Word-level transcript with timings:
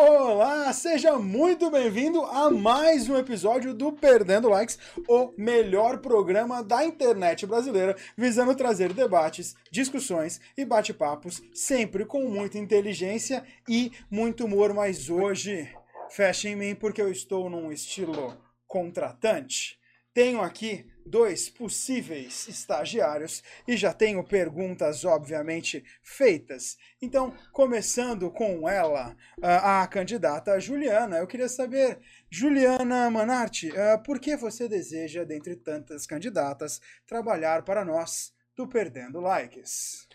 Olá, 0.00 0.72
seja 0.72 1.18
muito 1.18 1.68
bem-vindo 1.72 2.22
a 2.22 2.48
mais 2.52 3.08
um 3.08 3.16
episódio 3.16 3.74
do 3.74 3.92
Perdendo 3.92 4.48
Likes, 4.48 4.78
o 5.08 5.32
melhor 5.36 5.98
programa 5.98 6.62
da 6.62 6.84
internet 6.84 7.44
brasileira, 7.44 7.96
visando 8.16 8.54
trazer 8.54 8.92
debates, 8.92 9.56
discussões 9.72 10.40
e 10.56 10.64
bate-papos, 10.64 11.42
sempre 11.52 12.04
com 12.04 12.28
muita 12.28 12.58
inteligência 12.58 13.44
e 13.68 13.90
muito 14.08 14.44
humor. 14.44 14.72
Mas 14.72 15.10
hoje, 15.10 15.68
feche 16.10 16.50
em 16.50 16.54
mim 16.54 16.76
porque 16.76 17.02
eu 17.02 17.10
estou 17.10 17.50
num 17.50 17.72
estilo 17.72 18.38
contratante. 18.68 19.80
Tenho 20.14 20.40
aqui 20.40 20.86
dois 21.08 21.48
possíveis 21.48 22.46
estagiários 22.48 23.42
e 23.66 23.76
já 23.76 23.92
tenho 23.92 24.22
perguntas, 24.22 25.04
obviamente, 25.04 25.84
feitas. 26.02 26.76
Então, 27.00 27.34
começando 27.52 28.30
com 28.30 28.68
ela, 28.68 29.16
a, 29.42 29.86
candidata 29.86 30.58
Juliana, 30.60 31.18
eu 31.18 31.26
queria 31.26 31.48
saber, 31.48 32.00
Juliana 32.30 33.10
Manarte, 33.10 33.70
uh, 33.70 34.02
por 34.02 34.18
que 34.18 34.36
você 34.36 34.68
deseja, 34.68 35.24
dentre 35.24 35.56
tantas 35.56 36.06
candidatas, 36.06 36.80
trabalhar 37.06 37.62
para 37.64 37.84
nós 37.84 38.32
do 38.56 38.66
Perdendo 38.66 39.20
Likes? 39.20 40.07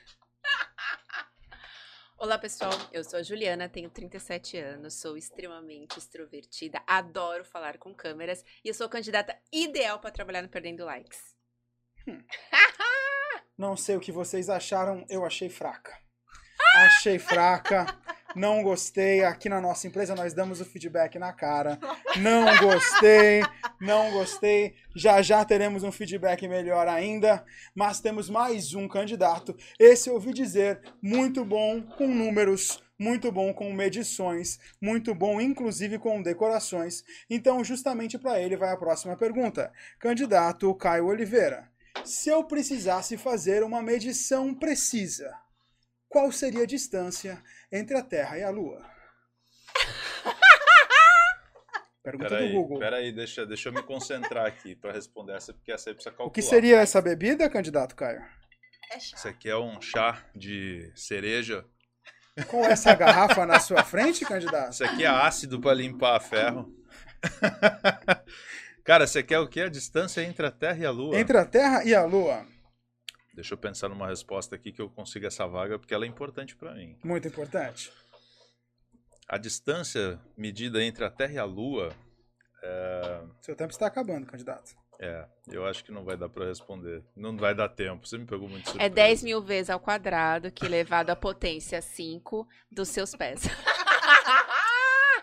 Olá, 2.24 2.38
pessoal. 2.38 2.72
Eu 2.94 3.04
sou 3.04 3.20
a 3.20 3.22
Juliana, 3.22 3.68
tenho 3.68 3.90
37 3.90 4.58
anos, 4.58 4.94
sou 4.94 5.18
extremamente 5.18 6.00
extrovertida, 6.00 6.82
adoro 6.88 7.44
falar 7.44 7.78
com 7.78 7.94
câmeras 7.94 8.46
e 8.64 8.70
eu 8.70 8.74
sou 8.74 8.86
a 8.86 8.90
candidata 8.90 9.38
ideal 9.52 10.00
para 10.00 10.10
trabalhar 10.10 10.42
no 10.42 10.48
Perdendo 10.48 10.86
Likes. 10.86 11.20
Hum. 12.08 12.24
Não 13.58 13.76
sei 13.76 13.98
o 13.98 14.00
que 14.00 14.10
vocês 14.10 14.50
acharam, 14.50 15.06
eu 15.10 15.26
achei 15.26 15.50
fraca. 15.50 16.00
Achei 16.78 17.20
fraca. 17.20 17.88
Não 18.36 18.64
gostei. 18.64 19.24
Aqui 19.24 19.48
na 19.48 19.62
nossa 19.62 19.88
empresa 19.88 20.16
nós 20.16 20.34
damos 20.34 20.60
o 20.60 20.66
feedback 20.66 21.20
na 21.20 21.32
cara. 21.32 21.80
Não 22.18 22.46
gostei. 22.58 23.42
Não 23.80 24.12
gostei. 24.12 24.76
Já 24.96 25.22
já 25.22 25.44
teremos 25.46 25.84
um 25.84 25.92
feedback 25.92 26.48
melhor 26.48 26.88
ainda. 26.88 27.44
Mas 27.76 28.00
temos 28.00 28.30
mais 28.30 28.74
um 28.74 28.88
candidato. 28.88 29.56
Esse 29.80 30.10
eu 30.10 30.16
ouvi 30.16 30.34
dizer 30.34 30.82
muito 31.02 31.46
bom 31.46 31.82
com 31.82 32.08
números. 32.08 32.82
Muito 32.98 33.32
bom 33.32 33.52
com 33.54 33.74
medições, 33.74 34.60
muito 34.80 35.16
bom 35.16 35.42
inclusive 35.42 35.98
com 35.98 36.22
decorações. 36.22 37.04
Então, 37.28 37.64
justamente 37.64 38.20
para 38.20 38.40
ele 38.40 38.56
vai 38.56 38.72
a 38.72 38.78
próxima 38.78 39.18
pergunta. 39.18 39.74
Candidato 40.00 40.74
Caio 40.76 41.08
Oliveira. 41.08 41.68
Se 42.06 42.30
eu 42.30 42.44
precisasse 42.44 43.18
fazer 43.18 43.64
uma 43.64 43.82
medição 43.82 44.54
precisa, 44.54 45.34
qual 46.08 46.32
seria 46.32 46.62
a 46.62 46.68
distância 46.68 47.42
entre 47.74 47.98
a 47.98 48.04
Terra 48.04 48.38
e 48.38 48.44
a 48.44 48.52
Lua? 48.52 48.86
Pergunta 52.04 52.30
pera 52.30 52.42
do 52.42 52.48
aí, 52.48 52.54
Google. 52.54 52.80
Peraí, 52.80 53.12
deixa, 53.12 53.46
deixa 53.46 53.70
eu 53.70 53.74
me 53.74 53.82
concentrar 53.82 54.46
aqui 54.46 54.76
para 54.76 54.92
responder 54.92 55.34
essa, 55.34 55.54
porque 55.54 55.72
essa 55.72 55.90
aí 55.90 55.96
precisa 55.96 56.12
calcular. 56.12 56.30
O 56.30 56.32
que 56.32 56.42
seria 56.42 56.78
essa 56.78 57.02
bebida, 57.02 57.50
candidato 57.50 57.96
Caio? 57.96 58.22
É 58.92 59.00
chá. 59.00 59.18
Isso 59.18 59.28
aqui 59.28 59.50
é 59.50 59.58
um 59.58 59.82
chá 59.82 60.24
de 60.36 60.92
cereja. 60.96 61.66
Com 62.48 62.66
essa 62.66 62.94
garrafa 62.94 63.46
na 63.46 63.60
sua 63.60 63.84
frente, 63.84 64.26
candidato? 64.26 64.74
Isso 64.74 64.84
aqui 64.84 65.04
é 65.04 65.08
ácido 65.08 65.60
para 65.60 65.74
limpar 65.74 66.20
ferro. 66.20 66.72
Cara, 68.84 69.08
você 69.08 69.24
quer 69.24 69.40
o 69.40 69.48
quê? 69.48 69.62
A 69.62 69.70
distância 69.70 70.22
entre 70.22 70.46
a 70.46 70.52
Terra 70.52 70.78
e 70.78 70.86
a 70.86 70.92
Lua? 70.92 71.18
Entre 71.18 71.38
a 71.38 71.46
Terra 71.46 71.84
e 71.86 71.96
a 71.96 72.04
Lua. 72.04 72.46
Deixa 73.34 73.54
eu 73.54 73.58
pensar 73.58 73.90
numa 73.90 74.08
resposta 74.08 74.56
aqui 74.56 74.72
que 74.72 74.82
eu 74.82 74.90
consiga 74.90 75.28
essa 75.28 75.48
vaga, 75.48 75.80
porque 75.80 75.94
ela 75.94 76.06
é 76.06 76.08
importante 76.08 76.56
para 76.56 76.74
mim. 76.74 76.98
Muito 77.04 77.28
importante. 77.28 77.92
A 79.28 79.38
distância 79.38 80.20
medida 80.38 80.84
entre 80.84 81.04
a 81.04 81.10
Terra 81.10 81.34
e 81.34 81.38
a 81.40 81.44
Lua. 81.44 81.92
É... 82.62 83.24
Seu 83.42 83.56
tempo 83.56 83.72
está 83.72 83.88
acabando, 83.88 84.28
candidato. 84.28 84.76
É, 85.00 85.26
eu 85.48 85.66
acho 85.66 85.84
que 85.84 85.92
não 85.92 86.06
vai 86.06 86.16
dar 86.16 86.30
para 86.30 86.46
responder. 86.46 87.04
Não 87.16 87.36
vai 87.36 87.56
dar 87.56 87.68
tempo. 87.68 88.08
Você 88.08 88.18
me 88.18 88.26
pegou 88.26 88.48
muito 88.48 88.70
surpresa. 88.70 88.86
É 88.86 88.90
10 88.90 89.24
mil 89.24 89.42
vezes 89.42 89.70
ao 89.70 89.80
quadrado, 89.80 90.52
que 90.52 90.66
elevado 90.66 91.10
à 91.10 91.16
potência 91.16 91.82
5 91.82 92.48
dos 92.72 92.90
seus 92.90 93.16
pés. 93.16 93.42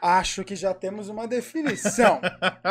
Acho 0.00 0.44
que 0.44 0.56
já 0.56 0.72
temos 0.72 1.09
uma 1.09 1.28
definição. 1.28 2.21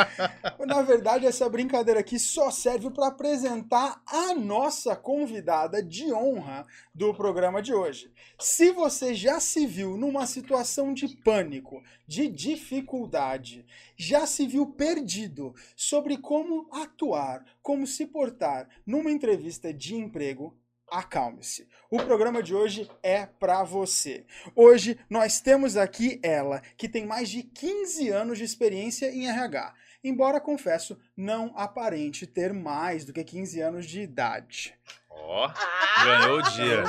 Na 0.66 0.82
verdade, 0.82 1.26
essa 1.26 1.48
brincadeira 1.48 2.00
aqui 2.00 2.18
só 2.18 2.50
serve 2.50 2.90
para 2.90 3.08
apresentar 3.08 4.02
a 4.06 4.34
nossa 4.34 4.96
convidada 4.96 5.82
de 5.84 6.12
honra 6.12 6.66
do 6.94 7.14
programa 7.14 7.62
de 7.62 7.74
hoje. 7.74 8.12
Se 8.40 8.72
você 8.72 9.14
já 9.14 9.40
se 9.40 9.68
viu 9.68 9.96
numa 9.96 10.26
situação 10.26 10.94
de 10.94 11.08
pânico, 11.18 11.84
de 12.08 12.28
dificuldade, 12.28 13.66
já 13.96 14.26
se 14.26 14.48
viu 14.48 14.66
perdido 14.66 15.54
sobre 15.76 16.18
como 16.18 16.68
atuar, 16.72 17.46
como 17.62 17.86
se 17.86 18.08
portar 18.08 18.68
numa 18.86 19.12
entrevista 19.12 19.74
de 19.74 19.96
emprego, 19.96 20.58
acalme-se. 20.92 21.68
O 21.90 21.98
programa 21.98 22.42
de 22.44 22.54
hoje 22.54 22.90
é 23.02 23.26
para 23.26 23.64
você. 23.64 24.26
Hoje 24.56 25.00
nós 25.10 25.40
temos 25.42 25.78
aqui 25.78 26.20
ela, 26.22 26.62
que 26.78 26.90
tem 26.90 27.06
mais 27.06 27.30
de 27.30 27.44
15 27.44 28.10
anos 28.10 28.38
de 28.38 28.44
experiência 28.44 29.12
em 29.12 29.28
RH, 29.28 29.74
embora 30.04 30.40
confesso 30.40 31.00
não 31.16 31.54
aparente 31.56 32.28
ter 32.28 32.54
mais 32.54 33.06
do 33.06 33.14
que 33.14 33.24
15 33.24 33.62
anos 33.62 33.86
de 33.86 34.02
idade. 34.02 34.76
Ó, 35.10 35.48
oh, 35.48 36.04
ganhou 36.04 36.40
o 36.40 36.42
dia. 36.42 36.84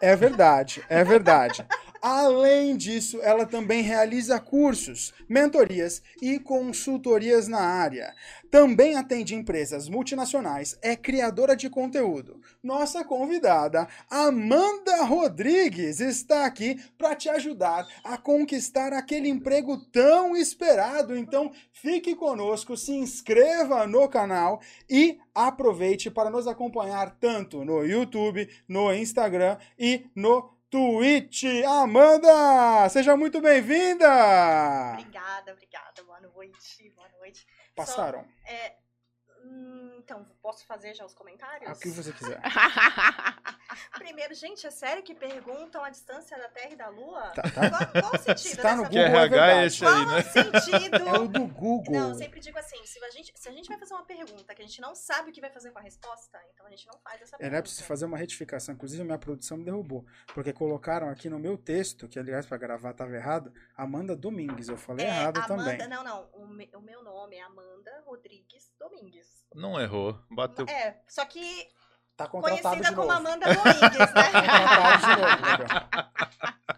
É 0.00 0.14
verdade, 0.14 0.84
é 0.88 1.02
verdade. 1.02 1.66
Além 2.10 2.74
disso, 2.74 3.20
ela 3.20 3.44
também 3.44 3.82
realiza 3.82 4.40
cursos, 4.40 5.12
mentorias 5.28 6.02
e 6.22 6.38
consultorias 6.38 7.48
na 7.48 7.60
área. 7.60 8.14
Também 8.50 8.96
atende 8.96 9.34
empresas 9.34 9.90
multinacionais, 9.90 10.78
é 10.80 10.96
criadora 10.96 11.54
de 11.54 11.68
conteúdo. 11.68 12.40
Nossa 12.62 13.04
convidada, 13.04 13.86
Amanda 14.08 15.04
Rodrigues, 15.04 16.00
está 16.00 16.46
aqui 16.46 16.82
para 16.96 17.14
te 17.14 17.28
ajudar 17.28 17.86
a 18.02 18.16
conquistar 18.16 18.94
aquele 18.94 19.28
emprego 19.28 19.76
tão 19.76 20.34
esperado. 20.34 21.14
Então, 21.14 21.52
fique 21.74 22.16
conosco, 22.16 22.74
se 22.74 22.92
inscreva 22.92 23.86
no 23.86 24.08
canal 24.08 24.62
e 24.88 25.18
aproveite 25.34 26.10
para 26.10 26.30
nos 26.30 26.46
acompanhar 26.46 27.18
tanto 27.20 27.66
no 27.66 27.84
YouTube, 27.84 28.48
no 28.66 28.94
Instagram 28.94 29.58
e 29.78 30.06
no 30.16 30.56
Twitch. 30.70 31.44
Amanda, 31.66 32.88
seja 32.90 33.16
muito 33.16 33.40
bem-vinda! 33.40 34.06
Obrigada, 34.92 35.52
obrigada. 35.52 36.04
Boa 36.04 36.20
noite, 36.20 36.92
boa 36.94 37.08
noite. 37.18 37.46
Passaram. 37.74 38.22
Só, 38.22 38.52
é, 38.52 38.76
hum, 39.48 39.96
então, 39.98 40.26
posso 40.40 40.64
fazer 40.64 40.94
já 40.94 41.04
os 41.04 41.14
comentários? 41.14 41.76
O 41.76 41.80
que 41.80 41.88
você 41.90 42.12
quiser. 42.12 42.40
Primeiro, 43.92 44.34
gente, 44.34 44.66
é 44.66 44.70
sério 44.70 45.02
que 45.02 45.14
perguntam 45.14 45.84
a 45.84 45.90
distância 45.90 46.36
da 46.38 46.48
Terra 46.48 46.70
e 46.72 46.76
da 46.76 46.88
Lua? 46.88 47.30
Tá, 47.30 47.42
tá. 47.42 47.68
Qual, 47.68 48.02
qual 48.02 48.14
o 48.14 48.18
sentido 48.18 48.62
tá 48.62 48.76
no 48.76 48.84
Google, 48.84 48.98
é 49.00 49.62
é 49.62 49.66
esse 49.66 49.84
aí, 49.84 50.06
né? 50.06 50.22
Qual 50.22 50.44
o 50.44 50.60
sentido? 50.60 50.96
É 50.96 51.18
o 51.18 51.28
do 51.28 51.46
Google. 51.46 51.94
Não, 51.94 52.08
eu 52.10 52.14
sempre 52.14 52.40
digo 52.40 52.58
assim, 52.58 52.82
se 52.84 53.02
a, 53.04 53.10
gente, 53.10 53.32
se 53.34 53.48
a 53.48 53.52
gente 53.52 53.68
vai 53.68 53.78
fazer 53.78 53.94
uma 53.94 54.04
pergunta 54.04 54.54
que 54.54 54.62
a 54.62 54.64
gente 54.64 54.80
não 54.80 54.94
sabe 54.94 55.30
o 55.30 55.32
que 55.32 55.40
vai 55.40 55.50
fazer 55.50 55.70
com 55.70 55.78
a 55.78 55.82
resposta, 55.82 56.40
então 56.54 56.66
a 56.66 56.70
gente 56.70 56.86
não 56.86 56.98
faz 57.00 57.20
essa 57.20 57.36
pergunta. 57.36 57.58
É 57.58 57.62
preciso 57.62 57.84
fazer 57.84 58.04
uma 58.06 58.16
retificação. 58.16 58.74
Inclusive, 58.74 59.02
a 59.02 59.04
minha 59.04 59.18
produção 59.18 59.58
me 59.58 59.64
derrubou. 59.64 60.06
Porque 60.34 60.52
colocaram 60.52 61.08
aqui 61.08 61.28
no 61.28 61.38
meu 61.38 61.58
texto, 61.58 62.08
que 62.08 62.18
aliás, 62.18 62.46
para 62.46 62.56
gravar 62.56 62.92
estava 62.92 63.14
errado, 63.14 63.52
Amanda 63.76 64.16
Domingues. 64.16 64.68
Eu 64.68 64.78
falei 64.78 65.06
é, 65.06 65.10
errado 65.10 65.38
Amanda, 65.38 65.76
também. 65.76 65.88
Não, 65.88 66.02
não. 66.02 66.30
O, 66.32 66.46
me, 66.46 66.70
o 66.74 66.80
meu 66.80 67.02
nome 67.02 67.36
é 67.36 67.42
Amanda 67.42 68.02
Rodrigues 68.06 68.72
Domingues. 68.78 69.37
Não 69.54 69.80
errou. 69.80 70.18
Bateu. 70.30 70.66
É, 70.68 71.00
só 71.08 71.24
que 71.24 71.68
Tá 72.16 72.26
contratado 72.26 72.62
conhecida 72.62 72.90
de 72.90 72.96
como 72.96 73.08
novo. 73.08 73.18
Amanda 73.28 73.46
Domingues, 73.46 73.98
né? 73.98 74.06
Tá 74.12 74.30
contratado 74.32 75.00
de 75.00 75.06
novo? 75.20 76.68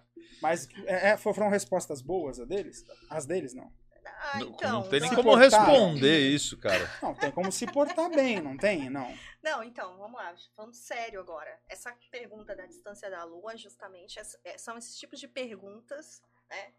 Mas 0.42 0.69
é, 0.86 1.10
é, 1.10 1.16
foram 1.16 1.48
respostas 1.48 2.00
boas 2.00 2.41
a 2.41 2.44
deles? 2.44 2.84
As 3.10 3.26
deles, 3.26 3.55
não. 3.55 3.70
Ah, 4.22 4.38
Não- 4.38 4.49
então, 4.49 4.70
não 4.82 4.88
tem 4.88 5.00
nem 5.00 5.11
como 5.14 5.31
portaram. 5.31 5.64
responder 5.67 6.19
isso, 6.28 6.58
cara. 6.58 6.90
Não, 7.02 7.14
tem 7.14 7.31
como 7.31 7.50
se 7.50 7.67
portar 7.67 8.11
bem, 8.11 8.40
não 8.40 8.56
tem? 8.56 8.90
Não. 8.90 9.14
Não, 9.43 9.62
então, 9.62 9.96
vamos 9.96 10.19
lá, 10.20 10.34
falando 10.55 10.75
sério 10.75 11.20
agora. 11.20 11.58
Essa 11.69 11.94
pergunta 12.11 12.55
da 12.55 12.67
distância 12.67 13.11
da 13.11 13.25
Lua, 13.25 13.56
justamente, 13.56 14.19
é- 14.19 14.22
é- 14.52 14.58
são 14.58 14.76
esses 14.76 14.99
tipos 14.99 15.19
de 15.20 15.26
perguntas, 15.28 16.20
né? 16.50 16.72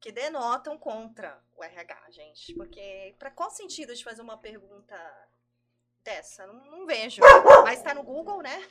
Que 0.00 0.10
denotam 0.10 0.78
contra 0.78 1.38
o 1.54 1.62
RH, 1.64 2.10
gente. 2.10 2.54
Porque, 2.54 3.14
para 3.18 3.30
qual 3.30 3.50
sentido 3.50 3.94
de 3.94 4.02
fazer 4.04 4.22
uma 4.22 4.38
pergunta 4.38 4.96
dessa? 6.06 6.46
Não, 6.46 6.54
não 6.70 6.86
vejo. 6.86 7.20
Mas 7.64 7.82
tá 7.82 7.92
no 7.92 8.02
Google, 8.02 8.40
né? 8.40 8.62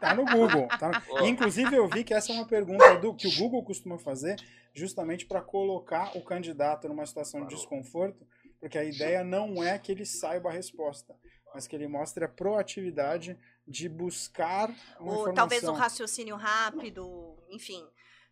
Tá 0.00 0.14
no 0.14 0.24
Google. 0.24 0.68
tá 0.78 0.88
no-. 0.88 1.26
Inclusive, 1.26 1.76
eu 1.76 1.88
vi 1.88 2.04
que 2.04 2.14
essa 2.14 2.32
é 2.32 2.36
uma 2.36 2.46
pergunta 2.46 2.96
do, 2.96 3.14
que 3.14 3.26
o 3.26 3.36
Google 3.36 3.62
costuma 3.62 3.98
fazer 3.98 4.36
justamente 4.72 5.26
para 5.26 5.42
colocar 5.42 6.16
o 6.16 6.24
candidato 6.24 6.88
numa 6.88 7.04
situação 7.04 7.44
de 7.44 7.54
desconforto, 7.56 8.26
porque 8.58 8.78
a 8.78 8.84
ideia 8.84 9.24
não 9.24 9.62
é 9.62 9.78
que 9.78 9.90
ele 9.90 10.06
saiba 10.06 10.48
a 10.48 10.52
resposta, 10.52 11.14
mas 11.52 11.66
que 11.66 11.74
ele 11.74 11.88
mostre 11.88 12.24
a 12.24 12.28
proatividade 12.28 13.36
de 13.66 13.88
buscar 13.88 14.70
uma 14.98 15.12
Ou 15.12 15.20
informação. 15.20 15.34
talvez 15.34 15.64
um 15.64 15.72
raciocínio 15.72 16.36
rápido, 16.36 17.36
enfim. 17.50 17.84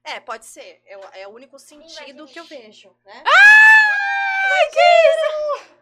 É, 0.05 0.21
pode 0.21 0.47
ser. 0.47 0.81
É, 0.87 1.23
é 1.23 1.29
o 1.29 1.33
único 1.33 1.59
sentido 1.59 2.27
que 2.27 2.39
eu 2.39 2.45
vejo, 2.45 2.89
né? 3.05 3.25
Ah! 3.27 3.69
Que 4.73 4.81
isso! 4.81 5.78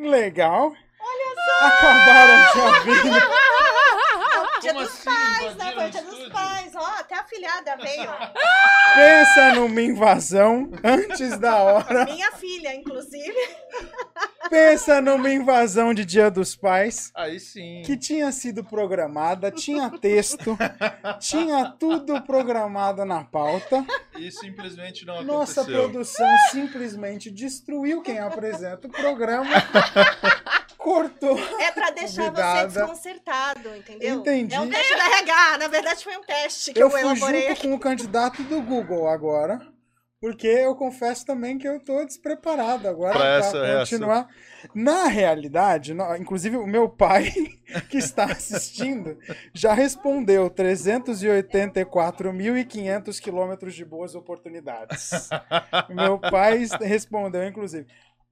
Legal. 0.00 0.72
Olha 0.98 1.34
só! 1.34 1.66
Acabaram 1.66 2.52
de 2.52 2.60
abrir. 2.78 3.20
Dia 4.60 4.74
Como 4.74 4.84
dos 4.84 4.92
assim, 4.94 5.04
pais, 5.04 5.56
né? 5.56 5.72
Foi 5.72 5.90
dia 5.90 6.02
dos 6.02 6.28
pais. 6.28 6.72
Ó, 6.74 6.84
até 6.98 7.14
a 7.18 7.24
filhada 7.24 7.76
veio. 7.76 8.10
Pensa 8.94 9.54
numa 9.54 9.80
invasão 9.80 10.70
antes 10.84 11.38
da 11.38 11.56
hora. 11.62 12.04
Minha 12.04 12.30
filha, 12.32 12.74
inclusive. 12.74 13.34
Pensa 14.50 15.00
numa 15.00 15.30
invasão 15.30 15.94
de 15.94 16.04
Dia 16.04 16.30
dos 16.30 16.56
Pais. 16.56 17.12
Aí 17.14 17.38
sim. 17.38 17.82
Que 17.84 17.96
tinha 17.96 18.32
sido 18.32 18.64
programada, 18.64 19.50
tinha 19.50 19.88
texto, 19.90 20.58
tinha 21.20 21.70
tudo 21.78 22.20
programado 22.22 23.04
na 23.04 23.22
pauta. 23.24 23.86
E 24.18 24.30
simplesmente 24.30 25.06
não 25.06 25.14
aconteceu. 25.14 25.38
Nossa 25.38 25.64
produção 25.64 26.26
simplesmente 26.50 27.30
destruiu 27.30 28.02
quem 28.02 28.18
apresenta 28.18 28.88
o 28.88 28.90
programa 28.90 29.50
cortou. 30.80 31.38
É 31.60 31.70
pra 31.70 31.90
deixar 31.90 32.24
convidada. 32.24 32.68
você 32.68 32.78
desconcertado, 32.80 33.76
entendeu? 33.76 34.16
Entendi. 34.16 34.54
É 34.54 34.60
um 34.60 34.68
teste 34.68 34.96
da 34.96 35.04
RH, 35.04 35.58
na 35.58 35.68
verdade 35.68 36.02
foi 36.02 36.16
um 36.16 36.22
teste 36.22 36.72
que 36.72 36.82
eu, 36.82 36.86
eu 36.86 36.90
fui 36.90 37.00
elaborei. 37.00 37.48
junto 37.48 37.60
com 37.60 37.74
o 37.74 37.78
candidato 37.78 38.42
do 38.42 38.60
Google 38.62 39.08
agora, 39.08 39.60
porque 40.20 40.46
eu 40.46 40.76
confesso 40.76 41.24
também 41.24 41.56
que 41.56 41.66
eu 41.66 41.80
tô 41.80 42.04
despreparado 42.04 42.86
agora 42.86 43.14
para 43.14 43.40
continuar. 43.78 44.28
Essa. 44.28 44.70
Na 44.74 45.06
realidade, 45.06 45.96
inclusive 46.18 46.58
o 46.58 46.66
meu 46.66 46.90
pai, 46.90 47.32
que 47.88 47.96
está 47.96 48.26
assistindo, 48.26 49.16
já 49.54 49.72
respondeu 49.72 50.50
384.500 50.50 53.18
quilômetros 53.18 53.74
de 53.74 53.82
boas 53.82 54.14
oportunidades. 54.14 55.30
meu 55.88 56.18
pai 56.18 56.66
respondeu, 56.82 57.48
inclusive. 57.48 57.86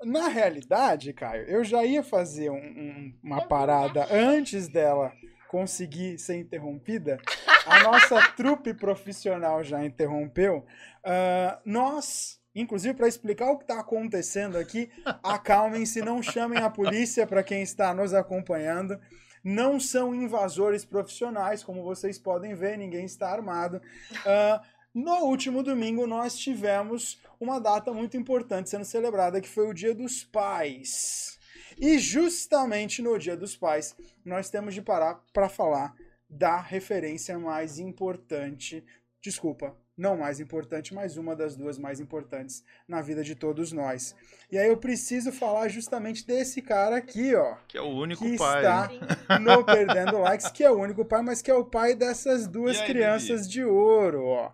Na 0.04 0.28
realidade, 0.28 1.14
Caio, 1.14 1.44
eu 1.48 1.64
já 1.64 1.82
ia 1.84 2.04
fazer 2.04 2.50
um, 2.50 2.56
um, 2.56 3.14
uma 3.22 3.48
parada 3.48 4.06
antes 4.12 4.68
dela 4.68 5.10
conseguir 5.48 6.18
ser 6.18 6.36
interrompida. 6.36 7.18
A 7.66 7.82
nossa 7.82 8.20
trupe 8.32 8.72
profissional 8.72 9.64
já 9.64 9.84
interrompeu. 9.84 10.64
Uh, 11.08 11.58
nós, 11.64 12.38
inclusive, 12.54 12.92
para 12.92 13.08
explicar 13.08 13.50
o 13.50 13.56
que 13.56 13.64
está 13.64 13.80
acontecendo 13.80 14.58
aqui, 14.58 14.90
acalmem-se, 15.22 16.02
não 16.04 16.22
chamem 16.22 16.58
a 16.58 16.68
polícia 16.68 17.26
para 17.26 17.42
quem 17.42 17.62
está 17.62 17.94
nos 17.94 18.12
acompanhando. 18.12 19.00
Não 19.42 19.80
são 19.80 20.14
invasores 20.14 20.84
profissionais, 20.84 21.64
como 21.64 21.82
vocês 21.82 22.18
podem 22.18 22.54
ver, 22.54 22.76
ninguém 22.76 23.06
está 23.06 23.30
armado. 23.30 23.80
Uh, 24.10 24.60
no 24.92 25.24
último 25.24 25.62
domingo, 25.62 26.06
nós 26.06 26.36
tivemos 26.36 27.18
uma 27.40 27.58
data 27.58 27.90
muito 27.92 28.16
importante 28.18 28.68
sendo 28.68 28.84
celebrada, 28.84 29.40
que 29.40 29.48
foi 29.48 29.66
o 29.66 29.72
Dia 29.72 29.94
dos 29.94 30.24
Pais. 30.24 31.38
E 31.78 31.98
justamente 31.98 33.00
no 33.00 33.16
Dia 33.18 33.36
dos 33.36 33.56
Pais, 33.56 33.96
nós 34.24 34.50
temos 34.50 34.74
de 34.74 34.82
parar 34.82 35.22
para 35.32 35.48
falar 35.48 35.94
da 36.28 36.60
referência 36.60 37.38
mais 37.38 37.78
importante. 37.78 38.84
Desculpa, 39.22 39.74
não 39.98 40.16
mais 40.16 40.38
importante, 40.38 40.94
mas 40.94 41.16
uma 41.16 41.34
das 41.34 41.56
duas 41.56 41.78
mais 41.78 41.98
importantes 41.98 42.64
na 42.86 43.02
vida 43.02 43.24
de 43.24 43.34
todos 43.34 43.72
nós. 43.72 44.14
E 44.50 44.56
aí 44.56 44.68
eu 44.68 44.76
preciso 44.76 45.32
falar 45.32 45.68
justamente 45.68 46.24
desse 46.24 46.62
cara 46.62 46.96
aqui, 46.96 47.34
ó. 47.34 47.56
Que 47.66 47.76
é 47.76 47.82
o 47.82 47.88
único 47.88 48.24
que 48.24 48.38
pai. 48.38 48.58
está 48.58 49.38
no 49.40 49.64
Perdendo 49.64 50.18
Likes, 50.18 50.50
que 50.50 50.62
é 50.62 50.70
o 50.70 50.80
único 50.80 51.04
pai, 51.04 51.22
mas 51.22 51.42
que 51.42 51.50
é 51.50 51.54
o 51.54 51.64
pai 51.64 51.94
dessas 51.94 52.46
duas 52.46 52.78
aí, 52.78 52.86
crianças 52.86 53.42
Bibi? 53.42 53.52
de 53.52 53.64
ouro, 53.64 54.24
ó. 54.24 54.52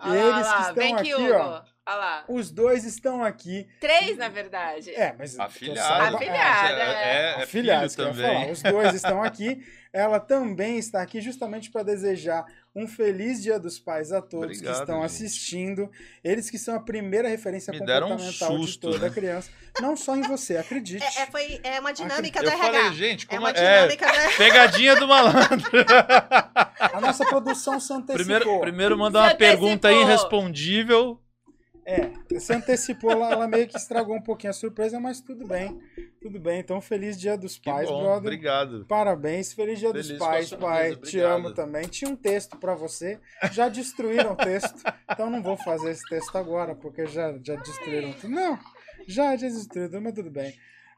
Ah, 0.00 0.16
Eles 0.16 0.46
lá, 0.46 0.56
que 0.56 0.62
estão 0.62 0.96
aqui, 0.96 1.12
aqui 1.12 1.32
ó. 1.32 1.62
Ah 1.90 1.94
lá. 1.96 2.24
Os 2.28 2.52
dois 2.52 2.84
estão 2.84 3.24
aqui. 3.24 3.66
Três, 3.80 4.16
na 4.16 4.28
verdade. 4.28 4.94
É, 4.94 5.12
mas. 5.18 5.38
Afilhada. 5.38 6.16
Afilhada. 6.16 6.82
É, 6.82 6.84
é, 6.84 7.40
é 7.40 7.42
Afilhados, 7.42 7.94
também. 7.96 8.50
Os 8.52 8.62
dois 8.62 8.94
estão 8.94 9.22
aqui. 9.22 9.60
Ela 9.92 10.20
também 10.20 10.78
está 10.78 11.02
aqui 11.02 11.20
justamente 11.20 11.68
para 11.70 11.82
desejar 11.82 12.46
um 12.74 12.86
feliz 12.86 13.42
Dia 13.42 13.58
dos 13.58 13.78
Pais 13.78 14.12
a 14.12 14.22
todos 14.22 14.58
Obrigado, 14.58 14.74
que 14.74 14.80
estão 14.80 14.96
gente. 14.96 15.06
assistindo. 15.06 15.90
Eles 16.22 16.48
que 16.48 16.58
são 16.58 16.74
a 16.76 16.80
primeira 16.80 17.28
referência 17.28 17.72
Me 17.72 17.78
comportamental 17.80 18.52
um 18.52 18.62
susto, 18.62 18.88
de 18.88 18.92
toda 18.92 19.08
né? 19.08 19.10
criança. 19.10 19.50
Não 19.80 19.96
só 19.96 20.16
em 20.16 20.22
você, 20.22 20.56
acredite. 20.56 21.04
É, 21.04 21.22
é 21.22 21.26
foi, 21.26 21.60
é 21.62 21.80
uma 21.80 21.92
dinâmica 21.92 22.42
da 22.42 22.52
RH. 22.52 22.66
Eu 22.66 22.72
falei, 22.72 22.94
gente, 22.94 23.26
como 23.26 23.46
é 23.46 23.50
uma 23.50 23.58
é? 23.58 23.76
dinâmica 23.76 24.06
é, 24.06 24.28
da... 24.28 24.36
Pegadinha 24.36 24.96
do 24.96 25.08
malandro. 25.08 25.70
A 26.80 27.00
nossa 27.00 27.24
produção 27.26 27.80
se 27.80 27.92
antecipou. 27.92 28.16
Primeiro, 28.16 28.60
primeiro 28.60 28.98
mandar 28.98 29.30
uma 29.30 29.34
pergunta 29.34 29.92
irrespondível 29.92 31.20
é, 31.90 32.38
se 32.38 32.52
antecipou, 32.52 33.10
ela, 33.10 33.32
ela, 33.32 33.48
meio 33.48 33.66
que 33.66 33.76
estragou 33.76 34.14
um 34.14 34.22
pouquinho 34.22 34.50
a 34.50 34.54
surpresa, 34.54 35.00
mas 35.00 35.20
tudo 35.20 35.46
bem. 35.46 35.80
Tudo 36.20 36.38
bem. 36.38 36.60
Então, 36.60 36.80
feliz 36.80 37.18
dia 37.18 37.36
dos 37.36 37.58
pais, 37.58 37.88
bom, 37.88 38.00
brother. 38.00 38.18
Obrigado. 38.18 38.84
Parabéns, 38.86 39.52
feliz 39.52 39.78
dia 39.78 39.90
feliz 39.90 40.08
dos 40.08 40.18
pais, 40.18 40.52
pai. 40.52 40.96
Te 40.96 41.18
amo 41.18 41.52
também. 41.52 41.88
Tinha 41.88 42.10
um 42.10 42.16
texto 42.16 42.56
para 42.58 42.74
você. 42.74 43.18
Já 43.52 43.68
destruíram 43.68 44.32
o 44.32 44.36
texto. 44.36 44.82
Então 45.10 45.28
não 45.28 45.42
vou 45.42 45.56
fazer 45.56 45.90
esse 45.90 46.08
texto 46.08 46.36
agora, 46.36 46.74
porque 46.74 47.06
já, 47.06 47.36
já 47.42 47.56
destruíram 47.56 48.12
tudo. 48.12 48.28
Não, 48.28 48.58
já, 49.06 49.36
já 49.36 49.48
destruíram, 49.48 50.00
mas 50.00 50.14
tudo 50.14 50.30
bem. 50.30 50.50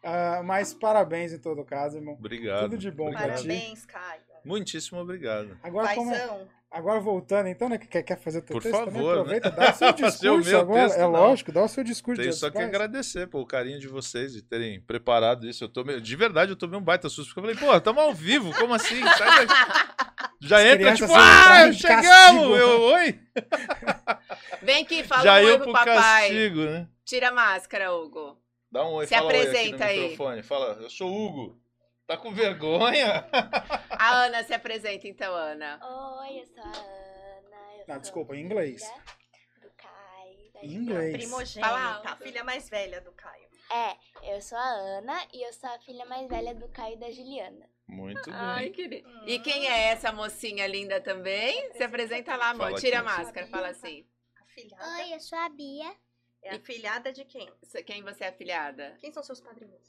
Uh, 0.02 0.42
mas 0.44 0.74
parabéns 0.74 1.32
em 1.32 1.38
todo 1.38 1.64
caso, 1.64 1.96
irmão. 1.96 2.14
Obrigado. 2.14 2.62
Tudo 2.62 2.76
de 2.76 2.90
bom 2.90 3.10
para 3.12 3.34
ti. 3.34 3.46
Parabéns, 3.46 3.86
Caio. 3.86 4.22
Muitíssimo 4.44 5.00
obrigado. 5.00 5.56
Agora, 5.62 5.94
como, 5.94 6.12
é- 6.12 6.46
Agora 6.72 6.98
voltando, 7.00 7.48
então, 7.48 7.68
né? 7.68 7.76
Que 7.76 8.02
quer 8.02 8.18
fazer 8.18 8.38
o 8.38 8.42
teu 8.42 8.54
Por 8.54 8.62
texto 8.62 8.78
favor, 8.78 8.92
também, 8.92 9.02
né? 9.04 9.10
aproveita, 9.38 9.50
né? 9.50 9.56
dá 9.56 9.72
o 9.72 9.74
seu 9.74 9.92
discurso 10.08 10.56
agora. 10.56 10.82
Texto, 10.84 10.96
é 10.96 11.02
não. 11.02 11.10
lógico, 11.10 11.52
dá 11.52 11.62
o 11.64 11.68
seu 11.68 11.84
discurso. 11.84 12.22
Tenho 12.22 12.32
só 12.32 12.50
que 12.50 12.58
agradecer 12.58 13.26
pelo 13.28 13.44
carinho 13.44 13.78
de 13.78 13.88
vocês, 13.88 14.32
de 14.32 14.40
terem 14.40 14.80
preparado 14.80 15.46
isso. 15.46 15.62
Eu 15.62 15.68
tô 15.68 15.84
meio, 15.84 16.00
de 16.00 16.16
verdade, 16.16 16.50
eu 16.50 16.56
tomei 16.56 16.78
um 16.80 16.82
baita 16.82 17.10
susto, 17.10 17.34
porque 17.34 17.40
eu 17.40 17.54
falei, 17.54 17.72
pô, 17.72 17.76
estamos 17.76 18.02
ao 18.02 18.14
vivo, 18.14 18.54
como 18.54 18.72
assim? 18.72 19.02
Sai 19.04 19.46
Já 20.40 20.56
As 20.56 20.64
entra, 20.64 20.94
tipo, 20.94 21.12
ah, 21.14 21.72
chegamos! 21.74 22.58
Eu, 22.58 22.80
oi! 22.80 23.20
Vem 24.62 24.82
aqui, 24.82 25.04
fala 25.04 25.22
Já 25.22 25.40
um 25.40 25.44
oi 25.44 25.58
pro 25.58 25.72
papai. 25.72 26.28
Castigo, 26.28 26.64
né? 26.64 26.88
Tira 27.04 27.28
a 27.28 27.32
máscara, 27.32 27.92
Hugo. 27.92 28.38
Dá 28.70 28.82
um 28.88 28.92
oi, 28.94 29.06
Se 29.06 29.14
fala 29.14 29.26
apresenta 29.26 29.84
oi 29.84 29.90
aí. 29.90 30.00
Microfone. 30.00 30.42
Fala, 30.42 30.78
eu 30.80 30.88
sou 30.88 31.14
Hugo. 31.14 31.61
Tá 32.12 32.18
com 32.18 32.30
vergonha? 32.30 33.26
A 33.88 34.24
Ana 34.24 34.44
se 34.44 34.52
apresenta 34.52 35.08
então, 35.08 35.34
Ana. 35.34 35.80
Oi, 36.20 36.42
eu 36.42 36.46
sou 36.46 36.62
a 36.62 36.66
Ana. 36.66 37.84
Eu 37.88 37.94
ah, 37.94 37.98
desculpa, 37.98 38.36
em 38.36 38.44
inglês. 38.44 38.82
Do 39.62 39.70
Caio. 39.70 40.52
Em 40.62 40.74
inglês. 40.74 41.16
Primogênita, 41.16 42.10
a 42.10 42.16
filha 42.16 42.44
mais 42.44 42.68
velha 42.68 43.00
do 43.00 43.12
Caio. 43.12 43.48
É, 43.70 43.96
eu 44.34 44.42
sou 44.42 44.58
a 44.58 44.68
Ana 44.68 45.26
e 45.32 45.42
eu 45.42 45.54
sou 45.54 45.70
a 45.70 45.78
filha 45.78 46.04
mais 46.04 46.28
velha 46.28 46.54
do 46.54 46.68
Caio 46.68 46.96
e 46.96 46.98
da 46.98 47.10
Juliana. 47.10 47.66
Muito 47.88 48.30
bem. 48.30 48.34
Ai, 48.34 48.68
querido. 48.68 49.08
E 49.26 49.38
quem 49.38 49.66
é 49.66 49.84
essa 49.84 50.12
mocinha 50.12 50.66
linda 50.66 51.00
também? 51.00 51.72
Se 51.72 51.82
apresenta 51.82 52.36
lá, 52.36 52.50
amor. 52.50 52.74
Tira 52.74 53.00
a 53.00 53.02
máscara, 53.02 53.46
fala 53.46 53.68
assim. 53.68 54.06
Afilhada. 54.38 54.84
Oi, 54.96 55.14
eu 55.14 55.20
sou 55.20 55.38
a 55.38 55.48
Bia. 55.48 55.96
É 56.42 56.56
afilhada 56.56 57.10
de 57.10 57.24
quem? 57.24 57.50
Quem 57.86 58.02
você 58.02 58.24
é 58.24 58.28
afilhada? 58.28 58.98
Quem 59.00 59.10
são 59.10 59.22
seus 59.22 59.40
padrinhos? 59.40 59.88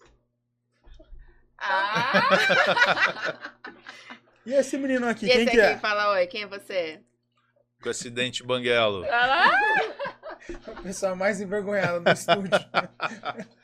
Ah! 1.58 3.52
e 4.46 4.54
esse 4.54 4.78
menino 4.78 5.08
aqui, 5.08 5.26
e 5.26 5.30
quem 5.30 5.42
esse 5.42 5.52
que 5.52 5.62
aqui 5.62 5.74
é? 5.74 5.78
fala 5.78 6.12
oi, 6.12 6.28
quem 6.28 6.44
é 6.44 6.48
você? 6.48 7.02
Com 7.82 7.90
esse 7.90 8.10
dente 8.10 8.44
banguelo. 8.44 9.06
Ah 9.10 9.52
a 10.68 10.82
pessoa 10.82 11.16
mais 11.16 11.40
envergonhada 11.40 12.00
do 12.00 12.12
estúdio. 12.12 12.52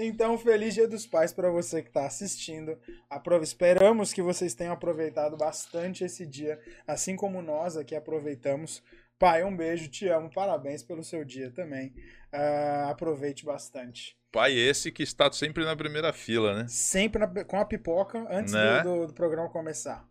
Então, 0.00 0.38
feliz 0.38 0.74
Dia 0.74 0.86
dos 0.86 1.08
Pais 1.08 1.32
para 1.32 1.50
você 1.50 1.82
que 1.82 1.88
está 1.88 2.06
assistindo. 2.06 2.78
Aprove... 3.10 3.42
Esperamos 3.42 4.12
que 4.12 4.22
vocês 4.22 4.54
tenham 4.54 4.72
aproveitado 4.72 5.36
bastante 5.36 6.04
esse 6.04 6.24
dia, 6.24 6.56
assim 6.86 7.16
como 7.16 7.42
nós 7.42 7.76
aqui 7.76 7.96
aproveitamos. 7.96 8.80
Pai, 9.18 9.42
um 9.42 9.56
beijo, 9.56 9.88
te 9.88 10.06
amo, 10.06 10.30
parabéns 10.32 10.84
pelo 10.84 11.02
seu 11.02 11.24
dia 11.24 11.50
também. 11.50 11.88
Uh, 12.32 12.88
aproveite 12.88 13.44
bastante. 13.44 14.16
Pai 14.30 14.52
esse 14.52 14.92
que 14.92 15.02
está 15.02 15.30
sempre 15.32 15.64
na 15.64 15.74
primeira 15.74 16.12
fila, 16.12 16.54
né? 16.54 16.66
Sempre 16.68 17.20
na, 17.20 17.44
com 17.44 17.58
a 17.58 17.64
pipoca 17.64 18.26
antes 18.30 18.52
né? 18.52 18.82
do, 18.82 19.00
do, 19.00 19.06
do, 19.08 19.14
programa 19.14 19.48
começar. 19.48 20.04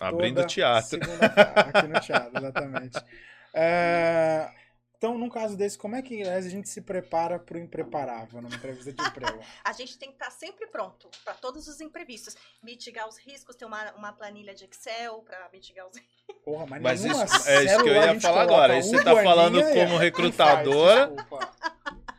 Abrindo 0.00 0.42
o 0.42 0.46
teatro. 0.46 1.00
Aqui 1.74 1.86
no 1.86 2.00
teatro, 2.00 2.38
exatamente. 2.38 2.98
Uh, 2.98 4.62
então, 5.02 5.18
num 5.18 5.28
caso 5.28 5.56
desse, 5.56 5.76
como 5.76 5.96
é 5.96 6.02
que 6.02 6.22
a 6.22 6.40
gente 6.42 6.68
se 6.68 6.80
prepara 6.80 7.38
para 7.38 7.56
o 7.56 7.60
impreparável 7.60 8.40
numa 8.40 8.54
entrevista 8.54 8.92
de 8.92 9.02
emprego? 9.02 9.40
a 9.64 9.72
gente 9.72 9.98
tem 9.98 10.10
que 10.10 10.14
estar 10.14 10.26
tá 10.26 10.30
sempre 10.30 10.66
pronto 10.66 11.08
para 11.24 11.34
todos 11.34 11.66
os 11.66 11.80
imprevistos. 11.80 12.36
Mitigar 12.62 13.08
os 13.08 13.18
riscos, 13.18 13.56
ter 13.56 13.64
uma, 13.64 13.90
uma 13.94 14.12
planilha 14.12 14.54
de 14.54 14.64
Excel 14.64 15.18
para 15.22 15.48
mitigar 15.52 15.88
os 15.88 15.96
riscos. 15.96 16.36
Porra, 16.44 16.66
mas, 16.66 16.82
mas 16.82 17.04
isso, 17.04 17.48
é 17.48 17.64
isso 17.64 17.82
que 17.82 17.88
eu 17.88 17.94
ia 17.94 18.20
falar 18.20 18.42
agora. 18.42 18.78
Isso 18.78 18.90
você 18.90 18.98
está 18.98 19.22
falando 19.22 19.60
como 19.72 19.96
recrutadora 19.96 21.10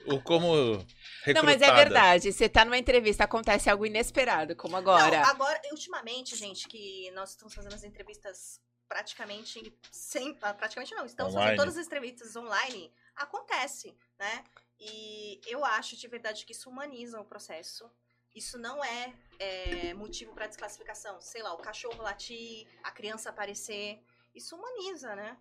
ou 0.05 0.22
como 0.22 0.86
Recrutada. 1.24 1.33
Não, 1.33 1.43
mas 1.43 1.62
é 1.62 1.74
verdade. 1.74 2.33
Você 2.33 2.50
tá 2.50 2.65
numa 2.65 2.77
entrevista, 2.77 3.24
acontece 3.24 3.69
algo 3.69 3.86
inesperado, 3.86 4.55
como 4.55 4.75
agora. 4.75 5.22
Não, 5.22 5.29
agora, 5.29 5.62
ultimamente, 5.72 6.36
gente, 6.36 6.67
que 6.67 7.10
nós 7.12 7.31
estamos 7.31 7.53
fazendo 7.53 7.74
as 7.74 7.83
entrevistas 7.83 8.60
praticamente 8.89 9.74
sem, 9.89 10.38
ah, 10.41 10.53
praticamente 10.53 10.93
não, 10.93 11.05
estamos 11.05 11.33
Online. 11.33 11.51
fazendo 11.51 11.60
todas 11.60 11.77
as 11.77 11.88
entrevistas 11.88 12.36
online, 12.36 12.93
acontece, 13.15 13.95
né? 14.19 14.43
E 14.79 15.39
eu 15.48 15.63
acho 15.63 15.95
de 15.95 16.07
verdade 16.10 16.45
que 16.45 16.51
isso 16.51 16.69
humaniza 16.69 17.19
o 17.19 17.25
processo. 17.25 17.89
Isso 18.36 18.57
não 18.57 18.83
é, 18.83 19.13
é, 19.39 19.93
motivo 19.93 20.33
para 20.33 20.48
desclassificação. 20.48 21.22
Sei 21.22 21.41
lá, 21.41 21.53
o 21.53 21.57
cachorro 21.60 22.01
latir, 22.01 22.67
a 22.83 22.91
criança 22.91 23.29
aparecer. 23.29 24.03
Isso 24.36 24.55
humaniza, 24.55 25.15
né? 25.15 25.38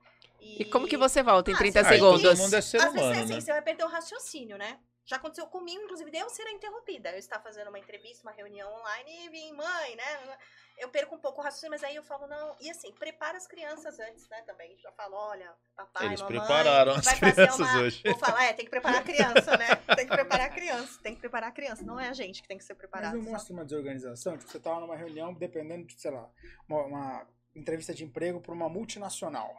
E 0.58 0.64
como 0.66 0.86
que 0.86 0.96
você 0.96 1.22
volta 1.22 1.50
em 1.50 1.54
Ah, 1.54 1.58
30 1.58 1.82
você 1.82 1.88
Aí 1.88 1.94
segundos? 1.98 2.22
todo 2.22 2.36
mundo 2.38 2.54
é 2.54 2.60
ser 2.60 2.76
Às 2.78 2.84
vezes 2.92 2.96
é 2.98 3.00
humano, 3.06 3.22
assim, 3.24 3.34
né? 3.34 3.40
você 3.40 3.52
vai 3.52 3.62
perder 3.62 3.84
o 3.84 3.88
raciocínio, 3.88 4.58
né? 4.58 4.78
Já 5.04 5.16
aconteceu 5.16 5.46
comigo, 5.48 5.82
inclusive, 5.82 6.10
de 6.12 6.18
eu 6.18 6.30
ser 6.30 6.46
interrompida. 6.50 7.10
Eu 7.10 7.18
estava 7.18 7.42
fazendo 7.42 7.68
uma 7.68 7.78
entrevista, 7.78 8.22
uma 8.22 8.30
reunião 8.32 8.72
online 8.72 9.26
e 9.26 9.28
vim, 9.30 9.52
mãe, 9.52 9.96
né? 9.96 10.36
Eu 10.78 10.88
perco 10.90 11.16
um 11.16 11.18
pouco 11.18 11.40
o 11.40 11.44
raciocínio, 11.44 11.72
mas 11.72 11.82
aí 11.82 11.96
eu 11.96 12.04
falo, 12.04 12.28
não. 12.28 12.54
E 12.60 12.70
assim, 12.70 12.92
prepara 12.92 13.36
as 13.36 13.46
crianças 13.46 13.98
antes, 13.98 14.28
né? 14.28 14.42
Também. 14.42 14.76
Já 14.78 14.92
falo, 14.92 15.16
olha, 15.16 15.52
papai, 15.74 16.06
Eles 16.06 16.20
mamãe. 16.20 16.38
prepararam 16.38 16.92
as 16.92 17.06
crianças 17.18 17.58
uma... 17.58 17.80
hoje. 17.80 18.02
Vou 18.04 18.18
falar, 18.18 18.44
é, 18.44 18.52
tem 18.52 18.64
que 18.64 18.70
preparar 18.70 19.00
a 19.00 19.02
criança, 19.02 19.56
né? 19.56 19.74
Tem 19.96 20.06
que 20.06 20.14
preparar 20.14 20.46
a 20.46 20.50
criança. 20.50 21.00
Tem 21.02 21.14
que 21.14 21.20
preparar 21.20 21.48
a 21.48 21.52
criança. 21.52 21.82
Não 21.82 21.98
é 21.98 22.08
a 22.08 22.12
gente 22.14 22.40
que 22.40 22.46
tem 22.48 22.56
que 22.58 22.64
ser 22.64 22.74
Mas 22.74 22.78
preparado. 22.78 23.16
não 23.16 23.24
só. 23.24 23.30
mostra 23.30 23.52
uma 23.54 23.64
desorganização? 23.64 24.38
Tipo, 24.38 24.50
você 24.52 24.60
tava 24.60 24.80
numa 24.80 24.96
reunião, 24.96 25.34
dependendo 25.34 25.84
de, 25.84 26.00
sei 26.00 26.12
lá, 26.12 26.30
uma, 26.68 26.84
uma 26.84 27.26
entrevista 27.56 27.92
de 27.92 28.04
emprego 28.04 28.40
para 28.40 28.52
uma 28.54 28.68
multinacional. 28.68 29.52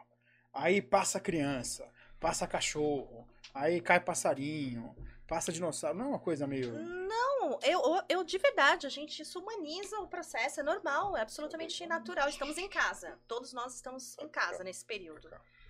Aí 0.54 0.82
passa 0.82 1.20
criança, 1.20 1.90
passa 2.20 2.48
cachorro, 2.48 3.28
aí 3.54 3.82
cai 3.82 4.00
passarinho, 4.00 4.96
passa 5.28 5.52
dinossauro. 5.52 5.98
Não 5.98 6.06
é 6.06 6.10
uma 6.10 6.20
coisa 6.20 6.46
meio. 6.46 6.72
Não, 6.72 7.60
eu, 7.64 7.82
eu, 8.08 8.24
de 8.24 8.38
verdade, 8.38 8.86
a 8.86 8.90
gente 8.90 9.22
isso 9.22 9.40
humaniza 9.40 10.00
o 10.00 10.08
processo, 10.08 10.60
é 10.60 10.64
normal, 10.64 11.18
é 11.18 11.22
absolutamente 11.22 11.86
natural. 11.88 12.30
Estamos 12.30 12.58
em 12.58 12.70
casa, 12.70 13.20
todos 13.28 13.52
nós 13.52 13.74
estamos 13.76 14.16
em 14.20 14.30
casa 14.30 14.64
nesse 14.64 14.86
período. 14.86 15.30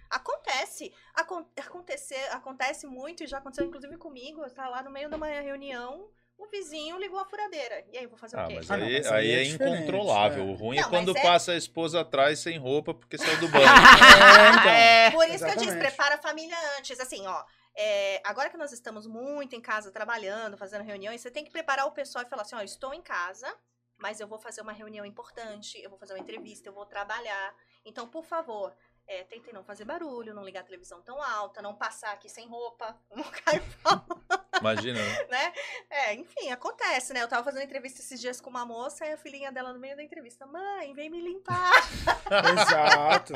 Acontece, 0.10 0.94
acon 1.16 1.46
acontecer, 1.58 2.30
acontece 2.32 2.86
muito 2.86 3.24
e 3.24 3.28
já 3.28 3.40
aconteceu 3.40 3.66
inclusive 3.66 3.98
comigo. 3.98 4.44
Eu 4.44 4.50
tava 4.52 4.70
lá 4.70 4.84
no 4.84 4.92
meio 4.92 5.10
de 5.10 5.16
uma 5.16 5.28
reunião, 5.28 6.08
o 6.38 6.48
vizinho 6.48 6.98
ligou 6.98 7.20
a 7.20 7.26
furadeira. 7.26 7.86
E 7.92 7.98
aí, 7.98 8.04
eu 8.04 8.10
vou 8.10 8.18
fazer 8.18 8.38
Ah, 8.38 8.46
o 8.46 8.48
quê? 8.48 8.56
mas 8.56 8.70
Ah, 8.72 8.78
não, 8.78 8.86
aí, 8.86 8.94
mas 8.98 9.08
aí 9.08 9.14
aí 9.14 9.32
é 9.32 9.40
é 9.44 9.46
incontrolável. 9.48 10.44
é. 10.44 10.48
O 10.48 10.54
ruim 10.54 10.78
Não, 10.78 10.88
é 10.88 10.90
quando 10.90 11.18
é- 11.18 11.22
passa 11.22 11.52
a 11.54 11.58
esposa 11.58 12.02
atrás 12.02 12.40
sem 12.40 12.58
roupa 12.58 12.94
porque 12.94 13.18
saiu 13.18 13.40
do 13.40 13.48
banho. 13.50 13.66
então. 13.66 14.72
É. 14.72 15.12
Por 15.12 15.28
isso 15.30 15.38
que 15.46 15.52
eu 15.52 15.56
disse, 15.56 15.66
Exatamente. 15.70 15.80
prepara 15.88 16.16
a 16.16 16.18
família 16.18 16.58
antes. 16.78 17.00
Assim, 17.00 17.26
ó, 17.26 17.44
é, 17.76 18.22
agora 18.26 18.50
que 18.50 18.58
nós 18.58 18.72
estamos 18.72 19.08
muito 19.08 19.56
em 19.56 19.62
casa 19.62 19.92
trabalhando, 19.92 20.58
fazendo 20.58 20.84
reuniões, 20.84 21.22
você 21.22 21.32
tem 21.32 21.44
que 21.44 21.52
preparar 21.52 21.86
o 21.88 21.92
pessoal 21.92 22.24
e 22.26 22.30
falar 22.30 22.42
assim, 22.44 22.56
ó, 22.56 22.62
estou 22.62 22.94
em 22.94 23.02
casa, 23.02 23.52
mas 23.98 24.20
eu 24.20 24.28
vou 24.28 24.38
fazer 24.40 24.62
uma 24.62 24.74
reunião 24.74 25.06
importante, 25.06 25.82
eu 25.82 25.90
vou 25.90 25.98
fazer 25.98 26.14
uma 26.14 26.20
entrevista, 26.20 26.68
eu 26.70 26.74
vou 26.74 26.86
trabalhar. 26.86 27.56
Então, 27.86 28.08
por 28.08 28.26
favor, 28.26 28.76
é, 29.08 29.24
tentem 29.24 29.54
não 29.54 29.64
fazer 29.64 29.86
barulho, 29.86 30.34
não 30.34 30.44
ligar 30.44 30.62
a 30.62 30.64
televisão 30.66 31.02
tão 31.02 31.22
alta, 31.22 31.62
não 31.62 31.76
passar 31.76 32.12
aqui 32.14 32.30
sem 32.30 32.48
roupa, 32.48 32.98
não 33.16 33.24
cair 33.24 33.62
pau, 33.82 34.06
Imagina, 34.60 35.00
né? 35.00 35.28
né? 35.30 35.54
É, 35.90 36.14
enfim, 36.14 36.52
acontece, 36.52 37.14
né? 37.14 37.22
Eu 37.22 37.28
tava 37.28 37.44
fazendo 37.44 37.64
entrevista 37.64 38.00
esses 38.00 38.20
dias 38.20 38.40
com 38.40 38.50
uma 38.50 38.66
moça 38.66 39.06
e 39.06 39.14
a 39.14 39.18
filhinha 39.18 39.52
dela 39.52 39.74
no 39.74 39.80
meio 39.80 39.96
da 39.96 40.04
entrevista, 40.04 40.46
mãe, 40.46 40.94
vem 40.94 41.10
me 41.10 41.22
limpar. 41.22 41.74
Exato. 42.54 43.34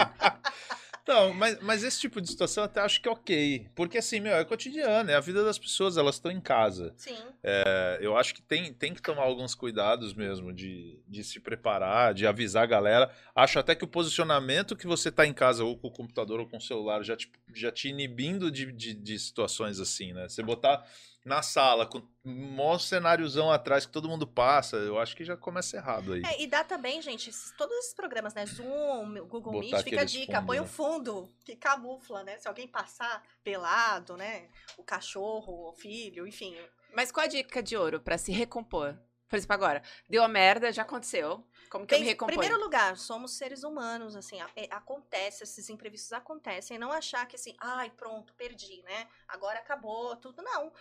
Não, 1.08 1.34
mas, 1.34 1.60
mas 1.62 1.84
esse 1.84 2.02
tipo 2.02 2.20
de 2.20 2.28
situação 2.28 2.64
eu 2.64 2.66
até 2.66 2.82
acho 2.82 3.02
que 3.02 3.08
é 3.08 3.12
ok. 3.12 3.68
Porque 3.74 3.98
assim, 3.98 4.20
meu, 4.20 4.34
é 4.34 4.44
cotidiano, 4.44 5.10
é 5.10 5.16
a 5.16 5.20
vida 5.22 5.44
das 5.44 5.58
pessoas, 5.58 5.96
elas 5.96 6.16
estão 6.16 6.30
em 6.30 6.42
casa. 6.42 6.94
Sim. 6.98 7.16
É, 7.42 7.98
eu 8.02 8.18
acho 8.18 8.36
que 8.36 8.42
tem, 8.42 8.74
tem 8.74 8.94
que 8.94 9.02
tomar 9.02 9.24
alguns 9.24 9.56
cuidados 9.56 10.14
mesmo 10.14 10.52
de, 10.52 11.00
de 11.08 11.24
se 11.24 11.40
preparar, 11.40 12.14
de 12.14 12.28
avisar 12.28 12.64
a 12.64 12.68
galera. 12.68 13.12
Acho 13.34 13.58
até 13.58 13.74
que 13.74 13.86
o 13.86 13.88
posicionamento 13.88 14.76
que 14.76 14.86
você 14.86 15.10
tá 15.10 15.26
em 15.26 15.34
casa, 15.34 15.64
ou 15.64 15.78
com 15.78 15.88
o 15.88 15.92
computador 15.92 16.42
ou 16.42 16.48
com 16.48 16.58
o 16.58 16.62
celular, 16.62 17.02
já 17.04 17.16
te, 17.16 17.32
já 17.54 17.72
te 17.72 17.88
inibindo 17.88 18.52
de, 18.52 18.72
de, 18.72 18.94
de 18.94 19.18
situações 19.18 19.80
assim, 19.80 20.12
né? 20.12 20.28
Você 20.28 20.44
botar 20.44 20.86
na 21.28 21.42
sala, 21.42 21.86
com 21.86 22.02
um 22.24 22.56
maior 22.56 22.80
cenáriozão 22.80 23.52
atrás 23.52 23.86
que 23.86 23.92
todo 23.92 24.08
mundo 24.08 24.26
passa, 24.26 24.78
eu 24.78 24.98
acho 24.98 25.16
que 25.16 25.26
já 25.26 25.36
começa 25.36 25.76
errado 25.76 26.14
aí. 26.14 26.24
É, 26.26 26.42
e 26.42 26.48
dá 26.48 26.64
também, 26.64 27.02
gente, 27.02 27.30
esses- 27.30 27.52
todos 27.58 27.76
esses 27.80 27.94
programas, 27.94 28.34
né? 28.34 28.46
Zoom, 28.46 29.16
Google 29.28 29.54
Botar 29.54 29.60
Meet, 29.78 29.84
fica 29.84 30.02
a 30.02 30.06
dica, 30.06 30.26
fundos, 30.34 30.46
põe 30.48 30.58
né? 30.58 30.64
um 30.64 30.68
fundo 30.68 31.34
que 31.44 31.56
camufla, 31.58 32.24
né? 32.24 32.38
Se 32.40 32.48
alguém 32.48 32.68
passar 32.68 33.22
pelado, 33.44 34.16
né? 34.16 34.48
O 34.78 34.84
cachorro, 34.84 35.70
o 35.70 35.74
filho, 35.74 36.26
enfim. 36.26 36.56
Mas 36.94 37.12
qual 37.12 37.26
a 37.26 37.28
dica 37.28 37.62
de 37.62 37.76
ouro 37.76 38.00
pra 38.00 38.18
se 38.18 38.32
recompor? 38.32 38.98
Por 39.28 39.36
exemplo, 39.36 39.56
agora, 39.56 39.84
deu 40.10 40.24
a 40.24 40.28
merda, 40.30 40.72
já 40.72 40.84
aconteceu. 40.84 41.46
Como 41.70 41.86
que 41.86 41.94
eu 41.94 42.00
me 42.00 42.06
recomponho? 42.06 42.40
primeiro 42.40 42.64
lugar, 42.64 42.96
somos 42.96 43.34
seres 43.34 43.62
humanos, 43.62 44.16
assim, 44.16 44.40
é, 44.56 44.70
acontece, 44.72 45.44
esses 45.44 45.70
imprevistos 45.70 46.14
acontecem. 46.14 46.80
Não 46.80 46.94
achar 46.94 47.28
que 47.28 47.36
assim, 47.36 47.54
ai, 47.60 47.90
pronto, 47.90 48.34
perdi, 48.36 48.82
né? 48.84 49.06
Agora 49.28 49.60
acabou, 49.60 50.16
tudo. 50.16 50.42
Não. 50.42 50.72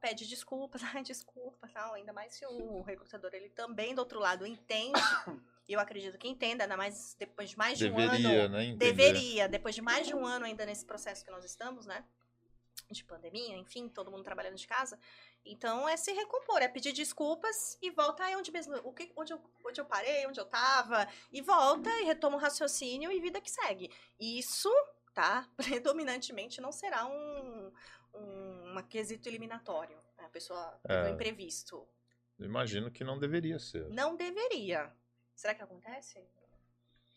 Pede 0.00 0.26
desculpas, 0.26 0.82
ai, 0.94 1.02
desculpa, 1.02 1.68
tal. 1.68 1.94
Ainda 1.94 2.12
mais 2.12 2.34
se 2.34 2.44
o 2.46 2.82
recrutador, 2.82 3.30
ele 3.34 3.50
também, 3.50 3.94
do 3.94 4.00
outro 4.00 4.18
lado, 4.18 4.46
entende. 4.46 4.92
Eu 5.68 5.78
acredito 5.78 6.16
que 6.16 6.26
entenda, 6.26 6.64
ainda 6.64 6.78
mais 6.78 7.14
depois 7.18 7.50
de 7.50 7.58
mais 7.58 7.78
de 7.78 7.90
um 7.90 7.98
ano. 7.98 8.10
Deveria, 8.10 8.48
né? 8.48 8.64
Entender. 8.64 8.86
Deveria, 8.86 9.48
depois 9.48 9.74
de 9.74 9.82
mais 9.82 10.06
de 10.06 10.14
um 10.14 10.24
ano 10.24 10.46
ainda 10.46 10.64
nesse 10.64 10.86
processo 10.86 11.22
que 11.22 11.30
nós 11.30 11.44
estamos, 11.44 11.84
né? 11.84 12.02
De 12.90 13.04
pandemia, 13.04 13.54
enfim, 13.54 13.86
todo 13.86 14.10
mundo 14.10 14.22
trabalhando 14.22 14.56
de 14.56 14.66
casa. 14.66 14.98
Então 15.44 15.86
é 15.86 15.94
se 15.96 16.10
recompor, 16.12 16.62
é 16.62 16.68
pedir 16.68 16.92
desculpas 16.92 17.76
e 17.82 17.90
volta 17.90 18.24
aí 18.24 18.34
onde 18.34 18.50
mesmo, 18.50 18.76
o 18.82 18.94
que, 18.94 19.12
onde, 19.14 19.34
eu, 19.34 19.40
onde 19.66 19.78
eu 19.78 19.84
parei, 19.84 20.26
onde 20.26 20.40
eu 20.40 20.46
tava, 20.46 21.06
e 21.30 21.42
volta 21.42 21.90
e 22.00 22.04
retoma 22.04 22.36
o 22.36 22.40
raciocínio 22.40 23.12
e 23.12 23.20
vida 23.20 23.38
que 23.38 23.50
segue. 23.50 23.90
Isso, 24.18 24.72
tá? 25.12 25.46
Predominantemente 25.56 26.62
não 26.62 26.72
será 26.72 27.04
um, 27.06 27.72
um 28.14 28.70
uma 28.70 28.82
quesito 28.82 29.28
eliminatório. 29.28 29.96
né? 30.16 30.24
A 30.24 30.28
pessoa 30.28 30.78
teve 30.86 30.98
É. 31.00 31.10
um 31.10 31.14
imprevisto. 31.14 31.88
Imagino 32.38 32.90
que 32.90 33.02
não 33.02 33.18
deveria 33.18 33.58
ser. 33.58 33.88
Não 33.90 34.14
deveria. 34.16 34.92
Será 35.34 35.54
que 35.54 35.62
acontece? 35.62 36.22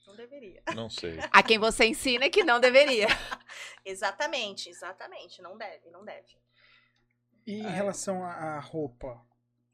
Não 0.08 0.16
deveria. 0.16 0.64
Não 0.76 0.90
sei. 0.90 1.18
A 1.32 1.44
quem 1.44 1.60
você 1.60 1.86
ensina 1.86 2.30
que 2.30 2.44
não 2.44 2.60
deveria. 2.60 3.08
Exatamente, 3.86 4.70
exatamente. 4.70 5.42
Não 5.42 5.58
deve, 5.58 5.90
não 5.92 6.04
deve. 6.04 6.38
E 7.46 7.60
em 7.60 7.70
relação 7.70 8.24
à 8.24 8.56
à 8.58 8.60
roupa, 8.60 9.24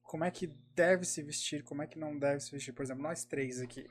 como 0.02 0.24
é 0.24 0.32
que 0.32 0.48
deve 0.48 1.06
se 1.06 1.22
vestir, 1.22 1.64
como 1.64 1.82
é 1.82 1.88
que 1.88 1.98
não 2.00 2.18
deve 2.18 2.40
se 2.42 2.52
vestir? 2.52 2.72
Por 2.74 2.84
exemplo, 2.84 3.04
nós 3.04 3.24
três 3.26 3.62
aqui. 3.62 3.90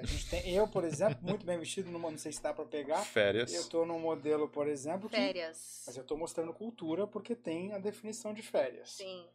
A 0.00 0.06
gente 0.06 0.28
tem, 0.30 0.54
eu, 0.54 0.68
por 0.68 0.84
exemplo, 0.84 1.18
muito 1.22 1.44
bem 1.44 1.58
vestido, 1.58 1.90
numa, 1.90 2.10
não 2.10 2.18
sei 2.18 2.32
se 2.32 2.42
dá 2.42 2.52
pra 2.54 2.64
pegar. 2.64 3.02
Férias. 3.02 3.52
Eu 3.52 3.68
tô 3.68 3.84
num 3.84 3.98
modelo, 3.98 4.48
por 4.48 4.68
exemplo, 4.68 5.08
que, 5.08 5.16
Férias. 5.16 5.82
mas 5.86 5.96
eu 5.96 6.04
tô 6.04 6.16
mostrando 6.16 6.52
cultura 6.52 7.06
porque 7.06 7.34
tem 7.34 7.72
a 7.72 7.78
definição 7.78 8.32
de 8.32 8.42
férias. 8.42 8.90
Sim. 8.90 9.26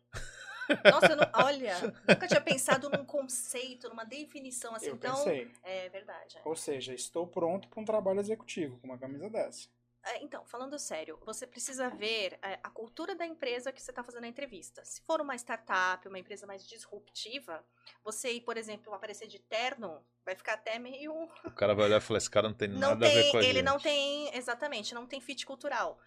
Nossa, 0.89 1.15
não, 1.15 1.29
olha, 1.45 1.75
nunca 2.07 2.27
tinha 2.27 2.39
pensado 2.39 2.89
num 2.89 3.03
conceito, 3.03 3.89
numa 3.89 4.05
definição 4.05 4.73
assim 4.73 4.87
eu 4.87 4.97
tão. 4.97 5.15
pensei. 5.15 5.51
É 5.63 5.89
verdade. 5.89 6.37
é. 6.37 6.41
Ou 6.45 6.55
seja, 6.55 6.93
estou 6.93 7.27
pronto 7.27 7.67
para 7.67 7.81
um 7.81 7.85
trabalho 7.85 8.19
executivo 8.19 8.77
com 8.79 8.87
uma 8.87 8.97
camisa 8.97 9.29
dessa. 9.29 9.67
É, 10.05 10.21
Então, 10.23 10.45
falando 10.45 10.77
sério, 10.77 11.17
você 11.25 11.47
precisa 11.47 11.89
ver 11.89 12.37
é, 12.41 12.59
a 12.61 12.69
cultura 12.69 13.15
da 13.15 13.25
empresa 13.25 13.71
que 13.71 13.81
você 13.81 13.91
está 13.91 14.03
fazendo 14.03 14.25
a 14.25 14.27
entrevista. 14.27 14.83
Se 14.83 15.01
for 15.01 15.21
uma 15.21 15.35
startup, 15.35 16.07
uma 16.07 16.19
empresa 16.19 16.45
mais 16.45 16.67
disruptiva, 16.67 17.65
você 18.03 18.33
ir, 18.33 18.41
por 18.41 18.57
exemplo, 18.57 18.93
aparecer 18.93 19.27
de 19.27 19.39
terno, 19.39 20.05
vai 20.25 20.35
ficar 20.35 20.53
até 20.53 20.77
meio 20.77 21.13
O 21.45 21.51
cara 21.51 21.73
vai 21.73 21.85
olhar 21.85 21.97
e 21.97 22.01
falar: 22.01 22.17
esse 22.17 22.29
cara 22.29 22.49
não 22.49 22.55
tem 22.55 22.67
não 22.67 22.79
nada 22.89 23.05
a 23.05 23.09
ver 23.09 23.23
tem, 23.23 23.31
com 23.31 23.37
a 23.37 23.43
ele 23.43 23.53
gente. 23.53 23.65
não 23.65 23.79
tem, 23.79 24.35
exatamente, 24.35 24.93
não 24.93 25.07
tem 25.07 25.21
fit 25.21 25.45
cultural. 25.45 25.97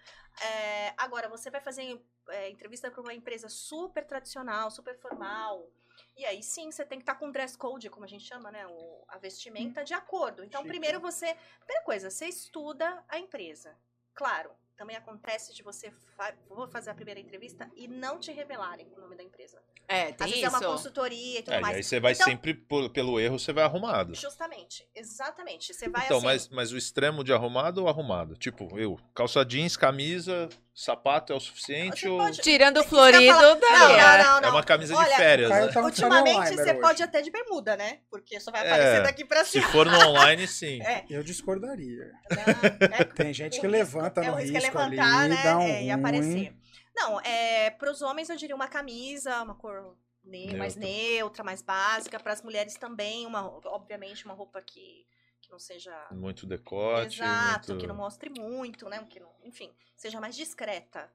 É, 0.42 0.92
agora, 0.98 1.28
você 1.28 1.50
vai 1.50 1.60
fazer 1.60 1.98
é, 2.28 2.50
entrevista 2.50 2.90
para 2.90 3.00
uma 3.00 3.14
empresa 3.14 3.48
super 3.48 4.04
tradicional, 4.06 4.70
super 4.70 4.96
formal. 4.98 5.70
E 6.16 6.24
aí 6.24 6.42
sim, 6.42 6.70
você 6.70 6.84
tem 6.84 6.98
que 6.98 7.02
estar 7.02 7.14
com 7.16 7.30
dress 7.30 7.56
code, 7.58 7.90
como 7.90 8.04
a 8.04 8.08
gente 8.08 8.24
chama, 8.24 8.50
né? 8.50 8.66
O, 8.66 9.04
a 9.08 9.18
vestimenta 9.18 9.84
de 9.84 9.92
acordo. 9.94 10.42
Então, 10.42 10.60
Chique. 10.62 10.70
primeiro 10.70 10.98
você. 11.00 11.36
Primeira 11.58 11.84
coisa, 11.84 12.10
você 12.10 12.26
estuda 12.26 13.04
a 13.08 13.18
empresa. 13.18 13.76
Claro, 14.14 14.50
também 14.78 14.96
acontece 14.96 15.54
de 15.54 15.62
você 15.62 15.90
fa 16.16 16.34
vou 16.48 16.66
fazer 16.68 16.88
a 16.90 16.94
primeira 16.94 17.20
entrevista 17.20 17.70
e 17.76 17.86
não 17.86 18.18
te 18.18 18.32
revelarem 18.32 18.90
o 18.96 19.00
nome 19.00 19.14
da 19.14 19.22
empresa. 19.22 19.62
É, 19.88 20.04
Às 20.08 20.16
tem 20.16 20.26
vezes 20.28 20.36
isso. 20.36 20.46
é 20.46 20.48
uma 20.48 20.60
consultoria 20.66 21.38
e 21.38 21.42
tudo 21.42 21.54
É, 21.54 21.58
e 21.58 21.60
mais. 21.60 21.76
aí 21.76 21.82
você 21.82 22.00
vai 22.00 22.12
Então- 22.12 22.26
sempre, 22.26 22.54
por- 22.54 22.88
pelo 22.90 23.20
erro, 23.20 23.38
você 23.38 23.52
vai 23.52 23.64
arrumado. 23.64 24.14
Justamente, 24.14 24.88
exatamente. 24.94 25.74
Você 25.74 25.88
vai 25.88 26.06
Então, 26.06 26.16
assim. 26.16 26.26
mas, 26.26 26.48
mas 26.48 26.72
o 26.72 26.78
extremo 26.78 27.22
de 27.22 27.32
arrumado 27.32 27.82
ou 27.82 27.88
arrumado? 27.88 28.34
Tipo, 28.36 28.78
eu, 28.78 28.98
calça 29.14 29.44
jeans, 29.44 29.76
camisa, 29.76 30.48
sapato 30.78 31.32
é 31.32 31.36
o 31.36 31.40
suficiente 31.40 32.06
ou 32.06 32.18
pode- 32.18 32.42
Tirando 32.42 32.76
o 32.80 32.84
florido, 32.84 33.32
falar. 33.34 33.56
Não, 33.56 33.90
é. 33.90 34.18
não, 34.22 34.24
não, 34.34 34.40
não. 34.42 34.48
é 34.48 34.52
uma 34.52 34.62
camisa 34.62 34.92
de 34.92 35.00
Olha, 35.00 35.16
férias, 35.16 35.48
Caio 35.48 35.72
né? 35.72 35.80
Ultimamente 35.82 36.54
você 36.54 36.70
hoje. 36.70 36.74
pode 36.80 37.02
até 37.02 37.22
de 37.22 37.30
bermuda, 37.30 37.76
né? 37.78 38.00
Porque 38.10 38.38
só 38.38 38.50
vai 38.50 38.60
É, 38.60 38.66
aparecer 38.70 39.02
daqui 39.02 39.24
pra 39.24 39.42
Se 39.44 39.52
cima. 39.52 39.68
for 39.68 39.86
no 39.86 39.98
online, 39.98 40.46
sim. 40.46 40.82
É, 40.82 41.04
Eu 41.08 41.22
discordaria. 41.22 42.12
não, 42.30 42.88
é, 42.94 43.04
Tem 43.16 43.32
gente 43.32 43.58
que 43.58 43.66
risco- 43.66 43.68
levanta 43.68 44.20
é, 44.22 44.30
no 44.30 44.36
risco 44.36 44.54
é 44.56 44.60
risco 44.60 44.78
levantar, 44.78 45.18
ali, 45.20 45.34
né? 45.34 45.42
dá 45.42 45.58
um 45.58 45.62
é, 45.62 45.82
e 45.84 45.90
aparecer. 45.90 46.54
Não, 46.94 47.20
é, 47.22 47.70
pros 47.70 48.02
homens 48.02 48.28
eu 48.28 48.36
diria 48.36 48.54
uma 48.54 48.68
camisa, 48.68 49.42
uma 49.42 49.54
cor 49.54 49.96
ne- 50.24 50.54
mais 50.56 50.76
Neutra. 50.76 50.94
neutra, 51.16 51.44
mais 51.44 51.62
básica. 51.62 52.20
Para 52.20 52.32
as 52.34 52.42
mulheres 52.42 52.74
também, 52.76 53.26
uma, 53.26 53.46
obviamente, 53.66 54.24
uma 54.26 54.34
roupa 54.34 54.60
que, 54.60 55.06
que 55.46 55.52
não 55.52 55.58
seja 55.58 56.06
Muito 56.10 56.44
decote. 56.46 57.22
Exato, 57.22 57.68
muito... 57.70 57.80
que 57.80 57.86
não 57.86 57.94
mostre 57.94 58.28
muito, 58.28 58.88
né? 58.88 59.04
Que 59.08 59.20
não, 59.20 59.32
enfim, 59.44 59.72
seja 59.96 60.20
mais 60.20 60.34
discreta. 60.36 61.10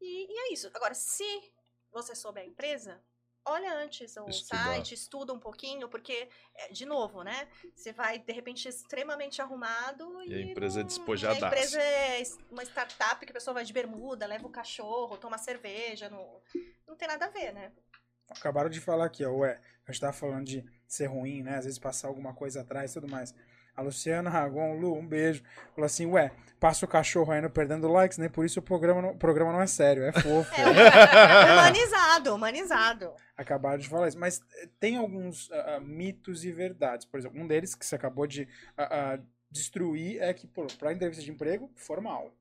E, 0.00 0.26
e 0.32 0.38
é 0.50 0.52
isso. 0.52 0.68
Agora, 0.74 0.94
se 0.94 1.24
você 1.92 2.14
souber 2.14 2.42
a 2.42 2.46
empresa, 2.46 3.00
olha 3.44 3.72
antes 3.74 4.16
o 4.16 4.28
Estudar. 4.28 4.64
site, 4.64 4.94
estuda 4.94 5.32
um 5.32 5.38
pouquinho, 5.38 5.88
porque, 5.88 6.28
é, 6.54 6.68
de 6.72 6.84
novo, 6.84 7.22
né? 7.22 7.48
Você 7.74 7.92
vai, 7.92 8.18
de 8.18 8.32
repente, 8.32 8.68
extremamente 8.68 9.40
arrumado 9.40 10.22
E 10.24 10.30
e. 10.30 10.34
a 10.34 10.40
empresa 10.40 10.80
é 10.80 10.82
não- 10.82 10.88
despojadaça. 10.88 11.46
A 11.46 11.48
empresa 11.48 11.80
é 11.80 12.20
es- 12.20 12.38
uma 12.50 12.62
startup 12.64 13.24
que 13.24 13.30
a 13.30 13.34
pessoa 13.34 13.54
vai 13.54 13.64
de 13.64 13.72
bermuda, 13.72 14.26
leva 14.26 14.46
o 14.46 14.50
cachorro, 14.50 15.16
toma 15.16 15.38
cerveja. 15.38 16.10
Não, 16.10 16.42
não 16.86 16.96
tem 16.96 17.06
nada 17.08 17.26
a 17.26 17.30
ver, 17.30 17.52
né? 17.52 17.72
Acabaram 18.30 18.68
de 18.68 18.80
falar 18.80 19.06
aqui, 19.06 19.24
ó, 19.24 19.32
ué, 19.36 19.58
a 19.86 19.90
gente 19.92 20.00
tava 20.02 20.12
falando 20.12 20.44
de 20.44 20.62
ser 20.86 21.06
ruim, 21.06 21.42
né? 21.42 21.56
Às 21.56 21.64
vezes 21.64 21.78
passar 21.78 22.08
alguma 22.08 22.34
coisa 22.34 22.60
atrás 22.60 22.90
e 22.90 22.94
tudo 22.94 23.08
mais. 23.08 23.34
A 23.78 23.80
Luciana 23.80 24.28
Ragon, 24.28 24.74
Lu, 24.74 24.92
um 24.92 25.06
beijo. 25.06 25.40
Falou 25.72 25.86
assim, 25.86 26.04
ué, 26.06 26.32
passa 26.58 26.84
o 26.84 26.88
cachorro 26.88 27.30
aí 27.30 27.40
no 27.40 27.48
perdendo 27.48 27.86
likes, 27.86 28.18
né? 28.18 28.28
Por 28.28 28.44
isso 28.44 28.58
o 28.58 28.62
programa 28.62 29.00
não, 29.00 29.10
o 29.10 29.16
programa 29.16 29.52
não 29.52 29.60
é 29.60 29.68
sério, 29.68 30.02
é 30.02 30.10
fofo. 30.10 30.52
É 30.60 30.64
huma- 30.64 31.52
humanizado, 31.52 32.34
humanizado. 32.34 33.12
Acabaram 33.36 33.78
de 33.78 33.88
falar 33.88 34.08
isso. 34.08 34.18
Mas 34.18 34.42
eh, 34.56 34.68
tem 34.80 34.96
alguns 34.96 35.48
ah, 35.52 35.78
mitos 35.80 36.44
e 36.44 36.50
verdades. 36.50 37.06
Por 37.06 37.20
exemplo, 37.20 37.40
um 37.40 37.46
deles 37.46 37.76
que 37.76 37.86
você 37.86 37.94
acabou 37.94 38.26
de 38.26 38.48
ah, 38.76 39.14
ah, 39.14 39.18
destruir 39.48 40.20
é 40.20 40.34
que, 40.34 40.48
pô, 40.48 40.66
pra 40.76 40.92
entrevista 40.92 41.22
de 41.22 41.30
emprego, 41.30 41.70
formal. 41.76 42.32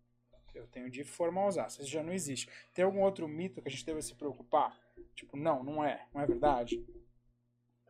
Eu 0.55 0.65
tenho 0.65 0.89
de 0.89 1.03
formalizar. 1.03 1.67
Isso 1.67 1.85
já 1.85 2.01
não 2.01 2.13
existe. 2.13 2.49
Tem 2.73 2.83
algum 2.83 3.01
outro 3.01 3.27
mito 3.27 3.61
que 3.61 3.67
a 3.67 3.71
gente 3.71 3.85
deve 3.85 4.01
se 4.01 4.15
preocupar? 4.15 4.75
Tipo, 5.13 5.37
não, 5.37 5.63
não 5.63 5.85
é. 5.85 6.03
Não 6.11 6.19
é 6.19 6.25
verdade. 6.25 6.83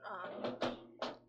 Ah, 0.04 0.76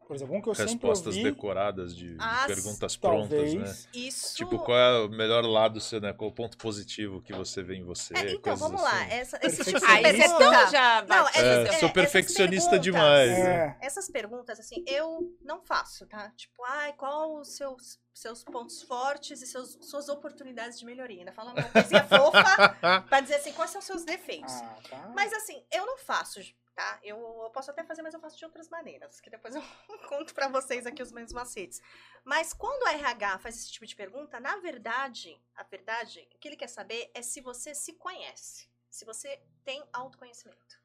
Por 0.08 0.16
exemplo, 0.16 0.34
um 0.34 0.40
que 0.40 0.48
eu 0.48 0.54
Respostas 0.54 1.14
sempre 1.14 1.28
ouvi, 1.28 1.36
decoradas 1.36 1.94
de 1.94 2.16
Ah, 2.18 2.44
perguntas 2.46 2.96
talvez... 2.96 3.52
prontas, 3.54 3.84
né? 3.84 3.90
isso. 3.92 4.34
Tipo, 4.36 4.58
qual 4.58 4.78
é 4.78 5.04
o 5.04 5.08
melhor 5.10 5.44
lado 5.44 5.78
seu, 5.82 6.00
né? 6.00 6.14
Qual 6.14 6.30
o 6.30 6.32
ponto 6.32 6.56
positivo 6.56 7.20
que 7.20 7.30
você 7.34 7.62
vê 7.62 7.74
em 7.76 7.84
você? 7.84 8.16
É, 8.16 8.32
então, 8.32 8.56
vamos 8.56 8.82
assim. 8.82 8.94
lá. 8.96 9.04
Essa, 9.12 9.38
esse 9.42 9.64
tipo 9.64 9.78
de 9.78 9.84
é 9.86 10.00
pergunta. 10.02 10.70
já 10.70 11.02
Não, 11.02 11.24
batido. 11.24 11.44
É, 11.44 11.52
essas- 11.62 11.66
sou 11.68 11.74
essas 11.88 11.92
perfeccionista 11.92 12.78
demais. 12.78 13.30
É. 13.32 13.76
Essas 13.82 14.10
perguntas, 14.10 14.58
assim, 14.58 14.82
eu 14.86 15.36
não 15.42 15.60
faço, 15.60 16.06
tá? 16.06 16.30
Tipo, 16.30 16.64
ai, 16.64 16.94
qual 16.94 17.36
os 17.38 17.54
seus, 17.54 18.00
seus 18.14 18.42
pontos 18.42 18.80
fortes 18.82 19.42
e 19.42 19.46
seus, 19.46 19.76
suas 19.82 20.08
oportunidades 20.08 20.78
de 20.78 20.86
melhoria? 20.86 21.18
Ainda 21.18 21.32
fala 21.32 21.52
uma 21.52 21.62
coisinha 21.64 22.02
fofa 22.04 22.40
pra 23.10 23.20
dizer 23.20 23.34
assim, 23.34 23.52
quais 23.52 23.70
são 23.70 23.78
os 23.80 23.84
seus 23.84 24.04
defeitos. 24.06 24.54
Ah, 24.54 24.76
tá. 24.88 25.12
Mas 25.14 25.34
assim, 25.34 25.62
eu 25.70 25.84
não 25.84 25.98
faço, 25.98 26.40
tá? 26.78 27.00
Eu, 27.02 27.18
eu 27.42 27.50
posso 27.50 27.72
até 27.72 27.82
fazer, 27.82 28.02
mas 28.02 28.14
eu 28.14 28.20
faço 28.20 28.38
de 28.38 28.44
outras 28.44 28.68
maneiras, 28.68 29.20
que 29.20 29.28
depois 29.28 29.52
eu 29.52 29.62
conto 30.08 30.32
pra 30.32 30.46
vocês 30.46 30.86
aqui 30.86 31.02
os 31.02 31.10
meus 31.10 31.32
macetes. 31.32 31.82
Mas 32.24 32.52
quando 32.52 32.84
o 32.84 32.88
RH 32.88 33.40
faz 33.40 33.56
esse 33.56 33.72
tipo 33.72 33.84
de 33.84 33.96
pergunta, 33.96 34.38
na 34.38 34.56
verdade, 34.58 35.42
a 35.56 35.64
verdade, 35.64 36.28
o 36.32 36.38
que 36.38 36.46
ele 36.46 36.56
quer 36.56 36.68
saber 36.68 37.10
é 37.14 37.20
se 37.20 37.40
você 37.40 37.74
se 37.74 37.94
conhece, 37.94 38.68
se 38.88 39.04
você 39.04 39.42
tem 39.64 39.84
autoconhecimento. 39.92 40.80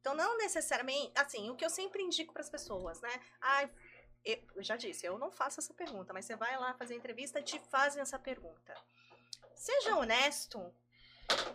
Então, 0.00 0.14
não 0.14 0.38
necessariamente, 0.38 1.12
assim, 1.14 1.50
o 1.50 1.56
que 1.56 1.64
eu 1.64 1.68
sempre 1.68 2.02
indico 2.02 2.32
para 2.32 2.40
as 2.40 2.48
pessoas, 2.48 2.98
né? 3.02 3.20
Eu 4.24 4.38
eu 4.56 4.62
já 4.62 4.76
disse, 4.76 5.04
eu 5.04 5.18
não 5.18 5.30
faço 5.30 5.60
essa 5.60 5.74
pergunta, 5.74 6.14
mas 6.14 6.24
você 6.24 6.36
vai 6.36 6.58
lá 6.58 6.72
fazer 6.74 6.94
entrevista 6.94 7.38
e 7.38 7.42
te 7.42 7.58
fazem 7.58 8.00
essa 8.00 8.18
pergunta. 8.18 8.74
Seja 9.54 9.96
honesto 9.96 10.74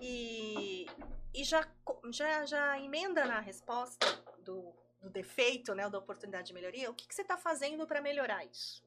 e, 0.02 0.86
e 1.34 1.44
já, 1.44 1.68
já, 2.12 2.46
já 2.46 2.80
emenda 2.80 3.26
na 3.26 3.40
resposta 3.40 4.06
do, 4.40 4.74
do 5.02 5.10
defeito, 5.10 5.74
né, 5.74 5.90
da 5.90 5.98
oportunidade 5.98 6.48
de 6.48 6.54
melhoria, 6.54 6.90
o 6.90 6.94
que, 6.94 7.08
que 7.08 7.14
você 7.14 7.22
está 7.22 7.38
fazendo 7.38 7.86
para 7.86 8.02
melhorar 8.02 8.46
isso? 8.46 8.84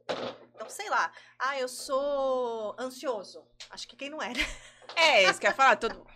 Então, 0.54 0.68
sei 0.68 0.88
lá, 0.88 1.12
ah, 1.38 1.58
eu 1.58 1.68
sou 1.68 2.74
ansioso. 2.78 3.46
Acho 3.70 3.86
que 3.86 3.96
quem 3.96 4.10
não 4.10 4.22
é, 4.22 4.28
né? 4.28 4.44
É, 4.94 5.24
isso 5.24 5.40
que 5.40 5.46
eu 5.46 5.50
ia 5.50 5.56
falar. 5.56 5.76
Todo... 5.76 6.06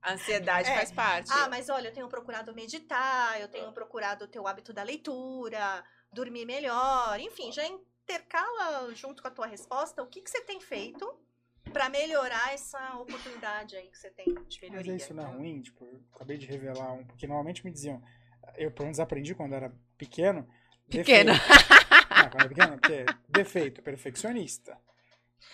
A 0.00 0.14
ansiedade 0.14 0.68
É. 0.68 0.74
faz 0.74 0.90
parte. 0.90 1.30
Ah, 1.32 1.48
mas 1.48 1.68
olha, 1.68 1.88
eu 1.88 1.92
tenho 1.92 2.08
procurado 2.08 2.54
meditar, 2.54 3.40
eu 3.40 3.48
tenho 3.48 3.70
procurado 3.72 4.26
ter 4.26 4.40
o 4.40 4.48
hábito 4.48 4.72
da 4.72 4.82
leitura, 4.82 5.84
dormir 6.12 6.44
melhor, 6.44 7.20
enfim, 7.20 7.52
já 7.52 7.64
intercala 7.64 8.92
junto 8.94 9.22
com 9.22 9.28
a 9.28 9.30
tua 9.30 9.46
resposta 9.46 10.02
o 10.02 10.06
que, 10.06 10.20
que 10.20 10.28
você 10.28 10.40
tem 10.40 10.60
feito 10.60 11.08
para 11.72 11.88
melhorar 11.88 12.52
essa 12.54 12.96
oportunidade 12.96 13.76
aí 13.76 13.88
que 13.88 13.98
você 13.98 14.10
tem 14.10 14.26
de 14.48 14.60
melhoria. 14.62 14.92
Mas 14.92 15.02
é 15.02 15.04
isso 15.04 15.14
não 15.14 15.22
é 15.24 15.26
Então, 15.26 15.38
ruim, 15.38 15.60
tipo, 15.62 15.84
eu 15.84 16.00
acabei 16.14 16.36
de 16.38 16.46
revelar 16.46 16.92
um, 16.92 17.04
porque 17.04 17.26
normalmente 17.26 17.64
me 17.64 17.70
diziam, 17.70 18.02
eu 18.56 18.70
pelo 18.70 18.86
menos 18.86 19.00
aprendi 19.00 19.34
quando 19.34 19.54
era 19.54 19.72
pequeno. 19.98 20.48
Pequeno. 20.88 21.32
defeito. 21.32 21.82
Ah, 22.14 22.28
quando 22.28 22.40
era 22.42 22.48
pequeno, 22.50 22.78
porque 22.78 23.06
defeito, 23.28 23.82
perfeccionista. 23.82 24.78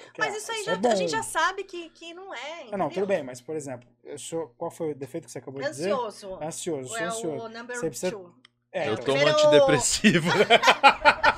Porque, 0.05 0.21
Mas 0.21 0.35
ah, 0.35 0.39
isso 0.39 0.53
aí 0.53 0.61
é 0.61 0.65
já, 0.65 0.77
bom. 0.77 0.91
a 0.91 0.95
gente 0.97 1.11
já 1.11 1.23
sabe 1.23 1.65
que, 1.65 1.89
que 1.91 2.13
não 2.13 2.35
é. 2.35 2.63
Ah, 2.73 2.77
não, 2.77 2.89
tudo 2.89 2.99
entendeu? 3.03 3.07
bem, 3.07 3.23
mas 3.23 3.41
por 3.41 3.57
exemplo, 3.57 3.89
eu 4.05 4.19
sou, 4.19 4.49
qual 4.59 4.71
foi 4.71 4.91
o 4.91 4.95
defeito 4.95 5.25
que 5.27 5.31
você 5.31 5.39
acabou 5.39 5.63
de 5.63 5.69
dizer? 5.71 5.93
Ansioso. 5.93 6.39
Ansioso, 6.43 6.89
sou 6.89 6.99
é 6.99 7.05
ansioso. 7.05 7.45
o 7.45 7.49
number 7.49 7.77
Você 7.77 7.89
precisa- 7.89 8.11
two. 8.13 8.35
É, 8.71 8.89
Eu 8.89 8.93
então, 8.95 9.05
tomo 9.07 9.17
primeiro- 9.19 9.39
antidepressivo. 9.41 10.29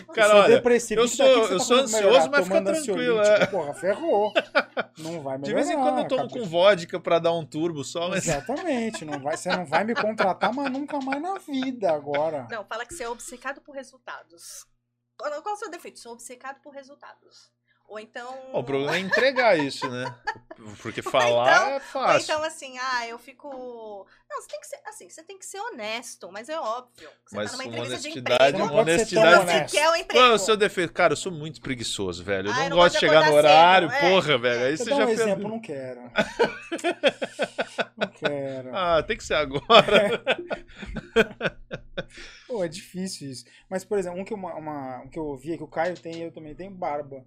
eu 0.00 0.14
Cara, 0.14 0.28
sou 0.30 0.38
olha, 0.40 0.54
depressivo. 0.56 1.00
eu 1.00 1.04
o 1.06 1.10
que 1.10 1.16
daqui 1.16 1.32
sou- 1.34 1.42
você 1.46 1.54
eu 1.54 1.58
tá 1.58 1.64
sou 1.64 1.76
falando 1.76 1.92
melhorar? 1.92 2.16
ansioso, 2.16 2.30
mas 2.30 2.44
fica 2.44 2.62
tranquilo, 2.62 3.20
é. 3.20 3.46
Porra, 3.46 3.74
ferrou. 3.74 4.32
Não 4.98 5.22
vai 5.22 5.38
melhorar. 5.38 5.38
De 5.42 5.54
vez 5.54 5.70
em 5.70 5.76
quando 5.76 5.98
eu 5.98 6.08
tomo 6.08 6.22
cabeça. 6.28 6.38
com 6.38 6.44
vodka 6.46 7.00
pra 7.00 7.18
dar 7.18 7.32
um 7.32 7.44
turbo 7.46 7.84
só, 7.84 8.08
mas 8.08 8.26
Exatamente, 8.26 9.04
não 9.04 9.18
vai, 9.20 9.36
você 9.36 9.48
não 9.50 9.64
vai 9.64 9.84
me 9.84 9.94
contratar, 9.94 10.52
mas 10.52 10.70
nunca 10.70 10.98
mais 11.00 11.20
na 11.22 11.38
vida 11.38 11.92
agora. 11.92 12.46
Não, 12.50 12.64
fala 12.64 12.84
que 12.86 12.94
você 12.94 13.04
é 13.04 13.08
obcecado 13.08 13.60
por 13.60 13.74
resultados. 13.74 14.66
Qual, 15.18 15.30
qual 15.42 15.54
é 15.54 15.56
o 15.56 15.58
seu 15.58 15.70
defeito? 15.70 15.98
Sou 15.98 16.12
obcecado 16.12 16.60
por 16.62 16.72
resultados. 16.74 17.50
Ou 17.88 18.00
então. 18.00 18.36
O 18.52 18.64
problema 18.64 18.96
é 18.96 18.98
entregar 18.98 19.56
isso, 19.58 19.88
né? 19.88 20.12
Porque 20.82 21.02
falar 21.02 21.70
é 21.70 21.74
Ou 21.74 21.80
fácil. 21.80 22.24
então, 22.32 22.42
assim, 22.42 22.76
ah, 22.78 23.06
eu 23.06 23.16
fico. 23.18 23.48
Não, 24.28 24.40
você 24.42 24.48
tem 24.48 24.60
que 24.60 24.66
ser. 24.66 24.80
Assim, 24.86 25.08
você 25.08 25.22
tem 25.22 25.38
que 25.38 25.46
ser 25.46 25.60
honesto, 25.60 26.28
mas 26.32 26.48
é 26.48 26.58
óbvio. 26.58 27.08
Você 27.26 27.36
Mas 27.36 27.50
tá 27.52 27.56
numa 27.58 27.64
uma 27.64 27.70
entrevista 27.78 28.00
de 28.02 28.08
honestidade, 28.08 28.54
emprego. 28.56 28.72
Não 28.74 28.80
honestidade. 28.80 29.40
honesto. 29.40 29.70
Você 29.70 29.76
quer 29.76 29.86
o 29.86 29.90
Qual 29.90 29.96
emprego. 30.00 30.24
é 30.26 30.32
o 30.32 30.38
seu 30.38 30.56
defeito? 30.56 30.92
Cara, 30.92 31.12
eu 31.12 31.16
sou 31.16 31.30
muito 31.30 31.60
preguiçoso, 31.60 32.24
velho. 32.24 32.48
Eu 32.48 32.52
Ah, 32.52 32.56
não, 32.56 32.64
eu 32.64 32.70
não 32.70 32.76
gosto 32.78 32.98
de 32.98 33.06
gosto 33.06 33.14
de 33.14 33.20
chegar 33.20 33.30
no 33.30 33.36
horário, 33.36 33.90
cedo, 33.90 34.04
é. 34.04 34.10
porra, 34.10 34.38
velho. 34.38 34.64
Aí 34.64 34.76
Você 34.76 34.84
você 34.84 34.90
dá 34.90 34.96
já 34.96 35.02
um 35.02 35.06
fez- 35.06 35.20
exemplo, 35.20 35.48
não 35.48 35.60
quero. 35.60 36.00
não 37.96 38.08
quero. 38.08 38.70
Ah, 38.76 39.02
tem 39.02 39.16
que 39.16 39.24
ser 39.24 39.34
agora. 39.34 39.64
Pô, 42.46 42.62
é 42.64 42.68
difícil 42.68 43.30
isso. 43.30 43.44
Mas, 43.68 43.84
por 43.84 43.98
exemplo, 43.98 44.20
um 44.20 44.24
que, 44.24 44.34
uma, 44.34 44.54
uma- 44.54 45.02
um 45.02 45.08
que 45.08 45.18
eu 45.18 45.24
ouvi 45.24 45.52
é 45.52 45.56
que 45.56 45.62
o 45.62 45.68
Caio 45.68 45.96
tem 45.98 46.16
e 46.16 46.22
eu 46.22 46.32
também 46.32 46.54
tenho 46.54 46.70
barba. 46.70 47.24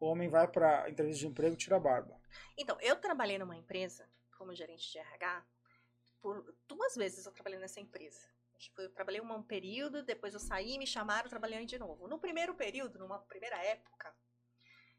O 0.00 0.06
homem 0.06 0.28
vai 0.28 0.46
pra 0.46 0.88
entrevista 0.88 1.20
de 1.20 1.26
emprego 1.26 1.54
e 1.54 1.58
tira 1.58 1.76
a 1.76 1.80
barba. 1.80 2.20
Então, 2.56 2.78
eu 2.80 2.96
trabalhei 2.96 3.38
numa 3.38 3.56
empresa 3.56 4.08
como 4.36 4.54
gerente 4.54 4.90
de 4.92 4.98
RH. 4.98 5.44
Por 6.20 6.54
duas 6.66 6.94
vezes 6.94 7.26
eu 7.26 7.32
trabalhei 7.32 7.58
nessa 7.58 7.80
empresa. 7.80 8.28
Tipo, 8.58 8.82
eu 8.82 8.90
trabalhei 8.90 9.20
um 9.20 9.42
período, 9.42 10.02
depois 10.02 10.34
eu 10.34 10.40
saí, 10.40 10.78
me 10.78 10.86
chamaram, 10.86 11.28
trabalhei 11.28 11.64
de 11.64 11.78
novo. 11.78 12.08
No 12.08 12.18
primeiro 12.18 12.54
período, 12.54 12.98
numa 12.98 13.18
primeira 13.20 13.56
época, 13.56 14.12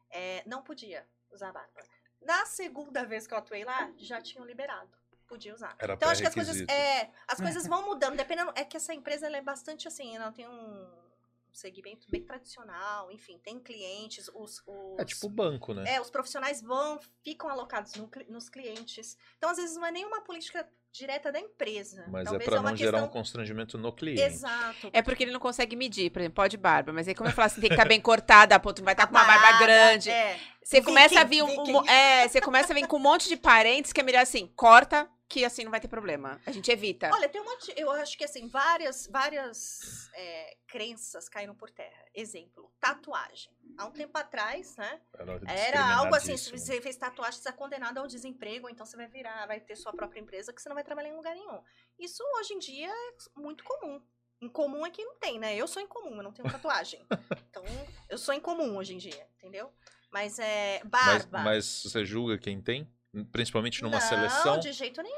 é, 0.09 0.43
não 0.45 0.63
podia 0.63 1.05
usar 1.31 1.51
barba. 1.51 1.81
Na 2.21 2.45
segunda 2.45 3.05
vez 3.05 3.27
que 3.27 3.33
eu 3.33 3.37
atuei 3.37 3.63
lá, 3.63 3.93
já 3.97 4.21
tinham 4.21 4.45
liberado. 4.45 4.97
Podia 5.27 5.53
usar. 5.53 5.75
Era 5.77 5.93
então, 5.93 6.09
acho 6.09 6.21
que 6.21 6.27
as 6.27 6.33
coisas, 6.33 6.67
é, 6.67 7.11
as 7.27 7.39
coisas 7.39 7.67
vão 7.67 7.85
mudando, 7.85 8.15
dependendo. 8.17 8.51
É 8.55 8.65
que 8.65 8.75
essa 8.75 8.93
empresa 8.93 9.27
ela 9.27 9.37
é 9.37 9.41
bastante 9.41 9.87
assim, 9.87 10.15
ela 10.15 10.31
tem 10.31 10.47
um 10.47 11.08
segmento 11.53 12.07
bem 12.09 12.23
tradicional, 12.23 13.11
enfim, 13.11 13.39
tem 13.43 13.59
clientes, 13.59 14.29
os, 14.33 14.61
os 14.65 14.99
É 14.99 15.05
tipo 15.05 15.27
banco, 15.29 15.73
né? 15.73 15.95
é, 15.95 16.01
os 16.01 16.09
profissionais 16.09 16.61
vão, 16.61 16.99
ficam 17.23 17.49
alocados 17.49 17.93
no 17.95 18.09
nos 18.29 18.49
clientes. 18.49 19.17
Então, 19.37 19.49
às 19.49 19.57
vezes, 19.57 19.75
não 19.75 19.85
é 19.85 19.91
nenhuma 19.91 20.21
política 20.21 20.67
direta 20.91 21.31
da 21.31 21.39
empresa. 21.39 22.03
Mas 22.07 22.21
é 22.23 22.29
Talvez 22.31 22.49
pra 22.49 22.59
uma 22.59 22.69
não 22.71 22.75
gerar 22.77 22.97
um 22.97 23.01
questão- 23.01 23.13
constrangimento 23.21 23.77
no 23.77 23.93
cliente. 23.93 24.21
Exato. 24.23 24.89
É 24.91 25.01
porque 25.03 25.23
ele 25.23 25.31
não 25.31 25.39
consegue 25.39 25.75
medir, 25.75 26.09
por 26.11 26.19
exemplo, 26.19 26.35
pode 26.35 26.57
barba, 26.57 26.91
mas 26.91 27.07
aí 27.07 27.13
como 27.13 27.29
eu 27.29 27.33
falo 27.33 27.45
assim, 27.45 27.61
tem 27.61 27.69
que 27.69 27.75
estar 27.75 27.87
bem 27.87 28.01
cortada, 28.01 28.55
a 28.55 28.59
ponto 28.59 28.79
não 28.79 28.85
vai 28.85 28.95
estar 28.95 29.05
com 29.05 29.13
uma 29.13 29.23
barba 29.23 29.59
grande. 29.59 30.09
É. 30.09 30.39
Você 30.63 30.81
começa 30.81 31.19
a 31.21 31.23
vir 31.23 31.43
um, 31.43 31.47
um- 31.79 31.87
é, 31.87 32.27
você 32.27 32.41
começa 32.41 32.73
a 32.73 32.75
vir 32.75 32.87
com 32.87 32.95
um 32.97 32.99
monte 32.99 33.27
de 33.29 33.37
parentes 33.37 33.93
que 33.93 33.99
é 33.99 34.03
melhor 34.03 34.21
assim, 34.23 34.47
corta, 34.55 35.07
que 35.29 35.45
assim 35.45 35.63
não 35.63 35.69
vai 35.69 35.79
ter 35.79 35.87
problema. 35.87 36.41
A 36.43 36.51
gente 36.51 36.71
evita. 36.71 37.11
Olha, 37.13 37.29
tem 37.29 37.39
um 37.39 37.45
monte. 37.45 37.71
Eu 37.77 37.91
acho 37.91 38.17
que 38.17 38.23
assim, 38.23 38.47
várias, 38.47 39.05
várias 39.05 40.09
é, 40.15 40.57
crenças 40.67 41.29
caíram 41.29 41.53
por 41.53 41.69
terra. 41.69 42.03
Exemplo, 42.15 42.73
tatuagem. 42.79 43.53
Há 43.77 43.85
um 43.85 43.91
tempo 43.91 44.17
atrás, 44.17 44.75
né? 44.75 44.99
Era 45.47 45.95
algo 45.95 46.15
assim, 46.15 46.35
se 46.35 46.51
você 46.51 46.81
fez 46.81 46.97
tatuagem, 46.97 47.39
você 47.39 47.49
é 47.49 47.51
condenado 47.51 47.99
ao 47.99 48.07
desemprego, 48.07 48.67
então 48.67 48.85
você 48.85 48.97
vai 48.97 49.07
virar, 49.07 49.45
vai 49.45 49.59
ter 49.59 49.75
sua 49.75 49.93
própria 49.93 50.19
empresa 50.19 50.51
que 50.51 50.59
você 50.59 50.67
não 50.67 50.75
vai 50.75 50.83
trabalhar 50.83 51.09
em 51.09 51.15
lugar 51.15 51.35
nenhum. 51.35 51.61
Isso 51.99 52.23
hoje 52.39 52.55
em 52.55 52.59
dia 52.59 52.89
é 52.89 53.39
muito 53.39 53.63
comum. 53.63 54.01
Incomum 54.41 54.85
é 54.85 54.89
que 54.89 55.03
não 55.03 55.15
tem, 55.17 55.37
né? 55.37 55.55
Eu 55.55 55.67
sou 55.67 55.81
incomum, 55.81 56.15
eu 56.15 56.23
não 56.23 56.33
tenho 56.33 56.49
tatuagem. 56.49 57.05
então, 57.49 57.63
eu 58.09 58.17
sou 58.17 58.33
incomum 58.33 58.77
hoje 58.77 58.95
em 58.95 58.97
dia, 58.97 59.27
entendeu? 59.37 59.71
Mas 60.11 60.39
é 60.39 60.81
Mas, 60.83 61.25
barba. 61.25 61.39
mas 61.43 61.83
você 61.83 62.03
julga 62.03 62.37
quem 62.37 62.59
tem? 62.59 62.91
Principalmente 63.31 63.81
numa 63.81 63.99
não, 63.99 64.07
seleção? 64.07 64.59
de 64.59 64.71
jeito 64.71 65.01
nenhum. 65.01 65.15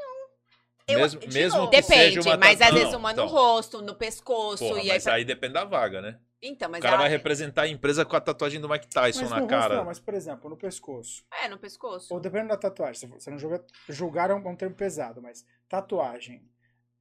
Eu- 0.88 0.99
Mesmo- 0.99 1.19
de 1.19 1.27
mesmo 1.34 1.69
que 1.69 1.82
seja 1.84 1.97
Depende, 1.97 2.19
uma 2.27 2.38
mas 2.38 2.60
às 2.62 2.71
vezes 2.73 2.91
Não, 2.91 2.99
uma 2.99 3.12
então. 3.12 3.25
no 3.25 3.32
rosto, 3.32 3.82
no 3.82 3.95
pescoço, 3.95 4.65
Porra, 4.67 4.80
e 4.80 4.82
aí 4.82 4.88
mas 4.89 5.04
pra- 5.04 5.13
aí 5.13 5.23
depende 5.25 5.54
da 5.54 5.63
vaga, 5.63 6.01
né? 6.01 6.19
Então, 6.41 6.67
mas 6.69 6.80
o 6.80 6.82
cara 6.82 6.95
ela- 6.95 7.04
vai 7.04 7.10
representar 7.10 7.62
a 7.63 7.67
empresa 7.67 8.04
com 8.04 8.15
a 8.15 8.19
tatuagem 8.19 8.60
do 8.60 8.67
Mike 8.67 8.88
Tyson 8.88 9.21
Mas 9.21 9.30
na 9.30 9.39
no 9.41 9.47
cara. 9.47 9.62
rosto 9.67 9.75
não, 9.77 9.86
mas 9.86 9.99
por 9.99 10.13
exemplo, 10.15 10.49
no 10.49 10.58
pescoço. 10.58 11.23
É, 11.43 11.47
no 11.47 11.58
pescoço. 11.60 12.12
Ou 12.13 12.19
dependendo 12.19 12.49
da 12.49 12.58
tatuagem, 12.58 13.08
você 13.10 13.30
não 13.30 13.38
julga, 13.38 13.63
julgar 13.88 14.32
é 14.32 14.34
um, 14.34 14.45
é 14.45 14.49
um 14.49 14.56
termo 14.56 14.75
pesado, 14.75 15.21
mas 15.21 15.45
tatuagem 15.69 16.49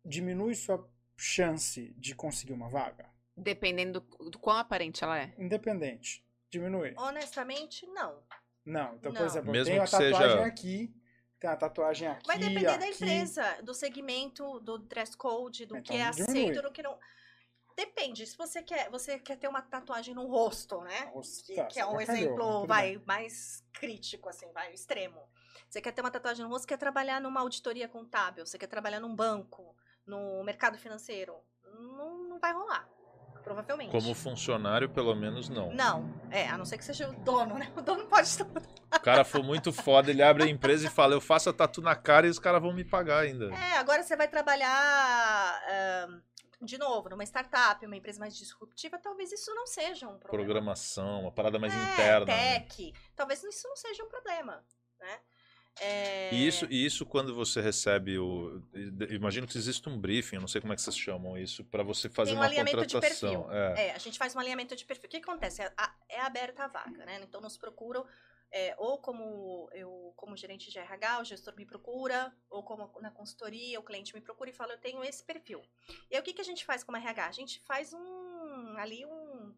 diminui 0.04 0.54
sua 0.54 0.86
chance 1.16 1.92
de 1.96 2.14
conseguir 2.14 2.52
uma 2.52 2.68
vaga? 2.68 3.08
Dependendo 3.34 4.00
do, 4.00 4.30
do 4.30 4.38
quão 4.38 4.58
aparente 4.58 5.02
ela 5.02 5.18
é. 5.18 5.32
Independente. 5.38 6.22
Diminui? 6.50 6.92
Honestamente, 6.98 7.86
não. 7.86 8.18
Não. 8.70 8.94
Então, 8.94 9.12
por 9.12 9.20
Não. 9.20 9.26
exemplo, 9.26 9.50
Mesmo 9.50 9.66
tenho 9.66 9.82
a 9.82 9.84
que 9.84 9.90
seja- 9.90 10.18
tatuagem 10.18 10.44
aqui, 10.44 10.94
tem 11.40 11.50
a 11.50 11.56
tatuagem 11.56 12.08
aqui, 12.08 12.26
Vai 12.26 12.38
depender 12.38 12.62
da 12.66 12.74
aqui. 12.76 12.88
empresa, 12.94 13.62
do 13.62 13.74
segmento, 13.74 14.60
do 14.60 14.78
dress 14.78 15.16
code, 15.16 15.66
do 15.66 15.74
que 15.82 15.94
Então, 15.94 15.96
é 15.96 16.10
diminui. 16.10 16.30
aceito, 16.44 16.62
do 16.62 16.70
que 16.72 16.82
não. 16.82 16.98
Depende. 17.76 18.26
Se 18.26 18.36
você 18.36 18.62
quer, 18.62 18.90
você 18.90 19.18
quer 19.18 19.36
ter 19.36 19.48
uma 19.48 19.62
tatuagem 19.62 20.14
no 20.14 20.26
rosto, 20.26 20.80
né? 20.82 21.10
Nossa, 21.14 21.42
Que, 21.42 21.54
tá, 21.56 21.64
que 21.66 21.80
é 21.80 21.86
um 21.86 21.90
sacanagem, 21.92 22.06
mas 22.14 22.18
exemplo, 22.20 22.52
tudo 22.58 22.66
vai, 22.66 23.02
mais 23.06 23.64
crítico, 23.72 24.28
assim, 24.28 24.52
vai, 24.52 24.72
extremo. 24.74 25.20
Você 25.68 25.80
quer 25.80 25.92
ter 25.92 26.00
uma 26.02 26.10
tatuagem 26.10 26.44
no 26.44 26.50
rosto, 26.50 26.66
quer 26.68 26.76
trabalhar 26.76 27.20
numa 27.20 27.40
auditoria 27.40 27.88
contábil, 27.88 28.44
você 28.44 28.58
quer 28.58 28.66
trabalhar 28.66 29.00
num 29.00 29.14
banco, 29.14 29.74
no 30.04 30.42
mercado 30.44 30.76
financeiro. 30.78 31.34
Não, 31.64 32.18
não 32.28 32.38
vai 32.38 32.52
rolar. 32.52 32.88
Provavelmente. 33.42 33.90
Como 33.90 34.14
funcionário, 34.14 34.88
pelo 34.88 35.14
menos 35.14 35.48
não. 35.48 35.72
Não, 35.72 36.14
é, 36.30 36.48
a 36.48 36.56
não 36.58 36.64
ser 36.64 36.78
que 36.78 36.84
seja 36.84 37.08
o 37.08 37.12
dono, 37.12 37.56
né? 37.56 37.72
O 37.76 37.80
dono 37.80 38.06
pode 38.06 38.36
tudo. 38.36 38.62
O 38.94 39.00
cara 39.00 39.24
for 39.24 39.42
muito 39.42 39.72
foda, 39.72 40.10
ele 40.10 40.22
abre 40.22 40.44
a 40.44 40.48
empresa 40.48 40.86
e 40.86 40.90
fala: 40.90 41.14
Eu 41.14 41.20
faço 41.20 41.48
a 41.48 41.52
tatu 41.52 41.80
na 41.80 41.94
cara 41.94 42.26
e 42.26 42.30
os 42.30 42.38
caras 42.38 42.60
vão 42.60 42.72
me 42.72 42.84
pagar 42.84 43.20
ainda. 43.20 43.46
É, 43.54 43.78
agora 43.78 44.02
você 44.02 44.16
vai 44.16 44.28
trabalhar, 44.28 45.62
ahn, 45.68 46.20
de 46.60 46.76
novo, 46.76 47.08
numa 47.08 47.24
startup, 47.24 47.84
uma 47.86 47.96
empresa 47.96 48.20
mais 48.20 48.36
disruptiva, 48.36 48.98
talvez 48.98 49.32
isso 49.32 49.54
não 49.54 49.66
seja 49.66 50.06
um 50.06 50.18
problema. 50.18 50.44
Programação, 50.44 51.22
uma 51.22 51.32
parada 51.32 51.58
mais 51.58 51.72
é, 51.72 51.76
interna. 51.76 52.26
né? 52.26 52.60
tech, 52.60 52.92
talvez 53.16 53.42
isso 53.42 53.66
não 53.66 53.76
seja 53.76 54.04
um 54.04 54.08
problema, 54.08 54.62
né? 54.98 55.20
É, 55.80 56.34
E 56.34 56.46
isso, 56.46 56.66
e 56.70 56.84
isso 56.84 57.06
quando 57.06 57.34
você 57.34 57.60
recebe 57.60 58.18
o. 58.18 58.62
Imagino 59.08 59.46
que 59.46 59.56
existe 59.56 59.88
um 59.88 59.98
briefing, 59.98 60.36
eu 60.36 60.40
não 60.40 60.48
sei 60.48 60.60
como 60.60 60.74
é 60.74 60.76
que 60.76 60.82
vocês 60.82 60.96
chamam 60.96 61.38
isso, 61.38 61.64
para 61.64 61.82
você 61.82 62.08
fazer 62.10 62.32
um 62.32 62.36
uma 62.36 62.50
contratação. 62.50 63.50
É. 63.50 63.86
É, 63.86 63.92
a 63.92 63.98
gente 63.98 64.18
faz 64.18 64.36
um 64.36 64.38
alinhamento 64.38 64.76
de 64.76 64.84
perfil. 64.84 65.06
O 65.06 65.10
que 65.10 65.16
acontece? 65.16 65.62
É, 65.62 65.72
é 66.10 66.20
aberta 66.20 66.64
a 66.64 66.68
vaga, 66.68 67.06
né? 67.06 67.18
Então 67.22 67.40
nos 67.40 67.56
procuram, 67.56 68.06
é, 68.52 68.74
ou 68.76 68.98
como 68.98 69.70
eu, 69.72 70.12
como 70.16 70.36
gerente 70.36 70.70
de 70.70 70.78
RH, 70.78 71.20
o 71.20 71.24
gestor 71.24 71.56
me 71.56 71.64
procura, 71.64 72.30
ou 72.50 72.62
como 72.62 72.92
na 73.00 73.10
consultoria, 73.10 73.80
o 73.80 73.82
cliente 73.82 74.14
me 74.14 74.20
procura 74.20 74.50
e 74.50 74.52
fala, 74.52 74.74
eu 74.74 74.78
tenho 74.78 75.02
esse 75.02 75.24
perfil. 75.24 75.62
E 76.10 76.14
aí 76.14 76.20
o 76.20 76.22
que, 76.22 76.34
que 76.34 76.42
a 76.42 76.44
gente 76.44 76.64
faz 76.64 76.84
como 76.84 76.98
RH? 76.98 77.26
A 77.26 77.32
gente 77.32 77.58
faz 77.60 77.94
um 77.94 78.76
ali 78.76 79.06
um, 79.06 79.54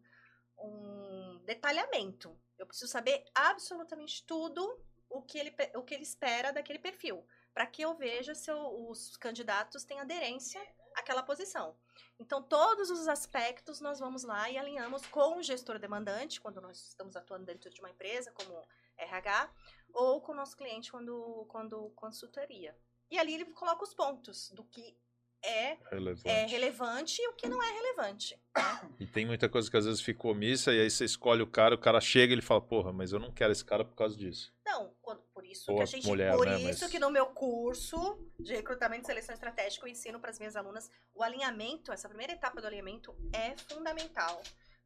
um 0.57 1.41
detalhamento. 1.45 2.39
Eu 2.57 2.65
preciso 2.65 2.89
saber 2.89 3.25
absolutamente 3.35 4.23
tudo 4.25 4.81
o 5.13 5.21
que 5.21 5.37
ele, 5.39 5.53
o 5.75 5.83
que 5.83 5.93
ele 5.93 6.03
espera 6.03 6.51
daquele 6.51 6.79
perfil. 6.79 7.25
Para 7.53 7.67
que 7.67 7.81
eu 7.83 7.93
veja 7.95 8.33
se 8.33 8.49
eu- 8.51 8.89
os 8.89 9.15
candidatos 9.17 9.83
têm 9.83 9.99
aderência 9.99 10.59
àquela 10.95 11.21
posição. 11.23 11.75
Então, 12.19 12.41
todos 12.41 12.89
os 12.89 13.07
aspectos 13.07 13.79
nós 13.79 13.99
vamos 13.99 14.23
lá 14.23 14.49
e 14.49 14.57
alinhamos 14.57 15.05
com 15.07 15.37
o 15.37 15.43
gestor 15.43 15.77
demandante, 15.79 16.41
quando 16.41 16.59
nós 16.61 16.77
estamos 16.89 17.15
atuando 17.15 17.45
dentro 17.45 17.69
de 17.69 17.79
uma 17.79 17.89
empresa, 17.91 18.31
como 18.31 18.63
RH, 18.97 19.51
ou 19.93 20.19
com 20.21 20.31
o 20.31 20.35
nosso 20.35 20.57
cliente 20.57 20.91
quando, 20.91 21.45
quando 21.49 21.89
consultoria. 21.95 22.75
E 23.11 23.19
ali 23.19 23.35
ele 23.35 23.45
coloca 23.45 23.83
os 23.83 23.93
pontos 23.93 24.49
do 24.51 24.63
que 24.63 24.97
é, 25.45 25.77
Relevante. 25.91 26.27
é 26.29 26.45
relevante 26.45 27.21
e 27.21 27.27
o 27.27 27.33
que 27.33 27.47
não 27.49 27.61
é 27.61 27.71
relevante. 27.71 28.35
né? 28.55 28.63
E 28.99 29.05
tem 29.05 29.25
muita 29.25 29.49
coisa 29.49 29.69
que 29.69 29.75
às 29.77 29.85
vezes 29.85 30.01
fica 30.01 30.27
omissa, 30.27 30.73
e 30.73 30.79
aí 30.79 30.89
você 30.89 31.03
escolhe 31.05 31.41
o 31.43 31.47
cara, 31.47 31.75
o 31.75 31.77
cara 31.77 31.99
chega 31.99 32.31
e 32.31 32.35
ele 32.35 32.41
fala, 32.41 32.61
porra, 32.61 32.93
mas 32.93 33.11
eu 33.11 33.19
não 33.19 33.31
quero 33.31 33.51
esse 33.51 33.65
cara 33.65 33.83
por 33.83 33.93
causa 33.95 34.15
disso. 34.17 34.53
Não, 34.73 34.95
quando- 35.03 35.21
por 35.33 35.45
isso 35.45 35.65
que 35.75 35.81
a 35.81 35.85
gente, 35.85 36.07
mulher, 36.07 36.35
por 36.35 36.47
né, 36.47 36.57
isso 36.59 36.81
mas- 36.85 36.91
que 36.91 36.97
no 36.97 37.11
meu 37.11 37.27
curso 37.27 37.97
de 38.39 38.53
recrutamento 38.55 39.03
e 39.03 39.05
seleção 39.05 39.33
estratégica 39.33 39.85
eu 39.85 39.91
ensino 39.91 40.19
para 40.19 40.31
as 40.31 40.39
minhas 40.39 40.55
alunas 40.55 40.89
o 41.13 41.21
alinhamento, 41.21 41.91
essa 41.91 42.09
primeira 42.09 42.33
etapa 42.33 42.59
do 42.59 42.65
alinhamento 42.65 43.15
é 43.33 43.55
fundamental 43.71 44.41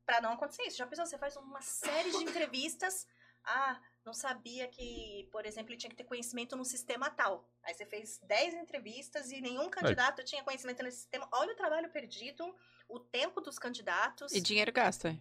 para 0.06 0.20
não 0.20 0.34
acontecer 0.34 0.64
isso. 0.64 0.78
Já 0.78 0.86
pensou, 0.86 1.06
você 1.06 1.18
faz 1.18 1.38
uma 1.38 1.62
série 1.62 2.12
de 2.12 2.18
entrevistas, 2.18 3.08
ah, 3.46 3.80
não 4.06 4.14
sabia 4.14 4.68
que, 4.68 5.30
por 5.32 5.46
exemplo, 5.46 5.72
ele 5.72 5.78
tinha 5.80 5.90
que 5.90 5.96
ter 5.96 6.04
conhecimento 6.04 6.56
no 6.58 6.66
sistema 6.66 7.10
tal. 7.10 7.50
Aí 7.64 7.74
você 7.74 7.86
fez 7.86 8.20
10 8.24 8.54
entrevistas 8.56 9.32
e 9.32 9.40
nenhum 9.40 9.70
candidato 9.70 10.22
tinha 10.26 10.44
conhecimento 10.44 10.84
nesse 10.84 10.98
sistema. 10.98 11.30
Olha 11.32 11.54
o 11.54 11.58
trabalho 11.58 11.90
perdido, 11.92 12.54
o 12.90 13.00
tempo 13.00 13.40
dos 13.40 13.58
candidatos 13.58 14.34
E 14.34 14.42
dinheiro 14.42 14.72
gasto. 14.74 15.08
é. 15.08 15.18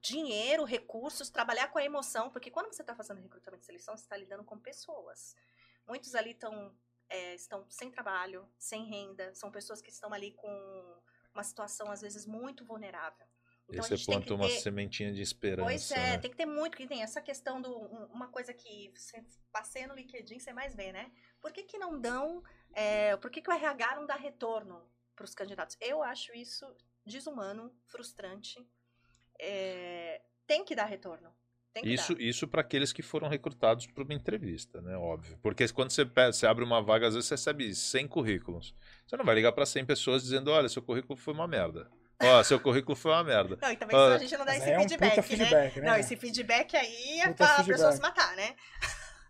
Dinheiro, 0.00 0.64
recursos, 0.64 1.30
trabalhar 1.30 1.68
com 1.68 1.78
a 1.78 1.84
emoção, 1.84 2.30
porque 2.30 2.50
quando 2.50 2.72
você 2.72 2.82
está 2.82 2.94
fazendo 2.94 3.20
recrutamento 3.20 3.62
e 3.62 3.66
seleção, 3.66 3.96
você 3.96 4.04
está 4.04 4.16
lidando 4.16 4.44
com 4.44 4.58
pessoas. 4.58 5.34
Muitos 5.86 6.14
ali 6.14 6.34
tão, 6.34 6.74
é, 7.08 7.34
estão 7.34 7.66
sem 7.68 7.90
trabalho, 7.90 8.48
sem 8.58 8.84
renda, 8.84 9.34
são 9.34 9.50
pessoas 9.50 9.80
que 9.82 9.90
estão 9.90 10.12
ali 10.12 10.32
com 10.32 11.02
uma 11.34 11.42
situação, 11.42 11.90
às 11.90 12.00
vezes, 12.00 12.26
muito 12.26 12.64
vulnerável. 12.64 13.26
Então, 13.68 13.84
gente 13.84 14.04
tem 14.06 14.20
que 14.20 14.26
planta 14.26 14.34
uma 14.34 14.48
ter- 14.48 14.60
sementinha 14.60 15.12
de 15.12 15.22
esperança. 15.22 15.64
Pois 15.68 15.90
é, 15.92 15.94
né? 15.96 16.18
tem 16.18 16.30
que 16.30 16.36
ter 16.36 16.46
muito, 16.46 16.76
que 16.76 16.86
tem 16.86 17.02
essa 17.02 17.22
questão 17.22 17.60
do. 17.60 17.74
um- 17.74 18.06
Uma 18.06 18.28
coisa 18.28 18.52
que 18.52 18.92
você 18.94 19.24
passei 19.50 19.86
no 19.86 19.94
LinkedIn, 19.94 20.38
você 20.38 20.52
mais 20.52 20.74
vê, 20.74 20.92
né? 20.92 21.10
Por 21.40 21.52
que, 21.52 21.62
que 21.62 21.78
não 21.78 21.98
dão. 21.98 22.42
é, 22.74 23.16
por 23.16 23.30
que, 23.30 23.40
que 23.40 23.50
o 23.50 23.52
RH 23.52 23.96
não 23.96 24.06
dá 24.06 24.14
retorno 24.14 24.86
para 25.16 25.24
os 25.24 25.34
candidatos? 25.34 25.76
Eu 25.80 26.02
acho 26.02 26.34
isso 26.34 26.66
desumano, 27.04 27.74
frustrante. 27.86 28.66
É, 29.40 30.20
tem 30.46 30.64
que 30.64 30.74
dar 30.74 30.84
retorno. 30.86 31.28
Tem 31.72 31.82
que 31.82 31.88
Isso, 31.94 32.14
dar. 32.14 32.20
isso 32.20 32.46
para 32.46 32.60
aqueles 32.60 32.92
que 32.92 33.00
foram 33.02 33.28
recrutados 33.28 33.86
para 33.86 34.04
uma 34.04 34.12
entrevista, 34.12 34.82
né? 34.82 34.94
Óbvio. 34.96 35.38
Porque 35.42 35.66
quando 35.68 35.90
você, 35.90 36.04
pe- 36.04 36.30
você 36.32 36.46
abre 36.46 36.62
uma 36.64 36.82
vaga, 36.82 37.06
às 37.08 37.14
vezes 37.14 37.26
você 37.28 37.34
recebe 37.34 37.74
100 37.74 38.06
currículos. 38.06 38.74
Você 39.06 39.16
não 39.16 39.24
vai 39.24 39.34
ligar 39.34 39.52
para 39.52 39.64
100 39.64 39.86
pessoas 39.86 40.22
dizendo: 40.22 40.50
olha, 40.50 40.68
seu 40.68 40.82
currículo 40.82 41.16
foi 41.18 41.32
uma 41.32 41.48
merda. 41.48 41.90
Ó, 42.22 42.42
seu 42.44 42.60
currículo 42.60 42.94
foi 42.94 43.10
uma 43.12 43.24
merda. 43.24 43.58
Não, 43.60 43.72
e 43.72 43.76
também 43.76 43.96
Ah, 43.96 44.14
a 44.14 44.18
gente 44.18 44.36
não 44.36 44.44
dá 44.44 44.54
esse 44.54 44.68
é 44.70 44.78
um 44.78 44.82
feedback, 44.82 45.16
né? 45.16 45.22
feedback, 45.22 45.80
né? 45.80 45.86
Não, 45.90 45.96
esse 45.96 46.14
feedback 46.16 46.76
aí 46.76 47.20
é 47.20 47.28
Puta 47.28 47.34
pra 47.46 47.56
pessoa 47.64 47.64
feedback. 47.64 47.92
se 47.94 48.00
matar, 48.02 48.36
né? 48.36 48.54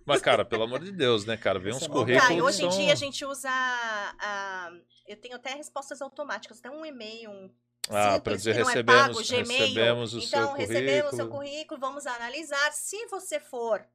Mas, 0.04 0.20
cara, 0.20 0.44
pelo 0.44 0.64
amor 0.64 0.80
de 0.80 0.90
Deus, 0.90 1.24
né, 1.24 1.36
cara? 1.36 1.60
Vem 1.60 1.72
uns 1.72 1.82
é 1.84 1.86
bom. 1.86 1.94
currículos. 1.94 2.26
Tá, 2.28 2.34
e 2.34 2.42
hoje 2.42 2.64
em 2.64 2.70
são- 2.70 2.80
dia 2.80 2.92
a 2.92 2.96
gente 2.96 3.24
usa. 3.24 3.48
ah, 3.48 4.72
eu 5.06 5.16
tenho 5.16 5.36
até 5.36 5.54
respostas 5.54 6.02
automáticas, 6.02 6.58
até 6.58 6.68
um 6.70 6.84
e-mail, 6.84 7.30
um 7.30 7.48
Ah, 7.94 8.20
para 8.20 8.36
dizer 8.36 8.56
é 8.56 8.62
recebemos, 8.62 9.02
pago, 9.02 9.22
Gmail. 9.24 9.46
recebemos 9.46 10.14
o 10.14 10.18
então, 10.18 10.48
seu 10.48 10.52
recebemos 10.56 11.12
o 11.12 11.16
seu 11.16 11.28
currículo. 11.28 11.50
currículo, 11.50 11.80
vamos 11.80 12.06
analisar. 12.06 12.72
Se 12.72 13.06
você 13.06 13.38
for 13.38 13.86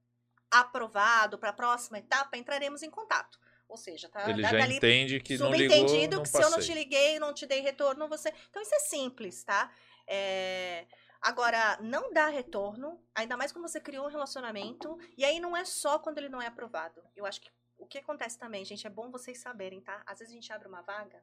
aprovado 0.50 1.38
para 1.38 1.50
a 1.50 1.54
próxima 1.54 2.00
etapa, 2.00 2.38
entraremos 2.38 2.84
em 2.84 2.90
contato. 2.90 3.40
Ou 3.68 3.76
seja, 3.76 4.08
tá 4.08 4.30
Ele 4.30 4.42
já 4.44 4.62
entende 4.62 5.20
que 5.20 5.38
não 5.38 5.52
ligou, 5.54 5.76
subentendido 5.76 6.22
que 6.22 6.30
se 6.30 6.38
eu 6.38 6.50
não 6.50 6.58
passei. 6.58 6.74
te 6.74 6.74
liguei, 6.74 7.20
não 7.20 7.34
te 7.34 7.46
dei 7.46 7.60
retorno, 7.60 8.08
você. 8.08 8.34
Então 8.50 8.62
isso 8.62 8.74
é 8.74 8.80
simples, 8.80 9.44
tá? 9.44 9.70
É, 10.08 10.86
Agora, 11.22 11.78
não 11.82 12.14
dá 12.14 12.28
retorno, 12.28 13.02
ainda 13.16 13.36
mais 13.36 13.52
quando 13.52 13.68
você 13.68 13.80
criou 13.80 14.06
um 14.06 14.10
relacionamento, 14.10 14.98
e 15.18 15.26
aí 15.26 15.40
não 15.40 15.58
é 15.58 15.66
só 15.66 16.00
quando 16.00 16.20
ele 16.20 16.30
não 16.30 16.42
é 16.42 16.48
aprovado. 16.48 17.02
Eu 17.16 17.26
acho 17.26 17.42
que 17.42 17.50
o 17.78 17.86
que 17.86 17.98
acontece 17.98 18.38
também, 18.38 18.64
gente, 18.64 18.86
é 18.86 18.90
bom 18.90 19.12
vocês 19.12 19.40
saberem, 19.40 19.82
tá? 19.82 20.02
Às 20.06 20.20
vezes 20.20 20.32
a 20.32 20.36
gente 20.36 20.54
abre 20.54 20.68
uma 20.68 20.82
vaga 20.82 21.22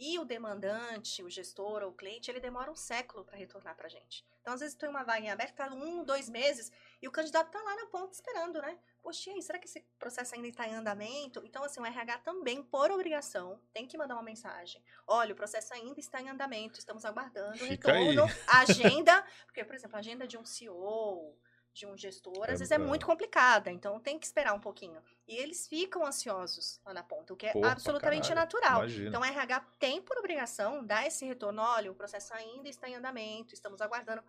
e 0.00 0.18
o 0.18 0.24
demandante, 0.24 1.22
o 1.22 1.28
gestor 1.28 1.82
ou 1.82 1.90
o 1.90 1.94
cliente, 1.94 2.30
ele 2.30 2.40
demora 2.40 2.70
um 2.70 2.74
século 2.74 3.22
para 3.22 3.36
retornar 3.36 3.76
pra 3.76 3.86
gente. 3.86 4.24
Então, 4.40 4.54
às 4.54 4.60
vezes, 4.60 4.74
tem 4.74 4.88
uma 4.88 5.04
vaga 5.04 5.20
em 5.20 5.30
aberto, 5.30 5.54
tá 5.54 5.68
um, 5.68 6.02
dois 6.02 6.26
meses, 6.30 6.72
e 7.02 7.06
o 7.06 7.10
candidato 7.10 7.50
tá 7.50 7.60
lá 7.60 7.76
na 7.76 7.86
ponta 7.86 8.14
esperando, 8.14 8.62
né? 8.62 8.78
Poxa, 9.02 9.28
e 9.28 9.34
aí, 9.34 9.42
será 9.42 9.58
que 9.58 9.66
esse 9.66 9.80
processo 9.98 10.34
ainda 10.34 10.48
está 10.48 10.66
em 10.66 10.74
andamento? 10.74 11.42
Então, 11.44 11.62
assim, 11.62 11.80
o 11.80 11.84
RH 11.84 12.18
também, 12.20 12.62
por 12.62 12.90
obrigação, 12.90 13.60
tem 13.74 13.86
que 13.86 13.98
mandar 13.98 14.14
uma 14.14 14.22
mensagem. 14.22 14.82
Olha, 15.06 15.34
o 15.34 15.36
processo 15.36 15.74
ainda 15.74 16.00
está 16.00 16.22
em 16.22 16.30
andamento, 16.30 16.78
estamos 16.78 17.04
aguardando 17.04 17.62
o 17.62 17.66
retorno, 17.66 18.24
a 18.46 18.60
agenda, 18.64 19.22
porque, 19.44 19.62
por 19.62 19.74
exemplo, 19.74 19.96
a 19.96 20.00
agenda 20.00 20.26
de 20.26 20.38
um 20.38 20.46
CEO, 20.46 21.38
de 21.72 21.86
um 21.86 21.96
gestor, 21.96 22.44
É, 22.48 22.52
às 22.52 22.58
vezes 22.58 22.70
é 22.72 22.74
é. 22.74 22.78
muito 22.78 23.06
complicada, 23.06 23.70
então 23.70 23.98
tem 24.00 24.18
que 24.18 24.26
esperar 24.26 24.52
um 24.54 24.60
pouquinho. 24.60 25.00
E 25.26 25.36
eles 25.36 25.66
ficam 25.68 26.04
ansiosos 26.04 26.80
lá 26.84 26.92
na 26.92 27.02
ponta, 27.02 27.32
o 27.32 27.36
que 27.36 27.46
é 27.46 27.52
Porra, 27.52 27.72
absolutamente 27.72 28.28
caralho, 28.28 28.40
natural. 28.44 28.78
Imagina. 28.80 29.08
Então, 29.08 29.20
o 29.20 29.24
RH 29.24 29.60
tem 29.78 30.02
por 30.02 30.18
obrigação 30.18 30.84
dar 30.84 31.06
esse 31.06 31.24
retorno. 31.24 31.62
Olha, 31.62 31.90
o 31.90 31.94
processo 31.94 32.34
ainda 32.34 32.68
está 32.68 32.88
em 32.88 32.96
andamento, 32.96 33.54
estamos 33.54 33.80
aguardando. 33.80 34.22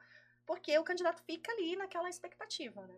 Porque 0.46 0.78
o 0.78 0.84
candidato 0.84 1.22
fica 1.24 1.52
ali 1.52 1.76
naquela 1.76 2.10
expectativa, 2.10 2.86
né? 2.86 2.96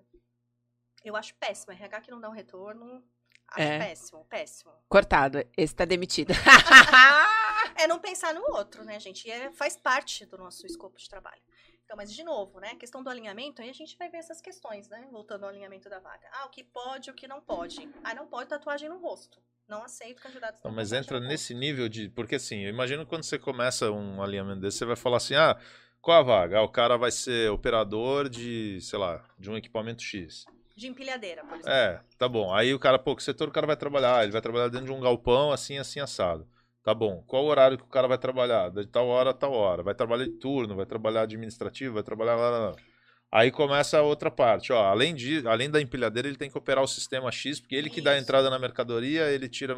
Eu 1.04 1.16
acho 1.16 1.36
péssimo. 1.36 1.74
RH 1.74 2.02
que 2.02 2.12
não 2.12 2.20
dá 2.20 2.30
um 2.30 2.34
retorno, 2.34 3.04
acho 3.50 3.62
É. 3.62 3.80
péssimo, 3.80 4.26
péssimo. 4.26 4.72
Cortado. 4.90 5.46
Esse 5.56 5.76
tá 5.76 5.86
demitido. 5.86 6.34
É 7.76 7.88
não 7.88 7.98
pensar 8.00 8.34
no 8.34 8.42
outro, 8.56 8.84
né, 8.84 9.00
gente? 9.00 9.28
E 9.28 9.32
é, 9.32 9.52
faz 9.52 9.76
parte 9.76 10.26
do 10.26 10.38
nosso 10.38 10.66
escopo 10.66 10.98
de 10.98 11.10
trabalho. 11.10 11.42
Então, 11.86 11.98
mas 11.98 12.14
de 12.14 12.24
novo, 12.24 12.60
né? 12.60 12.72
A 12.72 12.76
questão 12.76 13.04
do 13.04 13.10
alinhamento, 13.10 13.62
aí 13.62 13.70
a 13.70 13.74
gente 13.74 13.98
vai 13.98 14.10
ver 14.10 14.18
essas 14.18 14.42
questões, 14.42 14.88
né? 14.90 15.08
Voltando 15.12 15.44
ao 15.44 15.50
alinhamento 15.50 15.90
da 15.90 16.00
vaga. 16.00 16.28
Ah, 16.32 16.46
o 16.46 16.50
que 16.50 16.64
pode, 16.64 17.12
o 17.12 17.14
que 17.14 17.28
não 17.28 17.42
pode. 17.42 17.90
Ah, 18.04 18.16
não 18.16 18.28
pode 18.28 18.50
tatuagem 18.50 18.90
no 18.90 18.98
rosto. 19.00 19.40
Não 19.68 19.84
aceito 19.84 20.22
candidatos 20.22 20.62
Não, 20.62 20.72
mas 20.72 20.92
entra 20.92 21.20
nesse 21.20 21.54
nível 21.54 21.88
de. 21.88 22.10
Porque 22.10 22.36
assim, 22.36 22.60
eu 22.60 22.70
imagino 22.70 23.06
quando 23.06 23.24
você 23.24 23.40
começa 23.40 23.92
um 23.92 24.22
alinhamento 24.22 24.62
desse, 24.62 24.78
você 24.78 24.86
vai 24.86 24.96
falar 24.96 25.18
assim: 25.18 25.36
ah, 25.36 25.58
Qual 26.02 26.20
a 26.20 26.22
vaga? 26.24 26.60
Ah, 26.60 26.64
o 26.64 26.70
cara 26.70 26.98
vai 26.98 27.12
ser 27.12 27.50
operador 27.50 28.28
de, 28.28 28.80
sei 28.82 29.00
lá, 29.00 29.24
de 29.40 29.50
um 29.50 29.56
equipamento 29.56 30.04
X. 30.04 30.46
De 30.76 30.88
empilhadeira, 30.88 31.44
por 31.44 31.54
exemplo. 31.54 31.72
É, 31.72 32.02
tá 32.18 32.28
bom. 32.28 32.54
Aí 32.54 32.74
o 32.74 32.80
cara, 32.80 33.00
pô, 33.00 33.16
que 33.16 33.24
setor 33.24 33.48
o 33.48 33.52
cara 33.52 33.68
vai 33.68 33.78
trabalhar? 33.78 34.24
Ele 34.24 34.32
vai 34.32 34.42
trabalhar 34.42 34.68
dentro 34.68 34.88
de 34.88 34.92
um 34.92 35.00
galpão, 35.00 35.52
assim, 35.52 35.78
assim, 35.78 36.00
assado. 36.00 36.48
Tá 36.84 36.94
bom. 36.94 37.24
Qual 37.26 37.46
o 37.46 37.48
horário 37.48 37.78
que 37.78 37.84
o 37.84 37.88
cara 37.88 38.08
vai 38.08 38.18
trabalhar? 38.18 38.70
De 38.70 38.86
tal 38.86 39.08
hora 39.08 39.30
a 39.30 39.34
tal 39.34 39.54
hora. 39.54 39.82
Vai 39.82 39.96
trabalhar 39.96 40.26
de 40.26 40.32
turno, 40.32 40.76
vai 40.76 40.86
trabalhar 40.86 41.22
administrativo, 41.22 41.94
vai 41.94 42.04
trabalhar 42.04 42.36
lá, 42.36 42.50
lá, 42.50 42.60
lá. 42.70 42.76
Aí 43.32 43.50
começa 43.50 43.98
a 43.98 44.04
outra 44.04 44.30
parte, 44.30 44.72
ó. 44.72 44.86
Além, 44.86 45.16
de, 45.16 45.42
além 45.48 45.68
da 45.68 45.82
empilhadeira, 45.82 46.28
ele 46.28 46.38
tem 46.38 46.52
que 46.52 46.58
operar 46.58 46.84
o 46.84 46.88
sistema 46.88 47.32
X, 47.32 47.60
porque 47.60 47.74
ele 47.74 47.90
que 47.90 48.00
dá 48.00 48.12
a 48.12 48.14
Isso. 48.14 48.24
entrada 48.24 48.48
na 48.48 48.60
mercadoria, 48.60 49.24
ele 49.32 49.50
tira. 49.50 49.76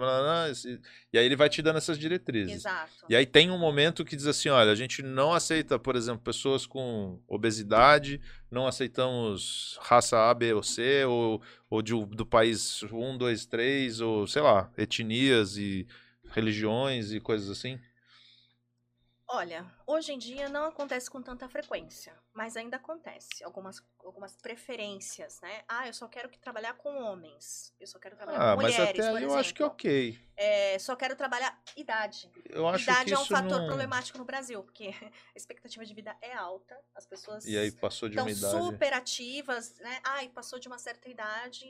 E 1.13 1.17
aí 1.17 1.25
ele 1.25 1.37
vai 1.37 1.47
te 1.47 1.61
dando 1.61 1.77
essas 1.77 1.97
diretrizes. 1.97 2.55
Exato. 2.55 3.05
E 3.07 3.15
aí 3.15 3.25
tem 3.25 3.49
um 3.49 3.57
momento 3.57 4.03
que 4.03 4.17
diz 4.17 4.27
assim, 4.27 4.49
olha, 4.49 4.71
a 4.71 4.75
gente 4.75 5.01
não 5.01 5.33
aceita, 5.33 5.79
por 5.79 5.95
exemplo, 5.95 6.21
pessoas 6.21 6.65
com 6.65 7.17
obesidade, 7.29 8.19
não 8.51 8.67
aceitamos 8.67 9.79
raça 9.81 10.29
A, 10.29 10.33
B 10.33 10.53
ou 10.53 10.61
C, 10.61 11.05
ou, 11.05 11.41
ou 11.69 11.81
de, 11.81 11.93
do 12.07 12.25
país 12.25 12.83
1, 12.83 13.17
2, 13.17 13.45
3, 13.45 14.01
ou 14.01 14.27
sei 14.27 14.41
lá, 14.41 14.69
etnias 14.77 15.55
e 15.55 15.87
religiões 16.35 17.11
e 17.13 17.19
coisas 17.19 17.49
assim. 17.49 17.79
Olha, 19.27 19.65
hoje 19.87 20.13
em 20.13 20.19
dia 20.19 20.47
não 20.47 20.65
acontece 20.65 21.09
com 21.09 21.19
tanta 21.19 21.49
frequência, 21.49 22.13
mas 22.31 22.55
ainda 22.55 22.77
acontece. 22.77 23.43
Algumas, 23.43 23.81
algumas 24.03 24.35
preferências, 24.35 25.41
né? 25.41 25.63
Ah, 25.67 25.87
eu 25.87 25.93
só 25.93 26.07
quero 26.07 26.29
que 26.29 26.37
trabalhar 26.37 26.73
com 26.75 26.95
homens. 27.01 27.73
Eu 27.79 27.87
só 27.87 27.97
quero 27.97 28.15
trabalhar 28.15 28.37
Ah, 28.37 28.55
com 28.55 28.61
mas 28.61 28.73
mulheres, 28.75 28.99
até 28.99 29.09
por 29.09 29.17
aí 29.17 29.23
eu 29.23 29.29
exemplo. 29.29 29.39
acho 29.39 29.53
que 29.55 29.63
é 29.63 29.65
ok. 29.65 30.19
É, 30.37 30.77
só 30.77 30.95
quero 30.95 31.15
trabalhar 31.15 31.59
idade. 31.75 32.31
Eu 32.47 32.67
acho 32.67 32.83
idade 32.83 33.05
que 33.05 33.13
é 33.15 33.19
um 33.19 33.25
fator 33.25 33.59
não... 33.61 33.65
problemático 33.65 34.17
no 34.19 34.25
Brasil, 34.25 34.61
porque 34.63 34.89
a 35.33 35.35
expectativa 35.35 35.83
de 35.83 35.93
vida 35.95 36.15
é 36.21 36.33
alta, 36.35 36.77
as 36.93 37.07
pessoas 37.07 37.45
E 37.45 37.57
aí 37.57 37.71
passou 37.71 38.07
de 38.07 38.13
estão 38.13 38.25
uma 38.25 38.31
idade... 38.31 38.63
super 38.63 38.93
ativas, 38.93 39.75
né? 39.79 40.01
Ai, 40.03 40.29
passou 40.29 40.59
de 40.59 40.67
uma 40.67 40.77
certa 40.77 41.09
idade, 41.09 41.65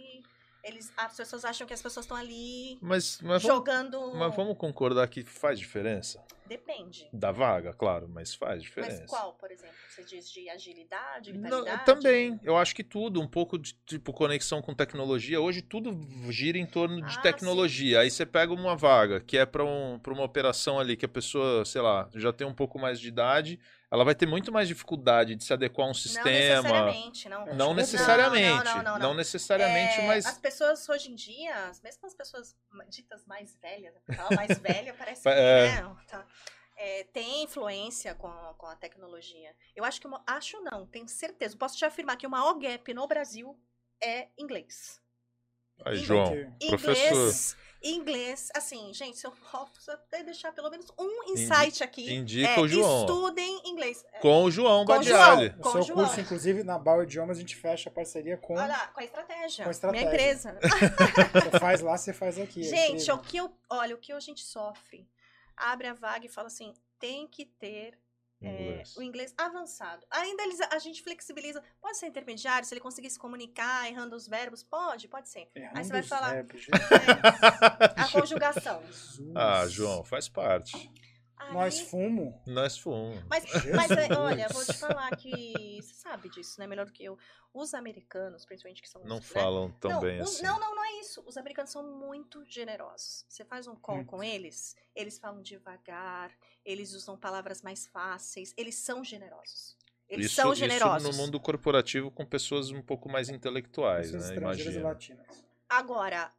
eles, 0.65 0.91
as 0.97 1.15
pessoas 1.15 1.45
acham 1.45 1.65
que 1.67 1.73
as 1.73 1.81
pessoas 1.81 2.05
estão 2.05 2.17
ali 2.17 2.77
Mas, 2.81 3.19
mas, 3.21 3.43
vamos, 3.43 3.57
jogando. 3.57 4.13
mas 4.15 4.35
vamos 4.35 4.57
concordar 4.57 5.07
que 5.07 5.23
faz 5.23 5.59
diferença? 5.59 6.23
Depende. 6.45 7.07
Da 7.11 7.31
vaga, 7.31 7.73
claro, 7.73 8.07
mas 8.07 8.35
faz 8.35 8.61
diferença. 8.61 9.01
Mas 9.01 9.09
qual, 9.09 9.33
por 9.33 9.51
exemplo? 9.51 9.75
Você 9.89 10.03
diz 10.03 10.29
de 10.31 10.47
agilidade, 10.49 11.33
Não, 11.33 11.41
vitalidade? 11.63 11.85
também, 11.85 12.39
eu 12.43 12.55
acho 12.57 12.75
que 12.75 12.83
tudo, 12.83 13.19
um 13.21 13.27
pouco 13.27 13.57
de 13.57 13.73
tipo 13.85 14.11
conexão 14.13 14.61
com 14.61 14.73
tecnologia. 14.73 15.39
Hoje 15.41 15.61
tudo 15.61 15.97
gira 16.31 16.57
em 16.57 16.65
torno 16.65 17.01
de 17.01 17.17
Ah, 17.17 17.21
tecnologia. 17.21 18.01
Aí 18.01 18.11
você 18.11 18.25
pega 18.25 18.53
uma 18.53 18.75
vaga 18.75 19.19
que 19.19 19.37
é 19.37 19.45
para 19.45 19.63
um, 19.63 19.97
pra 19.99 20.13
uma 20.13 20.23
operação 20.23 20.79
ali 20.79 20.95
que 20.95 21.05
a 21.05 21.09
pessoa, 21.09 21.65
sei 21.65 21.81
lá, 21.81 22.09
já 22.13 22.31
tem 22.31 22.45
um 22.45 22.53
pouco 22.53 22.77
mais 22.77 22.99
de 22.99 23.07
idade, 23.07 23.59
ela 23.95 24.05
vai 24.05 24.13
ter 24.13 24.25
muito 24.25 24.51
mais 24.51 24.67
dificuldade 24.67 25.35
de 25.35 25.43
se 25.43 25.51
adequar 25.53 25.85
a 25.85 25.87
um 25.87 25.89
Não 25.89 25.93
sistema. 25.93 26.29
necessariamente, 26.29 27.29
não. 27.29 27.45
Não 27.45 27.55
Não, 27.55 27.73
necessariamente, 27.73 28.63
não, 28.65 28.75
não, 28.75 28.83
não, 28.83 28.91
não 28.93 28.99
não. 28.99 29.13
necessariamente, 29.15 29.99
É, 30.01 30.07
mas 30.07 30.25
As 30.25 30.37
pessoas 30.37 30.87
hoje 30.89 31.11
em 31.11 31.15
dia, 31.15 31.71
mesmo 31.83 32.05
as 32.05 32.13
pessoas 32.13 32.55
ditas 32.89 33.25
mais 33.25 33.55
velhas, 33.61 33.93
palavra 34.05 34.35
mais 34.35 34.57
velha 34.59 34.93
parece 34.93 35.23
que, 35.23 35.29
É. 35.29 35.81
né, 35.81 35.95
tá, 36.07 36.25
é, 36.77 37.03
tem 37.05 37.43
influência 37.43 38.13
com, 38.15 38.29
com 38.57 38.67
a 38.67 38.75
tecnologia. 38.75 39.55
Eu 39.75 39.85
acho 39.85 39.99
que, 40.01 40.07
uma, 40.07 40.21
acho 40.27 40.61
não, 40.61 40.85
tenho 40.85 41.07
certeza, 41.07 41.55
posso 41.57 41.77
te 41.77 41.85
afirmar 41.85 42.17
que 42.17 42.27
o 42.27 42.29
maior 42.29 42.53
gap 42.59 42.93
no 42.93 43.07
Brasil 43.07 43.57
é 44.03 44.27
inglês. 44.37 45.01
aí, 45.85 45.93
Inglês. 45.99 46.05
João, 46.05 46.55
professor, 46.67 47.55
Inglês, 47.85 48.15
inglês, 48.15 48.49
assim, 48.55 48.93
gente, 48.93 49.17
se 49.17 49.27
eu 49.27 49.31
posso 49.51 49.91
até 49.91 50.23
deixar 50.23 50.51
pelo 50.51 50.69
menos 50.69 50.87
um 50.97 51.31
insight 51.31 51.83
aqui, 51.83 52.13
indica 52.13 52.49
é, 52.49 52.59
o 52.59 52.67
João. 52.67 53.01
estudem 53.01 53.61
inglês. 53.65 54.03
É, 54.13 54.19
com 54.19 54.43
o 54.43 54.51
João 54.51 54.85
Com 54.85 54.93
o 54.93 54.95
Badiali. 54.95 55.47
João. 55.47 55.59
O 55.59 55.61
Com 55.61 55.71
seu 55.71 55.79
o 55.81 55.83
João. 55.83 55.99
curso, 55.99 56.19
inclusive, 56.21 56.63
na 56.63 56.79
Bauer 56.79 57.03
Idiomas, 57.03 57.37
a 57.37 57.39
gente 57.39 57.55
fecha 57.55 57.89
a 57.89 57.91
parceria 57.91 58.37
com. 58.37 58.55
Olha 58.55 58.67
lá, 58.67 58.87
com 58.87 58.99
a 58.99 59.03
estratégia. 59.03 59.63
Com 59.63 59.69
a 59.69 59.71
estratégia. 59.71 60.05
Minha 60.09 60.13
empresa. 60.15 60.59
Você 61.51 61.59
faz 61.59 61.81
lá, 61.81 61.97
você 61.97 62.13
faz 62.13 62.39
aqui. 62.39 62.61
é 62.61 62.63
Gente, 62.63 62.93
incrível. 63.03 63.15
o 63.15 63.19
que 63.19 63.37
eu, 63.37 63.57
olha, 63.69 63.95
o 63.95 63.97
que 63.97 64.11
a 64.11 64.19
gente 64.19 64.43
sofre. 64.43 65.07
Abre 65.55 65.87
a 65.87 65.93
vaga 65.93 66.25
e 66.25 66.29
fala 66.29 66.47
assim, 66.47 66.73
tem 66.99 67.27
que 67.27 67.45
ter 67.45 67.97
é, 68.41 68.49
Inglês. 68.49 68.97
o 68.97 69.01
inglês 69.01 69.33
avançado. 69.37 70.05
Ainda 70.11 70.43
eles, 70.43 70.59
a 70.61 70.77
gente 70.79 71.01
flexibiliza. 71.01 71.63
Pode 71.81 71.97
ser 71.97 72.07
intermediário, 72.07 72.67
se 72.67 72.73
ele 72.73 72.81
conseguir 72.81 73.09
se 73.09 73.17
comunicar, 73.17 73.87
errando 73.89 74.15
os 74.15 74.27
verbos, 74.27 74.61
pode, 74.63 75.07
pode 75.07 75.29
ser. 75.29 75.49
Errando 75.55 75.77
Aí 75.79 75.83
você 75.83 75.91
vai 75.91 76.03
falar- 76.03 76.33
verbos, 76.33 76.61
gente. 76.63 76.71
A 77.95 78.07
conjugação. 78.11 78.81
Jesus. 78.85 79.19
Ah, 79.35 79.65
João, 79.67 80.03
faz 80.03 80.27
parte. 80.29 80.91
Aí- 81.37 81.53
Nós 81.53 81.79
fumo. 81.81 82.41
Nós 82.45 82.77
fomos. 82.77 83.21
Mas, 83.29 83.43
mas 83.75 83.91
é, 83.91 84.13
olha, 84.17 84.47
vou 84.49 84.63
te 84.65 84.73
falar 84.73 85.13
que 85.17 85.79
você 85.81 85.93
sabe 85.93 86.29
disso, 86.29 86.59
né? 86.59 86.65
Melhor 86.67 86.85
do 86.85 86.91
que 86.91 87.03
eu. 87.03 87.17
Os 87.53 87.73
americanos, 87.73 88.45
principalmente 88.45 88.81
que 88.81 88.89
são 88.89 89.01
os, 89.01 89.07
Não 89.09 89.17
né? 89.17 89.21
falam 89.21 89.71
tão 89.79 89.91
não, 89.91 89.99
bem 90.01 90.21
os- 90.21 90.35
assim. 90.35 90.43
Não, 90.43 90.59
não, 90.59 90.75
não 90.75 90.83
é 90.85 90.99
isso. 90.99 91.21
Os 91.25 91.37
americanos 91.37 91.71
são 91.71 91.83
muito 91.99 92.43
generosos. 92.45 93.25
Você 93.29 93.43
faz 93.45 93.67
um 93.67 93.75
call 93.75 93.97
Muito. 93.97 94.09
com 94.09 94.23
eles, 94.23 94.75
eles 94.95 95.17
falam 95.19 95.41
devagar, 95.41 96.31
eles 96.65 96.93
usam 96.93 97.17
palavras 97.17 97.61
mais 97.61 97.85
fáceis, 97.87 98.53
eles 98.57 98.75
são 98.75 99.03
generosos. 99.03 99.75
Eles 100.07 100.27
isso, 100.27 100.35
são 100.35 100.51
isso 100.53 100.59
generosos. 100.59 101.09
no 101.17 101.21
mundo 101.23 101.39
corporativo 101.39 102.11
com 102.11 102.25
pessoas 102.25 102.69
um 102.69 102.81
pouco 102.81 103.09
mais 103.09 103.27
intelectuais, 103.27 104.07
Pessoas 104.11 104.29
né? 104.29 104.35
estrangeiras 104.35 104.75
Imagina. 104.75 105.17
latinas. 105.19 105.45
Agora, 105.67 106.31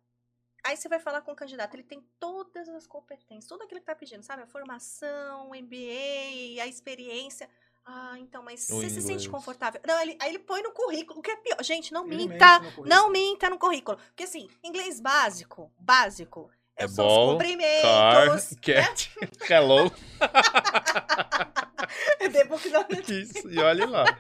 aí 0.67 0.77
você 0.77 0.89
vai 0.89 0.99
falar 0.99 1.23
com 1.23 1.33
o 1.33 1.37
candidato, 1.37 1.75
ele 1.75 1.83
tem 1.83 2.05
todas 2.19 2.69
as 2.69 2.87
competências, 2.87 3.47
tudo 3.47 3.63
aquilo 3.63 3.81
que 3.81 3.87
tá 3.87 3.95
pedindo, 3.95 4.23
sabe? 4.23 4.43
A 4.43 4.47
formação, 4.47 5.51
o 5.51 5.55
MBA, 5.55 6.63
a 6.63 6.67
experiência. 6.67 7.49
Ah, 7.85 8.17
então, 8.19 8.43
mas 8.43 8.67
você 8.67 8.91
se 8.91 9.01
sente 9.01 9.29
confortável? 9.29 9.81
Não, 9.87 10.01
ele, 10.01 10.17
aí 10.21 10.31
ele 10.31 10.41
põe 10.41 10.61
no 10.61 10.73
currículo, 10.73 11.21
o 11.21 11.23
que 11.23 11.31
é 11.31 11.37
pior. 11.37 11.63
Gente, 11.63 11.93
não 11.93 12.05
Ele 12.05 12.17
minta, 12.17 12.61
não 12.85 13.09
minta 13.11 13.49
no 13.49 13.59
currículo. 13.59 13.97
Porque 13.97 14.25
assim, 14.25 14.49
inglês 14.63 15.01
básico, 15.01 15.71
básico, 15.79 16.51
É 16.77 16.85
é 16.85 16.89
ball, 16.89 17.39
Car, 17.39 18.41
cat, 18.61 19.11
hello. 19.49 19.93
Book 22.57 22.69
knowledge. 22.71 23.23
Isso, 23.23 23.51
e 23.51 23.59
olhe 23.59 23.85
lá. 23.85 24.05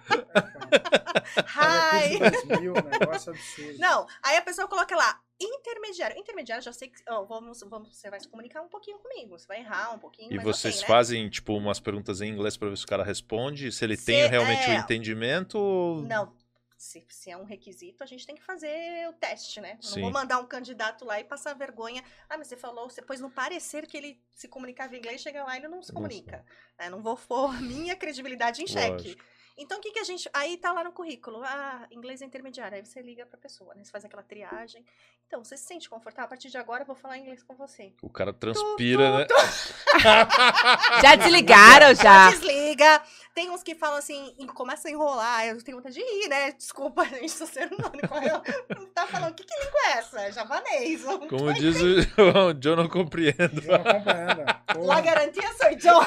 Hi. 1.56 2.18
Curso 2.18 2.46
2000, 2.46 2.74
negócio 3.00 3.32
absurdo. 3.32 3.78
Não, 3.78 4.06
aí 4.22 4.36
a 4.36 4.42
pessoa 4.42 4.68
coloca 4.68 4.94
lá, 4.94 5.18
intermediário. 5.40 6.18
Intermediário, 6.18 6.62
já 6.64 6.72
sei 6.72 6.88
que 6.88 7.02
ó, 7.08 7.24
vamos, 7.24 7.60
vamos, 7.68 7.96
você 7.96 8.08
vai 8.10 8.18
se 8.20 8.28
comunicar 8.28 8.62
um 8.62 8.68
pouquinho 8.68 8.98
comigo. 8.98 9.38
Você 9.38 9.46
vai 9.46 9.58
errar 9.60 9.92
um 9.94 9.98
pouquinho, 9.98 10.32
E 10.32 10.38
vocês 10.38 10.76
ok, 10.76 10.88
né? 10.88 10.94
fazem, 10.94 11.28
tipo, 11.30 11.54
umas 11.54 11.78
perguntas 11.80 12.20
em 12.20 12.28
inglês 12.30 12.56
pra 12.56 12.68
ver 12.68 12.76
se 12.78 12.84
o 12.84 12.88
cara 12.88 13.04
responde, 13.04 13.70
se 13.72 13.84
ele 13.84 13.96
Se- 13.96 14.06
tem 14.06 14.26
realmente 14.28 14.66
o 14.68 14.72
é. 14.72 14.76
entendimento 14.76 15.58
ou... 15.58 16.02
Não. 16.02 16.32
Se, 16.78 17.02
se 17.08 17.30
é 17.30 17.36
um 17.38 17.44
requisito, 17.44 18.04
a 18.04 18.06
gente 18.06 18.26
tem 18.26 18.34
que 18.36 18.42
fazer 18.42 19.08
o 19.08 19.12
teste, 19.14 19.62
né? 19.62 19.78
Eu 19.82 19.90
não 19.92 20.02
vou 20.02 20.10
mandar 20.12 20.38
um 20.38 20.44
candidato 20.46 21.06
lá 21.06 21.18
e 21.18 21.24
passar 21.24 21.54
vergonha. 21.54 22.04
Ah, 22.28 22.36
mas 22.36 22.48
você 22.48 22.56
falou, 22.56 22.88
você 22.90 23.00
pôs 23.00 23.18
no 23.18 23.30
parecer 23.30 23.86
que 23.86 23.96
ele 23.96 24.20
se 24.34 24.46
comunicava 24.46 24.94
em 24.94 24.98
inglês, 24.98 25.22
chega 25.22 25.42
lá 25.42 25.54
e 25.54 25.60
ele 25.60 25.68
não 25.68 25.82
se 25.82 25.90
comunica. 25.90 26.44
né? 26.78 26.90
Não 26.90 27.00
vou 27.02 27.16
pôr 27.16 27.60
minha 27.62 27.96
credibilidade 27.96 28.62
em 28.62 28.66
xeque. 28.66 28.90
Lógico. 28.90 29.24
Então, 29.58 29.78
o 29.78 29.80
que, 29.80 29.90
que 29.90 29.98
a 29.98 30.04
gente. 30.04 30.28
Aí 30.34 30.56
tá 30.58 30.72
lá 30.72 30.84
no 30.84 30.92
currículo. 30.92 31.42
Ah, 31.42 31.86
inglês 31.90 32.20
é 32.20 32.26
intermediário. 32.26 32.76
Aí 32.76 32.84
você 32.84 33.00
liga 33.00 33.24
pra 33.24 33.38
pessoa, 33.38 33.74
né? 33.74 33.82
Você 33.82 33.90
faz 33.90 34.04
aquela 34.04 34.22
triagem. 34.22 34.84
Então, 35.26 35.42
você 35.42 35.56
se 35.56 35.64
sente 35.64 35.88
confortável? 35.88 36.26
A 36.26 36.28
partir 36.28 36.50
de 36.50 36.58
agora 36.58 36.82
eu 36.82 36.86
vou 36.86 36.94
falar 36.94 37.18
inglês 37.18 37.42
com 37.42 37.54
você. 37.54 37.92
O 38.02 38.10
cara 38.10 38.32
transpira, 38.32 39.18
né? 39.18 39.26
Já 41.02 41.16
desligaram, 41.16 41.94
já. 41.94 42.30
Desliga. 42.30 43.02
Tem 43.34 43.50
uns 43.50 43.62
que 43.62 43.74
falam 43.74 43.98
assim, 43.98 44.34
começa 44.54 44.88
a 44.88 44.90
enrolar. 44.90 45.46
Eu 45.46 45.62
tenho 45.62 45.78
vontade 45.78 45.94
de 45.94 46.00
rir, 46.00 46.28
né? 46.28 46.52
Desculpa, 46.52 47.04
gente, 47.10 47.30
sou 47.30 47.46
ser 47.46 47.72
humano. 47.72 47.98
Eu 47.98 48.86
tá 48.94 49.06
falando, 49.06 49.34
que, 49.34 49.44
que 49.44 49.64
língua 49.64 49.80
é 49.86 49.98
essa? 49.98 50.20
É 50.20 50.32
javanês. 50.32 51.04
Eu 51.04 51.18
não 51.18 51.28
Como 51.28 51.52
diz 51.54 51.76
o 51.76 52.00
João, 52.02 52.54
John 52.54 52.76
não 52.76 52.88
compreendo. 52.88 53.60
Já 53.62 53.78
não 53.78 53.84
compreendo. 53.84 54.86
La 54.86 55.00
garantia 55.00 55.52
sou 55.54 55.68
eu. 55.70 56.00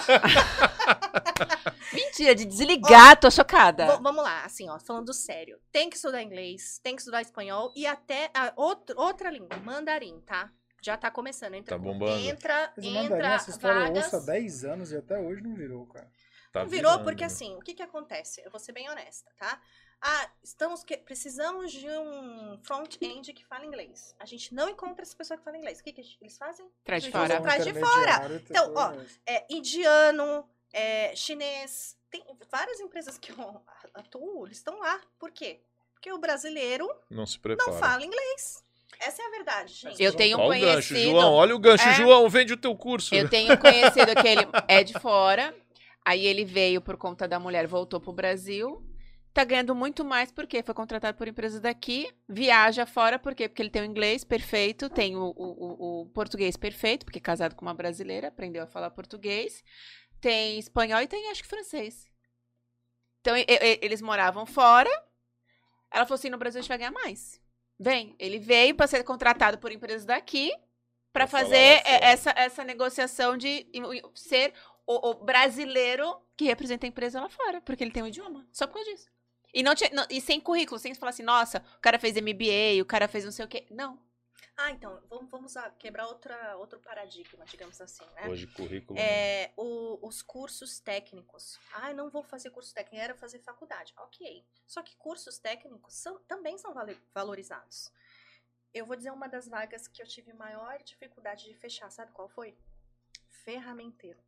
Mentira, 1.94 2.36
de 2.36 2.46
desligar, 2.46 3.20
tô 3.20 3.30
chocada. 3.32 3.86
Vamos 3.98 4.24
lá, 4.24 4.46
assim, 4.46 4.70
ó, 4.70 4.80
falando 4.80 5.14
sério. 5.14 5.60
Tem 5.72 5.90
que 5.90 5.96
estudar 5.96 6.22
inglês, 6.22 6.80
tem 6.84 6.96
que 6.96 7.02
estudar 7.02 7.22
espanhol 7.22 7.72
e 7.76 7.86
até 7.86 8.30
a 8.34 8.54
outro, 8.56 8.96
outra 9.00 9.30
língua, 9.30 9.58
mandarim, 9.58 10.20
tá? 10.22 10.52
Já 10.82 10.96
tá 10.96 11.12
começando. 11.12 11.56
Entra, 11.56 11.76
Tá 11.78 11.82
bombando. 11.84 12.20
Entra, 12.20 12.74
Mas 12.78 12.86
entra 12.86 13.28
essa 13.34 13.50
história 13.50 13.80
eu 13.80 13.88
vagas. 13.88 14.04
ouço 14.14 14.16
há 14.16 14.20
10 14.34 14.64
anos 14.66 14.92
e 14.92 14.98
até 14.98 15.18
hoje 15.20 15.42
não 15.42 15.54
virou, 15.54 15.86
cara. 15.88 16.10
Tá 16.54 16.62
Não 16.62 16.70
virou 16.70 16.92
virando, 16.92 17.04
porque 17.04 17.24
assim, 17.24 17.56
o 17.56 17.60
que 17.60 17.74
que 17.74 17.84
acontece? 17.84 18.42
Eu 18.46 18.50
vou 18.50 18.60
ser 18.60 18.72
bem 18.72 18.90
honesta, 18.90 19.30
tá? 19.38 19.60
Ah, 20.02 20.30
estamos 20.42 20.82
que 20.84 20.96
precisamos 20.96 21.74
de 21.74 21.86
um 21.90 22.58
front-end 22.64 23.34
que 23.34 23.46
fala 23.46 23.66
inglês. 23.66 24.16
A 24.18 24.26
gente 24.26 24.56
não 24.56 24.70
encontra 24.70 25.02
essa 25.04 25.16
pessoa 25.16 25.38
que 25.38 25.44
fala 25.44 25.58
inglês. 25.58 25.80
O 25.80 25.84
que, 25.84 25.92
que 25.92 26.02
eles 26.22 26.38
fazem? 26.38 26.66
Traz 26.86 27.04
de 27.04 27.10
Então, 27.10 27.22
fora. 27.28 27.42
traz 27.42 27.64
de 27.66 27.70
Intermediário, 27.72 28.36
Então, 28.50 28.74
ó. 28.78 28.94
É 29.28 29.46
indiano, 29.54 30.50
é 30.74 31.16
chinês. 31.16 31.98
Tem 32.12 32.24
várias 32.52 32.80
empresas 32.80 33.18
que 33.18 33.32
eu 33.32 33.62
atuo, 33.94 34.46
eles 34.48 34.58
estão 34.58 34.80
lá. 34.80 35.00
Por 35.20 35.32
quê? 35.32 35.60
Porque 35.94 36.12
o 36.12 36.18
brasileiro 36.18 36.90
Não 37.10 37.26
se 37.26 37.38
prepara. 37.40 37.72
não 37.72 37.78
fala 37.80 38.04
inglês. 38.06 38.64
Essa 39.00 39.22
é 39.22 39.26
a 39.28 39.30
verdade, 39.30 39.74
gente. 39.74 40.02
Eu 40.04 40.14
tenho 40.14 40.38
um 40.38 40.42
Olha 40.42 40.58
o 40.58 40.62
gancho, 40.62 40.90
conhecido. 40.90 41.12
João. 41.12 41.34
Olha 41.34 41.56
o 41.56 41.60
gancho, 41.60 41.88
É. 41.88 41.94
João. 41.94 42.30
Vende 42.30 42.54
o 42.54 42.58
teu 42.58 42.76
curso. 42.76 43.14
Eu 43.16 43.30
tenho 43.30 43.54
um 43.54 43.58
conhecido 43.58 44.14
que 44.16 44.28
ele 44.28 44.48
é 44.68 44.84
de 44.84 44.94
fora. 45.00 45.56
Aí 46.04 46.26
ele 46.26 46.44
veio 46.44 46.82
por 46.82 46.98
conta 46.98 47.28
da 47.28 47.40
mulher, 47.40 47.68
voltou 47.68 48.00
pro 48.00 48.12
Brasil. 48.12 48.84
Tá 49.34 49.44
ganhando 49.44 49.76
muito 49.76 50.04
mais 50.04 50.32
porque 50.32 50.64
foi 50.64 50.74
contratado 50.74 51.16
por 51.18 51.28
empresas 51.28 51.62
daqui, 51.62 52.12
viaja 52.28 52.86
fora, 52.86 53.20
por 53.20 53.36
quê? 53.36 53.48
Porque 53.48 53.62
ele 53.62 53.70
tem 53.70 53.84
o 53.84 53.86
inglês 53.86 54.24
perfeito, 54.24 54.90
tem 54.90 55.16
o, 55.16 55.22
o, 55.22 55.32
o- 55.38 56.02
o 56.02 56.06
português 56.08 56.58
perfeito, 56.58 57.06
porque 57.06 57.20
é 57.20 57.22
casado 57.22 57.56
com 57.56 57.62
uma 57.64 57.74
brasileira, 57.76 58.30
aprendeu 58.30 58.64
a 58.64 58.68
falar 58.68 58.90
português, 58.90 59.64
tem 60.20 60.60
espanhol 60.60 61.02
e 61.02 61.08
tem, 61.08 61.30
acho 61.30 61.42
que, 61.44 61.48
francês. 61.50 62.08
Então, 63.22 63.36
e- 63.36 63.46
e- 63.48 63.80
eles 63.82 64.02
moravam 64.02 64.46
fora. 64.46 64.90
Ela 65.92 66.06
falou 66.06 66.16
assim: 66.16 66.30
no 66.30 66.38
Brasil 66.38 66.60
a 66.60 66.62
gente 66.62 66.70
vai 66.70 66.78
ganhar 66.78 66.92
mais. 66.92 67.42
Vem. 67.80 68.16
Ele 68.20 68.40
veio 68.40 68.76
para 68.76 68.88
ser 68.88 69.04
contratado 69.04 69.58
por 69.58 69.72
empresas 69.72 70.06
daqui 70.06 70.52
para 71.12 71.26
fazer 71.28 71.82
essa, 71.86 72.32
essa 72.36 72.64
negociação 72.64 73.36
de 73.38 73.66
ser 74.14 74.54
o, 74.86 75.10
o 75.10 75.14
brasileiro 75.16 76.20
que 76.38 76.46
representa 76.46 76.86
a 76.86 76.90
empresa 76.90 77.20
lá 77.20 77.30
fora, 77.30 77.62
porque 77.62 77.84
ele 77.84 77.92
tem 77.92 78.04
um 78.04 78.08
idioma. 78.08 78.48
Só 78.52 78.68
por 78.68 78.76
causa 78.76 78.92
disso. 78.92 79.10
E, 79.54 79.64
não 79.64 79.74
tinha, 79.74 79.90
não- 79.92 80.06
e 80.10 80.22
sem 80.22 80.40
currículo, 80.40 80.78
sem 80.80 80.94
falar 80.94 81.10
assim, 81.10 81.24
nossa, 81.24 81.64
o 81.78 81.82
cara 81.82 81.98
fez 81.98 82.16
MBA, 82.16 82.82
o 82.82 82.86
cara 82.86 83.08
fez 83.08 83.26
não 83.26 83.32
sei 83.32 83.46
o 83.46 83.48
quê. 83.48 83.66
Não. 83.72 84.00
Ah, 84.62 84.72
então, 84.72 85.02
vamos, 85.10 85.30
vamos 85.32 85.56
a- 85.58 85.70
quebrar 85.72 86.06
outra, 86.08 86.58
outro 86.58 86.80
paradigma, 86.82 87.46
digamos 87.46 87.80
assim, 87.80 88.04
né? 88.16 88.28
Hoje, 88.28 88.46
currículo. 88.48 89.00
É, 89.00 89.54
o- 89.56 90.06
os 90.06 90.22
cursos 90.22 90.82
técnicos. 90.82 91.58
Ah, 91.74 91.94
não 91.94 92.10
vou 92.10 92.22
fazer 92.24 92.50
curso 92.50 92.74
técnico, 92.74 93.02
era 93.02 93.16
fazer 93.16 93.40
faculdade. 93.40 93.94
Ok. 93.98 94.46
Só 94.68 94.84
que 94.84 94.98
cursos 94.98 95.38
técnicos 95.40 95.94
são- 95.94 96.20
também 96.24 96.58
são 96.58 96.74
valorizados. 97.14 97.90
Eu 98.74 98.86
vou 98.86 98.98
dizer 98.98 99.12
uma 99.12 99.30
das 99.30 99.48
vagas 99.48 99.88
que 99.88 100.02
eu 100.02 100.06
tive 100.08 100.34
maior 100.34 100.78
dificuldade 100.84 101.46
de 101.46 101.54
fechar, 101.56 101.90
sabe 101.90 102.12
qual 102.12 102.28
foi? 102.28 102.58
Ferramenteiro. 103.46 104.20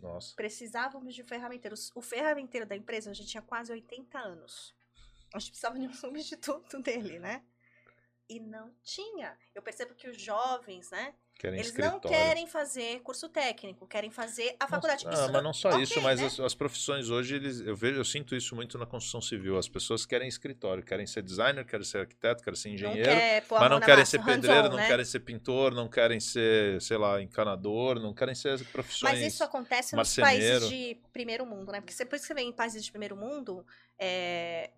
Nossa. 0.00 0.34
Precisávamos 0.34 1.14
de 1.14 1.22
ferramenteiros. 1.22 1.92
O 1.94 2.00
ferramenteiro 2.00 2.66
da 2.66 2.74
empresa 2.74 3.12
já 3.12 3.24
tinha 3.24 3.42
quase 3.42 3.70
80 3.70 4.18
anos. 4.18 4.74
A 5.34 5.38
gente 5.38 5.50
precisava 5.50 5.78
de 5.78 5.86
um 5.86 5.92
substituto 5.94 6.80
dele, 6.80 7.18
né? 7.18 7.44
E 8.32 8.40
não 8.40 8.72
tinha. 8.82 9.36
Eu 9.54 9.60
percebo 9.60 9.94
que 9.94 10.08
os 10.08 10.20
jovens, 10.20 10.90
né? 10.90 11.14
Querem 11.38 11.58
Eles 11.58 11.68
escritório. 11.68 12.00
não 12.02 12.10
querem 12.10 12.46
fazer 12.46 13.00
curso 13.00 13.28
técnico, 13.28 13.84
querem 13.86 14.10
fazer 14.10 14.54
a 14.60 14.68
faculdade. 14.68 15.04
Ah, 15.08 15.12
Isso 15.12 15.32
mas 15.32 15.42
não 15.42 15.52
só 15.52 15.70
ok, 15.70 15.82
isso, 15.82 16.00
mas 16.00 16.20
né? 16.20 16.26
as, 16.26 16.38
as 16.38 16.54
profissões 16.54 17.10
hoje, 17.10 17.34
eles, 17.34 17.60
eu 17.60 17.74
vejo, 17.74 17.98
eu 17.98 18.04
sinto 18.04 18.36
isso 18.36 18.54
muito 18.54 18.78
na 18.78 18.86
construção 18.86 19.20
civil. 19.20 19.58
As 19.58 19.68
pessoas 19.68 20.06
querem 20.06 20.28
escritório, 20.28 20.84
querem 20.84 21.04
ser 21.06 21.20
designer, 21.20 21.64
querem 21.66 21.84
ser 21.84 21.98
arquiteto, 21.98 22.44
querem 22.44 22.56
ser 22.56 22.68
não 22.68 22.74
engenheiro, 22.76 23.10
quer 23.10 23.44
a 23.50 23.60
mas 23.60 23.70
não 23.70 23.80
querem 23.80 23.96
massa, 23.98 24.10
ser 24.12 24.24
pedreiro, 24.24 24.68
não 24.68 24.76
né? 24.76 24.86
querem 24.86 25.04
ser 25.04 25.20
pintor, 25.20 25.74
não 25.74 25.88
querem 25.88 26.20
ser, 26.20 26.80
sei 26.80 26.96
lá, 26.96 27.20
encanador, 27.20 27.98
não 27.98 28.14
querem 28.14 28.36
ser 28.36 28.64
profissões. 28.66 29.12
Mas 29.12 29.34
isso 29.34 29.42
acontece 29.42 29.96
nos 29.96 30.14
países 30.14 30.68
de 30.68 30.96
primeiro 31.12 31.44
mundo, 31.44 31.72
né? 31.72 31.80
Porque 31.80 31.96
depois 31.96 32.22
que 32.22 32.28
você 32.28 32.34
vem 32.34 32.50
em 32.50 32.52
países 32.52 32.84
de 32.84 32.90
primeiro 32.92 33.16
mundo, 33.16 33.66
é, 33.98 34.70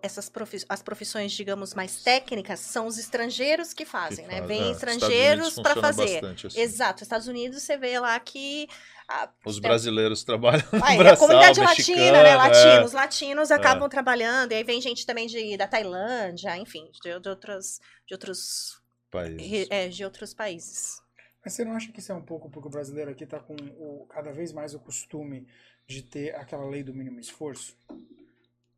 essas 0.00 0.28
profi- 0.28 0.64
as 0.68 0.82
profissões, 0.82 1.32
digamos, 1.32 1.74
mais 1.74 2.02
técnicas, 2.02 2.60
são 2.60 2.86
os 2.86 2.98
estrangeiros 2.98 3.72
que 3.72 3.84
que 3.84 3.90
fazem, 3.90 4.26
né? 4.26 4.36
faz- 4.38 4.48
Vêm 4.48 4.58
é, 4.58 4.62
Unidos 4.62 4.76
estrangeiros 4.82 5.54
para 5.56 5.74
fazer. 5.76 6.12
bastante 6.20 6.46
assim. 6.46 6.60
Exato, 6.60 7.02
Estados 7.02 7.26
Unidos 7.28 7.62
você 7.62 7.76
vê 7.76 7.98
lá 7.98 8.18
que 8.20 8.68
a, 9.08 9.28
Os 9.44 9.56
tem- 9.56 9.62
brasileiros 9.62 10.24
trabalham 10.24 10.64
no 10.72 10.84
Ah, 10.84 10.92
e 10.94 11.00
a 11.00 11.02
braçal, 11.02 11.16
comunidade 11.26 11.60
mexicano, 11.60 12.00
latina, 12.00 12.22
né? 12.22 12.30
é. 12.30 12.36
Latinos, 12.36 12.92
latinos 12.92 13.50
acabam 13.50 13.88
trabalhando, 13.88 14.52
e 14.52 14.54
aí 14.54 14.64
vem 14.64 14.80
gente 14.80 15.04
também 15.04 15.26
de, 15.26 15.56
da 15.56 15.66
Tailândia, 15.66 16.56
enfim, 16.56 16.90
de, 17.02 17.18
de 17.20 17.28
outros, 17.28 17.80
de 18.06 18.14
outros, 18.14 18.80
Países. 19.10 19.66
é, 19.70 19.88
de 19.88 20.04
outros 20.04 20.32
países. 20.32 21.02
Mas 21.44 21.54
você 21.54 21.64
não 21.64 21.72
acha 21.72 21.90
que 21.90 21.98
isso 21.98 22.12
é 22.12 22.14
um 22.14 22.22
pouco 22.22 22.48
porque 22.48 22.68
o 22.68 22.70
brasileiro 22.70 23.10
aqui 23.10 23.26
tá 23.26 23.40
com 23.40 23.54
o, 23.56 24.06
cada 24.08 24.32
vez 24.32 24.52
mais 24.52 24.74
o 24.74 24.78
costume 24.78 25.46
de 25.88 26.00
ter 26.02 26.34
aquela 26.36 26.64
lei 26.68 26.82
do 26.84 26.94
mínimo 26.94 27.18
esforço? 27.18 27.76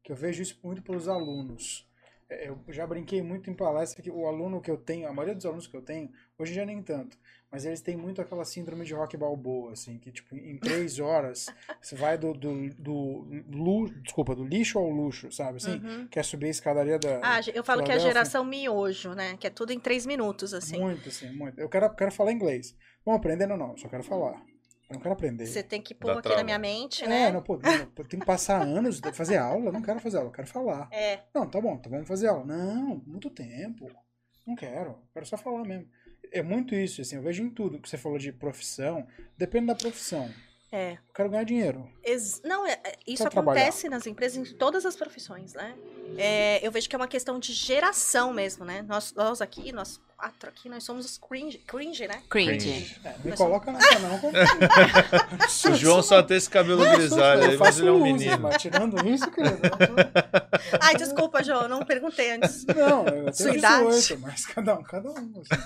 Que 0.05 0.12
eu 0.12 0.17
vejo 0.17 0.43
isso 0.43 0.61
muito 0.62 0.83
pelos 0.83 1.09
alunos. 1.09 1.88
É, 2.29 2.49
Eu 2.49 2.59
já 2.69 2.87
brinquei 2.87 3.23
muito 3.23 3.51
em 3.51 3.55
palestra 3.55 4.03
que 4.03 4.11
o 4.11 4.27
aluno 4.27 4.61
que 4.61 4.71
eu 4.71 4.77
tenho, 4.77 5.09
a 5.09 5.12
maioria 5.12 5.35
dos 5.35 5.45
alunos 5.47 5.67
que 5.67 5.77
eu 5.77 5.83
tenho, 5.83 6.11
hoje 6.38 6.53
em 6.53 6.55
dia 6.55 6.67
nem 6.67 6.83
tanto, 6.83 7.19
mas 7.51 7.64
eles 7.64 7.81
têm 7.81 7.97
muito 7.97 8.21
aquela 8.21 8.45
síndrome 8.45 8.85
de 8.85 8.95
rock 8.95 9.17
balboa, 9.17 9.73
assim, 9.73 9.99
que 9.99 10.11
tipo, 10.12 10.37
em 10.37 10.59
três 10.59 10.99
horas 11.01 11.47
você 11.83 11.97
vai 11.97 12.17
do, 12.19 12.33
do, 12.35 12.71
do, 12.75 13.27
lu- 13.51 13.90
desculpa, 14.03 14.35
do 14.35 14.45
lixo 14.45 14.79
ao 14.79 14.88
luxo, 14.88 15.31
sabe 15.33 15.57
assim? 15.57 15.81
Uhum. 15.83 16.09
Quer 16.09 16.25
subir 16.25 16.47
a 16.47 16.51
escadaria 16.51 16.99
da. 16.99 17.21
Ah, 17.23 17.40
eu 17.55 17.64
falo 17.64 17.83
que 17.83 17.93
é 17.93 17.95
a 17.95 17.99
geração 17.99 18.45
miojo, 18.45 19.14
né? 19.14 19.37
Que 19.38 19.47
é 19.47 19.51
tudo 19.51 19.73
em 19.73 19.81
três 19.81 20.05
minutos, 20.07 20.53
assim. 20.55 20.79
Muito, 20.79 21.09
assim, 21.09 21.31
muito. 21.33 21.59
Eu 21.61 21.69
quero, 21.69 21.95
quero 21.95 22.12
falar 22.12 22.33
inglês. 22.33 22.77
Vamos 23.05 23.19
aprendendo 23.21 23.53
ou 23.53 23.59
não? 23.59 23.77
Só 23.77 23.88
quero 23.88 24.03
falar. 24.03 24.43
Eu 24.94 24.98
não 24.98 25.00
quero 25.02 25.14
aprender. 25.14 25.46
Você 25.46 25.62
tem 25.62 25.80
que 25.83 25.94
Dá 25.94 26.00
pôr 26.00 26.11
aqui 26.12 26.22
trauma. 26.22 26.38
na 26.38 26.44
minha 26.44 26.59
mente, 26.59 27.04
É, 27.04 27.09
né? 27.09 27.33
não, 27.33 27.42
pô, 27.42 27.57
não, 27.59 27.70
eu 27.72 28.04
tenho 28.04 28.20
que 28.20 28.26
passar 28.26 28.62
anos, 28.62 29.00
tem 29.00 29.11
que 29.11 29.16
fazer 29.16 29.37
aula, 29.37 29.66
eu 29.66 29.72
não 29.72 29.83
quero 29.83 30.00
fazer 30.00 30.16
aula, 30.18 30.28
eu 30.28 30.33
quero 30.33 30.48
falar. 30.48 30.88
É, 30.92 31.20
Não, 31.35 31.48
tá 31.48 31.61
bom, 31.61 31.74
então 31.74 31.90
vamos 31.90 32.09
fazer 32.09 32.28
aula. 32.28 32.44
Não, 32.44 33.02
muito 33.07 33.28
tempo. 33.30 33.88
Não 34.46 34.54
quero, 34.54 34.98
quero 35.12 35.26
só 35.26 35.37
falar 35.37 35.64
mesmo. 35.64 35.88
É 36.33 36.42
muito 36.42 36.74
isso, 36.74 37.00
assim, 37.00 37.16
eu 37.16 37.22
vejo 37.22 37.42
em 37.42 37.50
tudo 37.50 37.78
que 37.80 37.88
você 37.88 37.96
falou 37.96 38.18
de 38.18 38.33
profissão, 38.33 39.07
depende 39.38 39.66
da 39.66 39.74
profissão. 39.74 40.28
É. 40.74 40.92
Eu 40.94 41.14
quero 41.14 41.30
ganhar 41.30 41.44
dinheiro. 41.44 41.88
Ex- 42.02 42.40
Não, 42.44 42.66
é- 42.66 42.72
é- 42.84 42.96
isso 43.06 43.22
Quer 43.22 43.30
trabalhar. 43.30 43.60
acontece 43.60 43.88
nas 43.88 44.06
empresas, 44.06 44.37
em 44.37 44.54
todas 44.56 44.84
as 44.84 44.96
profissões, 44.96 45.54
né? 45.54 45.74
É, 46.18 46.64
eu 46.66 46.70
vejo 46.72 46.88
que 46.88 46.94
é 46.94 46.98
uma 46.98 47.08
questão 47.08 47.38
de 47.38 47.52
geração 47.52 48.32
mesmo, 48.32 48.64
né? 48.64 48.82
Nós, 48.82 49.12
nós 49.14 49.40
aqui, 49.40 49.72
nós 49.72 50.00
quatro 50.16 50.48
aqui, 50.48 50.68
nós 50.68 50.84
somos 50.84 51.04
os 51.06 51.18
cringe, 51.18 51.58
cringe 51.58 52.06
né? 52.06 52.22
Cringe. 52.30 52.58
Cringe. 52.58 53.00
É, 53.04 53.08
me 53.10 53.30
Mas- 53.30 53.38
coloca 53.38 53.72
nessa 53.72 53.98
não. 53.98 54.20
O 55.72 55.74
João 55.76 56.02
só 56.02 56.22
tem 56.22 56.37
esse 56.37 56.48
cabelo 56.50 56.84
grisalho 56.96 57.44
aí, 57.50 57.56
mas 57.56 57.78
ele 57.78 57.88
é 57.88 57.92
um 57.92 58.02
menino. 58.02 58.38
Mas 58.38 58.60
tirando 58.62 59.06
isso, 59.08 59.30
querido, 59.30 59.58
Ai, 60.80 60.94
desculpa, 60.96 61.42
João, 61.42 61.68
não 61.68 61.84
perguntei 61.84 62.32
antes. 62.32 62.64
Não, 62.66 63.06
eu 63.06 63.32
Sua 63.32 63.46
tenho 63.46 63.58
idade? 63.58 63.84
18, 63.88 64.20
mas 64.20 64.46
cada 64.46 64.74
um, 64.78 64.82
cada 64.82 65.10
um. 65.10 65.14
Assim. 65.40 65.62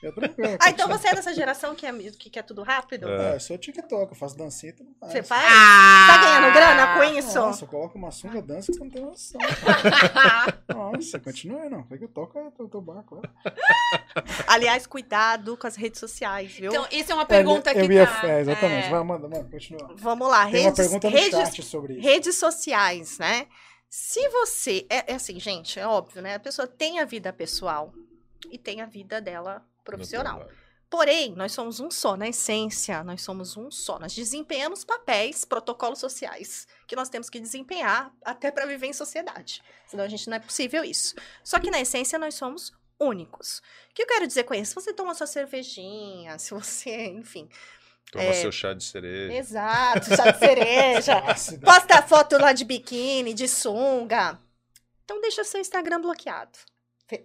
Eu 0.00 0.12
tranquilo. 0.12 0.56
Ah, 0.60 0.70
então 0.70 0.86
você 0.86 1.08
é 1.08 1.14
dessa 1.14 1.34
geração 1.34 1.74
que, 1.74 1.84
é, 1.84 1.92
que 1.92 2.30
quer 2.30 2.42
tudo 2.42 2.62
rápido? 2.62 3.08
É. 3.08 3.32
É, 3.32 3.34
eu 3.34 3.40
sou 3.40 3.58
TikTok, 3.58 4.12
eu 4.12 4.16
faço 4.16 4.36
dancinha 4.36 4.70
e 4.70 4.76
tudo 4.76 4.90
mais. 5.00 5.12
Você 5.12 5.22
faz? 5.22 5.44
Ah! 5.44 6.06
Tá 6.08 6.18
ganhando 6.22 6.52
grana 6.54 6.94
com 6.94 7.18
isso? 7.18 7.38
Nossa, 7.38 7.64
eu 7.64 7.68
coloco 7.68 7.98
uma 7.98 8.10
sunga 8.12 8.40
dança 8.40 8.70
que 8.70 8.78
você 8.78 8.84
não 8.84 8.90
tem 8.90 9.02
noção. 9.02 9.40
Nossa, 10.72 11.18
continua 11.18 11.62
aí, 11.62 11.68
não. 11.68 11.84
Foi 11.84 11.98
que 11.98 12.04
eu 12.04 12.08
toco 12.08 12.38
é 12.38 12.62
o 12.62 12.68
teu 12.68 12.80
barco. 12.80 13.20
ó. 13.20 14.22
Aliás, 14.46 14.86
cuidado 14.86 15.56
com 15.56 15.66
as 15.66 15.74
redes 15.74 15.98
sociais, 15.98 16.52
viu? 16.52 16.70
Então, 16.70 16.86
isso 16.92 17.10
é 17.10 17.14
uma 17.14 17.26
pergunta 17.26 17.70
É, 17.70 17.74
que 17.74 17.80
eu 17.80 17.92
ia, 17.92 18.06
tá... 18.06 18.28
é, 18.28 18.40
exatamente. 18.40 18.86
é. 18.86 18.90
Vai, 18.90 19.02
manda, 19.02 19.28
manda, 19.28 19.50
continua. 19.50 19.94
Vamos 19.96 20.28
lá, 20.28 20.46
Tem 20.46 20.60
uma 20.60 20.70
redes, 20.70 20.76
pergunta 20.78 21.10
no 21.10 21.16
redes, 21.16 21.38
chat 21.38 21.62
sobre 21.62 21.94
isso. 21.94 22.02
redes 22.02 22.34
sociais, 22.36 23.18
né? 23.18 23.46
Se 23.90 24.28
você. 24.28 24.86
É, 24.88 25.12
é 25.12 25.14
assim, 25.16 25.40
gente, 25.40 25.80
é 25.80 25.86
óbvio, 25.86 26.22
né? 26.22 26.34
A 26.34 26.40
pessoa 26.40 26.68
tem 26.68 27.00
a 27.00 27.04
vida 27.04 27.32
pessoal 27.32 27.92
e 28.50 28.58
tem 28.58 28.80
a 28.80 28.86
vida 28.86 29.20
dela 29.20 29.66
profissional. 29.88 30.48
Porém, 30.90 31.34
nós 31.34 31.52
somos 31.52 31.80
um 31.80 31.90
só, 31.90 32.16
na 32.16 32.28
essência, 32.28 33.04
nós 33.04 33.20
somos 33.20 33.56
um 33.58 33.70
só. 33.70 33.98
Nós 33.98 34.14
desempenhamos 34.14 34.84
papéis, 34.84 35.44
protocolos 35.44 35.98
sociais 35.98 36.66
que 36.86 36.96
nós 36.96 37.10
temos 37.10 37.28
que 37.28 37.38
desempenhar 37.38 38.10
até 38.24 38.50
para 38.50 38.64
viver 38.64 38.86
em 38.86 38.92
sociedade. 38.94 39.62
Senão 39.86 40.04
a 40.04 40.08
gente 40.08 40.28
não 40.30 40.36
é 40.36 40.40
possível 40.40 40.82
isso. 40.82 41.14
Só 41.44 41.58
que 41.58 41.70
na 41.70 41.78
essência 41.80 42.18
nós 42.18 42.34
somos 42.34 42.72
únicos. 42.98 43.58
O 43.90 43.94
que 43.94 44.02
eu 44.02 44.06
quero 44.06 44.26
dizer 44.26 44.44
com 44.44 44.54
isso? 44.54 44.70
Se 44.70 44.74
você 44.74 44.92
toma 44.94 45.14
sua 45.14 45.26
cervejinha, 45.26 46.38
se 46.38 46.54
você, 46.54 47.08
enfim. 47.08 47.48
Toma 48.10 48.24
É. 48.24 48.32
seu 48.32 48.50
chá 48.50 48.72
de 48.72 48.82
cereja. 48.82 49.34
Exato, 49.34 50.16
chá 50.16 50.30
de 50.30 50.38
cereja. 50.38 51.20
Posta 51.62 52.00
foto 52.02 52.38
lá 52.38 52.54
de 52.54 52.64
biquíni, 52.64 53.34
de 53.34 53.46
sunga. 53.46 54.40
Então 55.04 55.20
deixa 55.20 55.44
seu 55.44 55.60
Instagram 55.60 56.00
bloqueado. 56.00 56.58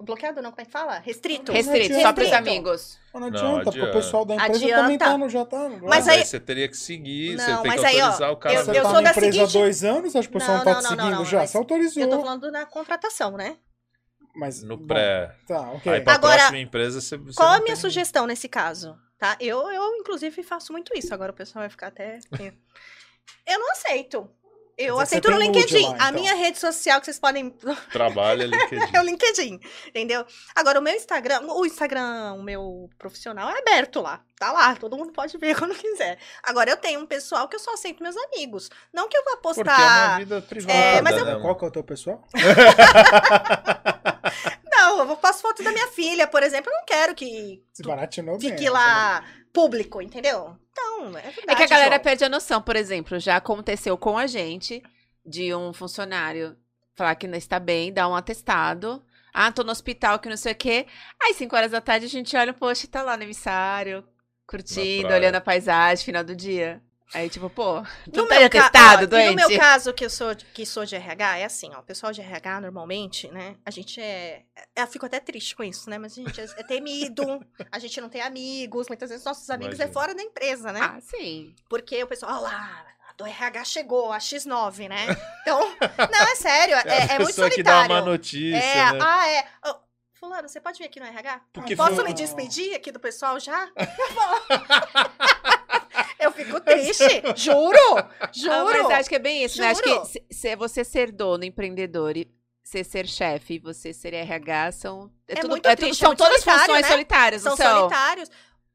Bloqueado 0.02 0.42
não, 0.42 0.50
como 0.52 0.62
é 0.62 0.66
que 0.66 0.72
fala? 0.72 0.98
Restrito. 1.00 1.52
Restrito, 1.52 1.96
só 2.02 2.14
pros 2.14 2.30
Restrito. 2.30 2.36
amigos. 2.50 2.98
Não, 3.14 3.20
não 3.22 3.30
Não, 3.30 3.38
adianta, 3.38 3.64
porque 3.66 3.82
o 3.82 3.92
pessoal 3.92 4.24
da 4.24 4.36
empresa 4.36 4.54
Adianta. 4.64 4.82
também 4.82 4.98
tá 4.98 5.18
no, 5.18 5.30
já 5.30 5.46
tá. 5.46 5.68
no- 5.68 5.88
Mas 5.88 6.08
aí- 6.08 6.20
aí 6.20 6.26
você 6.26 6.40
teria 6.40 6.70
que 6.70 6.78
seguir, 6.78 7.36
Não, 7.36 7.44
você 7.44 7.58
tem 7.58 7.68
mas 7.72 7.82
que 7.82 7.86
aí, 7.88 7.98
ó, 8.00 8.06
autorizar 8.06 8.32
o 8.32 8.38
cara. 8.38 8.56
eu- 8.56 8.64
Você 8.66 8.72
eu 8.72 8.76
tá 8.76 8.82
sou 8.84 8.94
na 8.94 9.02
da 9.02 9.10
empresa 9.12 9.32
seguinte- 9.34 9.58
há 9.58 9.60
dois 9.60 9.84
anos, 9.84 10.16
acho 10.16 10.30
que 10.30 10.36
o 10.38 10.40
pessoal 10.40 10.58
Não, 10.60 10.66
não, 10.66 10.72
tá 10.74 10.74
não, 10.74 10.82
te 10.82 10.88
seguindo 11.02 11.16
não, 11.18 11.26
já. 11.26 11.46
Você 11.46 11.58
autorizou. 11.58 12.04
Eu 12.04 12.10
tô 12.10 12.20
falando 12.22 12.50
na 12.52 12.66
contratação, 12.66 13.32
né? 13.36 13.58
Mas, 14.36 14.64
No 14.64 14.78
bom, 14.78 14.88
pré. 14.88 15.36
Tá, 15.46 15.60
ok. 15.74 15.92
Aí 15.94 16.02
pra 16.02 16.14
Agora, 16.14 16.36
próxima 16.38 16.60
empresa 16.60 17.02
você. 17.02 17.18
você 17.18 17.36
Qual 17.36 17.50
a 17.50 17.56
minha 17.58 17.66
tem- 17.68 17.76
sugestão 17.76 18.26
nesse 18.26 18.48
caso? 18.48 18.98
Tá? 19.20 19.36
Eu, 19.40 19.70
eu, 19.70 19.96
inclusive, 19.98 20.42
faço 20.44 20.72
muito 20.72 20.92
isso. 20.98 21.14
Agora 21.14 21.32
o 21.32 21.36
pessoal 21.36 21.62
vai 21.64 21.70
ficar 21.70 21.88
até. 21.88 22.20
Eu 23.46 23.60
não 23.60 23.72
aceito. 23.72 24.30
Eu 24.78 24.94
dizer 24.96 25.04
aceito 25.04 25.32
no 25.32 25.38
LinkedIn. 25.38 25.84
lá, 25.84 25.90
A 25.92 25.96
então. 26.10 26.14
minha 26.14 26.34
rede 26.34 26.58
social 26.58 27.00
que 27.00 27.06
vocês 27.06 27.20
podem. 27.20 27.52
Trabalha 27.92 28.46
LinkedIn. 28.48 28.96
É 28.96 29.00
o 29.00 29.04
LinkedIn, 29.04 29.60
entendeu? 29.88 30.26
Agora, 30.56 30.80
o 30.80 30.82
meu 30.82 30.96
Instagram, 30.96 31.42
o 31.48 31.66
Instagram, 31.66 32.34
o 32.34 32.44
meu 32.44 32.90
profissional 32.98 33.50
é 33.50 33.60
aberto 33.60 34.02
lá. 34.02 34.22
Tá 34.40 34.52
lá, 34.52 34.76
todo 34.76 34.98
mundo 34.98 35.14
pode 35.14 35.38
ver 35.38 35.56
quando 35.58 35.76
quiser. 35.76 36.18
Agora, 36.42 36.72
eu 36.72 36.78
tenho 36.78 37.00
um 37.00 37.06
pessoal 37.06 37.48
que 37.48 37.56
eu 37.56 37.60
só 37.60 37.74
aceito 37.74 38.02
meus 38.02 38.16
amigos. 38.18 38.70
Não 38.92 39.08
que 39.08 39.16
eu 39.16 39.24
vá 39.24 39.38
Porque 39.38 39.60
é 39.60 39.64
uma 39.64 39.76
postar. 39.76 40.20
vida 40.20 40.42
privada. 40.42 40.74
É, 40.74 41.02
mas 41.02 41.18
eu- 41.18 41.26
né, 41.26 41.40
Qual 41.40 41.56
que 41.56 41.66
é 41.66 41.68
o 41.68 41.72
teu 41.72 41.84
pessoal? 41.84 42.24
Não, 44.98 45.04
eu, 45.04 45.10
eu 45.10 45.18
posto 45.18 45.42
foto 45.42 45.64
da 45.64 45.72
minha 45.72 45.88
filha, 45.88 46.28
por 46.28 46.44
exemplo. 46.44 46.72
Eu 46.72 46.76
não 46.78 46.86
quero 46.86 47.16
que 47.16 47.64
Se 47.74 47.84
baratinou 47.84 48.38
bem. 48.38 48.50
fique 48.52 48.64
essa 48.66 48.74
lá 48.74 49.26
público, 49.52 50.02
entendeu? 50.02 50.58
Então, 50.72 51.08
é 51.18 51.22
verdade. 51.22 51.46
É 51.48 51.56
que 51.56 51.64
a 51.64 51.68
galera 51.68 51.96
João. 51.96 52.04
perde 52.04 52.24
a 52.24 52.30
noção, 52.30 52.62
por 52.62 52.76
exemplo, 52.76 53.20
já 53.20 53.36
aconteceu 53.38 53.98
com 53.98 54.18
a 54.18 54.28
gente 54.28 54.82
de 55.26 55.54
um 55.54 55.72
funcionário 55.74 56.58
falar 56.96 57.16
que 57.16 57.28
não 57.28 57.38
está 57.38 57.60
bem, 57.60 57.92
dar 57.92 58.08
um 58.08 58.16
atestado. 58.16 59.04
Ah, 59.34 59.52
tô 59.52 59.64
no 59.64 59.72
hospital, 59.72 60.20
que 60.20 60.30
não 60.30 60.38
sei 60.38 60.52
o 60.52 60.56
quê. 60.56 60.86
Aí, 61.22 61.34
5 61.34 61.56
horas 61.56 61.72
da 61.72 61.82
tarde, 61.82 62.06
a 62.06 62.10
gente 62.10 62.36
olha, 62.38 62.54
poxa, 62.54 62.88
tá 62.88 63.02
lá 63.02 63.18
no 63.18 63.24
emissário, 63.24 64.04
curtindo, 64.46 65.12
olhando 65.12 65.36
a 65.36 65.42
paisagem, 65.42 66.06
final 66.06 66.24
do 66.24 66.36
dia. 66.36 66.82
Aí, 67.14 67.30
tipo, 67.30 67.50
pô, 67.50 67.82
tu 68.12 68.22
No 68.22 68.28
tá 68.28 68.36
meu, 68.40 68.50
ó, 68.50 69.02
e 69.04 69.08
doente? 69.08 69.30
no 69.30 69.36
meu 69.50 69.60
caso, 69.60 69.94
que 69.94 70.04
eu 70.04 70.10
sou, 70.10 70.36
que 70.36 70.66
sou 70.66 70.84
de 70.86 70.96
RH, 70.96 71.38
é 71.38 71.46
assim, 71.46 71.72
ó. 71.76 71.80
O 71.80 71.84
pessoal 71.84 72.12
de 72.12 72.22
RH, 72.22 72.62
normalmente, 72.62 73.28
né? 73.32 73.56
A 73.66 73.70
gente 73.72 74.02
é. 74.02 74.42
Eu 74.76 74.88
fico 74.88 75.06
até 75.06 75.20
triste 75.20 75.56
com 75.56 75.64
isso, 75.64 75.90
né? 75.90 75.98
Mas 76.00 76.14
a 76.14 76.16
gente 76.22 76.42
é, 76.42 76.44
é 76.58 76.64
temido, 76.64 77.24
a 77.72 77.78
gente 77.80 78.02
não 78.02 78.10
tem 78.10 78.22
amigos. 78.22 78.88
Muitas 78.88 79.10
vezes 79.10 79.24
nossos 79.26 79.50
amigos 79.50 79.80
é 79.80 79.84
Imagino. 79.84 79.94
fora 79.94 80.16
da 80.16 80.24
empresa, 80.24 80.72
né? 80.72 80.80
Ah, 80.82 81.00
sim. 81.02 81.54
Porque 81.70 82.04
o 82.04 82.08
pessoal, 82.08 82.34
olha 82.34 82.42
lá, 82.42 82.86
a 83.10 83.14
do 83.14 83.26
RH 83.28 83.64
chegou, 83.66 84.12
a 84.12 84.18
X9, 84.18 84.90
né? 84.90 85.06
Então, 85.42 85.60
não, 86.12 86.22
é 86.32 86.36
sério, 86.36 86.76
é, 86.78 86.82
é 86.98 87.04
a 87.04 87.20
muito 87.20 87.28
pessoa 87.28 87.50
que 87.50 87.62
dá 87.62 87.74
solitário. 87.82 87.96
uma 87.96 88.02
notícia, 88.12 88.58
é, 88.58 88.92
né? 88.94 89.00
ah, 89.02 89.28
é. 89.30 89.46
Ô, 89.70 89.76
fulano, 90.14 90.50
você 90.50 90.60
pode 90.60 90.80
vir 90.80 90.86
aqui 90.86 91.00
no 91.00 91.06
RH? 91.06 91.42
Porque 91.54 91.76
Posso 91.76 91.96
foi- 91.98 92.06
me 92.06 92.14
despedir 92.14 92.74
aqui 92.76 92.92
do 92.92 93.00
pessoal 93.00 93.40
já? 93.40 93.70
Eu 96.24 96.32
fico 96.32 96.60
triste, 96.62 97.04
juro, 97.36 97.78
Ah, 98.20 98.30
juro. 98.34 98.84
mas 98.84 99.00
acho 99.00 99.10
que 99.10 99.16
é 99.16 99.20
bem 99.20 99.44
isso, 99.44 99.60
né? 99.60 99.70
Acho 99.70 99.82
Juro. 99.84 100.02
que 100.02 100.08
se, 100.08 100.26
se 100.32 100.56
você 100.56 100.84
ser 100.84 101.12
dono, 101.12 101.44
empreendedor 101.44 102.16
e 102.18 102.32
você 102.64 102.84
ser 102.84 103.08
chefe 103.08 103.60
você 103.60 103.94
ser 103.94 104.14
RH 104.14 104.72
são. 104.74 105.12
É 105.28 105.34
É 105.34 105.36
tudo, 105.36 105.50
muito 105.52 105.66
é 105.68 105.76
tudo- 105.76 105.86
triste, 105.86 106.00
é 106.02 106.06
são 106.06 106.10
muito 106.10 106.20
todas 106.24 106.44
funções 106.44 106.82
né? 106.82 106.88
solitárias, 106.88 107.42
São 107.42 107.56
são? 107.58 107.78
solitários. 107.80 108.30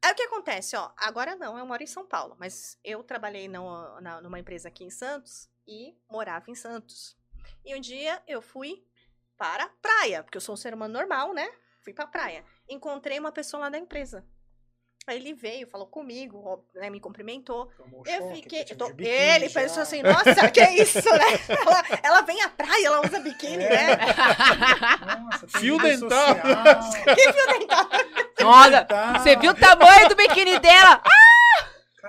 É 0.04 0.12
o 0.12 0.14
que 0.14 0.22
acontece, 0.22 0.76
ó. 0.76 0.90
Agora 0.96 1.34
não, 1.34 1.58
eu 1.58 1.66
moro 1.66 1.82
em 1.82 1.86
São 1.86 2.06
Paulo, 2.06 2.36
mas 2.38 2.78
eu 2.84 3.02
trabalhei 3.02 3.48
no- 3.48 4.00
na- 4.00 4.20
numa 4.20 4.38
empresa 4.38 4.68
aqui 4.68 4.84
em 4.84 4.90
Santos 4.90 5.48
e 5.66 5.94
morava 6.08 6.50
em 6.50 6.54
Santos. 6.54 7.16
E 7.64 7.74
um 7.74 7.80
dia 7.80 8.22
eu 8.26 8.40
fui 8.40 8.84
para 9.36 9.64
a 9.64 9.68
praia, 9.82 10.22
porque 10.22 10.36
eu 10.36 10.40
sou 10.40 10.52
um 10.52 10.56
ser 10.56 10.72
humano 10.74 10.92
normal, 10.94 11.32
né? 11.32 11.48
Fui 11.82 11.92
pra 11.92 12.06
praia. 12.06 12.44
Encontrei 12.68 13.18
uma 13.18 13.32
pessoa 13.32 13.62
lá 13.62 13.68
da 13.70 13.78
empresa. 13.78 14.24
Aí 15.08 15.16
ele 15.16 15.32
veio, 15.32 15.66
falou 15.66 15.86
comigo, 15.86 16.42
ó, 16.44 16.58
né, 16.78 16.90
me 16.90 17.00
cumprimentou. 17.00 17.70
Tomou 17.78 18.02
Eu 18.06 18.18
choque, 18.28 18.34
fiquei. 18.42 18.64
tá 18.64 18.74
eu 18.74 18.76
tô- 18.78 18.88
biquíni 18.92 19.08
ele 19.08 19.48
já. 19.48 19.60
pensou 19.62 19.82
assim, 19.82 20.02
nossa, 20.02 20.50
que 20.50 20.60
isso, 20.82 20.98
né? 20.98 21.40
Ela, 21.48 21.84
ela 22.02 22.20
vem 22.22 22.42
à 22.42 22.48
praia, 22.50 22.86
ela 22.86 23.00
usa 23.06 23.18
biquíni, 23.20 23.64
É. 23.64 23.68
né? 23.70 23.98
Nossa, 25.30 25.48
Fio 25.58 25.78
dental. 25.78 26.10
social. 26.10 27.04
Que 27.14 27.32
fio 27.32 27.58
dental. 27.58 27.88
Dental. 28.38 29.12
você 29.14 29.36
viu 29.36 29.50
o 29.50 29.54
tamanho 29.54 30.08
do 30.10 30.14
biquíni 30.14 30.58
dela? 30.58 31.02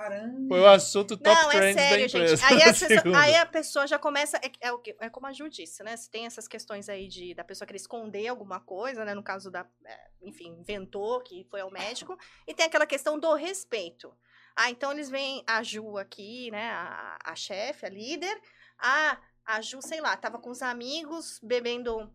Caramba. 0.00 0.48
Foi 0.48 0.60
o 0.60 0.66
assunto 0.66 1.16
top 1.16 1.34
Não, 1.42 1.50
é 1.52 1.72
sério, 1.72 2.06
empresa. 2.06 2.36
gente. 2.36 2.44
Aí, 2.52 2.60
essa- 2.62 2.86
segundo. 2.88 3.14
aí 3.16 3.34
a 3.36 3.44
pessoa 3.46 3.86
já 3.86 3.98
começa. 3.98 4.38
É, 4.38 4.68
é 4.68 4.72
o 4.72 4.78
que- 4.78 4.96
é 5.00 5.10
como 5.10 5.26
a 5.26 5.32
Ju 5.32 5.48
disse, 5.48 5.82
né? 5.82 5.96
Se 5.96 6.10
tem 6.10 6.26
essas 6.26 6.48
questões 6.48 6.88
aí 6.88 7.06
de 7.08 7.34
da 7.34 7.44
pessoa 7.44 7.66
querer 7.66 7.76
esconder 7.78 8.26
alguma 8.28 8.60
coisa, 8.60 9.04
né? 9.04 9.14
No 9.14 9.22
caso 9.22 9.50
da. 9.50 9.66
é, 9.84 10.10
enfim, 10.22 10.56
inventou, 10.58 11.20
que 11.22 11.46
foi 11.50 11.60
ao 11.60 11.70
médico. 11.70 12.16
E 12.46 12.54
tem 12.54 12.66
aquela 12.66 12.86
questão 12.86 13.18
do 13.18 13.34
respeito. 13.34 14.12
Ah, 14.56 14.70
então 14.70 14.92
eles 14.92 15.08
veem 15.10 15.44
a 15.46 15.62
Ju 15.62 15.96
aqui, 15.98 16.50
né? 16.50 16.70
A, 16.70 17.18
a 17.24 17.34
chefe, 17.36 17.86
a 17.86 17.88
líder. 17.88 18.40
Ah, 18.78 19.18
a 19.44 19.60
Ju, 19.60 19.80
sei 19.82 20.00
lá, 20.00 20.16
tava 20.16 20.38
com 20.38 20.50
os 20.50 20.62
amigos 20.62 21.38
bebendo 21.42 22.12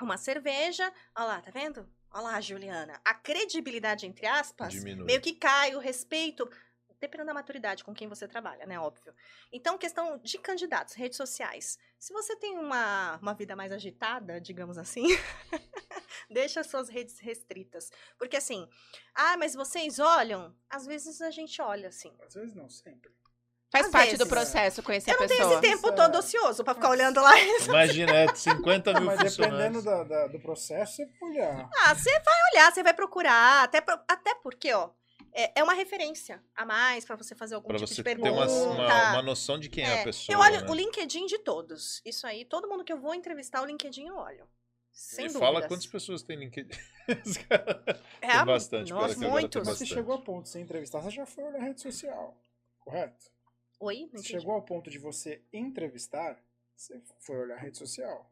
uma 0.00 0.16
cerveja. 0.16 0.92
Olha 1.16 1.26
lá, 1.26 1.40
tá 1.40 1.50
vendo? 1.50 1.88
Olha 2.12 2.22
lá, 2.24 2.40
Juliana. 2.40 3.00
A 3.04 3.12
credibilidade, 3.12 4.06
entre 4.06 4.24
aspas, 4.26 4.72
Diminui. 4.72 5.04
meio 5.04 5.20
que 5.20 5.32
cai, 5.32 5.74
o 5.74 5.80
respeito 5.80 6.48
dependendo 7.04 7.28
da 7.28 7.34
maturidade 7.34 7.84
com 7.84 7.94
quem 7.94 8.08
você 8.08 8.26
trabalha, 8.26 8.66
né? 8.66 8.78
Óbvio. 8.78 9.14
Então, 9.52 9.78
questão 9.78 10.18
de 10.18 10.38
candidatos, 10.38 10.94
redes 10.94 11.16
sociais. 11.16 11.78
Se 11.98 12.12
você 12.12 12.34
tem 12.36 12.56
uma, 12.58 13.18
uma 13.22 13.34
vida 13.34 13.54
mais 13.56 13.72
agitada, 13.72 14.40
digamos 14.40 14.76
assim, 14.78 15.04
deixa 16.30 16.60
as 16.60 16.66
suas 16.66 16.88
redes 16.88 17.18
restritas. 17.18 17.90
Porque 18.18 18.36
assim, 18.36 18.68
ah, 19.14 19.36
mas 19.36 19.54
vocês 19.54 19.98
olham? 19.98 20.54
Às 20.68 20.86
vezes 20.86 21.20
a 21.20 21.30
gente 21.30 21.60
olha 21.60 21.88
assim. 21.88 22.12
Às 22.26 22.34
vezes 22.34 22.54
não, 22.54 22.68
sempre. 22.68 23.10
Faz 23.70 23.86
Às 23.86 23.92
parte 23.92 24.04
vezes. 24.10 24.18
do 24.20 24.26
processo 24.28 24.82
conhecer 24.84 25.10
Eu 25.10 25.16
a 25.16 25.20
não 25.20 25.26
tenho 25.26 25.40
pessoa. 25.40 25.52
esse 25.60 25.62
tempo 25.62 25.86
Isso 25.88 25.96
todo 25.96 26.14
é- 26.14 26.18
ocioso 26.18 26.62
pra 26.64 26.74
ficar 26.74 26.88
Mas- 26.90 26.98
olhando 27.00 27.20
lá. 27.20 27.32
Imagina, 27.66 28.12
é 28.14 28.34
50 28.34 28.92
Não, 28.92 29.00
mil 29.00 29.10
mas 29.16 29.36
dependendo 29.36 29.82
da, 29.82 30.04
da- 30.04 30.26
do 30.28 30.38
processo, 30.38 30.94
você 30.96 31.06
pode 31.18 31.32
olhar. 31.32 31.68
Ah, 31.84 31.94
você 31.94 32.10
vai 32.20 32.34
olhar, 32.52 32.72
você 32.72 32.82
vai 32.84 32.94
procurar. 32.94 33.64
Até, 33.64 33.78
até 34.08 34.34
porque, 34.36 34.72
ó, 34.72 34.90
é, 35.34 35.60
é 35.60 35.62
uma 35.64 35.74
referência 35.74 36.42
a 36.54 36.64
mais 36.64 37.04
pra 37.04 37.16
você 37.16 37.34
fazer 37.34 37.54
algum 37.56 37.68
Pra 37.68 37.76
tipo 37.78 37.88
você 37.88 37.94
de 37.96 38.02
ter 38.02 38.16
pergunta. 38.18 38.30
uma, 38.32 38.72
uma, 38.72 39.10
uma 39.12 39.22
noção 39.22 39.58
de 39.58 39.68
quem 39.68 39.84
é, 39.84 39.88
É, 39.88 40.00
a 40.00 40.04
pessoa. 40.04 40.34
eu 40.34 40.40
olho 40.40 40.60
né? 40.62 40.66
o 40.70 40.74
LinkedIn 40.74 41.26
de 41.26 41.38
todos. 41.38 42.00
Isso 42.04 42.26
aí, 42.26 42.44
todo 42.44 42.68
mundo 42.68 42.84
que 42.84 42.92
eu 42.92 42.98
vou 42.98 43.14
entrevistar, 43.14 43.60
o 43.62 43.66
LinkedIn 43.66 44.06
eu 44.06 44.16
olho. 44.16 44.48
Sem 44.92 45.24
e 45.24 45.28
dúvidas. 45.28 45.48
fala 45.48 45.66
quantas 45.66 45.86
pessoas 45.86 46.22
tem 46.22 46.36
LinkedIn. 46.36 46.70
É, 48.22 48.28
Tem 48.38 48.44
bastante, 48.46 48.92
tem 48.94 49.28
muitos. 49.28 49.66
Mas 49.68 49.76
você 49.78 49.84
chegou 49.84 50.14
ao 50.14 50.22
ponto 50.22 50.44
de 50.44 50.48
se 50.48 50.58
entrevistar, 50.58 51.00
você 51.00 51.10
já 51.10 51.26
foi 51.26 51.44
olhar 51.44 51.60
a 51.60 51.64
rede 51.64 51.82
social, 51.82 52.34
correto? 52.80 53.26
Oi? 53.80 54.00
Não 54.00 54.08
Você 54.08 54.14
entendi. 54.20 54.28
chegou 54.28 54.54
ao 54.54 54.62
ponto 54.62 54.88
de 54.88 54.98
você 54.98 55.42
entrevistar, 55.52 56.42
você 56.74 57.02
foi 57.20 57.36
olhar 57.36 57.56
a 57.56 57.60
rede 57.60 57.76
social. 57.76 58.30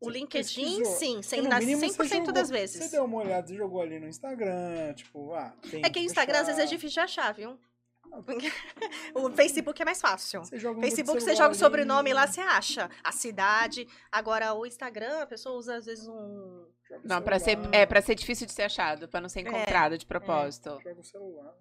O 0.00 0.06
Você 0.06 0.10
LinkedIn, 0.12 0.64
pesquisou. 0.64 0.84
sim, 0.96 1.22
sem, 1.22 1.42
você 1.42 1.76
100% 1.76 2.08
jogou- 2.08 2.32
das 2.32 2.48
Você 2.48 2.52
vezes. 2.54 2.90
deu 2.90 3.04
uma 3.04 3.18
olhada, 3.18 3.46
você 3.46 3.54
jogou 3.54 3.82
ali 3.82 4.00
no 4.00 4.08
Instagram, 4.08 4.94
tipo, 4.94 5.32
ah, 5.34 5.52
tem 5.70 5.84
É 5.84 5.90
que 5.90 5.98
o 5.98 6.02
Instagram 6.02 6.40
às 6.40 6.46
vezes 6.46 6.62
é 6.62 6.66
difícil 6.66 6.94
de 6.94 7.00
achar, 7.00 7.32
viu? 7.34 7.58
o 9.14 9.30
Facebook 9.30 9.80
é 9.80 9.84
mais 9.84 10.00
fácil. 10.00 10.40
Você 10.44 10.58
joga 10.58 10.78
um 10.78 10.82
Facebook, 10.82 11.20
você 11.20 11.32
joga 11.34 11.48
o 11.48 11.50
ali, 11.50 11.58
sobrenome 11.58 12.12
lá, 12.12 12.26
você 12.26 12.40
acha 12.40 12.90
a 13.04 13.12
cidade. 13.12 13.86
Agora, 14.10 14.52
o 14.54 14.66
Instagram, 14.66 15.20
a 15.22 15.26
pessoa 15.26 15.56
usa 15.56 15.76
às 15.76 15.84
vezes 15.86 16.08
um. 16.08 16.66
Não, 17.04 17.22
pra 17.22 17.38
ser, 17.38 17.56
é, 17.70 17.86
pra 17.86 18.02
ser 18.02 18.14
difícil 18.16 18.46
de 18.46 18.52
ser 18.52 18.62
achado, 18.62 19.06
pra 19.06 19.20
não 19.20 19.28
ser 19.28 19.40
É, 19.40 19.42
encontrado 19.42 19.96
de 19.96 20.04
propósito. 20.06 20.80
Joga 20.82 21.00
o 21.00 21.04
celular. 21.04 21.54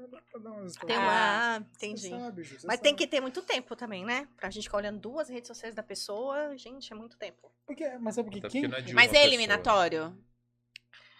Dá, 0.00 0.06
dá 0.06 0.22
pra 0.30 0.40
dar 0.40 0.50
umas 0.50 0.74
Tem 0.74 0.96
Ah, 0.96 1.00
uma. 1.00 1.10
Ah, 1.56 1.62
Você 1.72 1.86
entendi. 1.86 2.08
sabe, 2.10 2.42
Ju, 2.44 2.58
você 2.60 2.66
Mas 2.66 2.80
tem 2.80 2.92
sabe. 2.92 3.02
que 3.04 3.06
ter 3.10 3.20
muito 3.20 3.42
tempo 3.42 3.76
também, 3.76 4.04
né? 4.04 4.26
Pra 4.36 4.48
gente 4.50 4.64
ficar 4.64 4.78
olhando 4.78 4.98
duas 4.98 5.28
redes 5.28 5.48
sociais 5.48 5.74
da 5.74 5.82
pessoa, 5.82 6.56
gente, 6.56 6.92
é 6.92 6.96
muito 6.96 7.16
tempo. 7.16 7.50
Porque, 7.66 7.88
mas 7.98 8.16
é 8.18 8.22
porque 8.22 8.38
Até 8.38 8.48
quem... 8.48 8.62
não 8.68 8.76
é 8.78 8.80
de 8.80 8.94
Mas 8.94 9.06
uma 9.06 9.10
é 9.16 9.20
pessoa. 9.20 9.26
eliminatório? 9.26 10.16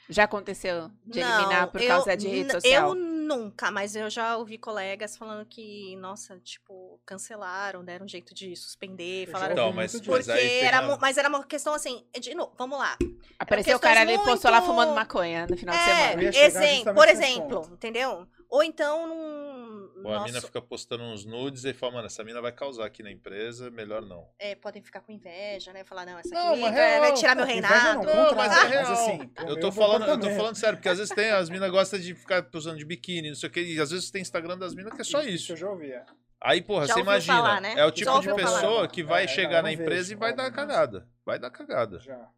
Já 0.09 0.25
aconteceu 0.25 0.91
de 1.07 1.21
eliminar 1.21 1.71
por 1.71 1.81
eu- 1.81 1.87
causa 1.87 2.17
de 2.17 2.27
rede 2.27 2.41
n- 2.41 2.51
social? 2.53 2.89
Eu 2.89 2.95
nunca, 2.97 3.71
mas 3.71 3.95
eu 3.95 4.11
já 4.11 4.37
ouvi 4.39 4.59
colegas 4.59 5.17
falando 5.17 5.47
que, 5.47 5.95
nossa, 5.99 6.37
tipo, 6.41 7.01
cancelaram, 7.07 7.85
deram 7.85 8.07
um 8.07 8.09
jeito 8.09 8.35
de 8.35 8.57
suspender, 8.57 9.29
Eu 9.29 9.31
falaram. 9.31 9.51
já 9.51 9.53
Então, 9.53 9.67
ouvi 9.67 9.77
mas, 9.77 9.93
muito 9.93 10.11
mas. 10.11 10.27
Porque 10.27 10.37
aí 10.41 10.49
tem 10.49 10.65
era, 10.65 10.79
a- 10.79 10.83
mu- 10.83 10.99
mas 11.01 11.17
era 11.17 11.29
uma 11.29 11.45
questão 11.45 11.73
assim, 11.75 12.05
de 12.19 12.35
novo, 12.35 12.53
vamos 12.59 12.77
lá. 12.77 12.99
Apareceu 13.39 13.77
o 13.77 13.79
questões 13.79 13.81
cara 13.81 14.01
ali 14.01 14.15
e 14.15 14.25
postou 14.25 14.51
lá 14.51 14.57
muito- 14.61 14.71
fumando 14.71 14.95
maconha 14.97 15.47
no 15.49 15.57
final 15.57 15.77
de 15.77 15.81
É, 15.81 15.85
semana. 15.85 16.13
Eu 16.15 16.23
ia 16.23 16.33
chegar 16.33 16.47
exemplo, 16.47 16.65
justamente 16.75 16.95
por 16.97 17.07
nesse 17.07 17.23
exemplo, 17.23 17.61
ponto. 17.61 17.75
entendeu? 17.75 18.29
Ou 18.51 18.65
então 18.65 19.07
num. 19.07 20.03
Ou 20.05 20.13
a 20.13 20.21
mina 20.25 20.35
nosso- 20.35 20.47
fica 20.49 20.61
postando 20.61 21.05
uns 21.05 21.25
nudes 21.25 21.65
e 21.65 21.73
fala, 21.73 21.93
mano, 21.95 22.07
essa 22.07 22.25
mina 22.25 22.41
vai 22.43 22.51
causar 22.51 22.85
aqui 22.87 23.01
na 23.03 23.11
empresa, 23.11 23.71
melhor 23.71 24.03
não. 24.03 24.29
é, 24.39 24.55
podem 24.57 24.83
ficar 24.83 25.01
com 25.03 25.13
inveja, 25.13 25.73
né? 25.73 25.85
Falar, 25.85 26.05
não, 26.05 26.19
essa 26.19 26.35
Não, 26.35 26.53
aqui 26.53 26.61
mas 26.63 26.73
vai, 26.75 26.99
vai 26.99 27.01
real. 27.11 27.15
tirar 27.15 27.35
meu 27.37 27.45
Inveja 27.45 27.61
não, 27.61 28.03
reinado. 28.03 28.07
Não, 28.07 28.35
mas 28.35 28.53
é 28.57 28.67
real. 28.69 28.93
assim, 28.93 29.29
pro 29.29 29.49
Eu 29.49 29.61
tô, 29.61 29.71
falando, 29.71 30.05
eu 30.07 30.19
tô 30.19 30.31
falando 30.31 30.57
sério, 30.57 30.77
porque 30.79 30.89
às 30.89 30.99
vezes 30.99 31.15
tem, 31.15 31.31
as 31.31 31.49
minas 31.49 31.71
gostam 31.71 32.01
de 32.01 32.15
ficar 32.15 32.45
usando 32.55 32.79
de 32.79 32.85
biquíni, 32.85 33.29
não 33.29 33.37
sei 33.37 33.49
o 33.49 33.53
que, 33.53 33.61
e 33.63 33.79
às 33.81 33.91
vezes 33.91 34.11
tem 34.11 34.21
Instagram 34.23 34.59
das 34.59 34.75
minas 34.75 34.93
que 34.95 35.01
é 35.03 35.05
só 35.05 35.23
isso. 35.23 35.53
eu 35.53 35.57
já 35.57 35.69
ouvi, 35.71 35.93
é. 35.93 36.05
Aí, 36.43 36.63
porra, 36.63 36.87
Já 36.87 36.95
você 36.95 37.01
imagina, 37.01 37.37
falar, 37.37 37.61
né? 37.61 37.75
é 37.77 37.85
o 37.85 37.89
Já 37.89 37.93
tipo 37.93 38.21
de 38.21 38.35
pessoa 38.35 38.61
falar. 38.61 38.89
que 38.89 39.03
vai 39.05 39.25
É, 39.25 39.29
chegar 39.29 39.57
não, 39.59 39.65
na 39.65 39.73
empresa 39.73 40.09
vejo, 40.09 40.13
e 40.15 40.17
vai 40.17 40.35
dar 40.35 40.45
mas- 40.45 40.55
cagada. 40.57 41.07
Vai 41.25 41.39
dar 41.39 41.51
cagada. 41.51 41.99
Já. 42.01 42.29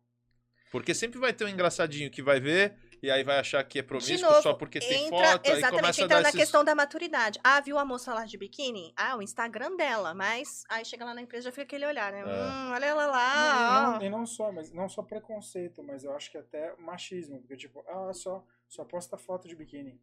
Porque 0.72 0.92
sempre 0.92 1.20
vai 1.20 1.32
ter 1.32 1.44
um 1.44 1.48
engraçadinho 1.48 2.10
que 2.10 2.20
vai 2.22 2.40
ver 2.40 2.74
e 3.03 3.11
aí 3.11 3.24
vai 3.24 3.38
achar 3.40 3.62
que 3.64 3.80
é 3.80 3.82
promíscuo 3.82 4.20
novo, 4.30 4.42
só 4.42 4.55
porque 4.55 4.78
tem 4.78 5.07
entra, 5.07 5.18
foto, 5.32 5.46
aí 5.50 5.59
exatamente, 5.59 5.80
começa 5.80 6.00
a 6.00 6.05
entra 6.05 6.20
na 6.20 6.28
esses... 6.28 6.40
questão 6.40 6.64
da 6.64 6.74
maturidade. 6.74 7.40
Ah, 7.42 7.61
viu 7.61 7.76
a 7.78 7.84
moça 7.84 8.14
lá 8.14 8.24
de 8.24 8.38
biquíni? 8.38 8.92
Ah, 8.96 9.16
o 9.16 9.22
Instagram 9.22 9.76
dela, 9.76 10.14
mas 10.14 10.62
aí 10.68 10.84
chega 10.84 11.05
lá 11.05 11.12
na 11.12 11.20
empresa 11.22 11.46
já 11.46 11.50
fica 11.50 11.62
aquele 11.62 11.84
olhar, 11.86 12.12
né? 12.12 12.20
É. 12.20 12.24
Hum, 12.24 12.72
olha 12.72 12.86
ela 12.86 13.07
Não, 13.07 13.12
lá. 13.12 13.96
e, 13.96 13.98
não, 13.98 14.03
e 14.07 14.11
não 14.11 14.24
só, 14.26 14.53
mas 14.53 14.70
não 14.72 14.88
só 14.88 15.03
preconceito, 15.03 15.82
mas 15.82 16.05
eu 16.05 16.14
acho 16.14 16.30
que 16.30 16.38
até 16.38 16.76
machismo, 16.76 17.40
porque 17.40 17.57
tipo, 17.57 17.84
ah, 17.88 18.12
só, 18.14 18.44
só 18.68 18.84
posta 18.84 19.16
foto 19.16 19.48
de 19.48 19.57
biquíni. 19.57 20.00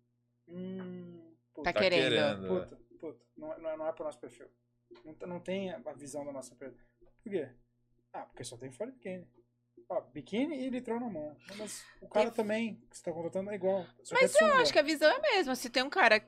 Hum, 0.47 1.33
puta, 1.53 1.71
Tá 1.71 1.79
querendo. 1.79 2.09
querendo, 2.09 2.47
puta, 2.47 2.75
puta, 2.99 3.19
não, 3.37 3.53
é- 3.53 3.59
não, 3.59 3.69
é- 3.69 3.77
não 3.77 3.87
é 3.87 3.91
pro 3.93 4.03
nosso 4.03 4.19
perfil. 4.19 4.47
Não, 5.05 5.15
não 5.27 5.39
tem 5.39 5.71
a 5.71 5.93
visão 5.93 6.25
da 6.25 6.31
nossa 6.31 6.53
empresa. 6.53 6.75
Por 7.23 7.31
quê? 7.31 7.49
Ah, 8.11 8.23
porque 8.23 8.43
só 8.43 8.57
tem 8.57 8.71
foto 8.71 8.89
de 8.91 8.97
biquíni. 8.97 9.27
Ó, 9.89 10.01
biquíni 10.13 10.55
e 10.65 10.69
litrão 10.69 10.99
na 10.99 11.09
mão. 11.09 11.35
Mas 11.57 11.83
o 11.99 12.07
cara 12.07 12.25
Tem- 12.27 12.35
também 12.35 12.75
que 12.91 12.95
você 12.97 13.03
tá 13.03 13.11
contratando 13.11 13.49
é 13.49 13.55
igual. 13.55 13.85
só 14.03 14.15
que 14.15 14.21
Mas 14.21 14.35
é 14.35 14.37
de 14.37 14.43
eu 14.45 14.57
acho 14.57 14.71
que 14.71 14.79
a 14.79 14.83
visão 14.83 15.09
é 15.11 15.15
a 15.15 15.19
mesma. 15.19 15.55
Se 15.55 15.69
tem 15.69 15.81
um 15.81 15.89
cara 15.89 16.23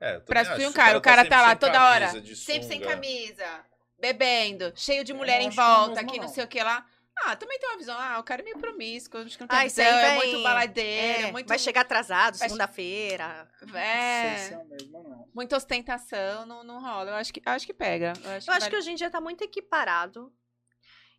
É, 0.00 0.20
pra 0.20 0.44
subir 0.44 0.66
um 0.68 0.72
cara, 0.72 0.96
o 0.96 1.00
cara 1.00 1.22
sempre 1.22 1.30
tá 1.36 1.42
lá 1.42 1.56
toda 1.56 1.72
camisa, 1.72 2.18
hora, 2.18 2.34
sempre 2.36 2.62
sem 2.68 2.80
camisa, 2.80 3.64
bebendo, 3.98 4.72
cheio 4.76 5.02
de 5.04 5.10
Eu 5.12 5.16
mulher 5.16 5.40
em 5.40 5.50
que 5.50 5.58
é 5.60 5.62
volta, 5.62 6.04
que 6.04 6.16
não 6.18 6.26
não. 6.26 6.28
sei 6.32 6.44
o 6.44 6.48
que 6.48 6.62
lá. 6.62 6.86
Ah, 7.22 7.36
também 7.36 7.58
tem 7.58 7.68
uma 7.68 7.76
visão. 7.76 7.96
Ah, 7.98 8.18
o 8.18 8.22
cara 8.22 8.40
é 8.40 8.44
meio 8.44 8.58
promíscuo, 8.58 9.20
acho 9.20 9.36
que 9.36 9.42
não 9.42 9.48
tem 9.48 9.58
Ah, 9.58 9.62
visão, 9.64 9.84
aí 9.84 10.04
é 10.04 10.14
muito 10.14 10.42
baladeiro, 10.42 11.26
É, 11.26 11.32
muito. 11.32 11.48
Vai 11.48 11.58
chegar 11.58 11.82
atrasado, 11.82 12.36
segunda-feira. 12.36 13.46
É, 13.74 14.52
é 14.52 14.64
mesmo 14.64 15.28
muita 15.34 15.56
ostentação, 15.56 16.46
não, 16.46 16.64
não 16.64 16.80
rola. 16.80 17.10
Eu 17.10 17.14
acho 17.16 17.30
que, 17.34 17.42
acho 17.44 17.66
que 17.66 17.74
pega. 17.74 18.12
Eu 18.24 18.30
acho 18.30 18.48
Eu 18.48 18.54
acho 18.54 18.60
vale- 18.60 18.70
que 18.70 18.76
hoje 18.76 18.90
em 18.92 18.94
dia 18.94 19.10
tá 19.10 19.20
muito 19.20 19.42
equiparado. 19.44 20.32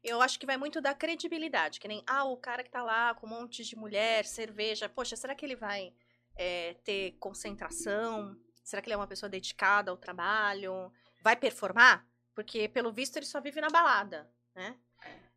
Eu 0.03 0.21
acho 0.21 0.39
que 0.39 0.45
vai 0.45 0.57
muito 0.57 0.81
da 0.81 0.93
credibilidade. 0.93 1.79
Que 1.79 1.87
nem, 1.87 2.03
ah, 2.07 2.23
o 2.25 2.37
cara 2.37 2.63
que 2.63 2.71
tá 2.71 2.83
lá 2.83 3.13
com 3.13 3.27
um 3.27 3.29
monte 3.29 3.63
de 3.63 3.75
mulher, 3.75 4.25
cerveja. 4.25 4.89
Poxa, 4.89 5.15
será 5.15 5.35
que 5.35 5.45
ele 5.45 5.55
vai 5.55 5.93
é, 6.35 6.73
ter 6.83 7.17
concentração? 7.19 8.35
Será 8.63 8.81
que 8.81 8.87
ele 8.87 8.95
é 8.95 8.97
uma 8.97 9.07
pessoa 9.07 9.29
dedicada 9.29 9.91
ao 9.91 9.97
trabalho? 9.97 10.91
Vai 11.23 11.35
performar? 11.35 12.07
Porque, 12.33 12.67
pelo 12.67 12.91
visto, 12.91 13.17
ele 13.17 13.25
só 13.25 13.39
vive 13.39 13.61
na 13.61 13.69
balada, 13.69 14.31
né? 14.55 14.77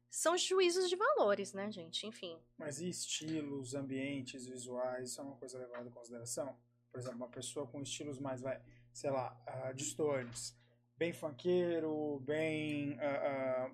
São 0.08 0.38
juízos 0.38 0.88
de 0.88 0.94
valores, 0.94 1.52
né, 1.52 1.70
gente? 1.72 2.06
Enfim. 2.06 2.38
Mas 2.56 2.80
e 2.80 2.88
estilos, 2.88 3.74
ambientes, 3.74 4.46
visuais, 4.46 5.10
isso 5.10 5.20
é 5.20 5.24
uma 5.24 5.36
coisa 5.36 5.58
levada 5.58 5.88
em 5.88 5.92
consideração? 5.92 6.56
Por 6.90 7.00
exemplo, 7.00 7.16
uma 7.16 7.28
pessoa 7.28 7.66
com 7.66 7.82
estilos 7.82 8.20
mais, 8.20 8.40
vai, 8.40 8.62
sei 8.92 9.10
lá, 9.10 9.36
distantes, 9.74 10.56
bem 10.96 11.12
funkeiro, 11.12 12.20
bem 12.20 12.96
ah, 13.00 13.04
ah, 13.04 13.70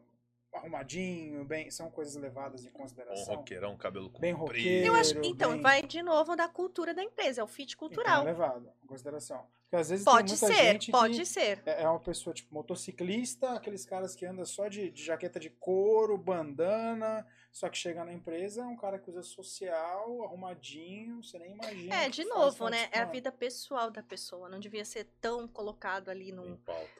arrumadinho, 0.52 1.44
bem, 1.44 1.70
são 1.70 1.90
coisas 1.90 2.16
levadas 2.16 2.64
em 2.64 2.68
Um 2.68 2.72
consideração. 2.72 3.34
roqueirão, 3.36 3.76
cabelo 3.76 4.06
comprido. 4.10 4.20
Bem 4.20 4.32
roqueiro. 4.32 4.86
Eu 4.86 4.94
acho, 4.94 5.18
então, 5.24 5.52
bem- 5.52 5.60
vai 5.62 5.82
de 5.82 6.02
novo 6.02 6.34
da 6.36 6.48
cultura 6.48 6.92
da 6.94 7.02
empresa, 7.02 7.40
é 7.40 7.44
o 7.44 7.46
fit 7.46 7.74
Então, 7.74 7.88
cultural. 7.88 8.22
é 8.22 8.24
levado 8.26 8.70
em 8.82 8.86
consideração. 8.86 9.46
Porque 9.62 9.76
às 9.82 9.88
vezes 9.88 10.04
pode 10.04 10.32
tem 10.36 10.48
muita 10.48 10.62
ser, 10.62 10.72
gente 10.72 10.90
pode 10.90 11.16
que 11.18 11.24
ser. 11.24 11.62
é 11.64 11.82
é 11.84 11.88
uma 11.88 12.00
pessoa 12.00 12.34
tipo 12.34 12.52
motociclista, 12.52 13.52
aqueles 13.52 13.84
caras 13.86 14.16
que 14.16 14.26
andam 14.26 14.44
só 14.44 14.66
de, 14.66 14.90
de 14.90 15.04
jaqueta 15.04 15.38
de 15.38 15.48
couro, 15.48 16.18
bandana, 16.18 17.24
só 17.52 17.68
que 17.68 17.78
chega 17.78 18.04
na 18.04 18.12
empresa 18.12 18.62
é 18.62 18.66
um 18.66 18.76
cara 18.76 18.98
que 18.98 19.08
usa 19.08 19.22
social, 19.22 20.24
arrumadinho, 20.24 21.22
você 21.22 21.38
nem 21.38 21.52
imagina. 21.52 21.94
É, 21.94 22.08
de 22.08 22.24
novo, 22.24 22.64
de 22.64 22.70
né? 22.72 22.88
É 22.90 22.98
a 22.98 23.04
vida 23.04 23.30
pessoal 23.30 23.92
da 23.92 24.02
pessoa. 24.02 24.48
Não 24.48 24.58
devia 24.58 24.84
ser 24.84 25.04
tão 25.20 25.46
colocado 25.46 26.08
ali 26.08 26.32
num. 26.32 26.58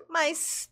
Mas 0.09 0.71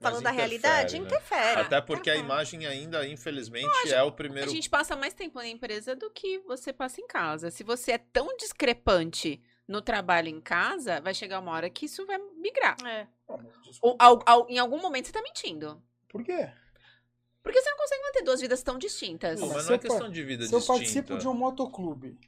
falando 0.00 0.22
da 0.22 0.30
interfere, 0.32 0.36
realidade, 0.58 0.98
né? 0.98 1.06
interfere. 1.06 1.60
Até 1.60 1.80
porque 1.80 2.10
a 2.10 2.14
Uhum. 2.14 2.20
imagem 2.20 2.66
ainda, 2.66 3.06
infelizmente, 3.06 3.92
é 3.92 4.02
o 4.02 4.08
A 4.08 4.12
primeiro. 4.12 4.50
gente 4.50 4.68
passa 4.70 4.96
mais 4.96 5.12
tempo 5.14 5.38
na 5.38 5.46
empresa 5.46 5.94
do 5.94 6.10
que 6.10 6.38
você 6.40 6.72
passa 6.72 7.00
em 7.00 7.06
casa. 7.06 7.50
Se 7.50 7.62
você 7.62 7.92
é 7.92 7.98
tão 7.98 8.34
discrepante 8.36 9.40
no 9.68 9.80
trabalho 9.82 10.28
em 10.28 10.40
casa, 10.40 11.00
vai 11.00 11.14
chegar 11.14 11.38
uma 11.38 11.52
hora 11.52 11.68
que 11.70 11.86
isso 11.86 12.04
vai 12.06 12.18
migrar. 12.38 12.76
É. 12.84 13.06
Mas 13.28 13.78
Ou, 13.82 13.96
ao- 13.98 14.22
ao- 14.26 14.48
em 14.48 14.58
algum 14.58 14.80
momento 14.80 15.06
você 15.06 15.12
tá 15.12 15.22
mentindo. 15.22 15.80
Por 16.08 16.24
quê? 16.24 16.50
Porque 17.42 17.60
você 17.60 17.70
não 17.70 17.78
consegue 17.78 18.02
manter 18.02 18.22
duas 18.22 18.40
vidas 18.40 18.62
tão 18.62 18.76
distintas. 18.78 19.38
Pô, 19.40 19.46
Mas 19.46 19.62
se 19.62 19.68
não 19.68 19.72
é 19.72 19.76
eu 19.76 19.80
questão 19.80 20.10
de 20.10 20.22
vida 20.24 20.44
Se 20.46 20.52
eu 20.54 20.58
distinta. 20.58 20.78
participo 20.78 21.18
de 21.18 21.28
um 21.28 21.34
motoclube, 21.34 22.18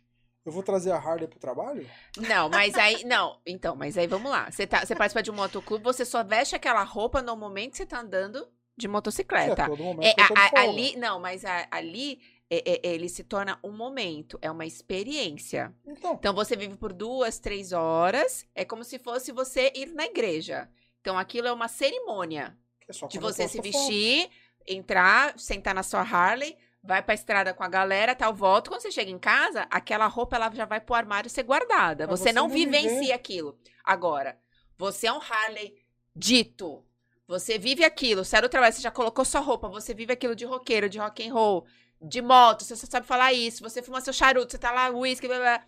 eu 0.44 0.52
vou 0.52 0.62
trazer 0.62 0.90
a 0.90 0.96
Harley 0.96 1.28
pro 1.28 1.38
trabalho? 1.38 1.88
Não, 2.16 2.48
mas 2.48 2.74
aí. 2.74 3.02
Não, 3.06 3.38
então, 3.46 3.76
mas 3.76 3.96
aí 3.96 4.06
vamos 4.06 4.30
lá. 4.30 4.50
Você, 4.50 4.66
tá, 4.66 4.84
você 4.84 4.94
participa 4.94 5.22
de 5.22 5.30
um 5.30 5.34
motoclube, 5.34 5.84
você 5.84 6.04
só 6.04 6.22
veste 6.24 6.54
aquela 6.56 6.82
roupa 6.82 7.22
no 7.22 7.36
momento 7.36 7.72
que 7.72 7.76
você 7.78 7.86
tá 7.86 8.00
andando 8.00 8.40
de 8.76 8.86
Que 8.86 8.88
motocicleta. 8.88 9.64
a 9.64 9.68
todo 9.68 9.82
momento 9.82 10.06
É, 10.06 10.14
a- 10.20 10.60
a- 10.60 10.62
ali, 10.62 10.96
não, 10.96 11.20
mas 11.20 11.44
a- 11.44 11.68
ali 11.70 12.20
é- 12.50 12.72
é- 12.72 12.80
ele 12.94 13.08
se 13.08 13.22
torna 13.22 13.58
um 13.62 13.70
momento, 13.70 14.38
é 14.42 14.50
uma 14.50 14.66
experiência. 14.66 15.72
Então, 15.86 16.14
Então 16.14 16.34
você 16.34 16.56
vive 16.56 16.76
por 16.76 16.92
duas, 16.92 17.38
três 17.38 17.72
horas, 17.72 18.46
é 18.54 18.64
como 18.64 18.82
se 18.84 18.98
fosse 18.98 19.30
você 19.32 19.72
ir 19.74 19.86
na 19.94 20.04
igreja. 20.06 20.68
Então 21.00 21.18
aquilo 21.18 21.46
é 21.48 21.52
uma 21.52 21.68
cerimônia 21.68 22.56
é 22.88 23.06
de 23.08 23.18
você 23.18 23.46
se 23.48 23.60
vestir, 23.60 24.28
entrar, 24.66 25.38
sentar 25.38 25.74
na 25.74 25.82
sua 25.82 26.00
Harley, 26.02 26.56
vai 26.82 27.02
pra 27.02 27.14
estrada 27.14 27.54
com 27.54 27.62
a 27.62 27.68
galera, 27.68 28.14
tal, 28.14 28.34
volta. 28.34 28.70
Quando 28.70 28.82
você 28.82 28.90
chega 28.90 29.10
em 29.10 29.18
casa, 29.18 29.66
aquela 29.70 30.06
roupa 30.06 30.36
ela 30.36 30.50
já 30.52 30.64
vai 30.64 30.80
pro 30.80 30.94
armário 30.94 31.30
ser 31.30 31.44
guardada. 31.44 32.06
Você, 32.06 32.24
você 32.24 32.32
não 32.32 32.48
não 32.48 32.54
vivencia 32.54 32.98
viver. 32.98 33.12
aquilo. 33.12 33.58
Agora, 33.84 34.38
você 34.76 35.06
é 35.06 35.12
um 35.12 35.20
Harley 35.20 35.74
dito. 36.14 36.84
Você 37.26 37.58
vive 37.58 37.84
aquilo, 37.84 38.24
sai 38.24 38.42
do 38.42 38.48
trabalho, 38.48 38.74
você 38.74 38.82
já 38.82 38.90
colocou 38.90 39.24
sua 39.24 39.40
roupa, 39.40 39.68
você 39.68 39.94
vive 39.94 40.12
aquilo 40.12 40.34
de 40.34 40.44
roqueiro, 40.44 40.88
de 40.88 40.98
rock 40.98 41.26
and 41.26 41.32
roll, 41.32 41.64
de 42.00 42.20
moto, 42.20 42.64
você 42.64 42.76
só 42.76 42.86
sabe 42.86 43.06
falar 43.06 43.32
isso, 43.32 43.62
você 43.62 43.80
fuma 43.80 44.00
seu 44.00 44.12
charuto, 44.12 44.50
você 44.50 44.58
tá 44.58 44.72
lá, 44.72 44.88
whisky, 44.88 45.28
blá, 45.28 45.38
blá. 45.38 45.58
blá. 45.58 45.66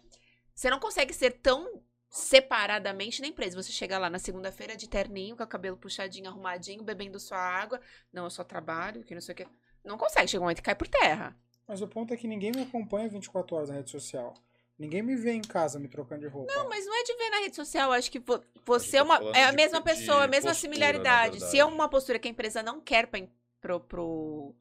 Você 0.54 0.68
não 0.68 0.78
consegue 0.78 1.12
ser 1.12 1.30
tão 1.40 1.82
separadamente 2.14 3.20
na 3.20 3.26
empresa. 3.26 3.60
Você 3.60 3.72
chega 3.72 3.98
lá 3.98 4.08
na 4.08 4.20
segunda-feira 4.20 4.76
de 4.76 4.88
terninho, 4.88 5.36
com 5.36 5.42
o 5.42 5.46
cabelo 5.46 5.76
puxadinho, 5.76 6.28
arrumadinho, 6.28 6.84
bebendo 6.84 7.18
sua 7.18 7.38
água. 7.38 7.80
Não, 8.12 8.24
eu 8.24 8.30
só 8.30 8.44
trabalho, 8.44 9.02
que 9.02 9.14
não 9.14 9.20
sei 9.20 9.32
o 9.32 9.36
que. 9.36 9.46
Não 9.84 9.98
consegue, 9.98 10.28
chega 10.28 10.40
um 10.40 10.44
momento 10.44 10.56
que 10.58 10.62
cai 10.62 10.74
por 10.74 10.88
terra. 10.88 11.36
Mas 11.66 11.80
o 11.82 11.88
ponto 11.88 12.12
é 12.12 12.16
que 12.16 12.26
ninguém 12.26 12.52
me 12.52 12.62
acompanha 12.62 13.08
24 13.08 13.56
horas 13.56 13.68
na 13.68 13.76
rede 13.76 13.90
social. 13.90 14.34
Ninguém 14.78 15.02
me 15.02 15.14
vê 15.14 15.32
em 15.32 15.40
casa 15.40 15.78
me 15.78 15.86
trocando 15.88 16.22
de 16.22 16.26
roupa. 16.26 16.52
Não, 16.52 16.68
mas 16.68 16.84
não 16.84 16.94
é 16.94 17.04
de 17.04 17.14
ver 17.16 17.30
na 17.30 17.36
rede 17.38 17.54
social. 17.56 17.92
Acho 17.92 18.10
que 18.10 18.18
vo- 18.18 18.42
você 18.64 18.92
tá 18.92 18.98
é 18.98 19.02
uma. 19.02 19.16
É 19.36 19.44
a 19.44 19.50
de- 19.50 19.56
mesma 19.56 19.78
de 19.78 19.84
pessoa, 19.84 20.24
a 20.24 20.28
mesma 20.28 20.50
postura, 20.50 20.54
similaridade. 20.74 21.40
Se 21.44 21.58
é 21.58 21.64
uma 21.64 21.88
postura 21.88 22.18
que 22.18 22.26
a 22.26 22.30
empresa 22.30 22.62
não 22.62 22.80
quer 22.80 23.06
pra, 23.06 23.20
em- 23.20 23.30
pro, 23.60 23.78
pro, 23.80 24.54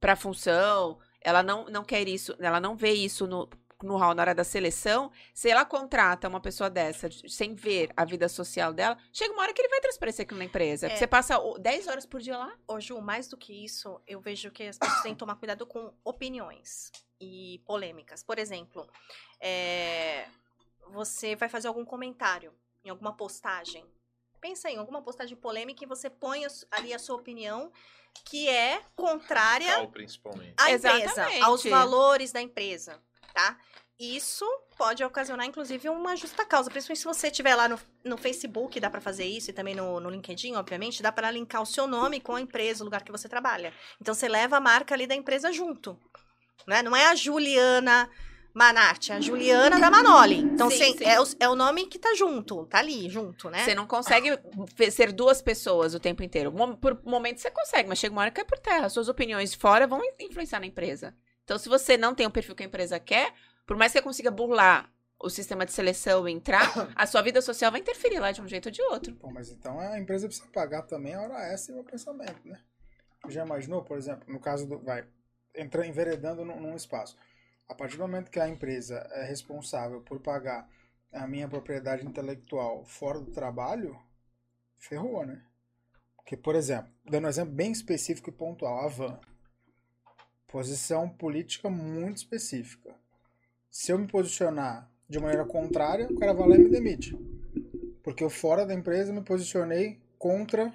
pra 0.00 0.16
função, 0.16 0.98
ela 1.20 1.42
não, 1.42 1.66
não 1.66 1.84
quer 1.84 2.08
isso, 2.08 2.34
ela 2.40 2.58
não 2.60 2.74
vê 2.76 2.92
isso 2.92 3.26
no, 3.26 3.48
no 3.82 3.96
hall 3.96 4.14
na 4.14 4.22
hora 4.22 4.34
da 4.34 4.42
seleção, 4.44 5.10
se 5.32 5.48
ela 5.48 5.64
contrata 5.64 6.26
uma 6.28 6.40
pessoa 6.40 6.68
dessa 6.68 7.08
de- 7.08 7.28
sem 7.30 7.54
ver 7.54 7.92
a 7.96 8.04
vida 8.04 8.28
social 8.28 8.72
dela, 8.72 8.98
chega 9.12 9.32
uma 9.32 9.42
hora 9.42 9.52
que 9.54 9.60
ele 9.60 9.68
vai 9.68 9.80
transparecer 9.80 10.24
aquilo 10.24 10.38
na 10.38 10.44
empresa. 10.46 10.88
É. 10.88 10.96
Você 10.96 11.06
passa 11.06 11.38
o- 11.38 11.58
10 11.58 11.86
horas 11.86 12.04
por 12.04 12.20
dia 12.20 12.36
lá. 12.36 12.52
Ô, 12.66 12.80
Ju, 12.80 13.00
mais 13.00 13.28
do 13.28 13.36
que 13.36 13.52
isso, 13.64 14.00
eu 14.06 14.20
vejo 14.20 14.50
que 14.50 14.64
as 14.64 14.76
pessoas 14.78 15.02
têm 15.02 15.12
que 15.12 15.18
tomar 15.18 15.36
cuidado 15.36 15.64
com 15.66 15.92
opiniões 16.04 16.90
e 17.20 17.62
polêmicas. 17.66 18.22
Por 18.24 18.38
exemplo, 18.38 18.88
é, 19.40 20.26
você 20.88 21.36
vai 21.36 21.48
fazer 21.48 21.68
algum 21.68 21.84
comentário 21.84 22.52
em 22.84 22.90
alguma 22.90 23.16
postagem. 23.16 23.84
Pensa 24.40 24.70
em 24.70 24.76
alguma 24.76 25.02
postagem 25.02 25.36
polêmica 25.36 25.84
e 25.84 25.86
você 25.86 26.08
põe 26.10 26.42
ali 26.70 26.92
a 26.94 26.98
sua 26.98 27.16
opinião 27.16 27.72
que 28.24 28.48
é 28.48 28.80
contrária 28.96 29.72
à 29.76 29.82
empresa, 29.84 30.18
Exatamente. 30.70 31.42
aos 31.42 31.62
valores 31.64 32.32
da 32.32 32.40
empresa, 32.40 33.00
tá? 33.38 33.56
Isso 34.00 34.44
pode 34.76 35.02
ocasionar, 35.02 35.44
inclusive, 35.46 35.88
uma 35.88 36.14
justa 36.16 36.44
causa. 36.44 36.70
Principalmente 36.70 37.00
se 37.00 37.04
você 37.04 37.26
estiver 37.28 37.54
lá 37.56 37.68
no, 37.68 37.78
no 38.04 38.16
Facebook, 38.16 38.78
dá 38.78 38.88
pra 38.88 39.00
fazer 39.00 39.24
isso, 39.24 39.50
e 39.50 39.52
também 39.52 39.74
no, 39.74 39.98
no 40.00 40.08
LinkedIn, 40.10 40.54
obviamente, 40.54 41.02
dá 41.02 41.10
pra 41.10 41.30
linkar 41.30 41.62
o 41.62 41.66
seu 41.66 41.86
nome 41.86 42.20
com 42.20 42.34
a 42.36 42.40
empresa, 42.40 42.82
o 42.82 42.84
lugar 42.84 43.02
que 43.02 43.10
você 43.12 43.28
trabalha. 43.28 43.72
Então, 44.00 44.14
você 44.14 44.28
leva 44.28 44.56
a 44.56 44.60
marca 44.60 44.94
ali 44.94 45.06
da 45.06 45.14
empresa 45.16 45.52
junto. 45.52 45.98
Né? 46.66 46.80
Não 46.82 46.94
é 46.94 47.06
a 47.06 47.14
Juliana 47.14 48.08
Manarte, 48.54 49.10
é 49.12 49.16
a 49.16 49.20
Juliana 49.20 49.80
da 49.80 49.90
Manoli. 49.90 50.36
Então, 50.38 50.70
Sim, 50.70 50.96
sim. 50.96 51.04
É, 51.04 51.20
o, 51.20 51.24
é 51.40 51.48
o 51.48 51.56
nome 51.56 51.86
que 51.86 51.98
tá 51.98 52.14
junto, 52.14 52.66
tá 52.66 52.78
ali, 52.78 53.08
junto, 53.10 53.50
né? 53.50 53.64
Você 53.64 53.74
não 53.74 53.86
consegue 53.86 54.38
ser 54.90 55.12
duas 55.12 55.42
pessoas 55.42 55.94
o 55.94 56.00
tempo 56.00 56.22
inteiro. 56.22 56.52
Por 56.80 57.00
momento 57.04 57.40
você 57.40 57.50
consegue, 57.50 57.88
mas 57.88 57.98
chega 57.98 58.12
uma 58.12 58.22
hora 58.22 58.30
que 58.30 58.36
cai 58.36 58.44
por 58.44 58.58
terra. 58.58 58.88
Suas 58.88 59.08
opiniões 59.08 59.50
de 59.52 59.56
fora 59.58 59.86
vão 59.86 60.00
in- 60.04 60.26
influenciar 60.26 60.60
na 60.60 60.66
empresa. 60.66 61.14
Então, 61.48 61.56
se 61.56 61.66
você 61.66 61.96
não 61.96 62.14
tem 62.14 62.26
o 62.26 62.30
perfil 62.30 62.54
que 62.54 62.62
a 62.62 62.66
empresa 62.66 63.00
quer, 63.00 63.32
por 63.66 63.74
mais 63.74 63.90
que 63.90 63.98
você 63.98 64.02
consiga 64.02 64.30
burlar 64.30 64.92
o 65.18 65.30
sistema 65.30 65.64
de 65.64 65.72
seleção 65.72 66.28
e 66.28 66.32
entrar, 66.32 66.60
a 66.94 67.06
sua 67.06 67.22
vida 67.22 67.40
social 67.40 67.72
vai 67.72 67.80
interferir 67.80 68.18
lá 68.18 68.30
de 68.30 68.42
um 68.42 68.46
jeito 68.46 68.66
ou 68.66 68.70
de 68.70 68.82
outro. 68.82 69.14
Pô, 69.14 69.30
mas 69.32 69.48
então 69.48 69.80
a 69.80 69.98
empresa 69.98 70.26
precisa 70.26 70.46
pagar 70.48 70.82
também 70.82 71.14
a 71.14 71.22
hora 71.22 71.50
extra 71.50 71.74
e 71.74 71.80
o 71.80 71.84
pensamento, 71.84 72.46
né? 72.46 72.60
Já 73.30 73.46
imaginou, 73.46 73.82
por 73.82 73.96
exemplo, 73.96 74.30
no 74.30 74.38
caso 74.38 74.68
do. 74.68 74.78
Vai, 74.80 75.06
entra, 75.54 75.86
enveredando 75.86 76.44
num, 76.44 76.60
num 76.60 76.76
espaço. 76.76 77.16
A 77.66 77.74
partir 77.74 77.96
do 77.96 78.02
momento 78.02 78.30
que 78.30 78.38
a 78.38 78.46
empresa 78.46 78.98
é 79.12 79.24
responsável 79.24 80.02
por 80.02 80.20
pagar 80.20 80.68
a 81.10 81.26
minha 81.26 81.48
propriedade 81.48 82.06
intelectual 82.06 82.84
fora 82.84 83.20
do 83.20 83.30
trabalho, 83.30 83.98
ferrou, 84.76 85.24
né? 85.24 85.42
Porque, 86.14 86.36
por 86.36 86.54
exemplo, 86.54 86.92
dando 87.06 87.24
um 87.24 87.30
exemplo 87.30 87.54
bem 87.54 87.72
específico 87.72 88.28
e 88.28 88.32
pontual, 88.34 88.84
a 88.84 88.88
van. 88.88 89.18
Posição 90.48 91.08
política 91.08 91.68
muito 91.68 92.16
específica. 92.16 92.94
Se 93.70 93.92
eu 93.92 93.98
me 93.98 94.06
posicionar 94.06 94.90
de 95.08 95.20
maneira 95.20 95.44
contrária, 95.44 96.08
o 96.10 96.18
cara 96.18 96.32
vai 96.32 96.48
lá 96.48 96.56
e 96.56 96.58
me 96.58 96.70
demite. 96.70 97.16
Porque 98.02 98.24
eu 98.24 98.30
fora 98.30 98.64
da 98.64 98.74
empresa 98.74 99.12
me 99.12 99.20
posicionei 99.20 100.00
contra 100.18 100.72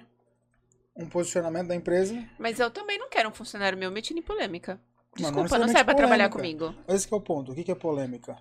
um 0.96 1.06
posicionamento 1.08 1.68
da 1.68 1.74
empresa. 1.74 2.24
Mas 2.38 2.60
eu 2.60 2.70
também 2.70 2.98
não 2.98 3.08
quero 3.08 3.28
um 3.28 3.34
funcionário 3.34 3.76
meu 3.76 3.90
metido 3.90 4.18
em 4.18 4.22
polêmica. 4.22 4.80
Não 5.18 5.30
Desculpa, 5.30 5.34
não 5.34 5.42
necessariamente 5.42 5.72
serve 5.72 5.84
pra 5.84 5.94
trabalhar 5.94 6.28
comigo. 6.28 6.74
Mas 6.86 6.96
esse 6.96 7.08
que 7.08 7.14
é 7.14 7.16
o 7.16 7.20
ponto. 7.20 7.52
O 7.52 7.54
que 7.54 7.70
é 7.70 7.74
polêmica? 7.74 8.38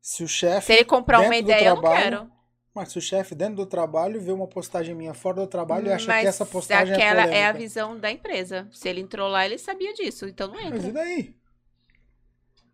Se 0.00 0.24
o 0.24 0.28
chefe. 0.28 0.66
Se 0.66 0.72
ele 0.72 0.84
comprar 0.84 1.20
uma 1.20 1.36
ideia, 1.36 1.68
eu 1.68 1.74
não 1.76 1.80
trabalho, 1.80 2.02
quero. 2.02 2.32
Mas 2.74 2.92
se 2.92 2.98
o 2.98 3.00
chefe 3.00 3.34
dentro 3.34 3.56
do 3.56 3.66
trabalho 3.66 4.20
vê 4.20 4.30
uma 4.30 4.46
postagem 4.46 4.94
minha 4.94 5.12
fora 5.12 5.40
do 5.40 5.46
trabalho 5.46 5.88
e 5.88 5.92
acha 5.92 6.06
Mas 6.06 6.22
que 6.22 6.26
essa 6.28 6.46
postagem 6.46 6.94
aquela 6.94 7.22
é 7.22 7.24
polêmica. 7.24 7.36
é 7.38 7.46
a 7.46 7.52
visão 7.52 7.98
da 7.98 8.10
empresa. 8.10 8.68
Se 8.72 8.88
ele 8.88 9.00
entrou 9.00 9.28
lá, 9.28 9.44
ele 9.44 9.58
sabia 9.58 9.92
disso. 9.92 10.26
Então 10.28 10.46
não 10.48 10.54
Mas 10.54 10.84
e 10.84 10.88
entra. 10.88 10.92
daí? 10.92 11.34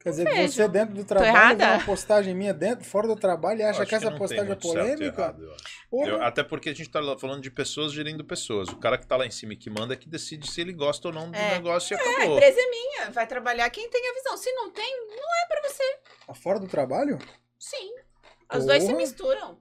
Quer 0.01 0.11
dizer, 0.11 0.27
que 0.27 0.35
Vejo. 0.35 0.53
você 0.53 0.69
dentro 0.69 0.95
do 0.95 1.03
trabalho 1.05 1.57
vê 1.59 1.65
uma 1.65 1.85
postagem 1.85 2.33
minha 2.35 2.55
dentro, 2.55 2.85
fora 2.85 3.09
do 3.09 3.17
trabalho 3.17 3.59
e 3.61 3.63
acha 3.65 3.81
acho 3.83 3.89
que 3.89 3.95
essa 3.97 4.13
postagem 4.13 4.53
é 4.53 4.55
polêmica? 4.55 5.21
errado, 5.23 5.43
eu. 5.91 6.07
Eu- 6.07 6.23
até 6.23 6.45
porque 6.45 6.69
a 6.69 6.75
gente 6.75 6.89
tá 6.89 7.01
lá 7.01 7.19
falando 7.19 7.41
de 7.43 7.51
pessoas 7.51 7.91
gerindo 7.93 8.25
pessoas. 8.25 8.69
O 8.69 8.77
cara 8.77 8.99
que 8.99 9.07
tá 9.07 9.17
lá 9.17 9.27
em 9.27 9.31
cima 9.33 9.55
e 9.55 9.57
que 9.57 9.69
manda 9.69 9.95
é 9.95 9.97
que 9.97 10.09
decide 10.09 10.49
se 10.49 10.61
ele 10.61 10.73
gosta 10.73 11.09
ou 11.09 11.15
não 11.15 11.29
do 11.29 11.37
É. 11.37 11.53
negócio 11.55 11.93
e 11.95 11.99
A 11.99 12.01
acabou. 12.01 12.37
empresa 12.37 12.61
é 12.61 12.71
minha, 12.71 13.11
vai 13.11 13.27
trabalhar 13.27 13.69
quem 13.71 13.89
tem 13.91 14.09
a 14.11 14.15
visão. 14.15 14.37
Se 14.37 14.53
não 14.53 14.71
tem, 14.71 14.97
não 15.09 15.17
é 15.43 15.47
pra 15.49 15.69
você. 15.69 15.99
Tá 16.27 16.35
fora 16.35 16.61
do 16.61 16.69
trabalho? 16.69 17.19
Sim. 17.59 17.93
Os 18.55 18.65
dois 18.65 18.85
se 18.85 18.93
misturam. 18.93 19.59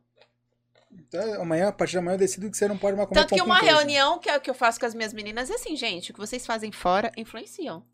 Então, 1.07 1.41
amanhã, 1.41 1.69
a 1.69 1.71
partir 1.71 1.95
da 1.95 2.01
manhã, 2.01 2.15
eu 2.15 2.19
decido 2.19 2.49
que 2.49 2.57
você 2.57 2.67
não 2.67 2.77
pode 2.77 2.95
mais 2.95 3.07
comer 3.07 3.21
Tanto 3.21 3.35
que 3.35 3.41
uma 3.41 3.59
reunião 3.59 4.19
que, 4.19 4.29
é 4.29 4.37
o 4.37 4.41
que 4.41 4.49
eu 4.49 4.53
faço 4.53 4.79
com 4.79 4.85
as 4.85 4.93
minhas 4.93 5.13
meninas 5.13 5.49
é 5.49 5.55
assim, 5.55 5.75
gente, 5.75 6.11
o 6.11 6.13
que 6.13 6.19
vocês 6.19 6.45
fazem 6.45 6.71
fora 6.71 7.11
influenciam. 7.17 7.85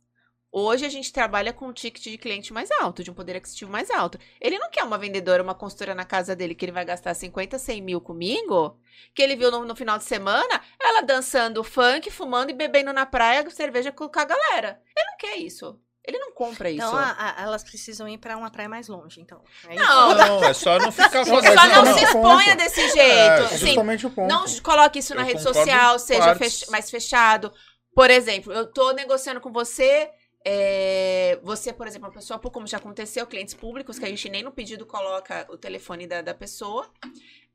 Hoje 0.54 0.86
a 0.86 0.90
gente 0.90 1.14
trabalha 1.14 1.54
com 1.54 1.68
um 1.68 1.72
ticket 1.72 2.04
de 2.04 2.18
cliente 2.18 2.52
mais 2.52 2.70
alto, 2.72 3.02
de 3.02 3.10
um 3.10 3.14
poder 3.14 3.38
aquisitivo 3.38 3.72
mais 3.72 3.90
alto. 3.90 4.20
Ele 4.40 4.60
não 4.60 4.70
quer 4.70 4.84
uma 4.84 4.98
vendedora, 4.98 5.42
uma 5.42 5.56
consultora 5.56 5.96
na 5.96 6.04
casa 6.04 6.36
dele 6.36 6.54
que 6.54 6.66
ele 6.66 6.74
vai 6.74 6.84
gastar 6.84 7.14
50, 7.14 7.58
100 7.58 7.82
mil 7.82 8.02
comigo, 8.02 8.78
que 9.16 9.22
ele 9.22 9.38
viu 9.38 9.50
no, 9.50 9.64
no 9.64 9.76
final 9.78 9.98
de 9.98 10.04
semana, 10.04 10.62
ela 10.78 11.04
dançando 11.04 11.64
funk, 11.64 12.12
fumando 12.12 12.50
e 12.50 12.54
bebendo 12.54 12.92
na 12.92 13.06
praia 13.06 13.50
cerveja 13.50 13.94
com, 13.94 14.10
com 14.10 14.20
a 14.20 14.26
galera. 14.26 14.82
Ele 14.94 15.10
não 15.12 15.18
quer 15.18 15.38
isso. 15.38 15.80
Ele 16.04 16.18
não 16.18 16.32
compra 16.34 16.70
isso. 16.70 16.78
Então 16.86 16.96
a- 16.98 17.36
a- 17.38 17.42
elas 17.44 17.64
precisam 17.64 18.08
ir 18.10 18.18
pra 18.18 18.36
uma 18.36 18.50
praia 18.50 18.68
mais 18.68 18.88
longe, 18.88 19.22
então. 19.22 19.42
É 19.68 19.76
isso. 19.76 19.84
Não, 19.84 20.16
Não, 20.16 20.44
é 20.46 20.54
só 20.54 20.80
não 20.80 20.92
ficar 20.92 21.26
fazendo. 21.26 21.54
Só 21.60 21.68
não 21.84 21.98
se 21.98 22.04
exponha 22.04 22.56
desse 22.56 22.82
jeito. 22.90 22.98
É, 23.00 23.28
É 23.28 23.44
Assim, 23.46 23.58
justamente 23.68 24.08
o 24.08 24.10
ponto. 24.10 24.28
Não 24.28 24.46
coloque 24.64 25.00
isso 25.00 25.14
na 25.14 25.22
Eu 25.22 25.26
rede 25.28 25.38
concordo 25.40 25.60
social, 25.60 26.00
seja 26.00 26.36
fech- 26.36 26.70
mais 26.72 26.90
fechado. 26.90 27.54
Por 27.94 28.10
exemplo, 28.10 28.52
eu 28.52 28.66
tô 28.72 28.92
negociando 28.94 29.40
com 29.42 29.52
você. 29.52 30.10
é, 30.44 31.40
você, 31.44 31.72
por 31.72 31.86
exemplo, 31.86 32.08
uma 32.08 32.14
pessoa, 32.16 32.40
como 32.40 32.66
já 32.66 32.78
aconteceu, 32.78 33.28
clientes 33.28 33.54
públicos, 33.54 34.00
que 34.00 34.06
a 34.06 34.08
gente 34.08 34.28
nem 34.28 34.42
no 34.42 34.52
pedido 34.52 34.88
coloca 34.88 35.46
o 35.52 35.56
telefone 35.58 36.08
da, 36.08 36.24
da 36.24 36.34
pessoa, 36.34 36.90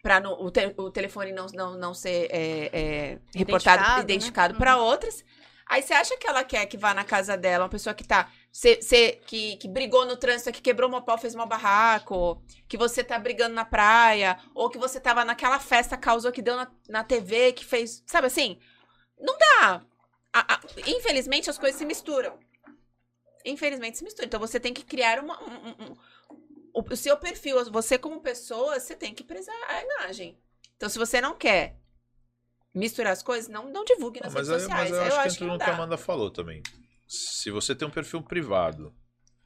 para 0.05 0.21
o, 0.31 0.49
te- 0.53 0.73
o 0.77 0.89
telefone 0.89 1.33
não, 1.33 1.47
não, 1.53 1.77
não 1.77 1.93
ser 1.93 2.29
é, 2.31 2.71
é, 2.73 3.19
reportado, 3.35 3.83
Identificado, 3.83 3.97
né? 3.97 4.03
identificado 4.05 4.55
para 4.55 4.77
outras. 4.77 5.25
Aí 5.69 5.83
você 5.83 5.93
acha 5.95 6.17
que 6.17 6.27
ela 6.29 6.45
quer 6.45 6.65
que 6.67 6.77
vá 6.77 6.95
na 6.95 7.05
casa 7.05 7.37
dela, 7.37 7.65
uma 7.65 7.71
pessoa 7.71 7.95
que 7.95 8.05
tá. 8.05 8.31
cê- 8.53 8.81
cê- 8.81 9.21
que, 9.27 9.57
que 9.57 9.67
brigou 9.69 10.07
no 10.07 10.17
trânsito, 10.17 10.53
que 10.53 10.63
quebrou 10.63 10.89
uma 10.89 11.03
pau, 11.03 11.19
fez 11.19 11.35
uma 11.35 11.45
barraco, 11.47 12.41
que 12.69 12.77
você 12.77 13.03
tá 13.03 13.19
brigando 13.19 13.55
na 13.55 13.65
praia, 13.65 14.39
ou 14.55 14.71
que 14.71 14.79
você 14.79 15.01
tava 15.01 15.25
naquela 15.25 15.59
festa, 15.59 15.97
causou 15.97 16.31
que 16.33 16.41
deu 16.43 16.57
na, 16.57 16.71
na 16.89 17.03
TV, 17.05 17.53
que 17.53 17.65
fez. 17.65 18.03
Sabe 18.07 18.29
assim? 18.29 18.59
Não 19.19 19.37
dá. 19.37 19.83
A- 20.33 20.55
a- 20.55 20.61
infelizmente 20.87 21.51
as 21.51 21.59
coisas 21.59 21.79
se 21.79 21.85
misturam. 21.85 22.39
Infelizmente 23.45 23.99
se 23.99 24.05
misturam. 24.05 24.27
Então 24.27 24.41
você 24.41 24.59
tem 24.61 24.73
que 24.75 24.85
criar 24.85 25.19
uma. 25.19 25.41
um- 25.43 25.69
um- 25.69 25.85
um- 25.91 25.97
o, 26.75 26.83
o 26.93 26.97
seu 26.97 27.17
perfil, 27.17 27.65
você 27.73 27.97
como 27.99 28.21
pessoa, 28.21 28.79
você 28.79 28.95
tem 28.95 29.15
que 29.15 29.25
prezar 29.25 29.55
a 29.69 29.83
imagem. 29.83 30.39
Então, 30.77 30.91
se 30.91 30.99
você 30.99 31.23
não 31.23 31.35
quer 31.35 31.77
misturar 32.79 33.13
as 33.13 33.23
coisas, 33.23 33.49
não, 33.49 33.71
não 33.71 33.85
divulgue 33.85 34.21
nas 34.21 34.33
Mas, 34.33 34.49
redes 34.49 34.65
aí, 34.65 34.69
sociais. 34.69 34.91
mas 34.91 34.99
eu 34.99 35.03
Aí 35.03 35.07
acho 35.09 35.17
eu 35.17 35.23
que 35.23 35.27
acho 35.29 35.39
que 35.39 35.45
entra 35.45 35.47
não 35.49 35.55
no 35.59 35.65
que 35.65 35.71
a. 35.71 35.75
Amanda 35.75 35.97
falou 35.97 36.31
também. 36.31 36.63
Se 37.09 37.51
você 37.51 37.75
tem 37.75 37.87
um 37.87 37.91
perfil 37.91 38.23
privado 38.23 38.93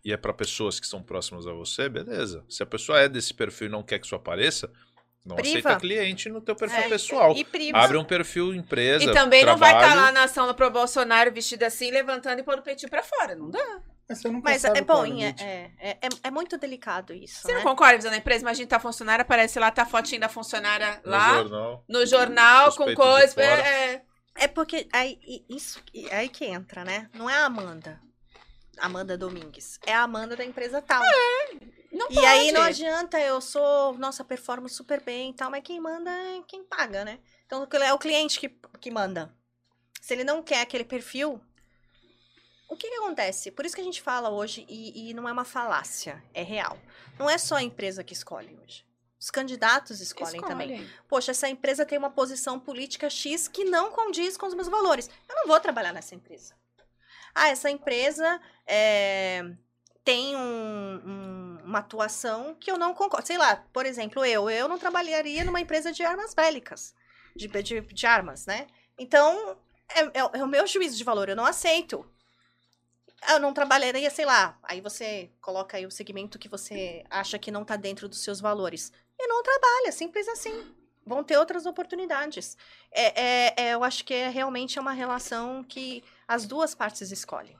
e 0.04 0.12
é 0.12 0.16
pra 0.16 0.32
pessoas 0.32 0.80
que 0.80 0.86
são 0.86 1.02
próximas 1.02 1.46
a 1.46 1.52
você, 1.52 1.88
beleza. 1.88 2.44
Se 2.48 2.62
a 2.62 2.66
pessoa 2.66 2.98
é 3.00 3.08
desse 3.08 3.32
perfil 3.34 3.66
e 3.68 3.70
não 3.70 3.82
quer 3.82 3.98
que 3.98 4.06
isso 4.06 4.14
apareça, 4.14 4.70
não 5.24 5.36
Priva. 5.36 5.58
aceita 5.58 5.76
cliente 5.80 6.28
no 6.30 6.40
teu 6.40 6.56
perfil 6.56 6.78
É, 6.84 6.88
pessoal. 6.88 7.34
E. 7.36 7.46
Abre 7.74 7.98
um 7.98 8.04
perfil 8.04 8.54
empresa, 8.54 9.04
E 9.04 9.12
também 9.12 9.44
não 9.44 9.56
vai 9.58 9.70
estar 9.74 9.80
trabalho. 9.88 10.00
lá 10.06 10.12
na 10.12 10.22
ação 10.24 10.46
do 10.46 10.54
pro 10.54 10.70
Bolsonaro 10.70 11.30
vestido 11.32 11.62
assim, 11.64 11.90
levantando 11.90 12.40
e 12.40 12.42
pondo 12.42 12.60
o 12.60 12.62
peitinho 12.62 12.88
pra 12.90 13.02
fora. 13.02 13.34
Não 13.34 13.50
dá. 13.50 13.82
Mas 14.10 14.18
você 14.18 14.28
nunca 14.28 14.50
Mas 14.50 14.62
sabe 14.62 14.80
é 14.80 14.82
bom, 14.82 15.04
é, 15.04 15.34
é, 15.38 15.70
é, 15.78 15.90
é- 15.90 16.08
é 16.24 16.30
muito 16.32 16.58
delicado 16.58 17.14
isso. 17.14 17.42
Você 17.42 17.52
né? 17.52 17.58
não 17.58 17.62
concorda, 17.62 17.96
visão 17.96 18.10
da 18.10 18.16
empresa? 18.16 18.40
Imagina 18.42 18.66
tá 18.68 18.80
funcionária, 18.80 19.22
aparece 19.22 19.56
lá, 19.60 19.70
tá 19.70 19.82
a 19.82 19.86
fotinho 19.86 20.20
da 20.20 20.28
funcionária 20.28 21.00
no 21.04 21.10
lá, 21.12 21.34
jornal. 21.36 21.84
no 21.88 22.06
jornal, 22.06 22.74
com 22.74 22.92
coisa. 22.92 23.40
É, 23.40 23.94
é. 23.94 24.02
É 24.34 24.48
porque 24.48 24.88
aí, 24.92 25.16
e- 25.22 25.44
isso, 25.48 25.80
e 25.94 26.10
aí 26.10 26.28
que 26.28 26.44
entra, 26.44 26.84
né? 26.84 27.08
Não 27.14 27.30
é 27.30 27.34
a 27.36 27.44
Amanda. 27.44 28.00
Amanda 28.78 29.16
Domingues. 29.16 29.78
É 29.86 29.92
a 29.94 30.02
Amanda 30.02 30.34
da 30.34 30.44
empresa 30.44 30.82
tal. 30.82 31.02
Não 31.92 32.08
E 32.10 32.14
pode. 32.14 32.26
aí 32.26 32.50
não 32.50 32.62
adianta, 32.62 33.20
eu 33.20 33.40
sou, 33.40 33.96
nossa, 33.98 34.24
performo 34.24 34.68
super 34.68 35.02
bem 35.02 35.30
e 35.30 35.34
tal, 35.34 35.50
mas 35.50 35.62
quem 35.62 35.80
manda 35.80 36.10
é 36.10 36.42
quem 36.48 36.64
paga, 36.64 37.04
né? 37.04 37.20
Então 37.46 37.68
é 37.82 37.92
o 37.92 37.98
cliente 37.98 38.40
que, 38.40 38.48
que 38.80 38.90
manda. 38.90 39.32
Se 40.00 40.14
ele 40.14 40.24
não 40.24 40.42
quer 40.42 40.62
aquele 40.62 40.84
perfil, 40.84 41.40
o 42.70 42.76
que, 42.76 42.88
que 42.88 42.94
acontece? 42.96 43.50
Por 43.50 43.66
isso 43.66 43.74
que 43.74 43.80
a 43.80 43.84
gente 43.84 44.00
fala 44.00 44.30
hoje, 44.30 44.64
e, 44.68 45.10
e 45.10 45.14
não 45.14 45.28
é 45.28 45.32
uma 45.32 45.44
falácia, 45.44 46.22
é 46.32 46.42
real. 46.42 46.78
Não 47.18 47.28
é 47.28 47.36
só 47.36 47.56
a 47.56 47.62
empresa 47.62 48.02
que 48.04 48.12
escolhe 48.14 48.56
hoje. 48.62 48.86
Os 49.18 49.30
candidatos 49.30 50.00
escolhem 50.00 50.40
também. 50.40 50.70
Escolhem. 50.72 50.90
Poxa, 51.06 51.32
essa 51.32 51.48
empresa 51.48 51.84
tem 51.84 51.98
uma 51.98 52.08
posição 52.10 52.58
política 52.58 53.10
X 53.10 53.48
que 53.48 53.64
não 53.64 53.90
condiz 53.90 54.36
com 54.36 54.46
os 54.46 54.54
meus 54.54 54.68
valores. 54.68 55.10
Eu 55.28 55.36
não 55.36 55.46
vou 55.46 55.60
trabalhar 55.60 55.92
nessa 55.92 56.14
empresa. 56.14 56.54
Ah, 57.34 57.48
essa 57.50 57.68
empresa 57.70 58.40
é, 58.66 59.44
tem 60.02 60.34
um- 60.34 60.40
um- 61.04 61.58
uma 61.64 61.80
atuação 61.80 62.54
que 62.58 62.70
eu 62.70 62.78
não 62.78 62.94
concordo. 62.94 63.26
Sei 63.26 63.36
lá, 63.36 63.56
por 63.72 63.84
exemplo, 63.84 64.24
eu, 64.24 64.48
eu 64.48 64.66
não 64.68 64.78
trabalharia 64.78 65.44
numa 65.44 65.60
empresa 65.60 65.92
de 65.92 66.02
armas 66.02 66.32
bélicas, 66.32 66.94
de, 67.36 67.46
de, 67.46 67.80
de 67.82 68.06
armas, 68.06 68.46
né? 68.46 68.66
Então, 68.98 69.56
é, 69.94 70.00
é- 70.00 70.30
é 70.40 70.44
o 70.44 70.48
meu 70.48 70.66
juízo 70.66 70.96
de 70.96 71.04
valor, 71.04 71.28
eu 71.28 71.36
não 71.36 71.44
aceito. 71.44 72.10
Eu 73.28 73.38
não 73.38 73.52
trabalharia, 73.52 74.10
sei 74.10 74.24
lá, 74.24 74.58
aí 74.62 74.80
você 74.80 75.30
coloca 75.40 75.76
aí 75.76 75.86
o 75.86 75.90
segmento 75.90 76.38
que 76.38 76.48
você 76.48 77.04
acha 77.10 77.38
que 77.38 77.50
não 77.50 77.64
tá 77.64 77.76
dentro 77.76 78.08
dos 78.08 78.22
seus 78.22 78.40
valores. 78.40 78.92
E 79.18 79.26
não 79.26 79.42
trabalha, 79.42 79.92
simples 79.92 80.26
assim. 80.28 80.74
Vão 81.06 81.22
ter 81.22 81.36
outras 81.38 81.66
oportunidades. 81.66 82.56
É, 82.90 83.20
é- 83.20 83.54
é, 83.56 83.74
eu 83.74 83.84
acho 83.84 84.04
que 84.04 84.14
é 84.14 84.28
realmente 84.28 84.78
é 84.78 84.80
uma 84.80 84.92
relação 84.92 85.62
que 85.64 86.02
as 86.26 86.46
duas 86.46 86.74
partes 86.74 87.10
escolhem. 87.10 87.56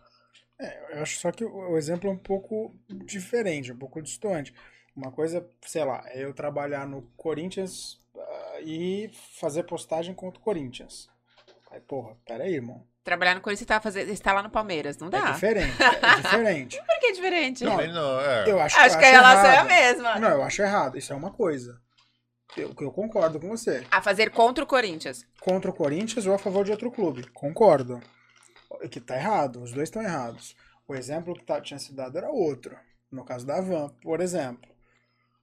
É, 0.58 0.96
eu 0.96 1.02
acho 1.02 1.18
só 1.18 1.32
que 1.32 1.44
o 1.44 1.76
exemplo 1.76 2.08
é 2.08 2.12
um 2.12 2.18
pouco 2.18 2.74
diferente, 2.88 3.72
um 3.72 3.78
pouco 3.78 4.02
distante. 4.02 4.54
Uma 4.94 5.11
coisa, 5.11 5.48
sei 5.66 5.84
lá, 5.84 6.02
é 6.06 6.24
eu 6.24 6.34
trabalhar 6.34 6.86
no 6.86 7.02
Corinthians 7.16 8.00
ah, 8.16 8.61
e 8.61 9.11
fazer 9.38 9.62
postagem 9.64 10.14
contra 10.14 10.40
o 10.40 10.44
Corinthians. 10.44 11.08
Aí, 11.70 11.80
porra, 11.80 12.16
peraí, 12.26 12.54
irmão. 12.54 12.86
Trabalhar 13.03 13.34
no 13.34 13.40
Corinthians 13.40 13.62
e 13.62 13.66
tá, 13.66 13.80
fazer, 13.80 14.09
está 14.11 14.32
lá 14.32 14.42
no 14.42 14.51
Palmeiras. 14.51 14.98
Não 14.98 15.09
É 15.09 15.11
dá. 15.11 15.30
diferente, 15.32 15.74
é 15.82 16.16
diferente. 16.20 16.76
Por 16.84 17.01
que 17.01 17.07
é 17.07 17.12
diferente? 17.12 17.64
Não, 17.64 17.76
não, 17.76 18.20
é. 18.20 18.51
Eu 18.51 18.61
acho, 18.61 18.78
Acho 18.78 18.94
eu 18.94 18.98
que 18.98 19.05
a 19.07 19.11
relação 19.11 19.44
é 19.46 19.48
a 19.48 19.55
errado. 19.55 19.66
mesma. 19.68 20.18
Não, 20.18 20.28
eu 20.28 20.42
acho 20.42 20.62
errado. 20.62 20.98
Isso 20.98 21.12
é 21.12 21.16
uma 21.16 21.30
coisa. 21.32 21.80
Eu, 22.57 22.74
eu 22.80 22.92
concordo 22.92 23.40
com 23.40 23.48
você. 23.48 23.86
A 23.90 24.03
fazer 24.03 24.30
contra 24.30 24.62
o 24.62 24.66
Corinthians. 24.66 25.24
Contra 25.40 25.70
o 25.70 25.74
Corinthians 25.74 26.26
ou 26.26 26.34
a 26.34 26.38
favor 26.38 26.64
de 26.64 26.72
outro 26.72 26.90
clube. 26.90 27.26
Concordo. 27.30 28.01
Que 28.90 29.01
tá 29.01 29.16
errado. 29.16 29.62
Os 29.62 29.72
dois 29.72 29.88
estão 29.88 30.03
errados. 30.03 30.55
O 30.86 30.94
exemplo 30.94 31.34
que 31.34 31.44
tá- 31.44 31.61
tinha 31.61 31.78
sido 31.78 31.96
dado 31.96 32.18
era 32.18 32.28
outro. 32.28 32.76
No 33.11 33.24
caso 33.24 33.46
da 33.46 33.61
Van, 33.61 33.88
por 34.03 34.20
exemplo. 34.20 34.68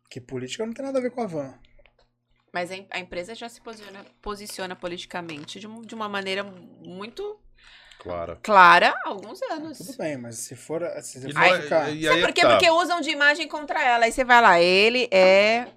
Que 0.09 0.21
política 0.21 0.65
não 0.65 0.73
tem 0.73 0.85
nada 0.85 0.99
a 0.99 1.01
ver 1.01 1.09
com 1.11 1.21
a 1.21 1.25
Van. 1.25 1.53
Mas 2.53 2.69
a, 2.71 2.75
em- 2.75 2.87
a 2.91 2.99
empresa 2.99 3.33
já 3.33 3.49
se 3.49 3.59
posiciona, 3.61 4.05
posiciona 4.21 4.75
politicamente 4.75 5.59
de, 5.59 5.67
de 5.85 5.95
uma 5.95 6.07
maneira 6.07 6.43
muito 6.43 7.39
Clara 8.43 8.95
há 9.03 9.09
alguns 9.09 9.41
anos. 9.43 9.77
Tudo 9.77 9.97
bem, 9.97 10.17
mas 10.17 10.35
se 10.37 10.55
for. 10.55 10.81
Se 11.01 11.19
você 11.19 11.27
for 11.27 11.33
não 11.33 11.43
é- 11.43 11.61
ficar. 11.61 11.89
e 11.89 12.03
Sabe 12.03 12.15
aí 12.15 12.21
por 12.21 12.29
é 12.29 12.33
quê? 12.33 12.41
tá. 12.41 12.49
Porque 12.51 12.69
usam 12.69 13.01
de 13.01 13.09
imagem 13.09 13.47
contra 13.47 13.81
ela. 13.83 14.05
Aí 14.05 14.11
você 14.11 14.23
vai 14.23 14.41
lá, 14.41 14.59
ele 14.59 15.07
é 15.11 15.61
Não, 15.61 15.71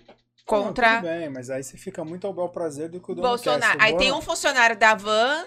contra 0.47 0.97
tudo 0.97 1.09
bem, 1.09 1.29
mas 1.29 1.51
aí 1.51 1.63
você 1.63 1.77
fica 1.77 2.05
muito 2.05 2.27
ao 2.27 2.33
bel 2.33 2.49
prazer 2.49 2.89
do 2.89 3.01
que 3.01 3.13
o 3.13 3.15
dono 3.15 3.29
Bolsonaro. 3.29 3.79
quer. 3.79 3.85
O 3.85 3.87
Aí 3.87 3.97
tem 3.97 4.13
um 4.13 4.21
funcionário 4.21 4.77
da 4.77 4.95
Van 4.95 5.45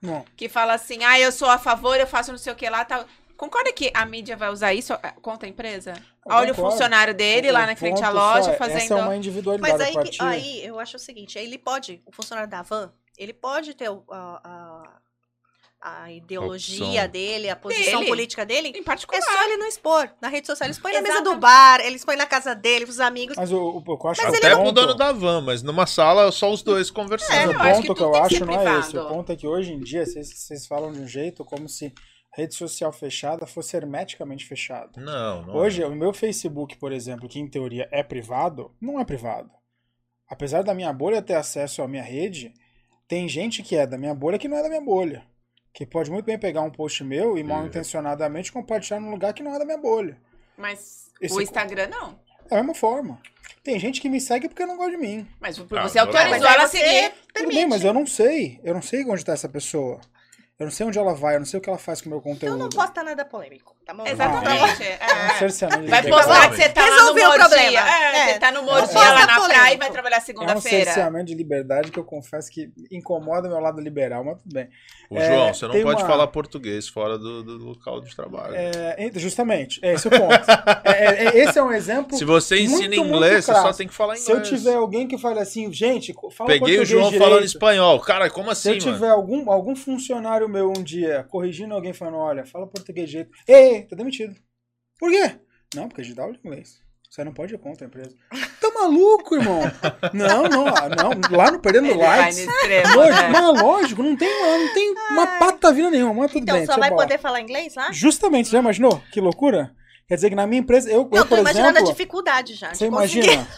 Não, 0.00 0.24
que 0.36 0.48
fala 0.48 0.74
assim: 0.74 1.02
ah, 1.04 1.18
eu 1.18 1.32
sou 1.32 1.48
a 1.48 1.58
favor, 1.58 1.98
eu 1.98 2.06
faço 2.06 2.30
não 2.30 2.38
sei 2.38 2.52
o 2.52 2.56
que 2.56 2.68
lá 2.68 2.84
tal. 2.84 3.04
Concorda 3.36 3.72
que 3.72 3.90
a 3.92 4.06
mídia 4.06 4.36
vai 4.36 4.50
usar 4.50 4.72
isso 4.72 4.92
eh, 4.92 5.14
contra 5.20 5.48
a 5.48 5.50
empresa? 5.50 5.94
Eu 6.24 6.32
Olha 6.36 6.52
o 6.52 6.54
concordo. 6.54 6.70
funcionário 6.76 7.12
dele 7.12 7.50
O- 7.50 7.52
lá 7.52 7.64
o 7.64 7.66
na 7.66 7.74
frente 7.74 8.00
à 8.04 8.06
ponto 8.06 8.20
só 8.20 8.34
loja 8.34 8.50
é, 8.52 8.56
fazendo. 8.56 8.76
Essa 8.78 8.94
é 8.98 9.02
uma 9.02 9.16
individualidade 9.16 9.72
Mas 9.78 9.80
aí, 9.80 10.10
que- 10.10 10.22
aí 10.22 10.64
eu 10.64 10.78
acho 10.78 10.96
o 10.96 11.00
seguinte, 11.00 11.36
ele 11.40 11.58
pode, 11.58 12.00
o 12.06 12.12
funcionário 12.12 12.48
da 12.48 12.62
van, 12.62 12.92
ele 13.18 13.32
pode 13.32 13.74
ter 13.74 13.90
o- 13.90 14.04
a, 14.08 14.40
a, 14.44 14.82
a 15.82 16.12
ideologia 16.12 16.84
Opção. 17.02 17.08
dele, 17.08 17.50
a 17.50 17.56
posição 17.56 17.98
Dele. 17.98 18.06
política 18.10 18.46
dele. 18.46 18.68
Em 18.68 18.82
particular. 18.84 19.18
É 19.18 19.22
só 19.22 19.44
ele 19.44 19.56
não 19.56 19.66
expor. 19.66 20.08
Na 20.20 20.28
rede 20.28 20.46
social, 20.46 20.66
ele 20.66 20.72
expõe 20.72 20.92
na 20.92 21.02
mesa 21.02 21.22
do 21.22 21.36
bar, 21.36 21.80
ele 21.80 21.96
expõe 21.96 22.14
na 22.14 22.24
casa 22.26 22.54
dele, 22.54 22.84
pros 22.84 23.00
amigos. 23.00 23.36
Mas 23.36 23.50
o, 23.50 23.58
o, 23.58 23.82
eu 23.86 24.08
acho 24.10 24.22
Mas 24.22 24.30
que 24.30 24.36
ele 24.36 24.46
Até 24.46 24.54
o 24.54 24.62
pro 24.62 24.72
dono 24.72 24.94
da 24.94 25.10
van, 25.10 25.40
mas 25.40 25.62
numa 25.62 25.84
sala 25.84 26.30
só 26.30 26.52
os 26.52 26.62
dois 26.62 26.88
conversando. 26.90 27.50
É, 27.50 27.54
Mas 27.54 27.56
o 27.56 27.60
acho 27.60 27.74
ponto 27.82 27.88
que 27.88 27.94
que, 27.94 28.02
eu 28.04 28.12
que 28.12 28.18
acho 28.18 28.44
não 28.46 28.60
é 28.60 28.78
esse. 28.78 28.88
O 28.90 28.92
privado. 28.92 29.08
ponto 29.14 29.32
é 29.32 29.36
que 29.36 29.46
hoje 29.46 29.72
em 29.72 29.80
dia 29.80 30.06
vocês, 30.06 30.28
vocês 30.32 30.66
falam 30.68 30.92
de 30.92 31.00
um 31.00 31.06
jeito 31.08 31.44
como 31.44 31.68
se 31.68 31.92
rede 32.32 32.54
social 32.54 32.92
fechada 32.92 33.44
fosse 33.44 33.76
hermeticamente 33.76 34.46
fechada. 34.46 34.92
Não, 34.96 35.42
não. 35.46 35.54
Hoje, 35.56 35.82
o 35.84 35.94
meu 35.94 36.12
Facebook, 36.14 36.76
por 36.76 36.92
exemplo, 36.92 37.28
que 37.28 37.40
em 37.40 37.48
teoria 37.48 37.88
é 37.90 38.02
privado, 38.04 38.70
não 38.80 39.00
é 39.00 39.04
privado. 39.04 39.50
Apesar 40.28 40.62
da 40.62 40.72
minha 40.74 40.92
bolha 40.92 41.20
ter 41.20 41.34
acesso 41.34 41.82
à 41.82 41.88
minha 41.88 42.02
rede, 42.02 42.54
tem 43.06 43.28
gente 43.28 43.62
que 43.62 43.76
é 43.76 43.86
da 43.86 43.98
minha 43.98 44.14
bolha 44.14 44.38
que 44.38 44.48
não 44.48 44.56
é 44.56 44.62
da 44.62 44.68
minha 44.68 44.80
bolha. 44.80 45.26
Que 45.72 45.86
pode 45.86 46.10
muito 46.10 46.26
bem 46.26 46.38
pegar 46.38 46.60
um 46.62 46.70
post 46.70 47.02
meu 47.02 47.38
e 47.38 47.42
mal 47.42 47.66
intencionadamente 47.66 48.52
compartilhar 48.52 49.00
num 49.00 49.10
lugar 49.10 49.32
que 49.32 49.42
não 49.42 49.54
é 49.54 49.58
da 49.58 49.64
minha 49.64 49.78
bolha. 49.78 50.16
Mas 50.56 51.10
Esse- 51.20 51.34
o 51.34 51.40
Instagram 51.40 51.88
não. 51.88 52.18
É 52.50 52.54
a 52.54 52.58
mesma 52.58 52.74
forma. 52.74 53.20
Tem 53.64 53.78
gente 53.78 54.00
que 54.00 54.08
me 54.08 54.20
segue 54.20 54.48
porque 54.48 54.66
não 54.66 54.76
gosta 54.76 54.90
de 54.92 54.98
mim. 54.98 55.26
Mas 55.40 55.58
Ah, 55.58 55.62
você 55.64 55.98
normal. 55.98 55.98
autorizou 56.00 56.48
ela 56.48 56.64
a 56.64 56.68
seguir. 56.68 57.10
Tudo 57.10 57.32
permite. 57.32 57.54
bem, 57.56 57.66
mas 57.66 57.84
eu 57.84 57.94
não 57.94 58.06
sei. 58.06 58.60
Eu 58.62 58.74
não 58.74 58.82
sei 58.82 59.04
onde 59.04 59.24
tá 59.24 59.32
essa 59.32 59.48
pessoa. 59.48 60.00
Eu 60.58 60.66
não 60.66 60.70
sei 60.70 60.84
onde 60.86 60.98
ela 60.98 61.14
vai, 61.14 61.36
eu 61.36 61.38
não 61.40 61.46
sei 61.46 61.58
o 61.58 61.62
que 61.62 61.68
ela 61.70 61.78
faz 61.78 62.00
com 62.02 62.08
o 62.08 62.10
meu 62.10 62.18
Então 62.18 62.32
conteúdo. 62.34 62.58
não 62.58 62.68
posta 62.68 63.02
nada 63.02 63.24
polêmico, 63.24 63.71
tá 63.84 63.94
bom? 63.94 64.06
Exatamente. 64.06 64.82
É 64.82 64.98
é. 65.00 65.44
um 65.44 65.82
de 65.82 65.90
Vai 65.90 66.02
postar 66.08 66.50
que 66.50 66.56
você 66.56 66.68
tá 66.68 66.80
lá 66.82 66.86
no 66.88 66.92
Resolveu 66.96 67.24
o 67.24 67.28
Mordia. 67.28 67.48
problema. 67.48 67.88
É, 67.88 68.16
É. 68.30 68.32
você 68.32 68.38
tá 68.38 68.52
no 68.52 68.62
Mordia 68.62 68.94
lá 69.00 69.26
na 69.26 69.40
praia 69.40 69.74
e 69.74 69.76
vai 69.78 69.90
trabalhar 69.90 70.16
É 70.16 70.20
um 70.20 70.22
segunda-feira. 70.22 70.84
cerceamento 70.84 71.26
de 71.26 71.34
liberdade 71.34 71.90
que 71.90 71.98
eu 71.98 72.04
confesso 72.04 72.50
que 72.50 72.70
incomoda 72.90 73.48
meu 73.48 73.58
lado 73.60 73.80
liberal, 73.80 74.24
mas 74.24 74.38
tudo 74.42 74.52
bem. 74.54 74.68
Ô, 75.10 75.18
É, 75.18 75.26
João, 75.26 75.54
você 75.54 75.66
não 75.66 75.82
pode 75.82 76.02
uma- 76.02 76.08
falar 76.08 76.26
português 76.28 76.88
fora 76.88 77.18
do, 77.18 77.42
do 77.42 77.58
local 77.64 78.00
de 78.00 78.14
trabalho. 78.14 78.54
É, 78.54 78.96
ent- 78.98 79.18
justamente, 79.18 79.78
é 79.82 79.94
esse 79.94 80.06
o 80.08 80.10
ponto. 80.10 80.22
É, 80.84 81.04
é, 81.04 81.24
é, 81.28 81.38
esse 81.38 81.58
é 81.58 81.62
um 81.62 81.72
exemplo. 81.72 82.16
Se 82.16 82.24
você 82.24 82.60
ensina 82.60 82.80
muito, 82.88 82.96
muito 83.04 83.14
inglês, 83.16 83.44
você 83.44 83.52
só 83.54 83.72
tem 83.72 83.86
que 83.86 83.94
falar 83.94 84.14
inglês. 84.16 84.24
Se 84.24 84.32
eu 84.32 84.42
tiver 84.42 84.74
alguém 84.74 85.06
que 85.06 85.18
fale 85.18 85.38
assim, 85.40 85.72
gente, 85.72 86.12
fala 86.34 86.48
Peguei 86.48 86.74
o 86.74 86.78
português 86.78 86.88
João 86.88 87.04
direito. 87.10 87.22
falando 87.24 87.44
espanhol. 87.44 88.00
Cara, 88.00 88.30
como 88.30 88.54
Se 88.54 88.70
assim, 88.70 88.78
eu 88.78 88.84
mano? 88.86 88.94
tiver 88.96 89.10
algum, 89.10 89.50
algum 89.50 89.74
funcionário 89.76 90.48
meu 90.48 90.70
um 90.70 90.82
dia 90.82 91.26
corrigindo 91.28 91.74
alguém 91.74 91.92
falando, 91.92 92.16
olha, 92.18 92.44
fala 92.46 92.66
português 92.66 93.06
de 93.06 93.12
jeito. 93.12 93.30
Ei, 93.46 93.81
tá 93.90 93.96
demitido. 93.96 94.34
Por 94.98 95.10
quê? 95.10 95.36
Não, 95.74 95.88
porque 95.88 96.00
a 96.00 96.04
gente 96.04 96.14
dá 96.16 96.22
aula 96.22 96.34
de 96.34 96.40
inglês. 96.40 96.80
Você 97.10 97.22
não 97.24 97.32
pode 97.34 97.54
ir 97.54 97.58
contra 97.58 97.84
a 97.84 97.88
empresa. 97.88 98.14
Tá 98.60 98.70
maluco, 98.72 99.34
irmão? 99.34 99.60
Não, 100.14 100.44
não, 100.44 100.66
ah, 100.68 100.88
não. 100.88 101.36
Lá 101.36 101.50
no 101.50 101.58
Perdendo 101.60 101.88
Ele 101.88 102.00
extremo, 102.28 102.96
Lógico, 102.96 103.22
né? 103.22 103.28
mas 103.28 103.62
lógico, 103.62 104.02
não 104.02 104.16
tem, 104.16 104.28
não 104.28 104.72
tem 104.74 104.94
uma 105.10 105.26
pata 105.38 105.72
vida 105.72 105.90
nenhuma, 105.90 106.14
mas 106.14 106.32
tudo 106.32 106.42
Então 106.42 106.56
bem. 106.56 106.64
só 106.64 106.72
deixa 106.74 106.80
vai 106.80 106.88
falar. 106.90 107.02
poder 107.02 107.18
falar 107.18 107.40
inglês 107.40 107.74
lá? 107.74 107.92
Justamente, 107.92 108.50
já 108.50 108.60
imaginou? 108.60 109.02
Que 109.12 109.20
loucura? 109.20 109.74
Quer 110.08 110.14
dizer 110.14 110.30
que 110.30 110.36
na 110.36 110.46
minha 110.46 110.60
empresa, 110.60 110.90
eu, 110.90 111.02
Não, 111.10 111.18
eu 111.18 111.22
tô 111.24 111.28
por 111.30 111.38
imaginando 111.40 111.70
exemplo, 111.76 111.88
a 111.88 111.92
dificuldade 111.92 112.54
já. 112.54 112.72
você 112.74 112.88
conseguir. 112.88 113.18
imagina? 113.26 113.48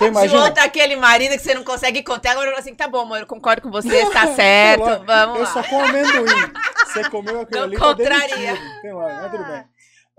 Você 0.00 0.08
imagina? 0.08 0.48
é 0.56 0.60
aquele 0.64 0.96
marido 0.96 1.32
que 1.32 1.38
você 1.38 1.54
não 1.54 1.62
consegue 1.64 2.02
contar, 2.02 2.32
agora 2.32 2.58
assim, 2.58 2.74
tá 2.74 2.88
bom, 2.88 3.00
amor, 3.00 3.20
eu 3.20 3.26
concordo 3.26 3.62
com 3.62 3.70
você, 3.70 4.10
tá 4.10 4.26
certo, 4.34 4.82
lá, 4.82 4.96
vamos 4.98 5.36
Eu 5.38 5.44
lá. 5.44 5.52
só 5.52 5.62
como 5.62 5.84
amendoim. 5.84 6.52
Você 6.86 7.08
comeu 7.10 7.40
aquilo 7.40 7.58
Não 7.60 7.66
ali, 7.68 7.76
tá 7.76 7.84
contraria. 7.84 8.56
Sei 8.80 8.92
lá, 8.92 9.20
mas 9.22 9.30
tudo 9.30 9.44
bem. 9.44 9.64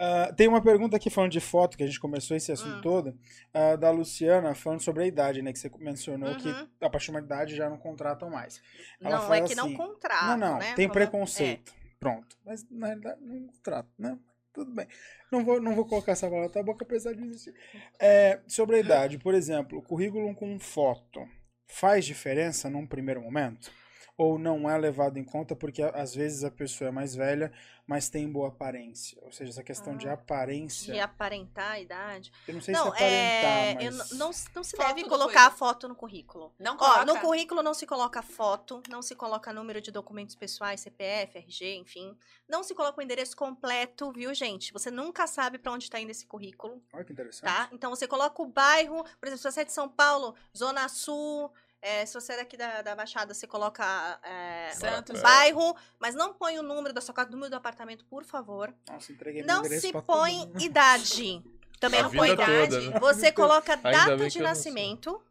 Ah, 0.04 0.34
tem 0.36 0.48
uma 0.48 0.62
pergunta 0.62 0.96
aqui 0.98 1.10
falando 1.12 1.32
de 1.32 1.40
foto, 1.40 1.78
que 1.78 1.84
a 1.84 1.86
gente 1.86 2.00
começou 2.00 2.36
esse 2.36 2.52
assunto 2.52 2.78
Hum. 2.78 2.82
todo, 2.82 3.14
ah, 3.54 3.76
da 3.76 3.92
Luciana, 3.92 4.56
falando 4.56 4.80
sobre 4.82 5.04
a 5.04 5.06
idade, 5.08 5.42
né? 5.44 5.52
Que 5.54 5.60
você 5.60 5.70
mencionou 5.78 6.34
que 6.38 6.48
Uhum. 6.48 6.68
a 6.82 6.90
partir 6.90 7.06
de 7.06 7.12
uma 7.12 7.20
idade 7.20 7.56
já 7.56 7.70
não 7.70 7.78
contratam 7.78 8.28
mais. 8.30 8.62
Ela 9.00 9.18
Não, 9.20 9.34
é 9.34 9.42
que 9.42 9.54
não 9.54 9.66
assim, 9.66 9.76
contrato, 9.76 10.26
Não, 10.26 10.38
não, 10.38 10.58
né? 10.58 10.74
tem 10.76 10.88
Falando- 10.88 10.92
preconceito. 10.94 11.74
Pronto. 12.00 12.36
Mas 12.44 12.66
na 12.72 12.88
realidade 12.88 13.20
não 13.22 13.46
contrato, 13.48 13.90
né? 14.00 14.18
Tudo 14.62 14.76
bem. 14.76 14.88
Não 15.32 15.43
vou, 15.43 15.59
não 15.59 15.74
vou 15.74 15.86
colocar 15.86 16.12
essa 16.12 16.30
palavra 16.30 16.51
na 16.53 16.62
boca, 16.64 16.86
apesar 16.86 17.16
de 17.16 17.24
existir. 17.24 17.55
É, 17.99 18.39
sobre 18.47 18.76
a 18.76 18.80
idade, 18.80 19.18
por 19.18 19.34
exemplo, 19.34 19.82
currículo 19.82 20.36
com 20.36 20.59
foto 20.59 21.28
faz 21.66 22.05
diferença 22.05 22.70
num 22.70 22.86
primeiro 22.86 23.22
momento? 23.22 23.72
Ou 24.18 24.38
não 24.38 24.70
é 24.70 24.78
levado 24.78 25.18
em 25.18 25.24
conta 25.24 25.55
porque 25.55 25.82
a- 25.82 25.89
às 25.89 26.14
vezes 26.14 26.43
a 26.43 26.51
pessoa 26.51 26.89
é 26.89 26.91
mais 26.91 27.16
velha, 27.16 27.51
mas 27.88 28.07
tem 28.09 28.32
boa 28.32 28.49
aparência? 28.49 29.18
Ou 29.24 29.32
seja, 29.32 29.49
essa 29.51 29.64
questão 29.64 29.97
de 29.97 30.07
Ah, 30.07 30.14
aparência. 30.14 30.93
De 30.93 30.99
aparentar 30.99 31.72
a 31.72 31.80
idade. 31.80 32.32
Eu 32.47 32.53
não 32.53 32.62
sei 32.62 32.74
Não, 32.74 32.84
se 32.84 32.88
aparentar, 32.89 33.09
é, 33.12 33.74
mas. 33.76 33.86
eu 34.12 34.18
não, 34.18 34.28
não 34.28 34.64
se 34.64 34.76
Foto 34.78 34.88
deve 34.88 35.03
colocar 35.09 35.45
currículo. 35.45 35.57
foto 35.57 35.88
no 35.88 35.95
currículo. 35.95 36.53
Não 36.59 36.74
Ó, 36.76 36.78
coloca. 36.78 37.05
no 37.05 37.20
currículo 37.20 37.64
não 37.64 37.74
se 37.74 37.88
coloca 37.88 38.22
foto, 38.22 38.84
não 38.89 39.01
se 39.01 39.16
coloca 39.16 39.51
número 39.51 39.82
de 39.82 39.91
documentos 39.91 40.36
pessoais, 40.36 40.82
CPF, 40.82 41.38
RG, 41.39 41.76
enfim. 41.78 42.16
Não 42.47 42.64
se 42.64 42.76
coloca 42.76 42.99
o 42.99 43.03
endereço 43.03 43.36
completo, 43.36 44.12
viu, 44.12 44.34
gente? 44.34 44.72
Você 44.74 44.91
nunca 44.91 45.26
sabe 45.26 45.57
pra 45.57 45.72
onde 45.72 45.89
tá 45.89 45.99
indo 45.99 46.12
esse 46.12 46.26
currículo, 46.28 46.82
Olha 46.93 47.03
que 47.03 47.14
interessante. 47.14 47.43
tá? 47.49 47.70
Então 47.72 47.89
você 47.89 48.07
coloca 48.07 48.41
o 48.41 48.45
bairro, 48.47 49.03
por 49.20 49.28
exemplo, 49.28 49.38
se 49.41 49.51
você 49.51 49.62
é 49.62 49.66
de 49.66 49.72
São 49.74 49.89
Paulo, 49.89 50.36
Zona 50.55 50.88
Sul, 50.89 51.51
é, 51.82 52.06
se 52.06 52.14
você 52.14 52.34
é 52.34 52.38
daqui 52.38 52.56
da, 52.56 52.82
da 52.82 52.96
Baixada, 52.96 53.34
você 53.34 53.48
coloca 53.48 53.84
é, 54.24 54.72
Santos. 54.74 55.20
o 55.20 55.24
bairro, 55.24 55.76
mas 56.00 56.14
não 56.16 56.34
põe 56.34 56.60
o 56.60 56.64
número 56.64 56.94
da 56.94 57.02
sua 57.02 57.14
casa, 57.14 57.30
o 57.30 57.32
número 57.32 57.50
do 57.50 57.56
apartamento, 57.56 58.06
por 58.06 58.24
favor. 58.24 58.74
Nossa, 58.90 59.12
entreguei 59.12 59.44
Não 59.44 59.64
se 59.64 59.92
põe 59.94 60.52
idade. 60.60 61.44
Também 61.80 62.00
A 62.00 62.04
não 62.04 62.12
põe 62.12 62.30
idade. 62.32 62.76
toda, 62.76 62.92
né? 62.92 63.00
Você 63.00 63.32
coloca 63.34 63.74
Ainda 63.74 63.92
data 63.92 64.30
de 64.30 64.38
não 64.40 64.46
nascimento. 64.48 65.22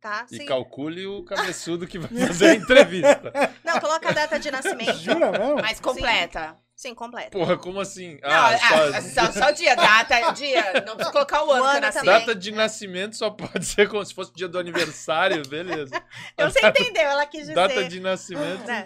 Tá? 0.00 0.26
E 0.32 0.36
Se- 0.38 0.44
calcule 0.46 1.06
o 1.06 1.24
cabeçudo 1.24 1.86
que 1.86 1.96
vai 1.98 2.08
fazer 2.26 2.50
a 2.50 2.54
entrevista. 2.54 3.32
Não, 3.64 3.78
coloca 3.80 4.08
a 4.08 4.12
data 4.12 4.38
de 4.38 4.50
nascimento. 4.52 4.94
Jura 4.94 5.30
mesmo? 5.30 5.54
Mas 5.56 5.78
completa. 5.80 6.50
Sim, 6.52 6.56
completo. 6.94 7.30
Porra, 7.30 7.56
como 7.56 7.80
assim? 7.80 8.18
Não, 8.22 8.30
Ah, 8.30 8.48
ah, 8.54 9.00
só... 9.00 9.26
só, 9.26 9.32
só 9.32 9.50
dia, 9.50 9.74
data, 9.76 10.32
dia. 10.32 10.72
Não 10.86 10.94
precisa 10.96 11.12
colocar 11.12 11.44
o 11.44 11.52
ano 11.52 11.62
O 11.64 11.64
que 11.70 11.70
ano 11.76 11.80
nasci. 11.80 11.98
também. 11.98 12.18
Data 12.20 12.34
de 12.34 12.50
nascimento 12.52 13.16
só 13.16 13.30
pode 13.30 13.64
ser 13.64 13.88
como 13.88 14.04
se 14.04 14.12
fosse 14.14 14.32
dia 14.34 14.48
do 14.48 14.58
aniversário, 14.58 15.46
beleza. 15.48 15.94
Eu 16.36 16.50
você 16.50 16.66
entendeu, 16.66 17.02
ela 17.02 17.26
quis 17.26 17.40
dizer. 17.42 17.54
Data 17.54 17.84
de 17.88 18.00
nascimento. 18.00 18.66
né? 18.66 18.84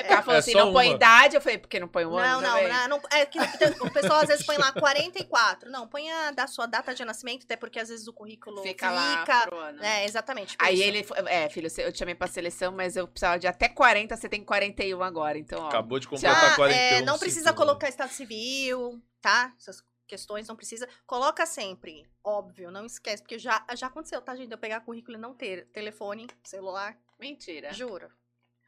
É 0.00 0.02
porque 0.02 0.12
ela 0.14 0.22
falou 0.22 0.36
É 0.36 0.38
assim, 0.38 0.52
não 0.54 0.72
põe 0.72 0.88
uma. 0.88 0.94
idade. 0.96 1.34
Eu 1.36 1.40
falei, 1.40 1.58
por 1.58 1.68
que 1.68 1.78
não 1.80 1.88
põe 1.88 2.04
o 2.04 2.16
ano 2.16 2.40
Não, 2.40 2.40
não, 2.40 2.68
não, 2.68 2.88
não- 2.88 3.00
É 3.12 3.24
que 3.26 3.38
o 3.38 3.90
pessoal 3.90 4.20
às 4.20 4.28
vezes 4.28 4.44
põe 4.44 4.56
lá 4.56 4.72
44. 4.78 5.70
Não, 5.70 5.86
põe 5.86 6.10
a 6.10 6.30
da 6.30 6.46
sua 6.46 6.66
data 6.66 6.94
de 6.94 7.04
nascimento, 7.04 7.44
até 7.44 7.56
porque 7.56 7.78
às 7.78 7.88
vezes 7.88 8.06
o 8.08 8.12
currículo 8.12 8.62
Fica 8.62 8.90
lá 8.90 9.24
pro 9.46 9.58
ano. 9.58 9.82
É, 9.82 10.04
exatamente. 10.04 10.56
Aí 10.58 10.74
isso. 10.74 10.82
ele, 10.84 11.06
é, 11.28 11.48
filho, 11.48 11.68
eu 11.78 11.92
te 11.92 11.98
chamei 11.98 12.14
pra 12.14 12.26
seleção, 12.26 12.72
mas 12.72 12.96
eu 12.96 13.06
precisava 13.06 13.38
de 13.38 13.46
até 13.46 13.68
40, 13.68 14.16
você 14.16 14.28
tem 14.28 14.44
41 14.44 15.02
agora, 15.02 15.38
então, 15.38 15.62
ó. 15.62 15.68
Acabou 15.68 15.98
de 15.98 16.04
Já, 16.06 16.10
completar 16.10 16.56
41. 16.56 16.78
é, 16.78 17.00
não 17.02 17.18
precisa 17.18 17.52
colocar 17.52 17.88
estado 17.88 18.10
civil, 18.10 19.00
tá? 19.20 19.52
Essas 19.58 19.82
questões 20.06 20.48
não 20.48 20.56
precisa. 20.56 20.88
Coloca 21.06 21.46
sempre, 21.46 22.04
óbvio, 22.24 22.70
não 22.70 22.84
esquece, 22.84 23.22
porque 23.22 23.38
já, 23.38 23.64
já 23.76 23.86
aconteceu, 23.86 24.20
tá, 24.20 24.34
gente? 24.34 24.48
de 24.48 24.54
Eu 24.54 24.58
pegar 24.58 24.80
currículo 24.80 25.16
e 25.16 25.20
não 25.20 25.32
ter 25.34 25.66
telefone, 25.66 26.26
celular, 26.42 26.96
Mentira. 27.18 27.72
juro. 27.72 28.10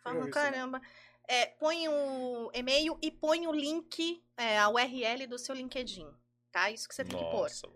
Fala, 0.05 0.17
Eu 0.17 0.23
isso, 0.23 0.31
caramba. 0.31 0.81
É, 1.29 1.47
põe 1.47 1.89
o 1.89 2.51
e-mail 2.53 2.99
e 3.01 3.11
põe 3.11 3.47
o 3.47 3.53
link, 3.53 4.23
é, 4.37 4.59
a 4.59 4.69
URL 4.69 5.27
do 5.27 5.39
seu 5.39 5.55
LinkedIn, 5.55 6.07
tá? 6.51 6.71
Isso 6.71 6.89
que 6.89 6.95
você 6.95 7.05
tem 7.05 7.17
que 7.17 7.25
pôr. 7.31 7.43
Nossa. 7.43 7.69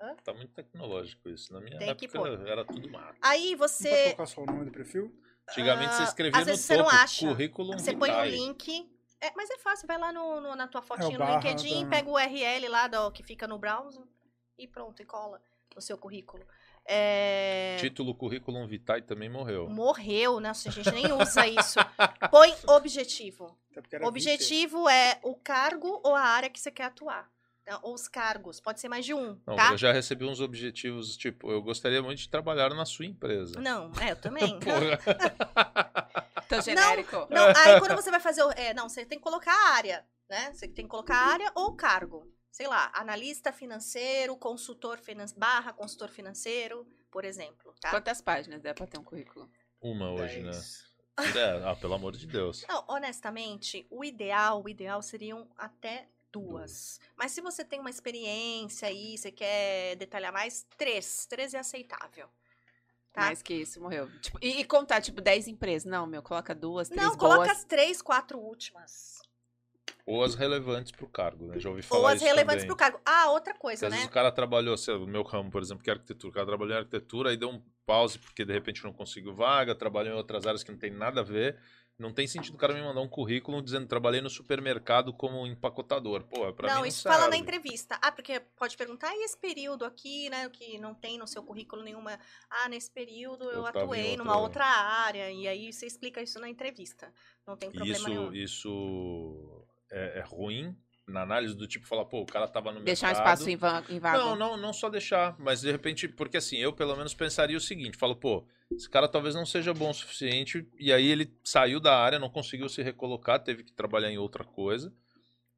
Hã? 0.00 0.16
Tá 0.24 0.32
muito 0.32 0.52
tecnológico 0.54 1.28
isso. 1.28 1.52
Na 1.52 1.60
minha 1.60 1.78
Tem 1.78 1.94
que 1.94 2.06
época 2.06 2.18
pôr. 2.18 2.48
era 2.48 2.64
tudo 2.64 2.88
mato. 2.90 3.18
Aí 3.20 3.50
Não 3.52 3.58
pode 3.58 3.72
você, 3.72 4.02
colocar 4.04 4.26
só 4.26 4.42
o 4.42 4.46
nome 4.46 4.64
do 4.64 4.72
perfil? 4.72 5.14
Antigamente 5.48 5.94
você 5.94 6.02
Ah, 6.02 6.04
escrevia 6.04 6.40
às 6.40 6.46
no 6.46 6.52
vezes 6.52 6.64
você 6.64 6.76
não 6.76 6.84
topo, 6.84 6.96
acha. 6.96 7.26
currículo 7.26 7.72
você 7.74 7.92
põe 7.92 8.10
o 8.10 8.12
vitae. 8.14 8.30
link. 8.30 8.90
É, 9.20 9.30
mas 9.36 9.50
é 9.50 9.58
fácil, 9.58 9.86
vai 9.86 9.98
lá 9.98 10.10
no, 10.12 10.40
no- 10.40 10.56
na 10.56 10.66
tua 10.66 10.80
fotinha 10.80 11.10
no 11.10 11.18
barra 11.18 11.34
LinkedIn, 11.34 11.84
da- 11.84 11.90
pega 11.90 12.08
o 12.08 12.14
URL 12.14 12.68
lá 12.68 12.88
do, 12.88 13.10
que 13.12 13.22
fica 13.22 13.46
no 13.46 13.58
browser 13.58 14.02
e 14.56 14.66
pronto, 14.66 15.02
e 15.02 15.04
cola 15.04 15.42
no 15.74 15.82
seu 15.82 15.98
currículo. 15.98 16.46
É, 16.86 17.76
Título 17.78 18.14
currículo 18.14 18.66
vitae 18.66 19.02
também 19.02 19.28
morreu. 19.28 19.68
Morreu, 19.68 20.40
nossa, 20.40 20.68
a 20.68 20.72
gente 20.72 20.90
nem 20.90 21.10
usa 21.12 21.46
isso. 21.46 21.78
Põe 22.30 22.54
objetivo. 22.66 23.56
20. 23.76 24.04
Objetivo 24.04 24.88
é 24.88 25.18
o 25.22 25.34
cargo 25.36 26.00
ou 26.04 26.14
a 26.14 26.22
área 26.22 26.50
que 26.50 26.58
você 26.60 26.70
quer 26.70 26.84
atuar. 26.84 27.30
Então, 27.62 27.78
Ou 27.82 27.94
os 27.94 28.08
cargos, 28.08 28.58
pode 28.60 28.80
ser 28.80 28.88
mais 28.88 29.04
de 29.04 29.14
um, 29.14 29.38
Não, 29.46 29.54
tá? 29.54 29.70
eu 29.70 29.78
já 29.78 29.92
recebi 29.92 30.24
uns 30.24 30.40
objetivos, 30.40 31.16
tipo, 31.16 31.52
eu 31.52 31.62
gostaria 31.62 32.02
muito 32.02 32.18
de 32.18 32.28
trabalhar 32.28 32.70
na 32.70 32.84
sua 32.84 33.04
empresa. 33.06 33.60
Não, 33.60 33.92
é, 34.00 34.10
eu 34.12 34.16
também. 34.16 34.58
Porra. 34.58 34.98
Tão 36.48 36.60
genérico. 36.60 37.28
Não, 37.30 37.46
aí 37.46 37.78
quando 37.78 37.94
você 37.94 38.10
vai 38.10 38.18
fazer. 38.18 38.42
o- 38.42 38.50
É, 38.52 38.74
não, 38.74 38.88
você 38.88 39.04
tem 39.06 39.18
que 39.18 39.22
colocar 39.22 39.52
a 39.52 39.74
área, 39.74 40.04
né? 40.28 40.50
Você 40.52 40.66
tem 40.66 40.84
que 40.84 40.90
colocar 40.90 41.14
a 41.14 41.32
área 41.32 41.52
ou 41.54 41.72
cargo. 41.76 42.26
Sei 42.50 42.66
lá, 42.66 42.90
analista 42.94 43.52
financeiro, 43.52 44.36
consultor 44.36 44.98
financeiro, 44.98 45.40
barra 45.40 45.72
consultor 45.72 46.08
financeiro, 46.08 46.86
por 47.10 47.24
exemplo, 47.24 47.74
tá? 47.80 47.90
Quantas 47.90 48.20
páginas 48.20 48.60
dá 48.60 48.74
pra 48.74 48.86
ter 48.86 48.98
um 48.98 49.04
currículo? 49.04 49.50
Uma 49.80 50.10
hoje, 50.10 50.40
né? 50.40 50.50
Dez. 50.50 50.90
É, 51.36 51.62
ah, 51.64 51.76
pelo 51.76 51.94
amor 51.94 52.16
de 52.16 52.26
Deus. 52.26 52.64
Não, 52.68 52.84
honestamente, 52.88 53.86
o 53.90 54.04
ideal, 54.04 54.62
o 54.64 54.68
ideal 54.68 55.02
seriam 55.02 55.48
até 55.56 56.08
duas. 56.32 56.98
Mas 57.16 57.32
se 57.32 57.40
você 57.40 57.64
tem 57.64 57.78
uma 57.78 57.90
experiência 57.90 58.88
aí, 58.88 59.18
você 59.18 59.30
quer 59.30 59.96
detalhar 59.96 60.32
mais, 60.32 60.66
três. 60.76 61.26
Três 61.26 61.52
é 61.52 61.58
aceitável. 61.58 62.28
Tá? 63.12 63.22
Mais 63.22 63.42
que 63.42 63.54
isso, 63.54 63.80
morreu. 63.80 64.08
Tipo, 64.20 64.38
e, 64.40 64.60
e 64.60 64.64
contar, 64.64 65.00
tipo, 65.00 65.20
10 65.20 65.48
empresas. 65.48 65.84
Não, 65.84 66.06
meu, 66.06 66.22
coloca 66.22 66.54
duas, 66.54 66.88
três 66.88 67.02
Não, 67.02 67.16
coloca 67.16 67.44
boas. 67.44 67.50
as 67.50 67.64
três, 67.64 68.00
quatro 68.00 68.38
últimas. 68.38 69.20
Ou 70.10 70.24
as 70.24 70.34
relevantes 70.34 70.90
pro 70.92 71.06
cargo, 71.06 71.46
né? 71.46 71.58
Já 71.60 71.68
ouvi 71.70 71.82
falar 71.82 72.00
Ou 72.00 72.06
as 72.08 72.20
relevantes 72.20 72.64
também. 72.64 72.66
pro 72.66 72.76
cargo. 72.76 73.00
Ah, 73.04 73.30
outra 73.30 73.54
coisa, 73.54 73.86
às 73.86 73.90
né? 73.90 73.96
vezes 73.98 74.10
o 74.10 74.12
cara 74.12 74.32
trabalhou, 74.32 74.76
sei 74.76 74.94
lá, 74.94 75.00
no 75.00 75.06
meu 75.06 75.22
ramo, 75.22 75.50
por 75.50 75.62
exemplo, 75.62 75.82
que 75.84 75.90
é 75.90 75.92
arquitetura. 75.92 76.30
O 76.30 76.34
cara 76.34 76.46
trabalhou 76.46 76.74
em 76.74 76.78
arquitetura, 76.78 77.30
aí 77.30 77.36
deu 77.36 77.50
um 77.50 77.62
pause 77.86 78.18
porque 78.18 78.44
de 78.44 78.52
repente 78.52 78.82
não 78.84 78.92
conseguiu 78.92 79.34
vaga, 79.34 79.74
trabalhou 79.74 80.14
em 80.14 80.16
outras 80.16 80.46
áreas 80.46 80.62
que 80.62 80.70
não 80.72 80.78
tem 80.78 80.90
nada 80.90 81.20
a 81.20 81.24
ver. 81.24 81.56
Não 81.98 82.14
tem 82.14 82.26
sentido 82.26 82.54
o 82.54 82.56
cara 82.56 82.72
me 82.72 82.80
mandar 82.80 83.02
um 83.02 83.08
currículo 83.08 83.60
dizendo 83.60 83.86
trabalhei 83.86 84.22
no 84.22 84.30
supermercado 84.30 85.12
como 85.12 85.46
empacotador. 85.46 86.22
Pô, 86.24 86.50
pra 86.54 86.68
mim 86.68 86.72
não, 86.74 86.80
não 86.80 86.86
isso 86.86 87.02
fala 87.02 87.16
na 87.26 87.32
serve. 87.32 87.36
entrevista. 87.36 87.98
Ah, 88.00 88.10
porque 88.10 88.40
pode 88.56 88.74
perguntar, 88.74 89.14
e 89.14 89.22
esse 89.22 89.36
período 89.36 89.84
aqui, 89.84 90.30
né, 90.30 90.48
que 90.48 90.78
não 90.78 90.94
tem 90.94 91.18
no 91.18 91.26
seu 91.26 91.42
currículo 91.42 91.82
nenhuma. 91.82 92.18
Ah, 92.48 92.70
nesse 92.70 92.90
período 92.90 93.44
eu, 93.44 93.50
Eu 93.58 93.66
atuei 93.66 94.16
numa 94.16 94.38
outra- 94.38 94.64
outra 94.64 94.64
área. 94.64 95.30
E 95.30 95.46
aí 95.46 95.70
você 95.70 95.84
explica 95.84 96.22
isso 96.22 96.40
na 96.40 96.48
entrevista. 96.48 97.12
Não 97.46 97.54
tem 97.54 97.70
problema 97.70 97.98
Isso, 97.98 98.08
nenhum. 98.08 98.32
isso 98.32 99.66
é, 99.90 100.18
é 100.18 100.22
ruim 100.22 100.76
na 101.10 101.22
análise 101.22 101.54
do 101.56 101.66
tipo 101.66 101.86
falar, 101.86 102.04
pô, 102.04 102.20
o 102.20 102.26
cara 102.26 102.46
tava 102.46 102.72
no 102.72 102.80
Deixar 102.80 103.08
um 103.08 103.10
mercado. 103.10 103.26
espaço 103.26 103.50
em, 103.50 103.56
va 103.56 103.84
em 103.88 103.98
vago. 103.98 104.18
Não, 104.18 104.36
não, 104.36 104.56
não 104.56 104.72
só 104.72 104.88
deixar, 104.88 105.34
mas 105.38 105.60
de 105.60 105.70
repente, 105.70 106.08
porque 106.08 106.36
assim, 106.36 106.56
eu 106.56 106.72
pelo 106.72 106.96
menos 106.96 107.14
pensaria 107.14 107.56
o 107.56 107.60
seguinte, 107.60 107.96
falo, 107.96 108.14
pô, 108.14 108.46
esse 108.70 108.88
cara 108.88 109.08
talvez 109.08 109.34
não 109.34 109.44
seja 109.44 109.74
bom 109.74 109.90
o 109.90 109.94
suficiente, 109.94 110.66
e 110.78 110.92
aí 110.92 111.06
ele 111.08 111.34
saiu 111.42 111.80
da 111.80 111.96
área, 111.98 112.18
não 112.18 112.30
conseguiu 112.30 112.68
se 112.68 112.82
recolocar, 112.82 113.42
teve 113.42 113.64
que 113.64 113.72
trabalhar 113.72 114.10
em 114.10 114.18
outra 114.18 114.44
coisa, 114.44 114.92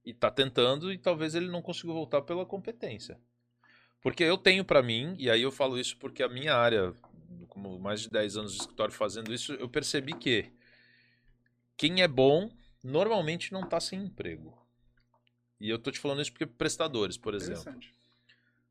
e 0.04 0.12
tá 0.12 0.30
tentando, 0.30 0.92
e 0.92 0.98
talvez 0.98 1.34
ele 1.34 1.48
não 1.48 1.62
consiga 1.62 1.92
voltar 1.92 2.22
pela 2.22 2.46
competência. 2.46 3.18
Porque 4.00 4.24
eu 4.24 4.36
tenho 4.36 4.64
pra 4.64 4.82
mim, 4.82 5.14
e 5.18 5.30
aí 5.30 5.42
eu 5.42 5.52
falo 5.52 5.78
isso 5.78 5.96
porque 5.98 6.22
a 6.22 6.28
minha 6.28 6.56
área, 6.56 6.92
como 7.48 7.78
mais 7.78 8.00
de 8.00 8.10
10 8.10 8.36
anos 8.36 8.52
de 8.52 8.60
escritório 8.60 8.92
fazendo 8.92 9.32
isso, 9.32 9.52
eu 9.54 9.68
percebi 9.68 10.12
que 10.14 10.50
quem 11.76 12.02
é 12.02 12.08
bom 12.08 12.50
normalmente 12.82 13.52
não 13.52 13.68
tá 13.68 13.80
sem 13.80 14.02
emprego. 14.04 14.58
E 15.60 15.70
eu 15.70 15.78
tô 15.78 15.90
te 15.90 16.00
falando 16.00 16.20
isso 16.22 16.32
porque 16.32 16.46
prestadores, 16.46 17.16
por 17.16 17.34
exemplo. 17.34 17.74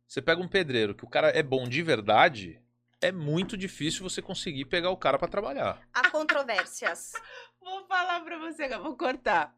Você 0.07 0.21
pega 0.21 0.41
um 0.41 0.47
pedreiro 0.47 0.93
que 0.93 1.05
o 1.05 1.09
cara 1.09 1.29
é 1.29 1.41
bom 1.41 1.67
de 1.67 1.81
verdade, 1.81 2.61
é 3.01 3.11
muito 3.11 3.55
difícil 3.57 4.03
você 4.03 4.21
conseguir 4.21 4.65
pegar 4.65 4.89
o 4.89 4.97
cara 4.97 5.17
pra 5.17 5.27
trabalhar. 5.27 5.81
Há 5.93 6.09
controvérsias. 6.09 7.13
Vou 7.61 7.85
falar 7.87 8.19
pra 8.21 8.39
você, 8.39 8.67
vou 8.79 8.97
cortar. 8.97 9.55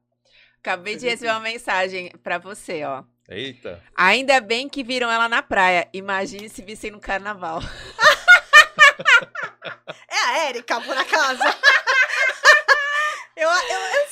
Acabei 0.58 0.98
de 0.98 1.08
receber 1.08 1.32
uma 1.32 1.40
mensagem 1.40 2.12
pra 2.22 2.38
você, 2.38 2.84
ó. 2.84 3.06
Eita. 3.30 3.82
Ainda 3.96 4.42
bem 4.42 4.68
que 4.68 4.84
viram 4.84 5.10
ela 5.10 5.30
na 5.30 5.42
praia. 5.42 5.90
Imagine 5.94 6.50
se 6.50 6.62
vissem 6.62 6.92
no 6.92 7.00
carnaval. 7.00 7.62
É 10.08 10.16
a 10.16 10.38
Érica, 10.50 10.80
por 10.80 10.96
acaso. 10.96 11.42
eu, 13.36 13.50
eu, 13.50 13.80
eu 13.80 14.08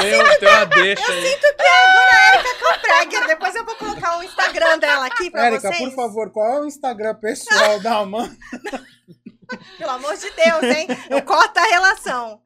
Tem, 0.00 0.22
um- 0.22 0.38
tem 0.38 0.48
uma 0.48 0.64
deixa 0.66 1.12
aí. 1.12 1.26
sinto 1.30 1.56
que 1.56 1.62
é 1.62 1.84
a 1.84 1.94
dona 1.94 2.22
Érica 2.34 2.54
Compregger. 2.58 3.26
Depois 3.26 3.54
eu 3.54 3.64
vou 3.64 3.76
colocar 3.76 4.18
o 4.18 4.22
Instagram 4.22 4.78
dela 4.78 5.06
aqui 5.06 5.30
pra 5.30 5.46
Érica, 5.46 5.68
vocês. 5.68 5.78
por 5.78 5.94
favor, 5.94 6.30
qual 6.32 6.52
é 6.52 6.60
o 6.60 6.66
Instagram 6.66 7.14
pessoal 7.16 7.80
da 7.80 7.98
Amanda? 7.98 8.36
Pelo 9.78 9.90
amor 9.90 10.16
de 10.16 10.30
Deus, 10.30 10.62
hein? 10.64 10.86
Eu 11.10 11.22
corto 11.22 11.58
a 11.58 11.64
relação. 11.64 12.42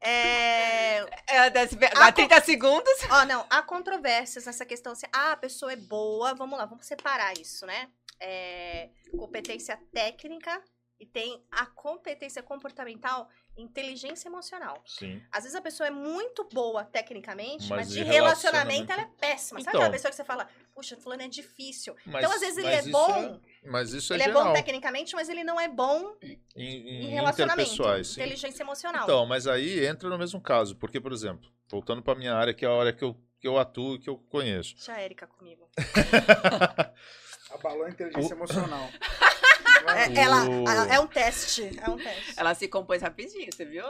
É... 0.00 1.04
Desce, 1.52 1.76
Ah, 1.96 2.06
há 2.06 2.12
30 2.12 2.40
segundos. 2.42 2.92
Ó, 3.10 3.24
não, 3.24 3.44
há 3.50 3.62
controvérsias 3.62 4.46
nessa 4.46 4.64
questão 4.64 4.92
assim, 4.92 5.06
ah, 5.12 5.32
a 5.32 5.36
pessoa 5.36 5.72
é 5.72 5.76
boa, 5.76 6.34
vamos 6.34 6.58
lá, 6.58 6.64
vamos 6.66 6.86
separar 6.86 7.32
isso, 7.38 7.66
né? 7.66 7.88
É, 8.20 8.88
competência 9.18 9.78
técnica 9.92 10.62
e 10.98 11.04
tem 11.04 11.44
a 11.50 11.66
competência 11.66 12.42
comportamental, 12.42 13.28
inteligência 13.56 14.28
emocional. 14.28 14.82
Sim. 14.86 15.22
Às 15.32 15.44
vezes 15.44 15.54
a 15.56 15.60
pessoa 15.60 15.86
é 15.86 15.90
muito 15.90 16.44
boa 16.52 16.84
tecnicamente, 16.84 17.68
mas, 17.70 17.86
Mas 17.86 17.90
de 17.90 18.02
relacionamento 18.02 18.86
relacionamento- 18.86 18.92
ela 18.92 19.02
é 19.02 19.10
péssima. 19.18 19.60
Sabe 19.60 19.70
Então. 19.70 19.80
aquela 19.80 19.92
pessoa 19.92 20.10
que 20.10 20.16
você 20.16 20.24
fala, 20.24 20.48
puxa, 20.74 20.96
fulano 20.96 21.22
é 21.22 21.28
difícil. 21.28 21.96
Mas, 22.04 22.22
então, 22.24 22.34
às 22.34 22.40
vezes 22.40 22.58
ele 22.58 22.68
é 22.68 22.80
isso 22.80 22.90
bom, 22.90 23.40
mas 23.64 23.92
isso 23.92 24.12
ele 24.12 24.22
é 24.22 24.26
é 24.26 24.28
geral. 24.28 24.44
bom 24.44 24.52
tecnicamente, 24.52 25.14
mas 25.14 25.28
ele 25.28 25.42
não 25.44 25.58
é 25.60 25.68
bom 25.68 26.14
em, 26.22 26.38
em 26.56 27.04
em 27.06 27.08
relacionamento. 27.08 28.04
sim. 28.04 28.20
Inteligência 28.20 28.62
emocional. 28.62 29.04
Então, 29.04 29.24
mas 29.26 29.46
aí 29.46 29.86
entra 29.86 30.08
no 30.08 30.18
mesmo 30.18 30.40
caso. 30.40 30.76
Porque, 30.76 31.00
por 31.00 31.12
exemplo, 31.12 31.50
voltando 31.68 32.02
pra 32.02 32.14
minha 32.14 32.34
área, 32.34 32.52
que 32.54 32.64
é 32.64 32.68
a 32.68 32.72
área 32.78 32.92
que 32.92 33.02
eu, 33.04 33.16
que 33.40 33.48
eu 33.48 33.58
atuo 33.58 33.94
e 33.96 33.98
que 33.98 34.08
eu 34.10 34.18
conheço. 34.18 34.74
Deixa 34.74 34.92
a 34.92 35.00
Érica 35.00 35.26
comigo. 35.26 35.68
Abalou 37.56 37.84
a 37.84 37.90
inteligência 37.90 38.34
emocional. 38.34 38.88
É, 39.88 40.20
ela, 40.20 40.48
O- 40.48 40.66
a- 40.68 40.94
é 40.94 40.98
um 40.98 41.06
teste. 41.06 41.62
É 41.80 41.88
um 41.88 41.96
teste. 41.96 42.34
Ela 42.36 42.54
se 42.56 42.66
compôs 42.66 43.02
rapidinho, 43.02 43.48
você 43.52 43.64
viu? 43.64 43.84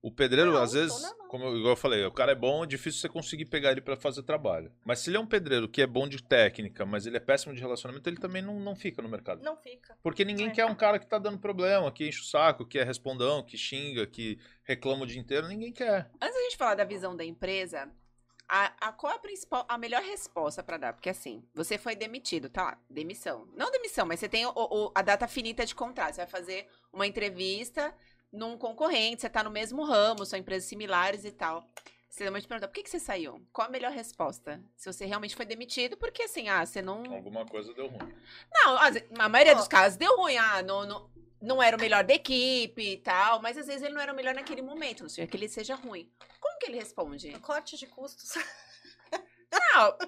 O 0.00 0.10
pedreiro, 0.10 0.50
Não, 0.52 0.62
às 0.62 0.72
vezes, 0.72 0.96
como 1.28 1.44
eu, 1.44 1.56
igual 1.58 1.72
eu 1.72 1.76
falei, 1.76 2.04
o 2.06 2.10
cara 2.10 2.32
é 2.32 2.34
bom, 2.34 2.64
é 2.64 2.66
difícil 2.66 3.00
você 3.02 3.08
conseguir 3.08 3.44
pegar 3.44 3.70
ele 3.70 3.82
pra 3.82 3.94
fazer 3.94 4.22
trabalho. 4.22 4.72
Mas 4.84 5.00
se 5.00 5.10
ele 5.10 5.18
é 5.18 5.20
um 5.20 5.26
pedreiro 5.26 5.68
que 5.68 5.82
é 5.82 5.86
bom 5.86 6.08
de 6.08 6.22
técnica, 6.22 6.84
mas 6.86 7.06
ele 7.06 7.18
é 7.18 7.20
péssimo 7.20 7.54
de 7.54 7.60
relacionamento, 7.60 8.08
ele 8.08 8.16
também 8.16 8.40
não, 8.42 8.58
não 8.58 8.74
fica 8.74 9.02
no 9.02 9.08
mercado. 9.10 9.42
Não 9.44 9.54
fica. 9.56 9.94
Porque 10.02 10.24
ninguém 10.24 10.48
É. 10.48 10.50
quer 10.50 10.64
um 10.64 10.74
cara 10.74 10.98
que 10.98 11.06
tá 11.06 11.18
dando 11.18 11.38
problema, 11.38 11.92
que 11.92 12.08
enche 12.08 12.20
o 12.20 12.24
saco, 12.24 12.66
que 12.66 12.78
é 12.78 12.82
respondão, 12.82 13.44
que 13.44 13.56
xinga, 13.58 14.06
que 14.06 14.38
reclama 14.64 15.04
o 15.04 15.06
dia 15.06 15.20
inteiro. 15.20 15.46
Ninguém 15.48 15.72
quer. 15.72 16.10
Antes 16.20 16.34
da 16.34 16.42
gente 16.44 16.56
falar 16.56 16.74
da 16.76 16.84
visão 16.84 17.14
da 17.14 17.24
empresa, 17.24 17.88
a, 18.54 18.88
a- 18.88 18.92
qual 18.92 19.14
a 19.14 19.18
principal, 19.18 19.64
a 19.66 19.78
melhor 19.78 20.02
resposta 20.02 20.62
pra 20.62 20.76
dar? 20.76 20.92
Porque 20.92 21.08
assim, 21.08 21.42
você 21.54 21.78
foi 21.78 21.96
demitido, 21.96 22.50
tá 22.50 22.62
lá, 22.64 22.78
demissão. 22.90 23.48
Não 23.56 23.70
demissão, 23.70 24.04
mas 24.04 24.20
você 24.20 24.28
tem 24.28 24.44
o- 24.44 24.52
o- 24.54 24.92
a 24.94 25.00
data 25.00 25.26
finita 25.26 25.64
de 25.64 25.74
contrato. 25.74 26.14
Você 26.14 26.20
vai 26.20 26.26
fazer 26.30 26.68
uma 26.92 27.06
entrevista 27.06 27.94
num 28.30 28.58
concorrente, 28.58 29.22
você 29.22 29.30
tá 29.30 29.42
no 29.42 29.50
mesmo 29.50 29.82
ramo, 29.84 30.26
são 30.26 30.38
empresas 30.38 30.68
similares 30.68 31.24
e 31.24 31.32
tal. 31.32 31.66
Você 32.10 32.30
vai 32.30 32.42
te 32.42 32.46
perguntar, 32.46 32.68
por 32.68 32.74
que, 32.74 32.82
que 32.82 32.90
você 32.90 33.00
saiu? 33.00 33.40
Qual 33.54 33.66
a 33.66 33.70
melhor 33.70 33.90
resposta? 33.90 34.62
Se 34.76 34.92
você 34.92 35.06
realmente 35.06 35.34
foi 35.34 35.46
demitido, 35.46 35.96
porque 35.96 36.24
assim, 36.24 36.46
ah, 36.50 36.64
você 36.66 36.82
não. 36.82 37.10
Alguma 37.10 37.46
coisa 37.46 37.72
deu 37.72 37.86
ruim. 37.88 38.14
Não, 38.52 38.76
a 39.18 39.28
maioria 39.30 39.54
dos 39.54 39.66
casos 39.66 39.96
deu 39.96 40.14
ruim, 40.18 40.36
ah, 40.36 40.60
não, 40.62 40.84
não, 40.86 41.10
não 41.40 41.62
era 41.62 41.74
o 41.74 41.80
melhor 41.80 42.04
da 42.04 42.12
equipe 42.12 42.82
e 42.82 42.96
tal, 42.98 43.40
mas 43.40 43.56
às 43.56 43.66
vezes 43.66 43.82
ele 43.82 43.94
não 43.94 44.00
era 44.02 44.12
o 44.12 44.16
melhor 44.16 44.34
naquele 44.34 44.60
momento, 44.60 45.02
não 45.04 45.08
seja 45.08 45.26
que 45.26 45.34
ele 45.38 45.48
seja 45.48 45.74
ruim. 45.74 46.12
Que 46.62 46.70
ele 46.70 46.78
responde? 46.78 47.38
Corte 47.40 47.76
de 47.76 47.86
custos. 47.88 48.34
Não, 49.50 49.98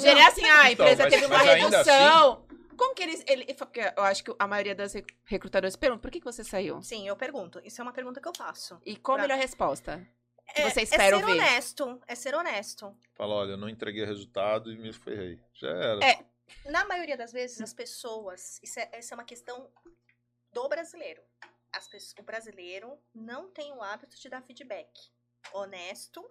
gerar 0.00 0.28
assim, 0.28 0.44
ah, 0.44 0.62
a 0.62 0.72
Então, 0.72 0.84
empresa 0.86 1.02
mas- 1.04 1.12
teve 1.14 1.26
uma 1.26 1.38
ainda 1.38 1.54
redução. 1.78 2.46
Como 2.76 2.94
que 2.94 3.02
eles. 3.04 3.24
Ele, 3.26 3.54
porque 3.54 3.80
eu 3.96 4.02
acho 4.02 4.22
que 4.22 4.34
a 4.38 4.46
maioria 4.46 4.74
das 4.74 4.92
rec- 4.92 5.14
recrutadoras 5.24 5.76
perguntam 5.76 6.02
por 6.02 6.10
que, 6.10 6.18
que 6.18 6.24
você 6.26 6.44
saiu? 6.44 6.82
Sim, 6.82 7.08
eu 7.08 7.16
pergunto. 7.16 7.58
Isso 7.64 7.80
é 7.80 7.82
uma 7.82 7.92
pergunta 7.92 8.20
que 8.20 8.28
eu 8.28 8.32
faço. 8.36 8.78
E 8.84 8.96
qual 8.96 9.16
a 9.16 9.20
Pra- 9.20 9.28
melhor 9.28 9.40
resposta? 9.40 10.06
Que 10.54 10.60
é, 10.62 10.70
você 10.70 10.80
é 10.80 10.82
espera 10.82 11.16
ser 11.16 11.24
ouvir? 11.24 11.38
honesto. 11.40 12.00
É 12.06 12.14
ser 12.14 12.34
honesto. 12.34 12.94
Fala, 13.14 13.34
olha, 13.34 13.52
eu 13.52 13.56
não 13.56 13.68
entreguei 13.68 14.04
resultado 14.04 14.70
e 14.70 14.76
me 14.76 14.92
ferrei. 14.92 15.40
Já 15.54 15.68
era. 15.70 16.04
É. 16.04 16.24
Na 16.70 16.84
maioria 16.84 17.16
das 17.16 17.32
vezes, 17.32 17.60
as 17.62 17.72
pessoas. 17.72 18.60
Isso 18.62 18.78
é, 18.78 18.88
essa 18.92 19.14
é 19.14 19.16
uma 19.16 19.24
questão 19.24 19.70
do 20.52 20.68
brasileiro. 20.68 21.22
As 21.72 21.88
pessoas, 21.88 22.14
o 22.18 22.22
brasileiro 22.22 22.98
não 23.14 23.48
tem 23.50 23.72
o 23.72 23.82
hábito 23.82 24.18
de 24.20 24.28
dar 24.28 24.42
feedback 24.42 24.90
honesto 25.52 26.24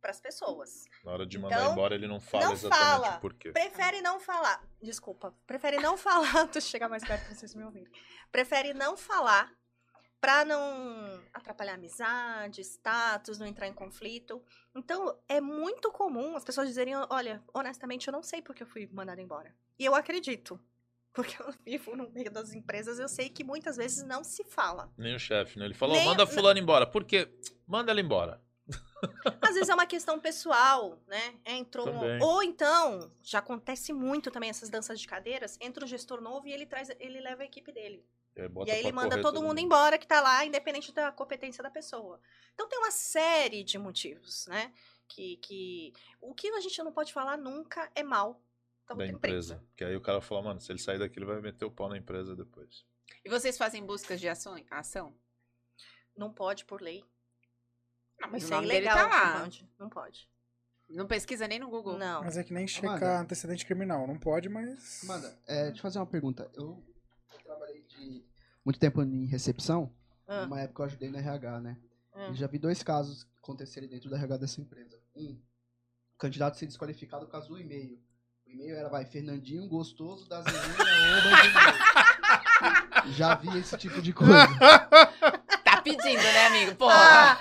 para 0.00 0.10
as 0.10 0.20
pessoas. 0.20 0.84
Na 1.04 1.12
hora 1.12 1.26
de 1.26 1.38
mandar 1.38 1.60
Então, 1.60 1.72
embora, 1.72 1.94
ele 1.94 2.06
não 2.06 2.20
fala 2.20 2.44
não 2.46 2.52
exatamente 2.52 2.84
fala. 2.86 3.20
por 3.20 3.34
quê. 3.34 3.50
Prefere 3.52 4.00
não 4.00 4.20
falar. 4.20 4.64
Desculpa. 4.80 5.34
Prefere 5.46 5.78
não 5.78 5.96
falar. 5.98 6.44
Deixa 6.44 6.58
eu 6.68 6.70
chegar 6.70 6.88
mais 6.88 7.04
perto 7.04 7.26
pra 7.26 7.34
vocês 7.34 7.54
me 7.54 7.64
ouvirem. 7.64 7.90
Prefere 8.30 8.72
não 8.74 8.96
falar 8.96 9.52
pra 10.20 10.44
não 10.44 11.22
atrapalhar 11.32 11.74
amizade, 11.74 12.60
status, 12.60 13.38
não 13.38 13.46
entrar 13.46 13.66
em 13.66 13.72
conflito. 13.74 14.42
Então, 14.74 15.18
é 15.28 15.40
muito 15.40 15.90
comum 15.90 16.36
as 16.36 16.44
pessoas 16.44 16.68
dizerem: 16.68 16.94
olha, 17.10 17.42
honestamente, 17.52 18.06
eu 18.06 18.12
não 18.12 18.22
sei 18.22 18.40
porque 18.40 18.62
eu 18.62 18.66
fui 18.68 18.88
mandada 18.92 19.20
embora. 19.20 19.54
E 19.78 19.84
eu 19.84 19.94
acredito. 19.94 20.60
Porque 21.12 21.40
eu 21.42 21.52
vivo 21.64 21.96
no 21.96 22.08
meio 22.10 22.30
das 22.30 22.52
empresas, 22.52 22.98
eu 22.98 23.08
sei 23.08 23.28
que 23.28 23.42
muitas 23.42 23.76
vezes 23.76 24.04
não 24.04 24.22
se 24.22 24.44
fala. 24.44 24.92
Nem 24.96 25.16
o 25.16 25.18
chefe, 25.18 25.58
né? 25.58 25.64
Ele 25.64 25.74
falou, 25.74 25.96
Nem- 25.96 26.04
manda 26.04 26.26
fulano 26.26 26.58
embora. 26.60 26.86
Por 26.86 27.04
quê? 27.04 27.28
Manda 27.66 27.90
ela 27.90 28.00
embora. 28.00 28.40
Às 29.40 29.54
vezes 29.54 29.68
é 29.68 29.74
uma 29.74 29.86
questão 29.86 30.18
pessoal, 30.18 31.00
né? 31.06 31.34
Entrou 31.46 31.88
um- 31.88 31.92
Também. 32.00 32.22
Ou 32.22 32.42
então, 32.42 33.10
já 33.22 33.38
acontece 33.38 33.92
muito 33.92 34.30
também 34.30 34.50
essas 34.50 34.68
danças 34.68 35.00
de 35.00 35.06
cadeiras, 35.06 35.56
entra 35.60 35.84
um 35.84 35.88
gestor 35.88 36.20
novo 36.20 36.46
e 36.48 36.52
ele 36.52 36.66
traz, 36.66 36.90
ele 36.98 37.20
leva 37.20 37.42
a 37.42 37.46
equipe 37.46 37.72
dele. 37.72 38.04
E 38.36 38.40
aí, 38.42 38.48
bota 38.48 38.68
e 38.70 38.72
aí 38.72 38.80
ele 38.80 38.92
manda 38.92 39.10
correr 39.10 39.22
todo 39.22 39.42
mundo 39.42 39.58
embora 39.58 39.98
que 39.98 40.06
tá 40.06 40.20
lá, 40.20 40.44
independente 40.44 40.92
da 40.92 41.10
competência 41.10 41.62
da 41.62 41.70
pessoa. 41.70 42.20
Então 42.54 42.68
tem 42.68 42.78
uma 42.78 42.90
série 42.90 43.64
de 43.64 43.78
motivos, 43.78 44.46
né? 44.46 44.72
Que, 45.08 45.36
que 45.38 45.92
o 46.20 46.34
que 46.34 46.48
a 46.48 46.60
gente 46.60 46.80
não 46.82 46.92
pode 46.92 47.12
falar 47.12 47.36
nunca 47.36 47.90
é 47.94 48.02
mal 48.02 48.40
da 48.94 49.04
Da 49.04 49.06
empresa. 49.06 49.62
Que 49.76 49.84
aí 49.84 49.96
o 49.96 50.00
cara 50.00 50.20
fala, 50.20 50.42
mano, 50.42 50.60
se 50.60 50.70
ele 50.72 50.78
sair 50.78 50.98
daqui, 50.98 51.18
ele 51.18 51.26
vai 51.26 51.40
meter 51.40 51.64
o 51.64 51.70
pau 51.70 51.88
na 51.88 51.96
empresa 51.96 52.34
depois. 52.34 52.84
E 53.24 53.28
vocês 53.28 53.56
fazem 53.56 53.84
buscas 53.84 54.20
de 54.20 54.28
ação? 54.28 54.56
ação? 54.70 55.14
Não 56.16 56.32
pode 56.32 56.64
por 56.64 56.80
lei. 56.80 57.04
Não, 58.20 58.30
mas 58.30 58.42
Isso 58.42 58.52
é 58.52 58.60
dele 58.60 58.72
ilegal. 58.76 58.96
tá 59.08 59.32
Não 59.34 59.40
pode. 59.40 59.70
Não 59.78 59.88
pode. 59.88 60.28
Não 60.88 61.06
pesquisa 61.06 61.46
nem 61.46 61.58
no 61.58 61.68
Google. 61.68 61.98
Não. 61.98 62.24
Mas 62.24 62.36
é 62.36 62.42
que 62.42 62.52
nem 62.52 62.66
checar 62.66 62.96
Amanda. 62.96 63.20
antecedente 63.20 63.64
criminal. 63.66 64.06
Não 64.06 64.18
pode, 64.18 64.48
mas. 64.48 65.04
Amanda, 65.04 65.38
é, 65.46 65.64
deixa 65.66 65.78
eu 65.78 65.82
fazer 65.82 65.98
uma 65.98 66.06
pergunta. 66.06 66.50
Eu, 66.54 66.82
trabalhei 67.44 67.82
de 67.82 68.24
muito 68.64 68.80
tempo 68.80 69.02
em 69.02 69.26
recepção. 69.26 69.94
Ah, 70.26 70.42
Numa 70.42 70.60
época 70.60 70.82
eu 70.82 70.86
ajudei 70.86 71.10
no 71.10 71.18
RH, 71.18 71.60
né? 71.60 71.80
ah. 72.14 72.30
E 72.30 72.34
já 72.34 72.46
vi 72.46 72.58
dois 72.58 72.82
casos 72.82 73.26
acontecerem 73.36 73.88
dentro 73.88 74.08
do 74.08 74.16
RH 74.16 74.38
dessa 74.38 74.60
empresa. 74.60 74.98
Um, 75.14 75.40
o 76.14 76.18
candidato 76.18 76.56
ser 76.56 76.66
desqualificado 76.66 77.26
por 77.26 77.32
causa 77.32 77.48
do 77.48 77.58
e-mail. 77.58 78.02
O 78.48 78.52
e-mail 78.52 78.76
era, 78.76 78.88
vai, 78.88 79.04
Fernandinho 79.04 79.66
gostoso 79.68 80.28
da 80.28 80.40
Zezinha, 80.42 80.74
Já 83.16 83.34
vi 83.34 83.58
esse 83.58 83.76
tipo 83.76 84.00
de 84.02 84.12
coisa. 84.12 84.32
Tá 85.64 85.82
pedindo, 85.82 86.22
né, 86.22 86.46
amigo? 86.46 86.74
Porra. 86.76 86.94
Ah, 86.94 87.38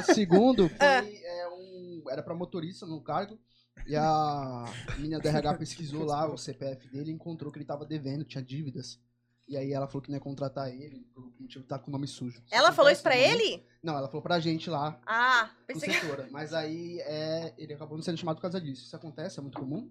O 0.00 0.14
segundo 0.14 0.68
foi 0.68 0.86
é, 0.86 1.48
um, 1.48 2.02
era 2.10 2.22
pra 2.22 2.34
motorista 2.34 2.86
no 2.86 3.00
cargo. 3.02 3.38
E 3.86 3.94
a 3.94 4.64
menina 4.96 5.18
do 5.20 5.28
RH 5.28 5.54
pesquisou 5.54 6.04
lá 6.04 6.26
o 6.26 6.38
CPF 6.38 6.88
dele 6.88 7.10
e 7.10 7.14
encontrou 7.14 7.52
que 7.52 7.58
ele 7.58 7.64
tava 7.66 7.84
devendo, 7.84 8.24
tinha 8.24 8.42
dívidas. 8.42 8.98
E 9.46 9.56
aí 9.58 9.72
ela 9.72 9.86
falou 9.86 10.00
que 10.02 10.08
não 10.10 10.16
ia 10.16 10.20
contratar 10.22 10.68
ele, 10.72 11.00
por 11.14 11.24
motivo 11.38 11.62
de 11.62 11.68
tá 11.68 11.78
com 11.78 11.88
o 11.90 11.92
nome 11.92 12.06
sujo. 12.06 12.42
Ela 12.50 12.72
falou 12.72 12.90
isso 12.90 13.02
pra 13.02 13.14
muito. 13.14 13.28
ele? 13.30 13.66
Não, 13.82 13.96
ela 13.96 14.06
falou 14.08 14.22
pra 14.22 14.38
gente 14.40 14.70
lá, 14.70 14.98
Ah, 15.06 15.50
pensei 15.66 15.90
que... 15.90 16.30
Mas 16.30 16.54
aí 16.54 16.98
é, 17.00 17.52
ele 17.58 17.74
acabou 17.74 17.96
não 17.96 18.02
sendo 18.02 18.16
chamado 18.16 18.36
por 18.36 18.42
causa 18.42 18.60
disso. 18.60 18.84
Isso 18.86 18.96
acontece, 18.96 19.38
é 19.38 19.42
muito 19.42 19.58
comum. 19.58 19.90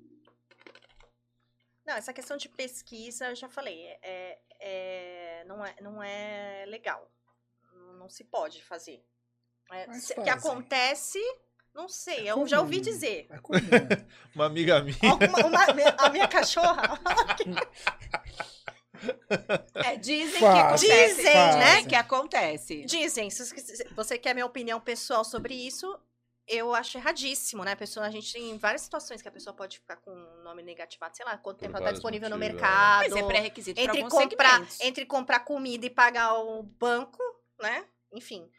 Não, 1.89 1.95
essa 1.95 2.13
questão 2.13 2.37
de 2.37 2.47
pesquisa, 2.47 3.29
eu 3.29 3.35
já 3.35 3.49
falei, 3.49 3.83
é, 4.03 4.37
é- 4.59 5.43
não, 5.47 5.65
é, 5.65 5.75
não 5.81 6.03
é 6.03 6.63
legal. 6.67 7.11
Não, 7.97 8.07
se 8.07 8.23
pode 8.25 8.63
fazer. 8.63 9.03
É, 9.71 9.87
Mas 9.87 10.03
se- 10.03 10.13
que 10.13 10.29
acontece, 10.29 11.19
não 11.73 11.89
sei, 11.89 12.27
É 12.27 12.31
eu 12.31 12.45
já 12.45 12.59
ouvi 12.59 12.75
comum. 12.77 12.83
dizer. 12.91 13.25
É 13.31 13.39
comum. 13.39 13.57
Uma 14.35 14.45
amiga 14.45 14.83
minha. 14.83 14.97
Alguma- 15.03 15.47
uma- 15.47 15.95
a 15.97 16.09
minha 16.11 16.27
cachorra. 16.27 16.99
É, 19.75 19.95
dizem 19.95 20.33
que 20.33 20.39
Fazem, 20.39 20.91
acontece. 20.91 21.15
Dizem, 21.15 21.33
né? 21.33 21.83
Que 21.85 21.95
acontece. 21.95 22.83
Dizem, 22.85 23.29
se 23.29 23.85
você 23.95 24.17
quer 24.17 24.33
minha 24.33 24.45
opinião 24.45 24.79
pessoal 24.81 25.23
sobre 25.23 25.53
isso, 25.55 25.97
eu 26.49 26.73
acho 26.73 26.97
erradíssimo, 26.97 27.63
né? 27.63 27.73
A 27.73 27.75
pessoa, 27.75 28.05
a 28.05 28.09
gente 28.09 28.33
tem 28.33 28.57
várias 28.57 28.81
situações 28.81 29.21
que 29.21 29.27
a 29.27 29.31
pessoa 29.31 29.53
pode 29.55 29.77
ficar 29.77 29.97
com 29.97 30.11
um 30.11 30.43
nome 30.43 30.63
negativado, 30.63 31.15
sei 31.15 31.25
lá, 31.25 31.37
quanto 31.37 31.57
Por 31.57 31.65
tempo 31.65 31.77
ela 31.77 31.85
tá 31.85 31.91
disponível 31.91 32.29
no 32.29 32.37
motivos, 32.37 32.59
é. 32.59 32.63
mercado. 32.63 33.09
Mas 33.09 33.15
é 33.15 33.23
pré-requisito 33.23 33.81
para 33.81 33.91
entre 33.97 34.09
comprar, 34.09 34.49
segmentos. 34.49 34.79
entre 34.81 35.05
comprar 35.05 35.39
comida 35.41 35.85
e 35.85 35.89
pagar 35.89 36.33
o 36.39 36.63
banco, 36.63 37.21
né? 37.61 37.85
Enfim. 38.11 38.49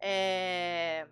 É, 0.00 1.06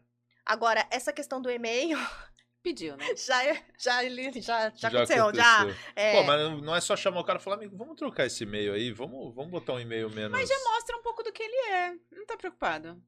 Agora, 0.45 0.87
essa 0.91 1.13
questão 1.13 1.41
do 1.41 1.51
e-mail 1.51 1.97
Pediu, 2.63 2.97
né? 2.97 3.07
já, 3.17 3.45
é- 3.45 3.65
já, 3.77 4.05
ele- 4.05 4.41
já, 4.41 4.71
já, 4.71 4.89
aconteceu. 4.89 5.35
Já, 5.35 5.67
é, 5.97 6.13
Pô, 6.13 6.23
mas 6.25 6.63
não 6.63 6.75
é 6.77 6.81
só 6.81 6.97
chamar 6.97 7.21
o 7.21 7.25
cara 7.25 7.39
e 7.39 7.43
falar, 7.43 7.57
amigo, 7.57 7.77
vamos 7.77 7.97
trocar 7.97 8.25
esse 8.27 8.45
e-mail 8.45 8.73
aí, 8.73 8.93
vamos, 8.93 9.35
vamos 9.35 9.51
botar 9.51 9.73
um 9.75 9.81
e-mail 9.81 10.09
menos. 10.11 10.31
Mas 10.31 10.49
já 10.49 10.55
mostra 10.71 10.97
um 10.97 11.03
pouco 11.03 11.25
do 11.25 11.33
que 11.33 11.43
ele 11.43 11.57
é. 11.73 11.95
Não 12.13 12.25
tá 12.25 12.37
preocupado. 12.37 13.03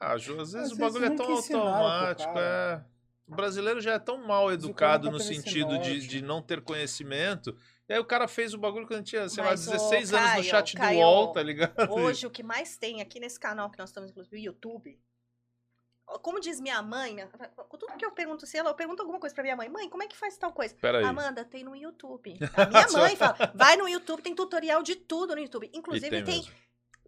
Ah, 0.00 0.16
Ju, 0.18 0.40
às 0.40 0.52
vezes 0.52 0.72
Às 0.72 0.76
o 0.76 0.80
bagulho 0.80 1.04
é 1.04 1.08
vezes 1.10 1.24
tão 1.26 1.34
ensinaram 1.38 1.66
pro 1.72 1.74
automático, 1.74 2.38
é. 2.38 2.84
O 3.26 3.34
brasileiro 3.34 3.80
já 3.80 3.94
é 3.94 3.98
tão 3.98 4.18
mal 4.26 4.52
educado 4.52 5.10
nunca 5.10 5.18
no 5.18 5.24
sentido 5.24 5.78
de, 5.78 6.06
de 6.06 6.20
não 6.22 6.42
ter 6.42 6.60
conhecimento. 6.60 7.56
E 7.88 7.94
aí 7.94 7.98
o 7.98 8.04
cara 8.04 8.28
fez 8.28 8.52
o 8.52 8.58
bagulho 8.58 8.86
quando 8.86 9.02
tinha, 9.04 9.28
sei 9.28 9.42
Mas, 9.42 9.66
lá, 9.66 9.72
ô, 9.72 9.76
16 9.76 10.12
anos 10.12 10.34
no 10.36 10.42
chat 10.44 10.74
Caio, 10.76 10.98
do 11.00 11.04
UOL, 11.04 11.32
tá 11.32 11.42
ligado? 11.42 11.74
hoje 11.90 12.26
o 12.26 12.30
que 12.30 12.42
mais 12.42 12.76
tem 12.76 13.00
aqui 13.00 13.18
nesse 13.18 13.40
canal 13.40 13.70
que 13.70 13.78
nós 13.78 13.88
estamos, 13.90 14.10
inclusive, 14.10 14.36
o 14.36 14.38
YouTube. 14.38 14.98
Como 16.20 16.38
diz 16.38 16.60
minha 16.60 16.82
mãe, 16.82 17.14
minha- 17.14 17.26
tudo 17.26 17.96
que 17.96 18.04
eu 18.04 18.12
pergunto 18.12 18.46
se 18.46 18.58
ela, 18.58 18.68
eu 18.70 18.74
pergunto 18.74 19.00
alguma 19.00 19.18
coisa 19.18 19.34
pra 19.34 19.42
minha 19.42 19.56
mãe. 19.56 19.70
Mãe, 19.70 19.88
como 19.88 20.02
é 20.02 20.06
que 20.06 20.16
faz 20.16 20.36
tal 20.36 20.52
coisa? 20.52 20.74
Pera 20.74 20.98
aí. 20.98 21.04
Amanda, 21.04 21.44
tem 21.46 21.64
no 21.64 21.74
YouTube. 21.74 22.38
A 22.54 22.66
minha 22.66 22.88
mãe 22.92 23.16
fala, 23.16 23.36
vai 23.54 23.76
no 23.76 23.88
YouTube, 23.88 24.22
tem 24.22 24.34
tutorial 24.34 24.82
de 24.82 24.96
tudo 24.96 25.34
no 25.34 25.40
YouTube. 25.40 25.70
Inclusive, 25.72 26.06
E 26.18 26.22
tem 26.22 26.42
tem, 26.42 26.52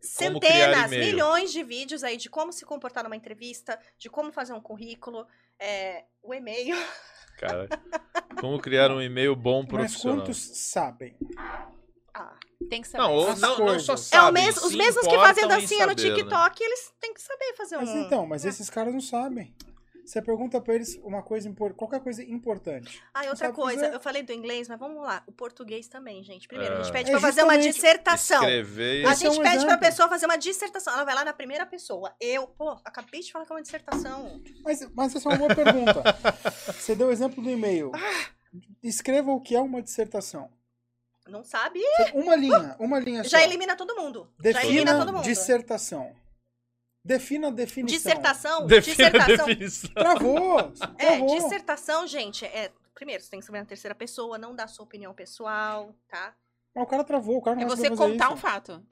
centenas, 0.02 0.90
milhões 0.90 1.52
de 1.52 1.62
vídeos 1.62 2.04
aí 2.04 2.16
de 2.16 2.28
como 2.30 2.52
se 2.52 2.64
comportar 2.64 3.04
numa 3.04 3.16
entrevista, 3.16 3.78
de 3.98 4.08
como 4.08 4.32
fazer 4.32 4.52
um 4.52 4.60
currículo, 4.60 5.26
é, 5.58 6.04
o 6.22 6.32
e-mail. 6.34 6.76
Cara, 7.38 7.68
como 8.40 8.58
criar 8.60 8.90
um 8.90 9.00
e-mail 9.02 9.36
bom 9.36 9.60
Mas 9.62 9.68
profissional? 9.68 10.18
quantos 10.24 10.38
sabem? 10.58 11.16
Ah, 12.14 12.34
Tem 12.70 12.80
que 12.80 12.88
saber. 12.88 13.04
Não, 13.04 13.36
não, 13.36 13.58
não 13.58 13.78
só 13.78 13.92
é 13.92 13.96
o 13.96 13.98
sabem, 13.98 14.44
mes- 14.44 14.56
os 14.56 14.70
se 14.70 14.76
mesmos 14.76 15.06
que 15.06 15.14
fazem 15.16 15.46
dancinha 15.46 15.86
no 15.86 15.92
né? 15.92 15.94
TikTok, 15.96 16.64
eles 16.64 16.92
têm 16.98 17.12
que 17.12 17.20
saber 17.20 17.54
fazer 17.56 17.76
um. 17.76 17.80
Mas 17.80 17.94
então, 17.94 18.26
mas 18.26 18.44
esses 18.46 18.70
caras 18.70 18.94
não 18.94 19.00
sabem. 19.02 19.54
Você 20.06 20.22
pergunta 20.22 20.60
pra 20.60 20.74
eles 20.76 20.94
uma 21.02 21.20
coisa 21.20 21.52
qualquer 21.76 22.00
coisa 22.00 22.22
importante. 22.22 23.02
Ah, 23.12 23.24
e 23.24 23.28
outra 23.28 23.52
coisa, 23.52 23.80
fazer. 23.80 23.94
eu 23.96 24.00
falei 24.00 24.22
do 24.22 24.32
inglês, 24.32 24.68
mas 24.68 24.78
vamos 24.78 25.02
lá, 25.02 25.22
o 25.26 25.32
português 25.32 25.88
também, 25.88 26.22
gente. 26.22 26.46
Primeiro, 26.46 26.74
a 26.74 26.76
gente 26.76 26.90
É. 26.90 26.92
pede 26.92 27.10
É 27.10 27.12
pra 27.12 27.20
fazer 27.20 27.42
uma 27.42 27.58
dissertação. 27.58 28.38
Escrever 28.38 29.04
A 29.04 29.12
Esse 29.12 29.26
é 29.26 29.30
gente 29.30 29.40
um 29.40 29.42
pede 29.42 29.56
pra 29.56 29.64
exemplo. 29.66 29.80
pessoa 29.80 30.08
fazer 30.08 30.26
uma 30.26 30.38
dissertação. 30.38 30.94
Ela 30.94 31.04
vai 31.04 31.14
lá 31.16 31.24
na 31.24 31.32
primeira 31.32 31.66
pessoa. 31.66 32.14
Eu, 32.20 32.46
pô, 32.46 32.78
acabei 32.84 33.20
de 33.20 33.32
falar 33.32 33.44
que 33.46 33.52
é 33.52 33.56
uma 33.56 33.62
dissertação. 33.62 34.40
Mas, 34.62 34.88
mas 34.94 35.14
essa 35.16 35.28
é 35.28 35.32
uma 35.32 35.38
boa 35.38 35.54
pergunta. 35.54 36.02
Você 36.78 36.94
deu 36.94 37.08
o 37.08 37.12
exemplo 37.12 37.42
do 37.42 37.50
e-mail. 37.50 37.90
Escreva 38.82 39.32
o 39.32 39.40
que 39.40 39.56
é 39.56 39.60
uma 39.60 39.82
dissertação. 39.82 40.48
Não 41.28 41.42
sabe? 41.42 41.80
Uma 42.14 42.36
linha, 42.36 42.76
uma 42.78 43.00
linha 43.00 43.24
só. 43.24 43.30
Já 43.30 43.42
elimina 43.42 43.74
todo 43.74 43.96
mundo. 43.96 44.30
Já 44.40 44.64
elimina 44.64 44.92
todo 44.92 44.98
Defina 45.06 45.12
mundo. 45.18 45.24
dissertação. 45.24 46.14
Defina 47.06 47.48
a 47.48 47.50
definição. 47.52 47.96
Dissertação, 47.96 48.66
defina 48.66 49.10
dissertação. 49.10 49.46
definição. 49.46 49.90
Travou. 49.94 50.60
É, 50.98 51.06
travou. 51.06 51.38
dissertação, 51.38 52.06
gente, 52.06 52.44
é. 52.44 52.72
Primeiro, 52.94 53.22
você 53.22 53.30
tem 53.30 53.38
que 53.40 53.46
saber 53.46 53.60
na 53.60 53.64
terceira 53.66 53.94
pessoa, 53.94 54.36
não 54.38 54.54
dar 54.56 54.66
sua 54.68 54.84
opinião 54.84 55.14
pessoal, 55.14 55.94
tá? 56.08 56.34
Mas 56.74 56.84
o 56.84 56.86
cara 56.88 57.04
travou, 57.04 57.36
o 57.36 57.42
cara 57.42 57.54
não 57.56 57.62
É 57.62 57.66
você 57.66 57.90
contar 57.90 58.24
isso. 58.26 58.34
um 58.34 58.36
fato. 58.36 58.82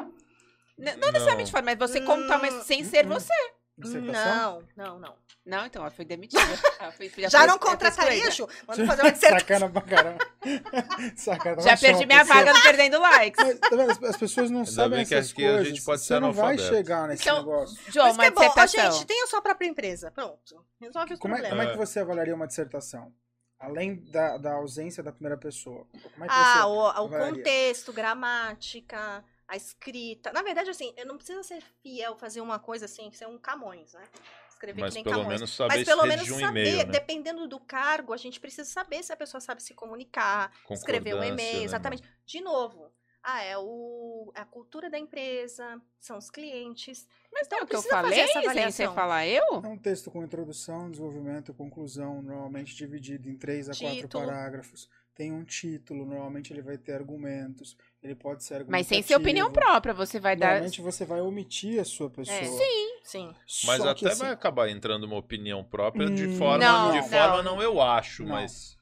N- 0.79 0.97
Não 0.97 1.11
necessariamente 1.11 1.51
fato, 1.51 1.65
mas 1.65 1.79
você 1.79 2.01
contar, 2.03 2.39
mas 2.39 2.55
sem 2.67 2.85
ser 2.85 3.07
Hum. 3.07 3.09
você. 3.11 3.33
Dissertação? 3.77 4.63
Não, 4.77 4.87
não, 4.87 4.99
não. 5.01 5.15
Não, 5.45 5.67
então 5.67 5.83
ela 5.83 5.91
foi 5.91 6.05
demitida. 6.07 6.41
Ela 6.81 6.91
foi- 6.93 7.11
Já, 7.29 7.41
foi- 7.41 7.47
não 7.49 7.59
contrataria. 7.59 8.31
Ju? 8.31 8.49
Manda 8.67 8.87
fazer 8.87 9.03
uma 9.03 9.13
dissertação. 9.13 9.39
Sacana 9.41 9.69
pra 9.69 9.83
caramba. 9.83 10.19
Sacana. 11.17 11.61
Já 11.61 11.77
perdi 11.77 12.07
minha 12.07 12.21
pessoa- 12.21 12.39
vaga 12.39 12.53
no 12.55 12.63
Perdendo 12.63 12.99
Likes. 13.01 13.45
Mas, 13.45 13.59
tá 13.59 13.69
vendo? 13.71 13.91
As- 13.91 14.03
As 14.03 14.17
pessoas 14.17 14.51
não 14.51 14.61
Ainda 14.61 14.71
sabem 14.71 14.99
bem 14.99 15.07
que 15.07 15.15
essas 15.15 15.33
aqui 15.33 15.45
a 15.45 15.49
coisas. 15.51 15.69
gente 15.69 15.83
pode 15.83 16.01
ser 16.03 16.21
não 16.21 16.33
vai 16.33 16.57
chegar 16.57 17.09
nesse 17.09 17.23
Então, 17.25 17.39
negócio. 17.41 17.77
João, 17.93 18.07
Mas 18.07 18.15
uma 18.17 18.23
que 18.23 18.29
é 18.29 18.31
bom. 18.31 18.41
Ó, 18.41 18.65
dissertação. 18.65 18.93
gente, 18.93 19.07
tenha 19.07 19.25
a 19.25 19.27
sua 19.27 19.43
própria 19.43 19.67
empresa. 19.67 20.11
Pronto. 20.11 20.65
Resolve 20.81 21.15
os 21.15 21.21
Como 21.21 21.35
é, 21.35 21.39
problemas. 21.41 21.51
como 21.51 21.63
é 21.63 21.67
É. 21.67 21.71
que 21.73 21.77
você 21.87 22.01
avaliaria 22.01 22.35
uma 22.35 22.47
dissertação? 22.47 23.13
Além 23.61 23.97
da, 24.11 24.37
da 24.39 24.53
ausência 24.55 25.03
da 25.03 25.13
primeira 25.13 25.37
pessoa. 25.37 25.87
Como 26.13 26.25
é 26.25 26.29
que 26.29 26.35
Ah, 26.35 26.63
você... 26.63 27.01
o, 27.01 27.05
o 27.05 27.09
contexto, 27.09 27.93
gramática, 27.93 29.25
a 29.49 29.57
escrita. 29.57 30.33
Na 30.33 30.43
verdade, 30.43 30.71
assim, 30.71 30.93
eu 30.97 31.07
não 31.07 31.17
precisa 31.17 31.43
ser 31.43 31.63
fiel, 31.83 32.17
fazer 32.17 32.41
uma 32.41 32.59
coisa 32.59 32.87
assim, 32.87 33.11
ser 33.13 33.27
um 33.27 33.39
Camões, 33.39 33.93
né? 33.93 34.03
Escrever 34.49 34.81
Mas 34.81 34.91
que 34.91 34.95
nem 34.97 35.05
pelo 35.05 35.17
Camões. 35.17 35.35
menos 35.35 35.55
saber 35.55 35.77
Mas 35.77 35.85
pelo 35.87 36.07
menos 36.07 36.31
um 36.31 36.39
saber, 36.39 36.61
e-mail, 36.61 36.87
né? 36.87 36.93
dependendo 36.93 37.47
do 37.47 37.61
cargo, 37.61 38.13
a 38.13 38.17
gente 38.17 38.41
precisa 38.41 38.69
saber 38.69 39.03
se 39.03 39.13
a 39.13 39.17
pessoa 39.17 39.41
sabe 39.41 39.63
se 39.63 39.75
comunicar, 39.75 40.53
escrever 40.71 41.15
um 41.15 41.23
e-mail, 41.23 41.59
né, 41.59 41.65
exatamente. 41.65 42.03
De 42.25 42.41
novo, 42.41 42.91
ah, 43.23 43.43
é 43.43 43.57
o, 43.57 44.31
a 44.35 44.45
cultura 44.45 44.91
da 44.91 44.99
empresa, 44.99 45.81
são 45.99 46.19
os 46.19 46.31
clientes. 46.31 47.09
Mas 47.33 47.47
Então, 47.47 47.59
então, 47.59 47.65
o 47.65 47.67
que 47.67 47.77
eu 47.77 47.83
falei, 47.83 48.21
essa 48.21 48.41
sem 48.53 48.71
você 48.71 48.85
falar 48.95 49.27
eu? 49.27 49.63
É 49.65 49.69
um 49.69 49.79
texto 49.79 50.11
com 50.11 50.23
introdução, 50.23 50.91
desenvolvimento 50.91 51.51
e 51.51 51.55
conclusão, 51.55 52.21
normalmente 52.21 52.77
dividido 52.77 53.29
em 53.29 53.37
três 53.37 53.69
a 53.69 53.73
quatro 53.73 54.03
Título. 54.03 54.27
parágrafos. 54.27 54.91
Tem 55.15 55.33
um 55.33 55.45
título, 55.45 56.05
normalmente 56.05 56.53
ele 56.53 56.61
vai 56.61 56.77
ter 56.77 56.93
argumentos, 56.93 57.77
ele 58.05 58.15
pode 58.15 58.45
ser 58.45 58.67
Mas 58.69 58.87
sem 58.87 59.03
ser 59.03 59.17
opinião 59.17 59.51
própria, 59.51 59.95
você 59.95 60.21
vai 60.21 60.37
dar. 60.37 60.47
Normalmente 60.49 60.81
você 60.83 61.05
vai 61.07 61.21
omitir 61.23 61.81
a 61.81 61.85
sua 61.85 62.11
pessoa. 62.11 62.39
Sim. 62.39 62.95
Sim. 63.03 63.35
Mas 63.65 63.83
Só 63.83 63.89
até 63.91 64.09
assim, 64.09 64.23
vai 64.23 64.31
acabar 64.33 64.69
entrando 64.69 65.05
uma 65.05 65.17
opinião 65.17 65.65
própria 65.65 66.11
de 66.11 66.27
Hum, 66.27 66.37
forma, 66.37 66.59
Não, 66.65 66.91
de 66.93 66.99
não. 66.99 67.09
forma 67.09 67.43
não 67.43 67.63
eu 67.63 67.81
acho, 67.81 68.23
Não. 68.23 68.31
mas 68.33 68.77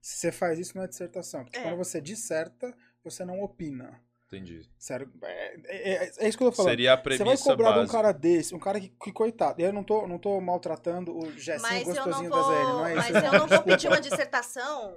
Se 0.00 0.18
você 0.18 0.32
faz 0.32 0.58
isso, 0.58 0.76
não 0.76 0.84
é 0.84 0.88
dissertação. 0.88 1.44
Porque 1.44 1.58
É. 1.58 1.62
quando 1.62 1.76
você 1.76 2.00
disserta, 2.00 2.74
você 3.02 3.24
não 3.24 3.40
opina. 3.40 4.00
entendi. 4.26 4.68
Sério, 4.76 5.08
é, 5.22 5.54
é- 5.66 6.12
é 6.18 6.28
isso 6.28 6.36
que 6.36 6.42
eu 6.42 6.50
tô 6.50 6.56
falando. 6.56 6.70
Seria 6.72 6.92
a 6.94 6.96
Você 6.96 7.02
premissa 7.04 7.24
vai 7.24 7.36
cobrar 7.36 7.72
de 7.72 7.78
um 7.78 7.86
cara 7.86 8.10
desse, 8.12 8.54
um 8.54 8.58
cara 8.58 8.80
que, 8.80 8.88
que 8.88 9.12
coitado. 9.12 9.60
E 9.60 9.64
eu 9.64 9.72
não 9.72 9.84
tô, 9.84 10.06
não 10.08 10.18
tô 10.18 10.40
maltratando 10.40 11.16
o 11.16 11.30
Jessinho 11.38 11.62
Mas 11.62 11.86
eu 11.86 11.94
não 11.94 12.04
gostosinho 12.04 12.30
vou, 12.30 12.42
da 12.42 12.48
ZL, 12.48 12.66
não 12.72 12.86
é 12.86 12.96
isso? 12.98 13.12
mas 13.12 13.24
eu 13.24 13.32
não 13.32 13.46
vou 13.46 13.62
pedir 13.62 13.86
uma 13.88 14.00
dissertação 14.00 14.96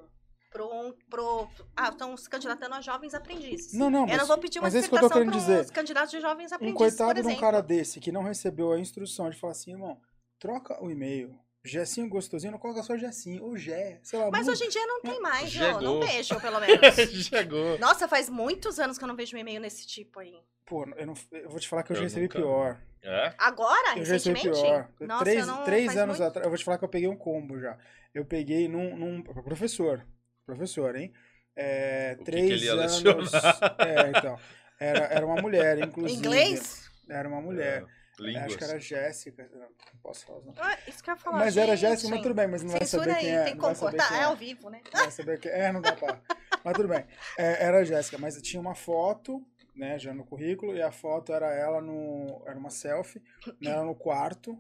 pro, 0.58 0.74
um- 0.74 0.94
pro 1.10 1.48
ah, 1.76 1.90
estão 1.90 2.18
se 2.18 2.30
candidatando 2.30 2.74
a 2.76 2.82
jovens 2.82 3.14
aprendizes. 3.14 3.74
Não, 3.74 3.90
não, 3.90 4.02
eu 4.02 4.08
mas, 4.08 4.18
não 4.18 4.26
vou 4.26 4.38
pedir 4.40 4.60
uma 4.60 4.64
mas 4.64 4.76
é 4.76 4.80
isso 4.80 4.90
que 4.90 4.96
eu 4.96 5.00
tô 5.00 5.10
querendo 5.10 5.32
dizer. 5.32 5.62
os 5.62 5.72
candidatos 5.72 6.12
de 6.12 6.20
jovens 6.20 6.52
um 6.52 6.56
aprendizes, 6.56 6.78
coitado 6.78 7.22
por 7.22 7.30
de 7.30 7.36
um 7.36 7.40
cara 7.40 7.62
desse 7.62 8.00
que 8.00 8.12
não 8.12 8.24
recebeu 8.24 8.72
a 8.72 8.80
instrução 8.80 9.30
de 9.30 9.38
falar 9.40 9.52
assim, 9.52 9.72
irmão, 9.72 10.00
troca 10.40 10.84
o 10.84 10.90
e-mail. 10.90 11.38
Jessinho 11.66 12.08
gostosinho, 12.08 12.54
não 12.54 12.60
coloca 12.60 12.82
só 12.82 12.96
Jessinho, 12.96 13.44
ou 13.44 13.58
Jé, 13.58 14.00
sei 14.02 14.18
lá. 14.18 14.30
Mas 14.32 14.42
muda. 14.42 14.52
hoje 14.54 14.64
em 14.66 14.70
dia 14.70 14.86
não 14.88 15.02
tem 15.02 15.20
mais, 15.20 15.50
Chegou. 15.50 15.74
Jô, 15.74 15.82
não 15.82 16.00
vejo, 16.00 16.40
pelo 16.40 16.60
menos. 16.62 16.96
Chegou. 17.28 17.78
Nossa, 17.78 18.08
faz 18.08 18.30
muitos 18.30 18.80
anos 18.80 18.98
que 18.98 19.04
eu 19.04 19.08
não 19.08 19.18
vejo 19.18 19.36
um 19.36 19.40
e-mail 19.40 19.60
nesse 19.60 19.86
tipo 19.86 20.20
aí. 20.20 20.34
Pô, 20.66 20.86
eu, 20.96 21.06
não, 21.06 21.14
eu 21.34 21.50
vou 21.50 21.60
te 21.60 21.68
falar 21.68 21.84
que 21.84 21.92
eu, 21.92 21.96
já 21.96 22.02
Eu 22.04 22.06
recebi 22.06 22.22
nunca- 22.24 22.40
pior. 22.40 22.82
É? 23.04 23.34
Agora, 23.38 23.98
Eu 23.98 24.06
já 24.06 24.14
recebi 24.14 24.42
pior. 24.42 24.90
Nossa, 25.02 25.24
três 25.26 25.40
eu 25.40 25.46
não, 25.48 25.64
três 25.66 25.98
anos 25.98 26.18
muito- 26.20 26.30
atrás, 26.30 26.46
eu 26.46 26.50
vou 26.50 26.58
te 26.58 26.64
falar 26.64 26.78
que 26.78 26.86
eu 26.86 26.90
peguei 26.90 27.10
um 27.10 27.18
combo 27.18 27.60
já. 27.60 27.78
Eu 28.14 28.24
peguei 28.24 28.68
num. 28.70 28.96
num 28.96 29.22
professor. 29.24 30.06
Professor, 30.48 30.96
hein? 30.96 31.14
É, 31.54 32.14
O 32.14 32.20
que 32.20 32.24
que 32.24 32.32
três 32.32 32.52
ele 32.52 32.66
ia 32.66 32.74
anos. 32.74 33.02
É, 33.80 34.18
então. 34.18 34.40
Era, 34.80 35.00
era 35.08 35.26
uma 35.26 35.42
mulher, 35.42 35.78
inclusive. 35.80 36.18
Inglês? 36.18 36.90
Era 37.10 37.28
uma 37.28 37.42
mulher. 37.42 37.86
É. 38.24 38.38
Acho 38.40 38.58
que 38.58 38.64
era 38.64 38.80
Jéssica. 38.80 39.48
Não, 39.54 39.60
não 39.60 40.00
posso 40.02 40.26
falar. 40.26 40.40
Não. 40.42 40.54
Ah, 40.58 40.78
isso 40.88 41.04
que 41.04 41.10
eu 41.10 41.16
ia 41.16 41.20
falar. 41.20 41.40
Mas 41.40 41.58
era 41.58 41.76
gente. 41.76 41.90
Jéssica, 41.90 42.10
mas 42.10 42.22
tudo 42.22 42.34
bem, 42.34 42.48
mas 42.48 42.64
não 42.64 42.72
vai 42.72 42.86
saber 42.86 43.12
aí, 43.12 43.20
quem 43.26 43.30
é. 43.36 43.44
tem 43.44 43.56
não 43.56 43.62
vai 43.62 43.70
como 43.70 43.76
saber 43.76 43.98
cortar. 43.98 44.08
quem 44.08 44.18
É 44.18 44.22
é. 44.22 44.24
ao 44.24 44.36
vivo, 44.36 44.70
né? 44.70 44.82
Não 44.94 45.02
vai 45.02 45.12
saber 45.12 45.40
quem 45.40 45.52
é, 45.52 45.72
não 45.72 45.82
dá 45.82 45.94
pra. 45.94 46.22
Mas 46.64 46.74
tudo 46.74 46.88
bem. 46.88 47.06
É, 47.38 47.66
era 47.66 47.80
a 47.80 47.84
Jéssica, 47.84 48.18
mas 48.18 48.42
tinha 48.42 48.60
uma 48.62 48.74
foto, 48.74 49.46
né, 49.76 50.00
já 50.00 50.14
no 50.14 50.26
currículo, 50.26 50.76
e 50.76 50.82
a 50.82 50.92
foto 50.92 51.34
era 51.34 51.54
ela 51.54 51.82
no. 51.82 52.42
Era 52.48 52.58
uma 52.58 52.70
selfie, 52.70 53.22
né, 53.62 53.72
ela 53.72 53.84
no 53.84 53.96
quarto. 53.96 54.58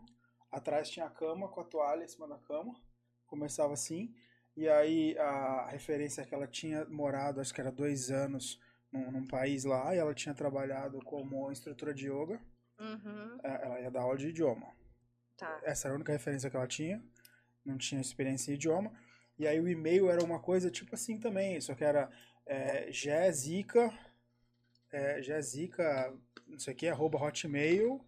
Atrás 0.51 0.89
tinha 0.89 1.05
a 1.05 1.09
cama 1.09 1.47
com 1.47 1.61
a 1.61 1.63
toalha 1.63 2.03
em 2.03 2.07
cima 2.07 2.27
da 2.27 2.37
cama. 2.37 2.73
Começava 3.25 3.73
assim. 3.73 4.13
E 4.57 4.67
aí 4.67 5.15
a 5.19 5.67
referência 5.69 6.23
é 6.23 6.25
que 6.25 6.33
ela 6.33 6.47
tinha 6.47 6.83
morado, 6.85 7.39
acho 7.39 7.53
que 7.53 7.61
era 7.61 7.71
dois 7.71 8.09
anos, 8.09 8.59
num, 8.91 9.11
num 9.11 9.27
país 9.27 9.63
lá 9.63 9.93
e 9.93 9.99
ela 9.99 10.15
tinha 10.15 10.33
trabalhado 10.33 10.99
como 11.05 11.51
instrutora 11.51 11.93
de 11.93 12.07
yoga. 12.09 12.41
Uhum, 12.79 13.37
É, 13.43 13.65
Ela 13.65 13.79
ia 13.81 13.91
dar 13.91 14.01
aula 14.01 14.17
de 14.17 14.29
idioma. 14.29 14.67
tá. 15.37 15.59
Essa 15.63 15.87
era 15.87 15.93
a 15.93 15.97
única 15.97 16.11
referência 16.11 16.49
que 16.49 16.55
ela 16.57 16.67
tinha. 16.67 17.03
Não 17.63 17.77
tinha 17.77 18.01
experiência 18.01 18.51
em 18.51 18.55
idioma. 18.55 18.91
E 19.37 19.47
aí 19.47 19.59
o 19.59 19.67
e-mail 19.67 20.09
era 20.09 20.23
uma 20.23 20.39
coisa 20.39 20.71
tipo 20.71 20.95
assim 20.95 21.19
também. 21.19 21.61
Só 21.61 21.75
que 21.75 21.83
era 21.83 22.09
é, 22.45 22.91
Jéssica, 22.91 23.93
é, 24.91 25.21
Jéssica, 25.21 26.13
não 26.47 26.57
sei 26.57 26.73
o 26.73 26.77
que, 26.77 26.87
arroba 26.87 27.19
hotmail. 27.19 28.03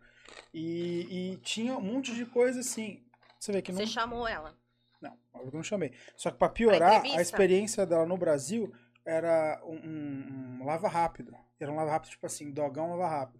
E, 0.54 1.34
e 1.34 1.38
tinha 1.38 1.78
um 1.78 1.82
monte 1.82 2.14
de 2.16 2.26
coisa 2.26 2.60
assim. 2.62 3.04
Você 3.40 3.52
vê 3.52 3.62
que 3.62 3.72
não. 3.72 3.80
Você 3.80 3.88
chamou 3.88 4.28
ela. 4.28 4.58
Não, 5.02 5.18
eu 5.36 5.50
não 5.54 5.64
chamei. 5.64 5.94
Só 6.16 6.30
que 6.32 6.38
pra 6.38 6.50
piorar, 6.50 7.02
a 7.04 7.22
experiência 7.22 7.86
dela 7.86 8.06
no 8.06 8.18
Brasil 8.18 8.74
era 9.06 9.62
um, 9.64 9.76
um- 9.76 10.60
um 10.62 10.66
lava 10.66 10.88
rápido. 10.88 11.34
Era 11.60 11.72
um 11.72 11.76
lava 11.76 11.92
rápido, 11.92 12.12
tipo 12.12 12.26
assim, 12.26 12.52
dogão 12.52 12.90
lava 12.92 13.08
rápido. 13.08 13.40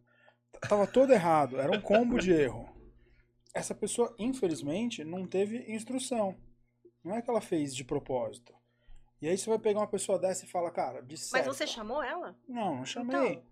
Tava 0.68 0.88
todo 0.88 1.14
errado, 1.14 1.60
era 1.60 1.72
um 1.72 1.82
combo 1.82 2.18
de 2.20 2.32
erro. 2.32 2.68
Essa 3.54 3.74
pessoa, 3.76 4.14
infelizmente, 4.20 5.04
não 5.04 5.26
teve 5.28 5.72
instrução. 5.72 6.36
Não 7.04 7.16
é 7.16 7.22
que 7.22 7.30
ela 7.30 7.42
fez 7.42 7.76
de 7.76 7.84
propósito. 7.84 8.54
E 9.22 9.28
aí 9.28 9.38
você 9.38 9.50
vai 9.50 9.60
pegar 9.60 9.80
uma 9.80 9.88
pessoa 9.88 10.18
dessa 10.18 10.46
e 10.46 10.48
fala, 10.48 10.72
cara, 10.72 11.02
de 11.02 11.14
Mas 11.16 11.22
certo. 11.22 11.46
você 11.48 11.68
chamou 11.68 12.02
ela? 12.02 12.36
Não, 12.48 12.78
não 12.78 12.86
chamei. 12.86 13.16
Então, 13.34 13.44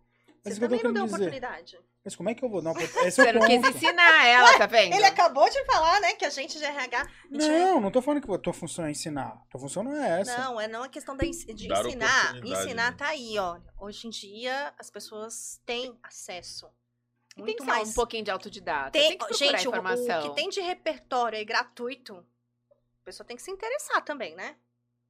Mas 0.45 0.53
Você 0.55 0.59
também 0.61 0.81
não 0.83 0.93
deu 0.93 1.03
dizer. 1.05 1.15
oportunidade. 1.15 1.79
Mas 2.07 2.15
como 2.15 2.29
é 2.29 2.33
que 2.33 2.41
eu 2.41 2.47
vou 2.49 2.61
dar 2.61 2.69
uma 2.69 2.77
oportunidade? 2.79 3.07
Esse 3.09 3.19
é 3.19 3.25
Você 3.25 3.29
o 3.31 3.33
não 3.41 3.47
quis 3.47 3.59
ponto. 3.61 3.75
ensinar 3.75 4.25
ela, 4.27 4.57
tá 4.57 4.65
vendo? 4.65 4.95
Ele 4.95 5.03
acabou 5.03 5.49
de 5.49 5.61
falar, 5.65 5.99
né, 5.99 6.13
que 6.13 6.23
a 6.23 6.29
gente 6.29 6.57
de 6.57 6.63
RH. 6.63 7.03
gente 7.29 7.47
Não, 7.49 7.81
não 7.81 7.91
tô 7.91 8.01
falando 8.01 8.25
que 8.25 8.33
a 8.33 8.37
tua 8.37 8.53
função 8.53 8.85
é 8.85 8.91
ensinar. 8.91 9.27
A 9.27 9.45
tua 9.51 9.59
função 9.59 9.83
não 9.83 9.93
é 9.93 10.21
essa. 10.21 10.37
Não, 10.37 10.61
é 10.61 10.69
não 10.69 10.83
a 10.83 10.87
questão 10.87 11.17
de 11.17 11.23
Dar 11.23 11.27
ensinar. 11.27 11.79
oportunidade, 11.81 12.49
Ensinar 12.49 12.91
né? 12.91 12.97
tá 12.97 13.07
aí, 13.07 13.37
ó. 13.37 13.59
Hoje 13.77 14.07
em 14.07 14.09
dia 14.09 14.73
as 14.79 14.89
pessoas 14.89 15.59
têm 15.65 15.99
acesso. 16.01 16.71
tem 17.35 17.43
Muito 17.43 17.57
que 17.57 17.65
ser 17.65 17.69
mais. 17.71 17.89
um 17.89 17.93
pouquinho 17.93 18.23
de 18.23 18.31
autodidata. 18.31 18.91
Tem- 18.91 19.17
Tem, 19.17 19.27
que 19.27 19.33
gente, 19.33 19.67
o- 19.67 19.69
informação. 19.69 20.19
o 20.27 20.29
que 20.29 20.35
tem 20.37 20.47
de 20.47 20.61
repertório 20.61 21.37
aí 21.37 21.43
gratuito, 21.43 22.25
a 23.01 23.03
pessoa 23.03 23.27
tem 23.27 23.35
que 23.35 23.43
se 23.43 23.51
interessar 23.51 24.01
também, 24.05 24.33
né? 24.33 24.55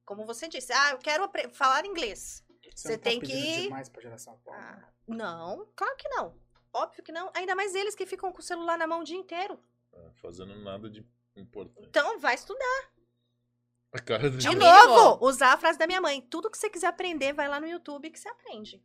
Como 0.04 0.26
você 0.26 0.48
disse, 0.48 0.72
ah, 0.72 0.90
eu 0.90 0.98
quero 0.98 1.30
falar 1.52 1.86
inglês. 1.86 2.42
Você, 2.64 2.70
Você 2.74 2.88
não 2.88 2.98
tá 2.98 3.02
tem 3.04 3.20
pedindo 3.20 3.40
que- 3.40 3.62
demais 3.62 3.88
pra 3.88 4.02
geração 4.02 4.34
atual. 4.34 4.56
né? 4.60 4.78
Ah, 4.84 4.88
não, 5.06 5.66
claro 5.74 5.96
que 5.96 6.08
não. 6.10 6.34
Óbvio 6.82 7.02
que 7.02 7.12
não. 7.12 7.30
Ainda 7.34 7.54
mais 7.54 7.74
eles 7.74 7.94
que 7.94 8.06
ficam 8.06 8.32
com 8.32 8.38
o 8.40 8.42
celular 8.42 8.76
na 8.78 8.86
mão 8.86 9.00
o 9.00 9.04
dia 9.04 9.16
inteiro. 9.16 9.58
É, 9.92 10.10
Fazendo 10.22 10.54
nada 10.56 10.88
de 10.90 11.04
importante. 11.36 11.86
Então, 11.88 12.18
vai 12.18 12.34
estudar. 12.34 12.90
A 13.92 13.98
cara 14.00 14.30
do 14.30 14.36
De 14.38 14.48
o 14.48 14.50
Diogo. 14.50 14.64
mínimo. 14.66 14.94
novo, 14.94 15.26
usar 15.26 15.52
a 15.54 15.56
frase 15.56 15.78
da 15.78 15.86
minha 15.86 16.00
mãe. 16.00 16.20
Tudo 16.20 16.50
que 16.50 16.58
você 16.58 16.68
quiser 16.68 16.88
aprender, 16.88 17.32
vai 17.32 17.48
lá 17.48 17.58
no 17.60 17.66
YouTube 17.66 18.10
que 18.10 18.18
você 18.20 18.28
aprende. 18.28 18.82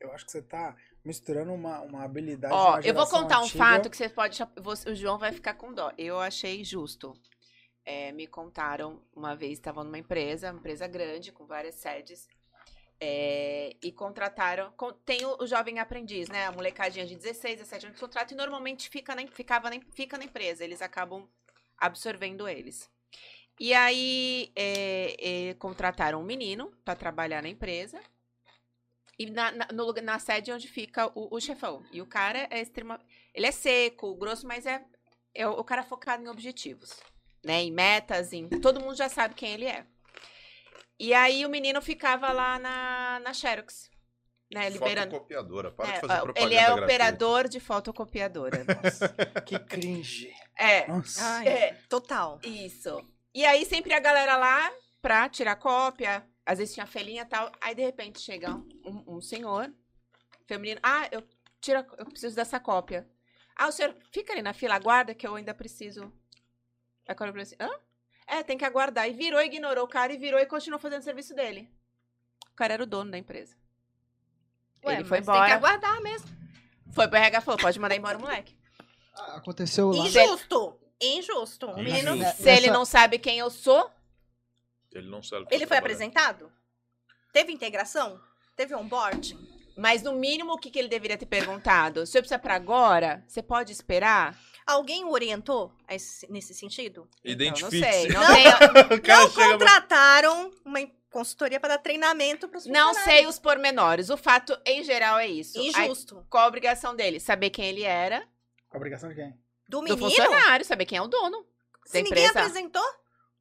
Eu 0.00 0.10
acho 0.12 0.24
que 0.24 0.32
você 0.32 0.40
tá 0.42 0.74
misturando 1.04 1.52
uma, 1.52 1.80
uma 1.80 2.02
habilidade. 2.04 2.54
Ó, 2.54 2.78
de 2.80 2.86
uma 2.86 2.88
eu 2.88 2.94
vou 2.94 3.06
contar 3.06 3.40
um 3.40 3.44
antiga. 3.44 3.58
fato 3.58 3.90
que 3.90 3.96
você 3.96 4.08
pode. 4.08 4.38
você- 4.62 4.90
o 4.90 4.94
João 4.94 5.18
vai 5.18 5.32
ficar 5.32 5.54
com 5.54 5.72
dó. 5.74 5.92
Eu 5.98 6.18
achei 6.18 6.64
justo. 6.64 7.12
É, 7.84 8.12
me 8.12 8.26
contaram 8.26 9.02
uma 9.14 9.34
vez, 9.34 9.52
estavam 9.52 9.84
numa 9.84 9.98
empresa, 9.98 10.50
uma 10.50 10.58
empresa 10.58 10.86
grande, 10.86 11.32
com 11.32 11.46
várias 11.46 11.74
sedes. 11.76 12.26
É, 13.00 13.74
e 13.82 13.90
contrataram. 13.90 14.72
con- 14.76 14.92
Tem 15.04 15.24
o, 15.24 15.46
jovem 15.46 15.78
aprendiz, 15.78 16.28
né? 16.28 16.46
A 16.46 16.52
molecadinha 16.52 17.06
de 17.06 17.16
16, 17.16 17.56
17 17.58 17.86
anos 17.86 17.96
que 17.96 18.00
contrata 18.04 18.34
e 18.34 18.36
normalmente 18.36 18.88
fica 18.90 19.14
na, 19.14 19.26
ficava 19.28 19.70
na, 19.70 19.80
fica 19.92 20.18
na 20.18 20.24
empresa. 20.24 20.62
Eles 20.62 20.82
acabam 20.82 21.26
absorvendo 21.78 22.46
eles. 22.46 22.90
E 23.58 23.72
aí 23.74 24.52
é, 24.54 25.48
é, 25.50 25.54
contrataram 25.54 26.20
um 26.20 26.24
menino 26.24 26.70
para 26.84 26.94
trabalhar 26.94 27.42
na 27.42 27.48
empresa. 27.48 28.00
E 29.18 29.26
na, 29.26 29.52
na, 29.52 29.68
no 29.72 29.92
na 29.92 30.18
sede 30.18 30.52
onde 30.52 30.68
fica 30.68 31.06
o, 31.14 31.34
o 31.34 31.40
chefão. 31.40 31.82
E 31.92 32.00
o 32.00 32.06
cara 32.06 32.46
é 32.50 32.60
extrema. 32.60 33.00
Ele 33.34 33.46
é 33.46 33.52
seco, 33.52 34.14
grosso, 34.14 34.46
mas 34.46 34.66
é, 34.66 34.84
é 35.34 35.46
o, 35.46 35.52
o 35.52 35.64
cara 35.64 35.82
focado 35.82 36.22
em 36.22 36.28
objetivos. 36.28 36.98
Né? 37.44 37.62
Em 37.62 37.70
metas, 37.70 38.32
em. 38.32 38.48
Todo 38.48 38.80
mundo 38.80 38.96
já 38.96 39.08
sabe 39.08 39.34
quem 39.34 39.52
ele 39.52 39.66
é. 39.66 39.86
E 41.00 41.14
aí 41.14 41.46
o 41.46 41.48
menino 41.48 41.80
ficava 41.80 42.30
lá 42.30 42.58
na, 42.58 43.20
na 43.20 43.32
Xerox. 43.32 43.88
Né? 44.52 44.68
Liberando. 44.68 45.12
Fotocopiadora. 45.12 45.70
Para 45.72 45.88
É, 45.88 45.92
de 45.94 46.00
fazer 46.00 46.20
propaganda 46.20 46.40
ele 46.40 46.54
é 46.56 46.58
gratuita. 46.64 46.84
operador 46.84 47.48
de 47.48 47.60
fotocopiadora. 47.60 48.64
Que 49.46 49.58
cringe. 49.60 50.30
é. 50.58 50.86
Nossa. 50.88 51.24
Ai, 51.24 51.48
É. 51.48 51.72
total. 51.88 52.38
Isso. 52.44 53.02
E 53.32 53.46
aí 53.46 53.64
sempre 53.64 53.94
a 53.94 54.00
galera 54.00 54.36
lá 54.36 54.70
pra 55.00 55.28
tirar 55.28 55.56
cópia. 55.56 56.26
Às 56.44 56.58
vezes 56.58 56.74
tinha 56.74 56.86
felinha 56.86 57.22
e 57.22 57.26
tal. 57.26 57.50
Aí 57.60 57.74
de 57.74 57.82
repente 57.82 58.20
chega 58.20 58.54
um, 58.84 59.04
um 59.16 59.20
senhor 59.22 59.72
feminino. 60.46 60.80
Ah, 60.82 61.08
eu, 61.12 61.22
tira, 61.60 61.86
eu 61.96 62.04
preciso 62.06 62.34
dessa 62.36 62.58
cópia. 62.60 63.08
Ah, 63.56 63.68
o 63.68 63.72
senhor 63.72 63.94
fica 64.12 64.32
ali 64.32 64.42
na 64.42 64.52
fila, 64.52 64.74
aguarda 64.74 65.14
que 65.14 65.26
eu 65.26 65.34
ainda 65.36 65.54
preciso. 65.54 66.12
Aí 67.08 67.14
quando 67.14 67.28
eu 67.28 67.32
falei 67.34 67.42
assim, 67.44 67.56
hã? 67.60 67.70
É, 68.30 68.42
tem 68.44 68.56
que 68.56 68.64
aguardar. 68.64 69.08
E 69.08 69.12
virou, 69.12 69.40
ignorou 69.42 69.84
o 69.84 69.88
cara 69.88 70.12
e 70.12 70.16
virou 70.16 70.38
e 70.38 70.46
continuou 70.46 70.78
fazendo 70.80 71.00
o 71.00 71.04
serviço 71.04 71.34
dele. 71.34 71.68
O 72.52 72.54
cara 72.54 72.74
era 72.74 72.82
o 72.82 72.86
dono 72.86 73.10
da 73.10 73.18
empresa. 73.18 73.56
Ué, 74.84 74.94
Ele 74.94 75.04
foi 75.04 75.18
mas 75.18 75.26
Tem 75.26 75.34
que 75.34 75.40
embora. 75.40 75.54
aguardar 75.54 76.00
mesmo. 76.00 76.28
Foi 76.92 77.08
pro 77.08 77.16
RH 77.18 77.38
e 77.38 77.42
falou: 77.42 77.60
pode 77.60 77.78
mandar 77.80 77.96
embora 77.96 78.16
o 78.18 78.20
moleque. 78.20 78.56
Ah, 79.16 79.36
Aconteceu 79.36 79.90
lá. 79.90 80.06
Injusto. 80.06 80.78
Injusto. 81.00 81.66
O 81.66 81.70
Injusto. 81.70 81.76
menino. 81.76 82.14
Né, 82.16 82.32
Se 82.32 82.48
ele 82.50 82.70
não 82.70 82.84
sabe 82.84 83.18
quem 83.18 83.38
eu 83.38 83.50
sou, 83.50 83.90
Ele 84.92 85.08
não 85.08 85.22
sabe. 85.22 85.46
Ele 85.50 85.66
foi 85.66 85.76
apresentado? 85.76 86.52
Teve 87.32 87.52
integração? 87.52 88.20
Teve 88.56 88.74
onboarding? 88.74 89.38
Mas 89.76 90.02
no 90.02 90.12
mínimo, 90.14 90.52
o 90.52 90.58
que, 90.58 90.70
que 90.70 90.78
ele 90.78 90.88
deveria 90.88 91.16
ter 91.16 91.26
perguntado? 91.26 92.04
Se 92.06 92.18
eu 92.18 92.22
precisar 92.22 92.38
pra 92.40 92.54
agora, 92.54 93.24
você 93.26 93.42
pode 93.42 93.72
esperar? 93.72 94.36
Alguém 94.70 95.04
o 95.04 95.10
orientou 95.10 95.72
esse- 95.88 96.30
nesse 96.30 96.54
sentido? 96.54 97.08
Identifique-se. 97.24 98.06
Então, 98.08 98.20
não 98.20 98.34
sei. 98.34 98.44
Não, 98.50 98.98
tenho- 98.98 99.18
não 99.18 99.30
contrataram 99.30 100.50
uma 100.64 100.80
consultoria 101.10 101.58
para 101.58 101.70
dar 101.76 101.78
treinamento 101.82 102.48
para 102.48 102.58
os 102.58 102.66
não 102.66 102.94
sei 102.94 103.26
os 103.26 103.38
pormenores. 103.38 104.10
O 104.10 104.16
fato, 104.16 104.56
em 104.64 104.82
geral, 104.84 105.18
é 105.18 105.26
isso. 105.26 105.58
Aí, 105.58 105.68
Injusto. 105.68 106.24
qual 106.30 106.44
a 106.44 106.46
obrigação 106.48 106.94
dele? 106.94 107.18
Saber 107.18 107.50
quem 107.50 107.66
ele 107.66 107.82
era. 107.82 108.24
A 108.70 108.76
obrigação 108.76 109.08
de 109.08 109.16
quem? 109.16 109.30
Do 109.68 109.78
Do 109.78 109.82
menino? 109.82 109.98
funcionário, 110.02 110.64
saber 110.64 110.84
quem 110.84 110.98
é 110.98 111.02
o 111.02 111.08
dono. 111.08 111.44
Se 111.86 111.94
da 111.94 112.02
ninguém 112.02 112.24
empresa. 112.24 112.40
apresentou? 112.40 112.82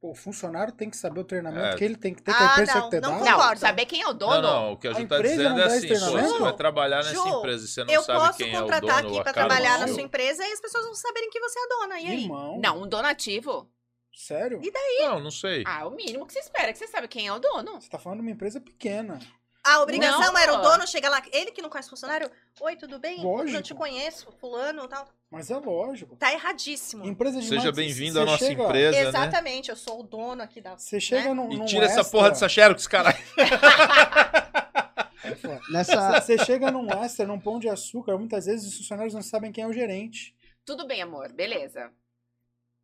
Pô, 0.02 0.12
o 0.12 0.16
funcionário 0.16 0.72
tem 0.72 0.90
que 0.90 0.96
saber 0.96 1.20
o 1.20 1.24
treinamento 1.26 1.66
É. 1.68 1.76
que 1.76 1.84
ele 1.84 1.98
tem 1.98 2.14
que 2.14 2.22
ter, 2.22 2.32
que 2.34 2.38
Ah, 2.42 2.50
a 2.50 2.52
empresa 2.54 2.74
não, 2.76 2.90
tem 2.90 3.02
que 3.02 3.06
ter 3.06 3.12
não 3.12 3.20
dado. 3.20 3.32
concordo. 3.34 3.52
Não, 3.62 3.68
saber 3.68 3.86
quem 3.86 4.02
é 4.02 4.06
o 4.06 4.12
Não, 4.12 4.18
dono. 4.18 4.42
não, 4.42 4.72
o 4.72 4.78
que 4.78 4.88
a 4.88 4.94
gente 4.94 5.10
tá 5.10 5.16
empresa 5.18 5.36
dizendo 5.36 5.56
não 5.56 5.62
é 5.62 5.66
assim, 5.66 5.88
pô, 5.90 5.96
você 5.96 6.40
vai 6.40 6.56
trabalhar 6.56 6.98
nessa 7.04 7.12
Ju, 7.16 7.28
empresa 7.28 7.66
e 7.66 7.68
você 7.68 7.84
não 7.84 7.94
eu 7.94 8.02
sabe 8.04 8.20
posso 8.20 8.38
quem 8.38 8.54
é 8.56 8.58
o 8.58 8.62
contratar 8.62 8.82
dono, 9.04 9.10
aqui 9.10 9.20
a 9.20 9.24
para 9.24 9.34
cara 9.34 9.48
do 9.48 9.50
trabalhar 9.50 9.78
na 9.80 9.88
sua 9.90 10.02
empresa 10.02 10.48
e 10.48 10.52
as 10.54 10.62
pessoas 10.62 10.86
não 10.86 10.96
saberem 10.96 11.30
que 11.30 11.40
você 11.42 11.60
é 11.60 11.64
a 11.64 11.68
dona. 11.68 12.00
E 12.00 12.08
aí? 12.08 12.24
Irmão. 12.24 12.60
Não, 12.64 12.82
um 12.84 12.88
donativo. 12.88 13.70
Sério? 14.14 14.62
E 14.64 14.72
Não, 15.04 15.20
não 15.20 15.32
sei. 15.32 15.64
Ah, 15.66 15.86
o 15.86 15.92
mínimo 15.92 16.26
que 16.26 16.32
você 16.34 16.40
espera, 16.40 16.70
é 16.70 16.74
que 16.74 16.80
você 16.80 16.88
sabe 16.88 17.08
quem 17.10 17.28
é 17.28 17.34
o 17.34 17.40
dono. 17.40 17.82
Você 17.82 17.90
tá 17.90 18.00
falando 18.00 18.20
de 18.20 18.26
uma 18.26 18.32
empresa 18.32 18.60
pequena. 18.62 19.20
A 19.72 19.82
obrigação 19.82 20.34
Não. 20.34 20.38
era 20.38 20.54
o 20.54 20.62
dono 20.62 20.88
chegar 20.88 21.10
lá, 21.10 21.22
ele 21.32 21.52
que 21.52 21.62
não 21.62 21.70
conhece 21.70 21.88
o 21.88 21.92
funcionário. 21.92 22.30
Oi, 22.62 22.76
tudo 22.76 22.98
bem? 23.00 23.22
Lógico. 23.24 23.58
Eu 23.58 23.62
te 23.62 23.74
conheço, 23.76 24.32
fulano 24.40 24.88
tal. 24.88 25.08
Mas 25.30 25.52
é 25.52 25.58
lógico. 25.58 26.16
Tá 26.16 26.34
erradíssimo. 26.34 27.06
Empresa 27.06 27.40
de 27.40 27.48
Seja 27.48 27.72
bem-vindo 27.72 28.20
à 28.20 28.26
nossa 28.26 28.46
chega- 28.46 28.64
empresa, 28.64 28.98
né? 29.04 29.08
Exatamente, 29.10 29.70
eu 29.70 29.76
sou 29.76 30.00
o 30.00 30.04
dono 30.04 30.42
aqui 30.42 30.60
da. 30.60 30.76
Você 30.78 31.00
chega 31.00 31.30
né? 31.30 31.34
num, 31.36 31.52
E 31.52 31.58
num 31.58 31.66
tira 31.66 31.86
essa 31.86 32.00
extra- 32.02 32.12
porra 32.18 32.30
dessa 32.30 32.50
Xerox, 32.50 32.88
caralho. 32.88 33.18
É. 35.24 35.60
Nessa, 35.72 36.20
Você 36.22 36.38
chega 36.46 36.72
num 36.72 36.90
extra, 37.04 37.26
num 37.28 37.40
pão 37.40 37.60
de 37.60 37.70
açúcar, 37.70 38.18
muitas 38.18 38.46
vezes 38.46 38.68
os 38.72 38.78
funcionários 38.78 39.14
não 39.14 39.22
sabem 39.22 39.52
quem 39.52 39.64
é 39.64 39.68
o 39.68 39.74
gerente. 39.74 40.36
Tudo 40.66 40.88
bem, 40.88 41.02
amor, 41.02 41.32
beleza. 41.34 41.92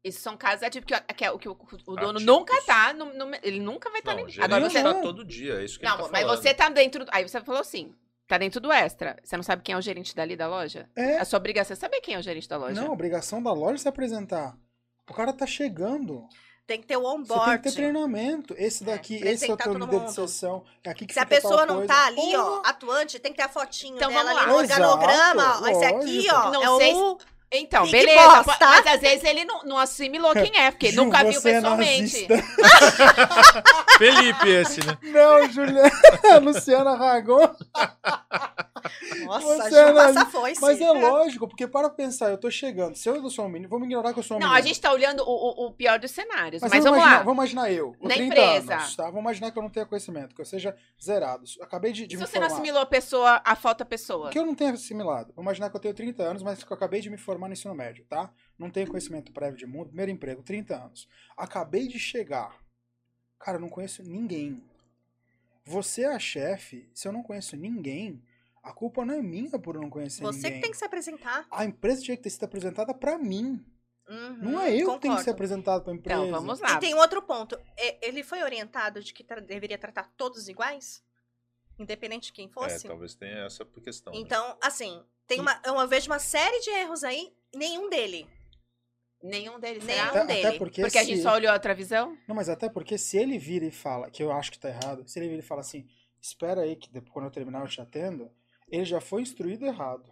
Isso 0.06 0.22
são 0.22 0.38
casos 0.38 0.62
atípicos 0.64 1.00
que, 1.08 1.14
que, 1.16 1.26
é 1.26 1.32
o 1.32 1.40
que 1.40 1.50
o, 1.50 1.54
o 1.54 1.96
dono 1.96 2.12
Atípicos. 2.12 2.24
nunca 2.26 2.62
tá. 2.62 2.94
no- 2.94 3.12
no- 3.14 3.36
ele 3.42 3.60
nunca 3.60 3.90
vai 3.90 4.00
estar 4.00 4.16
Não, 4.16 4.24
nem. 4.26 4.36
Agora 4.40 4.70
você. 4.70 4.84
tá 4.84 4.94
Não. 4.94 5.02
todo 5.02 5.26
dia, 5.26 5.56
é 5.56 5.66
isso 5.66 5.80
que 5.80 5.86
Não, 5.86 5.94
ele 5.96 6.04
tá 6.04 6.10
mas 6.12 6.22
falando. 6.22 6.38
você 6.38 6.54
tá 6.54 6.70
dentro. 6.70 7.06
do- 7.06 7.12
Aí 7.12 7.28
você 7.28 7.42
falou 7.42 7.60
assim: 7.62 7.94
tá 8.28 8.38
dentro 8.38 8.62
do 8.62 8.72
extra. 8.72 9.18
Você 9.24 9.36
não 9.36 9.44
sabe 9.44 9.64
quem 9.64 9.74
é 9.74 9.78
o 9.78 9.82
gerente 9.82 10.16
dali 10.16 10.36
da 10.36 10.48
loja? 10.48 10.88
É. 10.96 11.18
A 11.18 11.26
sua 11.26 11.38
obrigação 11.38 11.74
é 11.74 11.78
saber 11.78 12.02
quem 12.02 12.14
é 12.16 12.20
o 12.20 12.22
gerente 12.24 12.48
da 12.48 12.56
loja. 12.58 12.80
Não, 12.80 12.90
a 12.90 12.94
obrigação 12.94 13.42
da 13.42 13.52
loja 13.52 13.76
é 13.76 13.78
se 13.80 13.88
apresentar. 13.88 14.56
O 15.10 15.14
cara 15.14 15.34
tá 15.34 15.48
chegando. 15.48 16.28
Tem 16.68 16.82
que 16.82 16.88
ter 16.88 16.98
o 16.98 17.02
Você 17.24 17.34
tem 17.46 17.58
que 17.58 17.64
ter 17.64 17.72
treinamento. 17.74 18.56
Esse 18.58 18.82
É, 18.84 18.88
daqui, 18.88 19.16
esse 19.18 19.46
é 19.46 19.50
o 19.50 19.54
apresentar 19.54 19.64
teu 19.66 19.74
todo 19.74 19.86
líder 19.86 19.98
de 20.00 20.04
mundo. 20.06 20.14
sessão. 20.16 20.64
É 20.84 20.90
aqui 20.90 21.06
que 21.06 21.14
Se 21.14 21.20
a 21.20 21.24
fica 21.24 21.40
tal 21.40 21.50
pessoa 21.50 21.66
não 21.68 21.76
coisa. 21.78 21.94
tá 21.94 22.06
ali, 22.08 22.36
ó, 22.36 22.44
Porra! 22.44 22.62
atuante, 22.70 23.20
tem 23.20 23.32
que 23.32 23.38
ter 23.38 23.44
a 23.44 23.50
fotinho 23.50 23.96
Então, 23.98 24.10
dela 24.10 24.24
vamos 24.24 24.38
ali 24.40 24.48
lá. 24.48 24.54
no 24.54 24.58
organograma. 24.60 25.44
Exato, 25.44 25.64
ó, 25.64 25.68
esse 25.70 25.86
aqui, 25.86 26.16
lógico. 26.28 26.36
ó, 26.36 26.52
Não 26.52 26.76
é 26.82 26.84
sei 26.84 26.94
o. 26.96 27.18
Então, 27.52 27.84
Big 27.84 27.92
beleza. 28.06 28.44
Boss, 28.44 28.58
tá? 28.58 28.68
Mas 28.70 28.88
às 28.88 29.00
vezes 29.02 29.24
ele 29.24 29.46
não, 29.46 29.64
não 29.64 29.78
assimilou 29.78 30.34
quem 30.34 30.58
é, 30.58 30.72
porque 30.72 30.92
Ju, 30.92 31.04
nunca 31.06 31.24
viu 31.24 31.34
você 31.40 31.50
é 31.52 31.54
pessoalmente. 31.56 32.28
nazista. 32.28 32.36
Felipe 33.98 34.50
esse, 34.50 34.86
né? 34.86 34.98
Não, 35.04 35.50
Juliana. 35.50 35.92
Luciana 36.42 36.96
Ragon. 36.96 37.50
Nossa, 39.26 39.46
Você 39.58 39.70
Ju 39.70 39.78
analisa- 39.78 40.14
passa 40.20 40.26
foi, 40.32 40.54
Mas 40.62 40.82
é 40.82 40.92
lógico, 40.92 41.48
porque 41.48 41.66
para 41.68 41.90
pensar, 41.90 42.30
eu 42.30 42.38
tô 42.38 42.52
chegando. 42.52 42.96
Se 42.96 43.08
eu 43.10 43.30
sou 43.30 43.46
um 43.46 43.50
menino, 43.50 43.70
vamos 43.70 43.86
ignorar 43.88 44.14
que 44.14 44.20
eu 44.20 44.24
sou 44.24 44.38
um 44.38 44.40
Não, 44.40 44.48
menino. 44.50 44.64
a 44.64 44.68
gente 44.68 44.80
tá 44.82 44.92
olhando 44.92 45.24
o, 45.24 45.32
o- 45.66 45.68
o 45.68 45.72
pior 45.72 45.98
dos 45.98 46.12
cenários. 46.12 46.62
Mas, 46.62 46.72
Mas, 46.72 46.84
vamos 46.84 47.00
imaginar, 47.00 47.18
lá. 47.18 47.24
vamos 47.24 47.36
imaginar 47.38 47.72
eu, 47.72 47.96
Na 48.02 48.16
30 48.16 48.24
empresa. 48.24 48.74
anos, 48.76 48.96
tá? 48.96 49.04
Vamos 49.06 49.22
imaginar 49.22 49.52
que 49.52 49.58
eu 49.58 49.64
não 49.64 49.70
tenha 49.70 49.86
conhecimento, 49.86 50.36
que 50.36 50.42
eu 50.42 50.46
seja 50.46 50.76
zerado. 51.04 51.44
Acabei 51.62 51.92
de, 51.94 52.06
de 52.06 52.16
Se 52.16 52.22
me 52.22 52.28
você 52.28 52.38
não 52.40 52.48
formar. 52.48 52.56
assimilou 52.62 52.82
a 52.82 52.86
pessoa, 52.86 53.42
a 53.46 53.56
foto 53.56 53.82
a 53.82 53.86
pessoa. 53.86 54.30
Que 54.30 54.40
eu 54.40 54.46
não 54.46 54.54
tenho 54.56 54.74
assimilado. 54.74 55.28
Vamos 55.36 55.46
imaginar 55.48 55.70
que 55.70 55.78
eu 55.78 55.82
tenho 55.82 55.94
30 55.94 56.24
anos, 56.24 56.44
mas 56.44 56.64
que 56.64 56.72
eu 56.72 56.76
acabei 56.76 57.02
de 57.02 57.10
me 57.10 57.18
formar 57.18 57.45
no 57.48 57.54
ensino 57.54 57.74
médio, 57.76 58.06
tá? 58.06 58.34
Não 58.58 58.70
tenho 58.70 58.88
conhecimento 58.88 59.32
prévio 59.32 59.58
de 59.58 59.66
mundo, 59.66 59.88
primeiro 59.88 60.12
emprego, 60.12 60.42
30 60.44 60.76
anos. 60.76 61.08
Acabei 61.36 61.88
de 61.88 62.00
chegar. 62.00 62.60
Cara, 63.40 63.58
eu 63.58 63.62
não 63.62 63.70
conheço 63.70 64.04
ninguém. 64.04 64.64
Você 65.66 66.04
é 66.04 66.14
a 66.14 66.20
chefe, 66.20 66.90
se 66.94 67.08
eu 67.08 67.12
não 67.12 67.24
conheço 67.24 67.56
ninguém, 67.58 68.24
a 68.62 68.72
culpa 68.72 69.04
não 69.04 69.16
é 69.16 69.22
minha 69.22 69.58
por 69.60 69.76
não 69.76 69.90
conhecer 69.90 70.22
Você 70.22 70.38
ninguém. 70.44 70.54
que 70.54 70.62
tem 70.62 70.72
que 70.72 70.78
se 70.78 70.86
apresentar. 70.86 71.48
A 71.52 71.66
empresa 71.66 72.02
tinha 72.04 72.16
que 72.18 72.24
ter 72.24 72.30
sido 72.30 72.44
apresentada 72.44 72.94
pra 72.94 73.18
mim. 73.18 73.64
Uhum, 74.08 74.38
Não 74.52 74.62
é 74.62 74.70
eu 74.72 74.94
que 74.94 75.00
tenho 75.00 75.00
que 75.00 75.00
ser 75.02 75.08
concordo. 75.10 75.32
apresentado 75.32 75.84
pra 75.84 75.94
empresa. 75.94 76.22
Então, 76.28 76.32
vamos 76.42 76.60
lá. 76.60 76.74
E 76.76 76.80
tem 76.80 76.94
outro 76.94 77.22
ponto. 77.24 77.60
É, 77.76 78.08
Ele 78.08 78.24
foi 78.24 78.44
orientado 78.44 79.02
de 79.04 79.12
que 79.12 79.24
tra- 79.24 79.42
deveria 79.42 79.78
tratar 79.80 80.12
todos 80.16 80.48
iguais? 80.48 81.04
Independente 81.80 82.28
de 82.28 82.34
quem 82.34 82.46
É, 82.46 82.50
fosse? 82.50 82.88
talvez 82.88 83.16
tenha 83.16 83.46
essa 83.46 83.66
questão. 83.66 84.14
né? 84.14 84.20
Então, 84.20 84.58
assim, 84.62 85.04
tem 85.26 85.40
uma, 85.42 85.60
eu 85.66 85.88
vejo 85.88 86.10
uma 86.10 86.20
série 86.20 86.60
de 86.60 86.70
erros 86.70 87.04
aí, 87.04 87.35
nenhum 87.54 87.90
dele. 87.90 88.28
Nenhum 89.24 89.60
deles 89.60 89.84
Nenhum 89.84 90.00
será? 90.00 90.10
Até, 90.22 90.26
dele. 90.26 90.48
até 90.48 90.58
porque, 90.58 90.82
Porque 90.82 90.98
a 90.98 91.02
se... 91.04 91.08
gente 91.08 91.22
só 91.22 91.34
olhou 91.34 91.50
a 91.50 91.54
outra 91.56 91.74
visão? 91.74 92.18
Não, 92.28 92.36
mas 92.36 92.48
até 92.48 92.70
porque 92.70 92.98
se 92.98 93.18
ele 93.18 93.40
vira 93.40 93.66
e 93.66 93.72
fala, 93.72 94.10
que 94.12 94.22
eu 94.22 94.32
acho 94.32 94.52
que 94.52 94.60
tá 94.60 94.70
errado, 94.70 95.08
se 95.08 95.18
ele 95.18 95.30
vira 95.30 95.40
e 95.40 95.46
fala 95.46 95.62
assim, 95.62 95.88
espera 96.22 96.62
aí 96.62 96.76
que 96.76 96.92
depois, 96.92 97.12
quando 97.12 97.26
eu 97.26 97.32
terminar 97.32 97.62
eu 97.62 97.68
te 97.68 97.82
atendo, 97.82 98.30
ele 98.70 98.86
já 98.86 99.02
foi 99.02 99.22
instruído 99.22 99.66
errado. 99.66 100.12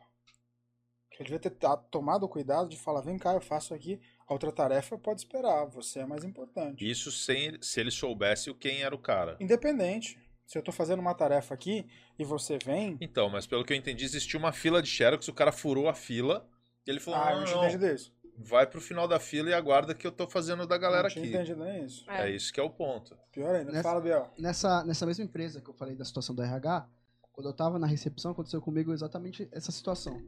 Ele 1.12 1.26
devia 1.26 1.40
ter 1.40 1.52
tomado 1.92 2.24
o 2.24 2.30
cuidado 2.30 2.68
de 2.68 2.76
falar, 2.78 3.02
vem 3.02 3.20
cá, 3.20 3.34
eu 3.34 3.42
faço 3.42 3.74
aqui, 3.74 4.02
a 4.28 4.34
outra 4.34 4.52
tarefa 4.52 4.98
pode 4.98 5.22
esperar, 5.22 5.66
você 5.66 6.00
é 6.00 6.06
mais 6.06 6.24
importante. 6.24 6.90
Isso 6.90 7.12
sem, 7.12 7.62
se 7.62 7.80
ele 7.80 7.92
soubesse 7.92 8.50
o 8.50 8.56
quem 8.56 8.82
era 8.82 8.96
o 8.96 9.00
cara. 9.00 9.38
Independente. 9.40 10.18
Se 10.46 10.58
eu 10.58 10.64
tô 10.64 10.72
fazendo 10.72 11.00
uma 11.00 11.14
tarefa 11.14 11.54
aqui 11.54 11.86
e 12.18 12.26
você 12.26 12.58
vem, 12.58 12.98
Então, 13.00 13.30
mas 13.30 13.46
pelo 13.46 13.64
que 13.64 13.72
eu 13.74 13.78
entendi, 13.78 14.04
existia 14.04 14.40
uma 14.40 14.52
fila 14.52 14.82
de 14.82 14.90
Xerox, 14.90 15.28
o 15.28 15.34
cara 15.34 15.52
furou 15.52 15.88
a 15.88 15.94
fila 15.94 16.48
e 16.86 16.92
ele 16.92 17.00
falou: 17.00 17.20
ah, 17.22 17.32
eu 17.32 17.38
não, 17.40 17.46
não 17.46 17.52
não, 17.52 17.58
não, 17.62 17.68
entendido 17.70 17.88
isso. 17.94 18.14
vai 18.38 18.66
pro 18.68 18.82
final 18.82 19.08
da 19.08 19.20
fila 19.20 19.50
e 19.50 19.54
aguarda 19.54 19.94
que 19.94 20.06
eu 20.08 20.12
tô 20.12 20.28
fazendo 20.28 20.66
da 20.68 20.78
galera 20.78 21.04
não 21.04 21.10
aqui. 21.10 21.20
entendido 21.30 21.64
nem 21.64 21.86
isso. 21.86 22.10
É 22.10 22.30
isso 22.30 22.52
que 22.52 22.60
é 22.60 22.64
o 22.64 22.70
ponto. 22.70 23.16
Pior 23.32 23.56
ainda. 23.56 23.72
Nessa- 23.72 23.84
Fala, 23.90 24.02
Biel. 24.02 24.32
Nessa, 24.38 24.84
nessa 24.84 25.06
mesma 25.06 25.24
empresa 25.24 25.62
que 25.62 25.70
eu 25.70 25.74
falei 25.74 25.96
da 25.96 26.04
situação 26.06 26.36
do 26.36 26.42
RH, 26.42 26.88
quando 27.32 27.48
eu 27.50 27.54
tava 27.54 27.80
na 27.80 27.88
recepção, 27.88 28.32
aconteceu 28.32 28.62
comigo 28.62 28.94
exatamente 28.94 29.48
essa 29.52 29.72
situação. 29.72 30.22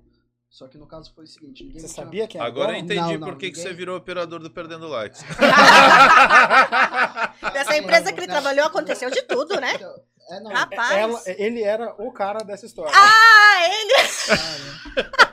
Só 0.50 0.68
que 0.68 0.78
no 0.78 0.88
caso 0.88 1.14
foi 1.14 1.26
o 1.26 1.28
seguinte, 1.28 1.64
ninguém 1.66 1.82
Você 1.82 1.94
tinha- 1.94 2.06
sabia 2.06 2.28
quem 2.28 2.40
era 2.40 2.48
Agora 2.48 2.72
eu 2.72 2.76
entendi 2.78 3.02
Não, 3.02 3.18
não, 3.18 3.28
por 3.28 3.38
que, 3.38 3.52
que 3.52 3.58
ninguém- 3.58 3.72
você 3.72 3.76
virou 3.76 3.98
operador 3.98 4.40
do 4.40 4.50
Perdendo 4.50 4.88
Likes. 4.88 5.22
Nessa 7.54 7.78
empresa 7.78 8.12
que 8.14 8.20
ele 8.20 8.28
Não. 8.28 8.34
trabalhou, 8.36 8.66
aconteceu 8.66 9.10
de 9.10 9.22
tudo, 9.24 9.60
né? 9.60 9.74
Então, 9.76 9.96
É, 10.30 10.40
não. 10.40 10.52
Rapaz. 10.52 10.98
Ela- 10.98 11.22
ele 11.38 11.62
era 11.62 11.94
o 12.02 12.12
cara 12.12 12.40
dessa 12.44 12.66
história. 12.66 12.92
Ah, 12.96 13.68
ele! 13.68 13.94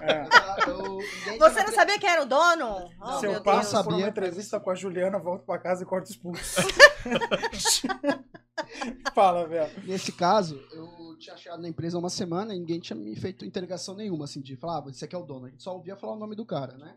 É. 0.02 0.26
Eu- 0.68 0.78
eu- 0.78 0.98
ninguém 0.98 1.38
Você 1.38 1.54
tinha- 1.54 1.64
não 1.66 1.72
sabia 1.72 1.98
quem 1.98 2.08
era 2.10 2.22
o 2.22 2.26
dono? 2.26 2.90
Oh, 3.00 3.18
Se 3.18 3.26
eu 3.26 3.30
Deus. 3.32 3.42
passo 3.42 3.70
por 3.76 3.84
sabia. 3.84 3.96
uma 4.04 4.08
entrevista 4.08 4.60
com 4.60 4.70
a 4.70 4.74
Juliana, 4.74 5.18
volto 5.18 5.44
pra 5.46 5.58
casa 5.58 5.82
e 5.82 5.86
corto 5.86 6.10
os 6.10 6.16
pulsos. 6.16 6.56
Fala, 9.14 9.46
Biel. 9.46 9.68
Nesse 9.84 10.12
caso, 10.12 10.56
eu 10.72 11.16
tinha 11.18 11.36
chegado 11.36 11.62
na 11.62 11.68
empresa 11.68 11.96
há 11.96 12.00
uma 12.00 12.10
semana 12.10 12.54
e 12.54 12.58
ninguém 12.58 12.80
tinha 12.80 12.96
me 12.96 13.14
feito 13.16 13.44
interrogação 13.44 13.94
nenhuma, 13.94 14.24
assim, 14.24 14.40
de 14.40 14.56
falar, 14.56 14.78
ah, 14.78 14.82
você 14.82 15.04
aqui 15.04 15.14
é 15.14 15.18
o 15.18 15.24
dono. 15.24 15.46
A 15.46 15.50
gente 15.50 15.62
só 15.62 15.74
ouvia 15.74 15.96
falar 15.96 16.14
o 16.14 16.18
nome 16.18 16.34
do 16.36 16.46
cara, 16.46 16.76
né? 16.76 16.96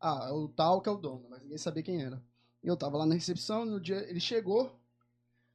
Ah, 0.00 0.26
é 0.28 0.32
o 0.32 0.48
tal 0.48 0.80
que 0.80 0.88
é 0.88 0.92
o 0.92 0.96
dono, 0.96 1.26
mas 1.30 1.42
ninguém 1.42 1.58
sabia 1.58 1.82
quem 1.82 2.02
era. 2.04 2.22
E 2.62 2.68
eu 2.68 2.76
tava 2.76 2.98
lá 2.98 3.06
na 3.06 3.14
recepção, 3.14 3.64
no 3.64 3.80
dia 3.80 3.98
ele 4.08 4.20
chegou 4.20 4.78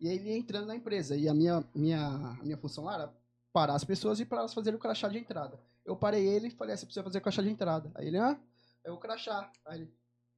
e 0.01 0.09
aí 0.09 0.15
ele 0.15 0.29
ia 0.29 0.37
entrando 0.37 0.65
na 0.65 0.75
empresa. 0.75 1.15
E 1.15 1.29
a 1.29 1.33
minha, 1.33 1.63
minha, 1.75 2.37
minha 2.41 2.57
função 2.57 2.85
lá 2.85 2.95
era 2.95 3.13
parar 3.53 3.75
as 3.75 3.83
pessoas 3.83 4.19
e 4.19 4.25
para 4.25 4.39
elas 4.39 4.53
fazerem 4.53 4.77
o 4.77 4.81
crachá 4.81 5.07
de 5.07 5.19
entrada. 5.19 5.59
Eu 5.85 5.95
parei 5.95 6.27
ele 6.27 6.47
e 6.47 6.51
falei, 6.51 6.73
ah, 6.73 6.77
você 6.77 6.85
precisa 6.85 7.03
fazer 7.03 7.19
o 7.19 7.21
crachá 7.21 7.41
de 7.43 7.49
entrada. 7.49 7.91
Aí 7.93 8.07
ele, 8.07 8.17
ah, 8.17 8.39
é 8.83 8.91
o 8.91 8.97
crachá. 8.97 9.51
Aí 9.63 9.81
ele, 9.81 9.93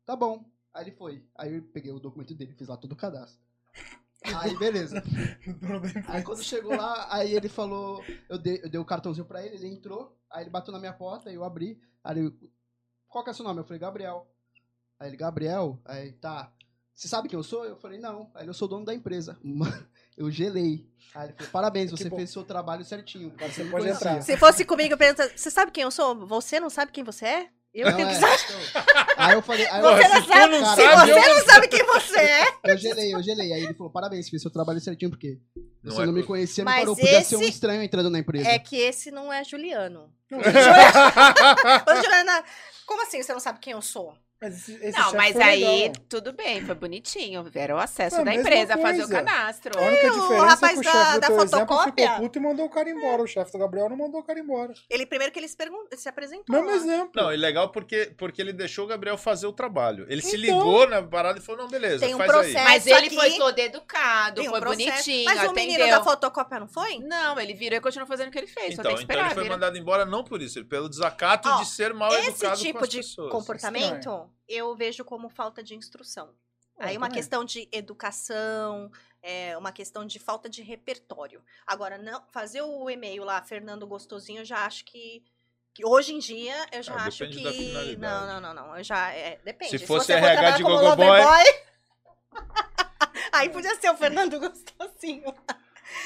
tá 0.06 0.16
bom. 0.18 0.44
Aí 0.74 0.84
ele 0.84 0.92
foi. 0.92 1.26
Aí 1.36 1.56
eu 1.56 1.64
peguei 1.64 1.92
o 1.94 2.00
documento 2.00 2.36
dele, 2.36 2.54
fiz 2.54 2.68
lá 2.68 2.76
todo 2.76 2.92
o 2.92 2.96
cadastro. 2.96 3.42
Aí, 4.36 4.58
beleza. 4.58 5.02
Aí 6.08 6.24
quando 6.24 6.44
chegou 6.44 6.76
lá, 6.76 7.14
aí 7.14 7.36
ele 7.36 7.50
falou, 7.50 8.02
eu 8.30 8.38
dei, 8.38 8.62
eu 8.64 8.70
dei 8.70 8.80
o 8.80 8.86
cartãozinho 8.86 9.26
pra 9.26 9.46
ele, 9.46 9.56
ele 9.56 9.68
entrou, 9.68 10.18
aí 10.32 10.44
ele 10.44 10.50
bateu 10.50 10.72
na 10.72 10.80
minha 10.80 10.94
porta, 10.94 11.30
eu 11.30 11.44
abri, 11.44 11.78
aí 12.02 12.18
ele, 12.18 12.52
qual 13.10 13.22
que 13.22 13.30
é 13.30 13.34
o 13.34 13.36
seu 13.36 13.44
nome? 13.44 13.60
Eu 13.60 13.66
falei, 13.66 13.80
Gabriel. 13.80 14.26
Aí 14.98 15.10
ele, 15.10 15.18
Gabriel? 15.18 15.78
Aí, 15.84 16.14
tá. 16.14 16.54
Você 16.96 17.08
sabe 17.08 17.28
quem 17.28 17.38
eu 17.38 17.44
sou? 17.44 17.66
Eu 17.66 17.76
falei, 17.78 18.00
não. 18.00 18.30
Aí 18.36 18.46
eu 18.48 18.54
sou 18.54 18.68
dono 18.68 18.86
da 18.86 18.94
empresa. 18.94 19.38
Eu 20.16 20.30
gelei. 20.30 20.86
Aí 21.16 21.26
ele 21.30 21.34
falou, 21.34 21.52
parabéns, 21.52 21.90
Que 21.92 21.98
você 21.98 22.08
bom. 22.08 22.18
fez 22.18 22.30
seu 22.30 22.44
trabalho 22.44 22.86
certinho. 22.86 23.34
Agora 23.36 23.52
você 23.52 23.64
me 23.64 23.72
pode 23.72 23.84
conhecia." 23.86 24.10
entrar. 24.12 24.22
Se 24.22 24.38
fosse 24.38 24.64
comigo, 24.64 24.96
pergunta, 24.96 25.32
você 25.36 25.50
sabe 25.50 25.72
quem 25.72 25.82
eu 25.84 25.90
sou? 25.90 26.16
Você 26.28 26.60
não 26.60 26.70
sabe 26.70 26.92
quem 26.92 27.04
você 27.04 27.26
é? 27.26 27.50
Eu 27.74 27.90
Não, 27.90 27.98
tenho 27.98 28.08
que 28.10 28.14
é, 28.14 28.20
saber. 28.20 28.38
então, 28.70 28.84
Aí 29.18 29.34
eu 29.34 29.42
falei, 29.42 29.66
aí 29.66 29.82
Você 29.82 30.04
eu, 30.06 30.10
não 30.10 30.22
se 30.22 30.28
sabe, 30.28 30.60
não 30.60 30.70
se 30.70 30.76
sabe, 30.76 31.12
você 31.12 31.12
eu- 31.30 31.36
não 31.36 31.46
sabe 31.46 31.68
quem 31.68 31.84
você 31.84 32.20
é. 32.20 32.46
eu 32.72 32.78
gelei, 32.78 33.16
eu 33.16 33.24
gelei. 33.24 33.54
Aí 33.54 33.64
ele 33.64 33.74
falou, 33.74 33.92
parabéns, 33.92 34.30
fez 34.30 34.40
seu 34.44 34.52
trabalho 34.52 34.80
certinho, 34.80 35.10
porque 35.10 35.40
Não 35.82 35.96
você 35.96 36.04
é 36.04 36.06
não 36.06 36.14
me 36.14 36.22
co- 36.22 36.28
conhecia, 36.28 36.64
Mas 36.64 36.76
me 36.76 36.82
parou. 36.82 36.96
Podia 36.96 37.24
ser 37.24 37.38
um 37.38 37.42
estranho 37.42 37.82
entrando 37.82 38.12
na 38.12 38.20
empresa. 38.20 38.48
É 38.48 38.60
que 38.60 38.76
esse 38.76 39.10
não 39.10 39.34
é 39.34 39.44
Juliano. 39.44 40.14
Não, 40.30 40.38
Ô, 41.92 41.96
Juliana, 42.04 42.44
como 42.86 43.02
assim 43.02 43.24
você 43.24 43.34
não 43.34 43.40
sabe 43.40 43.58
quem 43.60 43.74
eu 43.74 43.82
sou? 43.82 44.16
Mas 44.44 44.58
esse, 44.58 44.74
esse 44.86 45.00
Não, 45.00 45.14
mas 45.14 45.34
foi 45.34 45.42
aí 45.44 45.64
legal. 45.64 45.94
tudo 46.10 46.34
bem, 46.34 46.66
foi 46.66 46.76
bonitinho. 46.76 47.50
Era 47.56 47.76
o 47.76 47.80
acesso 47.80 48.16
Foi 48.18 48.22
a 48.22 48.26
da 48.26 48.34
empresa 48.36 48.74
a 48.76 48.78
fazer 48.78 49.04
o 49.04 49.10
cadastro. 49.10 49.80
A 49.80 49.82
única 49.82 50.08
o 50.08 50.12
diferença 50.12 50.34
é 50.46 50.48
rapaz 50.50 50.74
que 50.74 50.80
o 50.80 50.84
da- 50.84 50.92
chefe 50.92 51.20
da 51.20 51.28
exemplo 51.28 51.50
fotocópia? 51.50 52.08
ficou 52.10 52.22
puto 52.24 52.40
e 52.40 52.42
mandou 52.42 52.66
o 52.66 52.70
cara 52.70 52.90
embora. 52.90 53.22
O 53.22 53.28
chefe 53.28 53.52
do 53.52 53.58
Gabriel 53.60 53.90
não 53.90 53.98
mandou 53.98 54.20
o 54.22 54.24
cara 54.24 54.40
embora. 54.40 54.74
Ele 54.90 55.06
primeiro 55.06 55.32
que 55.34 55.40
ele 55.40 55.48
se, 55.48 55.56
pergun- 55.56 55.86
se 55.96 56.10
apresentou. 56.10 56.54
Mesmo 56.56 56.68
lá. 56.70 56.76
exemplo. 56.76 57.12
Não, 57.16 57.34
e 57.34 57.38
legal 57.38 57.70
porque, 57.72 58.14
porque 58.18 58.42
ele 58.42 58.52
deixou 58.54 58.86
o 58.86 58.88
Gabriel 58.88 59.18
fazer 59.18 59.48
o 59.48 59.54
trabalho. 59.54 60.06
Ele 60.10 60.22
se 60.22 60.36
Então. 60.38 60.58
ligou 60.60 60.88
na 60.88 61.02
parada 61.02 61.40
e 61.40 61.42
falou: 61.42 61.62
não, 61.64 61.70
beleza, 61.70 62.06
Tem 62.06 62.14
um 62.14 62.18
faz 62.18 62.32
processo. 62.32 62.58
aí. 62.58 62.64
Mas 62.64 62.86
ele 62.88 63.10
que 63.10 63.16
foi 63.16 63.32
todo 63.38 63.58
educado, 63.60 64.42
um 64.42 64.46
foi 64.46 64.60
processo. 64.60 64.92
bonitinho, 64.92 65.26
Mas 65.26 65.38
o 65.38 65.42
atendeu. 65.52 65.54
menino 65.56 65.88
da 65.88 66.04
fotocópia 66.04 66.60
não 66.60 66.68
foi? 66.68 67.00
Não, 67.00 67.40
ele 67.40 67.54
virou 67.54 67.78
e 67.78 67.82
continuou 67.82 68.08
fazendo 68.08 68.28
o 68.28 68.32
que 68.32 68.38
ele 68.38 68.48
fez. 68.48 68.76
só 68.76 68.82
Então, 68.82 68.86
tem 68.86 68.96
que 68.98 69.04
então 69.04 69.16
esperar. 69.16 69.26
ele 69.28 69.34
foi 69.36 69.44
vira. 69.44 69.56
mandado 69.56 69.78
embora 69.78 70.06
não 70.06 70.24
por 70.24 70.42
isso, 70.42 70.64
pelo 70.66 70.90
desacato 70.90 71.50
de 71.60 71.66
ser 71.68 71.94
mal 71.94 72.14
Esse 72.16 72.30
educado 72.30 72.58
com 72.58 72.64
tipo 72.64 72.88
de 72.88 73.02
comportamento 73.30 74.30
eu 74.48 74.76
vejo 74.76 75.04
como 75.06 75.30
falta 75.30 75.62
de 75.64 75.76
instrução. 75.76 76.36
É, 76.80 76.86
Aí 76.86 76.98
uma 76.98 77.08
também. 77.08 77.20
questão 77.22 77.46
de 77.46 77.70
educação, 77.72 78.92
é, 79.22 79.56
uma 79.58 79.72
questão 79.72 80.06
de 80.06 80.18
falta 80.20 80.50
de 80.50 80.62
repertório. 80.64 81.44
Agora, 81.68 81.98
não 81.98 82.24
fazer 82.32 82.62
o 82.62 82.90
e-mail 82.90 83.24
lá, 83.24 83.42
Fernando 83.44 83.86
Gostosinho, 83.86 84.42
eu 84.42 84.46
já 84.46 84.66
acho 84.66 84.84
que, 84.86 85.24
que 85.74 85.86
hoje 85.86 86.14
em 86.14 86.20
dia 86.20 86.56
eu 86.72 86.82
já 86.82 86.96
Ah, 86.96 87.06
acho 87.06 87.28
que 87.30 87.96
não, 87.98 88.28
não, 88.28 88.42
não, 88.42 88.54
não, 88.54 88.78
eu 88.78 88.84
já 88.84 89.12
é, 89.12 89.38
depende. 89.44 89.78
Se 89.78 89.86
fosse 89.86 90.08
você 90.08 90.20
for 90.20 90.26
RH 90.28 90.52
de 90.58 90.64
como 90.64 90.76
Gogoboy- 90.80 91.06
loverboy, 91.06 91.44
aí 93.32 93.50
podia 93.50 93.76
ser 93.80 93.90
o 93.92 93.98
Fernando 93.98 94.40
Gostosinho. 94.40 95.34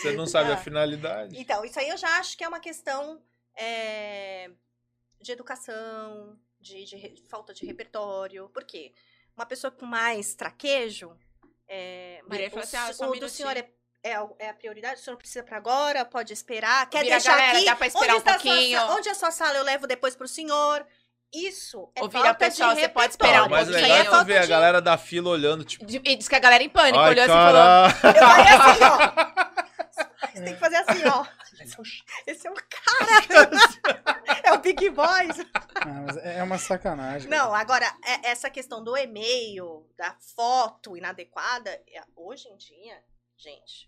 Você 0.01 0.11
não 0.13 0.25
sabe 0.27 0.51
a 0.51 0.55
Ah. 0.55 0.57
finalidade. 0.61 1.39
Então, 1.39 1.63
isso 1.63 1.79
aí 1.79 1.87
eu 1.89 1.97
já 1.97 2.19
acho 2.19 2.37
que 2.37 2.43
é 2.43 2.47
uma 2.47 2.59
questão 2.59 3.21
é, 3.55 4.51
de 5.21 5.31
educação, 5.31 6.37
de, 6.67 6.83
de 6.85 6.95
re- 6.95 7.15
falta 7.29 7.53
de 7.53 7.65
repertório. 7.65 8.49
Por 8.49 8.63
quê? 8.63 8.93
Uma 9.35 9.45
pessoa 9.45 9.71
com 9.71 9.85
mais 9.85 10.33
traquejo. 10.35 11.15
É, 11.67 12.21
mas 12.27 12.53
o, 12.53 12.59
assim, 12.59 12.77
ah, 12.77 12.91
um 13.07 13.09
o 13.11 13.19
do 13.19 13.27
senhor 13.29 13.55
é, 13.57 13.69
é, 14.03 14.15
é 14.39 14.49
a 14.49 14.53
prioridade? 14.53 14.99
O 15.01 15.03
senhor 15.03 15.17
precisa 15.17 15.43
para 15.43 15.57
agora? 15.57 16.05
Pode 16.05 16.31
esperar? 16.33 16.89
Quer 16.89 17.03
Vira, 17.03 17.15
deixar 17.15 17.31
galera, 17.35 17.57
aqui? 17.57 17.65
dá 17.65 17.75
pra 17.75 17.87
esperar 17.87 18.05
onde 18.05 18.15
um 18.15 18.17
está 18.19 18.31
a 18.35 18.39
sua 18.39 18.51
pouquinho? 18.51 18.79
sa- 18.79 18.95
onde 18.95 19.09
é 19.09 19.11
a 19.11 19.15
sua 19.15 19.31
sala? 19.31 19.57
Eu 19.57 19.63
levo 19.63 19.85
depois 19.87 20.15
pro 20.15 20.27
senhor. 20.27 20.85
Isso 21.33 21.91
é 21.93 22.01
Ou 22.01 22.07
vira, 22.07 22.23
falta 22.23 22.39
pessoal, 22.39 22.73
de 22.73 22.79
você 22.79 22.87
pode 22.87 23.11
esperar 23.11 23.43
um 23.43 23.47
o 23.47 23.49
mais 23.49 23.67
pouquinho. 23.67 23.85
legal 23.93 24.15
é 24.15 24.21
é 24.21 24.23
ver 24.23 24.37
a 24.37 24.45
galera 24.45 24.81
da 24.81 24.97
fila 24.97 25.29
olhando, 25.29 25.65
tipo. 25.65 25.85
De- 25.85 26.01
E 26.05 26.15
diz 26.15 26.27
que 26.29 26.35
a 26.35 26.39
galera 26.39 26.63
em 26.63 26.69
pânico 26.69 26.99
Ai, 26.99 27.09
olhou 27.09 27.23
assim 27.25 27.33
e 27.33 27.35
falou. 27.35 27.91
cara. 28.01 28.17
Eu 28.17 28.27
faria 28.29 28.55
assim, 28.55 28.83
ó. 28.83 29.37
Você 30.37 30.43
tem 30.43 30.53
que 30.53 30.59
fazer 30.59 30.75
assim, 30.77 31.03
ó. 31.05 31.25
Esse 32.27 32.47
é 32.47 32.51
o 32.51 32.53
cara. 32.53 33.49
é 34.47 34.53
o 34.53 34.59
Big 34.59 34.89
Boys. 34.89 35.37
Ah, 35.79 36.01
mas 36.05 36.17
é 36.17 36.41
uma 36.41 36.57
sacanagem. 36.57 37.29
Não, 37.29 37.53
agora, 37.53 37.85
é- 38.03 38.29
essa 38.31 38.49
questão 38.49 38.83
do 38.83 38.97
e-mail, 38.97 39.87
da 39.95 40.15
foto 40.35 40.97
inadequada, 40.97 41.69
é- 41.69 42.01
hoje 42.15 42.47
em 42.49 42.57
dia, 42.57 43.01
gente, 43.37 43.87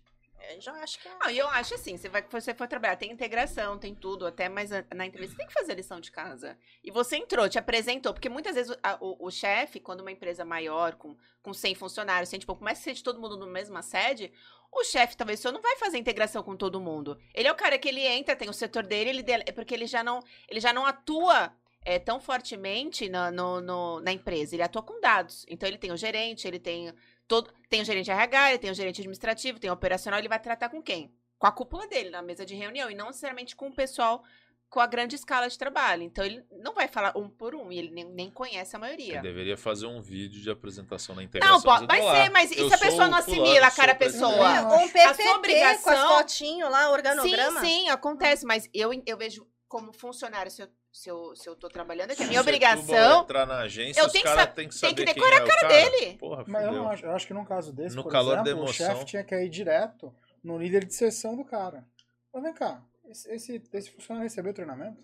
Eu 0.52 0.58
já 0.60 0.72
acho 0.82 0.98
que 0.98 1.06
é. 1.06 1.12
Não, 1.18 1.30
e 1.30 1.36
eu 1.36 1.46
acho 1.48 1.74
assim, 1.74 1.98
você 1.98 2.08
vai, 2.08 2.22
você 2.22 2.54
for 2.54 2.66
trabalhar, 2.66 2.96
tem 2.96 3.10
integração, 3.12 3.76
tem 3.76 3.94
tudo, 3.94 4.26
até 4.26 4.48
mas 4.48 4.72
a- 4.72 4.82
na 4.94 5.04
entrevista 5.04 5.34
você 5.34 5.38
tem 5.42 5.46
que 5.48 5.52
fazer 5.52 5.74
lição 5.74 6.00
de 6.00 6.10
casa. 6.10 6.56
E 6.82 6.90
você 6.90 7.16
entrou, 7.16 7.46
te 7.46 7.58
apresentou, 7.58 8.14
porque 8.14 8.28
muitas 8.30 8.54
vezes 8.54 8.70
o, 8.74 8.78
o- 9.06 9.26
o 9.26 9.30
chefe, 9.30 9.78
quando 9.80 10.00
uma 10.00 10.10
empresa 10.12 10.42
maior, 10.42 10.94
com, 10.94 11.14
com 11.42 11.52
100 11.52 11.74
funcionários, 11.74 12.30
assim, 12.30 12.38
tipo, 12.38 12.56
começa 12.56 12.80
a 12.80 12.84
ser 12.84 12.94
de 12.94 13.02
todo 13.04 13.20
mundo 13.20 13.36
no 13.36 13.46
mesma 13.46 13.82
sede, 13.82 14.32
o 14.72 14.84
chefe, 14.84 15.16
talvez, 15.16 15.40
só 15.40 15.50
não 15.50 15.60
vai 15.60 15.76
fazer 15.76 15.98
integração 15.98 16.42
com 16.42 16.56
todo 16.56 16.80
mundo. 16.80 17.18
Ele 17.34 17.48
é 17.48 17.52
o 17.52 17.56
cara 17.56 17.78
que 17.78 17.88
ele 17.88 18.00
entra, 18.06 18.36
tem 18.36 18.48
o 18.48 18.52
setor 18.52 18.84
dele, 18.84 19.10
ele 19.10 19.22
dele- 19.22 19.44
é 19.46 19.52
porque 19.52 19.74
ele 19.74 19.86
já 19.86 20.02
não, 20.04 20.22
ele 20.48 20.60
já 20.60 20.72
não 20.72 20.86
atua 20.86 21.52
é, 21.84 21.98
tão 21.98 22.20
fortemente 22.20 23.08
na, 23.08 23.30
no- 23.30 23.60
no- 23.60 24.00
na 24.00 24.12
empresa, 24.12 24.54
ele 24.54 24.62
atua 24.62 24.82
com 24.82 25.00
dados. 25.00 25.44
Então 25.48 25.68
ele 25.68 25.78
tem 25.78 25.90
o 25.90 25.96
gerente, 25.96 26.46
ele 26.46 26.58
tem 26.58 26.92
todo, 27.26 27.52
tem 27.68 27.80
o 27.80 27.84
gerente 27.84 28.10
RH, 28.10 28.50
ele 28.50 28.58
tem 28.58 28.70
o 28.70 28.74
gerente 28.74 29.00
administrativo, 29.00 29.58
tem 29.58 29.70
o 29.70 29.72
operacional, 29.72 30.18
ele 30.20 30.28
vai 30.28 30.38
tratar 30.38 30.68
com 30.68 30.82
quem? 30.82 31.10
Com 31.38 31.46
a 31.46 31.52
cúpula 31.52 31.86
dele, 31.88 32.10
na 32.10 32.20
mesa 32.20 32.44
de 32.44 32.54
reunião, 32.54 32.90
e 32.90 32.94
não 32.94 33.06
necessariamente 33.06 33.56
com 33.56 33.68
o 33.68 33.74
pessoal 33.74 34.22
com 34.70 34.78
a 34.80 34.86
grande 34.86 35.16
escala 35.16 35.48
de 35.48 35.58
trabalho. 35.58 36.04
Então 36.04 36.24
ele 36.24 36.44
não 36.62 36.72
vai 36.72 36.86
falar 36.86 37.12
um 37.18 37.28
por 37.28 37.54
um, 37.56 37.72
e 37.72 37.78
ele 37.78 37.90
nem, 37.90 38.04
nem 38.04 38.30
conhece 38.30 38.76
a 38.76 38.78
Ele 38.78 38.86
maioria. 38.86 39.20
deveria 39.20 39.56
fazer 39.56 39.86
um 39.86 40.00
vídeo 40.00 40.40
de 40.40 40.48
apresentação 40.48 41.14
na 41.16 41.24
integração. 41.24 41.56
Não, 41.56 41.62
pode, 41.62 41.86
vai 41.88 42.00
"Olá, 42.00 42.22
ser, 42.24 42.30
mas 42.30 42.52
e 42.52 42.54
se 42.68 42.74
a 42.74 42.78
pessoa 42.78 43.06
o 43.06 43.10
não 43.10 43.18
assimila 43.18 43.66
a 43.66 43.70
cara 43.72 43.90
o 43.90 43.94
a 43.94 43.98
presidente." 43.98 44.30
pessoa? 44.30 44.56
É, 44.56 44.60
um 44.62 44.88
PPT 44.88 45.22
a 45.28 45.34
obrigação- 45.36 45.82
com 45.82 45.90
as 45.90 46.00
fotinhos 46.18 46.70
lá, 46.70 46.90
organograma. 46.92 47.60
Sim, 47.60 47.66
sim, 47.66 47.88
acontece, 47.88 48.46
mas 48.46 48.70
eu, 48.72 48.90
eu 49.04 49.16
vejo 49.16 49.44
como 49.66 49.92
funcionário, 49.92 50.50
se 50.52 50.62
eu, 50.62 50.68
se 50.92 51.08
eu, 51.10 51.34
se 51.36 51.48
eu 51.48 51.56
tô 51.56 51.68
trabalhando 51.68 52.12
aqui, 52.12 52.22
a 52.22 52.24
Se 52.24 52.28
minha 52.28 52.40
o 52.40 52.42
obrigação 52.42 53.22
entrar 53.22 53.46
na 53.46 53.58
agência, 53.60 54.00
eu 54.00 54.06
os 54.06 54.12
tenho 54.12 54.24
que 54.24 54.30
que 54.68 54.80
tem 54.80 54.94
que 54.94 55.04
decorar 55.04 55.36
é 55.36 55.40
a 55.40 55.44
o 55.44 55.46
cara 55.48 55.60
cara. 55.60 55.72
dele. 55.90 56.16
Porra, 56.18 56.44
Mas 56.46 56.64
eu, 56.64 56.72
não 56.72 56.88
acho, 56.90 57.04
eu 57.06 57.10
acho 57.12 57.26
que 57.26 57.34
num 57.34 57.44
caso 57.44 57.72
desse, 57.72 57.94
No 57.96 58.02
por 58.04 58.10
calor 58.12 58.36
da 58.36 58.42
exemplo, 58.42 58.60
o 58.60 58.64
emoção. 58.66 58.86
chefe 58.86 59.04
tinha 59.04 59.24
que 59.24 59.34
ir 59.34 59.48
direto 59.48 60.12
no 60.42 60.56
líder 60.58 60.84
de 60.84 60.94
sessão 60.94 61.36
do 61.36 61.44
cara. 61.44 61.84
Mas 62.32 62.42
vem 62.42 62.52
cá, 62.52 62.82
esse, 63.10 63.30
esse, 63.32 63.62
esse 63.72 63.90
funcionário 63.90 64.28
recebeu 64.28 64.52
treinamento? 64.54 65.02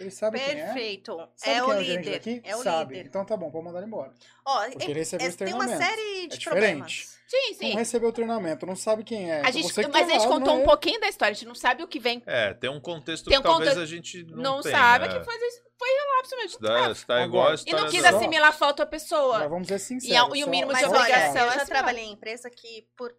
Ele 0.00 0.12
sabe 0.12 0.38
quem 0.38 0.60
é? 0.60 0.64
Perfeito. 0.66 1.16
Sabe 1.34 1.50
é 1.50 1.54
quem 1.54 1.62
o 1.62 1.72
é 1.72 1.76
o 1.76 1.80
líder. 1.80 2.10
daqui? 2.12 2.40
É 2.44 2.54
o 2.54 2.62
Sabe. 2.62 2.94
líder. 2.94 3.08
Então 3.08 3.24
tá 3.24 3.36
bom, 3.36 3.50
pode 3.50 3.64
mandar 3.64 3.78
ele 3.78 3.88
embora. 3.88 4.12
Ó, 4.46 4.64
Porque 4.70 4.86
é- 4.86 4.90
ele 4.90 5.00
recebeu 5.00 5.26
é- 5.26 5.28
esse 5.28 5.36
tem 5.38 5.52
uma 5.52 5.64
treinamento. 5.66 5.90
série 5.96 6.28
de 6.28 6.34
É 6.34 6.38
diferente. 6.38 6.44
problemas. 6.46 7.18
Sim, 7.28 7.48
Não 7.50 7.54
sim. 7.58 7.74
recebeu 7.74 8.08
o 8.08 8.12
treinamento, 8.12 8.64
não 8.64 8.76
sabe 8.76 9.02
quem 9.02 9.28
é. 9.28 9.38
A 9.38 9.40
Então 9.40 9.52
gente, 9.52 9.74
que 9.74 9.82
mas 9.82 9.90
tá 9.92 9.98
a 9.98 10.02
gente 10.02 10.12
errado, 10.12 10.28
contou 10.28 10.54
não 10.54 10.60
um 10.60 10.62
é 10.62 10.66
pouquinho 10.66 11.00
da 11.00 11.08
história, 11.08 11.32
a 11.32 11.34
gente 11.34 11.48
não 11.48 11.54
sabe 11.56 11.82
o 11.82 11.88
que 11.88 11.98
vem. 11.98 12.22
É, 12.26 12.54
tem 12.54 12.70
um 12.70 12.80
contexto 12.80 13.28
Tem 13.28 13.38
um 13.38 13.42
que 13.42 13.48
talvez 13.48 13.76
a 13.76 13.84
gente 13.86 14.22
não, 14.22 14.36
Não, 14.56 14.60
tenha, 14.60 14.76
sabe 14.78 15.06
é. 15.06 15.08
que 15.08 15.24
foi, 15.24 15.34
foi 15.76 15.88
relapso 15.88 16.36
mesmo. 16.36 16.60
Dá- 16.60 16.94
tá 16.94 17.22
igual 17.24 17.48
a 17.48 17.54
E 17.66 17.72
não 17.72 17.88
quis 17.90 18.04
assim, 18.04 18.16
assimilar 18.16 18.48
a 18.50 18.52
falta 18.52 18.84
à 18.84 18.86
pessoa. 18.86 19.40
Mas 19.40 19.50
vamos 19.50 19.66
ser 19.66 19.74
E, 19.74 19.78
sinceros. 19.80 20.32
a- 20.32 20.36
e 20.36 20.42
o 20.42 20.44
só- 20.44 20.50
mínimo 20.50 20.72
de 20.72 20.80
Mas 20.80 20.82
só- 20.84 20.90
olha, 20.92 21.00
obrigação 21.00 21.42
eu 21.44 21.50
é 21.52 21.54
já 21.58 21.66
trabalhei 21.66 22.04
em 22.04 22.12
empresa 22.12 22.48
que 22.48 22.86
por 22.96 23.12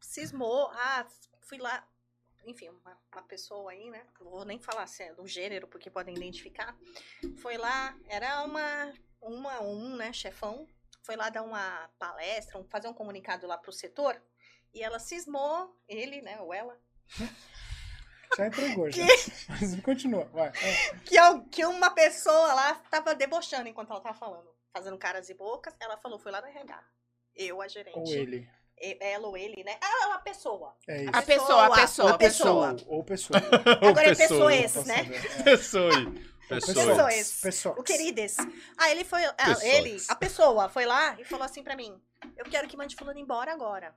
cismou, 0.00 0.68
ah, 0.72 1.06
fui 1.48 1.58
lá, 1.58 1.86
enfim, 2.46 2.68
uma, 2.68 2.98
uma 3.12 3.22
pessoa 3.22 3.72
aí, 3.72 3.90
né? 3.90 4.06
Não 4.20 4.30
vou 4.30 4.44
nem 4.44 4.58
falar 4.58 4.84
assim, 4.84 5.12
do 5.14 5.26
gênero, 5.26 5.66
porque 5.68 5.90
podem 5.90 6.14
identificar. 6.14 6.76
Foi 7.38 7.56
lá, 7.56 7.96
era 8.08 8.42
uma, 8.44 8.92
uma 9.20 9.60
um, 9.62 9.96
né, 9.96 10.12
chefão, 10.12 10.68
foi 11.02 11.16
lá 11.16 11.28
dar 11.28 11.42
uma 11.42 11.90
palestra, 11.98 12.58
um- 12.58 12.68
fazer 12.68 12.88
um 12.88 12.94
comunicado 12.94 13.46
lá 13.46 13.58
pro 13.58 13.72
setor, 13.72 14.20
e 14.72 14.82
ela 14.82 14.98
cismou, 14.98 15.76
ele, 15.88 16.22
né, 16.22 16.40
ou 16.40 16.52
ela, 16.54 16.78
Já 18.36 18.46
entregou, 18.48 18.90
já. 18.90 19.04
Mas 19.48 19.80
continua, 19.80 20.24
vai. 20.26 20.48
É. 20.48 20.98
que, 21.04 21.16
que 21.50 21.64
uma 21.64 21.90
pessoa 21.90 22.52
lá 22.54 22.74
tava 22.90 23.14
debochando 23.14 23.68
enquanto 23.68 23.90
ela 23.90 24.00
tava 24.00 24.18
falando, 24.18 24.50
fazendo 24.72 24.98
caras 24.98 25.30
e 25.30 25.34
bocas, 25.34 25.74
ela 25.80 25.96
falou, 25.96 26.18
foi 26.18 26.32
lá 26.32 26.40
no 26.40 26.46
RH. 26.48 26.84
Eu, 27.34 27.60
a 27.62 27.68
gerente. 27.68 27.96
Ou 27.96 28.06
ele. 28.08 28.48
Ela 28.78 29.26
ou 29.26 29.36
ele, 29.36 29.64
né? 29.64 29.78
Ah, 29.80 30.08
uma 30.08 30.18
pessoa. 30.18 30.76
É 30.86 31.02
isso. 31.04 31.10
A 31.14 31.22
pessoa, 31.22 31.66
a 31.66 31.70
pessoa, 31.70 32.10
a 32.10 32.18
pessoa. 32.18 32.74
pessoa. 32.74 32.94
Ou 32.94 33.04
pessoa. 33.04 33.40
Agora 33.88 34.10
é 34.10 34.14
pessoa, 34.14 34.50
pessoas, 34.50 34.86
né? 34.86 35.00
é. 35.00 35.42
Pessoa 35.42 35.96
aí. 35.96 36.36
Pessoa. 36.48 36.74
Pessoa. 36.74 36.86
Pessoas. 36.86 37.40
Pessoas. 37.40 37.78
O 37.78 37.82
querides. 37.82 38.36
Ah, 38.76 38.90
ele 38.90 39.04
foi. 39.04 39.24
ah, 39.24 39.34
Pessoas. 39.34 39.64
ele, 39.64 39.96
a 40.08 40.14
pessoa, 40.14 40.68
foi 40.68 40.84
lá 40.84 41.18
e 41.18 41.24
falou 41.24 41.44
assim 41.44 41.62
pra 41.62 41.74
mim: 41.74 42.00
Eu 42.36 42.44
quero 42.44 42.68
que 42.68 42.76
mande 42.76 42.94
fulano 42.94 43.18
embora 43.18 43.52
agora. 43.52 43.96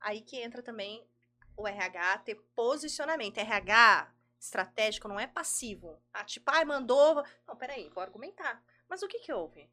Aí 0.00 0.20
que 0.20 0.36
entra 0.40 0.62
também 0.62 1.06
o 1.56 1.66
RH 1.66 2.18
ter 2.18 2.34
posicionamento. 2.54 3.38
RH 3.38 4.12
estratégico 4.40 5.06
não 5.06 5.20
é 5.20 5.26
passivo. 5.26 6.02
Ah, 6.12 6.24
tipo, 6.24 6.50
ai, 6.50 6.64
mandou. 6.64 7.22
Não, 7.46 7.56
peraí, 7.56 7.90
vou 7.94 8.02
argumentar. 8.02 8.62
Mas 8.88 9.02
o 9.02 9.08
que 9.08 9.20
que 9.20 9.32
houve? 9.32 9.70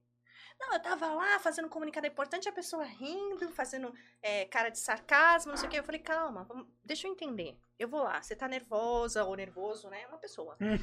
Não, 0.59 0.73
eu 0.73 0.79
tava 0.79 1.07
lá 1.13 1.39
fazendo 1.39 1.65
um 1.65 1.69
comunicado 1.69 2.07
importante, 2.07 2.49
a 2.49 2.51
pessoa 2.51 2.83
rindo, 2.83 3.49
fazendo 3.49 3.93
é, 4.21 4.45
cara 4.45 4.69
de 4.69 4.79
sarcasmo, 4.79 5.51
não 5.51 5.57
sei 5.57 5.67
o 5.67 5.71
quê. 5.71 5.79
Eu 5.79 5.83
falei, 5.83 6.01
calma, 6.01 6.47
deixa 6.83 7.07
eu 7.07 7.11
entender. 7.11 7.57
Eu 7.77 7.87
vou 7.87 8.01
lá, 8.01 8.21
você 8.21 8.35
tá 8.35 8.47
nervosa 8.47 9.23
ou 9.23 9.35
nervoso, 9.35 9.87
né? 9.89 10.07
Uma 10.07 10.17
pessoa. 10.17 10.57
Hum. 10.59 10.77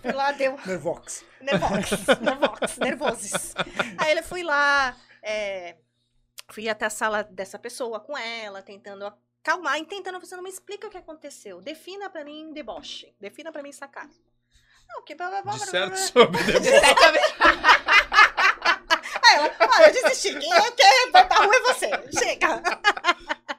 Fui 0.00 0.12
lá, 0.12 0.32
deu. 0.32 0.58
Nervox. 0.66 1.24
Nervox, 1.42 1.90
nervox, 2.22 2.78
nervosis. 2.78 3.54
Aí 3.98 4.10
ele 4.12 4.22
fui 4.22 4.42
lá, 4.42 4.96
é, 5.22 5.76
fui 6.50 6.68
até 6.68 6.86
a 6.86 6.90
sala 6.90 7.22
dessa 7.22 7.58
pessoa 7.58 8.00
com 8.00 8.16
ela, 8.16 8.62
tentando 8.62 9.12
acalmar, 9.42 9.78
e 9.78 9.84
tentando, 9.84 10.18
você 10.20 10.34
não 10.34 10.42
me 10.42 10.50
explica 10.50 10.86
o 10.86 10.90
que 10.90 10.96
aconteceu. 10.96 11.60
Defina 11.60 12.08
pra 12.08 12.24
mim 12.24 12.52
deboche, 12.52 13.14
defina 13.20 13.52
pra 13.52 13.62
mim 13.62 13.72
sarcasmo. 13.72 14.24
Não, 14.88 15.02
que 15.04 15.14
blá, 15.14 15.28
blá, 15.28 15.42
blá. 15.42 15.96
sobre 15.96 16.42
deboche. 16.60 17.67
Ah, 19.78 19.82
eu 19.88 19.92
desisti, 19.92 20.38
quem 20.38 20.52
é- 20.52 20.70
quer 20.72 21.10
pra 21.12 21.36
rua 21.44 21.54
é 21.56 21.60
você, 21.60 21.90
chega. 22.18 22.62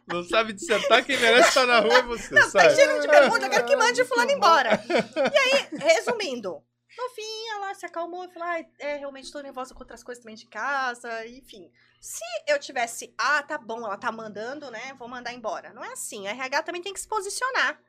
Não 0.08 0.24
sabe 0.24 0.54
dissertar, 0.54 1.06
quem 1.06 1.18
merece 1.18 1.50
estar 1.50 1.66
na 1.68 1.80
rua 1.80 1.94
é 2.00 2.02
você, 2.02 2.34
Não, 2.34 2.42
tá 2.52 2.62
sabe? 2.64 2.76
cheio 2.76 3.00
de 3.02 3.08
pergunta, 3.08 3.46
eu 3.46 3.50
quero 3.50 3.66
que 3.66 3.76
mande 3.76 4.04
fulano 4.06 4.32
embora. 4.32 4.82
E 4.90 5.38
aí, 5.38 5.68
resumindo, 5.80 6.64
no 6.98 7.10
fim 7.16 7.48
ela 7.52 7.74
se 7.76 7.86
acalmou 7.86 8.26
e 8.26 8.34
falou, 8.34 8.48
ah, 8.50 8.60
é, 8.80 8.96
realmente 8.98 9.32
tô 9.32 9.40
nervosa 9.40 9.74
com 9.74 9.82
outras 9.82 10.04
coisas 10.04 10.24
também 10.24 10.36
de 10.36 10.48
casa, 10.48 11.28
enfim. 11.28 11.72
Se 12.02 12.24
eu 12.48 12.58
tivesse, 12.60 13.14
ah, 13.18 13.44
tá 13.44 13.58
bom, 13.58 13.86
ela 13.86 13.98
tá 13.98 14.12
mandando, 14.12 14.72
né, 14.72 14.94
vou 14.98 15.08
mandar 15.08 15.32
embora. 15.34 15.74
Não 15.74 15.84
é 15.84 15.94
assim, 15.94 16.28
a 16.28 16.32
RH 16.32 16.64
também 16.64 16.82
tem 16.82 16.94
que 16.94 17.00
se 17.02 17.08
posicionar. 17.08 17.80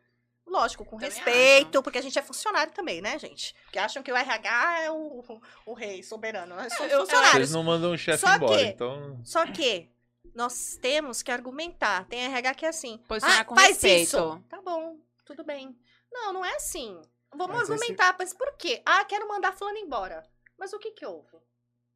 Lógico, 0.51 0.85
com 0.85 0.97
Também 0.99 1.11
respeito, 1.11 1.81
porque 1.81 1.99
a 1.99 2.03
gente 2.03 2.19
é 2.19 2.23
funcionário 2.23 2.73
também, 2.73 3.01
né, 3.01 3.17
gente? 3.21 3.55
Porque 3.65 3.79
acham 3.79 4.03
que 4.03 4.11
o 4.11 4.17
RH 4.17 4.81
é 4.83 4.91
o, 4.91 4.97
o, 5.21 5.41
o 5.67 5.75
rei 5.75 6.03
soberano. 6.03 6.57
Nós 6.57 6.73
somos 6.75 6.91
Eu- 6.93 6.99
eu- 6.99 7.05
funcionários. 7.07 7.35
Eles 7.37 7.53
não 7.53 7.63
mandam 7.63 7.93
o 7.93 7.97
chefe 7.97 8.27
embora, 8.27 8.59
que- 8.59 8.65
então... 8.65 9.21
Só 9.25 9.47
que 9.47 9.89
nós 10.35 10.77
temos 10.83 11.23
que 11.23 11.31
argumentar. 11.31 12.05
Tem 12.09 12.25
RH 12.25 12.55
que 12.55 12.67
é 12.67 12.69
assim. 12.71 12.99
Posicionar 13.07 13.41
ah, 13.41 13.45
com 13.45 13.55
faz 13.55 13.69
respeito. 13.69 14.03
isso. 14.03 14.45
Tá 14.49 14.61
bom, 14.61 14.99
tudo 15.25 15.45
bem. 15.45 15.79
Não, 16.11 16.33
não 16.33 16.45
é 16.45 16.57
assim. 16.57 17.01
Vamos 17.33 17.57
Mas 17.57 17.63
esse- 17.63 17.73
argumentar, 17.73 18.17
mas 18.19 18.35
por 18.35 18.53
quê? 18.57 18.83
Ah, 18.85 19.05
quero 19.05 19.29
mandar 19.29 19.53
fulano 19.53 19.79
embora. 19.79 20.25
Mas 20.59 20.73
o 20.73 20.79
que 20.81 20.91
que 20.91 21.07
houve? 21.07 21.39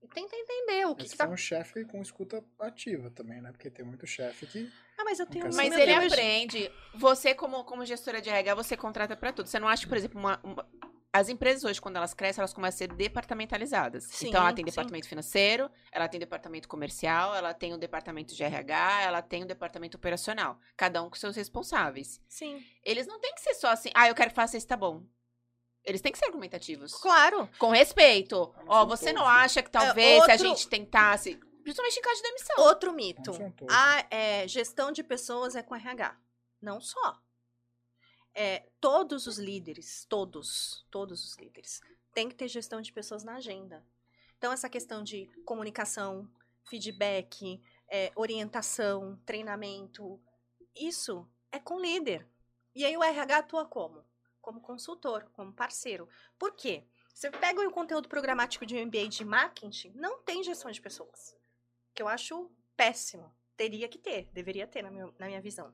E 0.00 0.06
Tenta 0.06 0.36
entender 0.36 0.86
o 0.86 0.94
que, 0.94 1.02
Esse 1.06 1.12
que 1.12 1.18
tá... 1.18 1.24
foi 1.24 1.34
um 1.34 1.36
chefe 1.36 1.84
com 1.86 2.00
escuta 2.00 2.44
ativa 2.60 3.10
também, 3.10 3.40
né? 3.40 3.50
Porque 3.50 3.68
tem 3.70 3.84
muito 3.84 4.06
chefe 4.06 4.46
que. 4.46 4.72
Ah, 4.98 5.04
mas 5.04 5.18
eu 5.18 5.26
tenho... 5.26 5.44
Mas 5.54 5.72
ele 5.72 5.86
Deus. 5.98 6.12
aprende. 6.12 6.70
Você, 6.94 7.34
como, 7.34 7.64
como 7.64 7.84
gestora 7.84 8.20
de 8.22 8.30
RH, 8.30 8.54
você 8.54 8.76
contrata 8.76 9.16
pra 9.16 9.32
tudo. 9.32 9.48
Você 9.48 9.58
não 9.58 9.68
acha 9.68 9.82
que, 9.82 9.88
por 9.88 9.96
exemplo, 9.98 10.18
uma, 10.20 10.40
uma- 10.42 10.66
as 11.12 11.28
empresas 11.28 11.62
hoje, 11.64 11.80
quando 11.80 11.96
elas 11.96 12.12
crescem, 12.14 12.40
elas 12.40 12.52
começam 12.52 12.74
a 12.76 12.78
ser 12.78 12.92
departamentalizadas. 12.94 14.04
Sim, 14.04 14.28
então, 14.28 14.40
ela 14.42 14.52
tem 14.52 14.64
sim. 14.64 14.70
departamento 14.70 15.08
financeiro, 15.08 15.70
ela 15.92 16.08
tem 16.08 16.18
departamento 16.18 16.68
comercial, 16.68 17.34
ela 17.34 17.54
tem 17.54 17.72
o 17.72 17.78
departamento 17.78 18.34
de 18.34 18.42
RH, 18.42 19.02
ela 19.02 19.22
tem 19.22 19.42
o 19.42 19.46
departamento 19.46 19.96
operacional. 19.96 20.58
Cada 20.76 21.02
um 21.02 21.08
com 21.10 21.16
seus 21.16 21.36
responsáveis. 21.36 22.20
Sim, 22.28 22.64
Eles 22.84 23.06
não 23.06 23.20
têm 23.20 23.34
que 23.34 23.40
ser 23.42 23.54
só 23.54 23.68
assim, 23.68 23.90
ah, 23.94 24.08
eu 24.08 24.14
quero 24.14 24.30
que 24.30 24.36
faça 24.36 24.56
isso, 24.56 24.66
tá 24.66 24.76
bom. 24.76 25.02
Eles 25.84 26.00
têm 26.00 26.10
que 26.12 26.18
ser 26.18 26.26
argumentativos. 26.26 26.94
claro. 26.94 27.48
Com 27.58 27.70
respeito. 27.70 28.54
Ó, 28.66 28.80
são 28.80 28.88
você 28.88 29.12
não 29.12 29.26
acha 29.26 29.62
que 29.62 29.70
talvez 29.70 30.24
se 30.24 30.30
a 30.30 30.32
outro- 30.34 30.48
gente 30.48 30.68
tentasse. 30.68 31.38
Principalmente 31.64 31.98
em 31.98 32.02
caso 32.02 32.16
de 32.16 32.28
demissão. 32.28 32.56
Outro 32.58 32.92
mito. 32.92 33.32
A 33.70 34.06
é, 34.14 34.46
gestão 34.46 34.92
de 34.92 35.02
pessoas 35.02 35.56
é 35.56 35.62
com 35.62 35.74
RH. 35.74 36.14
Não 36.60 36.78
só. 36.78 37.18
É, 38.34 38.68
todos 38.78 39.26
os 39.26 39.38
líderes, 39.38 40.04
todos, 40.04 40.86
todos 40.90 41.24
os 41.24 41.36
líderes, 41.38 41.80
tem 42.12 42.28
que 42.28 42.34
ter 42.34 42.48
gestão 42.48 42.82
de 42.82 42.92
pessoas 42.92 43.24
na 43.24 43.36
agenda. 43.36 43.82
Então, 44.36 44.52
essa 44.52 44.68
questão 44.68 45.02
de 45.02 45.26
comunicação, 45.46 46.30
feedback, 46.68 47.62
é, 47.88 48.12
orientação, 48.14 49.18
treinamento, 49.24 50.20
isso 50.76 51.26
é 51.50 51.58
com 51.58 51.76
o 51.76 51.80
líder. 51.80 52.28
E 52.74 52.84
aí 52.84 52.94
o 52.94 53.02
RH 53.02 53.38
atua 53.38 53.64
como? 53.64 54.04
Como 54.42 54.60
consultor, 54.60 55.30
como 55.32 55.50
parceiro. 55.50 56.06
Por 56.38 56.52
quê? 56.52 56.84
Você 57.14 57.30
pega 57.30 57.66
o 57.66 57.70
conteúdo 57.70 58.06
programático 58.06 58.66
de 58.66 58.76
um 58.76 58.84
MBA 58.84 59.08
de 59.08 59.24
marketing, 59.24 59.92
não 59.94 60.18
tem 60.18 60.42
gestão 60.42 60.70
de 60.70 60.80
pessoas. 60.82 61.34
Que 61.94 62.02
eu 62.02 62.08
acho 62.08 62.50
péssimo. 62.76 63.32
Teria 63.56 63.88
que 63.88 63.98
ter, 63.98 64.28
deveria 64.32 64.66
ter, 64.66 64.82
na 64.82 64.90
minha, 64.90 65.08
na 65.18 65.26
minha 65.26 65.40
visão. 65.40 65.72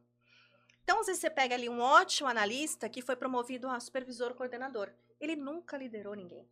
Então, 0.83 1.01
às 1.01 1.07
vezes, 1.07 1.21
você 1.21 1.31
pega 1.31 1.55
ali 1.55 1.69
um 1.69 1.81
ótimo 1.81 2.29
analista 2.29 2.89
que 2.89 3.01
foi 3.01 3.17
promovido 3.17 3.69
a 3.69 3.79
supervisor 3.81 4.35
coordenador. 4.35 4.93
Ele 5.21 5.37
nunca 5.37 5.77
liderou 5.77 6.15
ninguém. 6.15 6.47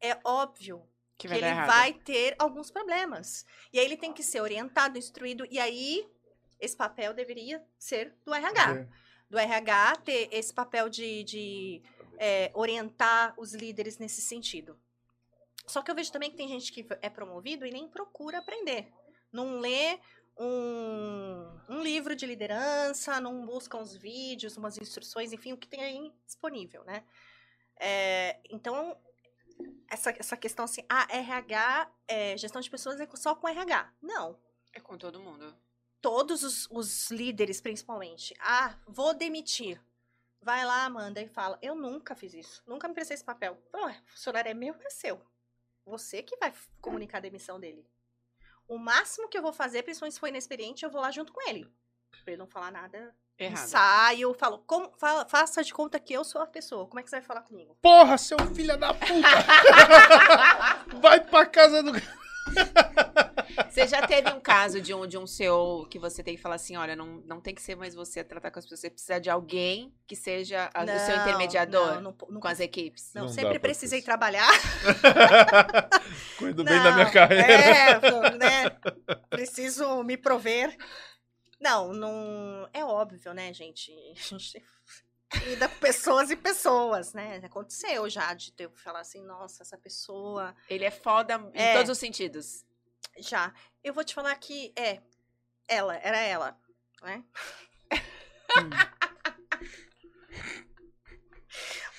É 0.00 0.18
óbvio 0.24 0.82
Que 1.16 1.26
que 1.26 1.28
vai 1.28 1.38
ele 1.38 1.46
dar 1.46 1.52
errado. 1.52 1.66
vai 1.66 1.92
ter 1.92 2.36
alguns 2.38 2.70
problemas. 2.70 3.44
E 3.72 3.78
aí 3.78 3.84
ele 3.84 3.96
tem 3.96 4.12
que 4.12 4.22
ser 4.22 4.40
orientado, 4.40 4.98
instruído, 4.98 5.46
e 5.50 5.58
aí 5.58 6.08
esse 6.60 6.76
papel 6.76 7.14
deveria 7.14 7.64
ser 7.78 8.14
do 8.24 8.32
RH. 8.34 8.74
É. 8.76 8.88
do 9.30 9.38
RH 9.38 9.96
ter 10.04 10.28
esse 10.32 10.52
papel 10.52 10.88
de, 10.88 11.22
de 11.24 11.82
é, 12.18 12.50
orientar 12.54 13.34
os 13.38 13.54
líderes 13.54 13.98
nesse 13.98 14.20
sentido. 14.20 14.78
Só 15.66 15.82
que 15.82 15.90
eu 15.90 15.94
vejo 15.94 16.10
também 16.12 16.30
que 16.30 16.36
tem 16.36 16.48
gente 16.48 16.72
que 16.72 16.86
é 17.02 17.10
promovido 17.10 17.66
e 17.66 17.70
nem 17.70 17.88
procura 17.88 18.38
aprender. 18.38 18.92
Não 19.32 19.60
lê 19.60 19.98
um, 20.38 21.58
um 21.68 21.82
livro 21.82 22.14
de 22.14 22.24
liderança, 22.26 23.20
não 23.20 23.44
busca 23.44 23.76
uns 23.76 23.94
vídeos, 23.94 24.56
umas 24.56 24.78
instruções, 24.78 25.32
enfim, 25.32 25.52
o 25.52 25.56
que 25.56 25.68
tem 25.68 25.82
aí 25.82 26.12
disponível, 26.24 26.84
né? 26.84 27.04
É, 27.80 28.40
então, 28.50 28.96
essa, 29.88 30.10
essa 30.10 30.36
questão 30.36 30.64
assim, 30.64 30.84
ah, 30.88 31.06
RH, 31.10 31.90
é, 32.06 32.36
gestão 32.36 32.60
de 32.60 32.70
pessoas 32.70 33.00
é 33.00 33.08
só 33.14 33.34
com 33.34 33.48
RH. 33.48 33.92
Não. 34.00 34.38
É 34.72 34.80
com 34.80 34.96
todo 34.96 35.20
mundo. 35.20 35.56
Todos 36.00 36.42
os, 36.42 36.68
os 36.70 37.10
líderes, 37.10 37.60
principalmente. 37.60 38.34
Ah, 38.38 38.78
vou 38.86 39.14
demitir. 39.14 39.80
Vai 40.40 40.64
lá, 40.64 40.84
Amanda, 40.84 41.20
e 41.20 41.26
fala: 41.26 41.58
Eu 41.60 41.74
nunca 41.74 42.14
fiz 42.14 42.32
isso. 42.34 42.62
Nunca 42.66 42.86
me 42.86 42.94
prestei 42.94 43.14
esse 43.16 43.24
papel. 43.24 43.60
Ué, 43.74 44.02
o 44.06 44.10
funcionário 44.10 44.50
é 44.50 44.54
meu, 44.54 44.74
é 44.74 44.90
seu. 44.90 45.20
Você 45.84 46.22
que 46.22 46.36
vai 46.36 46.52
comunicar 46.80 47.18
a 47.18 47.22
demissão 47.22 47.58
dele. 47.58 47.84
O 48.68 48.78
máximo 48.78 49.28
que 49.28 49.36
eu 49.38 49.42
vou 49.42 49.52
fazer, 49.52 49.82
principalmente 49.82 50.14
se 50.14 50.20
for 50.20 50.28
inexperiente, 50.28 50.84
eu 50.84 50.90
vou 50.90 51.00
lá 51.00 51.10
junto 51.10 51.32
com 51.32 51.48
ele. 51.48 51.64
Pra 52.22 52.32
ele 52.32 52.36
não 52.36 52.46
falar 52.46 52.70
nada. 52.70 53.14
Errado. 53.38 53.66
Saio, 53.68 54.34
falo, 54.34 54.58
como, 54.66 54.92
fala- 54.98 55.24
faça 55.26 55.62
de 55.62 55.72
conta 55.72 55.98
que 56.00 56.12
eu 56.12 56.24
sou 56.24 56.42
a 56.42 56.46
pessoa. 56.46 56.86
Como 56.86 56.98
é 56.98 57.02
que 57.02 57.08
você 57.08 57.16
vai 57.16 57.24
falar 57.24 57.42
comigo? 57.42 57.76
Porra, 57.80 58.18
seu 58.18 58.36
filho 58.54 58.76
da 58.76 58.92
puta! 58.92 59.06
Vai 61.00 61.20
pra 61.20 61.46
casa 61.46 61.82
do. 61.82 61.92
Você 63.70 63.86
já 63.86 64.06
teve 64.06 64.30
um 64.30 64.40
caso 64.40 64.80
de 64.80 64.92
um, 64.94 65.06
de 65.06 65.16
um 65.18 65.26
CEO 65.26 65.86
que 65.88 65.98
você 65.98 66.22
tem 66.22 66.36
que 66.36 66.42
falar 66.42 66.54
assim: 66.56 66.76
olha, 66.76 66.94
não, 66.96 67.22
não 67.26 67.40
tem 67.40 67.54
que 67.54 67.62
ser 67.62 67.74
mais 67.76 67.94
você 67.94 68.20
a 68.20 68.24
tratar 68.24 68.50
com 68.50 68.58
as 68.58 68.64
pessoas, 68.64 68.80
você 68.80 68.90
precisa 68.90 69.18
de 69.20 69.30
alguém 69.30 69.94
que 70.06 70.14
seja 70.16 70.70
a- 70.74 70.84
o 70.84 70.86
seu 71.06 71.16
Não, 71.16 71.22
intermediador 71.22 71.86
Não, 71.94 72.00
não, 72.00 72.16
não, 72.30 72.40
com 72.40 72.48
as 72.48 72.60
equipes. 72.60 73.12
não, 73.14 73.22
Não 73.22 73.28
sempre 73.28 73.58
precisei 73.58 74.00
trabalhar. 74.02 74.48
Cuido 76.38 76.64
bem 76.64 76.82
da 76.82 76.92
minha 76.92 77.04
Não, 77.04 77.12
carreira. 77.12 77.52
É, 77.52 78.00
né? 78.38 78.70
Preciso 79.30 80.02
me 80.02 80.16
prover. 80.16 80.76
Não, 81.60 81.92
não. 81.92 82.68
É 82.72 82.84
óbvio, 82.84 83.32
né, 83.34 83.52
gente? 83.52 83.92
A 84.16 84.20
gente 84.20 84.62
lida 85.44 85.68
com 85.68 85.76
pessoas 85.78 86.30
e 86.30 86.36
pessoas, 86.36 87.12
né? 87.12 87.40
Aconteceu 87.44 88.08
já 88.08 88.32
de 88.32 88.52
ter 88.52 88.68
que 88.70 88.80
falar 88.80 89.00
assim, 89.00 89.22
nossa, 89.24 89.62
essa 89.62 89.76
pessoa. 89.76 90.54
Ele 90.70 90.84
é 90.84 90.90
foda 90.90 91.34
em 91.54 91.60
É. 91.60 91.74
todos 91.74 91.90
os 91.90 91.98
sentidos. 91.98 92.64
Já. 93.20 93.52
Eu 93.82 93.92
vou 93.94 94.04
te 94.04 94.14
falar 94.14 94.34
que 94.36 94.72
é. 94.76 95.00
Ela, 95.68 95.96
era 95.96 96.18
ela, 96.18 96.58
né? 97.02 97.24
Hum. 98.56 98.70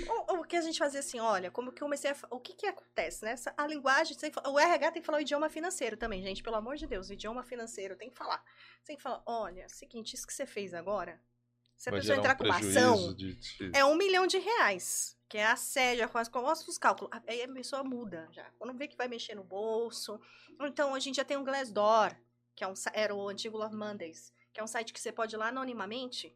O, 0.07 0.35
o 0.39 0.43
que 0.45 0.55
a 0.55 0.61
gente 0.61 0.77
fazia 0.79 0.99
assim, 1.01 1.19
olha, 1.19 1.51
como 1.51 1.71
que 1.71 1.81
eu 1.81 1.85
comecei 1.85 2.09
a. 2.11 2.15
O 2.29 2.39
que 2.39 2.53
que 2.53 2.65
acontece, 2.65 3.23
né? 3.25 3.31
Essa- 3.31 3.53
A 3.57 3.67
linguagem, 3.67 4.15
tem 4.17 4.31
o 4.47 4.59
RH 4.59 4.91
tem 4.91 5.01
que 5.01 5.05
falar 5.05 5.17
o 5.17 5.21
idioma 5.21 5.49
financeiro 5.49 5.97
também, 5.97 6.21
gente. 6.21 6.41
Pelo 6.43 6.55
amor 6.55 6.77
de 6.77 6.87
Deus, 6.87 7.09
o 7.09 7.13
idioma 7.13 7.43
financeiro 7.43 7.95
tem 7.95 8.09
que 8.09 8.15
falar. 8.17 8.43
Você 8.79 8.87
tem 8.87 8.95
que 8.95 9.01
falar, 9.03 9.21
olha, 9.25 9.67
seguinte, 9.69 10.13
isso 10.15 10.25
que 10.25 10.33
você 10.33 10.45
fez 10.45 10.73
agora, 10.73 11.21
se 11.79 11.87
a 11.89 11.91
Vai 11.91 12.01
pessoa 12.01 12.17
entrar 12.17 12.33
um 12.33 12.37
com 12.37 12.43
uma 12.43 12.57
ação, 12.57 13.13
de- 13.15 13.35
de- 13.35 13.71
é 13.73 13.85
um 13.85 13.95
milhão 13.95 14.27
de 14.27 14.37
reais. 14.37 15.17
Que 15.29 15.37
é 15.37 15.43
é 16.01 16.07
quase 16.07 16.29
como 16.29 16.47
os 16.51 16.77
cálculos. 16.77 17.11
Aí 17.27 17.41
a 17.43 17.47
pessoa 17.47 17.83
muda 17.83 18.27
já. 18.31 18.45
Quando 18.57 18.77
vê 18.77 18.87
que 18.87 18.97
vai 18.97 19.07
mexer 19.07 19.35
no 19.35 19.43
bolso. 19.43 20.19
Então, 20.59 20.91
hoje 20.91 21.09
em 21.09 21.11
dia 21.11 21.23
tem 21.23 21.37
um 21.37 21.43
Glassdoor, 21.43 22.15
que 22.55 22.63
é 22.63 22.67
um, 22.67 22.73
era 22.93 23.13
o 23.15 23.29
antigo 23.29 23.55
Love 23.57 23.75
Mondays, 23.75 24.33
que 24.51 24.59
é 24.59 24.63
um 24.63 24.67
site 24.67 24.91
que 24.91 24.99
você 24.99 25.11
pode 25.11 25.35
ir 25.35 25.37
lá 25.37 25.47
anonimamente 25.49 26.35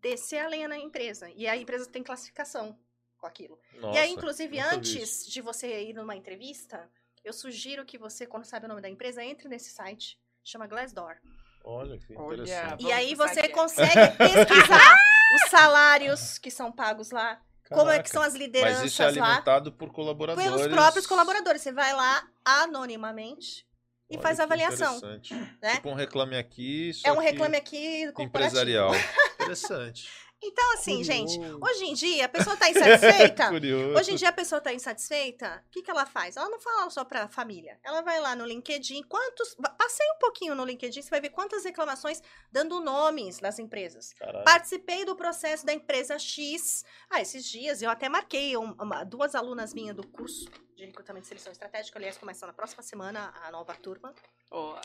descer 0.00 0.38
a 0.44 0.48
lenha 0.48 0.66
na 0.68 0.76
empresa. 0.76 1.30
E 1.30 1.46
a 1.46 1.56
empresa 1.56 1.88
tem 1.88 2.02
classificação 2.02 2.76
com 3.16 3.26
aquilo. 3.26 3.58
Nossa, 3.76 3.96
e 3.96 4.02
aí, 4.02 4.10
inclusive, 4.10 4.58
antes 4.58 5.24
de 5.26 5.40
você 5.40 5.84
ir 5.84 5.94
numa 5.94 6.16
entrevista, 6.16 6.90
eu 7.24 7.32
sugiro 7.32 7.86
que 7.86 7.96
você, 7.96 8.26
quando 8.26 8.44
sabe 8.44 8.66
o 8.66 8.68
nome 8.68 8.82
da 8.82 8.90
empresa, 8.90 9.24
entre 9.24 9.48
nesse 9.48 9.70
site. 9.70 10.20
Chama 10.44 10.66
Glassdoor. 10.66 11.16
Olha 11.64 11.98
que 11.98 12.14
Olha, 12.16 12.42
interessante. 12.42 12.80
E 12.80 12.84
Vamos 12.84 12.92
aí 12.92 13.14
você 13.14 13.48
consegue 13.48 13.92
pesquisar 14.18 14.96
os 15.36 15.50
salários 15.50 16.38
que 16.38 16.50
são 16.50 16.70
pagos 16.72 17.10
lá, 17.10 17.40
como 17.68 17.90
é 17.90 18.02
que 18.02 18.10
Caraca. 18.10 18.12
são 18.12 18.22
as 18.22 18.34
lideranças 18.34 18.80
Mas 18.82 18.92
isso 18.92 19.02
é 19.02 19.04
lá. 19.06 19.10
alimentado 19.10 19.72
por 19.72 19.92
colaboradores. 19.92 20.50
Pelos 20.50 20.66
próprios 20.66 21.06
colaboradores. 21.06 21.62
Você 21.62 21.72
vai 21.72 21.92
lá 21.94 22.22
anonimamente 22.44 23.66
e 24.10 24.14
Olha 24.14 24.22
faz 24.22 24.40
a 24.40 24.42
avaliação. 24.44 24.96
interessante. 24.96 25.34
né? 25.62 25.74
Tipo 25.76 25.88
um 25.90 25.94
reclame 25.94 26.36
aqui, 26.36 26.92
só 26.92 27.08
É 27.08 27.12
um 27.12 27.18
reclame 27.18 27.56
aqui 27.56 28.12
empresarial. 28.18 28.90
interessante. 29.40 30.10
Então, 30.42 30.72
assim, 30.74 31.04
gente, 31.04 31.36
Curioso. 31.38 31.60
hoje 31.64 31.84
em 31.84 31.94
dia 31.94 32.24
a 32.24 32.28
pessoa 32.28 32.56
tá 32.56 32.68
insatisfeita. 32.70 33.50
Hoje 33.96 34.12
em 34.12 34.16
dia 34.16 34.28
a 34.28 34.32
pessoa 34.32 34.60
tá 34.60 34.72
insatisfeita, 34.74 35.62
o 35.66 35.70
que, 35.70 35.82
que 35.82 35.90
ela 35.90 36.04
faz? 36.04 36.36
Ela 36.36 36.48
não 36.48 36.58
fala 36.58 36.90
só 36.90 37.04
pra 37.04 37.28
família. 37.28 37.78
Ela 37.84 38.02
vai 38.02 38.20
lá 38.20 38.34
no 38.34 38.44
LinkedIn, 38.44 39.02
quantos. 39.04 39.54
Passei 39.78 40.06
um 40.16 40.18
pouquinho 40.18 40.54
no 40.54 40.64
LinkedIn, 40.64 41.00
você 41.02 41.10
vai 41.10 41.20
ver 41.20 41.30
quantas 41.30 41.64
reclamações 41.64 42.20
dando 42.50 42.80
nomes 42.80 43.38
das 43.38 43.58
empresas. 43.58 44.12
Caralho. 44.14 44.44
Participei 44.44 45.04
do 45.04 45.14
processo 45.14 45.64
da 45.64 45.72
empresa 45.72 46.18
X. 46.18 46.84
Ah, 47.08 47.20
esses 47.20 47.44
dias 47.44 47.80
eu 47.82 47.88
até 47.90 48.08
marquei 48.08 48.56
um- 48.56 48.72
uma- 48.80 49.04
duas 49.04 49.34
alunas 49.34 49.72
minhas 49.72 49.94
do 49.94 50.06
curso 50.06 50.46
de 50.76 50.84
recrutamento 50.86 51.26
e 51.26 51.28
seleção 51.28 51.52
estratégica. 51.52 51.98
Aliás, 51.98 52.18
começa 52.18 52.46
na 52.46 52.52
próxima 52.52 52.82
semana 52.82 53.32
a 53.44 53.50
nova 53.52 53.74
turma. 53.74 54.12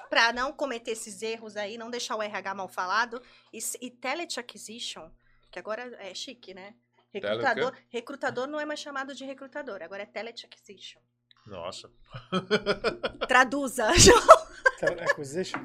Para 0.10 0.32
não 0.32 0.54
cometer 0.54 0.92
esses 0.92 1.22
erros 1.22 1.58
aí, 1.58 1.78
não 1.78 1.90
deixar 1.90 2.16
o 2.16 2.22
RH 2.22 2.54
mal 2.54 2.68
falado. 2.70 3.22
E, 3.52 3.60
e 3.82 3.90
talent 3.92 4.38
acquisition, 4.38 5.10
que 5.52 5.60
agora 5.60 5.84
é 6.00 6.14
chique, 6.14 6.54
né? 6.54 6.76
Recrutador, 7.14 7.74
recrutador 7.90 8.48
não 8.48 8.60
é 8.60 8.66
mais 8.66 8.80
chamado 8.80 9.16
de 9.16 9.26
recrutador, 9.26 9.82
agora 9.82 10.04
é 10.04 10.06
talent 10.06 10.44
acquisition. 10.44 11.02
Nossa. 11.46 11.90
Traduza. 13.28 13.88
Acquisition. 15.10 15.60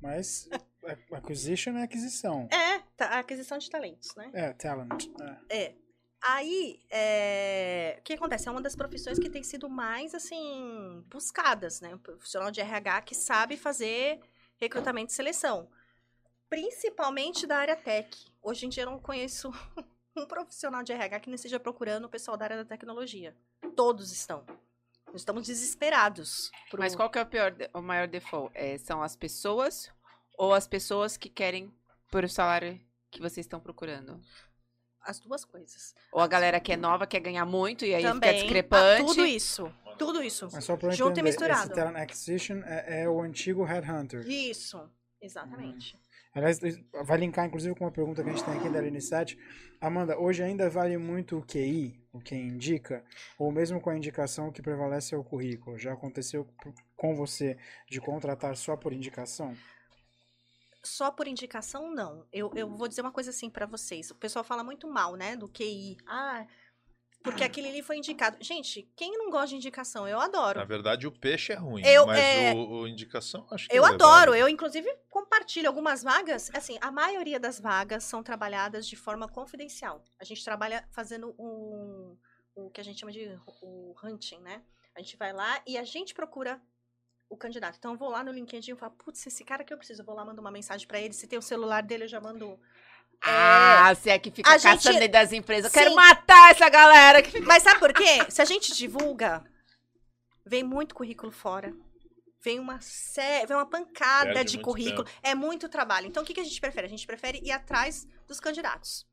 Mas 0.00 0.48
a- 0.84 1.16
acquisition 1.16 1.76
é 1.76 1.82
aquisição. 1.82 2.48
É, 2.50 2.78
tá, 2.96 3.18
aquisição 3.18 3.58
de 3.58 3.68
talentos, 3.68 4.14
né? 4.14 4.30
É, 4.32 4.52
talent. 4.54 5.06
É. 5.50 5.62
É. 5.64 5.74
Aí, 6.22 6.80
é, 6.90 7.96
o 7.98 8.02
que 8.02 8.12
acontece? 8.12 8.46
É 8.48 8.50
uma 8.50 8.60
das 8.60 8.76
profissões 8.76 9.18
que 9.18 9.28
tem 9.30 9.42
sido 9.42 9.68
mais, 9.68 10.14
assim, 10.14 11.02
buscadas, 11.08 11.80
né? 11.80 11.94
O 11.94 11.98
profissional 11.98 12.50
de 12.50 12.60
RH 12.60 13.02
que 13.02 13.14
sabe 13.14 13.56
fazer 13.56 14.20
recrutamento 14.58 15.10
e 15.10 15.14
seleção. 15.14 15.70
Principalmente 16.48 17.46
da 17.46 17.56
área 17.58 17.76
tech. 17.76 18.29
Hoje 18.42 18.66
em 18.66 18.68
dia 18.68 18.84
eu 18.84 18.90
não 18.90 18.98
conheço 18.98 19.50
um 20.16 20.26
profissional 20.26 20.82
de 20.82 20.92
RH 20.92 21.20
que 21.20 21.28
não 21.28 21.34
esteja 21.34 21.60
procurando 21.60 22.04
o 22.04 22.08
pessoal 22.08 22.36
da 22.36 22.44
área 22.46 22.56
da 22.56 22.64
tecnologia. 22.64 23.36
Todos 23.76 24.10
estão. 24.12 24.44
Nós 25.06 25.22
estamos 25.22 25.46
desesperados. 25.46 26.50
pro- 26.70 26.80
Mas 26.80 26.94
qual 26.94 27.10
que 27.10 27.18
é 27.18 27.22
o, 27.22 27.26
pior, 27.26 27.54
o 27.74 27.80
maior 27.82 28.06
default? 28.06 28.52
É, 28.56 28.78
são 28.78 29.02
as 29.02 29.16
pessoas 29.16 29.90
ou 30.38 30.54
as 30.54 30.66
pessoas 30.66 31.16
que 31.16 31.28
querem 31.28 31.72
por 32.10 32.24
o 32.24 32.28
salário 32.28 32.80
que 33.10 33.20
vocês 33.20 33.44
estão 33.44 33.60
procurando? 33.60 34.20
As 35.02 35.18
duas 35.18 35.44
coisas. 35.44 35.94
Ou 36.12 36.20
a 36.20 36.26
galera 36.26 36.60
que 36.60 36.72
é 36.72 36.76
nova 36.76 37.06
quer 37.06 37.20
ganhar 37.20 37.44
muito 37.46 37.84
e 37.84 37.94
aí 37.94 38.02
fica 38.02 38.12
Também. 38.14 38.34
discrepante? 38.40 39.02
Ah, 39.02 39.06
tudo 39.06 39.26
isso. 39.26 39.74
Tudo 39.98 40.22
isso. 40.22 40.48
Mas 40.52 40.64
só 40.64 40.76
pra 40.76 40.90
Junto 40.90 41.08
e 41.08 41.12
entender, 41.12 41.22
misturado. 41.22 41.60
esse 41.66 41.74
talent 41.74 41.96
acquisition 41.96 42.62
é, 42.64 43.02
é 43.02 43.08
o 43.08 43.20
antigo 43.20 43.64
headhunter. 43.64 44.26
Isso. 44.28 44.80
Exatamente. 45.20 45.98
Aliás, 46.32 46.60
vai 47.04 47.18
linkar 47.18 47.46
inclusive 47.46 47.74
com 47.74 47.84
uma 47.84 47.90
pergunta 47.90 48.22
que 48.22 48.30
a 48.30 48.32
gente 48.32 48.44
tem 48.44 48.54
aqui 48.54 48.68
da 48.68 48.78
Aline 48.78 49.00
7. 49.00 49.36
Amanda, 49.80 50.18
hoje 50.18 50.42
ainda 50.42 50.70
vale 50.70 50.96
muito 50.96 51.38
o 51.38 51.42
QI, 51.44 52.00
o 52.12 52.20
que 52.20 52.34
indica, 52.34 53.04
ou 53.38 53.50
mesmo 53.50 53.80
com 53.80 53.90
a 53.90 53.96
indicação 53.96 54.52
que 54.52 54.62
prevalece 54.62 55.14
é 55.14 55.18
o 55.18 55.24
currículo? 55.24 55.78
Já 55.78 55.92
aconteceu 55.92 56.46
com 56.96 57.16
você 57.16 57.56
de 57.88 58.00
contratar 58.00 58.56
só 58.56 58.76
por 58.76 58.92
indicação? 58.92 59.56
Só 60.82 61.10
por 61.10 61.26
indicação, 61.26 61.92
não. 61.92 62.24
Eu, 62.32 62.50
eu 62.54 62.68
vou 62.68 62.88
dizer 62.88 63.02
uma 63.02 63.12
coisa 63.12 63.30
assim 63.30 63.50
pra 63.50 63.66
vocês. 63.66 64.10
O 64.10 64.14
pessoal 64.14 64.44
fala 64.44 64.64
muito 64.64 64.88
mal, 64.88 65.16
né, 65.16 65.36
do 65.36 65.48
QI. 65.48 65.98
Ah, 66.06 66.46
porque 67.22 67.44
aquele 67.44 67.68
ali 67.68 67.82
foi 67.82 67.98
indicado. 67.98 68.36
Gente, 68.40 68.90
quem 68.96 69.12
não 69.12 69.30
gosta 69.30 69.48
de 69.48 69.56
indicação? 69.56 70.08
Eu 70.08 70.18
adoro. 70.18 70.58
Na 70.58 70.64
verdade, 70.64 71.06
o 71.06 71.12
peixe 71.12 71.52
é 71.52 71.56
ruim, 71.56 71.82
Eu, 71.84 72.06
mas 72.06 72.18
é, 72.18 72.52
o, 72.52 72.80
o 72.80 72.88
indicação 72.88 73.46
acho 73.50 73.68
que 73.68 73.76
Eu 73.76 73.84
é 73.84 73.90
adoro, 73.90 74.34
eu 74.34 74.48
inclusive 74.48 74.90
compartilho 75.08 75.68
algumas 75.68 76.02
vagas. 76.02 76.50
Assim, 76.54 76.78
a 76.80 76.90
maioria 76.90 77.38
das 77.38 77.60
vagas 77.60 78.04
são 78.04 78.22
trabalhadas 78.22 78.86
de 78.86 78.96
forma 78.96 79.28
confidencial. 79.28 80.02
A 80.18 80.24
gente 80.24 80.44
trabalha 80.44 80.86
fazendo 80.92 81.34
o, 81.36 82.16
o 82.54 82.70
que 82.70 82.80
a 82.80 82.84
gente 82.84 83.00
chama 83.00 83.12
de 83.12 83.38
o 83.62 83.94
hunting, 84.02 84.38
né? 84.40 84.62
A 84.94 85.00
gente 85.00 85.16
vai 85.16 85.32
lá 85.32 85.62
e 85.66 85.76
a 85.76 85.84
gente 85.84 86.14
procura 86.14 86.60
o 87.28 87.36
candidato. 87.36 87.76
Então 87.78 87.92
eu 87.92 87.98
vou 87.98 88.10
lá 88.10 88.24
no 88.24 88.32
LinkedIn 88.32 88.72
e 88.72 88.76
falo, 88.76 88.92
putz, 88.92 89.24
esse 89.26 89.44
cara 89.44 89.62
que 89.62 89.72
eu 89.72 89.78
preciso, 89.78 90.02
eu 90.02 90.06
vou 90.06 90.14
lá 90.14 90.24
mando 90.24 90.40
uma 90.40 90.50
mensagem 90.50 90.86
pra 90.86 91.00
ele. 91.00 91.14
Se 91.14 91.28
tem 91.28 91.38
o 91.38 91.42
celular 91.42 91.82
dele, 91.82 92.04
eu 92.04 92.08
já 92.08 92.20
mando. 92.20 92.58
Ah, 93.22 93.94
você 93.94 94.10
é 94.10 94.18
que 94.18 94.30
fica 94.30 94.48
A 94.50 94.58
caçando 94.58 94.98
gente- 94.98 95.08
das 95.08 95.32
empresas. 95.32 95.66
Eu 95.66 95.78
quero 95.78 95.90
Sim. 95.90 95.96
matar 95.96 96.50
essa 96.52 96.68
galera 96.68 97.22
que 97.22 97.30
fica... 97.30 97.44
Mas 97.46 97.62
sabe 97.62 97.78
por 97.78 97.92
quê? 97.92 98.24
Se 98.30 98.40
a 98.40 98.44
gente 98.44 98.74
divulga, 98.74 99.44
vem 100.44 100.62
muito 100.64 100.94
currículo 100.94 101.30
fora. 101.30 101.72
Vem 102.42 102.58
uma 102.58 102.80
sé... 102.80 103.44
vem 103.46 103.56
uma 103.56 103.66
pancada 103.66 104.32
Perde 104.32 104.52
de 104.52 104.62
currículo. 104.62 105.06
É 105.22 105.34
muito 105.34 105.68
trabalho. 105.68 106.06
Então, 106.06 106.22
o 106.22 106.26
que, 106.26 106.32
que 106.32 106.40
a 106.40 106.44
gente 106.44 106.58
prefere? 106.60 106.86
A 106.86 106.90
gente 106.90 107.06
prefere 107.06 107.38
ir 107.44 107.52
atrás 107.52 108.06
dos 108.26 108.40
candidatos. 108.40 109.06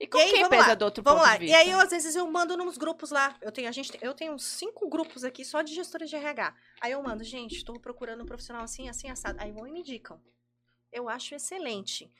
E 0.00 0.06
com 0.06 0.18
E 0.18 0.22
aí, 0.22 0.30
quem 0.30 0.42
vamos 0.42 0.56
pesa 0.56 0.68
lá, 0.70 0.74
do 0.74 0.84
outro 0.86 1.04
Vamos 1.04 1.20
ponto 1.20 1.30
lá. 1.30 1.36
de 1.36 1.44
E 1.44 1.54
aí, 1.54 1.70
eu, 1.70 1.78
às 1.78 1.90
vezes, 1.90 2.16
eu 2.16 2.26
mando 2.28 2.56
nos 2.56 2.76
grupos 2.76 3.10
lá. 3.10 3.36
Eu 3.40 3.52
tenho, 3.52 3.68
a 3.68 3.72
gente, 3.72 3.96
eu 4.00 4.14
tenho 4.14 4.32
uns 4.32 4.44
cinco 4.44 4.88
grupos 4.88 5.22
aqui 5.22 5.44
só 5.44 5.62
de 5.62 5.72
gestores 5.74 6.10
de 6.10 6.16
RH. 6.16 6.52
Aí 6.80 6.90
eu 6.92 7.02
mando, 7.02 7.22
gente, 7.22 7.54
estou 7.56 7.78
procurando 7.78 8.22
um 8.22 8.26
profissional 8.26 8.64
assim, 8.64 8.88
assim, 8.88 9.08
assado. 9.10 9.38
Aí 9.40 9.52
vão 9.52 9.66
e 9.66 9.70
me 9.70 9.80
indicam. 9.80 10.20
Eu 10.90 11.08
acho 11.08 11.34
excelente. 11.36 12.10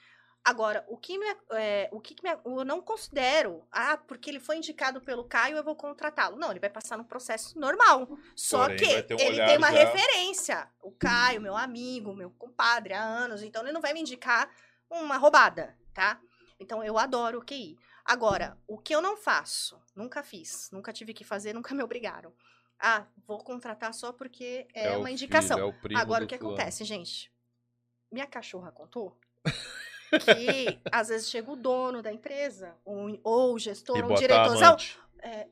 Agora, 0.42 0.84
o 0.88 0.96
que, 0.96 1.18
me, 1.18 1.26
é, 1.52 1.88
o 1.92 2.00
que, 2.00 2.16
me- 2.22 2.38
eu 2.44 2.64
não 2.64 2.80
considero, 2.80 3.62
ah, 3.70 3.96
porque 3.98 4.30
ele 4.30 4.40
foi 4.40 4.56
indicado 4.56 5.00
pelo 5.00 5.24
Caio, 5.24 5.56
eu 5.58 5.62
vou 5.62 5.76
contratá-lo. 5.76 6.36
Não, 6.38 6.50
ele 6.50 6.58
vai 6.60 6.70
passar 6.70 6.96
num 6.96 7.04
processo 7.04 7.58
normal. 7.58 8.08
Só 8.34 8.62
Porém, 8.62 8.76
que 8.78 9.14
um 9.14 9.18
ele 9.18 9.36
tem 9.46 9.58
uma 9.58 9.70
já- 9.70 9.78
referência. 9.84 10.68
O 10.82 10.90
Caio, 10.92 11.40
meu 11.42 11.54
amigo, 11.56 12.14
meu 12.14 12.30
compadre 12.30 12.94
há 12.94 13.02
anos, 13.02 13.42
então 13.42 13.62
ele 13.62 13.72
não 13.72 13.82
vai 13.82 13.92
me 13.92 14.00
indicar 14.00 14.50
uma 14.88 15.18
roubada, 15.18 15.76
tá? 15.92 16.18
Então 16.58 16.82
eu 16.82 16.98
adoro 16.98 17.38
o 17.38 17.44
QI. 17.44 17.78
Agora, 18.04 18.56
o 18.66 18.78
que 18.78 18.94
eu 18.94 19.02
não 19.02 19.16
faço, 19.18 19.80
nunca 19.94 20.22
fiz, 20.22 20.70
nunca 20.72 20.90
tive 20.92 21.12
que 21.12 21.22
fazer, 21.22 21.52
nunca 21.54 21.74
me 21.74 21.82
obrigaram. 21.82 22.32
Ah, 22.78 23.06
vou 23.26 23.38
contratar 23.44 23.92
só 23.92 24.10
porque 24.10 24.66
é, 24.72 24.88
o 24.96 25.00
uma 25.00 25.04
filho, 25.04 25.12
indicação. 25.12 25.58
é 25.58 25.64
o 25.64 25.74
Agora, 25.98 26.24
o 26.24 26.26
que 26.26 26.38
fulano. 26.38 26.56
acontece, 26.56 26.82
gente? 26.82 27.30
Minha 28.10 28.26
cachorra 28.26 28.72
contou 28.72 29.20
que 30.18 30.78
às 30.90 31.08
vezes 31.08 31.28
chega 31.30 31.50
o 31.50 31.56
dono 31.56 32.02
da 32.02 32.12
empresa, 32.12 32.76
ou, 32.84 33.18
ou 33.22 33.54
o 33.54 33.58
gestor, 33.58 33.96
E 33.98 34.02
ou 34.02 34.10
o 34.10 34.12
a 34.12 34.16
diretorzão, 34.16 34.76
é, 35.20 35.46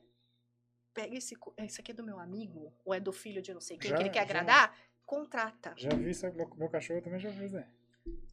pega 0.93 1.15
esse, 1.15 1.35
co- 1.35 1.53
esse 1.57 1.79
aqui 1.81 1.91
é 1.91 1.93
do 1.95 2.03
meu 2.03 2.19
amigo, 2.19 2.73
ou 2.83 2.93
é 2.93 2.99
do 2.99 3.11
filho 3.11 3.41
de 3.41 3.53
não 3.53 3.61
sei 3.61 3.77
quem, 3.77 3.89
Já- 3.91 3.97
que 3.97 4.03
ele 4.03 4.09
quer 4.09 4.19
já. 4.19 4.23
agradar, 4.23 4.75
contrata. 5.05 5.73
Já 5.77 5.89
vi 5.89 6.09
isso, 6.09 6.25
meu, 6.57 6.69
cachorro 6.69 7.01
também 7.01 7.19
já 7.19 7.29
viu 7.29 7.45
isso 7.45 7.57
aí. 7.57 7.65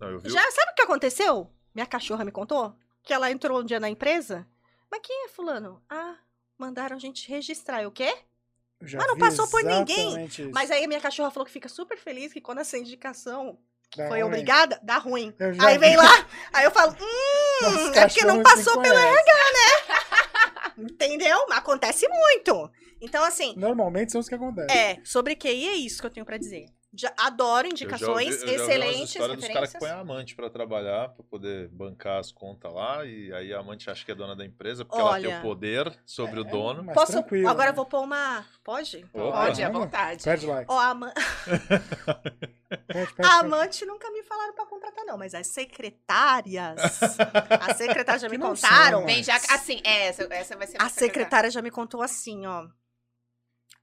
Não, 0.00 0.08
eu 0.10 0.18
vi 0.18 0.28
Já 0.30 0.50
sabe 0.50 0.72
o 0.72 0.74
que 0.74 0.82
aconteceu? 0.82 1.50
Minha 1.74 1.86
cachorra 1.86 2.24
me 2.24 2.32
contou 2.32 2.74
que 3.02 3.12
ela 3.12 3.30
entrou 3.30 3.60
um 3.60 3.64
dia 3.64 3.78
na 3.78 3.88
empresa. 3.88 4.46
Mas 4.90 5.00
quem 5.02 5.26
é 5.26 5.28
fulano? 5.28 5.82
Ah, 5.88 6.16
mandaram 6.58 6.96
a 6.96 6.98
gente 6.98 7.28
registrar. 7.28 7.82
Eu 7.82 7.88
o 7.90 7.92
quê? 7.92 8.16
Mas 8.80 8.92
não 8.94 9.16
passou 9.18 9.48
por 9.48 9.62
ninguém. 9.62 10.24
isso. 10.26 10.50
Mas 10.52 10.70
aí 10.70 10.86
minha 10.86 11.00
cachorra 11.00 11.30
falou 11.30 11.46
que 11.46 11.52
fica 11.52 11.68
super 11.68 11.96
feliz 11.98 12.32
que 12.32 12.40
quando 12.40 12.58
essa 12.60 12.76
indicação 12.76 13.58
Dá 13.96 14.08
foi 14.08 14.20
ruim. 14.20 14.22
obrigada, 14.28 14.80
dá 14.82 14.98
ruim. 14.98 15.34
Aí 15.60 15.78
vem 15.78 15.90
vi. 15.90 15.96
lá, 15.96 16.26
aí 16.52 16.64
eu 16.64 16.70
falo, 16.70 16.92
hum, 16.92 17.62
Nosso 17.62 17.98
é 17.98 18.06
porque 18.06 18.24
não 18.24 18.42
passou 18.42 18.80
pelo 18.80 18.94
conhece. 18.94 19.24
Entendeu? 20.78 21.46
Mas 21.48 21.58
acontece 21.58 22.06
muito. 22.08 22.70
Então, 23.00 23.24
assim, 23.24 23.54
Normalmente 23.56 24.12
são 24.12 24.20
os 24.20 24.28
que 24.28 24.34
acontecem. 24.34 24.76
é, 24.76 24.98
sobre 25.04 25.34
QI 25.36 25.68
é 25.68 25.74
isso 25.74 26.00
que 26.00 26.06
eu 26.06 26.10
tenho 26.10 26.26
pra 26.26 26.36
dizer. 26.36 26.66
Já 26.98 27.12
adoro 27.18 27.66
Eu 27.66 27.76
já 27.76 27.84
indicações, 27.84 28.08
ouvi- 28.08 28.52
eu 28.52 28.58
já 28.58 28.62
ouvi 28.62 28.62
umas 28.62 28.68
excelentes 28.68 29.10
histórias 29.10 29.36
dos 29.38 29.48
caras 29.48 29.72
que 29.72 29.78
põem 29.78 29.90
a 29.90 29.98
amante 30.00 30.34
pra 30.34 30.48
trabalhar, 30.48 31.10
pra 31.10 31.22
poder 31.24 31.68
bancar 31.68 32.18
as 32.18 32.32
contas 32.32 32.72
lá, 32.72 33.04
e 33.04 33.32
aí 33.34 33.52
a 33.52 33.58
amante 33.60 33.90
acha 33.90 34.04
que 34.04 34.10
é 34.12 34.14
dona 34.14 34.34
da 34.34 34.44
empresa, 34.44 34.84
porque 34.84 35.00
ela 35.00 35.14
tem 35.20 35.26
Olha. 35.26 35.38
o 35.38 35.42
poder 35.42 35.98
sobre 36.06 36.40
o 36.40 36.46
É, 36.46 36.50
dono. 36.50 36.82
mas 36.84 36.94
Posso, 36.94 37.12
tranquilo, 37.12 37.48
agora 37.48 37.66
né? 37.66 37.70
eu 37.72 37.76
vou 37.76 37.86
pôr 37.86 38.00
uma... 38.02 38.44
Pode? 38.64 39.04
Opa. 39.12 39.32
Pode, 39.46 39.62
à 39.62 39.68
vontade. 39.68 40.24
Pede 40.24 40.46
like. 40.46 40.72
Ó, 40.72 40.78
a, 40.78 40.90
ama- 40.90 41.12
Pede, 42.86 42.86
pede, 42.86 43.02
a 43.02 43.14
pede. 43.14 43.28
amante 43.28 43.84
nunca 43.86 44.10
me 44.10 44.22
falaram 44.22 44.54
pra 44.54 44.66
contratar, 44.66 45.04
não, 45.04 45.16
mas 45.18 45.34
as 45.34 45.46
secretárias. 45.48 46.76
as 47.60 47.76
secretárias 47.76 48.22
já 48.22 48.28
Que 48.28 48.36
me 48.38 48.42
contaram. 48.42 48.98
são, 48.98 49.06
Vem 49.06 49.22
já, 49.22 49.36
assim, 49.36 49.80
é, 49.84 50.06
essa, 50.08 50.22
essa 50.32 50.56
vai 50.56 50.66
ser 50.66 50.80
A 50.80 50.88
secretária 50.88 51.50
já 51.50 51.62
me 51.62 51.70
contou 51.70 52.02
assim, 52.02 52.46
ó. 52.46 52.66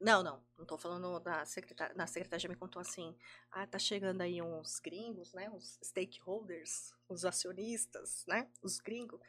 Não, 0.02 0.22
não, 0.22 0.42
não 0.64 0.68
tô 0.68 0.78
falando 0.78 1.20
da 1.20 1.46
secretária. 1.46 1.94
Na 1.96 2.08
secretária 2.08 2.40
já 2.42 2.50
me 2.50 2.56
contou 2.56 2.82
assim. 2.82 3.14
Ah, 3.52 3.68
tá 3.68 3.78
chegando 3.78 4.22
aí 4.22 4.42
uns 4.42 4.80
gringos, 4.80 5.34
né? 5.34 5.50
Uns 5.50 5.78
stakeholders, 5.84 6.94
os 7.08 7.26
acionistas, 7.26 8.24
né? 8.28 8.48
Os 8.62 8.80
gringos. 8.80 9.20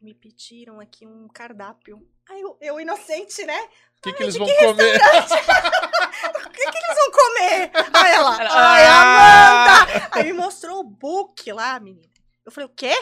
Me 0.00 0.14
pediram 0.14 0.80
aqui 0.80 1.06
um 1.06 1.28
cardápio. 1.28 2.06
Aí 2.28 2.40
eu, 2.40 2.56
eu 2.60 2.80
inocente, 2.80 3.44
né? 3.44 3.58
O 3.98 4.02
que, 4.02 4.12
que 4.14 4.22
eles 4.22 4.34
de 4.34 4.38
vão 4.38 4.48
que 4.48 4.56
comer? 4.56 4.98
O 6.24 6.50
que, 6.56 6.70
que 6.70 6.78
eles 6.78 6.96
vão 6.96 7.10
comer? 7.10 7.70
Aí 7.92 8.12
ela, 8.12 8.36
Ah! 8.40 8.72
ai, 8.72 8.86
Amanda! 8.86 10.08
Aí 10.12 10.24
me 10.24 10.32
mostrou 10.32 10.80
o 10.80 10.84
book 10.84 11.52
lá, 11.52 11.78
menina. 11.80 12.12
Eu 12.44 12.52
falei, 12.52 12.66
o 12.66 12.72
quê? 12.74 12.94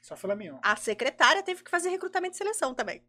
Só 0.00 0.16
filé 0.16 0.34
mignon. 0.34 0.58
A 0.62 0.76
secretária 0.76 1.42
teve 1.42 1.62
que 1.64 1.70
fazer 1.70 1.90
recrutamento 1.90 2.34
e 2.36 2.38
seleção 2.38 2.74
também. 2.74 3.04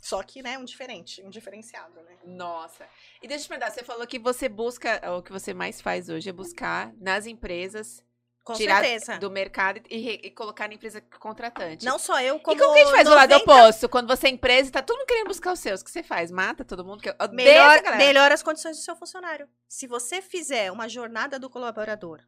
Só 0.00 0.22
que, 0.22 0.42
né, 0.42 0.58
um 0.58 0.64
diferente, 0.64 1.22
um 1.22 1.30
diferenciado, 1.30 2.00
né? 2.02 2.16
Nossa. 2.24 2.86
E 3.22 3.28
deixa 3.28 3.42
eu 3.42 3.46
te 3.46 3.48
perguntar, 3.48 3.70
você 3.70 3.82
falou 3.82 4.06
que 4.06 4.18
você 4.18 4.48
busca, 4.48 5.00
o 5.12 5.22
que 5.22 5.32
você 5.32 5.54
mais 5.54 5.80
faz 5.80 6.08
hoje 6.08 6.28
é 6.28 6.32
buscar 6.32 6.92
nas 6.98 7.26
empresas, 7.26 8.04
Com 8.44 8.54
tirar 8.54 8.82
certeza. 8.84 9.18
do 9.18 9.30
mercado 9.30 9.80
e, 9.90 10.26
e 10.26 10.30
colocar 10.30 10.68
na 10.68 10.74
empresa 10.74 11.00
contratante. 11.00 11.84
Não 11.84 11.98
só 11.98 12.20
eu, 12.20 12.38
como 12.40 12.56
e 12.56 12.60
como 12.60 12.74
que 12.74 12.80
a 12.80 12.84
gente 12.84 12.94
faz 12.94 13.08
o 13.08 13.14
lado 13.14 13.32
90 13.32 13.52
oposto? 13.52 13.88
Quando 13.88 14.08
você 14.08 14.26
é 14.26 14.30
empresa 14.30 14.68
e 14.68 14.72
tá 14.72 14.82
todo 14.82 14.98
mundo 14.98 15.06
querendo 15.06 15.28
buscar 15.28 15.52
os 15.52 15.60
seus, 15.60 15.80
o 15.80 15.84
que 15.84 15.90
você 15.90 16.02
faz? 16.02 16.30
Mata 16.30 16.64
todo 16.64 16.84
mundo? 16.84 17.02
Que 17.02 17.14
Melhor, 17.32 17.82
melhora 17.96 18.34
as 18.34 18.42
condições 18.42 18.76
do 18.76 18.82
seu 18.82 18.96
funcionário. 18.96 19.48
Se 19.68 19.86
você 19.86 20.20
fizer 20.20 20.70
uma 20.70 20.88
jornada 20.88 21.38
do 21.38 21.48
colaborador, 21.48 22.20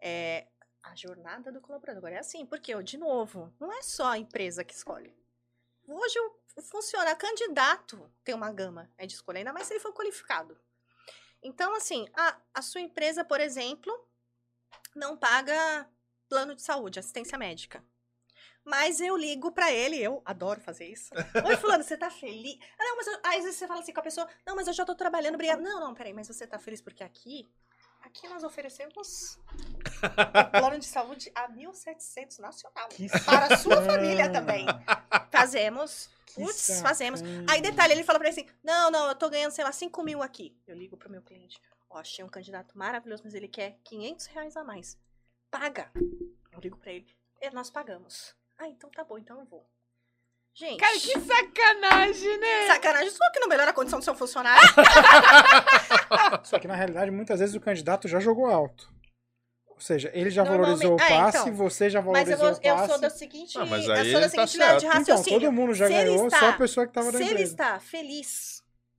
é, 0.00 0.46
a 0.82 0.94
jornada 0.94 1.50
do 1.50 1.60
colaborador 1.60 2.10
é 2.10 2.18
assim, 2.18 2.46
porque, 2.46 2.80
de 2.82 2.96
novo, 2.96 3.52
não 3.58 3.72
é 3.72 3.82
só 3.82 4.12
a 4.12 4.18
empresa 4.18 4.62
que 4.62 4.74
escolhe. 4.74 5.12
Hoje 5.86 6.18
o, 6.18 6.36
candidato 7.14 8.10
tem 8.24 8.34
uma 8.34 8.52
gama 8.52 8.90
é 8.98 9.06
de 9.06 9.14
escolha, 9.14 9.38
ainda 9.38 9.52
mais 9.52 9.66
se 9.66 9.74
ele 9.74 9.80
for 9.80 9.92
qualificado. 9.92 10.58
Então, 11.42 11.74
assim, 11.76 12.08
a, 12.14 12.36
a 12.54 12.62
sua 12.62 12.80
empresa, 12.80 13.24
por 13.24 13.40
exemplo, 13.40 13.92
não 14.94 15.16
paga 15.16 15.88
plano 16.28 16.54
de 16.54 16.62
saúde, 16.62 16.98
assistência 16.98 17.38
médica. 17.38 17.84
Mas 18.64 19.00
eu 19.00 19.16
ligo 19.16 19.52
pra 19.52 19.70
ele, 19.70 20.02
eu 20.02 20.20
adoro 20.24 20.60
fazer 20.60 20.88
isso. 20.88 21.14
Oi, 21.44 21.56
fulano, 21.56 21.84
você 21.84 21.96
tá 21.96 22.10
feliz? 22.10 22.58
Não, 22.76 22.96
mas 22.96 23.06
eu- 23.06 23.20
às 23.22 23.44
vezes 23.44 23.54
você 23.56 23.66
fala 23.68 23.80
assim 23.80 23.92
com 23.92 24.00
a 24.00 24.02
pessoa, 24.02 24.28
não, 24.44 24.56
mas 24.56 24.66
eu 24.66 24.72
já 24.72 24.84
tô 24.84 24.92
trabalhando, 24.94 25.34
obrigada. 25.36 25.62
Não, 25.62 25.78
não, 25.78 25.94
peraí, 25.94 26.12
mas 26.12 26.26
você 26.26 26.46
tá 26.48 26.58
feliz 26.58 26.80
porque 26.80 27.04
aqui, 27.04 27.48
aqui 28.06 28.28
nós 28.28 28.44
oferecemos 28.44 29.38
o 30.00 30.50
plano 30.50 30.78
de 30.78 30.86
saúde 30.86 31.30
a 31.34 31.48
1.700 31.48 32.38
nacional. 32.38 32.88
Que 32.88 33.08
Para 33.24 33.54
a 33.54 33.56
sua 33.58 33.82
família 33.82 34.30
também. 34.30 34.66
Fazemos, 35.30 36.08
putz, 36.34 36.80
fazemos. 36.80 37.20
Aí, 37.48 37.60
detalhe, 37.60 37.92
ele 37.92 38.04
fala 38.04 38.18
pra 38.18 38.28
ele 38.28 38.40
assim: 38.40 38.50
não, 38.62 38.90
não, 38.90 39.08
eu 39.08 39.14
tô 39.14 39.28
ganhando, 39.28 39.52
sei 39.52 39.64
lá, 39.64 39.72
5 39.72 40.02
mil 40.02 40.22
aqui. 40.22 40.56
Eu 40.66 40.76
ligo 40.76 40.96
pro 40.96 41.10
meu 41.10 41.22
cliente: 41.22 41.60
ó, 41.90 41.98
achei 41.98 42.24
um 42.24 42.28
candidato 42.28 42.76
maravilhoso, 42.78 43.22
mas 43.24 43.34
ele 43.34 43.48
quer 43.48 43.78
500 43.84 44.26
reais 44.26 44.56
a 44.56 44.64
mais. 44.64 44.98
Paga. 45.50 45.90
Eu 46.52 46.60
ligo 46.60 46.78
pra 46.78 46.92
ele: 46.92 47.06
"É, 47.40 47.50
nós 47.50 47.70
pagamos. 47.70 48.34
Ah, 48.58 48.68
então 48.68 48.90
tá 48.90 49.04
bom, 49.04 49.18
então 49.18 49.38
eu 49.38 49.44
vou. 49.44 49.68
Gente, 50.58 50.78
Cara, 50.80 50.94
que 50.94 51.20
sacanagem, 51.20 52.38
né? 52.38 52.66
sacanagem, 52.68 53.10
só 53.10 53.30
que 53.30 53.38
não 53.40 53.46
melhora 53.48 53.70
a 53.70 53.74
condição 53.74 53.98
do 53.98 54.04
seu 54.04 54.14
funcionário. 54.14 54.66
Só 56.44 56.58
que 56.58 56.66
na 56.66 56.74
realidade, 56.74 57.10
muitas 57.10 57.40
vezes 57.40 57.54
o 57.54 57.60
candidato 57.60 58.08
já 58.08 58.18
jogou 58.20 58.46
alto. 58.46 58.88
Ou 59.68 59.78
seja, 59.80 60.10
ele 60.14 60.30
já 60.30 60.42
valorizou 60.44 60.96
o 60.96 61.00
é, 61.00 61.08
passe, 61.08 61.38
então. 61.40 61.54
você 61.54 61.90
já 61.90 62.00
Mas 62.00 62.30
eu, 62.30 62.38
valorizou 62.38 62.38
vou- 62.38 62.58
o 62.58 62.60
eu 62.66 62.74
passe. 62.76 62.88
sou 62.92 63.00
da 63.02 63.10
seguinte, 63.10 63.58
Ah, 63.58 63.66
mas 63.66 63.84
eu 63.86 63.92
aí 63.92 64.10
sou 64.12 64.20
da 64.20 64.30
tá 64.30 64.46
seguinte 64.46 64.56
linha 64.56 64.74
de 64.76 64.80
certo. 64.80 64.84
Então, 64.86 64.98
raciocínio. 65.16 65.40
todo 65.40 65.52
mundo 65.52 65.74
já 65.74 65.86
Se 65.88 65.92
ganhou, 65.92 66.26
está- 66.26 66.38
só 66.40 66.48
a 66.48 66.52
pessoa 66.54 66.86
que 66.86 66.92
tava 66.94 67.12
na 67.12 67.18
Se 67.18 67.24
ele 67.24 67.42
está 67.42 67.78
feliz 67.78 68.55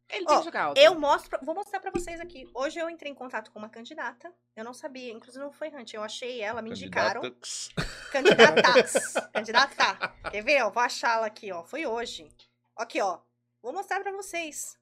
Ele 0.10 0.26
tem 0.26 0.36
Ó, 0.36 0.40
que 0.40 0.46
jogar 0.46 0.64
alto. 0.64 0.80
Eu 0.80 0.98
mostro, 0.98 1.38
vou 1.42 1.54
mostrar 1.54 1.80
pra 1.80 1.92
vocês 1.92 2.20
aqui. 2.20 2.50
Hoje 2.54 2.80
eu 2.80 2.90
entrei 2.90 3.12
em 3.12 3.16
contato 3.16 3.52
com 3.52 3.60
uma 3.60 3.68
candidata. 3.68 4.34
Eu 4.56 4.64
não 4.64 4.74
sabia, 4.74 5.12
inclusive 5.12 5.44
não 5.44 5.52
foi 5.52 5.68
Hunt. 5.70 5.94
Eu 5.94 6.04
achei 6.04 6.42
ela, 6.42 6.62
me 6.62 6.70
indicaram. 6.70 7.22
Candidatas. 7.22 7.70
Candidatas. 8.12 9.14
Candidata. 9.34 10.14
Quer 10.32 10.44
ver? 10.44 10.62
Ó, 10.64 10.70
vou 10.70 10.82
achá-la 10.82 11.28
aqui, 11.28 11.52
ó. 11.52 11.64
Foi 11.64 11.86
hoje. 11.86 12.30
Aqui, 12.76 13.02
ó. 13.02 13.20
Vou 13.62 13.74
mostrar 13.74 14.00
pra 14.00 14.14
vocês. 14.14 14.80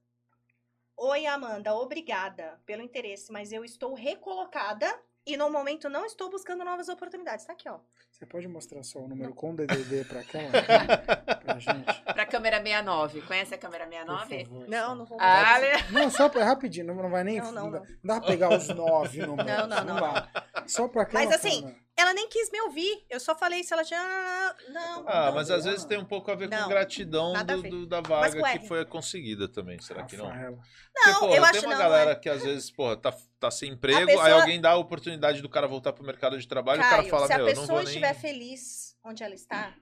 Oi, 0.95 1.25
Amanda. 1.25 1.73
Obrigada 1.73 2.61
pelo 2.65 2.83
interesse, 2.83 3.31
mas 3.31 3.51
eu 3.51 3.65
estou 3.65 3.95
recolocada 3.95 4.87
e 5.25 5.35
no 5.35 5.49
momento 5.49 5.89
não 5.89 6.05
estou 6.05 6.29
buscando 6.29 6.63
novas 6.63 6.87
oportunidades. 6.87 7.45
Tá 7.45 7.53
aqui, 7.53 7.67
ó. 7.67 7.79
Você 8.11 8.25
pode 8.25 8.47
mostrar 8.47 8.83
só 8.83 8.99
o 8.99 9.07
número 9.07 9.33
com 9.33 9.55
DDD 9.55 10.05
pra 10.05 10.19
aquela? 10.21 10.51
pra 11.43 11.59
gente, 11.59 12.01
Pra 12.13 12.25
câmera 12.25 12.57
69. 12.57 13.21
Conhece 13.21 13.55
a 13.55 13.57
câmera 13.57 13.85
por 13.85 13.91
69? 13.91 14.45
favor. 14.45 14.67
Não, 14.69 14.95
não 14.95 15.05
vou 15.05 15.17
Ah? 15.19 15.57
Não, 15.91 16.09
só 16.09 16.29
pra, 16.29 16.45
rapidinho, 16.45 16.87
não, 16.87 16.95
não 16.95 17.09
vai 17.09 17.23
nem. 17.23 17.39
Não, 17.39 17.51
não, 17.51 17.71
não. 17.71 17.81
dá 18.03 18.19
pra 18.19 18.27
pegar 18.27 18.49
os 18.55 18.67
nove 18.69 19.25
números. 19.25 19.45
Não, 19.45 19.67
não, 19.67 19.83
não, 19.83 19.95
dá. 19.95 20.29
Só 20.67 20.87
pra 20.87 21.01
aquela 21.03 21.25
Mas 21.25 21.33
assim, 21.33 21.61
câmera. 21.61 21.84
Ela 21.97 22.13
nem 22.13 22.27
quis 22.27 22.51
me 22.51 22.59
ouvir. 22.61 23.05
Eu 23.09 23.21
só 23.21 23.33
falei 23.33 23.63
se 23.63 23.71
ela 23.73 23.83
tinha. 23.83 24.55
Não. 24.69 25.07
Ah, 25.07 25.27
não, 25.27 25.35
mas 25.35 25.49
às 25.49 25.63
vezes 25.63 25.85
tem 25.85 25.97
um 25.97 26.03
pouco 26.03 26.29
a 26.29 26.35
ver 26.35 26.49
com 26.49 26.55
Não, 26.55 26.67
gratidão 26.67 27.33
a 27.33 27.41
do, 27.41 27.61
ver. 27.61 27.69
do- 27.69 27.87
da 27.87 28.01
vaga 28.01 28.59
que 28.59 28.67
foi 28.67 28.83
conseguida 28.85 29.47
também, 29.47 29.79
será 29.79 30.03
que 30.03 30.17
não? 30.17 30.25
Rafaela. 30.27 30.57
Não, 30.93 31.03
Porque, 31.13 31.19
porra, 31.19 31.35
eu 31.37 31.43
acho 31.45 31.59
tem 31.61 31.69
uma 31.69 31.75
não. 31.75 31.81
galera 31.81 32.11
é. 32.11 32.15
que 32.15 32.27
às 32.29 32.43
vezes, 32.43 32.69
porra, 32.69 32.97
tá, 32.97 33.15
tá 33.39 33.49
sem 33.49 33.71
emprego, 33.71 33.99
aí 33.99 34.05
pessoa- 34.07 34.33
alguém 34.33 34.59
dá 34.59 34.71
a 34.71 34.77
oportunidade 34.77 35.41
do 35.41 35.47
cara 35.47 35.67
voltar 35.67 35.93
pro 35.93 36.03
mercado 36.03 36.37
de 36.37 36.45
trabalho 36.45 36.79
e 36.81 36.85
o 36.85 36.89
cara 36.89 36.97
Caio, 36.97 37.09
fala, 37.09 37.27
se 37.27 37.33
a 37.33 37.37
meu, 37.37 37.47
eu 37.47 37.55
não 37.55 37.61
pessoa 37.61 37.75
vou 37.77 37.83
nem... 37.85 37.87
estiver 37.87 38.13
feliz 38.13 38.97
onde 39.01 39.23
ela 39.23 39.33
está, 39.35 39.73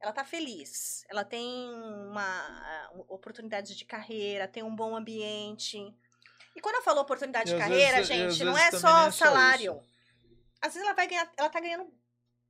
ela 0.00 0.12
tá 0.12 0.24
feliz. 0.24 1.04
Ela 1.10 1.24
tem 1.24 1.70
uma 1.70 2.90
uh, 2.94 3.04
oportunidade 3.08 3.76
de 3.76 3.84
carreira, 3.84 4.48
tem 4.48 4.62
um 4.62 4.74
bom 4.74 4.96
ambiente. 4.96 5.76
E 6.56 6.60
quando 6.62 6.76
eu 6.76 6.82
falo 6.82 7.00
oportunidade 7.00 7.50
E 7.50 7.54
de 7.54 7.60
carreira, 7.60 7.96
vezes- 8.02 8.06
gente, 8.36 8.44
não 8.44 8.56
é 8.56 8.70
só 8.70 9.06
é 9.08 9.10
só 9.10 9.10
salário. 9.10 9.82
Às 10.64 10.74
vezes 10.74 10.82
ela 10.82 10.94
vai 10.94 11.06
ganhar, 11.06 11.30
ela 11.36 11.50
tá 11.50 11.60
ganhando 11.60 11.92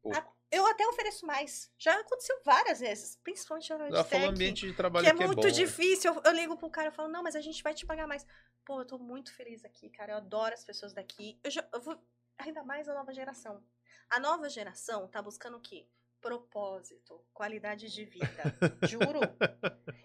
Pouco. 0.05 0.35
Eu 0.51 0.67
até 0.67 0.87
ofereço 0.87 1.27
mais. 1.27 1.73
Já 1.77 1.99
aconteceu 1.99 2.39
várias 2.45 2.79
vezes, 2.79 3.19
principalmente 3.25 3.71
na 3.71 3.87
Ela 3.89 4.05
falou 4.05 4.29
ambiente 4.29 4.67
de 4.67 4.73
trabalho 4.73 5.05
que 5.05 5.11
é 5.11 5.17
que 5.17 5.23
é 5.23 5.27
muito 5.27 5.41
bom. 5.41 5.49
difícil. 5.49 6.15
Eu, 6.15 6.23
eu 6.23 6.33
ligo 6.33 6.57
pro 6.57 6.71
cara 6.71 6.89
e 6.89 6.93
falo, 6.93 7.09
não, 7.09 7.25
mas 7.25 7.35
a 7.35 7.41
gente 7.41 7.61
vai 7.63 7.75
te 7.75 7.85
pagar 7.85 8.07
mais. 8.07 8.25
Pô, 8.65 8.81
eu 8.81 8.85
tô 8.85 8.99
muito 8.99 9.35
feliz 9.35 9.65
aqui, 9.65 9.89
cara. 9.89 10.13
Eu 10.13 10.17
adoro 10.19 10.55
as 10.55 10.65
pessoas 10.65 10.93
daqui. 10.93 11.41
Eu, 11.43 11.51
já, 11.51 11.67
eu 11.73 11.81
vou. 11.81 11.99
Ainda 12.39 12.63
mais 12.63 12.89
a 12.89 12.95
nova 12.95 13.13
geração. 13.13 13.65
A 14.09 14.21
nova 14.21 14.49
geração 14.49 15.09
tá 15.09 15.21
buscando 15.21 15.57
o 15.57 15.61
quê? 15.61 15.89
Propósito, 16.21 17.21
qualidade 17.33 17.93
de 17.93 18.05
vida. 18.05 18.43
Juro. 18.89 19.21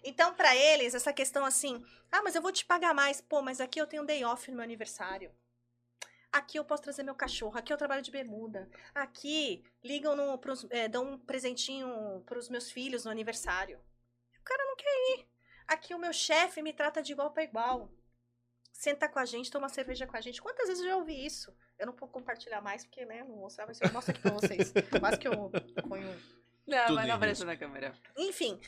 Então, 0.03 0.33
pra 0.33 0.55
eles, 0.55 0.95
essa 0.95 1.13
questão 1.13 1.45
assim, 1.45 1.85
ah, 2.11 2.23
mas 2.23 2.33
eu 2.33 2.41
vou 2.41 2.51
te 2.51 2.65
pagar 2.65 2.93
mais. 2.93 3.21
Pô, 3.21 3.41
mas 3.41 3.61
aqui 3.61 3.79
eu 3.79 3.85
tenho 3.85 4.05
day 4.05 4.23
off 4.23 4.49
no 4.49 4.57
meu 4.57 4.63
aniversário. 4.63 5.31
Aqui 6.31 6.57
eu 6.59 6.65
posso 6.65 6.83
trazer 6.83 7.03
meu 7.03 7.15
cachorro. 7.15 7.57
Aqui 7.57 7.73
eu 7.73 7.77
trabalho 7.77 8.01
de 8.01 8.11
bermuda. 8.11 8.69
Aqui 8.93 9.63
ligam 9.83 10.15
no, 10.15 10.37
pros, 10.37 10.65
é, 10.69 10.87
dão 10.87 11.13
um 11.13 11.17
presentinho 11.17 12.21
pros 12.25 12.49
meus 12.49 12.71
filhos 12.71 13.03
no 13.05 13.11
aniversário. 13.11 13.79
O 14.39 14.43
cara 14.43 14.63
não 14.65 14.75
quer 14.75 15.17
ir. 15.17 15.27
Aqui 15.67 15.93
o 15.93 15.99
meu 15.99 16.13
chefe 16.13 16.61
me 16.61 16.73
trata 16.73 17.01
de 17.01 17.11
igual 17.11 17.31
para 17.31 17.43
igual. 17.43 17.91
Senta 18.71 19.09
com 19.09 19.19
a 19.19 19.25
gente, 19.25 19.51
toma 19.51 19.67
cerveja 19.69 20.07
com 20.07 20.15
a 20.15 20.21
gente. 20.21 20.41
Quantas 20.41 20.67
vezes 20.67 20.83
eu 20.83 20.89
já 20.89 20.97
ouvi 20.97 21.25
isso? 21.25 21.55
Eu 21.77 21.87
não 21.87 21.93
vou 21.93 22.07
compartilhar 22.07 22.61
mais, 22.61 22.85
porque, 22.85 23.05
né, 23.05 23.23
não 23.23 23.35
mostrar, 23.35 23.65
mas 23.65 23.81
eu 23.81 23.91
mostro 23.91 24.11
aqui 24.11 24.21
pra 24.21 24.31
vocês. 24.31 24.71
Quase 24.99 25.17
que 25.17 25.27
eu 25.27 25.51
ponho 25.87 26.07
Não, 26.65 26.85
Tudo 26.85 26.95
mas 26.95 27.07
não 27.07 27.15
aparece 27.15 27.43
na 27.43 27.57
câmera. 27.57 27.93
enfim, 28.17 28.59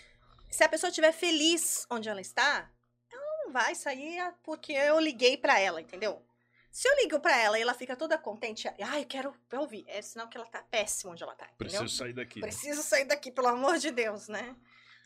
se 0.49 0.63
a 0.63 0.69
pessoa 0.69 0.89
estiver 0.89 1.11
feliz 1.11 1.85
onde 1.89 2.09
ela 2.09 2.19
está, 2.19 2.69
ela 3.11 3.45
não 3.45 3.53
vai 3.53 3.73
sair 3.75 4.33
porque 4.43 4.73
eu 4.73 4.99
liguei 4.99 5.38
pra 5.38 5.59
ela, 5.59 5.79
entendeu? 5.79 6.25
Se 6.72 6.88
eu 6.88 6.95
ligo 7.03 7.19
pra 7.19 7.38
ela 7.38 7.60
e 7.60 7.61
ela 7.61 7.73
fica 7.73 7.95
toda 7.98 8.18
contente, 8.18 8.68
ai, 8.81 9.02
eu 9.02 9.06
quero 9.06 9.34
ouvir, 9.53 9.84
é 9.88 10.02
sinal 10.02 10.27
que 10.30 10.38
ela 10.38 10.48
tá 10.48 10.64
péssima 10.72 11.11
onde 11.11 11.22
ela 11.22 11.35
tá, 11.35 11.45
entendeu? 11.45 11.57
Preciso 11.81 11.89
sair 11.89 12.14
daqui. 12.14 12.39
né? 12.39 12.48
Preciso 12.48 12.81
sair 12.81 13.06
daqui, 13.06 13.30
pelo 13.31 13.48
amor 13.48 13.77
de 13.77 13.91
Deus, 13.91 14.27
né? 14.30 14.56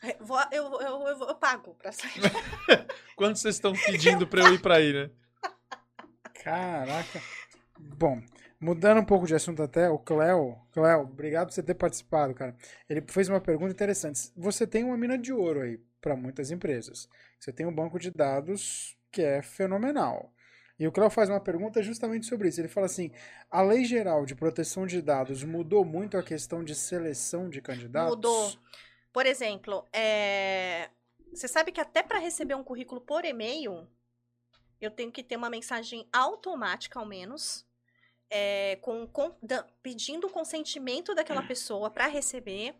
Eu, 0.02 0.24
vou- 0.26 0.38
eu, 0.52 0.64
eu, 0.80 1.08
eu, 1.08 1.18
eu 1.28 1.34
pago 1.34 1.74
pra 1.74 1.90
sair. 1.90 2.12
Quanto 3.16 3.38
vocês 3.38 3.56
estão 3.56 3.72
pedindo 3.72 4.26
pra 4.28 4.42
eu 4.42 4.54
ir 4.54 4.60
pra 4.62 4.76
aí, 4.76 4.92
né? 4.92 5.10
Caraca. 6.44 7.20
Bom, 7.78 8.22
mudando 8.60 9.00
um 9.00 9.04
pouco 9.04 9.26
de 9.26 9.34
assunto 9.34 9.62
até, 9.62 9.88
o 9.90 9.98
Cléo. 9.98 10.56
Cléo, 10.72 11.00
obrigado 11.00 11.48
por 11.48 11.54
você 11.54 11.62
ter 11.62 11.74
participado, 11.74 12.34
cara. 12.34 12.54
Ele 12.88 13.02
fez 13.08 13.28
uma 13.28 13.40
pergunta 13.40 13.72
interessante. 13.72 14.30
Você 14.36 14.66
tem 14.66 14.84
uma 14.84 14.96
mina 14.96 15.18
de 15.18 15.32
ouro 15.32 15.62
aí 15.62 15.78
para 16.00 16.14
muitas 16.14 16.50
empresas. 16.50 17.08
Você 17.40 17.52
tem 17.52 17.66
um 17.66 17.74
banco 17.74 17.98
de 17.98 18.10
dados 18.10 18.96
que 19.10 19.22
é 19.22 19.42
fenomenal. 19.42 20.32
E 20.78 20.86
o 20.86 20.92
Cléo 20.92 21.08
faz 21.08 21.30
uma 21.30 21.40
pergunta 21.40 21.82
justamente 21.82 22.26
sobre 22.26 22.48
isso. 22.48 22.60
Ele 22.60 22.68
fala 22.68 22.86
assim: 22.86 23.10
a 23.50 23.62
lei 23.62 23.84
geral 23.84 24.26
de 24.26 24.34
proteção 24.34 24.86
de 24.86 25.00
dados 25.00 25.42
mudou 25.42 25.84
muito 25.84 26.18
a 26.18 26.22
questão 26.22 26.62
de 26.62 26.74
seleção 26.74 27.48
de 27.48 27.60
candidatos? 27.62 28.10
Mudou. 28.10 28.52
Por 29.12 29.24
exemplo, 29.24 29.86
é, 29.92 30.90
você 31.32 31.48
sabe 31.48 31.72
que 31.72 31.80
até 31.80 32.02
para 32.02 32.18
receber 32.18 32.54
um 32.54 32.62
currículo 32.62 33.00
por 33.00 33.24
e-mail, 33.24 33.88
eu 34.78 34.90
tenho 34.90 35.10
que 35.10 35.22
ter 35.22 35.36
uma 35.36 35.48
mensagem 35.48 36.06
automática, 36.12 36.98
ao 37.00 37.06
menos, 37.06 37.66
é, 38.28 38.76
com, 38.82 39.06
com- 39.06 39.34
da- 39.42 39.66
pedindo 39.82 40.26
o 40.26 40.30
consentimento 40.30 41.14
daquela 41.14 41.42
pessoa 41.42 41.88
para 41.90 42.06
receber 42.06 42.74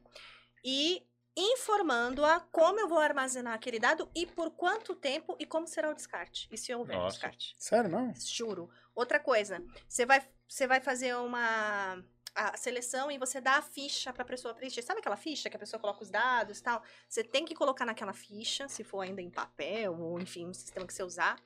e 0.63 1.03
informando-a 1.37 2.41
como 2.51 2.81
eu 2.81 2.89
vou 2.89 2.99
armazenar 2.99 3.53
aquele 3.55 3.79
dado 3.79 4.11
e 4.15 4.27
por 4.27 4.51
quanto 4.53 4.95
tempo 4.95 5.37
e 5.39 5.45
como 5.47 5.67
será 5.67 5.91
o 5.91 5.95
descarte. 5.95 6.49
E 6.51 6.57
se 6.57 6.75
houver 6.75 6.97
Nossa. 6.97 7.11
descarte. 7.15 7.55
Sério, 7.59 7.91
não? 7.91 8.13
Juro. 8.17 8.71
Outra 8.95 9.21
coisa, 9.21 9.63
você 9.87 10.07
vai, 10.07 10.27
você 10.49 10.67
vai 10.67 10.81
fazer 10.81 11.15
uma 11.17 12.03
a 12.35 12.55
seleção 12.57 13.11
e 13.11 13.17
você 13.17 13.41
dá 13.41 13.53
a 13.57 13.63
ficha 13.63 14.13
para 14.13 14.23
a 14.23 14.27
pessoa 14.27 14.53
preencher. 14.55 14.83
Sabe 14.83 15.01
aquela 15.01 15.17
ficha 15.17 15.49
que 15.49 15.57
a 15.57 15.59
pessoa 15.59 15.81
coloca 15.81 16.03
os 16.03 16.11
dados 16.11 16.59
e 16.59 16.63
tal? 16.63 16.83
Você 17.09 17.25
tem 17.25 17.47
que 17.47 17.55
colocar 17.55 17.87
naquela 17.87 18.13
ficha, 18.13 18.69
se 18.69 18.85
for 18.85 19.01
ainda 19.01 19.23
em 19.23 19.31
papel 19.31 19.99
ou 19.99 20.21
enfim, 20.21 20.47
um 20.47 20.53
sistema 20.53 20.87
que 20.87 20.93
você 20.93 21.03
usar. 21.03 21.41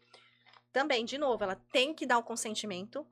Também, 0.73 1.05
de 1.05 1.17
novo, 1.17 1.45
ela 1.45 1.55
tem 1.73 1.95
que 1.95 2.05
dar 2.07 2.19
o 2.19 2.25
consentimento. 2.25 3.07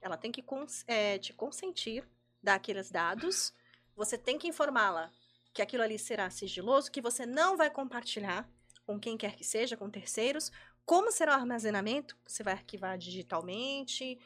Ela 0.00 0.16
tem 0.16 0.32
que 0.32 0.42
cons- 0.42 0.84
é, 0.88 1.16
te 1.18 1.32
consentir 1.32 2.04
daqueles 2.42 2.90
dados. 2.90 3.52
Você 3.94 4.18
tem 4.18 4.36
que 4.36 4.48
informá-la 4.48 5.12
que 5.52 5.62
aquilo 5.62 5.82
ali 5.82 5.98
será 5.98 6.30
sigiloso, 6.30 6.90
que 6.90 7.00
você 7.00 7.26
não 7.26 7.56
vai 7.56 7.70
compartilhar 7.70 8.48
com 8.86 8.98
quem 8.98 9.16
quer 9.16 9.36
que 9.36 9.44
seja, 9.44 9.76
com 9.76 9.88
terceiros. 9.90 10.50
Como 10.84 11.12
será 11.12 11.32
o 11.32 11.40
armazenamento? 11.40 12.16
Você 12.26 12.42
vai 12.42 12.54
arquivar 12.54 12.98
digitalmente, 12.98 14.18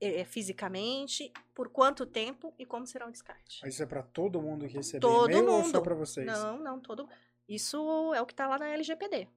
eh, 0.00 0.24
fisicamente, 0.24 1.32
por 1.54 1.68
quanto 1.68 2.06
tempo 2.06 2.54
e 2.58 2.64
como 2.64 2.86
será 2.86 3.06
o 3.06 3.10
descarte? 3.10 3.66
Isso 3.68 3.82
é 3.82 3.86
para 3.86 4.02
todo 4.02 4.40
mundo 4.40 4.66
que 4.66 4.74
receber 4.74 5.00
Todo 5.00 5.30
e-mail 5.30 5.50
ou 5.50 5.60
só 5.62 5.66
mundo. 5.66 5.82
para 5.82 5.94
vocês? 5.94 6.26
Não, 6.26 6.58
não, 6.58 6.80
todo. 6.80 7.08
Isso 7.48 8.14
é 8.14 8.22
o 8.22 8.26
que 8.26 8.32
está 8.32 8.46
lá 8.46 8.58
na 8.58 8.68
LGPD. 8.68 9.28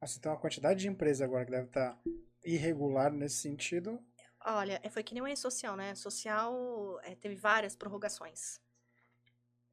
Nossa, 0.00 0.20
tem 0.20 0.30
uma 0.30 0.38
quantidade 0.38 0.80
de 0.80 0.88
empresa 0.88 1.24
agora 1.24 1.44
que 1.44 1.50
deve 1.50 1.66
estar 1.66 1.98
irregular 2.44 3.10
nesse 3.10 3.36
sentido. 3.36 3.98
Olha, 4.46 4.78
é, 4.82 4.90
foi 4.90 5.02
que 5.02 5.14
nem 5.14 5.22
o 5.22 5.26
E-Social, 5.26 5.74
né? 5.74 5.94
Social 5.94 7.00
eh, 7.02 7.14
teve 7.14 7.34
várias 7.34 7.74
prorrogações. 7.74 8.60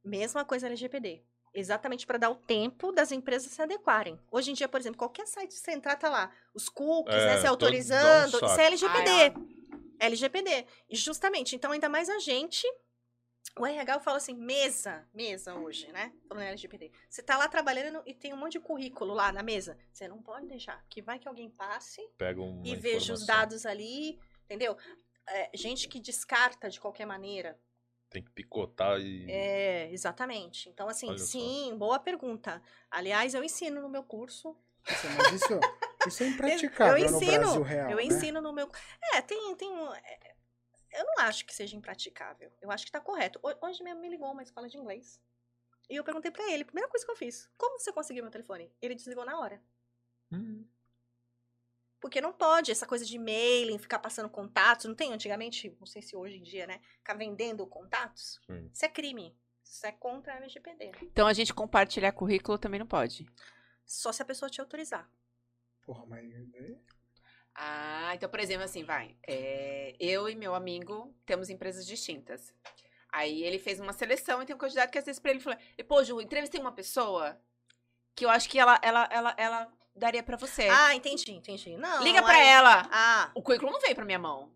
Mesma 0.03 0.43
coisa 0.43 0.67
LGPD. 0.67 1.23
Exatamente 1.53 2.07
para 2.07 2.17
dar 2.17 2.29
o 2.29 2.35
tempo 2.35 2.91
das 2.91 3.11
empresas 3.11 3.51
se 3.51 3.61
adequarem. 3.61 4.17
Hoje 4.31 4.51
em 4.51 4.53
dia, 4.53 4.69
por 4.69 4.79
exemplo, 4.79 4.97
qualquer 4.97 5.27
site 5.27 5.49
que 5.49 5.59
você 5.59 5.71
entrar, 5.71 5.97
tá 5.97 6.09
lá. 6.09 6.31
Os 6.53 6.69
cookies, 6.69 7.15
É, 7.15 7.25
né? 7.25 7.37
Se 7.41 7.47
autorizando. 7.47 8.35
um 8.35 8.45
isso 8.45 8.59
é 8.59 8.65
LGPD. 8.65 9.09
Ai, 9.09 9.33
LGPD. 9.99 10.65
E 10.89 10.95
justamente, 10.95 11.55
então, 11.55 11.71
ainda 11.71 11.89
mais 11.89 12.09
a 12.09 12.19
gente. 12.19 12.65
O 13.59 13.65
RH 13.65 13.99
fala 13.99 14.17
assim, 14.17 14.33
mesa, 14.33 15.05
mesa 15.13 15.53
hoje, 15.55 15.91
né? 15.91 16.13
Falando 16.27 16.45
LGPD. 16.45 16.89
Você 17.09 17.21
tá 17.21 17.37
lá 17.37 17.49
trabalhando 17.49 18.01
e 18.05 18.13
tem 18.13 18.33
um 18.33 18.37
monte 18.37 18.53
de 18.53 18.59
currículo 18.61 19.13
lá 19.13 19.31
na 19.31 19.43
mesa. 19.43 19.77
Você 19.91 20.07
não 20.07 20.21
pode 20.21 20.47
deixar. 20.47 20.81
Que 20.89 21.01
vai 21.01 21.19
que 21.19 21.27
alguém 21.27 21.49
passe 21.49 22.01
Pega 22.17 22.41
uma 22.41 22.65
e 22.65 22.75
veja 22.77 23.13
os 23.13 23.25
dados 23.25 23.65
ali, 23.65 24.17
entendeu? 24.45 24.77
É, 25.27 25.49
gente 25.53 25.89
que 25.89 25.99
descarta 25.99 26.69
de 26.69 26.79
qualquer 26.79 27.05
maneira. 27.05 27.59
Tem 28.11 28.21
que 28.21 28.29
picotar 28.29 28.99
e. 28.99 29.25
É, 29.31 29.89
exatamente. 29.91 30.67
Então, 30.69 30.87
assim, 30.89 31.07
Olha 31.07 31.17
só. 31.17 31.25
sim, 31.25 31.75
boa 31.77 31.97
pergunta. 31.97 32.61
Aliás, 32.91 33.33
eu 33.33 33.43
ensino 33.43 33.81
no 33.81 33.87
meu 33.89 34.03
curso. 34.03 34.55
Mas 34.85 35.41
isso, 35.41 35.59
isso 36.05 36.23
é 36.23 36.27
impraticável 36.27 36.97
eu 36.97 37.09
no 37.09 37.17
ensino, 37.17 37.39
Brasil 37.39 37.61
real, 37.63 37.91
eu 37.91 37.97
né? 37.97 38.03
ensino 38.03 38.41
no 38.41 38.51
meu. 38.51 38.69
É, 39.13 39.21
tem, 39.21 39.55
tem 39.55 39.71
um. 39.71 39.93
é, 39.95 40.35
eu 40.91 41.05
não 41.05 41.23
acho 41.23 41.45
que 41.45 41.55
seja 41.55 41.75
impraticável. 41.77 42.51
Eu 42.61 42.69
acho 42.69 42.85
que 42.85 42.91
tá 42.91 42.99
correto. 42.99 43.39
Ho- 43.41 43.65
Hoje 43.65 43.81
mesmo 43.81 44.01
me 44.01 44.09
ligou 44.09 44.29
uma 44.29 44.43
escola 44.43 44.67
de 44.67 44.77
inglês. 44.77 45.21
E 45.89 45.95
eu 45.95 46.03
perguntei 46.03 46.31
pra 46.31 46.49
ele, 46.51 46.65
primeira 46.65 46.89
coisa 46.89 47.05
que 47.05 47.11
eu 47.11 47.15
fiz, 47.15 47.49
como 47.57 47.79
você 47.79 47.93
conseguiu 47.93 48.23
meu 48.23 48.31
telefone? 48.31 48.69
Ele 48.81 48.95
desligou 48.95 49.23
na 49.25 49.39
hora. 49.39 49.61
Hum, 50.31 50.65
Porque 52.01 52.19
não 52.19 52.33
pode, 52.33 52.71
essa 52.71 52.87
coisa 52.87 53.05
de 53.05 53.19
mailing, 53.19 53.77
ficar 53.77 53.99
passando 53.99 54.27
contatos, 54.27 54.87
não 54.87 54.95
tem 54.95 55.13
antigamente, 55.13 55.73
não 55.79 55.85
sei 55.85 56.01
se 56.01 56.15
hoje 56.15 56.37
em 56.37 56.43
dia, 56.43 56.65
né? 56.65 56.81
Ficar 56.97 57.13
vendendo 57.13 57.65
contatos. 57.67 58.41
Sim. 58.47 58.69
Isso 58.73 58.83
é 58.83 58.89
crime. 58.89 59.37
Isso 59.63 59.85
é 59.85 59.91
contra 59.91 60.33
a 60.33 60.37
LGPD. 60.37 60.91
Então 61.03 61.27
a 61.27 61.33
gente 61.33 61.53
compartilhar 61.53 62.11
currículo 62.11 62.57
também 62.57 62.79
não 62.79 62.87
pode. 62.87 63.25
Só 63.85 64.11
se 64.11 64.21
a 64.21 64.25
pessoa 64.25 64.49
te 64.49 64.59
autorizar. 64.59 65.07
Porra, 65.83 66.05
mas... 66.07 66.25
Ah, 67.53 68.13
então, 68.15 68.29
por 68.29 68.39
exemplo, 68.39 68.63
assim, 68.63 68.83
vai. 68.83 69.15
é, 69.27 69.95
eu 69.99 70.27
e 70.27 70.35
meu 70.35 70.55
amigo 70.55 71.13
temos 71.25 71.49
empresas 71.49 71.85
distintas. 71.85 72.53
Aí 73.11 73.43
ele 73.43 73.59
fez 73.59 73.79
uma 73.79 73.93
seleção 73.93 74.41
e 74.41 74.45
tem 74.45 74.55
um 74.55 74.59
candidato 74.59 74.89
que 74.89 74.97
às 74.97 75.05
vezes 75.05 75.19
pra 75.19 75.31
ele 75.31 75.41
falou: 75.41 75.59
Pô, 75.87 76.03
Ju, 76.03 76.21
entrevistei 76.21 76.59
uma 76.59 76.71
pessoa 76.71 77.39
que 78.15 78.25
eu 78.25 78.29
acho 78.29 78.49
que 78.49 78.57
ela, 78.57 78.79
ela, 78.81 79.07
ela, 79.11 79.35
ela 79.37 79.73
daria 79.95 80.23
pra 80.23 80.37
você. 80.37 80.67
Ah, 80.69 80.95
entendi, 80.95 81.31
entendi. 81.31 81.75
Não. 81.77 82.03
Liga 82.03 82.21
pra 82.21 82.33
aí- 82.37 82.47
ela. 82.47 82.87
Ah, 82.91 83.31
O 83.35 83.41
currículo 83.41 83.71
não 83.71 83.79
veio 83.81 83.95
pra 83.95 84.05
minha 84.05 84.19
mão. 84.19 84.51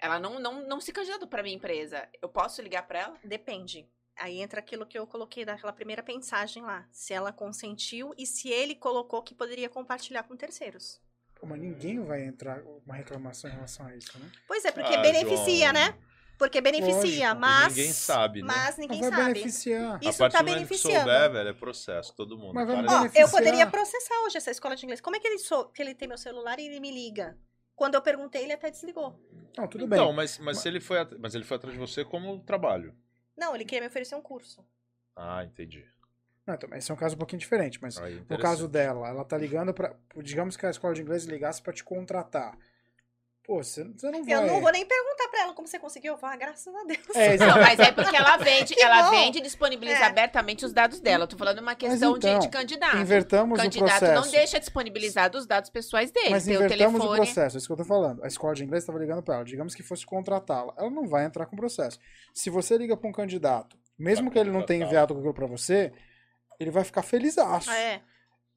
Ela 0.00 0.18
não, 0.20 0.38
não, 0.38 0.66
não 0.66 0.80
se 0.80 0.92
candidatou 0.92 1.26
pra 1.28 1.42
minha 1.42 1.56
empresa. 1.56 2.08
Eu 2.22 2.28
posso 2.28 2.62
ligar 2.62 2.86
pra 2.86 3.00
ela? 3.00 3.16
depende. 3.24 3.88
Aí 4.16 4.40
entra 4.40 4.58
aquilo 4.58 4.84
que 4.86 4.98
eu 4.98 5.06
coloquei 5.06 5.44
daquela 5.44 5.72
primeira 5.72 6.02
pensagem 6.02 6.62
lá. 6.62 6.86
Se 6.90 7.12
ela 7.14 7.32
consentiu 7.32 8.12
e 8.18 8.26
se 8.26 8.48
ele 8.48 8.74
colocou 8.74 9.22
que 9.22 9.34
poderia 9.34 9.68
compartilhar 9.68 10.24
com 10.24 10.36
terceiros. 10.36 11.00
Pô, 11.36 11.46
mas 11.46 11.60
ninguém 11.60 12.02
vai 12.04 12.24
entrar 12.24 12.60
uma 12.84 12.94
reclamação 12.96 13.48
em 13.48 13.52
relação 13.54 13.86
a 13.86 13.94
isso, 13.94 14.18
né? 14.18 14.28
Pois 14.48 14.64
é, 14.64 14.72
porque 14.72 14.92
Ah, 14.94 15.00
beneficia, 15.00 15.70
João, 15.70 15.72
né? 15.72 15.96
Porque 16.38 16.60
beneficia, 16.60 17.28
Lógico. 17.34 17.40
mas. 17.40 17.76
Ninguém 17.76 17.92
sabe, 17.92 18.42
né? 18.42 18.46
Mas 18.48 18.76
ninguém 18.78 19.00
Não 19.00 19.10
vai 19.10 19.18
sabe. 19.18 19.32
beneficiar. 19.34 19.98
Isso 20.00 20.24
a 20.24 20.30
partir 20.30 20.32
tá 20.36 20.42
do 20.42 20.46
momento 20.46 20.62
que 20.62 20.64
beneficiando. 20.68 21.10
souber, 21.10 21.32
velho, 21.32 21.48
é 21.48 21.52
processo, 21.52 22.14
todo 22.14 22.38
mundo. 22.38 22.54
Mas 22.54 22.66
vai 22.66 22.76
Para 22.76 22.86
Ó, 22.86 22.94
eu 22.94 22.98
beneficiar. 23.00 23.30
poderia 23.30 23.66
processar 23.66 24.14
hoje 24.24 24.36
essa 24.36 24.50
escola 24.52 24.76
de 24.76 24.84
inglês. 24.84 25.00
Como 25.00 25.16
é 25.16 25.20
que 25.20 25.26
ele, 25.26 25.38
sou, 25.38 25.66
que 25.66 25.82
ele 25.82 25.94
tem 25.94 26.06
meu 26.06 26.16
celular 26.16 26.58
e 26.60 26.66
ele 26.66 26.78
me 26.80 26.92
liga? 26.92 27.36
Quando 27.74 27.94
eu 27.96 28.02
perguntei, 28.02 28.42
ele 28.44 28.52
até 28.52 28.70
desligou. 28.70 29.18
Não, 29.56 29.66
tudo 29.66 29.86
bem. 29.86 29.98
Então, 29.98 30.12
mas, 30.12 30.38
mas, 30.38 30.58
se 30.58 30.68
ele 30.68 30.80
foi 30.80 31.00
at- 31.00 31.16
mas 31.18 31.34
ele 31.34 31.44
foi 31.44 31.56
atrás 31.56 31.74
de 31.74 31.78
você 31.80 32.04
como 32.04 32.38
trabalho. 32.40 32.94
Não, 33.36 33.54
ele 33.54 33.64
queria 33.64 33.80
me 33.82 33.86
oferecer 33.88 34.14
um 34.14 34.22
curso. 34.22 34.64
Ah, 35.16 35.44
entendi. 35.44 35.84
Não, 36.46 36.54
então, 36.54 36.72
esse 36.74 36.90
é 36.90 36.94
um 36.94 36.96
caso 36.96 37.14
um 37.14 37.18
pouquinho 37.18 37.38
diferente, 37.40 37.78
mas 37.82 37.98
Aí, 37.98 38.14
no 38.14 38.20
interessante. 38.22 38.42
caso 38.42 38.68
dela, 38.68 39.06
ela 39.08 39.24
tá 39.24 39.36
ligando 39.36 39.74
pra. 39.74 39.94
Digamos 40.22 40.56
que 40.56 40.64
a 40.66 40.70
escola 40.70 40.94
de 40.94 41.02
inglês 41.02 41.24
ligasse 41.24 41.60
pra 41.60 41.72
te 41.72 41.84
contratar. 41.84 42.56
Pô, 43.48 43.62
você, 43.62 43.82
você 43.82 44.10
não 44.10 44.22
vai. 44.22 44.34
Eu 44.34 44.46
não 44.46 44.60
vou 44.60 44.70
nem 44.70 44.84
perguntar 44.84 45.26
pra 45.30 45.40
ela 45.40 45.54
como 45.54 45.66
você 45.66 45.78
conseguiu. 45.78 46.12
Eu 46.12 46.18
falo, 46.18 46.34
ah, 46.34 46.36
graças 46.36 46.74
a 46.74 46.84
Deus. 46.84 47.00
É, 47.16 47.38
Não, 47.38 47.56
mas 47.56 47.78
é 47.78 47.90
porque 47.90 48.14
ela 48.14 48.36
vende, 48.36 48.74
Que 48.74 48.82
ela 48.82 49.04
bom. 49.04 49.10
vende 49.10 49.38
e 49.38 49.40
disponibiliza 49.40 50.00
É. 50.00 50.04
abertamente 50.04 50.66
os 50.66 50.72
dados 50.74 51.00
dela. 51.00 51.24
Eu 51.24 51.28
tô 51.28 51.38
falando 51.38 51.58
uma 51.60 51.74
questão 51.74 52.12
de- 52.18 52.26
então, 52.28 52.38
de, 52.40 52.48
candidato. 52.50 52.98
Invertamos 52.98 53.58
o 53.58 53.60
o 53.60 53.64
candidato 53.64 53.98
processo. 54.00 54.20
não 54.26 54.30
deixa 54.30 54.60
disponibilizar 54.60 55.34
os 55.34 55.46
dados 55.46 55.70
pessoais 55.70 56.10
dele. 56.10 56.28
Mas 56.28 56.46
o 56.46 56.50
invertamos 56.50 56.96
o 56.96 56.98
telefone. 56.98 57.16
processo, 57.16 57.56
é 57.56 57.58
isso 57.58 57.66
que 57.66 57.72
eu 57.72 57.76
tô 57.78 57.84
falando. 57.86 58.22
A 58.22 58.26
escola 58.28 58.54
de 58.54 58.64
inglês 58.64 58.82
estava 58.82 58.98
ligando 58.98 59.22
para 59.22 59.36
ela. 59.36 59.44
Digamos 59.46 59.74
que 59.74 59.82
fosse 59.82 60.04
contratá-la. 60.04 60.74
Ela 60.76 60.90
não 60.90 61.08
vai 61.08 61.24
entrar 61.24 61.46
com 61.46 61.56
o 61.56 61.58
processo. 61.58 61.98
Se 62.34 62.50
você 62.50 62.76
liga 62.76 62.98
para 62.98 63.08
um 63.08 63.12
candidato, 63.12 63.78
mesmo 63.98 64.26
Pra 64.26 64.34
que 64.34 64.38
ele 64.40 64.50
não 64.50 64.62
tenha 64.62 64.84
enviado 64.84 65.14
aquilo 65.14 65.32
para 65.32 65.46
você, 65.46 65.90
ele 66.60 66.70
vai 66.70 66.84
ficar 66.84 67.00
feliz. 67.00 67.38
É. 67.38 68.02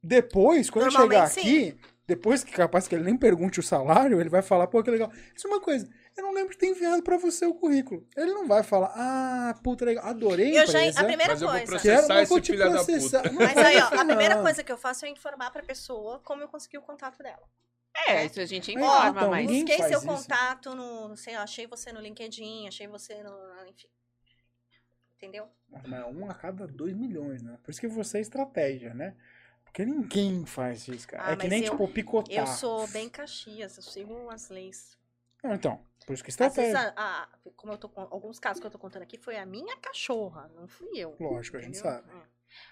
Depois, 0.03 0.69
quando 0.69 0.91
chegar 0.91 1.23
aqui, 1.27 1.77
depois 2.11 2.43
que 2.43 2.51
capaz 2.51 2.89
que 2.89 2.95
ele 2.95 3.05
nem 3.05 3.15
pergunte 3.15 3.61
o 3.61 3.63
salário, 3.63 4.19
ele 4.19 4.29
vai 4.29 4.41
falar, 4.41 4.67
pô, 4.67 4.83
que 4.83 4.91
legal. 4.91 5.09
Isso 5.33 5.47
é 5.47 5.49
uma 5.49 5.61
coisa. 5.61 5.89
Eu 6.17 6.23
não 6.25 6.33
lembro 6.33 6.51
de 6.51 6.57
ter 6.57 6.67
enviado 6.67 7.01
para 7.01 7.15
você 7.15 7.45
o 7.45 7.53
currículo. 7.53 8.05
Ele 8.17 8.33
não 8.33 8.45
vai 8.45 8.63
falar, 8.63 8.91
ah, 8.93 9.55
puta, 9.63 9.85
legal, 9.85 10.05
adorei 10.05 10.57
a 10.57 10.63
Eu 10.63 10.67
já, 10.67 10.79
a 10.99 11.05
primeira 11.05 11.31
Mas 11.31 11.41
eu 11.41 11.47
vou 11.47 11.57
coisa. 11.57 11.79
Quero, 11.79 11.95
processar 11.95 12.13
mas 12.13 12.27
vou 12.29 12.38
esse 12.38 12.45
te 12.45 12.51
filho 12.51 12.63
da 12.65 12.71
processar. 12.71 13.31
Mas 13.31 13.57
aí, 13.57 13.77
ó, 13.77 14.01
a 14.01 14.05
primeira 14.05 14.41
coisa 14.41 14.61
que 14.61 14.71
eu 14.73 14.77
faço 14.77 15.05
é 15.05 15.09
informar 15.09 15.51
pra 15.51 15.63
pessoa 15.63 16.19
como 16.19 16.41
eu 16.41 16.49
consegui 16.49 16.77
o 16.77 16.81
contato 16.81 17.17
dela. 17.23 17.47
É, 18.07 18.25
isso 18.25 18.41
a 18.41 18.45
gente 18.45 18.71
É, 18.71 18.73
informa, 18.73 19.09
então, 19.09 19.29
mas. 19.29 19.47
ninguém 19.47 19.77
Busquei 19.77 19.88
seu 19.88 19.99
isso. 19.99 20.07
contato 20.07 20.75
no, 20.75 21.07
não 21.07 21.15
sei, 21.15 21.35
eu 21.35 21.39
achei 21.39 21.65
você 21.65 21.93
no 21.93 22.01
LinkedIn, 22.01 22.67
achei 22.67 22.88
você 22.88 23.23
no, 23.23 23.31
enfim. 23.69 23.88
Entendeu? 25.15 25.47
Mas 25.69 25.93
é 25.93 26.05
um 26.05 26.29
a 26.29 26.33
cada 26.33 26.67
dois 26.67 26.93
milhões, 26.93 27.41
né? 27.41 27.57
Por 27.63 27.71
isso 27.71 27.79
que 27.79 27.88
você 27.88 28.17
é 28.17 28.21
estratégia, 28.21 28.93
né? 28.93 29.15
Porque 29.72 29.85
ninguém 29.85 30.45
faz 30.45 30.85
isso, 30.89 31.07
cara. 31.07 31.23
Ah, 31.27 31.31
é 31.31 31.35
que 31.38 31.48
nem, 31.48 31.64
eu- 31.64 31.72
tipo, 31.72 31.88
picotar. 31.88 32.34
Eu 32.35 32.45
sou 32.45 32.85
bem 32.89 33.07
Caxias, 33.10 33.77
eu 33.77 33.84
sigo 33.84 34.30
as 34.30 34.49
leis. 34.49 34.98
Não, 35.41 35.53
então, 35.56 35.80
por 36.06 36.14
isso 36.14 36.23
que 36.23 36.30
Às 36.30 36.35
vezes, 36.38 36.57
estratégia. 36.57 36.93
a, 36.98 37.23
a- 37.23 37.27
como 37.56 37.72
eu 37.72 37.77
tô 37.77 37.88
com 37.88 38.02
alguns 38.02 38.38
casos 38.38 38.60
que 38.60 38.68
eu 38.68 38.72
tô 38.72 38.77
contando 38.77 39.03
aqui, 39.03 39.18
foi 39.18 39.38
a 39.38 39.45
minha 39.45 39.77
cachorra, 39.77 40.52
não 40.56 40.68
fui 40.68 40.89
eu. 40.95 41.15
Lógico, 41.19 41.56
a 41.57 41.61
gente 41.61 41.80
entendeu? 41.80 41.91
sabe. 41.99 42.11
Hum. 42.14 42.22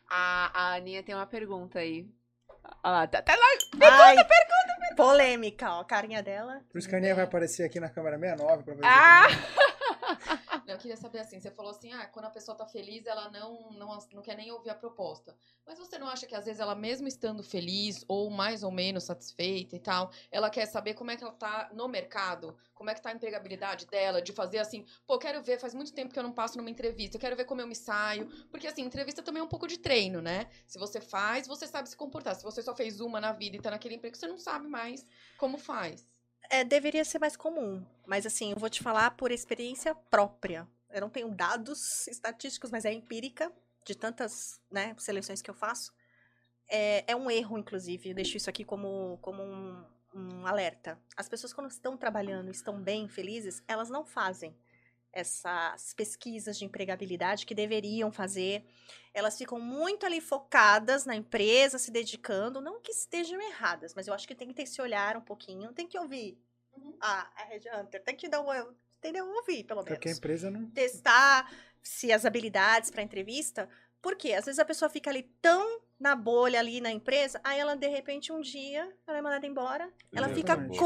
A, 0.10 0.52
a 0.54 0.74
Aninha 0.76 1.02
tem 1.02 1.16
uma 1.16 1.26
pergunta 1.26 1.80
aí. 1.80 2.06
Ah, 2.84 3.08
tá, 3.08 3.22
tá 3.22 3.34
lá. 3.34 3.46
Ai, 3.82 4.16
polêmica, 4.98 5.72
ó, 5.72 5.80
a 5.80 5.86
carinha 5.86 6.22
dela. 6.22 6.62
Por 6.70 6.78
isso 6.80 6.90
que 6.90 6.96
a 6.96 6.98
Aninha 6.98 7.16
vai 7.16 7.24
aparecer 7.24 7.64
aqui 7.64 7.80
na 7.80 7.90
câmera 7.90 8.20
69 8.20 8.64
pra 8.64 8.76
fazer 8.76 8.86
Ah! 8.86 9.28
Eu 10.72 10.78
queria 10.78 10.98
saber 10.98 11.20
assim, 11.20 11.40
você 11.40 11.52
falou 11.52 11.72
assim, 11.72 11.92
ah, 11.94 12.06
quando 12.08 12.26
a 12.26 12.30
pessoa 12.30 12.56
tá 12.56 12.66
feliz, 12.66 13.06
ela 13.06 13.30
não, 13.30 13.72
não, 13.72 13.98
não 14.14 14.22
quer 14.22 14.36
nem 14.36 14.52
ouvir 14.52 14.70
a 14.70 14.76
proposta. 14.76 15.36
Mas 15.66 15.78
você 15.78 15.98
não 15.98 16.08
acha 16.08 16.26
que 16.26 16.36
às 16.36 16.46
vezes 16.46 16.60
ela, 16.60 16.76
mesmo 16.76 17.08
estando 17.08 17.44
feliz, 17.44 18.04
ou 18.08 18.30
mais 18.30 18.64
ou 18.64 18.72
menos 18.72 19.04
satisfeita 19.04 19.76
e 19.76 19.80
tal, 19.80 20.12
ela 20.32 20.50
quer 20.50 20.66
saber 20.66 20.94
como 20.94 21.12
é 21.12 21.16
que 21.16 21.24
ela 21.24 21.34
tá 21.34 21.70
no 21.74 21.88
mercado, 21.88 22.58
como 22.74 22.90
é 22.90 22.96
que 22.96 23.02
tá 23.02 23.10
a 23.10 23.14
empregabilidade 23.14 23.86
dela, 23.88 24.22
de 24.22 24.32
fazer 24.34 24.60
assim, 24.60 24.86
pô, 25.06 25.18
quero 25.18 25.42
ver, 25.42 25.60
faz 25.60 25.74
muito 25.74 25.94
tempo 25.94 26.14
que 26.14 26.20
eu 26.20 26.24
não 26.24 26.32
passo 26.32 26.58
numa 26.58 26.70
entrevista, 26.70 27.18
eu 27.18 27.22
quero 27.22 27.36
ver 27.36 27.46
como 27.46 27.62
eu 27.62 27.68
me 27.68 27.76
saio. 27.76 28.28
Porque 28.50 28.68
assim, 28.68 28.82
entrevista 28.82 29.22
também 29.22 29.42
é 29.42 29.44
um 29.44 29.50
pouco 29.50 29.68
de 29.68 29.78
treino, 29.78 30.22
né? 30.22 30.50
Se 30.66 30.80
você 30.80 31.02
faz, 31.02 31.48
você 31.48 31.68
sabe 31.68 31.90
se 31.90 31.96
comportar. 31.96 32.36
Se 32.36 32.44
você 32.44 32.62
só 32.62 32.76
fez 32.76 33.00
uma 33.00 33.20
na 33.20 33.32
vida 33.32 33.58
e 33.58 33.62
tá 33.62 33.72
naquele 33.72 33.96
emprego, 33.96 34.16
você 34.16 34.28
não 34.28 34.38
sabe 34.38 34.68
mais 34.68 35.06
como 35.38 35.58
faz. 35.58 36.19
É, 36.50 36.64
deveria 36.64 37.06
ser 37.06 37.20
mais 37.20 37.36
comum, 37.36 37.86
mas 38.08 38.26
assim, 38.26 38.52
eu 38.52 38.58
vou 38.58 38.70
te 38.70 38.82
falar 38.82 39.12
por 39.12 39.32
experiência 39.32 39.94
própria. 39.94 40.68
Eu 40.90 41.02
não 41.02 41.10
tenho 41.10 41.30
dados 41.30 42.08
estatísticos, 42.08 42.72
mas 42.72 42.86
é 42.86 42.92
empírica, 42.92 43.52
de 43.86 43.96
tantas 43.96 44.60
né, 44.72 44.96
seleções 44.98 45.42
que 45.42 45.50
eu 45.50 45.54
faço. 45.54 45.94
É, 46.68 47.12
é 47.12 47.16
um 47.16 47.30
erro, 47.30 47.58
inclusive, 47.58 48.10
eu 48.10 48.16
deixo 48.16 48.38
isso 48.38 48.50
aqui 48.50 48.66
como, 48.66 49.20
como 49.22 49.44
um, 49.44 49.86
um 50.14 50.48
alerta. 50.48 51.00
As 51.16 51.30
pessoas, 51.30 51.54
quando 51.54 51.70
estão 51.70 51.96
trabalhando, 51.96 52.50
estão 52.50 52.82
bem, 52.82 53.08
felizes, 53.08 53.64
elas 53.68 53.90
não 53.90 54.04
fazem 54.06 54.56
essas 55.12 55.94
pesquisas 55.94 56.58
de 56.58 56.66
empregabilidade 56.66 57.46
que 57.46 57.56
deveriam 57.56 58.12
fazer. 58.12 58.66
Elas 59.14 59.38
ficam 59.38 59.60
muito 59.60 60.06
ali 60.06 60.22
focadas 60.22 61.06
na 61.06 61.16
empresa, 61.16 61.78
se 61.78 61.92
dedicando. 61.92 62.62
Não 62.62 62.80
que 62.80 62.92
estejam 62.92 63.42
erradas, 63.42 63.94
mas 63.96 64.08
eu 64.08 64.14
acho 64.14 64.28
que 64.28 64.36
tem 64.36 64.48
que 64.48 64.54
ter 64.54 64.64
esse 64.64 64.82
olhar 64.82 65.18
um 65.18 65.22
pouquinho. 65.22 65.74
Tem 65.74 65.88
que 65.88 65.98
ouvir 65.98 66.38
Uhum. 66.78 66.96
a, 67.02 67.28
a 67.36 67.44
Red 67.46 67.64
Hunter. 67.74 68.04
Tem 68.04 68.16
que 68.16 68.30
dar 68.30 68.42
uma. 68.42 68.76
Entendeu? 69.00 69.28
Ouvir, 69.28 69.64
pelo 69.64 69.82
menos. 69.82 69.98
Porque 69.98 70.10
a 70.10 70.12
empresa 70.12 70.52
não. 70.52 70.70
Testar 70.72 71.52
se 71.82 72.12
as 72.12 72.26
habilidades 72.26 72.92
para 72.92 73.02
entrevista. 73.02 73.70
Porque 74.02 74.34
às 74.34 74.46
vezes 74.46 74.60
a 74.60 74.66
pessoa 74.66 74.90
fica 74.90 75.10
ali 75.10 75.24
tão 75.42 75.82
na 76.00 76.16
bolha 76.16 76.60
ali 76.60 76.80
na 76.80 76.90
empresa, 76.90 77.42
aí 77.44 77.60
ela 77.60 77.76
de 77.76 77.88
repente 77.90 78.32
um 78.32 78.40
dia 78.40 78.90
ela 79.06 79.18
é 79.18 79.22
mandada 79.22 79.46
embora, 79.46 79.92
ela 80.14 80.30
fica 80.30 80.54
Exatamente. 80.54 80.80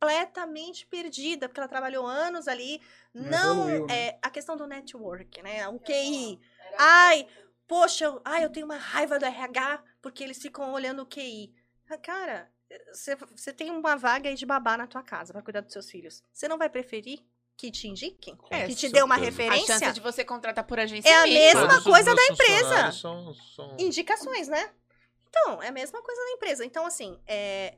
Completamente 0.00 0.86
perdida, 0.86 1.48
porque 1.48 1.60
ela 1.60 1.68
trabalhou 1.68 2.06
anos 2.06 2.46
ali, 2.48 2.80
Não 3.12 3.30
não, 3.30 3.68
evoluiu, 3.68 3.86
né? 3.86 4.06
é 4.08 4.18
a 4.22 4.30
questão 4.30 4.56
do 4.56 4.66
network, 4.66 5.42
né? 5.42 5.66
O 5.68 5.78
QI. 5.78 6.38
Ai, 6.78 7.26
poxa, 7.66 8.04
eu, 8.04 8.20
ai, 8.24 8.44
eu 8.44 8.50
tenho 8.50 8.66
uma 8.66 8.76
raiva 8.76 9.18
do 9.18 9.24
RH 9.24 9.82
porque 10.02 10.22
eles 10.22 10.40
ficam 10.40 10.72
olhando 10.72 11.02
o 11.02 11.06
QI. 11.06 11.54
Ah, 11.88 11.98
Cara, 11.98 12.50
você- 12.92 13.16
você 13.16 13.52
tem 13.52 13.70
uma 13.70 13.96
vaga 13.96 14.28
aí 14.28 14.34
de 14.34 14.46
babá 14.46 14.76
na 14.76 14.86
tua 14.86 15.02
casa 15.02 15.32
para 15.32 15.42
cuidar 15.42 15.60
dos 15.60 15.72
seus 15.72 15.90
filhos. 15.90 16.22
Você 16.32 16.48
não 16.48 16.58
vai 16.58 16.68
preferir 16.68 17.20
que 17.56 17.70
te 17.70 17.86
indiquem? 17.86 18.36
É, 18.50 18.66
que 18.66 18.74
te 18.74 18.88
dê 18.88 19.00
uma 19.02 19.16
certeza. 19.16 19.42
A 19.42 19.44
referência? 19.44 19.78
chance 19.78 19.92
de 19.92 20.00
você 20.00 20.24
contratar 20.24 20.64
por 20.66 20.78
agência 20.80 21.08
É 21.08 21.14
a 21.14 21.22
mínima. 21.24 21.40
mesma 21.40 21.82
coisa 21.82 22.14
da 22.14 22.26
empresa. 22.26 22.92
São, 22.92 23.32
são... 23.34 23.76
Indicações, 23.78 24.48
né? 24.48 24.72
Então, 25.28 25.62
é 25.62 25.68
a 25.68 25.72
mesma 25.72 26.02
coisa 26.02 26.20
da 26.24 26.30
empresa. 26.32 26.64
Então, 26.64 26.84
assim, 26.84 27.20
é 27.26 27.76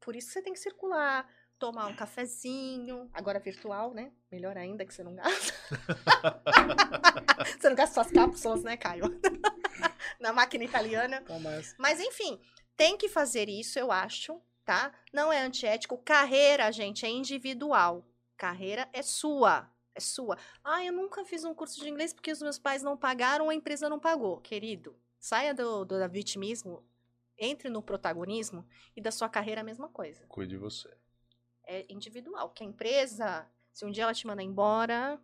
por 0.00 0.14
isso 0.14 0.26
que 0.28 0.32
você 0.34 0.42
tem 0.42 0.52
que 0.52 0.58
circular, 0.58 1.26
tomar 1.58 1.86
um 1.86 1.96
cafezinho, 1.96 3.08
agora 3.12 3.38
virtual, 3.38 3.94
né? 3.94 4.12
Melhor 4.30 4.56
ainda 4.56 4.84
que 4.84 4.92
você 4.92 5.02
não 5.02 5.14
gasta. 5.14 5.54
você 7.58 7.68
não 7.68 7.76
gasta 7.76 7.94
suas 7.94 8.10
cápsulas, 8.10 8.62
né, 8.62 8.76
Caio? 8.76 9.04
Na 10.20 10.32
máquina 10.32 10.64
italiana. 10.64 11.20
Tá, 11.22 11.38
mas... 11.38 11.74
Mas 11.78 12.00
enfim, 12.00 12.40
tem 12.76 12.96
que 12.96 13.08
fazer 13.08 13.48
isso, 13.48 13.78
eu 13.78 13.92
acho, 13.92 14.40
tá? 14.64 14.92
Não 15.12 15.32
é 15.32 15.40
antiético. 15.40 15.98
Carreira, 15.98 16.70
gente, 16.72 17.06
é 17.06 17.08
individual. 17.08 18.06
Carreira 18.36 18.88
é 18.92 19.02
sua. 19.02 19.70
É 19.94 20.00
sua. 20.00 20.36
Ah, 20.62 20.84
eu 20.84 20.92
nunca 20.92 21.24
fiz 21.24 21.44
um 21.44 21.54
curso 21.54 21.80
de 21.80 21.88
inglês 21.88 22.12
porque 22.12 22.32
os 22.32 22.42
meus 22.42 22.58
pais 22.58 22.82
não 22.82 22.96
pagaram 22.96 23.44
ou 23.44 23.50
a 23.50 23.54
empresa 23.54 23.88
não 23.88 24.00
pagou. 24.00 24.40
Querido, 24.40 24.96
saia 25.20 25.54
do, 25.54 25.84
do 25.84 26.08
vitimismo, 26.08 26.84
entre 27.38 27.68
no 27.68 27.82
protagonismo 27.82 28.66
e 28.96 29.00
da 29.00 29.12
sua 29.12 29.28
carreira 29.28 29.60
a 29.60 29.64
mesma 29.64 29.88
coisa. 29.88 30.24
Cuide 30.26 30.50
de 30.50 30.58
você. 30.58 30.90
É 31.66 31.84
individual. 31.88 32.50
Que 32.50 32.62
a 32.62 32.66
empresa, 32.66 33.46
se 33.72 33.84
um 33.84 33.90
dia 33.90 34.04
ela 34.04 34.14
te 34.14 34.26
manda 34.26 34.42
embora. 34.42 35.20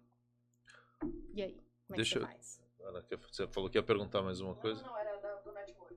E 1.34 1.42
aí? 1.42 1.62
Como 1.86 1.96
Deixa 1.96 2.18
é 2.18 2.22
eu- 2.22 2.26
que 2.26 2.32
você 2.34 2.60
faz? 2.60 2.60
Ana, 2.80 3.02
que 3.02 3.16
Você 3.16 3.46
falou 3.48 3.68
que 3.68 3.78
ia 3.78 3.82
perguntar 3.82 4.22
mais 4.22 4.40
uma 4.40 4.54
coisa? 4.54 4.82
Não, 4.82 4.90
não, 4.90 4.98
era 4.98 5.16
da- 5.18 5.36
do 5.36 5.52
network. 5.52 5.96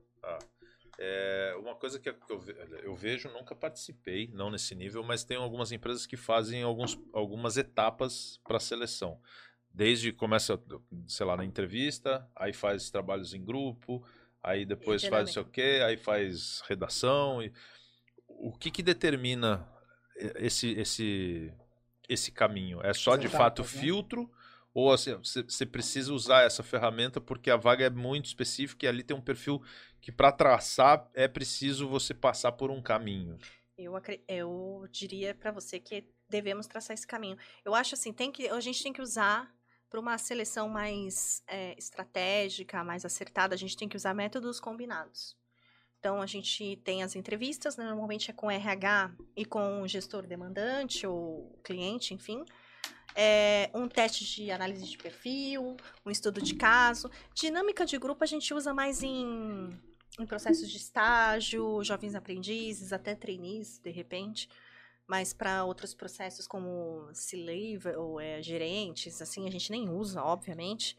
É, 0.96 1.56
uma 1.58 1.74
coisa 1.74 1.98
que 1.98 2.08
eu, 2.08 2.38
ve- 2.38 2.56
eu 2.84 2.94
vejo, 2.94 3.28
nunca 3.30 3.52
participei, 3.54 4.28
não 4.32 4.48
nesse 4.48 4.74
nível, 4.76 5.02
mas 5.02 5.24
tem 5.24 5.36
algumas 5.36 5.72
empresas 5.72 6.06
que 6.06 6.16
fazem 6.16 6.62
alguns, 6.62 6.96
algumas 7.12 7.56
etapas 7.56 8.40
para 8.44 8.60
seleção. 8.60 9.20
Desde 9.70 10.12
começa, 10.12 10.60
sei 11.08 11.26
lá, 11.26 11.36
na 11.36 11.44
entrevista, 11.44 12.30
aí 12.36 12.52
faz 12.52 12.90
trabalhos 12.90 13.34
em 13.34 13.44
grupo, 13.44 14.06
aí 14.40 14.64
depois 14.64 15.04
faz 15.04 15.26
não 15.26 15.32
sei 15.32 15.42
o 15.42 15.46
quê, 15.46 15.80
aí 15.84 15.96
faz 15.96 16.60
redação. 16.68 17.42
E... 17.42 17.52
O 18.28 18.52
que, 18.56 18.70
que 18.70 18.82
determina 18.82 19.68
esse, 20.16 20.72
esse, 20.72 21.52
esse 22.08 22.32
caminho? 22.32 22.80
É 22.82 22.92
só 22.92 23.12
As 23.12 23.20
de 23.20 23.26
etapas, 23.26 23.44
fato 23.44 23.62
né? 23.62 23.68
filtro? 23.68 24.30
Ou 24.72 24.92
assim, 24.92 25.14
você 25.14 25.42
você 25.42 25.64
precisa 25.64 26.12
usar 26.12 26.42
essa 26.42 26.62
ferramenta 26.62 27.20
porque 27.20 27.50
a 27.50 27.56
vaga 27.56 27.86
é 27.86 27.90
muito 27.90 28.26
específica 28.26 28.84
e 28.84 28.88
ali 28.88 29.04
tem 29.04 29.16
um 29.16 29.20
perfil 29.20 29.62
que 30.00 30.10
para 30.10 30.32
traçar 30.32 31.08
é 31.14 31.28
preciso 31.28 31.88
você 31.88 32.12
passar 32.12 32.52
por 32.52 32.70
um 32.70 32.82
caminho. 32.82 33.38
Eu, 33.78 33.94
eu 34.28 34.88
diria 34.90 35.34
para 35.34 35.52
você 35.52 35.78
que 35.78 36.04
devemos 36.28 36.66
traçar 36.66 36.94
esse 36.94 37.06
caminho. 37.06 37.38
Eu 37.64 37.74
acho 37.74 37.94
assim, 37.94 38.12
tem 38.12 38.30
que, 38.32 38.48
a 38.48 38.60
gente 38.60 38.82
tem 38.82 38.92
que 38.92 39.02
usar 39.02 39.52
para 39.88 40.00
uma 40.00 40.18
seleção 40.18 40.68
mais 40.68 41.42
é, 41.46 41.78
estratégica, 41.78 42.82
mais 42.82 43.04
acertada, 43.04 43.54
a 43.54 43.58
gente 43.58 43.76
tem 43.76 43.88
que 43.88 43.96
usar 43.96 44.12
métodos 44.12 44.58
combinados. 44.58 45.36
Então, 46.04 46.20
a 46.20 46.26
gente 46.26 46.76
tem 46.84 47.02
as 47.02 47.16
entrevistas, 47.16 47.78
né, 47.78 47.86
normalmente 47.86 48.30
é 48.30 48.34
com 48.34 48.50
RH 48.50 49.10
e 49.34 49.42
com 49.42 49.80
o 49.80 49.88
gestor 49.88 50.26
demandante 50.26 51.06
ou 51.06 51.58
cliente, 51.64 52.12
enfim. 52.12 52.44
É, 53.16 53.70
um 53.72 53.88
teste 53.88 54.22
de 54.22 54.50
análise 54.50 54.84
de 54.84 54.98
perfil, 54.98 55.78
um 56.04 56.10
estudo 56.10 56.42
de 56.42 56.56
caso. 56.56 57.10
Dinâmica 57.34 57.86
de 57.86 57.96
grupo 57.96 58.22
a 58.22 58.26
gente 58.26 58.52
usa 58.52 58.74
mais 58.74 59.02
em 59.02 59.70
em 60.20 60.26
processos 60.26 60.70
de 60.70 60.76
estágio, 60.76 61.82
jovens 61.82 62.14
aprendizes, 62.14 62.92
até 62.92 63.14
trainees, 63.14 63.78
de 63.78 63.90
repente. 63.90 64.46
Mas 65.06 65.32
para 65.32 65.64
outros 65.64 65.94
processos 65.94 66.46
como 66.46 67.08
C-level, 67.14 68.20
é, 68.20 68.42
gerentes, 68.42 69.22
assim, 69.22 69.48
a 69.48 69.50
gente 69.50 69.70
nem 69.70 69.88
usa, 69.88 70.22
obviamente. 70.22 70.98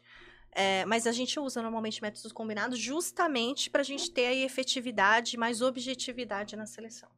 É, 0.58 0.86
mas 0.86 1.06
a 1.06 1.12
gente 1.12 1.38
usa 1.38 1.60
normalmente 1.60 2.00
métodos 2.00 2.32
combinados 2.32 2.78
justamente 2.78 3.68
para 3.68 3.82
a 3.82 3.84
gente 3.84 4.10
ter 4.10 4.24
aí 4.24 4.42
efetividade, 4.42 5.36
mais 5.36 5.60
objetividade 5.60 6.56
na 6.56 6.64
seleção. 6.64 7.10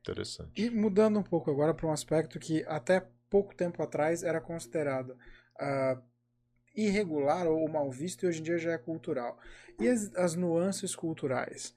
Interessante. 0.00 0.50
E 0.56 0.70
mudando 0.70 1.18
um 1.18 1.22
pouco 1.22 1.50
agora 1.50 1.74
para 1.74 1.86
um 1.86 1.92
aspecto 1.92 2.40
que 2.40 2.64
até 2.66 3.06
pouco 3.28 3.54
tempo 3.54 3.82
atrás 3.82 4.22
era 4.22 4.40
considerado 4.40 5.14
ah, 5.60 6.00
irregular 6.74 7.46
ou 7.46 7.68
mal 7.68 7.90
visto 7.90 8.22
e 8.22 8.28
hoje 8.28 8.40
em 8.40 8.44
dia 8.44 8.56
já 8.56 8.72
é 8.72 8.78
cultural. 8.78 9.38
E 9.78 9.86
as, 9.88 10.14
as 10.14 10.34
nuances 10.34 10.96
culturais? 10.96 11.76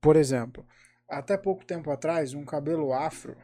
Por 0.00 0.16
exemplo, 0.16 0.66
até 1.08 1.36
pouco 1.36 1.64
tempo 1.64 1.92
atrás, 1.92 2.34
um 2.34 2.44
cabelo 2.44 2.92
afro 2.92 3.36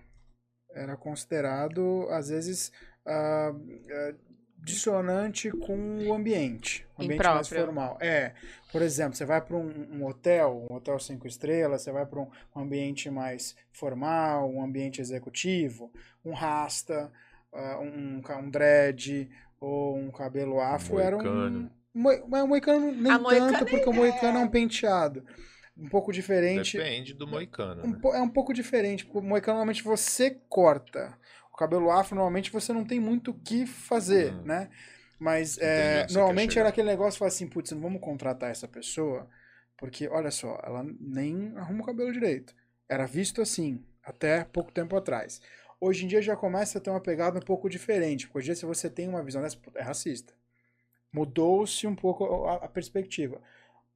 era 0.72 0.96
considerado, 0.96 2.08
às 2.10 2.30
vezes, 2.30 2.72
ah, 3.06 3.52
ah, 3.92 4.14
dissonante 4.62 5.50
com 5.50 6.06
o 6.06 6.12
ambiente. 6.12 6.86
O 6.96 7.02
ambiente 7.02 7.18
mais 7.22 7.46
Impróprio. 7.46 7.64
formal. 7.64 7.98
É. 8.00 8.32
Por 8.70 8.82
exemplo, 8.82 9.16
você 9.16 9.24
vai 9.24 9.40
para 9.40 9.56
um, 9.56 9.86
um 9.92 10.06
hotel, 10.06 10.66
um 10.70 10.74
hotel 10.74 10.98
cinco 10.98 11.26
estrelas, 11.26 11.82
você 11.82 11.90
vai 11.90 12.06
para 12.06 12.20
um, 12.20 12.28
um 12.54 12.60
ambiente 12.60 13.10
mais 13.10 13.56
formal, 13.72 14.48
um 14.50 14.62
ambiente 14.62 15.00
executivo, 15.00 15.90
um 16.24 16.32
rasta, 16.32 17.10
ah, 17.52 17.78
um, 17.80 18.22
um 18.38 18.50
dread 18.50 19.28
ou 19.60 19.96
um 19.96 20.10
cabelo 20.10 20.60
afro 20.60 20.98
era 20.98 21.16
um. 21.16 21.22
moicano. 21.22 21.70
Moi- 21.92 22.22
Mas 22.28 22.42
o 22.42 22.46
moicano 22.46 22.92
nem 22.92 23.24
tanto, 23.24 23.66
porque 23.66 23.88
o 23.88 23.92
moicano 23.92 24.38
é 24.38 24.42
um 24.42 24.48
penteado. 24.48 25.24
Um 25.76 25.88
pouco 25.88 26.12
diferente. 26.12 26.76
Depende 26.76 27.14
do 27.14 27.26
moicano. 27.26 27.82
Um 27.84 27.90
né? 27.92 28.18
é 28.18 28.20
um 28.20 28.28
pouco 28.28 28.52
diferente, 28.52 29.04
porque 29.04 29.18
o 29.18 29.22
moicano 29.22 29.54
normalmente 29.54 29.82
você 29.82 30.38
corta. 30.48 31.18
Cabelo 31.60 31.90
afro, 31.90 32.16
normalmente, 32.16 32.50
você 32.52 32.72
não 32.72 32.84
tem 32.84 32.98
muito 33.00 33.32
o 33.32 33.34
que 33.34 33.66
fazer, 33.66 34.32
Hum. 34.32 34.42
né? 34.44 34.70
Mas 35.18 35.58
é, 35.60 36.06
normalmente 36.10 36.58
era 36.58 36.70
aquele 36.70 36.88
negócio, 36.88 37.18
fala 37.18 37.28
assim, 37.28 37.46
putz, 37.46 37.70
não 37.72 37.80
vamos 37.80 38.00
contratar 38.00 38.50
essa 38.50 38.66
pessoa, 38.66 39.28
porque, 39.76 40.08
olha 40.08 40.30
só, 40.30 40.58
ela 40.64 40.82
nem 41.00 41.52
arruma 41.56 41.82
o 41.82 41.86
cabelo 41.86 42.12
direito. 42.12 42.54
Era 42.88 43.06
visto 43.06 43.42
assim, 43.42 43.84
até 44.02 44.44
pouco 44.44 44.72
tempo 44.72 44.96
atrás. 44.96 45.40
Hoje 45.80 46.04
em 46.04 46.08
dia 46.08 46.22
já 46.22 46.36
começa 46.36 46.78
a 46.78 46.80
ter 46.80 46.90
uma 46.90 47.00
pegada 47.00 47.38
um 47.38 47.42
pouco 47.42 47.68
diferente, 47.68 48.26
porque 48.26 48.38
hoje 48.38 48.46
em 48.50 48.54
dia 48.54 48.60
se 48.60 48.66
você 48.66 48.88
tem 48.90 49.08
uma 49.08 49.22
visão 49.22 49.42
dessa, 49.42 49.58
é 49.76 49.82
racista. 49.82 50.34
Mudou-se 51.12 51.86
um 51.86 51.94
pouco 51.94 52.46
a, 52.46 52.56
a 52.56 52.68
perspectiva. 52.68 53.40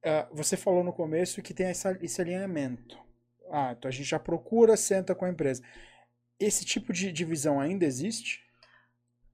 Ah, 0.03 0.27
você 0.31 0.57
falou 0.57 0.83
no 0.83 0.93
começo 0.93 1.41
que 1.41 1.53
tem 1.53 1.67
essa- 1.67 1.97
esse 2.01 2.21
alinhamento. 2.21 2.97
Ah, 3.51 3.75
então 3.77 3.89
a 3.89 3.91
gente 3.91 4.09
já 4.09 4.19
procura, 4.19 4.77
senta 4.77 5.15
com 5.15 5.25
a 5.25 5.29
empresa. 5.29 5.63
Esse 6.39 6.65
tipo 6.65 6.91
de 6.91 7.11
divisão 7.11 7.59
ainda 7.59 7.85
existe? 7.85 8.43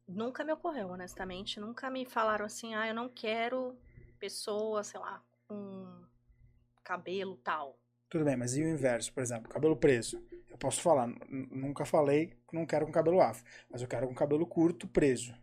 Nunca 0.07 0.44
me 0.44 0.52
ocorreu, 0.53 0.90
honestamente. 0.90 1.60
Nunca 1.60 1.90
me 1.90 2.06
falaram 2.06 2.45
assim, 2.45 2.76
ah, 2.76 2.88
eu 2.88 2.94
não 2.94 3.10
quero 3.10 3.78
pessoa, 4.19 4.84
sei 4.84 4.99
lá, 4.99 5.23
com 5.48 6.06
cabelo 6.84 7.38
tal. 7.38 7.80
Tudo 8.10 8.26
bem, 8.26 8.36
mas 8.36 8.56
e 8.57 8.61
o 8.61 8.68
inverso, 8.68 9.14
por 9.14 9.23
exemplo, 9.23 9.49
cabelo 9.49 9.76
preso? 9.76 10.22
Eu 10.49 10.57
posso 10.57 10.82
falar, 10.82 11.07
nunca 11.30 11.86
falei 11.86 12.28
que 12.48 12.56
não 12.56 12.65
quero 12.65 12.86
com 12.86 12.91
cabelo 12.91 13.22
afro, 13.22 13.44
mas 13.69 13.82
eu 13.82 13.88
quero 13.88 14.07
com 14.07 14.14
cabelo 14.14 14.45
curto 14.45 14.88
preso. 14.88 15.34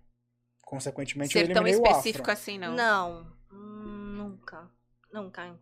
Consequentemente, 0.63 1.35
eu 1.35 1.41
Ser 1.41 1.51
tão 1.51 1.67
eliminei 1.67 1.77
o 1.77 1.91
específico 1.91 2.31
afro. 2.31 2.33
assim, 2.33 2.59
não. 2.59 2.75
Não, 2.77 3.33
hum, 3.51 4.17
nunca. 4.19 4.71
Nunca. 5.11 5.59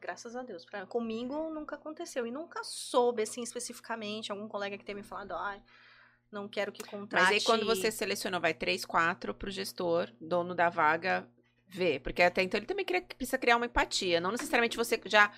Graças 0.00 0.36
a 0.36 0.42
Deus. 0.42 0.64
Pra, 0.64 0.86
comigo 0.86 1.50
nunca 1.50 1.76
aconteceu. 1.76 2.26
E 2.26 2.30
nunca 2.30 2.62
soube, 2.64 3.22
assim, 3.22 3.42
especificamente, 3.42 4.30
algum 4.30 4.48
colega 4.48 4.78
que 4.78 4.84
tenha 4.84 4.96
me 4.96 5.02
falado, 5.02 5.32
ai, 5.34 5.62
não 6.30 6.48
quero 6.48 6.72
que 6.72 6.82
contrate. 6.84 7.24
Mas 7.24 7.32
aí 7.32 7.40
quando 7.42 7.66
você 7.66 7.90
selecionou, 7.90 8.40
vai 8.40 8.54
três, 8.54 8.84
quatro 8.84 9.34
pro 9.34 9.50
gestor, 9.50 10.08
dono 10.20 10.54
da 10.54 10.68
vaga, 10.68 11.28
ver. 11.66 12.00
Porque 12.00 12.22
até 12.22 12.42
então 12.42 12.58
ele 12.58 12.66
também 12.66 12.84
cria- 12.84 13.02
precisa 13.02 13.38
criar 13.38 13.56
uma 13.56 13.66
empatia. 13.66 14.20
Não 14.20 14.30
necessariamente 14.30 14.76
você 14.76 15.00
já, 15.06 15.32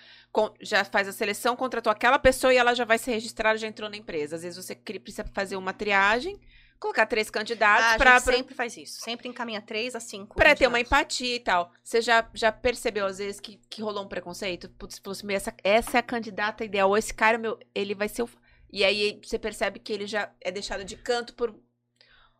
já 0.60 0.84
faz 0.84 1.08
a 1.08 1.12
seleção, 1.12 1.56
contratou 1.56 1.90
aquela 1.90 2.18
pessoa 2.18 2.52
e 2.52 2.56
ela 2.56 2.74
já 2.74 2.84
vai 2.84 2.98
se 2.98 3.10
registrar, 3.10 3.56
já 3.56 3.66
entrou 3.66 3.88
na 3.88 3.96
empresa. 3.96 4.36
Às 4.36 4.42
vezes 4.42 4.64
você 4.64 4.74
precisa 4.74 5.24
fazer 5.32 5.56
uma 5.56 5.72
triagem, 5.72 6.40
colocar 6.78 7.06
três 7.06 7.30
candidatos 7.30 7.84
Ah, 7.84 7.94
a 7.94 7.96
pra, 7.98 8.14
gente 8.18 8.24
pra, 8.24 8.34
sempre 8.34 8.54
faz 8.54 8.76
isso. 8.76 9.00
Sempre 9.00 9.28
encaminha 9.28 9.60
três 9.62 9.94
a 9.94 10.00
cinco. 10.00 10.36
pra 10.36 10.54
ter 10.54 10.66
uma 10.66 10.78
empatia 10.80 11.36
e 11.36 11.40
tal. 11.40 11.72
Você 11.82 12.00
já, 12.02 12.28
já 12.34 12.52
percebeu, 12.52 13.06
às 13.06 13.18
vezes, 13.18 13.40
que, 13.40 13.58
que 13.70 13.80
rolou 13.82 14.04
um 14.04 14.08
preconceito? 14.08 14.68
Putz, 14.70 14.98
falou 14.98 15.12
assim, 15.12 15.26
"Meu, 15.26 15.36
essa, 15.36 15.54
essa 15.64 15.96
é 15.96 16.00
a 16.00 16.02
candidata 16.02 16.64
ideal. 16.64 16.88
Ou 16.90 16.96
esse 16.98 17.12
cara, 17.14 17.38
meu, 17.38 17.58
ele 17.74 17.94
vai 17.94 18.08
ser 18.08 18.22
o... 18.22 18.28
E 18.72 18.84
aí 18.84 19.20
você 19.22 19.38
percebe 19.38 19.78
que 19.78 19.92
ele 19.92 20.06
já 20.06 20.30
é 20.40 20.50
deixado 20.50 20.84
de 20.84 20.96
canto 20.96 21.34
por... 21.34 21.54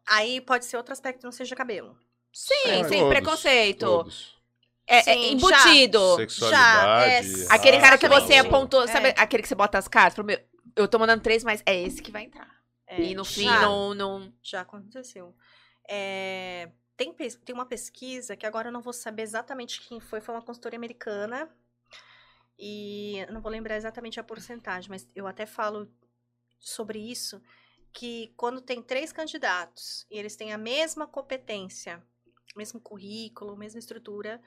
Aí 0.07 0.41
pode 0.41 0.65
ser 0.67 0.77
outro 0.77 0.93
aspecto 0.93 1.19
que 1.21 1.25
não 1.25 1.33
seja 1.33 1.57
cabelo. 1.57 1.97
Sim, 2.33 2.53
É, 2.71 2.85
sem 2.85 2.99
Todos, 2.99 3.09
preconceito. 3.15 3.87
todos. 3.87 4.35
É, 4.87 4.99
é 4.99 5.03
Sim, 5.03 5.33
embutido. 5.33 6.17
Sexualidade. 6.17 7.33
Já, 7.33 7.45
é- 7.45 7.47
Aquele 7.57 7.79
cara 7.81 7.97
que 7.97 8.07
você 8.09 8.35
apontou, 8.35 8.87
sabe? 8.87 9.09
É. 9.09 9.15
Aquele 9.17 9.43
que 9.43 9.49
você 9.49 9.55
bota 9.55 9.79
as 9.79 9.89
cartas. 9.89 10.17
Falou, 10.17 10.27
meu, 10.27 10.39
eu 10.77 10.87
tô 10.87 10.99
mandando 10.99 11.23
três, 11.23 11.43
mas 11.43 11.63
é 11.65 11.75
esse 11.81 12.03
que 12.03 12.11
vai 12.11 12.25
entrar. 12.25 12.49
É, 12.87 13.01
e 13.01 13.15
no 13.15 13.25
fim, 13.25 13.45
já, 13.45 13.61
não, 13.61 13.95
não. 13.95 14.33
Já 14.43 14.61
aconteceu. 14.61 15.35
É, 15.89 16.71
tem, 16.97 17.13
tem 17.13 17.55
uma 17.55 17.67
pesquisa 17.67 18.37
que 18.37 18.47
agora 18.47 18.69
eu 18.69 18.73
não 18.73 18.83
vou 18.83 18.93
saber 18.93 19.23
exatamente 19.23 19.81
quem 19.81 20.01
foi, 20.01 20.21
foi 20.21 20.35
uma 20.35 20.43
consultoria 20.43 20.79
americana. 20.79 21.49
E 22.59 23.27
não 23.31 23.41
vou 23.41 23.51
lembrar 23.51 23.77
exatamente 23.77 24.21
a 24.21 24.25
porcentagem, 24.25 24.89
mas 24.89 25.09
eu 25.15 25.27
até 25.27 25.45
falo 25.45 25.91
sobre 26.61 26.99
isso, 26.99 27.43
que 27.93 28.33
quando 28.37 28.61
tem 28.61 28.81
três 28.81 29.13
candidatos 29.13 30.07
e 30.11 30.17
eles 30.17 30.37
têm 30.37 30.53
a 30.53 30.59
mesma 30.59 31.07
competência, 31.07 32.03
mesmo 32.57 32.81
currículo, 32.81 33.57
mesma 33.57 33.79
estrutura, 33.81 34.41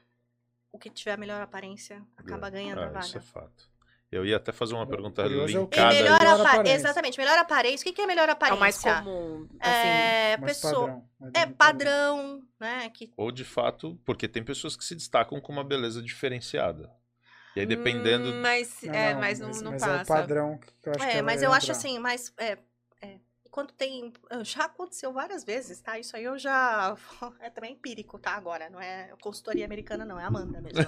o 0.72 0.80
que 0.80 0.90
tiver 0.90 1.14
a 1.14 1.18
melhor 1.18 1.42
aparência 1.42 2.06
acaba 2.16 2.50
ganhando 2.50 2.80
a 2.80 2.86
Ah, 2.86 3.00
isso 3.00 3.18
é 3.18 3.20
vaga. 3.20 3.22
fato. 3.22 3.70
Eu 4.10 4.26
ia 4.26 4.38
até 4.38 4.54
fazer 4.54 4.74
uma 4.74 4.88
pergunta 4.88 5.22
curioso 5.22 5.58
é 5.58 5.60
o 5.60 5.64
E 5.64 5.66
linkada. 5.66 5.96
Cada 5.96 6.20
melhor 6.26 6.42
aparência. 6.42 6.76
Exatamente, 6.76 7.18
melhor 7.18 7.38
aparência. 7.38 7.82
O 7.84 7.86
que 7.86 7.94
que 7.94 8.02
é 8.02 8.06
melhor 8.08 8.30
É 8.30 8.32
aparência? 8.32 8.56
o 8.58 8.60
mais 8.60 8.78
comum. 8.78 9.48
Assim, 9.60 9.72
É, 9.72 10.38
mais 10.38 10.54
pessoa, 10.62 10.74
padrão. 10.88 11.10
mais 11.20 11.34
é 11.36 11.46
padrão. 11.48 12.42
né? 12.60 12.90
Que 12.90 13.12
Ou 13.18 13.32
de 13.32 13.44
fato, 13.44 14.00
porque 14.06 14.28
tem 14.28 14.44
pessoas 14.44 14.78
que 14.78 14.86
se 14.86 14.96
destacam 14.96 15.42
com 15.42 15.52
uma 15.52 15.64
beleza 15.64 16.02
diferenciada. 16.02 16.90
E 17.56 17.60
aí, 17.62 17.66
dependendo. 17.66 18.30
hum, 18.30 18.42
Mas, 18.42 18.82
Não, 18.84 18.94
é, 18.94 19.14
não, 19.14 19.20
mas 19.20 19.40
não, 19.40 19.48
mas, 19.48 19.62
não 19.62 19.72
mas 19.72 19.82
passa. 19.82 19.98
é 19.98 20.04
o 20.04 20.06
padrão 20.06 20.60
que 20.60 20.90
eu 20.90 20.94
acho 20.94 21.00
que 21.00 21.06
É, 21.10 21.14
ela 21.16 21.24
mas 21.24 21.42
eu 21.44 21.52
acho 21.52 21.72
assim, 21.72 22.00
mas 22.00 22.32
é, 22.38 22.52
é, 22.52 22.58
quando 23.58 23.74
tem. 23.74 24.14
Já 24.44 24.66
aconteceu 24.66 25.12
várias 25.12 25.44
vezes, 25.44 25.82
tá? 25.82 25.98
Isso 25.98 26.16
aí 26.16 26.26
eu 26.26 26.38
já. 26.38 26.96
É 27.42 27.50
também 27.50 27.74
empírico, 27.74 28.20
tá? 28.20 28.36
Agora, 28.36 28.70
não 28.70 28.80
é 28.80 29.12
consultoria 29.20 29.66
americana, 29.66 30.06
não, 30.06 30.20
é 30.20 30.24
a 30.24 30.28
Amanda 30.28 30.62
mesmo. 30.62 30.78
Né? 30.80 30.86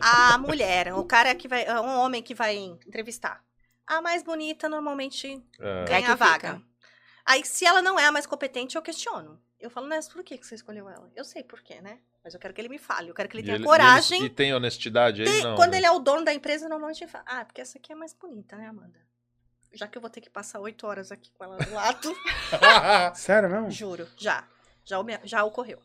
a 0.00 0.38
mulher, 0.38 0.94
o 0.94 1.02
cara 1.02 1.34
que 1.34 1.48
vai. 1.48 1.68
Um 1.80 1.98
homem 1.98 2.22
que 2.22 2.32
vai 2.32 2.56
entrevistar. 2.56 3.44
A 3.84 4.00
mais 4.00 4.22
bonita 4.22 4.68
normalmente 4.68 5.42
é, 5.58 5.84
ganha 5.84 6.06
que 6.06 6.12
a 6.12 6.14
vaga. 6.14 6.54
fica. 6.54 6.62
Aí, 7.26 7.44
se 7.44 7.66
ela 7.66 7.82
não 7.82 7.98
é 7.98 8.06
a 8.06 8.12
mais 8.12 8.24
competente, 8.24 8.76
eu 8.76 8.82
questiono. 8.82 9.42
Eu 9.58 9.68
falo, 9.68 9.88
mas 9.88 10.08
por 10.08 10.22
que 10.22 10.38
que 10.38 10.46
você 10.46 10.54
escolheu 10.54 10.88
ela? 10.88 11.10
Eu 11.16 11.24
sei 11.24 11.42
por 11.42 11.60
quê, 11.60 11.80
né? 11.80 11.98
Mas 12.22 12.34
eu 12.34 12.40
quero 12.40 12.54
que 12.54 12.60
ele 12.60 12.68
me 12.68 12.78
fale. 12.78 13.10
Eu 13.10 13.14
quero 13.14 13.28
que 13.28 13.34
ele 13.36 13.42
e 13.42 13.46
tenha 13.46 13.56
ele- 13.56 13.64
coragem. 13.64 14.18
E, 14.18 14.22
ele- 14.22 14.26
e 14.26 14.34
tem 14.34 14.54
honestidade 14.54 15.22
aí? 15.22 15.28
Tem- 15.28 15.42
não. 15.42 15.56
quando 15.56 15.72
né? 15.72 15.78
ele 15.78 15.86
é 15.86 15.90
o 15.90 15.98
dono 15.98 16.24
da 16.24 16.32
empresa, 16.32 16.68
normalmente 16.68 17.02
ele 17.02 17.10
fala, 17.10 17.24
ah, 17.26 17.44
porque 17.44 17.60
essa 17.60 17.78
aqui 17.78 17.92
é 17.92 17.96
mais 17.96 18.14
bonita, 18.14 18.56
né, 18.56 18.68
Amanda? 18.68 19.09
Já 19.72 19.86
que 19.86 19.96
eu 19.96 20.02
vou 20.02 20.10
ter 20.10 20.20
que 20.20 20.30
passar 20.30 20.58
oito 20.60 20.86
horas 20.86 21.12
aqui 21.12 21.30
com 21.36 21.44
ela 21.44 21.56
do 21.56 21.72
lado, 21.72 22.14
Sério 23.14 23.48
mesmo? 23.48 23.70
juro, 23.70 24.08
já. 24.16 24.44
Já, 24.84 24.96
já 25.24 25.44
ocorreu. 25.44 25.78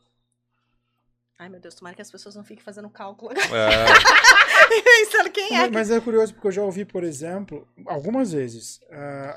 Ai, 1.38 1.50
meu 1.50 1.60
Deus, 1.60 1.76
tomara 1.76 1.96
que 1.96 2.02
as 2.02 2.10
pessoas 2.10 2.34
não 2.36 2.44
fiquem 2.46 2.64
fazendo 2.64 2.90
cálculo. 2.90 3.32
É, 3.34 3.38
Pensando 5.06 5.30
quem 5.32 5.48
é. 5.56 5.58
Mas, 5.60 5.68
que- 5.68 5.74
mas 5.74 5.92
é 5.92 6.00
curioso 6.00 6.34
porque 6.34 6.48
eu 6.48 6.52
já 6.52 6.62
ouvi, 6.64 6.86
por 6.86 7.04
exemplo, 7.04 7.68
algumas 7.86 8.32
vezes, 8.32 8.80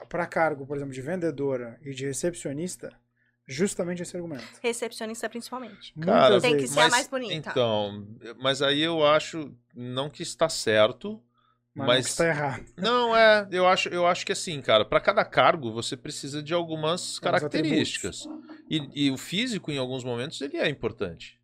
para 0.09 0.27
cargo, 0.27 0.65
por 0.67 0.77
exemplo, 0.77 0.95
de 0.95 1.03
vendedora 1.03 1.79
e 1.83 1.93
de 1.93 2.07
recepcionista, 2.07 2.93
justamente 3.47 4.01
esse 4.03 4.17
argumento. 4.17 4.45
Recepcionista, 4.63 5.29
principalmente. 5.29 5.93
Cara, 6.01 6.41
tem 6.41 6.53
que 6.53 6.61
vezes. 6.63 6.75
ser 6.75 6.81
a 6.83 6.89
mais 6.89 7.09
bonita. 7.09 7.35
Então, 7.35 8.07
mas 8.39 8.63
aí 8.63 8.81
eu 8.81 9.05
acho 9.05 9.53
não 9.75 10.09
que 10.09 10.23
está 10.23 10.49
certo, 10.49 11.21
Mas, 11.87 12.05
não 12.05 12.11
está 12.11 12.27
errado. 12.27 12.65
Não, 12.77 13.17
é, 13.17 13.49
eu 13.51 13.67
acho, 13.67 13.89
eu 13.89 14.07
acho 14.07 14.25
que 14.27 14.33
assim, 14.33 14.61
cara, 14.61 14.85
para 14.85 15.01
cada 15.01 15.25
cargo 15.25 15.73
você 15.73 15.97
precisa 15.97 16.43
de 16.43 16.53
algumas 16.55 17.19
características. 17.19 18.29
E, 18.71 19.07
e 19.07 19.11
o 19.11 19.17
físico, 19.17 19.71
em 19.71 19.79
alguns 19.79 20.05
momentos, 20.05 20.41
ele 20.41 20.57
é 20.57 20.69
importante. 20.69 21.39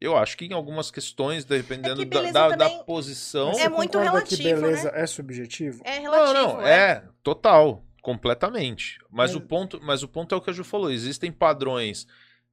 Eu 0.00 0.16
acho 0.16 0.36
que 0.36 0.44
em 0.44 0.52
algumas 0.52 0.90
questões, 0.90 1.44
dependendo 1.44 2.02
É 2.02 2.06
que 2.06 2.32
da, 2.32 2.48
da, 2.50 2.56
da 2.56 2.70
posição. 2.84 3.50
É 3.58 3.68
muito 3.68 3.98
concorda 3.98 4.22
que 4.22 4.36
relativo, 4.36 4.60
beleza 4.60 4.92
é 4.94 5.06
subjetivo? 5.06 5.82
É 5.84 5.96
Não, 6.00 6.12
relativo, 6.12 6.34
não, 6.34 6.62
é. 6.62 6.72
é 6.90 7.04
total, 7.22 7.84
completamente. 8.00 8.98
Mas, 9.10 9.32
Mas- 9.32 9.34
o 9.34 9.40
ponto, 9.40 9.80
mas 9.82 10.02
o 10.04 10.08
ponto 10.08 10.34
é 10.34 10.38
o 10.38 10.40
que 10.40 10.50
a 10.50 10.52
Ju 10.52 10.62
falou: 10.62 10.90
existem 10.90 11.32
padrões 11.32 12.06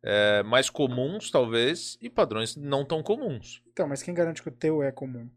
é, 0.03 0.41
mais 0.43 0.69
comuns, 0.71 1.29
talvez, 1.29 1.97
e 2.01 2.09
padrões 2.09 2.55
não 2.55 2.83
tão 2.83 3.03
comuns. 3.03 3.61
Então, 3.71 3.87
mas 3.87 4.01
quem 4.01 4.13
garante 4.13 4.41
que 4.41 4.49
o 4.49 4.51
teu 4.51 4.81
é 4.81 4.91
comum? 4.91 5.29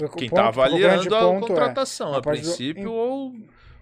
O 0.00 0.08
Quem 0.08 0.26
está 0.28 0.44
o 0.44 0.48
avaliando 0.48 1.14
a 1.14 1.20
ponto 1.20 1.44
é, 1.44 1.48
contratação, 1.48 2.14
a 2.14 2.18
a 2.18 2.22
partir 2.22 2.40
do- 2.42 2.46
princípio, 2.46 2.82
em- 2.82 2.86
ou, 2.86 3.32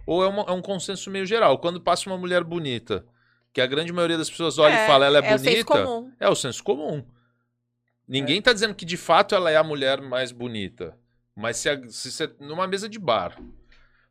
ou 0.06 0.22
é, 0.24 0.28
uma- 0.28 0.42
é 0.42 0.52
um 0.52 0.60
consenso 0.60 1.10
meio 1.10 1.24
geral. 1.24 1.58
Quando 1.58 1.80
passa 1.80 2.08
uma 2.10 2.18
mulher 2.18 2.44
bonita, 2.44 3.04
que 3.52 3.60
a 3.60 3.66
grande 3.66 3.92
maioria 3.92 4.18
das 4.18 4.28
pessoas 4.28 4.58
olha 4.58 4.74
É, 4.74 4.84
e 4.84 4.86
fala 4.86 5.06
ela 5.06 5.18
é, 5.24 5.30
é 5.30 5.34
o 5.34 5.38
senso 5.38 5.50
bonita, 5.64 5.86
comum. 5.86 6.12
é 6.20 6.28
o 6.28 6.34
senso 6.34 6.62
comum. 6.62 7.04
Ninguém 8.06 8.38
está 8.40 8.52
dizendo 8.52 8.74
que 8.74 8.84
de 8.84 8.96
fato 8.96 9.34
ela 9.34 9.50
é 9.50 9.56
a 9.56 9.62
mulher 9.64 10.02
mais 10.02 10.32
bonita. 10.32 10.96
Mas 11.34 11.56
se, 11.56 11.70
a- 11.70 11.80
se 11.88 12.10
você. 12.12 12.30
numa 12.40 12.66
mesa 12.66 12.88
de 12.88 12.98
bar, 12.98 13.38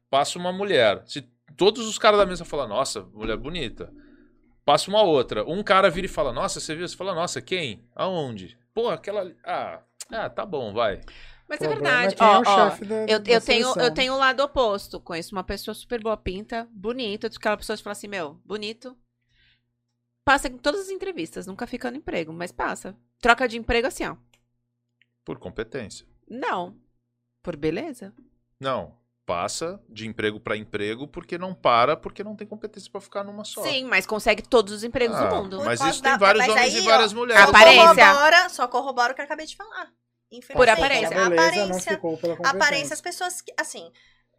passa 0.10 0.40
uma 0.40 0.52
mulher. 0.52 1.04
Se 1.06 1.22
todos 1.56 1.86
os 1.88 2.00
caras 2.00 2.20
da 2.20 2.26
mesa 2.26 2.44
falam, 2.44 2.68
nossa, 2.68 3.02
mulher 3.14 3.38
bonita. 3.38 3.94
Passa 4.66 4.90
uma 4.90 5.04
outra. 5.04 5.44
Um 5.48 5.62
cara 5.62 5.90
vira 5.90 6.06
e 6.06 6.10
fala, 6.10 6.32
nossa, 6.34 6.60
você 6.60 6.74
viu? 6.76 6.88
Você 6.88 6.96
fala, 6.96 7.14
nossa, 7.14 7.42
quem? 7.42 7.84
Aonde? 7.96 8.58
Pô, 8.74 8.90
aquela. 8.90 9.22
ali- 9.22 9.36
Ah, 9.44 9.82
ah 10.12 10.30
tá 10.30 10.46
bom, 10.46 10.74
vai. 10.74 11.02
Mas 11.52 11.60
O 11.60 11.66
é 11.66 11.68
verdade. 11.68 12.16
é 12.18 12.24
Ó, 12.24 12.42
ó, 12.46 12.70
da- 12.70 13.06
eu, 13.10 13.20
da 13.20 13.30
eu, 13.30 13.42
tenho, 13.42 13.78
eu 13.78 13.94
tenho 13.94 14.14
o 14.14 14.18
lado 14.18 14.40
oposto. 14.42 15.02
Conheço 15.02 15.36
uma 15.36 15.44
pessoa 15.44 15.76
super 15.76 16.02
boa 16.02 16.16
pinta, 16.16 16.66
bonita, 16.72 17.28
aquela 17.28 17.58
pessoa 17.58 17.76
que 17.76 17.84
fala 17.84 17.92
assim, 17.92 18.08
meu, 18.08 18.36
bonito. 18.46 18.98
Passa 20.24 20.48
em 20.48 20.58
todas 20.58 20.80
as 20.82 20.90
entrevistas, 20.90 21.46
nunca 21.46 21.68
fica 21.68 21.92
no 21.92 21.98
emprego, 21.98 22.32
mas 22.32 22.54
passa. 22.54 22.96
Troca 23.20 23.50
de 23.50 23.58
emprego 23.58 23.86
assim, 23.86 24.06
ó. 24.06 24.16
Por 25.26 25.40
competência. 25.40 26.08
Não. 26.26 26.78
Por 27.44 27.58
beleza. 27.58 28.14
Não. 28.58 28.96
Passa 29.26 29.84
de 29.90 30.08
emprego 30.08 30.40
pra 30.40 30.56
emprego 30.56 31.06
porque 31.06 31.38
não 31.38 31.54
para, 31.54 31.98
porque 31.98 32.24
não 32.24 32.34
tem 32.34 32.48
competência 32.48 32.90
pra 32.90 33.02
ficar 33.02 33.26
numa 33.26 33.44
só. 33.44 33.62
Sim, 33.64 33.84
mas 33.86 34.06
consegue 34.06 34.42
todos 34.42 34.72
os 34.74 34.84
empregos 34.86 35.18
Ah, 35.18 35.28
do 35.28 35.36
mundo. 35.36 35.62
Mas 35.66 35.82
isso 35.82 36.02
tem 36.02 36.18
vários 36.18 36.46
mas 36.46 36.54
homens 36.56 36.76
aí, 36.76 36.82
e 36.82 36.86
várias 36.86 37.12
ó, 37.12 37.16
mulheres. 37.18 37.44
Só 37.44 37.50
Aparência. 37.50 37.86
corrobora, 38.06 38.50
só 38.50 38.68
corrobora 38.70 39.12
o 39.12 39.16
que 39.16 39.22
eu 39.22 39.26
acabei 39.26 39.46
de 39.46 39.58
falar. 39.58 39.92
Infelizmente. 40.32 40.56
Por 40.58 40.70
aparência. 40.70 41.08
A 41.08 41.30
beleza 41.30 41.56
não 41.56 41.66
Aparência. 41.66 41.92
ficou 41.94 42.18
pela 42.18 42.36
competência. 42.38 42.58
Aparência, 42.66 42.94
as 42.94 43.02
pessoas 43.02 43.42
que, 43.42 43.54
assim, 43.58 43.92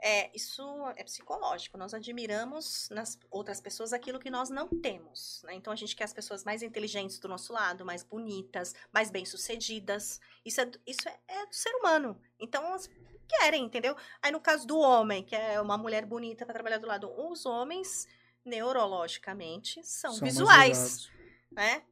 é, 0.03 0.31
isso 0.35 0.63
é 0.97 1.05
psicológico. 1.05 1.77
Nós 1.79 1.93
admiramos 1.95 2.89
nas 2.91 3.19
outras 3.31 3.61
pessoas 3.61 3.93
aquilo 3.93 4.19
que 4.19 4.31
nós 4.31 4.49
não 4.51 4.69
temos. 4.69 5.43
né? 5.45 5.55
Então 5.55 5.73
a 5.73 5.77
gente 5.77 5.95
quer 5.95 6.05
as 6.05 6.13
pessoas 6.13 6.43
mais 6.45 6.63
inteligentes 6.63 7.19
do 7.19 7.29
nosso 7.29 7.53
lado, 7.53 7.85
mais 7.85 8.03
bonitas, 8.03 8.75
mais 8.93 9.11
bem-sucedidas. 9.11 10.19
Isso, 10.45 10.61
é, 10.61 10.65
do- 10.65 10.81
isso 10.87 11.09
é, 11.09 11.19
é 11.29 11.47
do 11.47 11.55
ser 11.55 11.71
humano. 11.77 12.21
Então 12.41 12.65
elas 12.65 12.89
querem, 13.29 13.65
entendeu? 13.65 13.95
Aí 14.21 14.33
no 14.33 14.41
caso 14.41 14.67
do 14.67 14.79
homem, 14.79 15.23
que 15.23 15.37
é 15.37 15.61
uma 15.61 15.79
mulher 15.79 16.05
bonita 16.05 16.45
para 16.45 16.55
trabalhar 16.55 16.79
do 16.79 16.87
lado, 16.87 17.11
os 17.31 17.47
homens, 17.47 18.09
neurologicamente, 18.45 19.81
são, 19.85 20.13
São 20.15 20.27
visuais, 20.27 21.09
né? 21.51 21.83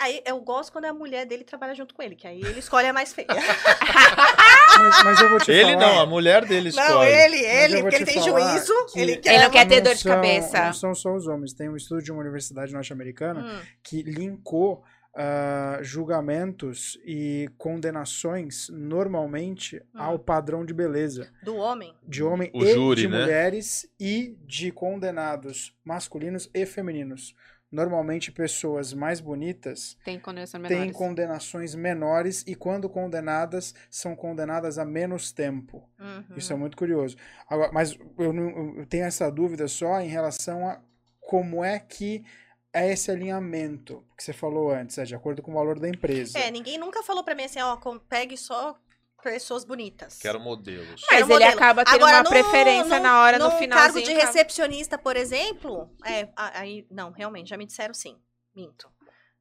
Aí 0.00 0.22
eu 0.26 0.40
gosto 0.40 0.72
quando 0.72 0.84
a 0.86 0.92
mulher 0.92 1.26
dele 1.26 1.44
trabalha 1.44 1.74
junto 1.74 1.94
com 1.94 2.02
ele, 2.02 2.14
que 2.14 2.26
aí 2.26 2.40
ele 2.40 2.60
escolhe 2.60 2.86
a 2.86 2.92
mais 2.92 3.12
feia. 3.12 3.26
Mas, 4.78 5.02
mas 5.04 5.20
eu 5.20 5.28
vou 5.30 5.40
te 5.40 5.50
Ele 5.50 5.72
falar. 5.72 5.76
não, 5.86 6.00
a 6.00 6.06
mulher 6.06 6.44
dele 6.44 6.68
escolhe. 6.68 6.88
Não, 6.88 7.02
ele, 7.04 7.36
ele, 7.44 7.80
porque 7.80 7.96
ele 7.96 8.04
te 8.04 8.12
tem 8.14 8.22
falar 8.22 8.52
juízo, 8.54 8.72
que 8.92 9.00
ele 9.00 9.12
Ele 9.12 9.20
quer. 9.20 9.42
não 9.42 9.50
quer 9.50 9.66
ter 9.66 9.80
dor 9.80 9.94
de 9.94 10.00
são- 10.02 10.12
cabeça. 10.14 10.64
Não 10.66 10.72
são 10.72 10.94
só 10.94 11.14
os 11.16 11.26
homens. 11.26 11.52
Tem 11.52 11.68
um 11.68 11.74
estudo 11.74 12.00
de 12.02 12.12
uma 12.12 12.20
universidade 12.20 12.72
norte-americana 12.72 13.40
Hum, 13.40 13.60
que 13.82 14.02
linkou 14.02 14.84
ah, 15.16 15.78
julgamentos 15.82 16.96
e 17.04 17.48
condenações 17.58 18.68
normalmente 18.70 19.78
Hum. 19.94 20.00
ao 20.00 20.18
padrão 20.18 20.64
de 20.64 20.72
beleza 20.72 21.28
do 21.42 21.56
homem. 21.56 21.92
de 22.06 22.22
homem 22.22 22.48
O 22.54 22.62
e 22.62 22.72
júri, 22.72 23.00
de 23.00 23.08
né? 23.08 23.20
mulheres 23.22 23.84
e 23.98 24.36
de 24.46 24.70
condenados 24.70 25.74
masculinos 25.84 26.48
e 26.54 26.64
femininos. 26.64 27.34
Normalmente 27.70 28.32
pessoas 28.32 28.94
mais 28.94 29.20
bonitas 29.20 29.96
têm 30.02 30.18
menores. 30.58 30.96
condenações 30.96 31.74
menores 31.74 32.42
e 32.46 32.54
quando 32.54 32.88
condenadas 32.88 33.74
são 33.90 34.16
condenadas 34.16 34.78
a 34.78 34.84
menos 34.86 35.32
tempo. 35.32 35.86
Uhum. 35.98 36.36
Isso 36.36 36.52
é 36.52 36.56
muito 36.56 36.76
curioso. 36.76 37.16
Agora, 37.48 37.70
mas 37.72 37.98
eu, 38.18 38.32
não- 38.32 38.76
eu 38.78 38.86
tenho 38.86 39.04
essa 39.04 39.30
dúvida 39.30 39.68
só 39.68 40.00
em 40.00 40.08
relação 40.08 40.66
a 40.66 40.80
como 41.20 41.62
é 41.62 41.78
que 41.78 42.24
é 42.72 42.90
esse 42.90 43.10
alinhamento 43.10 44.02
que 44.16 44.24
você 44.24 44.32
falou 44.32 44.70
antes, 44.70 44.96
é 44.96 45.04
de 45.04 45.14
acordo 45.14 45.42
com 45.42 45.50
o 45.50 45.54
valor 45.54 45.78
da 45.78 45.88
empresa. 45.88 46.38
É, 46.38 46.50
ninguém 46.50 46.78
nunca 46.78 47.02
falou 47.02 47.22
pra 47.22 47.34
mim 47.34 47.44
assim, 47.44 47.60
ó, 47.60 47.76
com- 47.76 47.98
pegue 47.98 48.36
só 48.36 48.78
pessoas 49.22 49.64
bonitas. 49.64 50.18
Quero 50.18 50.38
modelos. 50.40 50.88
Mas 50.90 51.04
Quero 51.08 51.24
ele 51.26 51.32
modelo. 51.34 51.52
acaba 51.52 51.84
tendo 51.84 51.94
Agora, 51.96 52.16
uma 52.18 52.22
no- 52.22 52.30
preferência 52.30 52.96
no- 52.98 53.02
na 53.02 53.20
hora, 53.22 53.38
no 53.38 53.44
num 53.50 53.58
finalzinho. 53.58 53.92
cargo 53.94 54.02
de 54.02 54.12
acaba- 54.12 54.26
recepcionista, 54.26 54.98
por 54.98 55.16
exemplo, 55.16 55.90
é, 56.04 56.28
aí, 56.36 56.86
não, 56.90 57.10
realmente, 57.10 57.50
já 57.50 57.56
me 57.56 57.66
disseram 57.66 57.92
sim, 57.94 58.16
minto. 58.54 58.88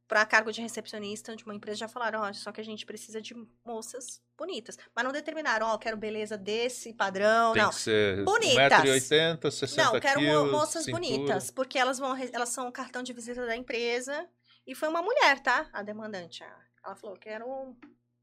Pra 0.07 0.25
cargo 0.25 0.53
de 0.53 0.61
recepcionista 0.61 1.35
de 1.35 1.43
uma 1.43 1.53
empresa 1.53 1.79
já 1.79 1.87
falaram, 1.89 2.21
ó, 2.21 2.31
só 2.31 2.49
que 2.53 2.61
a 2.61 2.63
gente 2.63 2.85
precisa 2.85 3.21
de 3.21 3.35
moças 3.65 4.21
bonitas. 4.37 4.77
Mas 4.95 5.03
não 5.03 5.11
determinaram, 5.11 5.67
ó, 5.67 5.77
quero 5.77 5.97
beleza 5.97 6.37
desse 6.37 6.93
padrão, 6.93 7.51
Tem 7.51 7.61
não. 7.61 7.69
que 7.69 7.75
ser 7.75 8.23
Bonitas. 8.23 8.55
1,80m, 8.55 9.51
60 9.51 9.83
Não, 9.91 9.99
quero 9.99 10.19
quilos, 10.21 10.49
moças 10.51 10.85
cintura. 10.85 11.01
bonitas, 11.03 11.51
porque 11.51 11.77
elas 11.77 11.99
vão, 11.99 12.15
elas 12.31 12.49
são 12.49 12.69
o 12.69 12.71
cartão 12.71 13.03
de 13.03 13.11
visita 13.11 13.45
da 13.45 13.55
empresa. 13.57 14.25
E 14.65 14.73
foi 14.73 14.87
uma 14.87 15.01
mulher, 15.01 15.41
tá? 15.41 15.69
A 15.73 15.83
demandante. 15.83 16.41
Ela 16.85 16.95
falou, 16.95 17.17
quero 17.17 17.75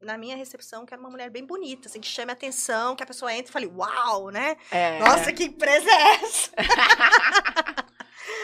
na 0.05 0.19
minha 0.19 0.37
recepção, 0.37 0.87
quero 0.87 1.01
uma 1.01 1.11
mulher 1.11 1.31
bem 1.31 1.45
bonita, 1.45 1.89
assim, 1.89 2.01
que 2.01 2.07
chame 2.07 2.31
a 2.31 2.35
atenção, 2.35 2.95
que 2.95 3.03
a 3.03 3.07
pessoa 3.07 3.33
entre 3.33 3.51
e 3.51 3.53
fale, 3.53 3.67
uau, 3.67 4.31
né? 4.31 4.57
É. 4.71 4.99
Nossa, 4.99 5.33
que 5.33 5.45
empresa 5.45 5.89
é 5.91 6.15
essa? 6.15 6.51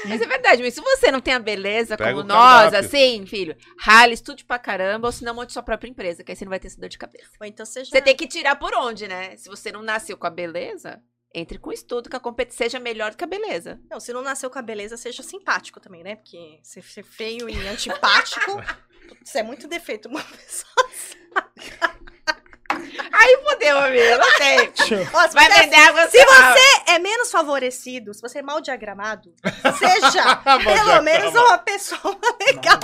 Mas 0.05 0.21
é 0.21 0.27
verdade, 0.27 0.63
mas 0.63 0.75
se 0.75 0.81
você 0.81 1.11
não 1.11 1.21
tem 1.21 1.35
a 1.35 1.39
beleza 1.39 1.97
Pega 1.97 2.11
como 2.11 2.23
nós, 2.23 2.73
assim, 2.73 3.25
filho, 3.27 3.57
rale, 3.79 4.15
estude 4.15 4.45
pra 4.45 4.59
caramba, 4.59 5.09
ou 5.09 5.13
senão 5.13 5.35
monte 5.35 5.53
sua 5.53 5.63
própria 5.63 5.89
empresa, 5.89 6.25
que 6.25 6.33
aí 6.33 6.37
você 6.37 6.45
não 6.45 6.51
vai 6.51 6.61
ter 6.61 6.69
essa 6.69 6.81
dor 6.81 6.89
de 6.89 6.99
cabeça. 6.99 7.31
Ou 7.41 7.47
então 7.47 7.67
seja... 7.67 7.91
Você 7.91 8.01
tem 8.01 8.17
que 8.17 8.27
tirar 8.27 8.57
por 8.57 8.75
onde, 8.75 9.07
né? 9.07 9.37
Se 9.37 9.49
você 9.49 9.71
não 9.71 9.83
nasceu 9.83 10.17
com 10.17 10.27
a 10.27 10.31
beleza, 10.31 11.03
entre 11.35 11.59
com 11.59 11.73
estudo, 11.73 12.09
que 12.09 12.17
a 12.17 12.21
competição 12.21 12.65
seja 12.65 12.81
melhor 12.81 13.11
do 13.11 13.17
que 13.17 13.25
a 13.25 13.27
beleza. 13.27 13.81
Não, 13.91 14.01
se 14.01 14.13
não 14.13 14.23
nasceu 14.23 14.51
com 14.51 14.59
a 14.59 14.63
beleza, 14.63 14.97
seja 14.97 15.23
simpático 15.23 15.81
também, 15.81 16.03
né? 16.03 16.17
Porque 16.17 16.61
ser 16.63 16.83
ser 16.83 17.05
feio 17.05 17.49
e 17.49 17.69
antipático, 17.69 18.61
isso 19.25 19.39
é 19.39 19.43
muito 19.43 19.69
defeito. 19.69 20.09
Uma 20.09 20.23
pessoa... 20.23 20.91
Aí 23.13 23.37
fodeu, 23.45 23.77
amigo, 23.79 24.19
não 24.19 24.39
tem. 24.39 24.73
Ó, 25.13 25.29
se 25.29 25.35
Vai 25.35 25.51
você- 25.51 25.61
vender 25.61 25.77
água 25.77 26.09
Se 26.09 26.25
você 26.25 26.91
é 26.93 26.99
menos 27.01 27.31
favorecido, 27.31 28.15
se 28.15 28.23
você 28.23 28.39
é 28.39 28.43
mal 28.43 28.61
diagramado, 28.61 29.35
seja 29.79 30.37
pelo 30.65 31.03
menos 31.03 31.35
uma 31.35 31.59
pessoa 31.59 32.17
legal. 32.41 32.79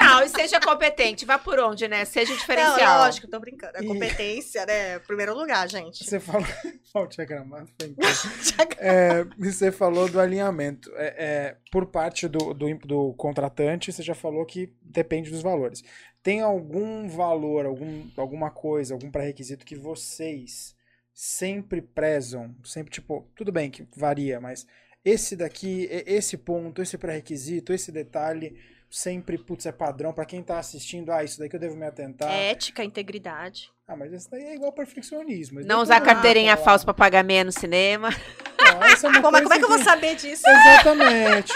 Não, 0.00 0.22
e 0.24 0.28
seja 0.30 0.58
competente, 0.58 1.24
vá 1.26 1.38
por 1.38 1.60
onde, 1.60 1.86
né? 1.86 2.04
Seja 2.06 2.30
Não, 2.32 2.38
diferencial. 2.38 3.00
lógico, 3.04 3.28
tô 3.28 3.38
brincando. 3.38 3.76
A 3.76 3.82
E- 3.82 3.86
competência, 3.86 4.64
né? 4.66 4.98
Primeiro 5.00 5.34
lugar, 5.36 5.68
gente. 5.68 6.02
Você 6.04 6.18
falou. 6.18 6.46
Ó, 6.94 7.02
o 7.04 7.06
diagramado 7.06 7.68
foi 7.78 7.90
incrível. 7.90 8.68
É, 8.78 9.24
você 9.38 9.70
falou 9.70 10.08
do 10.08 10.18
alinhamento. 10.18 10.90
É, 10.96 11.14
é, 11.18 11.56
por 11.70 11.86
parte 11.86 12.26
do, 12.26 12.52
do, 12.54 12.74
do 12.78 13.14
contratante, 13.14 13.92
você 13.92 14.02
já 14.02 14.14
falou 14.14 14.44
que 14.44 14.72
depende 14.82 15.30
dos 15.30 15.42
valores. 15.42 15.84
Tem 16.22 16.40
algum 16.40 17.08
valor, 17.08 17.64
algum, 17.64 18.08
alguma 18.16 18.50
coisa, 18.50 18.92
algum 18.92 19.10
pré-requisito 19.10 19.64
que 19.64 19.74
vocês 19.74 20.76
sempre 21.14 21.80
prezam? 21.80 22.54
Sempre, 22.62 22.92
tipo, 22.92 23.26
tudo 23.34 23.50
bem 23.50 23.70
que 23.70 23.86
varia, 23.96 24.40
mas 24.40 24.66
esse 25.04 25.34
daqui, 25.34 25.88
esse 25.90 26.36
ponto, 26.36 26.82
esse 26.82 26.98
pré-requisito, 26.98 27.72
esse 27.72 27.90
detalhe, 27.90 28.58
sempre, 28.90 29.38
putz, 29.38 29.64
é 29.66 29.72
padrão 29.72 30.12
para 30.12 30.24
quem 30.24 30.42
tá 30.42 30.58
assistindo. 30.58 31.10
Ah, 31.12 31.22
isso 31.22 31.38
daí 31.38 31.48
que 31.48 31.56
eu 31.56 31.60
devo 31.60 31.76
me 31.76 31.86
atentar. 31.86 32.30
Ética, 32.30 32.82
integridade. 32.82 33.70
Ah, 33.86 33.96
mas 33.96 34.12
esse 34.12 34.30
daí 34.30 34.42
é 34.44 34.54
igual 34.54 34.72
perfeccionismo. 34.72 35.60
Isso 35.60 35.68
Não 35.68 35.80
usar 35.82 36.00
carteirinha 36.00 36.56
fala. 36.56 36.64
falsa 36.64 36.84
pra 36.84 36.94
pagar 36.94 37.24
meia 37.24 37.42
no 37.44 37.50
cinema. 37.52 38.10
Não, 38.10 38.84
é 38.84 38.96
Pô, 39.20 39.30
mas 39.32 39.42
como 39.42 39.54
é 39.54 39.58
que 39.58 39.64
eu 39.64 39.68
vou 39.68 39.78
saber 39.82 40.14
disso? 40.16 40.42
Exatamente. 40.46 41.52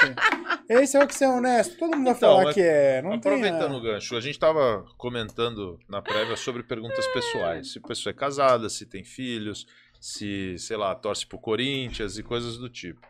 Esse 0.68 0.96
é 0.96 1.04
o 1.04 1.06
que 1.06 1.14
você 1.14 1.24
é 1.24 1.28
honesto. 1.28 1.76
Todo 1.78 1.96
mundo 1.96 2.04
vai 2.06 2.14
Então, 2.14 2.30
falar 2.30 2.44
mas 2.44 2.54
que 2.54 2.60
é. 2.62 3.02
Não 3.02 3.10
tem. 3.10 3.18
Aproveitando 3.18 3.74
o 3.76 3.80
gancho, 3.80 4.16
a 4.16 4.20
gente 4.20 4.38
tava 4.38 4.84
comentando 4.96 5.78
na 5.88 6.02
prévia 6.02 6.36
sobre 6.36 6.62
perguntas 6.62 7.06
pessoais. 7.08 7.72
Se 7.72 7.78
a 7.78 7.86
pessoa 7.86 8.10
é 8.10 8.14
casada, 8.14 8.68
se 8.68 8.84
tem 8.86 9.04
filhos, 9.04 9.66
se, 10.00 10.56
sei 10.58 10.76
lá, 10.76 10.92
torce 10.94 11.24
pro 11.26 11.38
Corinthians 11.38 12.18
e 12.18 12.22
coisas 12.22 12.56
do 12.56 12.68
tipo. 12.68 13.06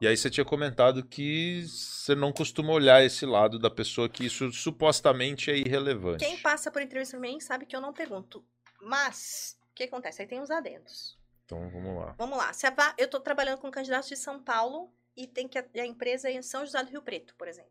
E 0.00 0.06
aí 0.06 0.16
você 0.16 0.28
tinha 0.28 0.44
comentado 0.44 1.02
que 1.02 1.62
você 1.66 2.14
não 2.14 2.30
costuma 2.32 2.72
olhar 2.72 3.02
esse 3.02 3.24
lado 3.24 3.58
da 3.58 3.70
pessoa, 3.70 4.08
que 4.08 4.26
isso 4.26 4.52
supostamente 4.52 5.50
é 5.50 5.56
irrelevante. 5.56 6.24
Quem 6.24 6.38
passa 6.38 6.70
por 6.70 6.82
entrevista 6.82 7.18
mim 7.18 7.40
sabe 7.40 7.64
que 7.64 7.74
eu 7.74 7.80
não 7.80 7.94
pergunto. 7.94 8.44
Mas, 8.80 9.58
o 9.70 9.74
que 9.74 9.84
acontece? 9.84 10.20
Aí 10.20 10.28
tem 10.28 10.40
os 10.40 10.50
adendos. 10.50 11.18
Então 11.46 11.70
vamos 11.70 11.96
lá. 11.96 12.14
Vamos 12.18 12.36
lá. 12.36 12.52
Se 12.52 12.66
a 12.66 12.70
va- 12.70 12.94
eu 12.98 13.08
tô 13.08 13.20
trabalhando 13.20 13.58
com 13.58 13.70
candidatos 13.70 14.08
de 14.08 14.16
São 14.16 14.42
Paulo 14.42 14.92
e 15.16 15.26
tem 15.26 15.48
que 15.48 15.58
a, 15.58 15.64
a 15.76 15.86
empresa 15.86 16.28
é 16.28 16.32
em 16.32 16.42
São 16.42 16.66
José 16.66 16.82
do 16.82 16.90
Rio 16.90 17.02
Preto, 17.02 17.34
por 17.36 17.48
exemplo. 17.48 17.70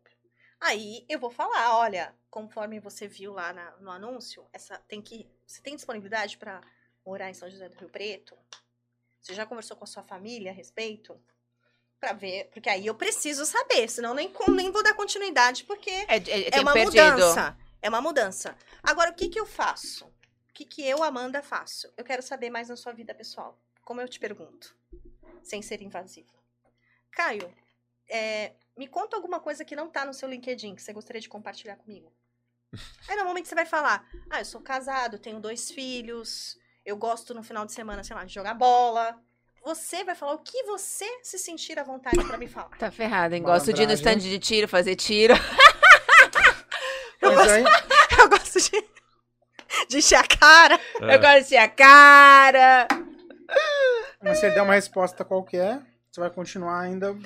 Aí 0.59 1.05
eu 1.07 1.19
vou 1.19 1.29
falar, 1.29 1.77
olha, 1.77 2.15
conforme 2.31 2.79
você 2.79 3.07
viu 3.07 3.33
lá 3.33 3.53
na- 3.53 3.75
no 3.77 3.91
anúncio, 3.91 4.47
essa 4.51 4.79
tem 4.87 4.99
que 5.01 5.29
você 5.45 5.61
tem 5.61 5.75
disponibilidade 5.75 6.37
para 6.39 6.61
morar 7.05 7.29
em 7.29 7.33
São 7.35 7.49
José 7.51 7.69
do 7.69 7.77
Rio 7.77 7.89
Preto? 7.89 8.35
Você 9.21 9.35
já 9.35 9.45
conversou 9.45 9.77
com 9.77 9.83
a 9.83 9.87
sua 9.87 10.01
família 10.03 10.51
a 10.51 10.53
respeito? 10.55 11.19
Pra 12.05 12.13
ver, 12.13 12.51
porque 12.53 12.69
aí 12.69 12.85
eu 12.85 12.93
preciso 12.93 13.47
saber, 13.47 13.89
senão 13.89 14.13
nem, 14.13 14.31
nem 14.49 14.71
vou 14.71 14.83
dar 14.83 14.93
continuidade, 14.93 15.63
porque 15.63 15.89
É, 15.89 16.17
é, 16.17 16.57
é 16.57 16.61
uma 16.61 16.71
perdido. 16.71 17.01
mudança. 17.01 17.57
É 17.81 17.89
uma 17.89 17.99
mudança. 17.99 18.55
Agora, 18.83 19.09
o 19.09 19.15
que 19.15 19.27
que 19.27 19.39
eu 19.39 19.45
faço? 19.47 20.05
O 20.05 20.53
que 20.53 20.65
que 20.65 20.87
eu, 20.87 21.01
Amanda, 21.01 21.41
faço? 21.41 21.91
Eu 21.97 22.03
quero 22.03 22.21
saber 22.21 22.51
mais 22.51 22.67
da 22.67 22.75
sua 22.75 22.93
vida 22.93 23.11
pessoal. 23.15 23.59
Como 23.83 23.99
eu 24.01 24.07
te 24.07 24.19
pergunto? 24.19 24.77
Sem 25.41 25.63
ser 25.63 25.81
invasivo. 25.81 26.31
Caio, 27.09 27.51
é, 28.07 28.53
me 28.77 28.87
conta 28.87 29.15
alguma 29.15 29.39
coisa 29.39 29.65
que 29.65 29.75
não 29.75 29.89
tá 29.89 30.05
no 30.05 30.13
seu 30.13 30.29
LinkedIn 30.29 30.75
que 30.75 30.83
você 30.83 30.93
gostaria 30.93 31.19
de 31.19 31.27
compartilhar 31.27 31.75
comigo. 31.77 32.13
Aí, 33.09 33.15
normalmente, 33.15 33.47
você 33.47 33.55
vai 33.55 33.65
falar, 33.65 34.07
ah, 34.29 34.41
eu 34.41 34.45
sou 34.45 34.61
casado, 34.61 35.17
tenho 35.17 35.39
dois 35.39 35.71
filhos, 35.71 36.55
eu 36.85 36.95
gosto 36.95 37.33
no 37.33 37.41
final 37.41 37.65
de 37.65 37.71
semana, 37.73 38.03
sei 38.03 38.15
lá, 38.15 38.23
de 38.25 38.31
jogar 38.31 38.53
bola. 38.53 39.19
Você 39.65 40.03
vai 40.03 40.13
falar 40.13 40.33
o 40.33 40.37
que 40.37 40.63
você 40.63 41.05
se 41.23 41.39
sentir 41.39 41.79
à 41.79 41.83
vontade 41.83 42.23
pra 42.23 42.37
me 42.37 42.47
falar. 42.47 42.69
Tá 42.77 42.91
ferrada, 42.91 43.35
hein? 43.35 43.41
Gosto 43.41 43.73
de 43.73 43.81
ir 43.81 43.87
no 43.87 43.93
stand 43.93 44.17
de 44.17 44.37
tiro, 44.37 44.67
fazer 44.67 44.95
tiro. 44.95 45.33
Mas 47.19 47.49
aí, 47.49 47.63
Eu 48.19 48.29
gosto 48.29 48.59
de, 48.61 48.85
de 49.89 49.97
encher 49.97 50.19
a 50.19 50.23
cara. 50.23 50.79
É. 51.01 51.15
Eu 51.15 51.19
gosto 51.19 51.49
de 51.49 51.57
a 51.57 51.67
cara. 51.67 52.87
mas 54.21 54.37
se 54.37 54.45
ele 54.45 54.53
der 54.53 54.61
uma 54.61 54.75
resposta 54.75 55.25
qualquer, 55.25 55.81
você 56.11 56.21
vai 56.21 56.29
continuar 56.29 56.81
ainda. 56.81 57.17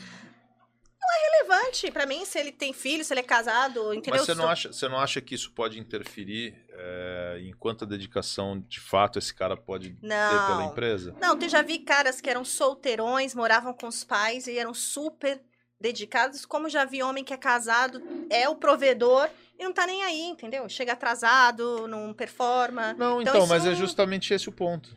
Relevante 1.49 1.91
pra 1.91 2.05
mim, 2.05 2.23
se 2.25 2.37
ele 2.39 2.51
tem 2.51 2.71
filho, 2.73 3.03
se 3.03 3.11
ele 3.11 3.21
é 3.21 3.23
casado, 3.23 3.91
entendeu? 3.93 4.19
Mas 4.19 4.25
você 4.27 4.35
não, 4.35 4.47
acha, 4.47 4.71
você 4.71 4.87
não 4.87 4.97
acha 4.99 5.19
que 5.19 5.33
isso 5.33 5.51
pode 5.51 5.79
interferir 5.79 6.53
é, 6.69 7.39
em 7.41 7.51
quanta 7.53 7.85
dedicação 7.85 8.63
de 8.67 8.79
fato 8.79 9.17
esse 9.17 9.33
cara 9.33 9.57
pode 9.57 9.89
ter 9.89 9.97
pela 9.99 10.57
Não. 10.63 10.71
empresa? 10.71 11.15
Não, 11.19 11.37
eu 11.39 11.49
já 11.49 11.61
vi 11.63 11.79
caras 11.79 12.21
que 12.21 12.29
eram 12.29 12.45
solteirões, 12.45 13.33
moravam 13.33 13.73
com 13.73 13.87
os 13.87 14.03
pais 14.03 14.45
e 14.47 14.57
eram 14.59 14.73
super 14.75 15.41
dedicados, 15.81 16.45
como 16.45 16.69
já 16.69 16.85
vi 16.85 17.01
homem 17.01 17.23
que 17.23 17.33
é 17.33 17.37
casado, 17.37 18.01
é 18.29 18.47
o 18.47 18.55
provedor 18.55 19.27
e 19.57 19.63
não 19.63 19.73
tá 19.73 19.87
nem 19.87 20.03
aí, 20.03 20.21
entendeu? 20.21 20.67
Chega 20.69 20.93
atrasado, 20.93 21.87
não 21.87 22.13
performa. 22.13 22.93
Não, 22.93 23.21
Então 23.21 23.35
então, 23.35 23.47
mas 23.47 23.65
é 23.65 23.69
não- 23.69 23.75
justamente 23.75 24.33
esse 24.33 24.47
o 24.49 24.51
ponto. 24.51 24.95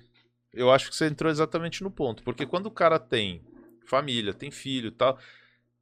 Eu 0.52 0.70
acho 0.70 0.90
que 0.90 0.96
você 0.96 1.06
entrou 1.06 1.30
exatamente 1.32 1.82
no 1.82 1.90
ponto. 1.90 2.22
Porque 2.22 2.44
quando 2.44 2.66
o 2.66 2.70
cara 2.70 2.98
tem 2.98 3.42
família, 3.86 4.34
tem 4.34 4.50
filho 4.50 4.88
e 4.88 4.90
tal, 4.90 5.18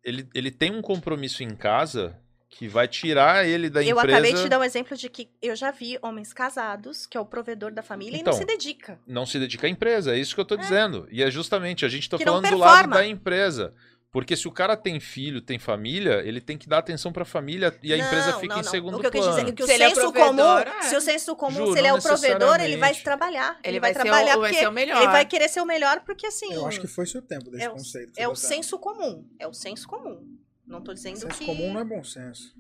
ele, 0.05 0.29
ele 0.35 0.51
tem 0.51 0.75
um 0.75 0.83
compromisso 0.83 1.43
em 1.43 1.55
casa 1.55 2.17
que 2.49 2.67
vai 2.67 2.89
tirar 2.89 3.47
ele 3.47 3.71
da 3.71 3.81
eu 3.83 3.97
empresa. 3.97 4.17
acabei 4.17 4.35
de 4.35 4.43
te 4.43 4.49
dar 4.49 4.59
um 4.59 4.65
exemplo 4.65 4.97
de 4.97 5.09
que 5.09 5.31
eu 5.41 5.55
já 5.55 5.71
vi 5.71 5.97
homens 6.03 6.33
casados, 6.33 7.07
que 7.07 7.17
é 7.17 7.21
o 7.21 7.25
provedor 7.25 7.73
da 7.73 7.83
família, 7.83 8.17
e 8.17 8.21
Então, 8.21 8.33
não 8.33 8.39
se 8.39 8.45
dedica. 8.45 8.99
Não 9.07 9.25
se 9.25 9.39
dedica 9.39 9.67
à 9.69 9.71
empresa, 9.71 10.15
é 10.15 10.19
isso 10.19 10.35
que 10.35 10.41
eu 10.41 10.45
tô 10.45 10.57
dizendo. 10.57 11.07
E 11.13 11.23
é 11.23 11.31
justamente, 11.31 11.85
a 11.85 11.89
gente 11.89 12.09
tá 12.11 12.19
Que 12.19 12.25
não 12.25 12.35
falando 12.35 12.51
do 12.51 12.59
lado 12.59 12.91
da 12.91 13.07
empresa. 13.07 13.73
Porque 14.13 14.35
se 14.37 14.49
o 14.49 14.51
cara 14.51 14.77
tem 14.77 14.99
filho, 14.99 15.41
tem 15.41 15.57
família, 15.57 16.21
ele 16.27 16.41
tem 16.41 16.59
que 16.59 16.69
dar 16.69 16.79
atenção 16.79 17.13
pra 17.13 17.25
família 17.25 17.73
e 17.81 17.93
a 17.93 17.97
empresa 17.97 18.33
Não, 18.33 18.41
fica 18.41 18.55
não, 18.55 18.61
em 18.61 18.65
não. 18.65 18.71
segundo 18.71 18.97
O 18.97 19.01
que 19.01 19.07
eu 19.07 19.11
quis 19.13 19.21
dizer 19.21 19.35
plano. 19.35 19.49
é 19.49 19.53
que 19.53 19.63
o 19.63 19.67
Se 19.67 19.73
ele 19.73 19.83
é 19.85 19.89
senso 19.91 20.01
provedor, 20.13 20.65
comum, 20.65 20.79
é. 20.79 20.83
se 20.83 20.97
o 20.97 21.01
senso 21.01 21.37
comum, 21.37 21.67
Ju, 21.67 21.73
se 21.73 21.79
ele 21.79 21.87
é 21.87 21.95
o 21.95 22.03
provedor, 22.03 22.61
ele 22.61 22.77
vai 22.77 22.93
trabalhar. 22.97 23.59
Ele, 23.63 23.79
vai, 23.79 23.93
vai, 23.93 24.03
trabalhar 24.03 24.33
ser 24.33 24.37
o, 24.37 24.41
vai 24.41 24.51
porque 24.51 24.63
ser 24.65 24.69
o 24.69 24.73
melhor. 24.73 24.97
ele 25.01 25.07
vai 25.13 25.25
querer 25.27 25.49
ser 25.49 25.61
o 25.61 25.65
melhor 25.65 26.01
porque 26.01 26.27
assim, 26.27 26.53
Eu 26.53 26.67
acho 26.67 26.81
que 26.81 26.89
foi 26.89 27.07
seu 27.07 27.23
tempo 27.23 27.51
desse 27.53 27.65
É 27.65 27.69
o- 27.69 27.73
conceito. 27.75 28.13
é 28.17 28.27
o 28.27 28.31
tá 28.33 28.37
senso 28.37 28.79
comum, 28.81 29.25
é 29.39 29.47
o 29.47 29.53
senso 29.55 29.87
comum. 29.87 30.37
Não 30.67 30.81
tô 30.81 30.93
dizendo 30.93 31.17
Senso 31.19 31.39
que 31.39 31.47
comum 31.47 31.73
não 31.73 31.81
é 31.81 31.85
bom 31.85 32.03
senso. 32.03 32.53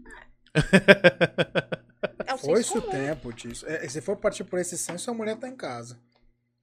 é 2.26 2.34
o 2.34 2.38
Foi 2.38 2.62
senso 2.62 2.72
seu 2.80 2.82
tempo 2.82 3.32
disso. 3.32 3.66
É, 3.68 3.88
se 3.88 4.00
for 4.00 4.16
partir 4.16 4.44
por 4.44 4.58
esse 4.60 4.78
senso, 4.78 5.10
a 5.10 5.14
mulher 5.14 5.36
tá 5.36 5.48
em 5.48 5.56
casa. 5.56 5.98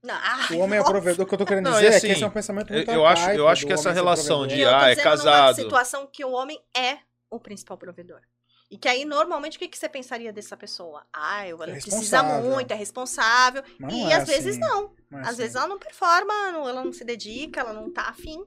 Não, 0.07 0.15
ai, 0.15 0.55
O 0.55 0.59
homem 0.59 0.79
é 0.79 0.83
provedor. 0.83 1.25
O 1.25 1.27
que 1.27 1.33
eu 1.33 1.37
tô 1.37 1.45
querendo 1.45 1.65
Não, 1.65 1.73
dizer 1.73 1.83
e 1.83 1.87
é 1.87 1.91
que 1.91 1.97
assim, 1.97 2.11
esse 2.11 2.23
é 2.23 2.27
um 2.27 2.31
pensamento 2.31 2.71
eu- 2.71 2.77
muito 2.77 2.91
eu 2.91 3.05
acho- 3.05 3.29
eu 3.31 3.47
acho 3.47 3.65
que 3.65 3.73
essa 3.73 3.91
relação 3.91 4.47
de, 4.47 4.63
ah, 4.65 4.89
é 4.89 4.95
casado. 4.95 5.55
situação 5.55 6.07
que 6.07 6.23
o 6.23 6.31
homem 6.31 6.59
é 6.75 6.99
o 7.29 7.39
principal 7.39 7.77
provedor. 7.77 8.21
E 8.69 8.77
que 8.77 8.87
aí, 8.89 9.05
normalmente, 9.05 9.55
o 9.55 9.59
que, 9.59 9.67
que 9.67 9.77
você 9.77 9.87
pensaria 9.87 10.31
dessa 10.33 10.57
pessoa? 10.57 11.05
Ah, 11.13 11.47
eu- 11.47 11.55
ela 11.63 11.71
precisa 11.71 11.95
responsável. 11.95 12.49
muito, 12.51 12.71
é 12.71 12.75
responsável. 12.75 13.63
Não 13.79 13.89
e 13.89 14.11
é 14.11 14.15
às 14.15 14.27
vezes 14.27 14.57
assim. 14.57 14.59
não. 14.59 14.93
Não 15.09 15.19
é 15.19 15.21
Às 15.21 15.27
assim. 15.29 15.37
vezes 15.37 15.55
ela 15.55 15.67
não 15.67 15.79
performa, 15.79 16.51
não- 16.51 16.67
ela 16.67 16.83
não 16.83 16.91
se 16.91 17.05
dedica, 17.05 17.61
ela 17.61 17.71
não 17.71 17.91
tá 17.91 18.09
afim. 18.09 18.43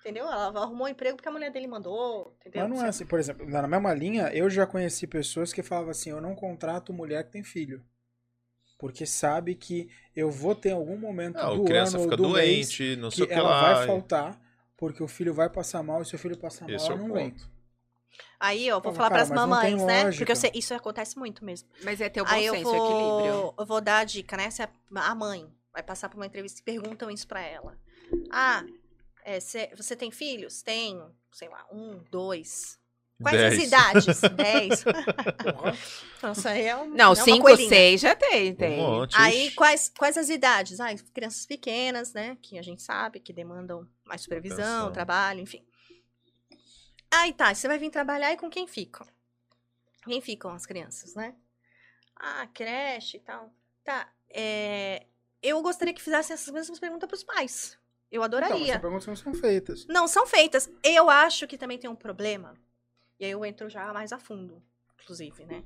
Entendeu? 0.00 0.24
Ela 0.24 0.46
arrumou 0.62 0.86
um 0.86 0.88
emprego 0.90 1.16
porque 1.16 1.28
a 1.28 1.32
mulher 1.32 1.50
dele 1.52 1.66
mandou. 1.66 2.34
Entendeu? 2.40 2.66
Mas 2.66 2.78
não 2.78 2.86
é 2.86 2.88
assim. 2.88 3.04
Por 3.04 3.18
exemplo, 3.18 3.46
na 3.46 3.68
mesma 3.68 3.92
linha, 3.92 4.30
eu 4.32 4.48
já 4.48 4.66
conheci 4.66 5.06
pessoas 5.06 5.52
que 5.52 5.62
falavam 5.62 5.90
assim: 5.90 6.08
eu 6.08 6.22
não 6.22 6.34
contrato 6.34 6.90
mulher 6.90 7.22
que 7.24 7.32
tem 7.32 7.44
filho. 7.44 7.84
Porque 8.80 9.06
sabe 9.06 9.54
que 9.56 9.90
eu 10.16 10.30
vou 10.30 10.56
ter 10.56 10.72
algum 10.72 10.98
momento 10.98 11.36
Não, 11.36 11.52
do 11.52 11.60
a 11.60 11.60
criança 11.64 11.98
ano 11.98 12.00
ou 12.00 12.10
fica 12.10 12.16
do 12.16 12.28
mês 12.28 12.72
doente, 12.72 12.96
não 12.96 13.10
que 13.10 13.22
sei 13.22 13.26
o 13.26 13.28
que 13.28 13.38
ela 13.38 13.52
lá. 13.52 13.60
vai 13.60 13.76
faltar, 13.76 14.40
porque 14.76 15.02
o 15.02 15.08
filho 15.08 15.34
vai 15.34 15.50
passar 15.50 15.82
mal, 15.84 16.02
e 16.02 16.06
se 16.06 16.16
o 16.16 16.18
filho 16.18 16.38
passar 16.38 16.68
mal, 16.68 16.74
Esse 16.76 16.90
é 16.92 16.94
ela 16.94 16.96
o 16.96 16.98
não 16.98 17.12
vem. 17.12 17.34
Aí, 18.38 18.70
ó, 18.72 18.80
vou 18.80 18.92
Fala, 18.92 19.24
falar 19.24 19.26
não 19.38 19.56
tem 19.56 19.74
mamães, 19.74 19.84
né? 19.84 20.04
lógica. 20.04 20.16
Porque 20.16 20.32
eu 20.32 20.36
sei, 20.36 20.50
isso 20.54 20.74
acontece 20.74 21.18
muito 21.18 21.44
mesmo. 21.44 21.68
Mas 21.82 22.00
é 22.00 22.08
ter 22.08 22.22
o 22.22 22.24
bom 22.24 22.30
Aí 22.30 22.46
eu 22.46 22.54
senso, 22.54 22.72
o 22.72 22.76
equilíbrio. 22.76 23.32
vou, 23.32 23.54
eu 23.58 23.66
vou 23.66 23.80
dar 23.80 23.98
a 24.00 24.04
dica, 24.04 24.36
né? 24.36 24.50
Se 24.50 24.62
a, 24.62 24.70
a 24.96 25.14
mãe 25.14 25.52
vai 25.72 25.82
passar 25.82 26.08
por 26.08 26.16
uma 26.18 26.26
entrevista 26.26 26.60
e 26.60 26.64
perguntam 26.64 27.10
isso 27.10 27.26
pra 27.28 27.40
ela. 27.42 27.78
Ah, 28.30 28.64
é, 29.24 29.40
cê- 29.40 29.72
você 29.76 29.96
tem 29.96 30.12
filhos? 30.12 30.62
Tenho, 30.62 31.14
sei 31.32 31.48
lá, 31.50 31.66
um, 31.72 31.98
dois. 32.10 32.79
Quais 33.22 33.40
as 33.40 33.50
Dez. 33.56 33.62
idades? 33.66 34.20
Dez. 34.36 34.84
Nossa, 36.22 36.50
aí 36.50 36.62
é 36.66 36.76
um, 36.76 36.88
Não, 36.88 37.04
é 37.04 37.08
uma 37.08 37.14
cinco, 37.16 37.42
coelhinha. 37.42 37.68
seis 37.68 38.00
já 38.00 38.14
tem, 38.16 38.52
Um 38.52 38.54
tem. 38.54 38.76
monte. 38.78 39.14
Aí, 39.18 39.46
ixi. 39.46 39.54
quais, 39.56 39.92
quais 39.96 40.16
as 40.16 40.28
idades? 40.28 40.80
Ah, 40.80 40.88
crianças 41.14 41.44
pequenas, 41.46 42.12
né? 42.12 42.36
Que 42.40 42.58
a 42.58 42.62
gente 42.62 42.82
sabe 42.82 43.20
que 43.20 43.32
demandam 43.32 43.86
mais 44.04 44.22
supervisão, 44.22 44.58
Atenção. 44.86 44.92
trabalho, 44.92 45.40
enfim. 45.40 45.64
Aí 47.10 47.32
tá, 47.32 47.52
você 47.54 47.66
vai 47.68 47.78
vir 47.78 47.90
trabalhar 47.90 48.32
e 48.32 48.36
com 48.36 48.48
quem 48.48 48.66
ficam? 48.66 49.06
Quem 50.04 50.20
ficam 50.20 50.52
as 50.52 50.64
crianças, 50.64 51.14
né? 51.14 51.34
Ah, 52.16 52.46
creche 52.54 53.16
e 53.16 53.20
tal. 53.20 53.52
Tá, 53.84 54.08
é, 54.30 55.06
eu 55.42 55.60
gostaria 55.62 55.92
que 55.92 56.02
fizessem 56.02 56.34
essas 56.34 56.52
mesmas 56.52 56.78
perguntas 56.78 57.08
pros 57.08 57.24
pais. 57.24 57.78
Eu 58.10 58.22
Então, 58.24 58.38
adoraria. 58.38 58.72
são 58.72 58.80
perguntas 58.80 59.04
que 59.04 59.10
não 59.10 59.16
são 59.16 59.34
feitas. 59.34 59.86
Não, 59.86 60.08
são 60.08 60.26
feitas. 60.26 60.70
Eu 60.82 61.08
acho 61.08 61.46
que 61.46 61.56
também 61.56 61.78
tem 61.78 61.88
um 61.88 61.94
problema. 61.94 62.54
E 63.20 63.24
aí 63.26 63.30
eu 63.32 63.44
entro 63.44 63.68
já 63.68 63.92
mais 63.92 64.12
a 64.12 64.18
fundo, 64.18 64.62
inclusive, 65.02 65.44
né? 65.44 65.62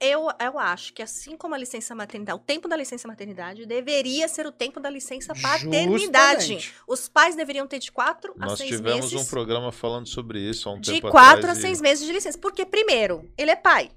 Eu, 0.00 0.26
eu 0.40 0.58
acho 0.58 0.92
que 0.92 1.00
assim 1.00 1.36
como 1.36 1.54
a 1.54 1.58
licença 1.58 1.94
maternidade, 1.94 2.36
o 2.36 2.42
tempo 2.42 2.66
da 2.66 2.76
licença 2.76 3.06
maternidade 3.06 3.64
deveria 3.64 4.26
ser 4.26 4.44
o 4.44 4.50
tempo 4.50 4.80
da 4.80 4.90
licença 4.90 5.32
paternidade. 5.32 6.40
Justamente. 6.54 6.74
Os 6.88 7.08
pais 7.08 7.36
deveriam 7.36 7.68
ter 7.68 7.78
de 7.78 7.92
quatro 7.92 8.34
a 8.40 8.46
Nós 8.46 8.58
seis 8.58 8.68
tivemos 8.70 9.12
meses. 9.12 9.26
um 9.26 9.30
programa 9.30 9.70
falando 9.70 10.08
sobre 10.08 10.40
isso 10.40 10.68
há 10.68 10.72
um 10.72 10.80
de 10.80 10.94
tempo 10.94 11.08
quatro 11.08 11.28
a 11.34 11.38
atrás. 11.38 11.58
e- 11.58 11.60
seis 11.62 11.80
meses 11.80 12.04
de 12.04 12.12
licença. 12.12 12.36
Porque, 12.36 12.66
primeiro, 12.66 13.30
ele 13.38 13.52
é 13.52 13.56
pai. 13.56 13.92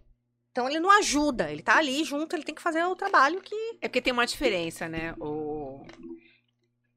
Então 0.51 0.69
ele 0.69 0.79
não 0.79 0.91
ajuda. 0.91 1.51
Ele 1.51 1.63
tá 1.63 1.77
ali 1.77 2.03
junto, 2.03 2.35
ele 2.35 2.43
tem 2.43 2.53
que 2.53 2.61
fazer 2.61 2.83
o 2.85 2.95
trabalho 2.95 3.41
que. 3.41 3.55
É 3.81 3.87
porque 3.87 3.99
tem 4.01 4.13
uma 4.13 4.27
diferença, 4.27 4.87
né? 4.87 5.15
O... 5.19 5.87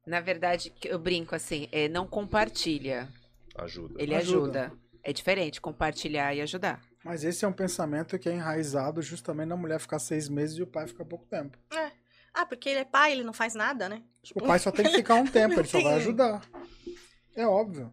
Na 0.05 0.19
verdade, 0.21 0.69
que 0.69 0.87
eu 0.87 0.99
brinco 0.99 1.33
assim, 1.33 1.67
é 1.71 1.87
não 1.89 2.05
compartilha. 2.07 3.09
Ajuda. 3.55 3.95
Ele 3.97 4.13
Ajuda. 4.13 4.65
ajuda. 4.65 4.79
É 5.09 5.13
diferente 5.13 5.59
compartilhar 5.59 6.35
e 6.35 6.41
ajudar. 6.41 6.79
Mas 7.03 7.23
esse 7.23 7.43
é 7.43 7.47
um 7.47 7.51
pensamento 7.51 8.19
que 8.19 8.29
é 8.29 8.33
enraizado 8.33 9.01
justamente 9.01 9.47
na 9.47 9.57
mulher 9.57 9.79
ficar 9.79 9.97
seis 9.97 10.29
meses 10.29 10.55
e 10.59 10.61
o 10.61 10.67
pai 10.67 10.85
ficar 10.85 11.03
pouco 11.03 11.25
tempo. 11.25 11.57
Ah, 12.31 12.45
porque 12.45 12.69
ele 12.69 12.81
é 12.81 12.85
pai, 12.85 13.13
ele 13.13 13.23
não 13.23 13.33
faz 13.33 13.55
nada, 13.55 13.89
né? 13.89 14.03
O 14.35 14.43
pai 14.43 14.59
só 14.59 14.69
tem 14.69 14.85
que 14.85 14.97
ficar 14.97 15.15
um 15.15 15.25
tempo, 15.25 15.59
ele 15.59 15.67
só 15.67 15.81
vai 15.81 15.95
ajudar. 15.97 16.41
É 17.35 17.43
óbvio. 17.47 17.91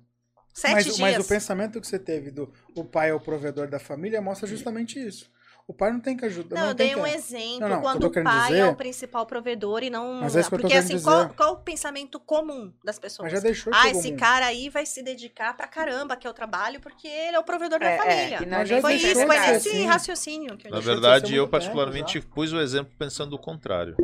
Sete 0.52 0.72
Mas, 0.74 0.84
dias. 0.84 0.98
mas 0.98 1.24
o 1.24 1.28
pensamento 1.28 1.80
que 1.80 1.86
você 1.86 1.98
teve 1.98 2.30
do 2.30 2.52
o 2.74 2.84
pai 2.84 3.09
é 3.09 3.14
o 3.14 3.20
provedor 3.20 3.66
da 3.66 3.78
família 3.78 4.20
mostra 4.20 4.47
justamente 4.47 4.98
isso. 4.98 5.30
O 5.68 5.74
pai 5.74 5.90
não 5.90 5.98
tem 5.98 6.16
que 6.16 6.24
ajudar. 6.24 6.55
Não, 6.55 6.62
Não, 6.62 6.68
eu 6.70 6.74
tem 6.76 6.86
dei 6.86 6.94
que... 6.94 7.01
um 7.01 7.06
exemplo 7.06 7.59
Não, 7.60 7.68
não, 7.68 7.80
quando 7.82 8.05
o 8.05 8.10
pai 8.12 8.51
dizer- 8.51 8.60
é 8.60 8.66
o 8.66 8.76
principal 8.76 9.26
provedor 9.26 9.82
e 9.82 9.90
não. 9.90 10.14
Mas 10.20 10.36
é 10.36 10.40
isso 10.40 10.48
que 10.48 10.55
eu 10.55 10.59
tô 10.60 10.62
Porque 10.62 10.74
assim, 10.78 11.01
qual, 11.02 11.24
dizer. 11.24 11.34
qual 11.36 11.52
o 11.55 11.56
pensamento 11.56 12.20
comum 12.20 12.72
das 12.84 13.01
pessoas? 13.01 13.24
Mas 13.24 13.32
já 13.32 13.40
deixou 13.40 13.72
de 13.72 13.78
Ah, 13.78 13.90
esse 13.90 14.05
comum. 14.09 14.16
cara 14.16 14.47
aí 14.47 14.68
vai 14.68 14.86
se 14.86 15.02
dedicar 15.02 15.56
pra 15.56 15.66
caramba, 15.66 16.16
que 16.16 16.24
é 16.24 16.30
o 16.30 16.32
trabalho, 16.32 16.80
porque 16.80 17.09
ele 17.09 17.34
é 17.36 17.38
o 17.40 17.43
provedor 17.43 17.80
da 17.80 17.86
É, 17.90 17.94
é, 17.94 17.98
família. 17.98 18.40
não 18.48 18.59
é 18.59 18.64
já 18.66 18.80
Foi 18.80 18.94
isso, 18.94 19.14
foi 19.26 19.38
nesse 19.40 19.68
assim. 19.70 19.86
raciocínio 19.86 20.56
que 20.56 20.68
eu 20.68 20.70
Na 20.70 20.78
verdade, 20.78 21.34
eu 21.34 21.48
particularmente 21.48 22.20
tempo 22.20 22.32
pus 22.32 22.52
o 22.52 22.60
exemplo 22.60 22.93
pensando 22.97 23.34
o 23.34 23.38
contrário. 23.38 23.97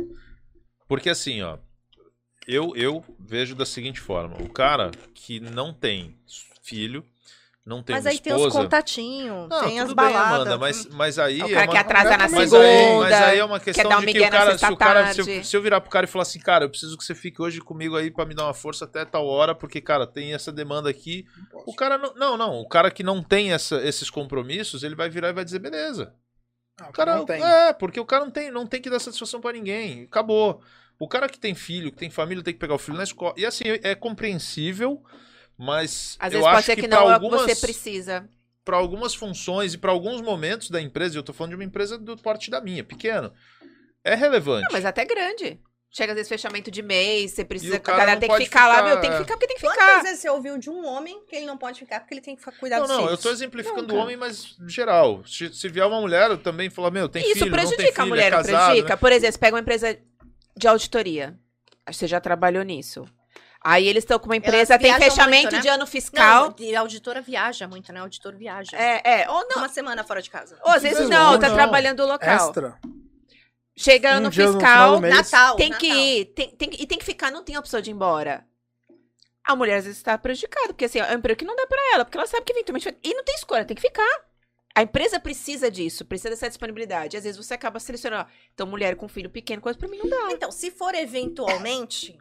Porque 0.85 1.09
assim, 1.09 1.41
ó, 1.43 1.57
eu, 2.45 2.75
eu 2.75 3.01
vejo 3.17 3.55
da 3.55 3.65
seguinte 3.65 4.01
forma: 4.01 4.35
o 4.41 4.49
cara 4.49 4.91
que 5.13 5.39
não 5.39 5.73
tem 5.73 6.19
filho, 6.61 7.05
não 7.65 7.81
tem 7.81 7.95
Mas 7.95 8.05
aí 8.05 8.19
tem 8.19 8.33
os 8.33 8.39
esposa. 8.41 8.59
contatinhos, 8.61 9.47
não, 9.49 9.63
tem 9.63 9.79
as 9.79 9.87
tudo 9.87 9.95
bem, 10.01 10.11
baladas. 10.11 10.35
Amanda, 10.35 10.57
mas, 10.57 10.85
mas 10.87 11.17
aí. 11.19 11.41
O 11.41 11.45
é 11.45 11.49
cara 11.53 11.65
uma- 11.65 11.71
que 11.71 11.77
atrasa 11.77 12.09
na 12.11 12.17
mas 12.17 12.31
mas 12.33 12.49
segunda, 12.49 12.67
aí, 12.67 12.97
mas 12.99 13.13
aí 13.13 13.39
é 13.39 13.45
uma 13.45 13.59
questão 13.59 13.89
dar 13.89 13.97
um 13.97 14.01
de 14.01 14.11
que 14.11 14.19
o 14.19 14.21
na 14.23 14.29
cara, 14.29 14.57
se, 14.57 14.65
o 14.65 14.77
cara 14.77 15.13
se, 15.13 15.19
eu, 15.21 15.43
se 15.43 15.55
eu 15.57 15.61
virar 15.61 15.79
pro 15.81 15.89
cara 15.89 16.05
e 16.05 16.09
falar 16.09 16.23
assim, 16.23 16.39
cara, 16.39 16.65
eu 16.65 16.69
preciso 16.69 16.97
que 16.97 17.03
você 17.05 17.15
fique 17.15 17.41
hoje 17.41 17.61
comigo 17.61 17.95
aí 17.95 18.11
pra 18.11 18.25
me 18.25 18.35
dar 18.35 18.43
uma 18.45 18.53
força 18.53 18.83
até 18.85 19.05
tal 19.05 19.25
hora, 19.25 19.55
porque, 19.55 19.79
cara, 19.79 20.05
tem 20.05 20.33
essa 20.33 20.51
demanda 20.51 20.89
aqui. 20.89 21.25
Não. 21.53 21.63
O 21.67 21.73
cara 21.75 21.97
não. 21.97 22.13
Não, 22.15 22.37
não. 22.37 22.59
O 22.59 22.67
cara 22.67 22.91
que 22.91 23.01
não 23.03 23.23
tem 23.23 23.53
essa, 23.53 23.81
esses 23.87 24.09
compromissos, 24.09 24.83
ele 24.83 24.95
vai 24.95 25.09
virar 25.09 25.29
e 25.29 25.33
vai 25.33 25.45
dizer, 25.45 25.59
beleza. 25.59 26.13
Ah, 26.81 26.89
O 26.89 26.91
cara 26.91 27.15
não 27.15 27.25
tem. 27.25 27.41
É, 27.41 27.71
porque 27.71 27.99
o 27.99 28.05
cara 28.05 28.25
não 28.25 28.31
tem, 28.31 28.51
não 28.51 28.65
tem 28.67 28.81
que 28.81 28.89
dar 28.89 28.99
satisfação 28.99 29.39
pra 29.39 29.53
ninguém. 29.53 30.03
Acabou. 30.03 30.59
O 30.99 31.07
cara 31.07 31.29
que 31.29 31.39
tem 31.39 31.55
filho, 31.55 31.91
que 31.91 31.97
tem 31.97 32.09
família, 32.09 32.43
tem 32.43 32.53
que 32.53 32.59
pegar 32.59 32.75
o 32.75 32.79
filho 32.79 32.97
na 32.97 33.03
escola. 33.03 33.33
E 33.37 33.45
assim, 33.45 33.63
é 33.83 33.95
compreensível, 33.95 35.01
mas 35.57 36.15
Às 36.19 36.33
eu 36.33 36.39
vezes 36.39 36.45
acho 36.45 36.55
pode 36.55 36.65
ser 36.65 36.75
que, 36.75 36.81
que 36.83 36.87
não 36.87 36.97
é 36.97 37.01
o 37.03 37.07
que 37.07 37.13
algumas, 37.13 37.41
você 37.41 37.55
precisa. 37.55 38.29
pra 38.65 38.77
algumas 38.77 39.13
funções 39.13 39.73
e 39.73 39.77
pra 39.77 39.91
alguns 39.91 40.21
momentos 40.21 40.69
da 40.69 40.81
empresa, 40.81 41.15
e 41.15 41.17
eu 41.19 41.23
tô 41.23 41.33
falando 41.33 41.51
de 41.51 41.55
uma 41.57 41.63
empresa 41.63 41.97
do 41.97 42.17
porte 42.17 42.49
da 42.49 42.59
minha, 42.61 42.83
pequeno, 42.83 43.31
é 44.03 44.15
relevante. 44.15 44.63
Não, 44.65 44.71
mas 44.73 44.85
até 44.85 45.05
grande. 45.05 45.59
Chega 45.95 46.11
às 46.13 46.15
vezes 46.15 46.27
fechamento 46.27 46.71
de 46.71 46.81
mês, 46.81 47.33
você 47.33 47.45
precisa. 47.45 47.73
o 47.75 47.77
A 47.77 47.79
cara 47.79 47.97
galera 47.99 48.13
não 48.15 48.19
tem 48.21 48.27
que 48.27 48.33
pode 48.33 48.45
ficar 48.45 48.67
lá, 48.67 48.77
ficar, 48.77 48.87
meu, 48.87 48.99
tem 48.99 49.09
que 49.11 49.15
é. 49.15 49.19
ficar 49.19 49.33
porque 49.35 49.45
tem 49.47 49.55
que 49.57 49.61
Quantas 49.61 49.83
ficar. 49.83 50.01
vezes 50.01 50.19
você 50.21 50.29
ouviu 50.31 50.57
de 50.57 50.67
um 50.67 50.83
homem 50.87 51.23
que 51.27 51.35
ele 51.35 51.45
não 51.45 51.55
pode 51.55 51.77
ficar 51.77 51.99
porque 51.99 52.15
ele 52.15 52.21
tem 52.21 52.35
que 52.35 52.43
cuidar 52.53 52.77
Não, 52.79 52.87
dos 52.87 52.95
não, 52.95 53.01
eu 53.03 53.07
filhos? 53.09 53.21
tô 53.21 53.29
exemplificando 53.29 53.81
Não, 53.83 53.85
o 53.85 53.87
cara. 53.89 54.01
homem, 54.01 54.17
mas 54.17 54.55
geral. 54.67 55.23
Se, 55.23 55.53
se 55.53 55.69
vier 55.69 55.85
uma 55.85 56.01
mulher, 56.01 56.31
eu 56.31 56.37
também 56.39 56.67
falar, 56.71 56.89
meu, 56.89 57.07
tem 57.07 57.21
Isso 57.21 57.33
filho, 57.33 57.45
não 57.51 57.57
tem 57.57 57.67
prejudica 57.67 57.91
filho, 57.91 58.01
a 58.01 58.05
mulher, 58.07 58.25
é 58.25 58.31
não 58.31 58.37
casado, 58.37 58.65
prejudica? 58.65 58.89
né? 58.89 58.95
Por 58.95 59.11
exemplo, 59.11 59.33
você 59.33 59.37
pega 59.39 59.55
uma 59.55 59.61
empresa 59.61 59.99
de 60.57 60.67
auditoria. 60.67 61.37
Você 61.87 62.07
já 62.07 62.19
trabalhou 62.19 62.63
nisso. 62.63 63.05
Aí 63.63 63.87
eles 63.87 64.03
estão 64.03 64.19
com 64.19 64.25
uma 64.25 64.35
empresa, 64.35 64.77
tem 64.77 64.93
fechamento 64.95 65.43
muito, 65.43 65.55
né? 65.55 65.61
de 65.61 65.67
ano 65.69 65.87
fiscal. 65.87 66.49
Não, 66.49 66.55
e 66.65 66.75
a 66.75 66.81
auditora 66.81 67.21
viaja 67.21 67.65
muito, 67.67 67.93
né? 67.93 68.01
O 68.01 68.03
auditor 68.03 68.35
viaja. 68.35 68.75
É, 68.75 69.21
é. 69.21 69.29
Ou 69.29 69.47
não. 69.47 69.57
Uma 69.59 69.69
semana 69.69 70.03
fora 70.03 70.21
de 70.21 70.29
casa. 70.29 70.57
Ou 70.63 70.71
às 70.71 70.83
vezes 70.83 71.07
Não, 71.07 71.31
não, 71.33 71.39
tá 71.39 71.47
não. 71.47 71.55
trabalhando 71.55 72.03
no 72.05 72.11
local. 72.11 72.47
Extra. 72.47 72.77
Chega 73.75 74.11
Um 74.11 74.17
ano 74.17 74.31
fiscal, 74.31 74.99
mês. 74.99 75.15
Natal. 75.15 75.55
tem 75.55 75.71
que 75.71 75.87
Natal. 75.87 76.03
ir. 76.03 76.25
Tem, 76.25 76.49
tem, 76.49 76.69
e 76.77 76.85
tem 76.85 76.97
que 76.97 77.05
ficar, 77.05 77.31
não 77.31 77.43
tem 77.43 77.57
opção 77.57 77.79
de 77.79 77.89
ir 77.89 77.93
embora. 77.93 78.45
A 79.45 79.55
mulher 79.55 79.77
às 79.77 79.85
vezes 79.85 80.01
tá 80.03 80.17
prejudicada, 80.17 80.67
porque 80.67 80.85
assim, 80.85 80.99
é 80.99 81.11
um 81.11 81.17
emprego 81.17 81.39
que 81.39 81.45
não 81.45 81.55
dá 81.55 81.65
pra 81.65 81.79
ela, 81.93 82.05
porque 82.05 82.17
ela 82.17 82.27
sabe 82.27 82.45
que 82.45 82.53
eventualmente 82.53 82.85
vai... 82.85 82.97
E 83.03 83.13
não 83.13 83.23
tem 83.23 83.35
escolha, 83.35 83.65
tem 83.65 83.75
que 83.75 83.81
ficar. 83.81 84.07
A 84.75 84.81
empresa 84.81 85.19
precisa 85.19 85.69
disso, 85.69 86.05
precisa 86.05 86.29
dessa 86.29 86.47
disponibilidade. 86.47 87.17
Às 87.17 87.23
vezes 87.23 87.37
você 87.37 87.53
acaba 87.53 87.79
selecionando, 87.79 88.23
ó, 88.27 88.33
então 88.53 88.65
mulher 88.67 88.95
com 88.95 89.07
filho 89.07 89.29
pequeno, 89.29 89.61
coisa 89.61 89.77
pra 89.77 89.87
mim 89.87 89.97
não 89.97 90.09
dá. 90.09 90.31
Então, 90.31 90.51
se 90.51 90.71
for 90.71 90.95
eventualmente, 90.95 92.17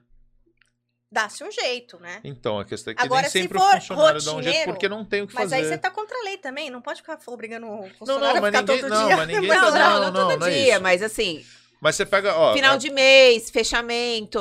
dá-se 1.13 1.45
um 1.45 1.51
jeito, 1.51 1.99
né? 2.01 2.21
Então, 2.25 2.59
a 2.59 2.65
questão 2.65 2.91
é 2.91 2.95
que 2.95 3.03
Agora, 3.03 3.23
nem 3.23 3.31
se 3.31 3.41
sempre 3.43 3.59
for 3.59 3.69
o 3.69 3.71
funcionário 3.81 4.23
dá 4.23 4.35
um 4.35 4.43
jeito 4.43 4.65
porque 4.65 4.89
não 4.89 5.05
tem 5.05 5.21
o 5.23 5.27
que 5.29 5.35
Mas 5.35 5.45
fazer. 5.51 5.57
aí 5.57 5.65
você 5.67 5.77
tá 5.79 5.91
contra 5.91 6.19
a 6.19 6.23
lei 6.25 6.39
também, 6.39 6.71
não 6.71 6.81
pode 6.81 7.03
ficar 7.03 7.19
obrigando 7.27 7.67
o 7.67 7.83
Não, 7.83 7.93
funcionário 7.93 8.35
não, 8.35 8.39
a 8.39 8.41
mas 8.41 8.47
ficar 8.51 8.61
ninguém, 8.63 8.81
todo 8.81 8.91
não, 8.91 9.07
dia. 9.07 9.17
mas 9.17 9.29
ninguém 9.29 9.49
Não, 9.55 9.61
tá, 9.61 9.71
não, 9.71 9.79
não, 9.79 10.01
não, 10.01 10.11
não, 10.13 10.29
todo 10.31 10.41
não 10.41 10.47
é 10.47 10.51
dia, 10.51 10.73
isso. 10.75 10.83
mas 10.83 11.03
assim, 11.03 11.45
Mas 11.81 11.97
você 11.97 12.07
pega, 12.07 12.35
ó, 12.35 12.55
final 12.55 12.75
a- 12.75 12.77
de 12.79 12.91
mês, 12.91 13.51
fechamento, 13.51 14.39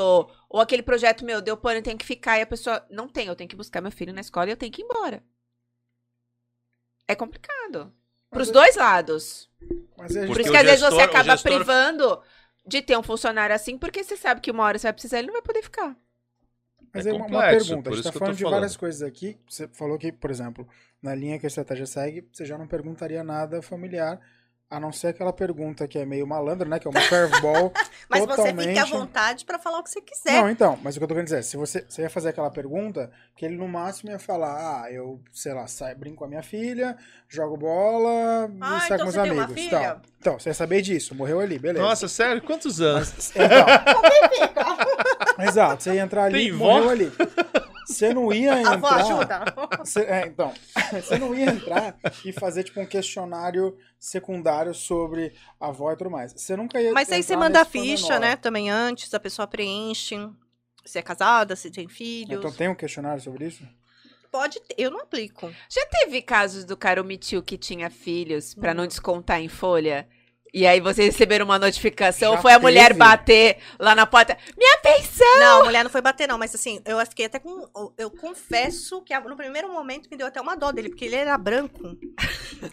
ou 0.48 0.60
aquele 0.60 0.82
projeto 0.82 1.24
meu, 1.24 1.42
deu 1.42 1.56
pano, 1.58 1.78
eu 1.78 1.82
tenho 1.82 1.98
que 1.98 2.06
ficar, 2.06 2.38
e 2.38 2.42
a 2.42 2.46
pessoa 2.46 2.84
não 2.90 3.06
tem, 3.06 3.26
eu 3.28 3.36
tenho 3.36 3.50
que 3.50 3.56
buscar 3.56 3.80
meu 3.82 3.92
filho 3.92 4.12
na 4.14 4.20
escola 4.22 4.48
e 4.48 4.52
eu 4.52 4.56
tenho 4.56 4.72
que 4.72 4.80
ir 4.80 4.84
embora. 4.84 5.22
É 7.06 7.14
complicado. 7.14 7.92
Pros 8.30 8.48
Mas 8.48 8.52
dois 8.54 8.76
lados. 8.76 9.50
Mas 9.98 10.16
a 10.16 10.26
Por 10.26 10.40
isso 10.40 10.50
que 10.50 10.56
às 10.56 10.62
vezes 10.64 10.80
gestor- 10.80 10.92
você 10.98 11.02
acaba 11.02 11.24
gestor- 11.24 11.52
privando 11.52 12.22
de 12.66 12.80
ter 12.80 12.96
um 12.96 13.02
funcionário 13.02 13.54
assim, 13.54 13.76
porque 13.76 14.02
você 14.02 14.16
sabe 14.16 14.40
que 14.40 14.50
uma 14.50 14.64
hora 14.64 14.78
você 14.78 14.86
vai 14.86 14.92
precisar, 14.92 15.18
ele 15.18 15.26
não 15.26 15.34
vai 15.34 15.42
poder 15.42 15.62
ficar. 15.62 15.94
Mas 16.92 17.06
É 17.06 17.10
é 17.10 17.12
uma, 17.12 17.26
uma 17.26 17.40
complexo, 17.42 17.66
pergunta. 17.68 17.90
A 17.90 17.94
gente 17.94 18.04
tá 18.04 18.12
tô 18.12 18.18
falando 18.18 18.36
de 18.36 18.42
falando. 18.42 18.54
várias 18.60 18.76
coisas 18.76 19.02
aqui. 19.02 19.38
Você 19.48 19.68
falou 19.68 19.98
que, 19.98 20.12
por 20.12 20.30
exemplo, 20.30 20.66
na 21.02 21.14
linha 21.14 21.38
que 21.38 21.46
a 21.46 21.48
estratégia 21.48 21.86
segue, 21.86 22.28
você 22.32 22.44
já 22.44 22.58
não 22.58 22.66
perguntaria 22.66 23.24
nada 23.24 23.62
familiar, 23.62 24.20
a 24.70 24.80
não 24.80 24.90
ser 24.90 25.08
aquela 25.08 25.34
pergunta 25.34 25.86
que 25.86 25.98
é 25.98 26.06
meio 26.06 26.26
malandra, 26.26 26.66
né? 26.66 26.78
Que 26.78 26.86
é 26.86 26.90
uma 26.90 27.00
curveball. 27.08 27.72
Mas 28.08 28.20
você 28.24 28.30
fique 28.30 28.30
à 28.30 28.36
totalmente- 28.36 28.90
vontade 28.90 29.44
pra 29.44 29.58
falar 29.58 29.80
o 29.80 29.82
que 29.82 29.90
você 29.90 30.00
quiser. 30.00 30.32
Não, 30.40 30.48
então, 30.48 30.78
mas 30.82 30.94
o 30.96 30.98
que 30.98 31.04
eu 31.04 31.08
tô 31.08 31.14
querendo 31.14 31.26
dizer, 31.26 31.40
é, 31.40 31.42
se 31.42 31.58
você, 31.58 31.84
você 31.86 32.00
ia 32.02 32.08
fazer 32.10 32.30
aquela 32.30 32.50
pergunta, 32.50 33.10
que 33.36 33.44
ele 33.44 33.56
no 33.56 33.68
máximo 33.68 34.10
ia 34.10 34.18
falar, 34.18 34.82
ah, 34.84 34.90
eu, 34.90 35.20
sei 35.30 35.52
lá, 35.52 35.66
saio, 35.66 35.96
brinco 35.98 36.16
com 36.16 36.24
a 36.24 36.28
minha 36.28 36.42
filha, 36.42 36.96
jogo 37.28 37.56
bola 37.58 38.50
Ah, 38.62 38.78
e 38.78 38.80
saio 38.88 38.94
então 39.02 39.12
com 39.12 39.12
uma 39.30 39.44
amigos. 39.44 39.68
Tal. 39.68 40.00
Então, 40.18 40.38
você 40.38 40.48
ia 40.48 40.54
saber 40.54 40.80
disso, 40.80 41.14
morreu 41.14 41.40
ali, 41.40 41.58
beleza. 41.58 41.84
Nossa, 41.84 42.08
sério? 42.08 42.40
Quantos 42.42 42.80
anos? 42.80 43.30
Então, 43.36 43.44
exato, 45.38 45.82
você 45.82 45.94
ia 45.94 46.02
entrar 46.02 46.24
ali, 46.24 46.38
Tem 46.38 46.52
vó? 46.52 46.64
morreu 46.74 46.90
ali. 46.90 47.12
Você 47.86 48.14
não 48.14 48.32
ia 48.32 48.54
A 48.54 48.72
avó 48.74 48.88
entrar... 48.88 49.00
ajuda. 49.00 49.44
Você, 49.78 50.00
é, 50.02 50.26
então, 50.26 50.52
você 50.92 51.18
não 51.18 51.34
ia 51.34 51.46
entrar 51.50 51.96
e 52.24 52.32
fazer 52.32 52.62
tipo 52.62 52.80
um 52.80 52.86
questionário 52.86 53.76
secundário 53.98 54.72
sobre 54.72 55.32
a 55.60 55.68
avó 55.68 55.92
e 55.92 55.96
tudo 55.96 56.10
mais. 56.10 56.32
Você 56.32 56.56
nunca 56.56 56.80
ia. 56.80 56.92
Mas 56.92 57.10
aí 57.10 57.22
você 57.22 57.34
entrar 57.34 57.44
manda 57.44 57.60
a 57.60 57.64
ficha, 57.64 58.06
pormenor. 58.06 58.20
né? 58.20 58.36
Também 58.36 58.70
antes, 58.70 59.12
a 59.12 59.20
pessoa 59.20 59.46
preenche. 59.46 60.16
Se 60.84 60.98
é 60.98 61.02
casada, 61.02 61.54
se 61.54 61.70
tem 61.70 61.88
filhos. 61.88 62.38
Então 62.38 62.50
tem 62.52 62.68
um 62.68 62.74
questionário 62.74 63.22
sobre 63.22 63.46
isso? 63.46 63.62
Pode 64.30 64.60
ter, 64.60 64.74
eu 64.78 64.90
não 64.90 65.00
aplico. 65.00 65.52
Já 65.68 65.84
teve 65.86 66.22
casos 66.22 66.64
do 66.64 66.76
cara 66.76 67.00
omitiu 67.00 67.42
que 67.42 67.58
tinha 67.58 67.90
filhos 67.90 68.54
pra 68.54 68.72
não 68.72 68.86
descontar 68.86 69.40
em 69.40 69.48
folha? 69.48 70.08
E 70.54 70.66
aí 70.66 70.80
vocês 70.80 71.06
receberam 71.14 71.46
uma 71.46 71.58
notificação, 71.58 72.32
Já 72.32 72.36
ou 72.36 72.42
foi 72.42 72.52
a 72.52 72.58
mulher 72.58 72.88
teve. 72.88 72.98
bater 72.98 73.56
lá 73.78 73.94
na 73.94 74.04
porta, 74.06 74.36
minha 74.56 74.76
pensão! 74.78 75.38
Não, 75.38 75.62
a 75.62 75.64
mulher 75.64 75.82
não 75.82 75.90
foi 75.90 76.02
bater, 76.02 76.28
não. 76.28 76.36
Mas 76.36 76.54
assim, 76.54 76.78
eu 76.84 76.98
fiquei 77.06 77.24
até 77.24 77.38
com. 77.38 77.66
Eu 77.96 78.10
confesso 78.10 79.00
que 79.02 79.18
no 79.20 79.34
primeiro 79.36 79.72
momento 79.72 80.10
me 80.10 80.16
deu 80.16 80.26
até 80.26 80.40
uma 80.42 80.54
dó 80.54 80.70
dele, 80.70 80.90
porque 80.90 81.06
ele 81.06 81.16
era 81.16 81.38
branco. 81.38 81.96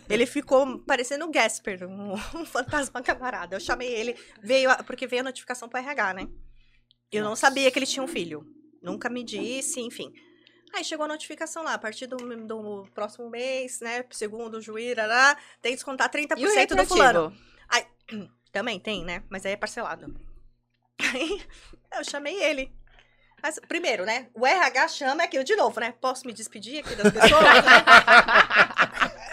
Ele 0.09 0.25
ficou 0.25 0.79
parecendo 0.79 1.23
o 1.25 1.31
Gasper, 1.31 1.87
um, 1.87 2.13
um 2.35 2.45
fantasma 2.45 3.01
camarada. 3.01 3.55
Eu 3.55 3.59
chamei 3.61 3.87
ele, 3.87 4.13
veio, 4.43 4.69
a- 4.69 4.83
porque 4.83 5.07
veio 5.07 5.21
a 5.21 5.25
notificação 5.25 5.69
pro 5.69 5.79
RH, 5.79 6.13
né? 6.15 6.27
Eu 7.11 7.23
não 7.23 7.35
sabia 7.35 7.71
que 7.71 7.79
ele 7.79 7.85
tinha 7.85 8.03
um 8.03 8.07
filho. 8.07 8.45
Nunca 8.83 9.09
me 9.09 9.23
disse, 9.23 9.79
enfim. 9.79 10.11
Aí 10.75 10.83
chegou 10.83 11.05
a 11.05 11.07
notificação 11.07 11.63
lá, 11.63 11.73
a 11.73 11.79
partir 11.79 12.05
do, 12.07 12.17
do 12.17 12.85
próximo 12.93 13.29
mês, 13.29 13.79
né? 13.79 14.03
Segundo 14.11 14.55
o 14.57 14.61
juiz, 14.61 14.95
lá, 14.95 15.35
tem 15.61 15.71
que 15.71 15.77
descontar 15.77 16.11
30% 16.11 16.37
E 16.37 16.73
o 16.73 16.75
do 16.75 16.85
fulano. 16.85 17.33
Também 18.51 18.79
tem, 18.79 19.03
né? 19.05 19.23
Mas 19.29 19.45
aí 19.45 19.53
é 19.53 19.57
parcelado. 19.57 20.13
Aí 21.13 21.41
eu 21.95 22.03
chamei 22.03 22.41
ele. 22.43 22.71
Mas, 23.41 23.57
primeiro, 23.69 24.05
né? 24.05 24.27
O 24.33 24.45
RH 24.45 24.87
chama 24.89 25.23
aquilo 25.23 25.43
de 25.45 25.55
novo, 25.55 25.79
né? 25.79 25.93
Posso 26.01 26.27
me 26.27 26.33
despedir 26.33 26.79
aqui 26.83 26.95
das 26.95 27.13
pessoas? 27.13 27.43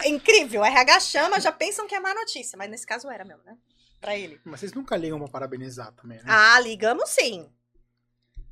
é 0.03 0.07
incrível. 0.09 0.61
O 0.61 0.65
RH 0.65 0.99
chama, 1.01 1.39
já 1.41 1.51
pensam 1.51 1.87
que 1.87 1.95
é 1.95 1.99
má 1.99 2.13
notícia. 2.13 2.57
Mas 2.57 2.69
nesse 2.69 2.85
caso 2.85 3.09
era 3.09 3.25
mesmo, 3.25 3.43
né? 3.43 3.57
Pra 3.99 4.15
ele. 4.15 4.39
Mas 4.45 4.59
vocês 4.61 4.71
nunca 4.73 4.95
ligam 4.95 5.19
pra 5.19 5.27
parabenizar 5.27 5.91
também, 5.93 6.19
né? 6.19 6.23
Ah, 6.27 6.59
ligamos 6.59 7.09
sim. 7.09 7.49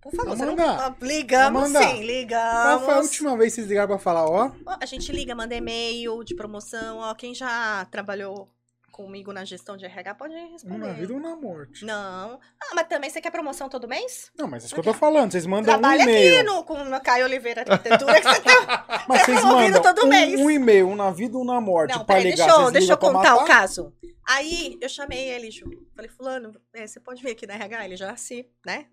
Por 0.02 0.14
favor, 0.14 0.35
você 0.38 0.45
não... 0.45 0.56
Ah, 0.60 0.95
Ligamos 1.02 1.64
Amanda, 1.64 1.80
sim, 1.81 1.93
Qual 1.95 2.02
ligamos. 2.03 2.85
foi 2.85 2.93
a 2.93 2.99
última 2.99 3.38
vez 3.38 3.52
que 3.53 3.56
vocês 3.56 3.68
ligaram 3.68 3.88
pra 3.88 3.97
falar? 3.97 4.26
Ó, 4.30 4.52
A 4.80 4.85
gente 4.85 5.11
liga, 5.11 5.34
manda 5.34 5.56
e-mail 5.56 6.23
de 6.23 6.35
promoção. 6.35 6.97
Ó, 6.97 7.15
quem 7.15 7.34
já 7.34 7.85
trabalhou 7.85 8.47
comigo 8.95 9.34
na 9.34 9.43
gestão 9.43 9.76
de 9.76 9.84
RH 9.84 10.15
pode 10.15 10.34
responder. 10.34 10.76
Um 10.76 10.88
na 10.88 10.93
vida 10.93 11.13
ou 11.13 11.19
na 11.19 11.35
morte? 11.35 11.84
Não. 11.84 12.39
Ah, 12.63 12.73
mas 12.73 12.88
também 12.88 13.09
você 13.09 13.19
quer 13.19 13.30
promoção 13.30 13.67
todo 13.67 13.89
mês? 13.89 14.31
Não, 14.38 14.47
mas 14.47 14.63
é 14.63 14.67
isso 14.67 14.73
que 14.73 14.80
eu 14.80 14.85
tô 14.85 14.93
falando. 14.93 15.34
Vocês 15.34 15.45
mandam 15.45 15.76
um 15.76 15.80
Trabalha 15.80 16.03
aqui 16.03 16.11
e-mail. 16.11 16.45
no, 16.45 16.63
com, 16.63 16.81
no 16.81 17.01
Caio 17.01 17.26
Oliveira 17.26 17.65
Arquitetura 17.67 18.22
que 18.22 18.23
você 18.23 18.41
tá... 18.41 18.85
Mas 19.09 19.23
vocês 19.23 19.39
promovido 19.41 19.77
mandam 19.77 19.93
todo 19.93 20.05
um, 20.05 20.09
mês. 20.09 20.39
um 20.39 20.49
e-mail, 20.49 20.88
um 20.88 20.95
na 20.95 21.11
vida 21.11 21.38
ou 21.38 21.43
na 21.43 21.59
morte 21.59 21.91
Não, 21.91 22.05
pra 22.05 22.15
peraí, 22.15 22.31
ligar. 22.31 22.45
deixa 22.45 22.61
eu, 22.61 22.72
deixa 22.72 22.93
eu 22.93 22.97
contar 22.97 23.35
o 23.35 23.43
caso. 23.43 23.93
Aí 24.26 24.77
eu 24.81 24.88
chamei 24.88 25.30
ele, 25.30 25.51
Ju. 25.51 25.65
Falei, 25.93 26.09
fulano, 26.09 26.55
é, 26.73 26.88
você 26.88 26.99
pode 27.01 27.22
vir 27.22 27.31
aqui 27.31 27.45
na 27.45 27.55
RH? 27.55 27.85
Ele 27.85 27.97
já 27.97 28.15
se, 28.15 28.49
né? 28.65 28.85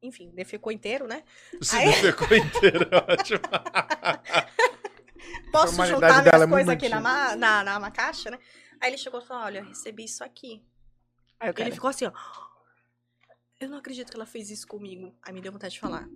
Enfim, 0.00 0.30
ele 0.32 0.44
ficou 0.44 0.70
inteiro, 0.70 1.08
né? 1.08 1.24
Você 1.60 1.76
Aí- 1.76 1.92
ficou 1.92 2.36
inteiro, 2.36 2.88
ótimo. 2.92 3.40
Posso 5.50 5.84
juntar 5.86 6.22
dela 6.22 6.44
é 6.44 6.46
minhas 6.46 6.48
muito 6.48 6.50
coisas 6.50 6.68
aqui 6.68 6.88
na, 6.88 7.00
na, 7.36 7.64
na, 7.64 7.78
na 7.80 7.90
caixa, 7.90 8.30
né? 8.30 8.38
Aí 8.80 8.90
ele 8.90 8.98
chegou 8.98 9.20
e 9.20 9.24
falou, 9.24 9.44
olha, 9.44 9.58
eu 9.60 9.64
recebi 9.64 10.04
isso 10.04 10.22
aqui. 10.22 10.62
Aí 11.40 11.52
Ele 11.58 11.72
ficou 11.72 11.90
assim, 11.90 12.06
ó. 12.06 12.12
Eu 13.60 13.68
não 13.70 13.78
acredito 13.78 14.10
que 14.10 14.16
ela 14.16 14.26
fez 14.26 14.50
isso 14.50 14.66
comigo. 14.66 15.14
Aí 15.22 15.32
me 15.32 15.40
deu 15.40 15.50
vontade 15.52 15.74
de 15.74 15.80
falar. 15.80 16.08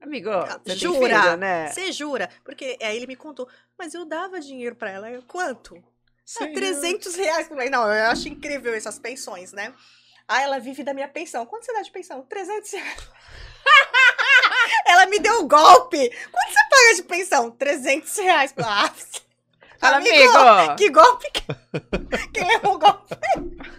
amigo, 0.00 0.30
Ah, 0.30 0.60
você 0.64 0.76
jura? 0.76 1.22
filho, 1.22 1.36
né? 1.36 1.66
Você 1.68 1.92
jura? 1.92 2.30
Porque 2.44 2.78
aí 2.80 2.96
ele 2.96 3.06
me 3.06 3.16
contou, 3.16 3.48
mas 3.78 3.92
eu 3.94 4.04
dava 4.04 4.40
dinheiro 4.40 4.76
pra 4.76 4.90
ela. 4.90 5.10
Eu, 5.10 5.22
quanto? 5.22 5.76
Ah, 5.76 5.82
Sim. 6.24 6.52
300 6.52 7.14
reais. 7.16 7.48
Não, 7.70 7.92
eu 7.92 8.06
acho 8.06 8.28
incrível 8.28 8.72
essas 8.74 8.98
pensões, 8.98 9.52
né? 9.52 9.74
Ah, 10.28 10.42
ela 10.42 10.58
vive 10.58 10.82
da 10.82 10.92
minha 10.94 11.08
pensão. 11.08 11.46
Quanto 11.46 11.64
você 11.64 11.72
dá 11.72 11.82
de 11.82 11.90
pensão? 11.90 12.22
300 12.22 12.72
reais. 12.72 13.08
ela 14.86 15.06
me 15.06 15.18
deu 15.18 15.40
um 15.42 15.48
golpe. 15.48 16.08
Quanto 16.08 16.52
você 16.52 16.68
paga 16.68 16.94
de 16.96 17.02
pensão? 17.04 17.50
300 17.50 18.16
reais. 18.18 18.54
Ah, 18.58 18.92
amigo, 19.80 20.36
amigo! 20.38 20.74
que 20.76 20.90
golpe? 20.90 21.30
que- 21.30 21.42
Quem 22.32 22.46
levou 22.48 22.74
o 22.74 22.78
golpe? 22.78 23.14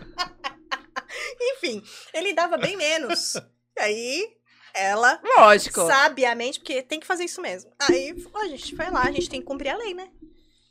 Enfim, 1.40 1.84
ele 2.14 2.34
dava 2.34 2.58
bem 2.58 2.76
menos. 2.78 3.36
E 3.78 3.80
aí, 3.80 4.38
ela 4.74 5.20
Lógico. 5.38 5.86
sabiamente, 5.88 6.60
porque 6.60 6.82
tem 6.84 7.00
que 7.00 7.08
fazer 7.08 7.24
isso 7.26 7.42
mesmo. 7.42 7.72
Aí 7.80 8.14
a 8.36 8.48
gente 8.48 8.76
foi 8.76 8.90
lá, 8.90 9.02
a 9.04 9.12
gente 9.12 9.30
tem 9.30 9.40
que 9.40 9.46
cumprir 9.48 9.70
a 9.70 9.78
lei, 9.78 9.94
né? 9.94 10.10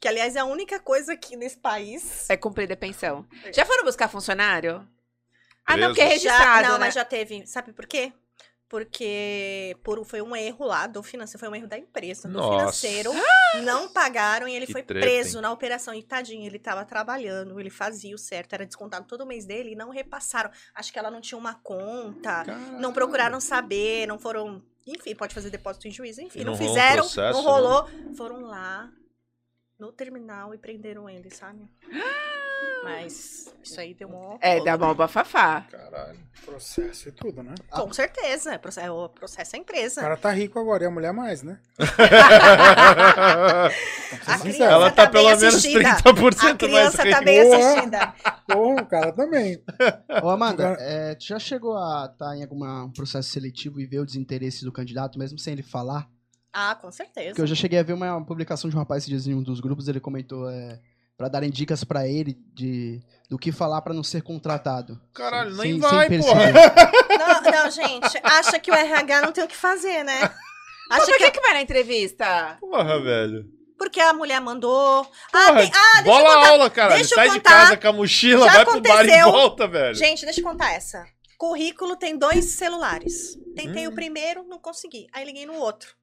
Que, 0.01 0.09
aliás, 0.09 0.37
é 0.37 0.41
a 0.41 0.45
única 0.45 0.79
coisa 0.79 1.15
aqui 1.15 1.37
nesse 1.37 1.57
país. 1.59 2.29
É 2.29 2.37
cumprir 2.37 2.71
a 2.71 2.77
pensão. 2.77 3.27
Já 3.53 3.65
foram 3.65 3.85
buscar 3.85 4.09
funcionário? 4.09 4.87
Ah, 5.67 5.77
não, 5.77 5.89
porque 5.89 6.03
é 6.03 6.09
Preso. 6.09 6.25
Já- 6.25 6.31
registrado, 6.33 6.69
não, 6.69 6.75
né? 6.75 6.79
mas 6.87 6.95
já 6.95 7.05
teve. 7.05 7.47
Sabe 7.47 7.73
por 7.73 7.87
quê? 7.87 8.13
Porque 8.69 9.77
por, 9.85 10.05
foi 10.05 10.21
um 10.21 10.35
erro 10.35 10.65
lá 10.65 10.89
do 10.89 11.01
financeiro, 11.03 11.39
foi 11.39 11.49
um 11.49 11.55
erro 11.55 11.69
da 11.69 11.79
empresa, 11.79 12.27
do 12.27 12.35
Nossa. 12.35 12.59
financeiro. 12.59 13.13
Não 13.63 13.89
pagaram 13.89 14.49
e 14.49 14.55
ele 14.55 14.67
Que 14.67 14.73
foi 14.73 14.83
treta, 14.83 15.07
preso 15.07 15.39
hein? 15.39 15.43
na 15.43 15.53
operação. 15.53 15.95
E 15.95 16.03
tadinho, 16.03 16.45
ele 16.45 16.59
tava 16.59 16.85
trabalhando, 16.85 17.59
ele 17.61 17.71
fazia 17.71 18.15
o 18.15 18.19
certo, 18.19 18.55
era 18.55 18.67
descontado 18.67 19.07
todo 19.07 19.25
mês 19.25 19.45
dele 19.45 19.73
e 19.73 19.77
não 19.77 19.91
repassaram. 19.91 20.51
Acho 20.75 20.93
que 20.93 20.99
ela 20.99 21.11
não 21.11 21.21
tinha 21.21 21.39
uma 21.39 21.55
conta, 21.55 22.45
não 22.81 22.93
procuraram 22.93 23.41
saber, 23.41 24.07
não 24.07 24.19
foram. 24.19 24.63
Enfim, 24.85 25.15
pode 25.15 25.35
fazer 25.35 25.51
depósito 25.51 25.89
em 25.89 25.91
juízo, 25.91 26.21
enfim, 26.21 26.45
não, 26.45 26.53
não 26.53 26.59
fizeram, 26.59 27.03
processo, 27.05 27.33
não 27.33 27.45
né? 27.45 27.51
rolou. 27.51 27.89
Foram 28.17 28.41
lá 28.43 28.91
no 29.79 29.93
terminal 29.93 30.55
e 30.55 30.59
prenderam 30.59 31.09
ele, 31.09 31.31
sabe? 31.31 31.69
Mas 32.85 33.53
isso 33.63 33.81
aí 33.81 33.95
deu 33.95 34.09
um. 34.09 34.39
É, 34.41 34.63
dá 34.63 34.79
mó 34.79 34.95
bafafá. 34.95 35.63
Caralho. 35.71 36.19
Processo 36.45 37.09
e 37.09 37.13
tudo, 37.13 37.43
né? 37.43 37.55
Com 37.71 37.93
certeza. 37.93 38.55
é 38.55 38.59
proce- 38.59 38.79
é 38.81 38.89
O 38.91 39.09
processo 39.09 39.57
é 39.57 39.59
a 39.59 39.61
O 39.61 39.63
empresa. 39.63 40.01
cara 40.01 40.17
tá 40.17 40.31
rico 40.31 40.61
agora 40.61 40.85
e 40.85 40.87
a 40.87 40.91
mulher 40.91 41.13
mais, 41.13 41.43
né? 41.43 41.59
A 44.27 44.39
criança 44.39 44.65
Ela 44.65 44.91
tá, 44.91 45.07
tá 45.07 45.11
bem 45.11 45.25
pelo 45.25 45.29
menos 45.41 45.43
assistida. 45.57 45.97
30% 45.97 46.39
A 46.39 46.43
mais 46.45 46.57
criança 46.57 46.97
tá 46.99 47.03
rica. 47.05 47.23
bem 47.23 47.43
Boa. 47.43 47.57
assistida. 47.57 48.15
O 48.57 48.87
cara 48.87 49.13
também. 49.13 49.63
Ô, 50.23 50.29
Amanda, 50.29 50.77
é, 50.79 51.15
tu 51.15 51.25
já 51.27 51.39
chegou 51.39 51.77
a 51.77 52.09
estar 52.13 52.37
em 52.37 52.43
algum 52.43 52.91
processo 52.93 53.29
seletivo 53.31 53.81
e 53.81 53.87
ver 53.87 53.99
o 54.01 54.07
desinteresse 54.07 54.65
do 54.65 54.71
candidato, 54.73 55.19
mesmo 55.19 55.39
sem 55.39 55.53
ele 55.55 55.63
falar? 55.63 56.09
Ah, 56.53 56.75
com 56.81 56.91
certeza. 56.91 57.31
Porque 57.31 57.43
eu 57.43 57.47
já 57.47 57.55
cheguei 57.55 57.79
a 57.79 57.83
ver 57.83 57.93
uma 57.95 58.25
publicação 58.25 58.71
de 58.71 58.77
um 58.77 58.79
rapaz 58.79 59.03
esses 59.03 59.11
dias 59.11 59.27
em 59.27 59.35
um 59.35 59.43
dos 59.43 59.61
grupos, 59.61 59.89
ele 59.89 60.01
comentou 60.01 60.49
é, 60.49 60.79
para 61.17 61.29
darem 61.29 61.51
dicas 61.51 61.83
pra 61.85 62.07
ele 62.07 62.37
de 62.55 63.01
do 63.29 63.39
que 63.39 63.51
falar 63.51 63.81
pra 63.83 63.95
não 63.95 64.05
ser 64.05 64.23
contratado. 64.23 65.01
Caralho, 65.15 65.55
Sem- 65.57 65.73
nem 65.73 65.81
sem 65.81 65.91
vai, 65.91 66.09
perceber. 66.09 66.53
porra. 66.53 66.93
Não, 67.19 67.51
não, 67.65 67.71
gente, 67.71 68.21
acha 68.23 68.59
que 68.59 68.71
o 68.71 68.75
RH 68.75 69.21
não 69.23 69.33
tem 69.33 69.43
o 69.45 69.49
que 69.49 69.57
fazer, 69.57 70.05
né? 70.05 70.21
Mas 70.89 71.03
Acha 71.03 71.11
por 71.11 71.19
que 71.19 71.25
que, 71.25 71.31
que 71.33 71.41
vai 71.41 71.55
na 71.55 71.63
entrevista? 71.63 72.57
Porra, 72.61 73.01
velho. 73.03 73.51
porque 73.77 73.99
a 74.01 74.13
mulher 74.13 74.41
mandou. 74.41 75.01
Ah, 75.33 75.47
Porra, 75.49 75.61
tem- 75.63 75.73
ah, 75.75 75.93
deixa 75.95 75.99
eu 75.99 76.05
bola 76.05 76.35
contar. 76.37 76.49
aula, 76.51 76.71
cara. 76.71 76.95
deixa 76.95 77.15
eu 77.15 77.17
Sai 77.17 77.29
de 77.31 77.37
contar. 77.37 77.51
casa 77.51 77.77
com 77.77 77.89
a 77.89 77.93
mochila, 77.93 78.47
Já 78.47 78.53
vai 78.53 78.65
pro 78.65 78.81
bar 78.81 78.89
e 78.89 78.93
aconteceu. 79.11 79.33
volta, 79.33 79.67
velho. 79.69 79.95
Gente, 79.97 80.25
deixa 80.25 80.41
eu 80.41 80.45
contar 80.45 80.73
essa. 80.73 81.05
Currículo 81.37 81.97
tem 81.97 82.17
dois 82.17 82.45
celulares. 82.53 83.37
Tentei 83.57 83.87
Hum. 83.89 83.91
o 83.91 83.95
primeiro, 83.95 84.45
não 84.45 84.59
consegui. 84.59 85.07
Aí 85.13 85.25
liguei 85.25 85.45
no 85.47 85.55
outro. 85.55 85.95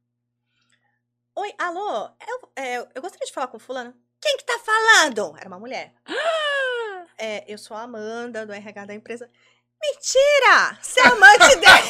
Oi, 1.35 1.51
alô? 1.57 2.09
Eu, 2.27 2.49
é, 2.55 2.77
eu 2.93 3.01
gostaria 3.01 3.25
de 3.25 3.33
falar 3.33 3.47
com 3.47 3.57
fulano. 3.57 3.93
Quem 4.23 4.37
que 4.37 4.45
tá 4.45 4.57
falando? 4.59 5.35
Era 5.37 5.49
uma 5.49 5.59
mulher. 5.59 5.93
É, 7.15 7.45
eu 7.47 7.59
sou 7.59 7.77
a 7.77 7.83
Amanda, 7.83 8.43
do 8.43 8.51
RH 8.51 8.85
da 8.85 8.93
empresa. 8.93 9.29
Mentira! 9.79 10.77
Você 10.81 10.99
é 10.99 11.07
amante 11.07 11.55
dele! 11.57 11.89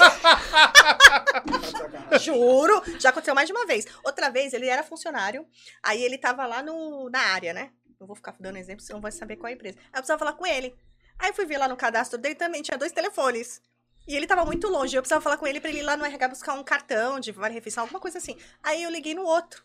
Juro! 2.20 2.84
Já 3.00 3.10
aconteceu 3.10 3.34
mais 3.34 3.48
de 3.48 3.54
uma 3.54 3.66
vez. 3.66 3.88
Outra 4.04 4.30
vez, 4.30 4.54
ele 4.54 4.68
era 4.68 4.84
funcionário. 4.84 5.48
Aí 5.82 6.04
ele 6.04 6.18
tava 6.18 6.46
lá 6.46 6.62
no, 6.62 7.10
na 7.10 7.20
área, 7.20 7.54
né? 7.54 7.72
Não 8.00 8.06
vou 8.06 8.18
ficar 8.18 8.36
dando 8.38 8.58
exemplo, 8.58 8.84
senão 8.84 9.00
vai 9.00 9.14
saber 9.14 9.38
qual 9.38 9.48
é 9.48 9.54
a 9.54 9.56
empresa. 9.56 9.78
Aí 9.80 9.86
eu 9.86 10.02
precisava 10.02 10.20
falar 10.20 10.34
com 10.34 10.46
ele. 10.46 10.76
Aí 11.18 11.30
eu 11.30 11.34
fui 11.34 11.46
ver 11.46 11.58
lá 11.58 11.70
no 11.70 11.78
cadastro 11.78 12.20
dele 12.20 12.36
também, 12.36 12.62
tinha 12.62 12.78
dois 12.78 12.92
telefones. 12.92 13.62
E 14.06 14.16
ele 14.16 14.28
tava 14.28 14.44
muito 14.44 14.68
longe. 14.68 14.96
Eu 14.96 15.02
precisava 15.02 15.24
falar 15.24 15.38
com 15.38 15.48
ele 15.48 15.62
pra 15.62 15.70
ele 15.70 15.80
ir 15.80 15.84
lá 15.84 15.96
no 15.96 16.06
RH 16.06 16.28
buscar 16.28 16.54
um 16.54 16.64
cartão 16.64 17.20
de 17.20 17.32
vale 17.32 17.54
refeição, 17.54 17.84
alguma 17.84 18.00
coisa 18.00 18.18
assim. 18.18 18.38
Aí 18.62 18.84
eu 18.84 18.92
liguei 18.92 19.16
no 19.16 19.24
outro. 19.24 19.64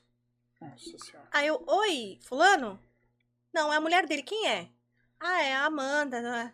Nossa 0.61 0.99
senhora. 0.99 1.29
Aí 1.33 1.47
eu, 1.47 1.63
oi, 1.67 2.19
fulano? 2.23 2.79
Não, 3.53 3.73
é 3.73 3.77
a 3.77 3.81
mulher 3.81 4.07
dele, 4.07 4.23
quem 4.23 4.49
é? 4.49 4.69
Ah, 5.21 5.43
é 5.43 5.55
a 5.55 5.65
Amanda. 5.67 6.21
não 6.21 6.35
é? 6.35 6.53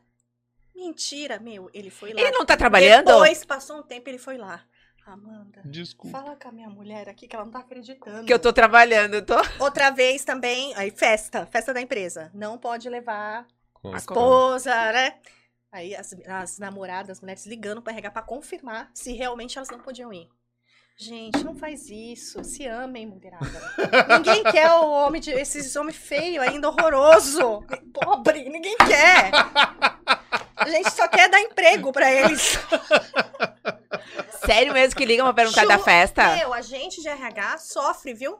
Mentira, 0.74 1.38
meu, 1.38 1.70
ele 1.72 1.90
foi 1.90 2.12
lá. 2.12 2.20
Ele 2.20 2.30
não 2.32 2.44
tá 2.44 2.56
trabalhando? 2.56 3.06
Depois, 3.06 3.44
passou 3.44 3.78
um 3.78 3.82
tempo, 3.82 4.08
ele 4.08 4.18
foi 4.18 4.36
lá. 4.36 4.64
Amanda, 5.06 5.60
Desculpa. 5.66 6.18
fala 6.18 6.34
com 6.34 6.48
a 6.48 6.52
minha 6.52 6.68
mulher 6.70 7.10
aqui 7.10 7.28
que 7.28 7.36
ela 7.36 7.44
não 7.44 7.52
tá 7.52 7.58
acreditando. 7.58 8.24
Que 8.24 8.32
eu 8.32 8.38
tô 8.38 8.52
trabalhando, 8.54 9.14
eu 9.14 9.24
tô. 9.24 9.34
Outra 9.60 9.90
vez 9.90 10.24
também, 10.24 10.74
aí 10.76 10.90
festa, 10.90 11.44
festa 11.44 11.74
da 11.74 11.80
empresa. 11.80 12.30
Não 12.32 12.56
pode 12.56 12.88
levar 12.88 13.46
Com- 13.74 13.92
a 13.92 13.98
esposa, 13.98 14.74
né? 14.92 15.20
Aí 15.70 15.94
as, 15.94 16.14
as 16.26 16.58
namoradas, 16.58 17.10
as 17.18 17.20
mulheres 17.20 17.44
ligando 17.44 17.82
pra 17.82 17.92
RH 17.92 18.10
pra 18.12 18.22
confirmar 18.22 18.90
se 18.94 19.12
realmente 19.12 19.58
elas 19.58 19.68
não 19.68 19.78
podiam 19.78 20.10
ir. 20.10 20.26
Gente, 20.96 21.42
não 21.42 21.56
faz 21.56 21.88
isso. 21.90 22.44
Se 22.44 22.66
amem, 22.66 23.04
mulherada. 23.06 23.46
ninguém 24.16 24.44
quer 24.52 24.70
o 24.72 24.88
homem 24.90 25.20
de. 25.20 25.30
Esses 25.32 25.74
homens 25.74 25.96
feios 25.96 26.46
ainda, 26.46 26.68
horroroso. 26.68 27.64
Pobre, 27.92 28.48
ninguém 28.48 28.76
quer. 28.78 29.30
A 30.56 30.68
gente 30.70 30.90
só 30.92 31.08
quer 31.08 31.28
dar 31.28 31.40
emprego 31.40 31.92
pra 31.92 32.10
eles. 32.12 32.56
Sério 34.46 34.72
mesmo 34.72 34.96
que 34.96 35.04
ligam 35.04 35.24
pra 35.26 35.34
perguntar 35.34 35.66
da 35.66 35.78
Ju- 35.78 35.84
festa? 35.84 36.36
Meu, 36.36 36.52
a 36.54 36.60
gente 36.60 37.00
de 37.02 37.08
RH 37.08 37.58
sofre, 37.58 38.14
viu? 38.14 38.38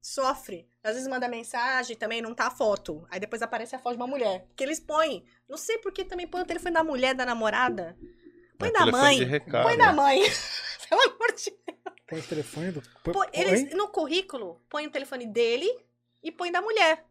Sofre. 0.00 0.68
Às 0.84 0.94
vezes 0.94 1.08
manda 1.08 1.26
mensagem 1.28 1.96
também, 1.96 2.20
não 2.22 2.34
tá 2.34 2.46
a 2.46 2.50
foto. 2.50 3.06
Aí 3.10 3.18
depois 3.20 3.40
aparece 3.42 3.74
a 3.74 3.78
foto 3.78 3.92
de 3.96 4.00
uma 4.02 4.06
mulher. 4.06 4.46
Que 4.56 4.62
eles 4.64 4.78
põem. 4.80 5.24
Não 5.48 5.56
sei 5.56 5.78
por 5.78 5.92
que 5.92 6.04
também 6.04 6.26
põe 6.26 6.42
o 6.42 6.46
telefone 6.46 6.74
da 6.74 6.84
mulher, 6.84 7.14
da 7.14 7.24
namorada. 7.26 7.96
Põe 8.58 8.68
É 8.68 8.72
da 8.72 8.86
mãe. 8.86 9.18
de 9.18 9.24
recado. 9.24 9.62
Põe 9.64 9.76
da 9.76 9.92
mãe. 9.92 10.20
Pelo 10.88 11.02
amor 11.02 11.34
de 11.34 11.50
Deus. 11.50 11.78
Põe 12.08 12.18
o 12.20 12.22
telefone 12.22 12.70
do. 12.72 12.82
Põe, 13.04 13.12
Pô, 13.12 13.24
eles, 13.32 13.74
no 13.74 13.88
currículo, 13.88 14.60
põe 14.68 14.86
o 14.86 14.90
telefone 14.90 15.26
dele 15.26 15.68
e 16.22 16.32
põe 16.32 16.50
da 16.50 16.60
mulher. 16.62 17.04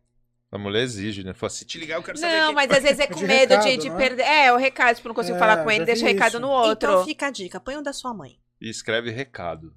A 0.51 0.57
mulher 0.57 0.81
exige, 0.83 1.23
né? 1.23 1.33
Fala, 1.33 1.49
se 1.49 1.65
te 1.65 1.77
ligar, 1.77 1.97
eu 1.97 2.03
quero 2.03 2.17
saber 2.17 2.39
Não, 2.39 2.45
quem... 2.47 2.55
mas 2.55 2.71
às 2.71 2.81
vezes 2.81 2.99
é 2.99 3.07
com 3.07 3.15
De 3.15 3.25
medo 3.27 3.49
de, 3.59 3.67
recado, 3.69 3.81
de 3.81 3.89
não 3.89 3.95
é? 3.95 3.99
perder. 3.99 4.23
É, 4.23 4.53
o 4.53 4.57
recado, 4.57 4.95
tipo, 4.95 5.07
não 5.09 5.15
consigo 5.15 5.35
É, 5.35 5.39
falar 5.39 5.61
com 5.63 5.69
ele, 5.69 5.83
deixa 5.85 6.05
vi 6.05 6.13
recado 6.13 6.29
isso. 6.31 6.39
no 6.39 6.49
outro. 6.49 6.89
Então 6.91 7.05
fica 7.05 7.27
a 7.27 7.29
dica, 7.31 7.59
põe 7.59 7.75
o 7.75 7.81
da 7.81 7.91
sua 7.93 8.13
mãe. 8.13 8.39
E 8.61 8.69
escreve 8.69 9.11
recado. 9.11 9.73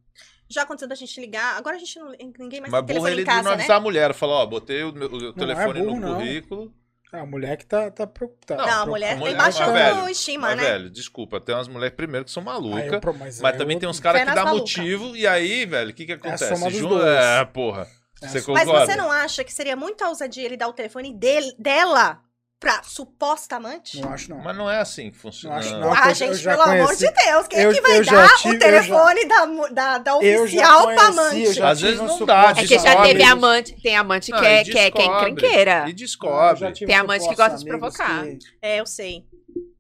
Já 0.49 0.63
aconteceu 0.63 0.89
da 0.89 0.95
gente 0.95 1.21
ligar, 1.21 1.57
agora 1.57 1.77
a 1.77 1.79
gente 1.79 1.99
não. 1.99 2.11
Ninguém 2.39 2.61
mais 2.61 2.73
Mas 2.73 2.81
tem 2.81 2.87
telefone 2.87 3.13
ele 3.13 3.21
em 3.23 3.25
de 3.25 3.31
não 3.31 3.37
casa, 3.37 3.49
né? 3.51 3.55
avisar 3.57 3.77
a 3.77 3.81
mulher. 3.81 4.15
Fala, 4.15 4.33
ó, 4.35 4.47
botei 4.47 4.83
o, 4.85 4.93
meu- 4.93 5.09
o 5.11 5.29
é 5.31 5.33
telefone 5.33 5.81
burro, 5.83 6.01
no 6.01 6.07
não. 6.09 6.15
currículo. 6.17 6.75
É 7.13 7.19
a 7.19 7.27
mulher 7.27 7.57
que 7.57 7.67
tá, 7.67 7.91
tá 7.91 8.07
preocupada. 8.07 8.63
Não, 8.65 8.83
a 8.83 8.87
mulher 8.87 9.19
tem 9.21 9.37
baixa 9.37 9.71
velho, 9.73 9.97
autoestima, 9.97 10.55
né? 10.55 10.63
velho, 10.63 10.91
desculpa, 10.91 11.41
tem 11.41 11.55
umas 11.55 11.67
mulheres 11.67 11.97
primeiro 11.97 12.25
que 12.25 12.31
são 12.31 12.41
Aí 12.43 12.47
malucas. 12.47 13.01
pro- 13.01 13.15
mas 13.15 13.41
Mas 13.41 13.53
aí 13.53 13.59
também 13.59 13.79
tem 13.79 13.89
uns 13.89 13.99
caras 13.99 14.21
que 14.21 14.27
dá 14.33 14.45
malucas. 14.45 14.77
motivo, 14.77 15.17
e 15.17 15.27
aí, 15.27 15.67
velho, 15.67 15.91
o 15.91 15.93
que 15.93 16.07
que 16.07 16.13
acontece? 16.13 16.55
soma 16.55 16.71
dos 16.71 16.79
Jun- 16.79 16.89
dois. 16.89 17.05
É, 17.19 17.45
porra. 17.47 17.89
É. 18.23 18.29
Você 18.29 18.53
Mas 18.53 18.69
você 18.69 18.97
não 18.97 19.11
acha 19.11 19.43
que 19.43 19.53
seria 19.53 19.75
muita 19.75 20.07
ousadia 20.09 20.45
ele 20.45 20.57
dar 20.57 20.69
o 20.69 20.73
telefone 20.73 21.13
dele, 21.13 21.53
dela 21.59 22.21
pra 22.61 22.83
suposta 22.83 23.57
amante? 23.57 23.99
Não 24.01 24.13
acho, 24.13 24.29
não. 24.31 24.39
Mas 24.39 24.55
não 24.57 24.71
é 24.71 24.79
assim 24.81 25.11
que 25.11 25.17
funciona. 25.17 25.55
Não 25.57 25.61
acho, 25.63 25.79
não. 25.79 25.93
Ah, 25.95 26.09
eu 26.11 26.15
gente, 26.15 26.35
já 26.37 26.51
pelo 26.51 26.63
amor 26.63 26.87
conheci- 26.87 27.07
de 27.09 27.25
Deus, 27.25 27.47
quem 27.49 27.59
eu- 27.61 27.71
é 27.71 27.75
que 27.75 27.81
vai 27.81 28.05
já 28.05 28.13
dar 28.13 28.37
tive- 28.37 28.57
o 28.57 28.59
telefone 28.59 29.25
da, 29.27 29.47
mu- 29.47 29.73
da, 29.75 29.99
da 29.99 30.11
já 30.13 30.17
oficial 30.19 30.83
pra 30.85 30.95
conheci, 30.97 31.19
amante? 31.19 31.43
eu 31.45 31.53
já 31.55 31.69
Às 31.71 31.81
vezes 31.81 31.99
não 32.01 32.27
dá, 32.27 32.51
É 32.51 32.55
que 32.67 32.79
já 32.79 33.03
teve 33.03 33.23
amante. 33.23 33.83
Tem 33.83 33.97
amante 33.97 34.31
Não, 34.31 34.39
que 34.39 34.45
é, 34.47 34.63
que 34.65 34.79
é, 34.79 34.91
que 34.91 35.01
é 35.03 35.07
encrenqueira. 35.07 35.85
E 35.87 35.89
já 35.89 35.95
descobre. 35.95 36.73
Tem 36.87 36.95
amante 36.95 37.27
que 37.29 37.35
gosta 37.35 37.57
de 37.57 37.65
provocar. 37.65 38.25
que- 38.25 38.39
É, 38.61 38.79
eu 38.81 38.87
sei. 38.87 39.25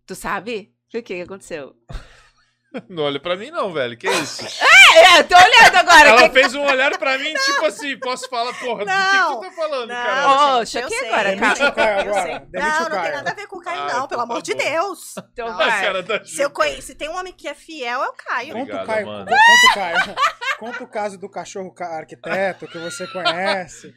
Tu 0.06 0.14
sabe? 0.14 0.72
O 0.88 0.90
que 0.90 1.02
que 1.02 1.20
aconteceu? 1.20 1.74
Não 2.88 3.02
olha 3.04 3.18
pra 3.20 3.36
mim, 3.36 3.50
não, 3.50 3.72
velho. 3.72 3.96
Que 3.96 4.08
isso? 4.08 4.44
É, 4.92 5.20
eu 5.20 5.28
tô 5.28 5.36
olhando 5.36 5.76
agora. 5.76 6.08
Ela 6.08 6.28
que... 6.28 6.34
fez 6.34 6.52
um 6.52 6.62
olhar 6.64 6.98
pra 6.98 7.16
mim, 7.16 7.32
tipo 7.46 7.64
assim, 7.64 7.96
posso 8.00 8.28
falar, 8.28 8.52
porra, 8.54 8.80
do 8.84 8.86
que, 8.86 8.92
Não, 8.92 9.40
que 9.40 9.46
tu 9.46 9.50
tá 9.50 9.56
falando, 9.62 9.88
Não, 9.88 9.94
cara? 9.94 10.58
Ô, 10.58 10.66
choquei 10.66 10.98
sei. 10.98 11.08
agora, 11.12 11.36
cara. 11.36 12.00
agora. 12.00 12.48
Não, 12.52 12.88
não 12.88 13.02
tem 13.02 13.12
nada 13.12 13.30
a 13.30 13.34
ver 13.34 13.46
com 13.46 13.58
o 13.58 13.60
Caio, 13.62 13.82
Ah, 13.82 13.86
não, 13.86 14.08
pelo 14.08 14.18
tá 14.18 14.22
amor 14.24 14.42
de. 14.42 14.52
Deus. 14.52 15.14
Então 15.32 15.48
Não. 15.48 15.56
Vai. 15.56 16.02
da 16.02 16.24
Se, 16.24 16.42
eu 16.42 16.48
Ju. 16.48 16.50
conhe- 16.50 16.82
se 16.82 16.96
tem 16.96 17.08
um 17.08 17.16
homem 17.16 17.32
que 17.32 17.46
é 17.46 17.54
fiel, 17.54 18.02
é 18.02 18.08
o 18.08 18.12
Caio. 18.14 18.52
Conta 18.52 18.82
o 18.82 18.86
Caio. 18.86 19.08
Amanda. 19.08 19.30
Conta 19.30 19.70
o 19.70 19.74
Caio. 19.74 20.16
Conta 20.58 20.82
o 20.84 20.88
caso 20.88 21.18
do 21.18 21.30
cachorro 21.30 21.72
ca- 21.72 21.96
arquiteto 21.98 22.66
que 22.66 22.78
você 22.78 23.06
conhece. 23.12 23.94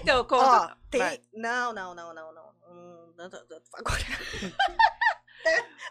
Então, 0.00 0.20
Ó, 0.20 0.24
conta. 0.24 0.76
tem. 0.88 1.00
Vai. 1.00 1.20
Não, 1.34 1.72
não, 1.72 1.92
não, 1.92 2.14
não, 2.14 2.32
não. 2.32 2.44
Hum, 2.70 3.12
não, 3.18 3.28
não, 3.28 3.40
não, 3.50 3.58
Agora. 3.74 4.04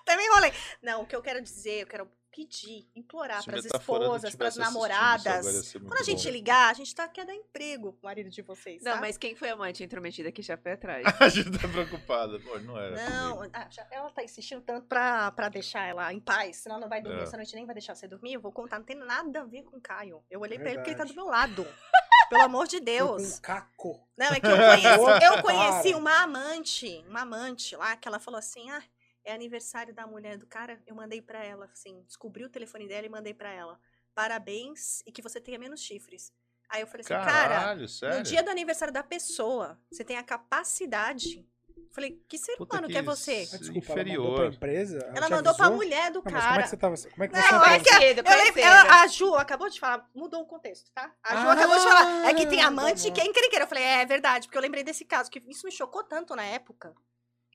Também 0.06 0.26
enrolei. 0.28 0.54
Não, 0.82 1.02
o 1.02 1.06
que 1.06 1.16
eu 1.16 1.22
quero 1.22 1.42
dizer, 1.42 1.82
eu 1.82 1.88
quero 1.88 2.10
pedir, 2.36 2.86
implorar 2.94 3.44
para 3.46 3.58
as 3.58 3.66
esposas, 3.66 4.36
para 4.36 4.50
as 4.50 4.58
namoradas. 4.58 5.72
Quando 5.74 6.00
a 6.00 6.04
gente 6.04 6.26
bom. 6.26 6.34
ligar, 6.34 6.70
a 6.70 6.74
gente 6.74 6.94
tá 6.94 7.08
quer 7.08 7.26
dar 7.26 7.34
emprego 7.34 7.94
pro 7.94 8.04
marido 8.04 8.30
de 8.30 8.42
vocês. 8.42 8.84
Não, 8.84 8.94
tá? 8.94 9.02
mas 9.02 9.18
quem 9.18 9.36
foi 9.36 9.50
a 9.50 9.54
amante 9.54 9.84
intrometida 9.84 10.32
que 10.32 10.42
já 10.42 10.58
foi 10.58 10.74
atrás? 10.74 11.06
A 11.20 11.30
Ju 11.30 11.50
tá 11.50 11.68
preocupada. 11.68 12.38
Pô, 12.40 12.60
não 12.60 12.78
era. 12.78 13.10
Não, 13.10 13.44
ela 13.90 14.10
tá 14.12 14.24
insistindo 14.24 14.62
tanto 14.62 14.86
pra, 14.88 15.32
pra 15.32 15.48
deixar 15.48 15.86
ela 15.86 16.12
em 16.12 16.20
paz, 16.20 16.58
senão 16.58 16.76
ela 16.76 16.82
não 16.82 16.90
vai 16.90 17.02
dormir 17.02 17.22
É. 17.22 17.24
essa 17.24 17.38
noite, 17.38 17.56
nem 17.56 17.66
vai 17.66 17.74
deixar 17.74 17.96
você 17.96 18.08
dormir. 18.08 18.34
Eu 18.34 18.42
vou 18.42 18.52
contar, 18.52 18.80
não 18.80 18.86
tem 18.86 18.98
nada 18.98 19.42
a 19.42 19.46
ver 19.46 19.64
com 19.64 19.78
o 19.78 19.82
Caio. 19.82 20.22
Eu 20.30 20.42
olhei 20.42 20.60
pra 20.60 20.70
ele 20.70 20.80
porque 20.80 20.90
ele 20.92 20.98
tá 20.98 21.06
do 21.06 21.16
meu 21.16 21.26
lado. 21.28 21.66
Pelo 22.30 22.42
amor 22.42 22.68
de 22.68 22.80
Deus. 22.80 23.36
Com 23.36 23.42
caco. 23.42 24.08
Não, 24.18 24.28
é 24.28 24.40
que 24.40 24.48
eu 24.48 24.58
conheci, 24.58 25.26
eu 25.26 25.44
conheci 25.44 25.94
uma 25.94 26.24
amante, 26.24 27.06
uma 27.08 27.22
amante 27.22 27.76
lá, 27.76 27.96
que 27.96 28.08
ela 28.08 28.20
falou 28.20 28.40
assim: 28.40 28.70
ah, 28.72 28.82
é 29.26 29.34
aniversário 29.34 29.94
da 29.94 30.06
mulher 30.08 30.38
do 30.38 30.46
cara. 30.48 30.82
Eu 30.88 30.96
mandei 30.96 31.22
pra 31.22 31.44
ela, 31.44 31.66
assim, 31.74 32.02
descobri 32.08 32.46
o 32.46 32.50
telefone 32.50 32.88
dela 32.88 33.06
e 33.06 33.10
mandei 33.10 33.34
pra 33.34 33.52
ela. 33.52 33.80
Parabéns 34.14 35.02
e 35.06 35.12
que 35.12 35.22
você 35.22 35.42
tenha 35.42 35.60
menos 35.60 35.82
chifres. 35.82 36.32
Aí 36.70 36.82
eu 36.82 36.88
falei 36.88 37.02
assim, 37.02 37.14
cara, 37.14 37.26
Caralho, 37.60 37.88
sério? 37.88 38.18
no 38.18 38.24
dia 38.24 38.42
do 38.42 38.50
aniversário 38.50 38.94
da 38.94 39.04
pessoa, 39.04 39.80
você 39.92 40.04
tem 40.04 40.18
a 40.18 40.24
capacidade. 40.24 41.46
Falei, 41.92 42.22
que 42.28 42.38
ser 42.38 42.56
Puta 42.58 42.74
humano 42.76 42.88
que 42.88 42.94
que 42.94 43.00
é 43.00 43.02
você? 43.02 43.46
desculpa, 43.46 43.78
Inferior. 43.78 44.16
ela 44.16 44.24
mandou 44.24 44.36
pra 44.36 44.48
empresa? 44.48 44.98
Ela 45.16 45.28
te 45.28 45.32
mandou 45.32 45.56
pra 45.56 45.66
avisou? 45.68 45.76
mulher 45.76 46.12
do 46.12 46.22
Não, 46.24 46.32
mas 46.32 46.34
como 46.34 46.38
é 46.38 46.42
cara. 46.50 46.64
que 46.64 46.70
você 46.70 46.78
tava... 46.78 46.96
Como 46.98 47.24
é 47.24 47.28
que 47.28 47.34
Não, 47.36 47.42
você 47.42 47.48
é 47.48 47.52
tava- 47.52 47.80
que 47.80 48.24
Conhecido, 48.24 48.60
eu 48.60 48.66
ela- 48.66 49.02
a 49.04 49.08
Ju 49.08 49.36
acabou 49.36 49.70
de 49.70 49.80
falar, 49.80 50.10
mudou 50.14 50.42
o 50.42 50.46
contexto, 50.46 50.92
tá? 50.94 51.14
A 51.24 51.36
Ju 51.38 51.48
Ah, 51.50 51.54
acabou 51.54 51.78
de 51.78 51.84
falar. 51.84 52.30
É 52.30 52.34
que 52.34 52.48
tem 52.48 52.60
tá 52.60 52.68
amante 52.68 53.08
bom. 53.08 53.14
que 53.14 53.22
é 53.22 53.26
encrenqueira. 53.26 53.64
Eu 53.66 53.70
falei, 53.70 53.84
é, 53.84 54.02
é 54.02 54.06
verdade, 54.06 54.48
porque 54.48 54.58
eu 54.58 54.62
lembrei 54.62 54.84
desse 54.84 55.06
caso, 55.06 55.30
que 55.32 55.42
isso 55.48 55.66
me 55.66 55.72
chocou 55.72 56.04
tanto 56.04 56.36
na 56.36 56.44
época, 56.44 56.94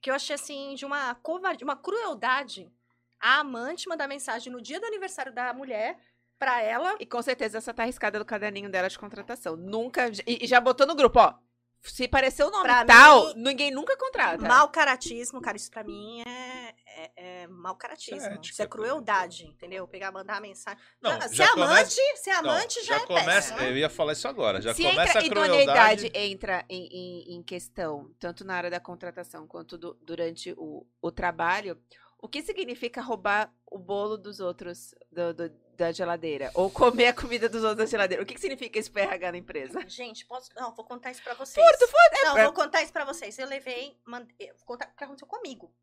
que 0.01 0.09
eu 0.09 0.15
achei 0.15 0.35
assim, 0.35 0.73
de 0.75 0.85
uma 0.85 1.15
covardia, 1.15 1.65
uma 1.65 1.75
crueldade. 1.75 2.71
A 3.19 3.39
amante 3.39 3.87
mandar 3.87 4.07
mensagem 4.07 4.51
no 4.51 4.61
dia 4.61 4.79
do 4.79 4.85
aniversário 4.85 5.31
da 5.31 5.53
mulher 5.53 5.99
pra 6.39 6.59
ela. 6.61 6.95
E 6.99 7.05
com 7.05 7.21
certeza 7.21 7.59
essa 7.59 7.71
tá 7.73 7.83
arriscada 7.83 8.17
do 8.17 8.25
caderninho 8.25 8.69
dela 8.69 8.89
de 8.89 8.97
contratação. 8.97 9.55
Nunca. 9.55 10.07
E, 10.25 10.43
e 10.43 10.47
já 10.47 10.59
botou 10.59 10.87
no 10.87 10.95
grupo, 10.95 11.19
ó. 11.19 11.35
Se 11.83 12.07
parecer 12.07 12.43
o 12.43 12.51
nome 12.51 12.63
Pra 12.63 12.85
tal, 12.85 13.27
mim, 13.27 13.43
ninguém 13.43 13.71
nunca 13.71 13.95
contrata. 13.97 14.47
Mal 14.47 14.69
caratismo, 14.69 15.41
cara, 15.41 15.57
isso 15.57 15.69
pra 15.71 15.83
mim 15.83 16.21
é, 16.21 16.70
é, 16.95 17.11
é 17.43 17.47
mau 17.47 17.75
caratismo. 17.75 18.17
Isso 18.17 18.25
é 18.27 18.33
ética 18.33 18.51
Isso 18.53 18.61
é 18.61 18.67
crueldade, 18.67 19.45
entendeu? 19.47 19.87
Pegar, 19.87 20.11
mandar 20.11 20.39
mensagem. 20.41 20.81
Não, 21.01 21.19
ser 21.21 21.35
já 21.35 21.51
amante, 21.53 21.95
começa- 21.95 22.41
Não, 22.41 22.49
amante 22.51 22.83
já, 22.83 22.95
é 22.95 22.99
começa. 23.05 23.25
péssimo. 23.25 23.59
Eu 23.61 23.77
ia 23.77 23.89
falar 23.89 24.13
isso 24.13 24.27
agora. 24.27 24.61
Já 24.61 24.73
Se 24.73 24.83
começa 24.83 25.01
entra, 25.01 25.19
a 25.19 25.25
idoneidade 25.25 26.09
crueldade. 26.09 26.11
entra 26.31 26.65
em, 26.69 26.87
em- 26.87 27.35
em 27.37 27.43
questão, 27.43 28.13
tanto 28.19 28.43
na 28.43 28.55
área 28.55 28.69
da 28.69 28.79
contratação 28.79 29.47
quanto 29.47 29.77
do- 29.77 29.93
durante 30.01 30.53
o, 30.57 30.85
o 31.01 31.11
trabalho, 31.11 31.79
o 32.19 32.27
que 32.27 32.41
significa 32.43 33.01
roubar 33.01 33.51
o 33.65 33.79
bolo 33.79 34.17
dos 34.17 34.39
outros 34.39 34.93
do- 35.11 35.33
do- 35.33 35.49
da 35.75 35.91
geladeira? 35.91 36.51
Ou 36.53 36.69
comer 36.69 37.07
a 37.07 37.13
comida 37.13 37.49
dos 37.49 37.63
outros 37.63 37.77
da 37.79 37.85
geladeira? 37.87 38.21
O 38.21 38.25
que, 38.25 38.35
que 38.35 38.39
significa 38.41 38.77
isso 38.77 38.91
para 38.91 39.01
RH 39.03 39.31
na 39.31 39.37
empresa? 39.39 39.81
Gente, 39.87 40.25
posso. 40.27 40.51
Não, 40.55 40.75
vou 40.75 40.85
contar 40.85 41.09
isso 41.09 41.23
pra 41.23 41.33
vocês. 41.33 41.65
Furto, 41.65 41.87
furto. 41.87 42.25
Não, 42.25 42.37
é- 42.37 42.43
vou 42.43 42.53
contar 42.53 42.83
isso 42.83 42.93
pra 42.93 43.03
vocês. 43.05 43.39
Eu 43.39 43.47
levei. 43.47 43.97
Mandei, 44.05 44.51
vou 44.57 44.65
contar 44.65 44.91
o 44.93 44.95
que 44.95 45.03
aconteceu 45.03 45.27
comigo. 45.27 45.73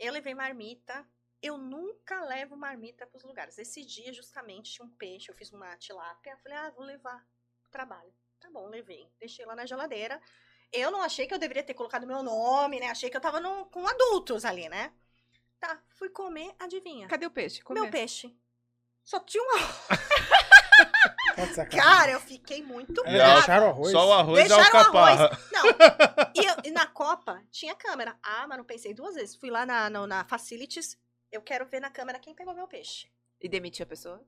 Eu 0.00 0.12
levei 0.12 0.34
marmita. 0.34 1.06
Eu 1.42 1.56
nunca 1.56 2.24
levo 2.24 2.56
marmita 2.56 3.06
pros 3.06 3.22
lugares. 3.22 3.58
Esse 3.58 3.84
dia, 3.84 4.12
justamente, 4.12 4.72
tinha 4.72 4.84
um 4.84 4.90
peixe. 4.90 5.30
Eu 5.30 5.34
fiz 5.34 5.52
uma 5.52 5.76
tilápia. 5.76 6.32
Eu 6.32 6.38
falei, 6.38 6.58
ah, 6.58 6.70
vou 6.70 6.84
levar 6.84 7.24
pro 7.62 7.70
trabalho. 7.70 8.12
Tá 8.40 8.50
bom, 8.50 8.66
levei. 8.66 9.08
Deixei 9.18 9.44
lá 9.44 9.54
na 9.54 9.66
geladeira. 9.66 10.20
Eu 10.72 10.90
não 10.90 11.02
achei 11.02 11.26
que 11.26 11.34
eu 11.34 11.38
deveria 11.38 11.62
ter 11.62 11.74
colocado 11.74 12.06
meu 12.06 12.22
nome, 12.22 12.80
né? 12.80 12.88
Achei 12.88 13.10
que 13.10 13.16
eu 13.16 13.20
tava 13.20 13.40
com 13.66 13.86
adultos 13.86 14.44
ali, 14.44 14.68
né? 14.68 14.92
Tá, 15.58 15.78
fui 15.90 16.08
comer, 16.08 16.54
adivinha? 16.58 17.06
Cadê 17.06 17.26
o 17.26 17.30
peixe? 17.30 17.58
Meu 17.58 17.82
Comer. 17.84 17.90
peixe. 17.90 18.34
Só 19.04 19.20
tinha 19.20 19.42
uma. 19.42 19.58
Tá. 21.48 21.66
Cara, 21.66 22.12
eu 22.12 22.20
fiquei 22.20 22.62
muito 22.62 23.02
É, 23.06 23.16
E 23.16 23.20
a- 23.20 23.34
deixaram 23.34 23.66
o 23.66 23.70
arroz. 23.70 23.92
Só 23.92 24.08
o 24.08 24.12
arroz 24.12 24.38
e 24.38 24.52
a 24.52 24.56
Deixaram 24.56 24.74
o 24.74 24.78
alcaparra. 24.78 25.38
Não. 25.52 25.64
E, 26.34 26.46
eu- 26.46 26.56
e 26.64 26.70
na 26.70 26.86
Copa 26.86 27.42
tinha 27.50 27.74
câmera. 27.74 28.16
Ah, 28.22 28.46
mas 28.48 28.58
não 28.58 28.64
pensei 28.64 28.94
duas 28.94 29.14
vezes. 29.14 29.36
Fui 29.36 29.50
lá 29.50 29.64
na, 29.66 29.88
na, 29.90 30.06
na 30.06 30.24
Facilities. 30.24 30.96
Eu 31.30 31.40
quero 31.42 31.66
ver 31.66 31.80
na 31.80 31.90
câmera 31.90 32.18
quem 32.18 32.34
pegou 32.34 32.54
meu 32.54 32.66
peixe. 32.66 33.08
E 33.40 33.48
demitir 33.48 33.84
a 33.84 33.86
pessoa? 33.86 34.20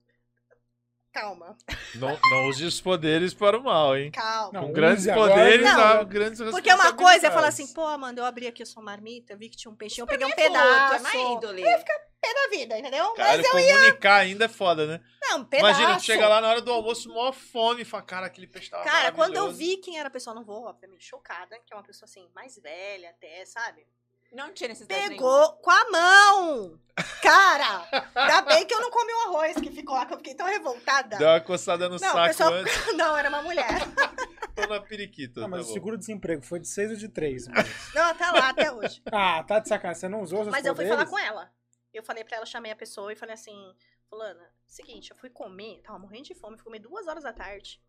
Calma, 1.12 1.54
Não, 1.96 2.18
não 2.30 2.48
use 2.48 2.64
os 2.64 2.80
poderes 2.80 3.34
para 3.34 3.58
o 3.58 3.62
mal, 3.62 3.94
hein? 3.94 4.10
calma. 4.10 4.50
Não, 4.58 4.66
Com 4.68 4.72
grandes 4.72 5.06
agora, 5.06 5.34
poderes, 5.34 5.66
não. 5.66 5.78
há 5.82 6.02
grandes 6.04 6.40
Porque 6.50 6.72
uma 6.72 6.94
coisa 6.94 7.26
é 7.26 7.30
falar 7.30 7.48
assim, 7.48 7.66
pô, 7.74 7.86
Amanda, 7.86 8.22
eu 8.22 8.24
abri 8.24 8.46
aqui 8.46 8.62
a 8.62 8.66
sua 8.66 8.82
marmita, 8.82 9.36
vi 9.36 9.50
que 9.50 9.56
tinha 9.58 9.70
um 9.70 9.76
peixinho, 9.76 10.04
eu 10.04 10.06
peguei 10.06 10.26
um 10.26 10.30
É 10.30 10.34
pedaço. 10.34 10.94
É 10.94 10.98
má 11.00 11.14
índole. 11.14 11.62
Pé 12.22 12.32
da 12.34 12.56
vida, 12.56 12.78
entendeu? 12.78 13.12
Cara, 13.14 13.36
Mas 13.36 13.44
eu 13.44 13.50
comunicar 13.50 14.14
ainda 14.16 14.44
é 14.44 14.48
foda, 14.48 14.86
né? 14.86 15.00
não, 15.20 15.40
um 15.40 15.44
pedaço. 15.44 15.68
Imagina, 15.80 15.96
tu 15.98 16.04
chega 16.04 16.28
lá 16.28 16.40
na 16.40 16.48
hora 16.48 16.60
do 16.60 16.70
almoço, 16.72 17.08
mó 17.08 17.32
fome, 17.32 17.82
e 17.82 17.84
fala, 17.84 18.02
cara, 18.04 18.26
aquele 18.26 18.46
peixe 18.46 18.70
tava 18.70 18.84
Cara, 18.84 19.10
quando 19.12 19.34
eu 19.36 19.50
vi 19.50 19.78
quem 19.78 19.98
era 19.98 20.08
a 20.08 20.10
pessoa, 20.10 20.34
não 20.34 20.44
vou, 20.44 20.64
obviamente, 20.66 21.04
chocada, 21.04 21.58
que 21.66 21.72
é 21.72 21.76
uma 21.76 21.82
pessoa 21.82 22.08
assim, 22.08 22.28
mais 22.34 22.56
velha 22.58 23.10
até, 23.10 23.44
sabe? 23.44 23.86
Não 24.32 24.50
tinha 24.52 24.68
necessidade 24.68 25.08
nenhuma. 25.10 25.16
Pegou 25.16 25.52
com 25.58 25.70
a 25.70 25.90
mão! 25.90 26.78
Cara! 27.22 27.86
Ainda 28.14 28.40
bem 28.42 28.66
que 28.66 28.72
eu 28.72 28.80
não 28.80 28.90
comi 28.90 29.12
o 29.12 29.28
arroz 29.28 29.56
que 29.60 29.70
ficou 29.70 29.94
lá, 29.94 30.06
que 30.06 30.14
eu 30.14 30.16
fiquei 30.16 30.34
tão 30.34 30.46
revoltada. 30.46 31.18
Deu 31.18 31.28
uma 31.28 31.40
coçada 31.40 31.86
no 31.86 31.96
Não, 31.96 31.98
saco 31.98 32.28
pessoal- 32.28 32.52
antes, 32.54 32.72
Não, 32.96 33.16
era 33.16 33.28
uma 33.28 33.42
mulher. 33.42 33.68
tô 34.56 34.66
na 34.66 34.80
periquita. 34.80 35.40
Não, 35.42 35.48
mas 35.48 35.60
tá 35.60 35.64
o 35.64 35.68
bom. 35.68 35.72
seguro-desemprego 35.74 36.42
foi 36.42 36.60
de 36.60 36.68
6 36.68 36.92
ou 36.92 36.96
de 36.96 37.08
3? 37.08 37.46
Não, 37.94 38.14
tá 38.14 38.32
lá 38.32 38.48
até 38.48 38.72
hoje. 38.72 39.02
ah, 39.12 39.42
tá 39.46 39.58
de 39.58 39.68
sacanagem. 39.68 40.00
Você 40.00 40.08
não 40.08 40.22
usou 40.22 40.46
Mas 40.46 40.64
eu 40.64 40.74
fui 40.74 40.86
falar 40.86 41.04
com 41.06 41.18
ela. 41.18 41.50
Eu 41.92 42.02
falei 42.02 42.24
pra 42.24 42.36
ela, 42.36 42.46
chamei 42.46 42.72
a 42.72 42.76
pessoa 42.76 43.12
e 43.12 43.16
falei 43.16 43.34
assim, 43.34 43.74
fulana, 44.08 44.54
seguinte, 44.66 45.10
eu 45.10 45.16
fui 45.16 45.28
comer, 45.30 45.82
tava 45.82 45.98
morrendo 45.98 46.24
de 46.24 46.34
fome, 46.34 46.56
fui 46.56 46.64
comer 46.64 46.78
duas 46.78 47.06
horas 47.06 47.24
da 47.24 47.32
tarde. 47.32 47.82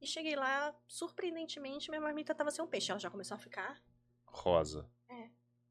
E 0.00 0.06
cheguei 0.06 0.34
lá, 0.36 0.74
surpreendentemente, 0.88 1.90
minha 1.90 2.00
marmita 2.00 2.34
tava 2.34 2.50
sem 2.50 2.64
um 2.64 2.68
peixe. 2.68 2.90
Ela 2.90 3.00
já 3.00 3.10
começou 3.10 3.34
a 3.34 3.38
ficar, 3.38 3.82
Rosa. 4.24 4.90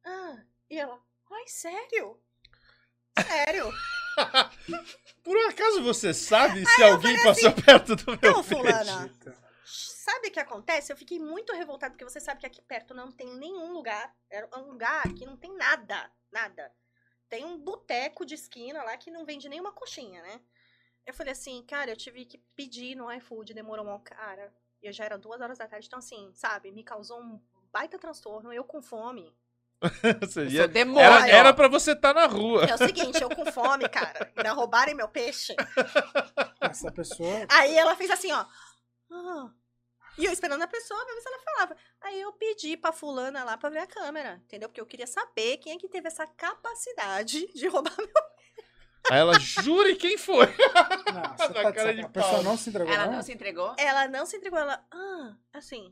ah, 0.06 0.44
e 0.70 0.78
ela, 0.78 1.02
ai, 1.32 1.48
sério? 1.48 2.22
Sério? 3.26 3.72
Por 5.24 5.38
acaso 5.49 5.82
você 5.84 6.14
sabe 6.14 6.66
se 6.66 6.84
alguém 6.84 7.22
passou 7.24 7.52
perto 7.53 7.95
do 7.95 8.06
meu 8.06 8.16
Então, 8.16 8.44
peixe? 8.44 8.49
fulana, 8.56 9.10
sabe 9.66 10.28
o 10.28 10.32
que 10.32 10.40
acontece? 10.40 10.91
Eu 10.91 10.98
fiquei 10.98 11.20
muito 11.20 11.53
revoltada, 11.53 11.91
porque 11.91 12.03
você 12.03 12.20
sabe 12.20 12.40
que 12.41 12.45
aqui 12.45 12.61
perto 12.61 12.94
não 12.94 13.11
tem 13.11 13.34
nenhum 13.36 13.72
lugar. 13.74 14.16
É 14.30 14.45
um 14.57 14.72
lugar 14.72 15.03
que 15.14 15.26
não 15.26 15.38
tem 15.38 15.56
nada, 15.56 16.11
nada. 16.32 16.72
Tem 17.30 17.45
um 17.45 17.57
boteco 17.57 18.26
de 18.26 18.34
esquina 18.35 18.84
lá 18.84 18.97
que 18.97 19.11
não 19.11 19.26
vende 19.26 19.47
nenhuma 19.47 19.72
coxinha, 19.72 20.22
né? 20.22 20.41
Eu 21.06 21.14
falei 21.14 21.31
assim, 21.31 21.64
cara, 21.64 21.91
eu 21.91 21.97
tive 21.97 22.26
que 22.26 22.38
pedir 22.56 22.95
no 22.95 23.11
iFood, 23.14 23.53
demorou 23.53 23.85
uma 23.85 23.99
cara. 23.99 24.53
E 24.81 24.88
eu 24.88 24.93
já 24.93 25.06
era 25.06 25.18
duas 25.18 25.39
horas 25.41 25.57
da 25.57 25.68
tarde, 25.68 25.88
então 25.88 25.99
assim, 25.99 26.31
sabe, 26.34 26.72
me 26.72 26.84
causou 26.84 27.19
um 27.22 27.39
baita 27.72 27.97
transtorno, 27.99 28.51
eu 28.53 28.64
com 28.64 28.81
fome. 28.81 29.35
Você 30.22 30.41
Eu 30.41 30.49
ia- 30.49 30.64
sou 30.64 30.68
demônio. 30.68 31.01
Era, 31.06 31.27
era 31.30 31.53
pra 31.53 31.68
você 31.68 31.91
estar 31.93 32.14
na 32.14 32.26
rua. 32.26 32.65
É 32.65 32.76
o 32.76 32.77
seguinte, 32.77 33.22
eu 33.22 33.30
com 33.30 33.45
fome, 33.51 33.88
cara, 33.88 34.31
ainda 34.35 34.51
roubarem 34.51 34.93
meu 34.95 35.07
peixe. 35.07 35.56
Essa 36.60 36.91
pessoa. 36.91 37.45
Aí 37.49 37.77
ela 37.77 37.95
fez 37.95 38.10
assim, 38.11 38.31
ó. 38.31 38.45
"Ah." 39.11 39.49
E 40.18 40.26
eu 40.26 40.31
esperando 40.34 40.61
a 40.61 40.68
pessoa 40.68 41.03
pra 41.06 41.14
ver 41.14 41.22
se 41.22 41.27
ela 41.30 41.40
falava. 41.40 41.77
Aí 42.02 42.19
eu 42.19 42.34
pedi 42.34 42.76
pra 42.76 42.91
fulana 42.91 43.44
lá 43.44 43.57
pra 43.57 43.69
ver 43.69 43.80
a 43.80 43.88
câmera, 43.88 44.41
entendeu? 44.44 44.68
Porque 44.68 44.81
eu 44.81 44.86
queria 44.86 45.07
saber 45.07 45.57
quem 45.57 45.73
é 45.73 45.77
que 45.77 45.88
teve 45.88 46.07
essa 46.07 46.27
capacidade 46.27 47.48
de 47.53 47.68
roubar 47.68 47.95
meu. 47.98 48.10
Aí 49.10 49.18
ela, 49.19 49.40
jure 49.40 49.95
quem 49.95 50.18
foi. 50.18 50.45
Não, 50.45 51.38
você 51.38 51.48
Na 51.53 51.64
tá 51.64 51.72
cara 51.73 51.94
de. 51.94 52.02
A 52.02 52.10
pessoa 52.10 52.44
não 52.44 52.57
se 52.57 52.69
entregou, 52.69 52.94
Ela 52.94 53.06
não? 53.06 53.14
não 53.14 53.22
se 53.23 53.31
entregou? 53.31 53.76
Ela 53.77 54.07
não 54.07 54.26
se 54.26 54.36
entregou, 54.38 54.60
ela. 54.60 54.86
Ah, 54.91 55.36
assim. 55.53 55.90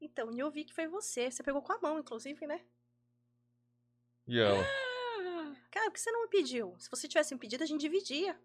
Então, 0.00 0.30
e 0.32 0.38
eu 0.38 0.50
vi 0.50 0.64
que 0.64 0.74
foi 0.74 0.86
você. 0.88 1.30
Você 1.30 1.42
pegou 1.42 1.62
com 1.62 1.72
a 1.72 1.78
mão, 1.80 1.98
inclusive, 1.98 2.46
né? 2.46 2.60
E 4.26 4.38
ela, 4.40 4.64
Cara, 5.70 5.86
por 5.86 5.92
que 5.94 6.00
você 6.00 6.10
não 6.10 6.22
me 6.22 6.28
pediu? 6.28 6.74
Se 6.78 6.90
você 6.90 7.06
tivesse 7.06 7.32
me 7.34 7.40
pedido, 7.40 7.62
a 7.62 7.66
gente 7.66 7.80
dividia. 7.80 8.38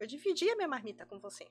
Eu 0.00 0.06
dividia 0.06 0.56
minha 0.56 0.68
marmita 0.68 1.04
com 1.06 1.18
você. 1.18 1.46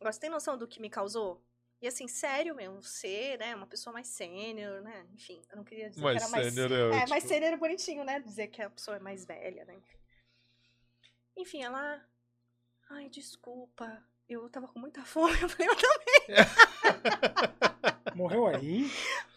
Agora, 0.00 0.12
você 0.12 0.20
tem 0.20 0.30
noção 0.30 0.56
do 0.56 0.66
que 0.68 0.80
me 0.80 0.88
causou? 0.90 1.42
E 1.80 1.86
assim, 1.86 2.08
sério 2.08 2.54
mesmo, 2.56 2.82
você, 2.82 3.36
né, 3.36 3.54
uma 3.54 3.66
pessoa 3.66 3.92
mais 3.92 4.08
sênior, 4.08 4.80
né? 4.82 5.06
Enfim, 5.14 5.40
eu 5.50 5.56
não 5.56 5.64
queria 5.64 5.88
dizer 5.88 6.02
mas 6.02 6.18
que 6.18 6.22
era 6.24 6.30
mais 6.32 6.52
sênior 6.54 6.72
é 6.72 6.80
É, 6.80 6.88
ótimo. 6.88 7.08
mas 7.10 7.24
sênior 7.24 7.52
é 7.52 7.56
bonitinho, 7.56 8.04
né? 8.04 8.18
Dizer 8.20 8.48
que 8.48 8.60
a 8.60 8.70
pessoa 8.70 8.96
é 8.96 9.00
mais 9.00 9.24
velha, 9.24 9.64
né? 9.64 9.74
Enfim. 9.76 9.96
Enfim, 11.36 11.62
ela. 11.62 12.04
Ai, 12.90 13.08
desculpa. 13.08 14.02
Eu 14.28 14.48
tava 14.50 14.66
com 14.66 14.78
muita 14.80 15.04
fome. 15.06 15.40
Eu 15.40 15.48
falei, 15.48 15.68
eu 15.68 15.76
também. 15.76 16.36
Morreu 18.16 18.46
aí? 18.48 18.90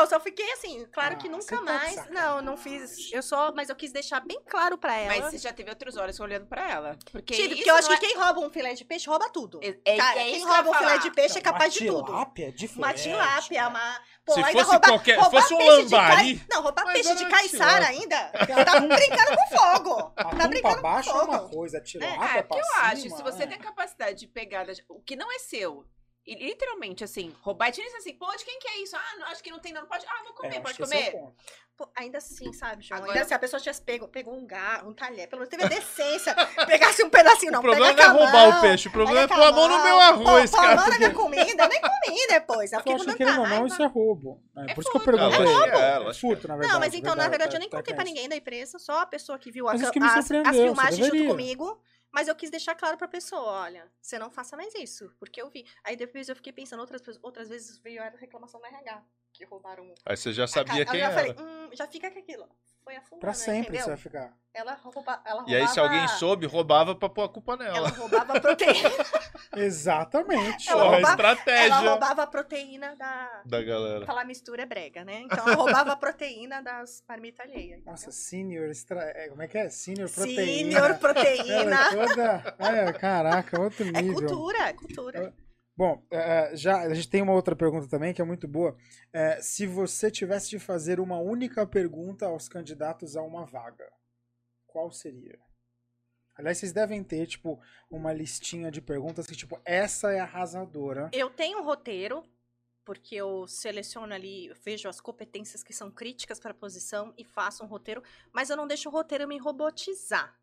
Eu 0.00 0.06
só 0.06 0.20
fiquei 0.20 0.50
assim, 0.52 0.86
claro 0.92 1.16
que 1.16 1.28
Ah, 1.28 1.30
nunca 1.30 1.42
você 1.44 1.56
tá 1.56 1.62
mais. 1.62 2.10
Não, 2.10 2.40
não 2.42 2.56
fiz. 2.56 3.12
Eu 3.12 3.22
só. 3.22 3.52
Mas 3.54 3.68
eu 3.68 3.76
quis 3.76 3.92
deixar 3.92 4.20
bem 4.20 4.40
claro 4.48 4.76
pra 4.78 4.94
ela. 4.96 5.08
Mas 5.20 5.24
você 5.32 5.38
já 5.38 5.52
teve 5.52 5.70
outros 5.70 5.96
olhos 5.96 6.18
olhando 6.20 6.46
pra 6.46 6.70
ela. 6.70 6.98
Porque 7.12 7.34
Tive, 7.34 7.56
porque 7.56 7.70
eu 7.70 7.74
acho 7.76 7.88
não 7.90 7.98
que 7.98 8.06
quem 8.06 8.16
rouba 8.16 8.40
um 8.40 8.50
filé 8.50 8.74
de 8.74 8.84
peixe 8.84 9.08
rouba 9.08 9.28
tudo. 9.30 9.60
É, 9.62 9.78
é, 9.84 9.96
Cara, 9.96 10.20
é 10.20 10.24
quem 10.24 10.40
que 10.40 10.46
rouba 10.46 10.70
um 10.70 10.74
filé 10.74 10.98
de 10.98 11.10
peixe 11.10 11.38
é 11.38 11.40
capaz 11.40 11.72
de 11.74 11.88
uma 11.88 11.92
tudo. 11.98 12.06
tilápia 12.06 12.52
de 12.52 12.66
Uma 12.66 12.74
flerte, 12.74 13.02
tilápia, 13.02 13.62
né? 13.62 13.68
uma. 13.68 14.00
Pô, 14.24 14.34
Se 14.34 14.40
ainda 14.40 14.52
fosse 14.52 14.70
roubar- 14.72 14.88
qualquer- 14.90 15.18
roubar 15.18 15.40
fosse 15.42 15.54
um 15.54 15.58
lambari. 15.66 16.36
cai- 16.38 16.46
Não, 16.50 16.62
roubar 16.62 16.84
peixe 16.92 17.14
de 17.14 17.22
uma 17.24 17.30
caiçara 17.30 17.86
ainda. 17.86 18.30
Tá 18.64 18.80
brincando 18.80 19.36
com 19.36 19.56
fogo. 19.56 20.02
Tá 20.10 20.24
pra 20.26 20.48
brincando 20.48 20.82
baixo 20.82 21.10
com 21.10 21.18
é 21.18 21.22
uma 21.22 21.38
fogo. 21.38 21.50
coisa, 21.56 21.80
tilápia 21.80 22.18
Ah, 22.20 22.36
é 22.38 22.42
pra 22.42 22.58
eu 22.58 22.64
cima, 22.64 22.82
acho, 22.82 23.16
se 23.16 23.22
você 23.22 23.42
é. 23.44 23.46
tem 23.46 23.56
a 23.56 23.60
capacidade 23.60 24.18
de 24.18 24.26
pegar 24.26 24.66
o 24.88 25.00
que 25.00 25.16
não 25.16 25.32
é 25.32 25.38
seu, 25.38 25.86
e 26.32 26.46
literalmente 26.48 27.02
assim, 27.04 27.34
roubar, 27.42 27.68
e 27.76 27.82
assim, 27.96 28.14
pô, 28.14 28.30
de 28.36 28.44
quem 28.44 28.58
que 28.58 28.68
é 28.68 28.82
isso? 28.82 28.96
Ah, 28.96 29.16
não, 29.18 29.26
acho 29.28 29.42
que 29.42 29.50
não 29.50 29.58
tem, 29.58 29.72
não, 29.72 29.86
pode. 29.86 30.04
Ah, 30.06 30.22
vou 30.24 30.34
comer, 30.34 30.56
É, 30.56 30.60
pode 30.60 30.72
esse 30.72 30.82
é 30.82 30.84
o 30.84 30.88
comer. 30.88 31.12
ponto. 31.12 31.34
Pô, 31.76 31.88
ainda 31.96 32.18
assim, 32.18 32.52
sabe, 32.52 32.82
João? 32.82 32.98
Agora- 32.98 33.12
Ainda 33.12 33.24
se 33.28 33.32
a 33.34 33.38
pessoa 33.38 33.60
tivesse 33.60 33.80
pego, 33.82 34.08
pegou 34.08 34.34
um 34.34 34.44
garro, 34.44 34.90
um 34.90 34.92
talher, 34.92 35.28
pelo 35.28 35.40
menos 35.40 35.48
teve 35.48 35.62
a 35.64 35.68
decência, 35.80 36.34
pegasse 36.66 37.04
um 37.04 37.08
pedacinho, 37.08 37.52
não. 37.52 37.60
o 37.60 37.62
problema 37.62 37.94
pega 37.94 38.08
não 38.08 38.18
é 38.18 38.22
a 38.22 38.24
roubar 38.24 38.48
mão, 38.48 38.58
o 38.58 38.60
peixe, 38.62 38.88
o 38.88 38.90
problema 38.90 39.20
é 39.20 39.28
pôr 39.28 39.40
a 39.42 39.52
mão 39.52 39.68
no 39.68 39.82
meu 39.84 40.00
arroz, 40.00 40.50
pô, 40.50 40.56
pô 40.56 40.62
a 40.62 40.66
cara. 40.66 40.76
mão 40.80 40.88
na 40.88 40.98
minha 40.98 41.14
comida, 41.14 41.62
eu 41.64 41.68
nem 41.68 41.80
comi 41.80 42.26
depois. 42.28 42.72
Eu 42.72 42.82
Eu 42.84 42.94
acho 42.96 43.14
que, 43.14 43.24
não, 43.24 43.42
raiva. 43.44 43.66
isso 43.68 43.80
é 43.82 43.86
roubo. 43.86 44.42
É, 44.56 44.72
É 44.72 44.74
por 44.74 44.80
isso 44.82 44.90
que 44.90 44.96
eu 44.96 45.00
perguntei. 45.02 45.46
É, 45.46 46.08
É 46.10 46.14
furto, 46.14 46.46
é. 46.46 46.48
na 46.48 46.56
verdade. 46.56 46.72
Não, 46.72 46.80
mas 46.80 46.94
então, 46.94 47.14
na 47.14 47.28
verdade, 47.28 47.54
eu 47.54 47.60
nem 47.60 47.68
tá- 47.68 47.76
tá 47.76 47.82
contei 47.82 47.94
pra 47.94 48.04
ninguém 48.04 48.28
da 48.28 48.34
empresa, 48.36 48.78
só 48.80 49.00
a 49.02 49.06
pessoa 49.06 49.38
que 49.38 49.50
viu 49.52 49.68
a 49.68 49.72
as, 49.72 49.80
filmagens 50.56 51.06
junto 51.06 51.26
comigo. 51.26 51.80
Mas 52.12 52.28
eu 52.28 52.34
quis 52.34 52.50
deixar 52.50 52.74
claro 52.74 52.96
pra 52.96 53.06
pessoa, 53.08 53.42
olha, 53.42 53.92
você 54.00 54.18
não 54.18 54.30
faça 54.30 54.56
mais 54.56 54.74
isso, 54.74 55.14
porque 55.18 55.40
eu 55.40 55.50
vi. 55.50 55.66
Aí 55.84 55.96
depois 55.96 56.28
eu 56.28 56.36
fiquei 56.36 56.52
pensando, 56.52 56.80
outras, 56.80 57.02
outras 57.22 57.48
vezes 57.48 57.78
veio 57.78 58.02
a 58.02 58.08
reclamação 58.08 58.60
da 58.60 58.68
RH, 58.68 59.04
que 59.38 59.44
roubaram 59.44 59.94
Aí 60.04 60.16
você 60.16 60.32
já 60.32 60.46
sabia 60.48 60.84
quem 60.84 61.00
eu 61.00 61.06
já 61.06 61.12
era. 61.12 61.34
falei, 61.34 61.34
hum, 61.38 61.70
já 61.72 61.86
fica 61.86 62.10
com 62.10 62.18
aquilo. 62.18 62.48
Foi 62.84 62.96
a 62.96 63.02
fulana, 63.02 63.20
Pra 63.20 63.34
sempre 63.34 63.60
entendeu? 63.76 63.82
você 63.82 63.88
vai 63.90 63.96
ficar. 63.98 64.32
Ela, 64.54 64.72
rouba, 64.82 65.20
ela 65.24 65.40
roubava... 65.42 65.50
E 65.50 65.54
aí, 65.56 65.68
se 65.68 65.78
alguém 65.78 66.08
soube, 66.08 66.46
roubava 66.46 66.94
pra 66.94 67.08
pôr 67.08 67.22
a 67.24 67.28
culpa 67.28 67.52
Ela 67.52 67.64
nela. 67.64 67.88
roubava 67.90 68.40
proteína. 68.40 68.88
Exatamente. 69.54 70.68
Ela 70.70 70.82
roubava- 70.84 71.10
estratégia 71.10 71.74
ela 71.74 71.90
roubava 71.90 72.22
a 72.22 72.26
proteína 72.26 72.96
da... 72.96 73.42
da 73.44 73.62
galera. 73.62 74.06
Falar 74.06 74.24
mistura 74.24 74.62
é 74.62 74.66
brega, 74.66 75.04
né? 75.04 75.20
Então 75.20 75.46
ela 75.46 75.54
roubava 75.54 75.92
a 75.92 75.96
proteína 75.96 76.62
das 76.62 77.04
marmitas 77.06 77.46
alheias. 77.46 77.84
Nossa, 77.84 78.10
senior 78.10 78.70
extra... 78.70 79.00
é, 79.02 79.28
Como 79.28 79.42
é 79.42 79.48
que 79.48 79.58
é? 79.58 79.68
Senior 79.68 80.10
proteína. 80.10 80.46
Senior 80.46 80.84
Ela 80.88 80.98
proteína. 80.98 81.76
é 81.76 81.90
toda... 81.90 82.56
É, 82.58 82.92
caraca, 82.94 83.60
outro 83.60 83.86
É 83.86 84.02
nível. 84.02 84.14
cultura, 84.14 84.58
é 84.68 84.72
cultura. 84.72 85.34
Bom, 85.78 86.04
é, 86.10 86.56
já 86.56 86.80
a 86.80 86.92
gente 86.92 87.08
tem 87.08 87.22
uma 87.22 87.32
outra 87.32 87.54
pergunta 87.54 87.86
também 87.86 88.12
que 88.12 88.20
é 88.20 88.24
muito 88.24 88.48
boa. 88.48 88.76
É, 89.12 89.40
se 89.40 89.64
você 89.64 90.10
tivesse 90.10 90.50
de 90.50 90.58
fazer 90.58 90.98
uma 90.98 91.20
única 91.20 91.64
pergunta 91.64 92.26
aos 92.26 92.48
candidatos 92.48 93.16
a 93.16 93.22
uma 93.22 93.46
vaga, 93.46 93.88
qual 94.66 94.90
seria? 94.90 95.38
Aliás, 96.34 96.58
vocês 96.58 96.72
devem 96.72 97.04
ter, 97.04 97.28
tipo, 97.28 97.60
uma 97.88 98.12
listinha 98.12 98.72
de 98.72 98.80
perguntas 98.80 99.24
que, 99.24 99.36
tipo, 99.36 99.60
essa 99.64 100.10
é 100.10 100.18
arrasadora. 100.18 101.10
Eu 101.12 101.30
tenho 101.30 101.60
um 101.60 101.64
roteiro, 101.64 102.24
porque 102.84 103.14
eu 103.14 103.46
seleciono 103.46 104.12
ali, 104.12 104.48
eu 104.48 104.56
vejo 104.56 104.88
as 104.88 105.00
competências 105.00 105.62
que 105.62 105.72
são 105.72 105.92
críticas 105.92 106.40
para 106.40 106.50
a 106.50 106.54
posição 106.54 107.14
e 107.16 107.22
faço 107.22 107.62
um 107.62 107.68
roteiro, 107.68 108.02
mas 108.32 108.50
eu 108.50 108.56
não 108.56 108.66
deixo 108.66 108.88
o 108.88 108.92
roteiro 108.92 109.28
me 109.28 109.38
robotizar. 109.38 110.36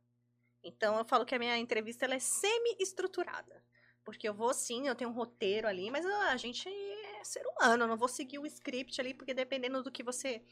Então 0.64 0.98
eu 0.98 1.04
falo 1.04 1.26
que 1.26 1.36
a 1.36 1.40
minha 1.40 1.58
entrevista 1.58 2.06
ela 2.06 2.16
é 2.16 2.20
semi-estruturada. 2.20 3.62
Porque 4.06 4.30
eu 4.30 4.34
vou 4.34 4.54
sim, 4.54 4.88
eu 4.88 4.94
tenho 4.96 5.10
um 5.10 5.14
roteiro 5.14 5.68
ali, 5.68 5.90
mas 5.90 6.06
ah, 6.06 6.30
a 6.30 6.38
gente 6.38 6.70
é 6.70 7.24
ser 7.24 7.44
humano, 7.48 7.84
eu 7.84 7.88
não 7.88 7.98
vou 7.98 8.08
seguir 8.08 8.38
o 8.38 8.46
script 8.46 9.02
ali, 9.02 9.16
porque 9.16 9.34
dependendo 9.34 9.82
do 9.82 9.92
que 9.92 10.04
você 10.04 10.44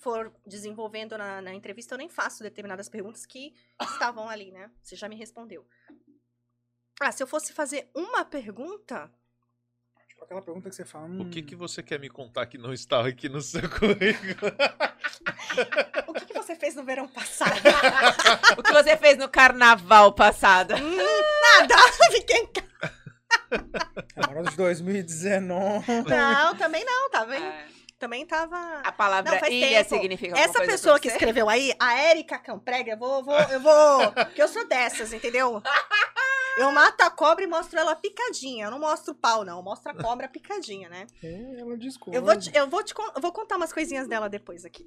for 0.00 0.32
desenvolvendo 0.46 1.18
na, 1.18 1.42
na 1.42 1.52
entrevista, 1.52 1.94
eu 1.94 1.98
nem 1.98 2.08
faço 2.08 2.42
determinadas 2.42 2.88
perguntas 2.88 3.26
que 3.26 3.54
estavam 3.82 4.28
ali, 4.28 4.50
né? 4.50 4.70
Você 4.82 4.96
já 4.96 5.08
me 5.08 5.16
respondeu. 5.16 5.66
Ah, 7.00 7.12
se 7.12 7.22
eu 7.22 7.26
fosse 7.26 7.52
fazer 7.52 7.90
uma 7.94 8.24
pergunta, 8.24 9.12
Tipo, 10.08 10.24
aquela 10.24 10.42
pergunta 10.42 10.68
que 10.70 10.74
você 10.74 10.84
fala. 10.84 11.06
O 11.20 11.28
que, 11.30 11.40
"Hum, 11.40 11.44
que 11.46 11.54
você 11.54 11.80
quer 11.82 12.00
me 12.00 12.08
contar 12.08 12.46
que 12.46 12.58
não 12.58 12.72
está 12.72 13.06
aqui 13.06 13.28
no 13.28 13.40
seu 13.40 13.62
currículo? 13.70 14.52
o 16.08 16.12
que, 16.14 16.26
que 16.26 16.34
você 16.34 16.56
fez 16.56 16.74
no 16.74 16.82
verão 16.84 17.06
passado? 17.12 17.52
O 18.58 18.62
que 18.62 18.72
você 18.72 18.96
fez 18.96 19.16
no 19.18 19.28
carnaval 19.28 20.12
passado? 20.12 20.74
Hum, 20.74 20.96
nada! 21.60 21.74
Fiquei 22.10 22.38
em 22.38 22.46
casa. 22.46 22.67
Agora 24.16 24.42
de 24.50 24.56
2019. 24.56 25.92
Não, 26.08 26.56
também 26.56 26.84
não, 26.84 27.10
tá 27.10 27.24
vendo? 27.24 27.44
É. 27.44 27.66
Também 27.98 28.24
tava. 28.24 28.80
A 28.84 28.92
palavra 28.92 29.32
Não, 29.32 29.38
faz 29.40 29.52
ilha 29.52 29.84
tempo. 29.84 29.88
significa 29.96 30.38
Essa 30.38 30.52
coisa 30.58 30.70
pessoa 30.72 30.94
pra 30.94 31.02
que 31.02 31.08
você? 31.08 31.14
escreveu 31.16 31.48
aí, 31.48 31.74
a 31.80 31.98
Érica 31.98 32.38
Camprega, 32.38 32.92
eu 32.92 32.96
vou, 32.96 33.24
vou, 33.24 33.36
eu 33.40 33.58
vou. 33.60 34.12
Porque 34.12 34.40
eu 34.40 34.46
sou 34.46 34.68
dessas, 34.68 35.12
entendeu? 35.12 35.60
Eu 36.58 36.72
mato 36.72 37.00
a 37.02 37.10
cobra 37.10 37.44
e 37.44 37.46
mostro 37.46 37.78
ela 37.78 37.94
picadinha. 37.94 38.66
Eu 38.66 38.70
não 38.70 38.78
mostro 38.78 39.12
o 39.12 39.16
pau, 39.16 39.44
não. 39.44 39.58
Eu 39.58 39.62
mostro 39.62 39.90
a 39.90 39.94
cobra 40.02 40.28
picadinha, 40.28 40.88
né? 40.88 41.06
É, 41.22 41.60
ela 41.60 41.76
discorda. 41.76 42.18
Eu 42.18 42.24
vou, 42.24 42.36
te, 42.36 42.50
eu, 42.56 42.68
vou 42.68 42.82
te, 42.82 42.94
eu 43.14 43.20
vou 43.20 43.32
contar 43.32 43.56
umas 43.56 43.72
coisinhas 43.72 44.06
dela 44.08 44.28
depois 44.28 44.64
aqui. 44.64 44.86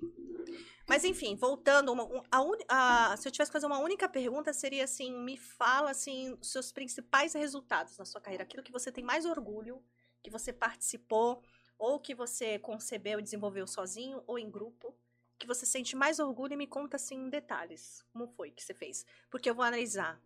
Mas 0.87 1.03
enfim, 1.05 1.35
voltando, 1.35 1.91
uma- 1.91 2.03
um- 2.03 2.21
a 2.67 3.11
a- 3.13 3.17
se 3.17 3.27
eu 3.27 3.31
tivesse 3.31 3.49
que 3.49 3.53
fazer 3.53 3.67
uma 3.67 3.79
única 3.79 4.09
pergunta, 4.09 4.51
seria 4.51 4.83
assim: 4.83 5.11
me 5.23 5.37
fala 5.37 5.91
assim, 5.91 6.37
seus 6.41 6.71
principais 6.71 7.33
resultados 7.33 7.97
na 7.97 8.03
sua 8.05 8.19
carreira, 8.19 8.43
aquilo 8.43 8.63
que 8.63 8.71
você 8.71 8.91
tem 8.91 9.03
mais 9.03 9.25
orgulho, 9.25 9.81
que 10.21 10.29
você 10.29 10.51
participou, 10.51 11.41
ou 11.77 11.99
que 11.99 12.13
você 12.13 12.59
concebeu 12.59 13.19
e 13.19 13.23
desenvolveu 13.23 13.65
sozinho 13.67 14.21
ou 14.27 14.37
em 14.37 14.49
grupo, 14.51 14.93
que 15.39 15.47
você 15.47 15.65
sente 15.65 15.95
mais 15.95 16.19
orgulho 16.19 16.53
e 16.53 16.57
me 16.57 16.67
conta 16.67 16.97
assim 16.97 17.15
em 17.15 17.29
detalhes. 17.29 18.03
Como 18.11 18.27
foi 18.27 18.51
que 18.51 18.61
você 18.63 18.73
fez? 18.73 19.05
Porque 19.29 19.49
eu 19.49 19.55
vou 19.55 19.63
analisar 19.63 20.19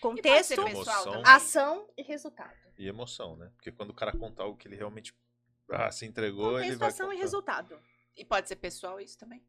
contexto, 0.00 0.62
pessoal 0.64 1.06
Emoção. 1.06 1.22
ação 1.24 1.88
e 1.96 2.02
resultado. 2.02 2.54
E 2.76 2.88
emoção, 2.88 3.36
né? 3.36 3.50
Porque 3.56 3.70
quando 3.70 3.90
o 3.90 3.94
cara 3.94 4.12
contar 4.12 4.44
algo 4.44 4.56
que 4.56 4.66
ele 4.66 4.76
realmente 4.76 5.14
ah, 5.70 5.90
se 5.90 6.06
entregou, 6.06 6.58
ele 6.58 6.76
Contexto, 6.76 6.78
vai 6.78 6.88
ação 6.88 7.06
e 7.06 7.10
contar. 7.10 7.22
resultado. 7.22 7.78
E 8.16 8.24
pode 8.24 8.48
ser 8.48 8.56
pessoal 8.56 9.00
isso 9.00 9.18
também. 9.18 9.44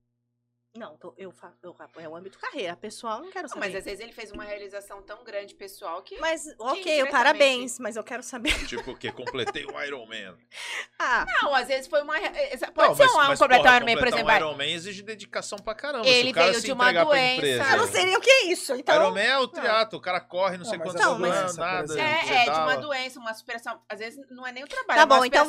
Não, 0.76 0.98
tô- 0.98 1.14
eu 1.18 1.32
faço. 1.32 1.56
É 1.98 2.08
o 2.10 2.16
âmbito 2.16 2.38
carreira. 2.38 2.76
Pessoal, 2.76 3.22
não 3.22 3.32
quero 3.32 3.44
Não, 3.44 3.50
saber. 3.50 3.60
mas 3.68 3.76
às 3.76 3.86
vezes 3.86 4.00
ele 4.02 4.12
fez 4.12 4.32
uma 4.32 4.44
realização 4.44 5.02
tão 5.02 5.24
grande 5.24 5.56
pessoal 5.56 6.02
que. 6.02 6.20
Mas, 6.20 6.46
ok, 6.60 7.06
parabéns, 7.10 7.80
mas 7.80 7.96
eu 7.96 8.04
quero 8.04 8.22
saber. 8.22 8.50
Tipo, 8.68 8.96
que 8.98 9.12
completei 9.12 9.66
o 9.66 9.82
Iron 9.84 10.06
Man. 10.06 10.38
Ah, 10.98 11.26
Não, 11.42 11.54
às 11.54 11.68
vezes 11.68 11.88
foi 11.88 12.02
uma. 12.02 12.18
exa- 12.18 12.72
Pode 12.72 12.88
Não, 12.90 12.96
ser 12.96 13.04
mas- 13.04 13.14
um 13.14 13.18
mas, 13.18 13.40
completar 13.40 13.64
porra, 13.66 13.76
Iron 13.78 13.86
Man, 13.86 13.98
por 14.00 14.08
exemplo. 14.08 14.32
um. 14.32 14.36
Iron 14.36 14.54
Man 14.58 14.66
exige 14.66 15.02
dedicação 15.04 15.60
pra 15.60 15.76
caramba. 15.76 16.08
Ele 16.08 16.28
Se 16.28 16.32
o 16.32 16.34
cara 16.34 16.48
veio 16.48 16.60
se 16.62 16.66
de 16.66 16.72
uma 16.72 16.92
doença. 16.92 17.36
empresa, 17.36 17.72
eu 17.72 17.78
não 17.78 17.88
sei 17.88 18.06
nem 18.06 18.18
o 18.18 18.22
que 18.22 18.30
é 18.30 18.46
isso. 18.48 18.74
Então, 18.76 18.96
Iron 18.96 19.12
Man 19.12 19.20
é 19.20 19.38
o 19.38 19.48
triato, 19.48 19.98
o 19.98 20.02
cara 20.02 20.22
corre 20.22 20.58
não 20.58 20.64
sei 20.66 20.78
Não, 20.78 20.86
mas 20.86 20.94
quantos 20.94 21.08
anos, 21.08 21.52
por 21.54 21.60
nada. 21.60 21.84
exemplo. 21.84 22.02
É, 22.02 22.36
é, 22.36 22.44
de 22.46 22.60
uma 22.60 22.76
doença, 22.78 23.20
uma 23.20 23.34
superação. 23.34 23.82
Às 23.90 24.00
vezes 24.00 24.26
não 24.30 24.48
é 24.48 24.52
nem 24.54 24.64
o 24.64 24.68
trabalho. 24.68 24.88
Tá 24.98 25.02
é 25.02 25.06
uma 25.06 25.18
bom, 25.20 25.26
então 25.26 25.42
eu 25.42 25.48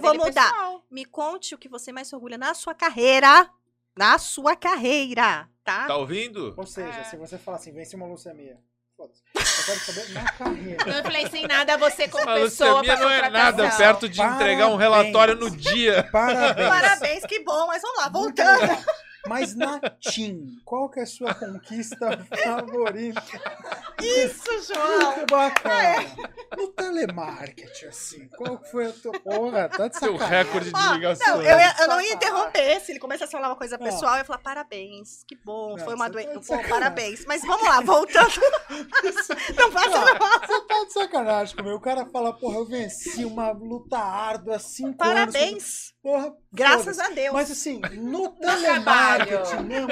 vou 0.00 0.14
eu 0.14 0.18
mudar. 0.18 0.52
me 0.90 1.04
conte 1.04 1.54
o 1.54 1.58
que 1.58 1.68
você 1.68 1.92
mais 1.92 2.08
se 2.08 2.14
orgulha 2.14 2.38
na 2.38 2.54
sua 2.54 2.74
carreira. 2.74 3.48
Na 3.96 4.18
sua 4.18 4.54
carreira, 4.54 5.48
tá? 5.64 5.86
Tá 5.86 5.96
ouvindo? 5.96 6.54
Ou 6.56 6.66
seja, 6.66 6.98
É. 7.00 7.04
se 7.04 7.16
você 7.16 7.38
falar 7.38 7.56
assim, 7.56 7.72
venci 7.72 7.96
uma 7.96 8.06
leucemia. 8.06 8.58
Foda-se. 8.96 9.20
Eu 9.34 9.64
quero 9.66 9.80
saber 9.80 10.12
na 10.12 10.32
carreira. 10.32 10.84
Não 10.86 11.00
influencia 11.00 11.38
em 11.40 11.46
nada 11.46 11.76
você 11.76 12.08
como 12.08 12.28
A 12.30 12.34
pessoa 12.34 12.80
leucemia 12.80 12.96
não 13.02 13.10
é 13.10 13.30
nada 13.30 13.70
perto 13.76 14.08
de 14.08 14.20
entregar 14.22 14.68
um 14.68 14.78
Parabéns. 14.78 14.80
relatório 14.80 15.36
no 15.36 15.50
dia. 15.50 16.08
Parabéns. 16.12 16.68
Parabéns, 16.68 17.26
que 17.26 17.40
bom, 17.44 17.66
mas 17.66 17.82
vamos 17.82 17.98
lá, 17.98 18.10
Muito 18.10 18.42
voltando. 18.42 18.84
Mas 19.28 19.54
na 19.54 19.80
TIM, 20.00 20.58
qual 20.64 20.88
que 20.88 21.00
é 21.00 21.02
a 21.02 21.06
sua 21.06 21.34
conquista 21.34 22.24
favorita? 22.44 23.22
Isso, 24.00 24.72
João. 24.74 25.16
Muito 25.16 25.30
bacana. 25.30 26.04
No 26.56 26.68
telemarketing, 26.68 27.86
assim, 27.86 28.28
qual 28.36 28.58
que 28.58 28.70
foi 28.70 28.86
a 28.86 28.92
tua... 28.92 29.12
Porra, 29.20 29.68
tá 29.68 29.88
de 29.88 29.98
Seu 29.98 30.16
recorde 30.16 30.70
de 30.72 30.88
ligação. 30.94 31.36
não, 31.38 31.42
eu, 31.42 31.50
eu 31.50 31.58
não 31.58 31.60
ia 31.60 31.76
Sacanagem. 31.76 32.12
interromper. 32.14 32.80
Se 32.80 32.92
ele 32.92 32.98
começasse 32.98 33.34
a 33.34 33.38
falar 33.38 33.48
uma 33.50 33.56
coisa 33.56 33.78
pessoal, 33.78 34.12
eu 34.12 34.18
ia 34.18 34.24
falar 34.24 34.38
parabéns, 34.38 35.24
que 35.26 35.34
bom, 35.36 35.76
Não, 35.76 35.84
foi 35.84 35.94
uma 35.94 36.06
tá 36.06 36.12
doença. 36.12 36.32
Pô, 36.34 36.42
sacanagem. 36.42 36.70
parabéns. 36.70 37.24
Mas 37.26 37.42
vamos 37.42 37.62
lá, 37.66 37.80
voltando. 37.80 38.40
não 39.56 39.72
passa 39.72 39.88
não. 39.88 40.06
Você 40.40 40.60
tá 40.66 40.84
de 40.84 40.92
sacanagem 40.92 41.56
comigo. 41.56 41.76
O 41.76 41.80
cara 41.80 42.06
fala, 42.06 42.32
porra, 42.32 42.56
eu 42.56 42.66
venci 42.66 43.24
uma 43.24 43.50
luta 43.50 43.98
árdua, 43.98 44.58
cinco 44.58 45.02
anos. 45.02 45.32
Parabéns. 45.32 45.94
Porra, 46.06 46.32
Graças 46.52 47.00
a 47.00 47.08
Deus. 47.08 47.32
Mas 47.34 47.50
assim, 47.50 47.80
no 47.98 48.28
trabalho. 48.30 49.26
telemarketing 49.26 49.62
mesmo. 49.64 49.88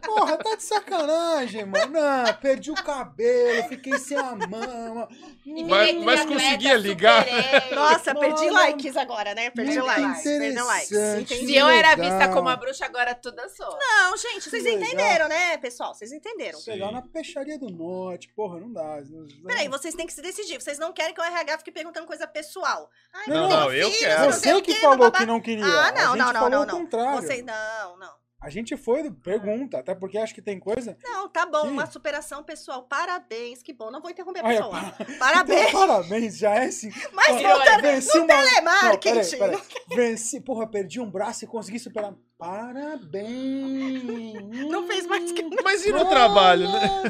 Porra, 0.00 0.38
tá 0.38 0.54
de 0.54 0.62
sacanagem, 0.62 1.64
mano. 1.66 1.92
Não, 1.92 2.34
perdi 2.34 2.70
o 2.70 2.74
cabelo, 2.74 3.68
fiquei 3.68 3.98
sem 3.98 4.16
a 4.16 4.34
mama. 4.34 5.08
E 5.44 5.64
Mas- 5.64 5.94
mas 5.96 6.24
conseguia 6.24 6.74
ligar? 6.76 7.24
superei. 7.24 7.74
Nossa, 7.74 8.14
perdi 8.14 8.42
Olha, 8.44 8.52
likes 8.52 8.96
agora, 8.96 9.34
né? 9.34 9.50
Perdi 9.50 9.80
likes. 9.80 10.22
Perdi 10.22 10.60
likes. 10.62 10.92
Entendi. 10.92 11.46
Se 11.46 11.56
eu 11.56 11.68
era 11.68 11.96
vista 11.96 12.28
como 12.32 12.48
a 12.48 12.54
bruxa, 12.56 12.84
agora 12.86 13.18
eu 13.24 13.48
sou. 13.50 13.76
Não, 13.76 14.16
gente, 14.16 14.48
vocês 14.48 14.62
Legal. 14.62 14.80
entenderam, 14.82 15.28
né, 15.28 15.56
pessoal? 15.58 15.94
Vocês 15.94 16.12
entenderam. 16.12 16.60
Pegar 16.62 16.92
na 16.92 17.02
peixaria 17.02 17.58
do 17.58 17.68
norte, 17.68 18.28
porra, 18.36 18.60
não 18.60 18.72
dá. 18.72 19.00
Não, 19.10 19.26
Peraí, 19.48 19.66
vocês 19.68 19.96
têm 19.96 20.06
que 20.06 20.12
se 20.12 20.22
decidir. 20.22 20.62
Vocês 20.62 20.78
não 20.78 20.92
querem 20.92 21.12
que 21.12 21.20
o 21.20 21.24
RH 21.24 21.58
fique 21.58 21.72
perguntando 21.72 22.06
coisa 22.06 22.24
pessoal. 22.26 22.88
Ai, 23.12 23.24
Não, 23.26 23.48
meu 23.48 23.56
não, 23.58 23.72
eu 23.72 23.90
filho, 23.90 24.00
quero. 24.08 24.24
não 24.26 24.32
sei 24.32 24.52
Você 24.52 24.58
o 24.58 24.62
que 24.62 24.74
falou 24.76 25.10
que 25.10 25.26
não 25.26 25.40
queria. 25.40 25.55
Ah, 25.64 25.88
a 25.88 25.92
não, 25.92 26.00
gente 26.12 26.18
não, 26.18 26.26
não, 26.26 26.32
falou 26.34 26.50
não, 26.50 26.62
o 26.62 26.66
não. 26.66 26.78
contrário. 26.80 27.22
Vocês, 27.22 27.44
não, 27.44 27.96
não. 27.98 28.26
A 28.38 28.50
gente 28.50 28.76
foi 28.76 29.02
do 29.02 29.12
pergunta, 29.12 29.78
até 29.78 29.94
porque 29.94 30.18
acho 30.18 30.34
que 30.34 30.42
tem 30.42 30.60
coisa. 30.60 30.96
Não, 31.02 31.26
tá 31.28 31.46
bom, 31.46 31.62
Que? 31.62 31.68
uma 31.68 31.86
superação 31.86 32.44
pessoal. 32.44 32.82
Parabéns, 32.82 33.62
que 33.62 33.72
bom. 33.72 33.90
Não 33.90 34.00
vou 34.00 34.10
interromper 34.10 34.40
a 34.40 34.44
Olha, 34.44 34.56
pessoa. 34.58 34.72
pa- 34.80 35.04
Parabéns. 35.18 35.68
Então, 35.68 35.80
parabéns, 35.88 36.36
já 36.38 36.54
é 36.54 36.66
assim. 36.66 36.90
Mas 37.12 37.28
Ó, 37.30 37.38
voltando 37.56 37.82
venci 37.82 38.18
no 38.18 38.24
uma... 38.24 38.34
Não, 38.34 38.42
telemarketing. 38.44 39.38
peraí, 39.38 39.38
peraí. 39.38 39.62
Venci, 39.96 40.40
porra, 40.42 40.66
perdi 40.68 41.00
um 41.00 41.10
braço 41.10 41.44
e 41.44 41.48
consegui 41.48 41.78
superar. 41.78 42.12
Parabéns! 42.38 44.34
Não 44.70 44.86
fez 44.86 45.06
mais 45.06 45.32
que- 45.32 45.62
Mas 45.64 45.84
e 45.86 45.92
no 45.92 46.04
trabalho, 46.08 46.70
né? 46.70 47.02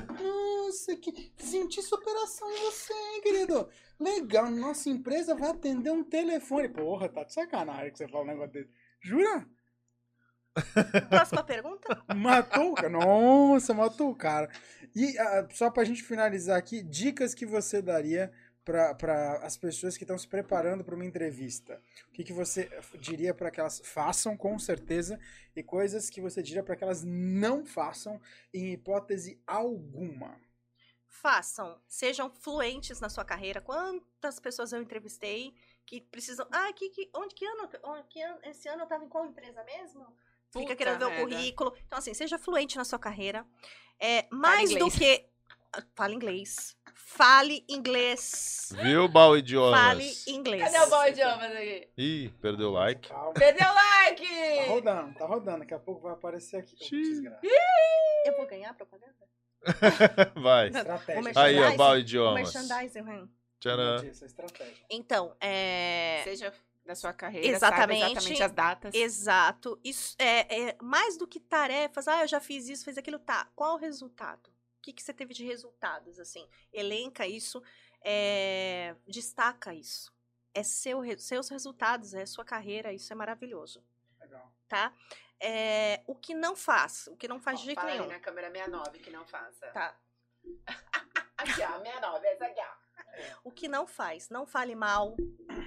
Nossa, 0.76 0.94
que... 0.96 1.32
senti 1.38 1.82
superação 1.82 2.52
em 2.52 2.60
você, 2.60 2.92
hein, 2.92 3.20
querido? 3.22 3.68
Legal, 3.98 4.50
nossa 4.50 4.90
empresa 4.90 5.34
vai 5.34 5.50
atender 5.50 5.90
um 5.90 6.04
telefone. 6.04 6.68
Porra, 6.68 7.08
tá 7.08 7.24
de 7.24 7.32
sacanagem 7.32 7.92
que 7.92 7.98
você 7.98 8.06
fala 8.06 8.24
um 8.24 8.26
negócio 8.26 8.52
desse. 8.52 8.70
Jura? 9.00 9.46
Próxima 11.08 11.42
pergunta. 11.42 12.04
Matou 12.14 12.72
o 12.72 12.74
cara. 12.74 12.90
Nossa, 12.90 13.72
matou 13.72 14.10
o 14.10 14.14
cara. 14.14 14.50
E 14.94 15.18
ah, 15.18 15.48
só 15.50 15.70
pra 15.70 15.84
gente 15.84 16.02
finalizar 16.02 16.58
aqui, 16.58 16.82
dicas 16.82 17.34
que 17.34 17.46
você 17.46 17.80
daria 17.80 18.30
para 18.62 19.40
as 19.42 19.56
pessoas 19.56 19.96
que 19.96 20.04
estão 20.04 20.18
se 20.18 20.28
preparando 20.28 20.84
para 20.84 20.94
uma 20.94 21.04
entrevista. 21.06 21.80
O 22.08 22.12
que, 22.12 22.24
que 22.24 22.32
você 22.32 22.68
diria 23.00 23.32
para 23.32 23.50
que 23.50 23.60
elas 23.60 23.80
façam, 23.82 24.36
com 24.36 24.58
certeza, 24.58 25.18
e 25.54 25.62
coisas 25.62 26.10
que 26.10 26.20
você 26.20 26.42
diria 26.42 26.62
para 26.62 26.76
que 26.76 26.84
elas 26.84 27.02
não 27.04 27.64
façam, 27.64 28.20
em 28.52 28.72
hipótese 28.72 29.40
alguma. 29.46 30.36
Façam, 31.20 31.80
sejam 31.88 32.30
fluentes 32.30 33.00
na 33.00 33.08
sua 33.08 33.24
carreira. 33.24 33.60
Quantas 33.60 34.38
pessoas 34.38 34.72
eu 34.72 34.80
entrevistei 34.82 35.54
que 35.84 36.00
precisam. 36.00 36.46
Ah, 36.52 36.72
que, 36.72 36.88
que, 36.90 37.10
onde 37.14 37.34
que 37.34 37.44
ano? 37.44 37.68
onde 37.84 38.08
que 38.08 38.20
ano- 38.20 38.38
Esse 38.44 38.68
ano 38.68 38.82
eu 38.82 38.86
tava 38.86 39.04
em 39.04 39.08
qual 39.08 39.24
empresa 39.26 39.62
mesmo? 39.64 40.04
Fica 40.50 40.60
Puta 40.64 40.76
querendo 40.76 40.98
ver 41.10 41.22
o 41.22 41.28
currículo. 41.28 41.74
Então, 41.86 41.98
assim, 41.98 42.14
seja 42.14 42.38
fluente 42.38 42.76
na 42.76 42.84
sua 42.84 42.98
carreira. 42.98 43.46
É, 43.98 44.26
mais 44.30 44.74
do 44.74 44.90
que. 44.90 45.26
Fale 45.94 46.14
inglês. 46.14 46.76
Fale 46.94 47.64
inglês. 47.68 48.72
Viu, 48.82 49.08
Bal 49.08 49.36
Idiomas? 49.36 49.80
Fale 49.80 50.14
inglês. 50.26 50.62
Cadê 50.72 50.78
o 50.84 50.90
bom 50.90 51.04
idiomas 51.06 51.52
aqui? 51.52 51.88
Ih, 51.96 52.28
perdeu 52.40 52.68
o 52.70 52.72
like. 52.72 53.08
Calma. 53.08 53.32
Perdeu 53.34 53.66
o 53.66 53.74
Tá 53.74 53.74
like! 53.74 54.68
rodando, 54.68 55.14
tá 55.18 55.26
rodando. 55.26 55.58
Daqui 55.60 55.74
a 55.74 55.78
pouco 55.78 56.02
vai 56.02 56.12
aparecer 56.12 56.58
aqui. 56.58 56.76
Eu 58.24 58.36
vou 58.36 58.46
ganhar 58.46 58.74
propaganda? 58.74 59.14
Vai. 60.40 60.68
Estratégia. 60.68 61.32
Aí, 61.36 61.58
ó, 61.58 61.76
Bal 61.76 61.98
Idiomas. 61.98 62.54
merchandising. 62.54 63.28
Tcharam. 63.60 63.94
Essa 63.96 64.24
é 64.24 64.26
a 64.26 64.26
estratégia. 64.26 64.86
Então, 64.90 65.36
é. 65.40 66.20
Seja 66.24 66.52
da 66.86 66.94
sua 66.94 67.12
carreira, 67.12 67.48
Exatamente. 67.48 68.02
exatamente 68.04 68.42
as 68.42 68.52
datas. 68.52 68.94
Exato. 68.94 69.80
Isso 69.82 70.14
é, 70.18 70.68
é 70.68 70.76
mais 70.80 71.18
do 71.18 71.26
que 71.26 71.40
tarefas. 71.40 72.06
Ah, 72.06 72.22
eu 72.22 72.28
já 72.28 72.40
fiz 72.40 72.68
isso, 72.68 72.84
fiz 72.84 72.96
aquilo. 72.96 73.18
Tá. 73.18 73.48
Qual 73.56 73.74
o 73.74 73.78
resultado? 73.78 74.48
O 74.48 74.82
que, 74.82 74.92
que 74.92 75.02
você 75.02 75.12
teve 75.12 75.34
de 75.34 75.44
resultados? 75.44 76.20
Assim, 76.20 76.46
elenca 76.72 77.26
isso, 77.26 77.60
é, 78.04 78.94
destaca 79.06 79.74
isso. 79.74 80.14
É 80.54 80.62
seu, 80.62 81.02
seus 81.18 81.48
resultados, 81.48 82.14
é 82.14 82.24
sua 82.24 82.44
carreira. 82.44 82.92
Isso 82.92 83.12
é 83.12 83.16
maravilhoso, 83.16 83.82
Legal. 84.20 84.50
tá? 84.68 84.94
É, 85.40 86.02
o 86.06 86.14
que 86.14 86.34
não 86.34 86.56
faz, 86.56 87.06
o 87.08 87.16
que 87.16 87.28
não 87.28 87.38
faz 87.40 87.58
Ó, 87.58 87.60
de 87.60 87.66
jeito 87.66 87.84
nenhum. 87.84 88.06
na 88.06 88.18
câmera 88.20 88.50
69 88.50 88.98
que 89.00 89.10
não 89.10 89.26
faça. 89.26 89.66
Tá. 89.68 89.96
Aqui, 91.38 91.62
ó, 91.62 91.78
69, 91.78 92.26
essa 92.28 92.46
aqui, 92.46 92.60
ó. 92.60 92.86
O 93.44 93.50
que 93.52 93.68
não 93.68 93.86
faz, 93.86 94.30
não 94.30 94.46
fale 94.46 94.74
mal 94.74 95.14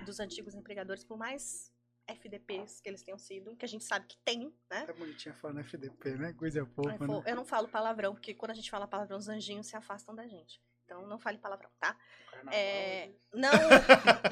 dos 0.06 0.20
antigos 0.20 0.56
empregadores, 0.56 1.04
por 1.04 1.16
mais 1.18 1.72
FDPs 2.08 2.82
que 2.82 2.90
eles 2.90 3.04
tenham 3.04 3.20
sido, 3.20 3.56
que 3.56 3.66
a 3.66 3.68
gente 3.68 3.84
sabe 3.84 4.08
que 4.08 4.18
tem, 4.26 4.52
né? 4.70 4.86
Tá 4.88 4.94
bonitinha 4.94 5.34
falando 5.36 5.60
FDP, 5.60 6.16
né? 6.16 6.34
Coisa 6.34 6.60
Eu, 6.60 6.68
pouca, 6.68 6.98
vou- 7.06 7.22
né? 7.24 7.32
eu 7.32 7.36
não 7.36 7.46
falo 7.46 7.68
palavrão, 7.68 8.14
porque 8.16 8.34
quando 8.34 8.52
a 8.52 8.56
gente 8.56 8.70
fala 8.72 8.88
palavrão, 8.88 9.18
os 9.20 9.30
anjinhos 9.30 9.68
se 9.68 9.76
afastam 9.76 10.16
da 10.16 10.28
gente. 10.28 10.60
Então, 10.86 11.06
não 11.06 11.20
fale 11.20 11.38
palavrão, 11.38 11.70
tá? 11.80 11.96
Carnaval, 12.32 12.54
É, 12.60 13.08
né? 13.08 13.14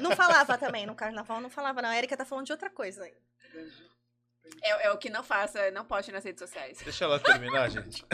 não 0.10 0.16
falava 0.16 0.58
também 0.58 0.86
no 0.86 0.94
carnaval, 0.96 1.40
não 1.40 1.48
falava 1.50 1.80
não. 1.80 1.88
A 1.90 1.96
Erika 1.96 2.16
tá 2.16 2.24
falando 2.24 2.46
de 2.46 2.52
outra 2.52 2.68
coisa 2.68 3.04
aí. 3.04 3.16
É, 4.62 4.86
é 4.86 4.90
o 4.92 4.98
que 4.98 5.08
não 5.10 5.22
faça, 5.22 5.70
não 5.70 5.84
poste 5.84 6.10
nas 6.12 6.24
redes 6.24 6.40
sociais. 6.40 6.78
Deixa 6.82 7.04
ela 7.04 7.18
terminar, 7.20 7.68
gente. 7.70 8.04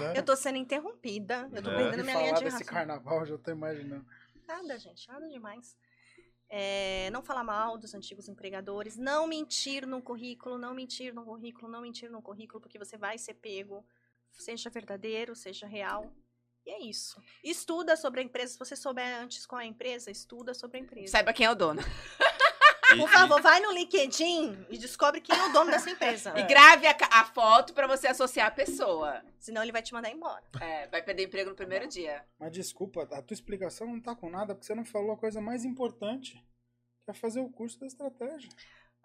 Né? 0.00 0.12
Eu 0.18 0.22
tô 0.22 0.36
sendo 0.36 0.58
interrompida, 0.58 1.48
eu 1.52 1.62
tô 1.62 1.70
É. 1.70 1.76
perdendo 1.76 1.96
De 1.98 2.02
minha 2.02 2.16
linha 2.16 2.28
falar 2.28 2.38
de 2.38 2.44
desse 2.44 2.56
raciocínio. 2.58 2.72
carnaval, 2.72 3.26
já 3.26 3.38
tô 3.38 3.50
imaginando. 3.50 4.06
Nada, 4.46 4.78
gente, 4.78 5.08
nada 5.08 5.28
demais. 5.28 5.76
É, 6.48 7.10
não 7.10 7.22
falar 7.22 7.42
mal 7.42 7.76
dos 7.78 7.94
antigos 7.94 8.28
empregadores, 8.28 8.96
não 8.96 9.26
mentir 9.26 9.86
no 9.86 10.00
currículo, 10.02 10.58
não 10.58 10.74
mentir 10.74 11.12
no 11.12 11.24
currículo, 11.24 11.68
não 11.70 11.80
mentir 11.80 12.10
no 12.10 12.22
currículo, 12.22 12.60
porque 12.60 12.78
você 12.78 12.96
vai 12.96 13.18
ser 13.18 13.34
pego, 13.34 13.84
seja 14.32 14.70
verdadeiro, 14.70 15.34
seja 15.34 15.66
real. 15.66 16.12
E 16.66 16.70
é 16.70 16.80
isso. 16.82 17.20
Estuda 17.42 17.96
sobre 17.96 18.20
a 18.20 18.22
empresa, 18.22 18.52
se 18.52 18.58
você 18.58 18.76
souber 18.76 19.20
antes 19.20 19.44
qual 19.46 19.60
é 19.60 19.64
a 19.64 19.66
empresa, 19.66 20.10
estuda 20.10 20.54
sobre 20.54 20.78
a 20.78 20.80
empresa. 20.80 21.08
Saiba 21.12 21.32
quem 21.32 21.44
é 21.46 21.50
o 21.50 21.54
dono. 21.54 21.82
Por 22.96 23.08
favor, 23.08 23.40
vai 23.40 23.60
no 23.60 23.72
LinkedIn 23.72 24.66
e 24.68 24.78
descobre 24.78 25.20
quem 25.20 25.36
é 25.36 25.42
o 25.48 25.52
dono 25.52 25.70
dessa 25.70 25.90
empresa. 25.90 26.32
E 26.38 26.42
grave 26.44 26.86
a, 26.86 26.96
a 27.10 27.24
foto 27.24 27.72
pra 27.74 27.86
você 27.86 28.06
associar 28.08 28.48
a 28.48 28.50
pessoa. 28.50 29.22
Senão 29.38 29.62
ele 29.62 29.72
vai 29.72 29.82
te 29.82 29.92
mandar 29.92 30.10
embora. 30.10 30.42
É, 30.60 30.86
vai 30.88 31.02
perder 31.02 31.24
emprego 31.24 31.50
no 31.50 31.56
primeiro 31.56 31.86
dia. 31.88 32.24
Mas 32.38 32.52
desculpa, 32.52 33.02
a 33.02 33.22
tua 33.22 33.34
explicação 33.34 33.86
não 33.86 34.00
tá 34.00 34.14
com 34.14 34.30
nada, 34.30 34.54
porque 34.54 34.66
você 34.66 34.74
não 34.74 34.84
falou 34.84 35.12
a 35.12 35.16
coisa 35.16 35.40
mais 35.40 35.64
importante, 35.64 36.34
que 37.04 37.10
é 37.10 37.14
fazer 37.14 37.40
o 37.40 37.50
curso 37.50 37.78
da 37.80 37.86
estratégia. 37.86 38.48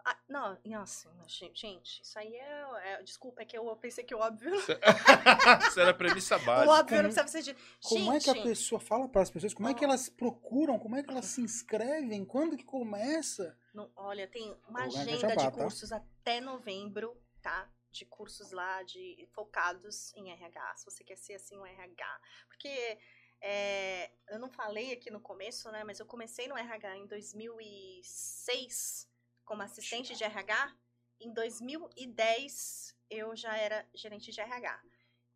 Ah, 0.02 0.16
não, 0.26 0.58
nossa, 0.64 1.10
gente, 1.26 2.00
isso 2.02 2.18
aí 2.18 2.34
é, 2.34 2.64
é- 2.94 3.02
Desculpa, 3.02 3.42
é 3.42 3.44
que 3.44 3.56
eu 3.58 3.76
pensei 3.76 4.02
que 4.02 4.14
o 4.14 4.18
óbvio. 4.18 4.50
Isso 5.68 5.78
era 5.78 5.92
premissa 5.92 6.36
O 6.36 6.40
básica. 6.40 6.72
óbvio 6.72 6.86
Como- 6.88 7.02
não 7.02 7.10
precisava 7.10 7.28
ser 7.28 7.42
dito. 7.42 7.60
Como 7.82 8.10
é 8.10 8.18
gente, 8.18 8.24
que 8.32 8.40
a 8.40 8.42
pessoa 8.42 8.80
fala 8.80 9.06
para 9.08 9.20
as 9.20 9.30
pessoas? 9.30 9.52
Como 9.52 9.68
é 9.68 9.74
que 9.74 9.84
Ó. 9.84 9.88
elas 9.88 10.08
procuram? 10.08 10.78
Como 10.78 10.96
é 10.96 11.02
que 11.02 11.10
elas 11.10 11.26
se 11.26 11.42
inscrevem? 11.42 12.24
Quando 12.24 12.56
que 12.56 12.64
começa? 12.64 13.54
Não- 13.72 13.90
olha, 13.96 14.28
tem 14.28 14.56
uma 14.68 14.84
agenda 14.84 15.36
de 15.36 15.44
tá? 15.44 15.50
cursos 15.50 15.92
até 15.92 16.40
novembro, 16.40 17.16
tá? 17.42 17.70
De 17.90 18.04
cursos 18.04 18.52
lá 18.52 18.82
de 18.82 19.28
focados 19.32 20.14
em 20.14 20.30
RH, 20.30 20.76
se 20.76 20.84
você 20.84 21.04
quer 21.04 21.16
ser 21.16 21.34
assim 21.34 21.58
um 21.58 21.66
RH. 21.66 22.20
Porque 22.48 22.98
é, 23.40 24.12
eu 24.28 24.38
não 24.38 24.50
falei 24.50 24.92
aqui 24.92 25.10
no 25.10 25.20
começo, 25.20 25.70
né? 25.70 25.82
Mas 25.84 25.98
eu 25.98 26.06
comecei 26.06 26.46
no 26.46 26.56
RH 26.56 26.98
em 26.98 27.06
2006 27.06 29.08
como 29.44 29.62
assistente 29.62 30.14
de 30.14 30.24
RH. 30.24 30.76
Em 31.20 31.32
2010 31.32 32.96
eu 33.08 33.34
já 33.34 33.56
era 33.56 33.88
gerente 33.94 34.30
de 34.30 34.40
RH. 34.40 34.82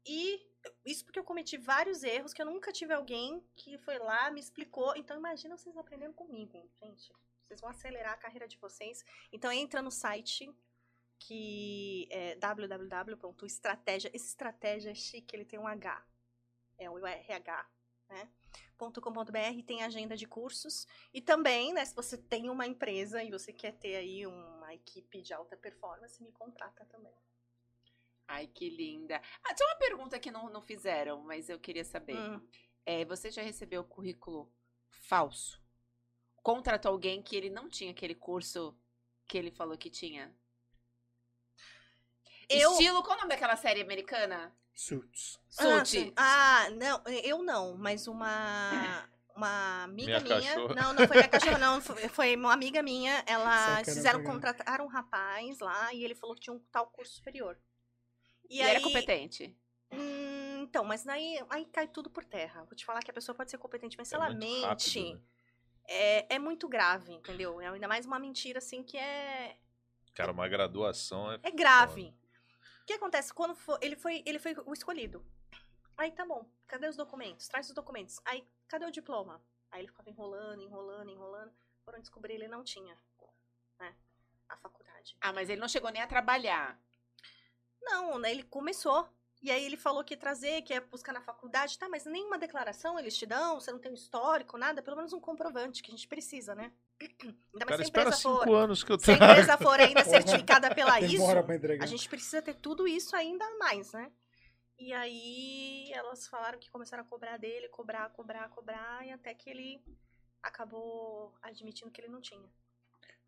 E 0.06 0.47
isso 0.85 1.05
porque 1.05 1.19
eu 1.19 1.24
cometi 1.24 1.56
vários 1.56 2.02
erros 2.02 2.32
que 2.32 2.43
eu 2.43 2.47
nunca 2.47 2.73
tive 2.73 2.93
alguém 2.93 3.43
que 3.56 3.78
foi 3.78 3.98
lá, 3.98 4.31
me 4.31 4.40
explicou. 4.40 4.94
Então 4.97 5.16
imagina 5.16 5.56
vocês 5.56 5.77
aprendendo 5.77 6.15
comigo, 6.15 6.70
gente. 6.81 7.12
Vocês 7.55 7.60
vão 7.60 7.70
acelerar 7.70 8.14
a 8.14 8.16
carreira 8.16 8.48
de 8.48 8.59
vocês. 8.59 9.05
Então 9.32 9.52
entra 9.52 9.81
no 9.81 9.90
site 9.90 10.52
que 11.20 12.09
é 12.10 12.35
www.estratégia. 12.35 14.10
Esse 14.12 14.26
estratégia 14.26 14.90
é 14.90 14.94
chique, 14.94 15.36
ele 15.36 15.44
tem 15.44 15.59
um 15.59 15.66
H. 15.66 16.05
É 16.76 16.90
o 16.90 17.06
RH, 17.06 17.70
né? 18.09 18.28
.com.br 18.76 19.62
tem 19.64 19.85
agenda 19.85 20.16
de 20.16 20.26
cursos 20.26 20.86
e 21.12 21.20
também, 21.20 21.72
né, 21.72 21.85
se 21.85 21.94
você 21.94 22.18
tem 22.18 22.51
uma 22.51 22.66
empresa 22.66 23.22
e 23.22 23.31
você 23.31 23.52
quer 23.52 23.72
ter 23.72 23.94
aí 23.94 24.26
uma 24.26 24.74
equipe 24.74 25.22
de 25.22 25.32
alta 25.32 25.56
performance, 25.56 26.22
me 26.22 26.32
contrata 26.32 26.85
também. 26.86 27.14
Ai, 28.26 28.48
que 28.48 28.68
linda. 28.68 29.22
Ah, 29.44 29.56
só 29.56 29.64
uma 29.64 29.76
pergunta 29.76 30.18
que 30.18 30.31
não, 30.31 30.51
não 30.51 30.60
fizeram, 30.60 31.22
mas 31.22 31.48
eu 31.48 31.59
queria 31.59 31.85
saber. 31.85 32.16
Hum. 32.16 32.47
É, 32.85 33.05
você 33.05 33.31
já 33.31 33.43
recebeu 33.43 33.85
currículo 33.85 34.52
falso? 34.90 35.64
Contratou 36.44 36.92
alguém 36.92 37.20
que 37.20 37.34
ele 37.34 37.50
não 37.50 37.68
tinha 37.68 37.90
aquele 37.90 38.14
curso 38.14 38.76
que 39.26 39.36
ele 39.36 39.50
falou 39.50 39.76
que 39.76 39.90
tinha? 39.90 40.32
Eu- 42.48 42.70
Estilo, 42.72 43.02
qual 43.02 43.16
o 43.16 43.20
nome 43.22 43.30
daquela 43.30 43.56
série 43.56 43.80
americana? 43.80 44.54
Suits. 44.74 45.38
Ah, 45.56 45.84
Suits. 45.84 45.90
sim. 45.90 46.12
Ah, 46.16 46.68
não, 46.72 47.02
eu 47.24 47.42
não, 47.42 47.76
mas 47.78 48.06
uma 48.06 49.08
uma 49.36 49.82
amiga 49.84 50.06
Minha 50.06 50.20
minha, 50.20 50.54
cachorra. 50.54 50.74
não, 50.76 50.92
não 50.92 51.06
foi 51.08 51.16
minha 51.16 51.28
cachorra 51.28 51.58
não, 51.58 51.80
foi, 51.80 52.08
foi 52.08 52.36
uma 52.36 52.52
amiga 52.52 52.82
minha, 52.82 53.24
ela 53.26 53.82
fizeram 53.84 54.22
contratar 54.22 54.80
um 54.80 54.86
rapaz 54.86 55.58
lá 55.58 55.92
e 55.92 56.04
ele 56.04 56.14
falou 56.14 56.36
que 56.36 56.42
tinha 56.42 56.54
um 56.54 56.60
tal 56.70 56.86
curso 56.88 57.14
superior. 57.14 57.56
E, 58.50 58.60
era 58.60 58.80
competente. 58.80 59.56
Hum, 59.92 60.62
então, 60.62 60.84
mas 60.84 61.04
daí 61.04 61.38
aí 61.50 61.64
cai 61.66 61.88
tudo 61.88 62.10
por 62.10 62.24
terra. 62.24 62.64
Vou 62.64 62.74
te 62.76 62.84
falar 62.84 63.00
que 63.02 63.10
a 63.10 63.14
pessoa 63.14 63.34
pode 63.34 63.50
ser 63.50 63.58
competente, 63.58 63.96
mas 63.96 64.08
se 64.08 64.14
É 64.14 64.18
ela 64.18 64.30
mente, 64.30 65.00
rápido, 65.00 65.14
né? 65.14 65.20
É, 65.86 66.35
é 66.35 66.39
muito 66.39 66.69
grave, 66.69 67.12
entendeu? 67.12 67.61
É 67.61 67.69
ainda 67.69 67.89
mais 67.89 68.06
uma 68.06 68.19
mentira 68.19 68.59
assim 68.59 68.82
que 68.82 68.97
é 68.97 69.56
Cara, 70.15 70.32
uma 70.32 70.48
graduação 70.48 71.32
é. 71.32 71.40
é 71.43 71.51
grave. 71.51 72.15
O 72.82 72.86
que 72.86 72.93
acontece 72.93 73.32
quando 73.35 73.55
for, 73.55 73.78
ele 73.82 73.97
foi 73.97 74.23
ele 74.24 74.39
foi 74.39 74.55
o 74.65 74.73
escolhido? 74.73 75.24
Aí 75.97 76.11
tá 76.11 76.24
bom, 76.24 76.48
cadê 76.66 76.89
os 76.89 76.97
documentos? 76.97 77.48
Traz 77.48 77.69
os 77.69 77.74
documentos. 77.74 78.20
Aí, 78.24 78.47
cadê 78.69 78.85
o 78.85 78.90
diploma? 78.90 79.40
Aí 79.70 79.81
ele 79.81 79.89
ficava 79.89 80.10
enrolando, 80.10 80.62
enrolando, 80.62 81.10
enrolando. 81.10 81.52
Foram 81.84 82.00
descobrir 82.00 82.34
ele 82.34 82.49
não 82.49 82.65
tinha, 82.65 82.97
né? 83.78 83.94
A 84.49 84.57
faculdade. 84.57 85.17
Ah, 85.20 85.33
mas 85.33 85.49
ele 85.49 85.60
não 85.60 85.68
chegou 85.68 85.91
nem 85.91 86.02
a 86.02 86.07
trabalhar. 86.07 86.78
Não, 87.81 88.18
né? 88.18 88.31
Ele 88.31 88.42
começou. 88.42 89.08
E 89.44 89.50
aí 89.50 89.62
ele 89.62 89.76
falou 89.76 90.02
que 90.02 90.14
ia 90.14 90.18
trazer, 90.18 90.62
que 90.62 90.73
ia 90.73 90.81
buscar 90.81 91.12
na 91.12 91.20
faculdade, 91.20 91.78
tá? 91.78 91.86
Mas 91.86 92.06
nenhuma 92.06 92.39
declaração 92.39 92.98
eles 92.98 93.14
te 93.14 93.26
dão, 93.26 93.60
você 93.60 93.70
não 93.70 93.78
tem 93.78 93.90
um 93.90 93.94
histórico, 93.94 94.56
nada, 94.56 94.81
pelo 94.81 94.97
menos 94.97 95.12
um 95.12 95.20
comprovante 95.20 95.82
que 95.82 95.90
a 95.90 95.94
gente 95.94 96.08
precisa, 96.08 96.55
né? 96.55 96.73
Ainda 97.23 97.66
mais 97.66 97.68
Cara, 97.68 97.76
se 97.76 97.82
a 97.82 97.89
empresa 97.89 98.12
cinco 98.12 98.44
for. 98.44 98.55
anos 98.56 98.82
que 98.82 98.90
eu 98.90 98.98
Se 98.98 99.10
a 99.10 99.14
empresa 99.14 99.58
for 99.58 99.76
ainda 99.78 100.02
certificada 100.02 100.74
pela 100.74 100.98
ISO, 101.05 101.26
a 101.78 101.84
gente 101.84 102.08
precisa 102.08 102.40
ter 102.40 102.55
tudo 102.55 102.89
isso 102.89 103.14
ainda 103.14 103.44
mais, 103.58 103.92
né? 103.92 104.10
E 104.78 104.94
aí 104.94 105.92
elas 105.92 106.26
falaram 106.26 106.58
que 106.58 106.70
começaram 106.70 107.02
a 107.02 107.06
cobrar 107.06 107.36
dele, 107.36 107.68
cobrar, 107.68 108.08
cobrar, 108.14 108.48
cobrar, 108.48 109.06
e 109.06 109.12
até 109.12 109.34
que 109.34 109.50
ele 109.50 109.84
acabou 110.42 111.36
admitindo 111.42 111.90
que 111.90 112.00
ele 112.00 112.08
não 112.08 112.23
tinha. 112.23 112.48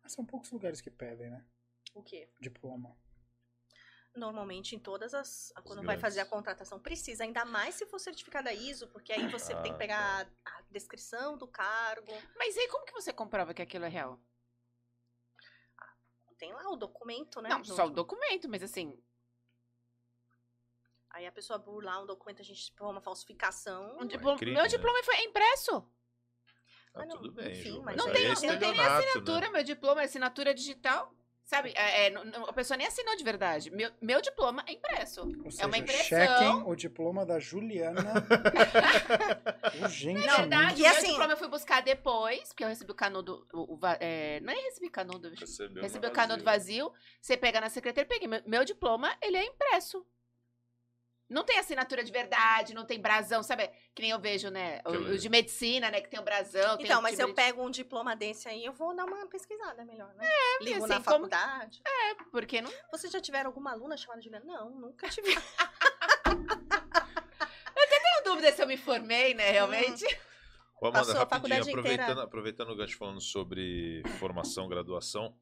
Mas 0.01 0.13
são 0.13 0.25
poucos 0.25 0.49
lugares 0.49 0.81
que 0.81 0.89
pedem, 0.89 1.29
né? 1.29 1.45
O 1.93 2.01
quê? 2.01 2.27
Diploma. 2.41 2.97
Normalmente 4.15 4.75
em 4.75 4.79
todas 4.79 5.13
as. 5.13 5.53
Quando 5.63 5.83
vai 5.83 5.97
fazer 5.97 6.19
a 6.21 6.25
contratação, 6.25 6.79
precisa, 6.79 7.23
ainda 7.23 7.45
mais 7.45 7.75
se 7.75 7.85
for 7.85 7.99
certificada 7.99 8.51
ISO, 8.51 8.87
porque 8.87 9.13
aí 9.13 9.27
você 9.27 9.53
tem 9.61 9.71
Ah, 9.71 9.73
que 9.73 9.77
pegar 9.77 10.27
a 10.43 10.61
descrição 10.71 11.37
do 11.37 11.47
cargo, 11.47 12.11
Mas 12.35 12.57
aí 12.57 12.67
como 12.67 12.85
que 12.85 12.93
você 12.93 13.13
comprova 13.13 13.53
que 13.53 13.61
aquilo 13.61 13.85
é 13.85 13.89
real? 13.89 14.19
tem 16.39 16.53
lá 16.53 16.69
o 16.69 16.75
documento, 16.75 17.41
né? 17.41 17.49
não, 17.49 17.63
só 17.63 17.87
o 17.87 17.89
documento, 17.89 18.47
mas 18.47 18.61
assim, 18.61 18.95
Aí 21.09 21.25
a 21.25 21.31
pessoa 21.31 21.57
burlar 21.57 22.03
um 22.03 22.05
documento, 22.05 22.41
a 22.41 22.45
gente 22.45 22.71
põe 22.73 22.91
uma 22.91 23.01
falsificação. 23.01 23.97
um 23.99 24.05
diploma- 24.05 24.37
crime, 24.37 24.53
meu 24.53 24.63
né? 24.63 24.69
diploma 24.69 25.03
foi 25.03 25.19
impresso. 25.23 25.81
Tá 26.93 27.01
Ah, 27.01 27.05
não, 27.07 27.17
tudo 27.17 27.31
bem, 27.31 27.51
enfim, 27.59 27.71
Ju, 27.71 27.81
mas 27.81 27.97
Não 27.97 28.05
tem, 28.11 28.25
é 28.25 28.27
não 28.29 28.35
tem 28.35 28.59
nem 28.59 28.69
estelionato, 28.69 28.77
né? 28.77 28.99
assinatura, 28.99 29.49
meu 29.51 29.63
diploma 29.63 30.01
é 30.01 30.05
assinatura 30.05 30.53
digital. 30.53 31.11
Sabe, 31.47 31.71
é, 31.77 32.07
é, 32.07 32.09
não- 32.09 32.25
não- 32.25 32.45
a 32.49 32.51
pessoa 32.51 32.75
nem 32.77 32.85
assinou 32.85 33.15
de 33.15 33.23
verdade. 33.23 33.71
Meu, 33.71 33.89
meu 34.01 34.21
diploma 34.21 34.61
é 34.67 34.73
impresso. 34.73 35.21
Ou 35.45 35.49
seja, 35.49 35.65
uma 35.65 35.77
impressão. 35.77 36.03
chequem 36.05 36.63
o 36.65 36.75
diploma 36.75 37.25
da 37.25 37.39
Juliana 37.39 38.03
urgentemente. 39.81 40.27
Na 40.27 40.35
verdade, 40.35 40.79
E 40.81 40.83
meu 40.83 40.91
assim- 40.91 41.07
diploma 41.07 41.31
eu 41.33 41.37
fui 41.37 41.47
buscar 41.47 41.81
depois, 41.81 42.49
porque 42.49 42.63
eu 42.63 42.67
recebi 42.67 42.91
o 42.91 42.95
canudo. 42.95 43.47
O, 43.53 43.75
o 43.75 43.79
é, 43.99 44.39
não 44.41 44.51
é 44.51 44.55
recebi 44.57 44.89
canudo, 44.89 45.29
Recebeu 45.29 45.81
recebi 45.81 46.05
o 46.07 46.11
canudo 46.11 46.43
vazio. 46.43 46.91
Você 47.21 47.37
pega 47.37 47.61
na 47.61 47.69
secretaria, 47.69 48.07
peguei. 48.07 48.27
Meu, 48.27 48.41
meu 48.45 48.65
diploma, 48.65 49.15
ele 49.21 49.37
é 49.37 49.45
impresso. 49.45 50.05
Não 51.29 51.43
tem 51.43 51.59
assinatura 51.59 52.03
de 52.05 52.11
verdade, 52.11 52.73
não 52.73 52.85
tem 52.85 53.01
brasão, 53.01 53.43
sabe? 53.43 53.69
Que 53.93 54.01
nem 54.01 54.11
eu 54.11 54.19
vejo, 54.19 54.49
né? 54.49 54.79
Eu 54.85 54.91
O, 54.91 55.09
o 55.11 55.17
de 55.17 55.27
medicina, 55.27 55.91
né? 55.91 55.99
Que 55.99 56.09
tem 56.09 56.19
o 56.19 56.23
brasão. 56.23 56.77
tem 56.77 56.85
Então, 56.85 57.01
mas 57.01 57.11
tipo 57.11 57.23
eu 57.23 57.27
de- 57.27 57.33
pego 57.33 57.61
um 57.65 57.69
diploma 57.69 58.15
desse 58.15 58.47
aí, 58.47 58.63
eu 58.63 58.71
vou 58.71 58.95
dar 58.95 59.03
uma 59.05 59.27
pesquisada 59.27 59.83
melhor, 59.83 60.13
né? 60.15 60.25
É, 60.25 60.63
Ligo 60.63 60.77
assim, 60.85 60.87
na 60.87 60.95
como- 60.95 61.03
faculdade. 61.29 61.81
Porque 62.31 62.61
não. 62.61 62.71
Vocês 62.91 63.11
já 63.11 63.19
tiveram 63.19 63.49
alguma 63.49 63.71
aluna 63.71 63.97
chamada 63.97 64.21
Juliana? 64.21 64.45
Não, 64.45 64.69
nunca 64.69 65.09
tive. 65.09 65.27
tenho 67.75 68.23
dúvida 68.23 68.51
se 68.51 68.61
eu 68.61 68.67
me 68.67 68.77
formei, 68.77 69.33
né? 69.33 69.51
Realmente. 69.51 70.05
Ô, 70.79 70.87
Amanda, 70.87 70.99
Passou 70.99 71.15
a 71.15 71.19
rapidinho, 71.19 71.29
faculdade 71.29 71.69
aproveitando, 71.69 72.03
inteira. 72.05 72.23
aproveitando 72.23 72.69
o 72.69 72.75
gancho 72.75 72.97
falando 72.97 73.19
sobre 73.21 74.03
formação, 74.19 74.67
graduação. 74.67 75.35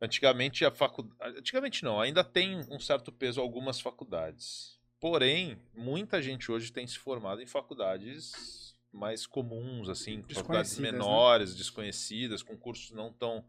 Antigamente 0.00 0.64
a 0.64 0.70
faculdade. 0.70 1.38
Antigamente 1.38 1.82
não, 1.84 2.00
ainda 2.00 2.22
tem 2.22 2.56
um 2.70 2.78
certo 2.78 3.10
peso 3.10 3.40
algumas 3.40 3.80
faculdades. 3.80 4.77
Porém, 5.00 5.60
muita 5.74 6.20
gente 6.20 6.50
hoje 6.50 6.72
tem 6.72 6.86
se 6.86 6.98
formado 6.98 7.40
em 7.40 7.46
faculdades 7.46 8.76
mais 8.92 9.26
comuns, 9.26 9.88
assim, 9.88 10.22
faculdades 10.22 10.78
né? 10.78 10.90
menores, 10.90 11.54
desconhecidas, 11.54 12.42
com 12.42 12.56
cursos 12.56 12.90
não 12.90 13.12
tão 13.12 13.48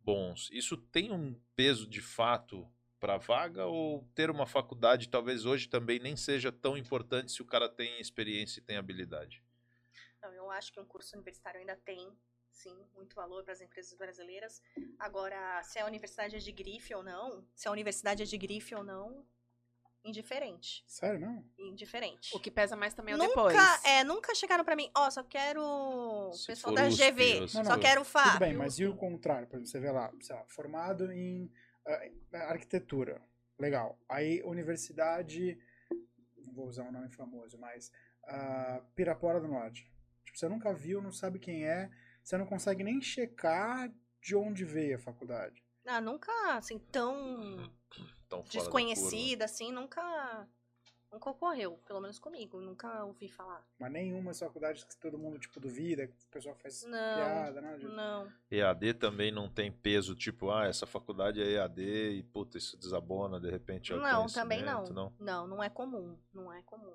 bons. 0.00 0.48
Isso 0.52 0.76
tem 0.76 1.12
um 1.12 1.38
peso 1.54 1.86
de 1.86 2.00
fato 2.00 2.66
para 2.98 3.14
a 3.14 3.18
vaga 3.18 3.66
ou 3.66 4.08
ter 4.14 4.30
uma 4.30 4.46
faculdade 4.46 5.08
talvez 5.08 5.44
hoje 5.44 5.68
também 5.68 5.98
nem 5.98 6.16
seja 6.16 6.50
tão 6.50 6.76
importante 6.76 7.30
se 7.30 7.42
o 7.42 7.44
cara 7.44 7.68
tem 7.68 8.00
experiência 8.00 8.60
e 8.60 8.62
tem 8.62 8.76
habilidade? 8.76 9.44
Não, 10.22 10.32
eu 10.32 10.50
acho 10.50 10.72
que 10.72 10.80
um 10.80 10.84
curso 10.84 11.14
universitário 11.14 11.60
ainda 11.60 11.76
tem, 11.76 12.10
sim, 12.50 12.74
muito 12.94 13.14
valor 13.14 13.44
para 13.44 13.52
as 13.52 13.60
empresas 13.60 13.92
brasileiras. 13.98 14.62
Agora, 14.98 15.62
se 15.62 15.78
a 15.78 15.86
universidade 15.86 16.36
é 16.36 16.38
de 16.38 16.52
grife 16.52 16.94
ou 16.94 17.02
não, 17.02 17.46
se 17.54 17.68
a 17.68 17.70
universidade 17.70 18.22
é 18.22 18.26
de 18.26 18.38
grife 18.38 18.74
ou 18.74 18.82
não, 18.82 19.26
indiferente. 20.04 20.84
Sério, 20.86 21.18
não? 21.20 21.44
Indiferente. 21.58 22.34
O 22.36 22.40
que 22.40 22.50
pesa 22.50 22.76
mais 22.76 22.94
também 22.94 23.12
é 23.12 23.16
o 23.16 23.18
nunca, 23.18 23.28
depois. 23.30 23.84
é, 23.84 24.04
nunca 24.04 24.34
chegaram 24.34 24.64
pra 24.64 24.76
mim, 24.76 24.90
ó, 24.96 25.10
só 25.10 25.22
quero 25.22 25.60
o 25.62 26.32
Se 26.32 26.46
pessoal 26.46 26.74
da 26.74 26.86
USP, 26.86 27.10
GV, 27.10 27.48
se 27.48 27.56
Não, 27.56 27.64
só 27.64 27.70
não. 27.72 27.80
quero 27.80 28.04
FAP. 28.04 28.26
Tudo 28.32 28.38
bem, 28.38 28.54
mas 28.54 28.78
e 28.78 28.86
o 28.86 28.96
contrário? 28.96 29.46
Por 29.48 29.56
exemplo, 29.56 29.70
você 29.70 29.80
vê 29.80 29.90
lá, 29.90 30.12
sei 30.20 30.36
lá, 30.36 30.44
formado 30.46 31.10
em 31.12 31.50
ah, 31.86 32.38
arquitetura. 32.50 33.20
Legal. 33.58 33.98
Aí, 34.08 34.42
universidade. 34.44 35.58
Não 36.44 36.52
vou 36.52 36.66
usar 36.68 36.84
um 36.84 36.92
nome 36.92 37.08
famoso, 37.10 37.58
mas. 37.58 37.90
ah, 38.24 38.80
Pirapora 38.94 39.40
do 39.40 39.48
Norte. 39.48 39.90
Tipo, 40.24 40.38
você 40.38 40.48
nunca 40.48 40.72
viu, 40.74 41.00
não 41.00 41.12
sabe 41.12 41.38
quem 41.38 41.64
é, 41.66 41.88
você 42.22 42.36
não 42.36 42.46
consegue 42.46 42.82
nem 42.84 43.00
checar 43.00 43.90
de 44.20 44.34
onde 44.36 44.64
veio 44.64 44.96
a 44.96 44.98
faculdade. 44.98 45.64
Ah, 45.86 46.00
nunca, 46.00 46.32
assim, 46.56 46.78
tão 46.90 47.72
Tão 48.28 48.42
desconhecida, 48.42 49.44
assim, 49.44 49.70
nunca, 49.70 50.48
nunca 51.12 51.30
ocorreu, 51.30 51.78
pelo 51.86 52.00
menos 52.00 52.18
comigo, 52.18 52.60
nunca 52.60 53.04
ouvi 53.04 53.28
falar. 53.28 53.64
Mas 53.78 53.92
nenhuma 53.92 54.34
faculdade 54.34 54.84
que 54.84 54.96
todo 54.96 55.16
mundo, 55.18 55.38
tipo, 55.38 55.60
duvida, 55.60 56.06
que 56.08 56.12
o 56.24 56.28
pessoal 56.30 56.54
faz 56.56 56.82
Não, 56.82 57.14
piada, 57.14 57.60
nada 57.60 57.78
disso. 57.78 57.92
não. 57.94 58.32
EAD 58.50 58.94
também 58.94 59.30
não 59.30 59.48
tem 59.48 59.70
peso, 59.70 60.14
tipo, 60.16 60.50
ah, 60.50 60.66
essa 60.66 60.86
faculdade 60.86 61.40
é 61.40 61.52
EAD 61.52 61.82
e, 62.18 62.22
puta, 62.24 62.58
isso 62.58 62.76
desabona, 62.76 63.38
de 63.38 63.50
repente 63.50 63.92
é 63.92 63.96
Não, 63.96 64.26
também 64.26 64.62
não. 64.62 64.84
conhecimento, 64.84 65.14
não. 65.20 65.46
Não, 65.46 65.62
é 65.62 65.68
comum, 65.70 66.18
não 66.34 66.52
é 66.52 66.62
comum. 66.62 66.94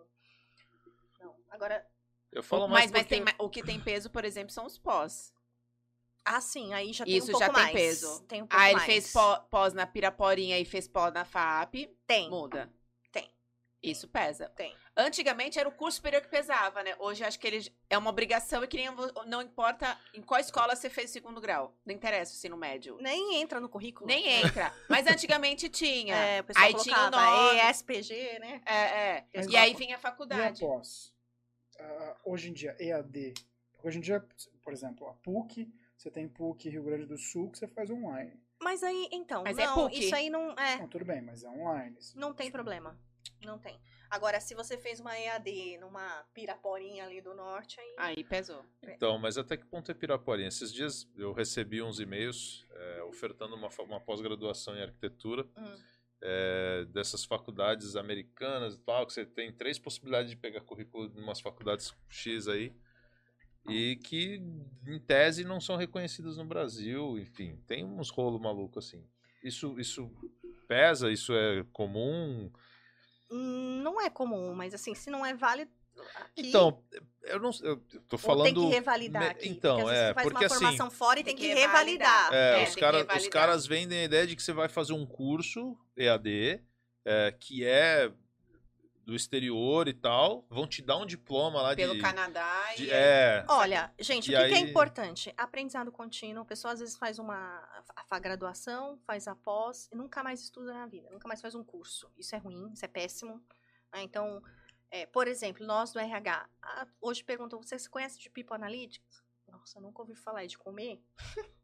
Não. 1.19 1.35
Agora, 1.50 1.85
Eu 2.32 2.43
falo 2.43 2.68
mais 2.68 2.85
mas 2.85 2.92
mas 2.92 3.01
porque... 3.03 3.16
tem, 3.16 3.24
ma- 3.24 3.35
o 3.38 3.50
que 3.50 3.64
tem 3.64 3.80
peso, 3.80 4.10
por 4.10 4.26
exemplo, 4.26 4.51
são 4.51 4.66
os 4.66 4.77
pós. 4.77 5.34
Ah, 6.25 6.41
sim, 6.41 6.74
aí 6.74 6.93
já 6.93 7.06
tem 7.06 7.16
Isso 7.17 7.27
um 7.27 7.32
pouco 7.32 7.45
já 7.45 7.53
tem 7.53 7.64
mais. 7.64 7.74
peso. 7.75 8.22
Tem 8.27 8.41
um 8.41 8.48
pouco 8.48 8.61
Ah, 8.64 8.67
ele 8.69 8.75
mais. 8.77 8.85
fez 8.85 9.11
pó- 9.14 9.40
pós 9.50 9.74
na 9.74 9.85
Piraporinha 9.88 10.58
e 10.59 10.66
fez 10.66 10.88
pós 10.88 11.14
na 11.14 11.25
FAP. 11.25 11.88
Tem, 12.08 12.30
Muda. 12.30 12.72
Tem. 13.11 13.30
Isso 13.82 14.08
pesa. 14.08 14.48
tem. 14.50 14.75
Antigamente 14.95 15.58
era 15.58 15.67
o 15.69 15.72
curso 15.72 15.95
superior 15.95 16.22
que 16.22 16.27
pesava, 16.27 16.83
né? 16.83 16.93
Hoje 17.00 17.24
acho 17.24 17.40
que 17.40 17.48
ele 17.48 17.74
é 17.90 17.98
uma 17.98 18.09
obrigação 18.09 18.61
e 18.64 18.67
que 18.67 18.75
nem, 18.77 18.88
não 19.25 19.41
importa 19.41 19.98
em 20.14 20.22
qual 20.22 20.40
escola 20.40 20.75
você 20.75 20.90
fez 20.90 21.09
segundo 21.09 21.40
grau. 21.41 21.74
Não 21.85 21.95
interessa 21.95 22.33
o 22.33 22.35
ensino 22.35 22.58
médio. 22.58 22.98
Nem 23.01 23.41
entra 23.41 23.59
no 23.61 23.69
currículo. 23.69 24.06
Nem 24.06 24.27
entra. 24.27 24.72
Mas 24.90 25.08
antigamente 25.08 25.69
tinha. 25.69 26.14
É, 26.22 26.41
o 26.41 26.43
pessoal 26.43 26.66
Aí 26.66 26.74
tinha 26.75 26.95
o 26.95 27.00
colocava 27.09 27.32
nome. 27.53 27.59
ESPG, 27.72 28.40
né? 28.40 28.61
É, 28.66 28.75
é. 28.75 29.25
Mas 29.33 29.48
E 29.48 29.56
aí 29.58 29.74
vinha 29.74 29.95
a 29.95 30.00
E 30.00 30.01
faculdade. 30.01 30.64
após? 30.64 31.14
Ah, 31.80 32.16
hoje 32.25 32.50
em 32.50 32.53
dia, 32.53 32.75
EAD. 32.80 33.33
Hoje 33.83 33.98
em 33.98 34.01
dia, 34.01 34.24
por 34.61 34.74
exemplo, 34.74 35.08
a 35.08 35.14
PUC, 35.14 35.67
você 36.02 36.10
tem 36.12 36.28
PUC 36.28 36.70
Rio 36.70 36.84
Grande 36.84 37.06
do 37.06 37.18
Sul 37.18 37.52
que 37.52 37.60
você 37.60 37.68
faz 37.68 37.90
online. 37.90 38.34
Mas 38.62 38.82
aí, 38.84 39.08
então, 39.12 39.44
Mas 39.44 39.58
é 39.58 39.66
não, 39.66 39.76
PUC. 39.76 40.00
isso 40.00 40.16
aí 40.16 40.30
não 40.30 40.52
é, 40.54 40.78
Não, 40.78 40.88
tudo 40.88 41.06
bem, 41.06 41.22
mas 41.22 41.44
é 41.44 41.50
online. 41.50 41.98
não 42.16 42.34
tem 42.34 42.52
problema. 42.52 43.00
Não 43.44 43.58
tem. 43.60 43.80
Agora, 44.10 44.40
se 44.40 44.54
você 44.54 44.78
fez 44.78 45.00
uma 45.00 45.18
EAD 45.18 45.78
numa 45.80 46.24
piraporinha 46.34 47.06
ali 47.06 47.22
do 47.22 47.34
norte, 47.34 47.80
aí 47.80 47.96
Aí 47.98 48.24
pesou. 48.24 48.64
Então, 48.84 49.18
mas 49.18 49.38
até 49.38 49.56
que 49.58 49.66
ponto 49.66 49.90
é 49.90 49.94
Piraporinha? 49.94 50.48
Esses 50.48 50.72
dias 50.74 51.08
eu 51.16 51.32
recebi 51.34 51.82
uns 51.82 52.00
e-mails 52.00 52.68
é, 52.72 53.04
ofertando 53.04 53.56
uma, 53.56 53.70
uma 53.80 54.00
pós-graduação 54.02 54.76
em 54.76 54.82
arquitetura 54.82 55.44
Hum. 55.58 55.76
é, 56.22 56.86
dessas 56.90 57.24
faculdades 57.26 57.96
americanas 57.96 58.76
e 58.76 58.80
tal, 58.80 59.06
que 59.08 59.14
você 59.14 59.26
tem 59.26 59.52
três 59.54 59.80
possibilidades 59.80 60.30
de 60.32 60.38
pegar 60.38 60.62
currículo 60.62 61.10
de 61.10 61.20
umas 61.20 61.40
faculdades 61.40 61.94
X 62.10 62.48
aí, 62.48 62.76
e 63.68 63.96
que, 63.98 64.42
em 64.88 65.00
tese, 65.00 65.44
não 65.44 65.62
são 65.62 65.76
reconhecidas 65.76 66.38
no 66.38 66.46
Brasil, 66.46 67.18
enfim, 67.20 67.58
tem 67.68 67.86
uns 67.86 68.10
rolo 68.10 68.40
maluco 68.40 68.80
assim. 68.80 69.04
Isso, 69.44 69.80
isso 69.80 70.12
pesa? 70.68 71.12
Isso 71.12 71.34
é 71.34 71.64
comum? 71.72 72.52
hum, 73.32 73.82
não 73.82 74.00
é 74.00 74.10
comum, 74.10 74.54
mas 74.54 74.74
assim, 74.74 74.94
se 74.94 75.10
não 75.10 75.26
é 75.26 75.34
válido. 75.34 75.72
Aqui, 76.16 76.48
Então, 76.48 76.82
eu 77.24 77.40
não 77.40 77.52
eu 77.64 77.78
tô 78.08 78.16
ou 78.16 78.18
falando... 78.18 78.46
tem 78.46 78.54
que 78.54 78.66
revalidar 78.66 79.24
aqui. 79.32 79.50
Então, 79.50 79.78
porque 79.78 79.92
às 79.92 79.98
vezes 79.98 80.04
é, 80.04 80.08
você 80.08 80.14
faz 80.14 80.28
porque 80.28 80.38
uma 80.38 80.46
assim, 80.46 80.56
formação 80.56 80.92
fora 80.92 81.20
e 81.20 81.24
tem, 81.24 81.36
tem 81.36 81.44
que, 81.44 81.54
que 81.54 81.60
revalidar. 81.60 82.32
revalidar. 82.32 82.34
É, 82.34 82.62
É, 82.62 82.64
os, 82.64 82.70
tem 82.70 82.74
que 82.74 82.80
cara, 82.80 83.18
os 83.18 83.28
caras 83.28 83.68
vendem 83.68 84.00
a 84.00 84.04
ideia 84.06 84.26
de 84.26 84.36
que 84.36 84.42
você 84.42 84.54
vai 84.54 84.70
fazer 84.70 84.94
um 84.94 85.06
curso 85.06 85.78
EAD, 85.96 86.62
é, 87.06 87.36
que 87.38 87.66
é 87.66 88.12
do 89.06 89.16
exterior 89.16 89.88
e 89.88 89.94
tal, 89.94 90.46
vão 90.50 90.68
te 90.68 90.82
dar 90.82 90.98
um 90.98 91.06
diploma 91.06 91.62
lá 91.62 91.76
Pelo 91.76 91.96
de. 91.96 92.02
Canadá 92.02 92.74
de- 92.76 92.86
e. 92.86 92.90
é, 92.92 93.44
Olha, 93.50 93.94
gente, 94.00 94.32
E 94.32 94.36
o 94.36 94.38
que, 94.40 94.48
que 94.50 94.54
é 94.54 94.58
aí- 94.58 94.70
importante? 94.70 95.34
Aprendizado 95.38 95.92
contínuo. 95.92 96.44
A 96.44 96.46
pessoa 96.46 96.74
às 96.74 96.80
vezes 96.80 96.96
faz 96.98 97.18
uma 97.20 97.36
a, 97.96 98.06
a 98.16 98.20
graduação, 98.20 98.98
faz 99.06 99.28
a 99.28 99.36
pós 99.36 99.90
e 99.92 99.96
nunca 99.96 100.24
mais 100.24 100.42
estuda 100.42 100.74
na 100.74 100.86
vida, 100.86 101.10
nunca 101.10 101.28
mais 101.28 101.42
faz 101.42 101.56
um 101.56 101.64
curso. 101.64 102.12
Isso 102.18 102.36
é 102.36 102.38
ruim, 102.38 102.72
isso 102.74 102.86
é 102.86 102.88
péssimo. 102.88 103.44
né? 103.94 104.02
Então, 104.04 104.42
é, 104.92 105.06
por 105.06 105.28
exemplo, 105.28 105.66
nós 105.66 105.92
do 105.92 106.00
RH, 106.00 106.48
hoje 107.02 107.24
perguntam, 107.24 107.62
você 107.62 107.78
se 107.80 107.90
conhece 107.90 108.20
de 108.20 108.30
People 108.30 108.56
Analytics? 108.56 109.24
Nossa, 109.48 109.78
eu 109.80 109.82
nunca 109.82 110.02
ouvi 110.02 110.16
falar 110.16 110.44
é 110.44 110.48
de 110.48 110.58
comer. 110.58 111.02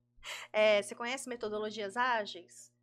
É, 0.52 0.82
você 0.82 0.94
conhece 0.94 1.30
metodologias 1.30 1.96
ágeis? 1.96 2.74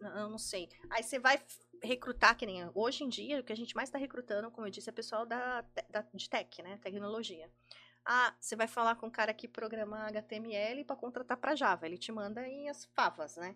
Eu 0.00 0.28
não 0.28 0.38
sei. 0.38 0.68
Aí 0.90 1.02
você 1.02 1.18
vai 1.18 1.40
recrutar, 1.82 2.36
que 2.36 2.46
nem 2.46 2.70
hoje 2.74 3.04
em 3.04 3.08
dia, 3.08 3.40
o 3.40 3.44
que 3.44 3.52
a 3.52 3.56
gente 3.56 3.74
mais 3.74 3.88
está 3.88 3.98
recrutando, 3.98 4.50
como 4.50 4.66
eu 4.66 4.70
disse, 4.70 4.88
é 4.88 4.92
pessoal 4.92 5.26
da, 5.26 5.64
da, 5.90 6.04
de 6.14 6.28
tech, 6.28 6.62
né? 6.62 6.78
Tecnologia. 6.82 7.50
Ah, 8.04 8.34
você 8.40 8.56
vai 8.56 8.66
falar 8.66 8.96
com 8.96 9.06
um 9.06 9.10
cara 9.10 9.34
que 9.34 9.46
programa 9.46 10.06
HTML 10.06 10.84
para 10.84 10.96
contratar 10.96 11.36
para 11.36 11.54
Java. 11.54 11.86
Ele 11.86 11.98
te 11.98 12.10
manda 12.10 12.46
em 12.48 12.68
as 12.68 12.86
favas, 12.86 13.36
né? 13.36 13.54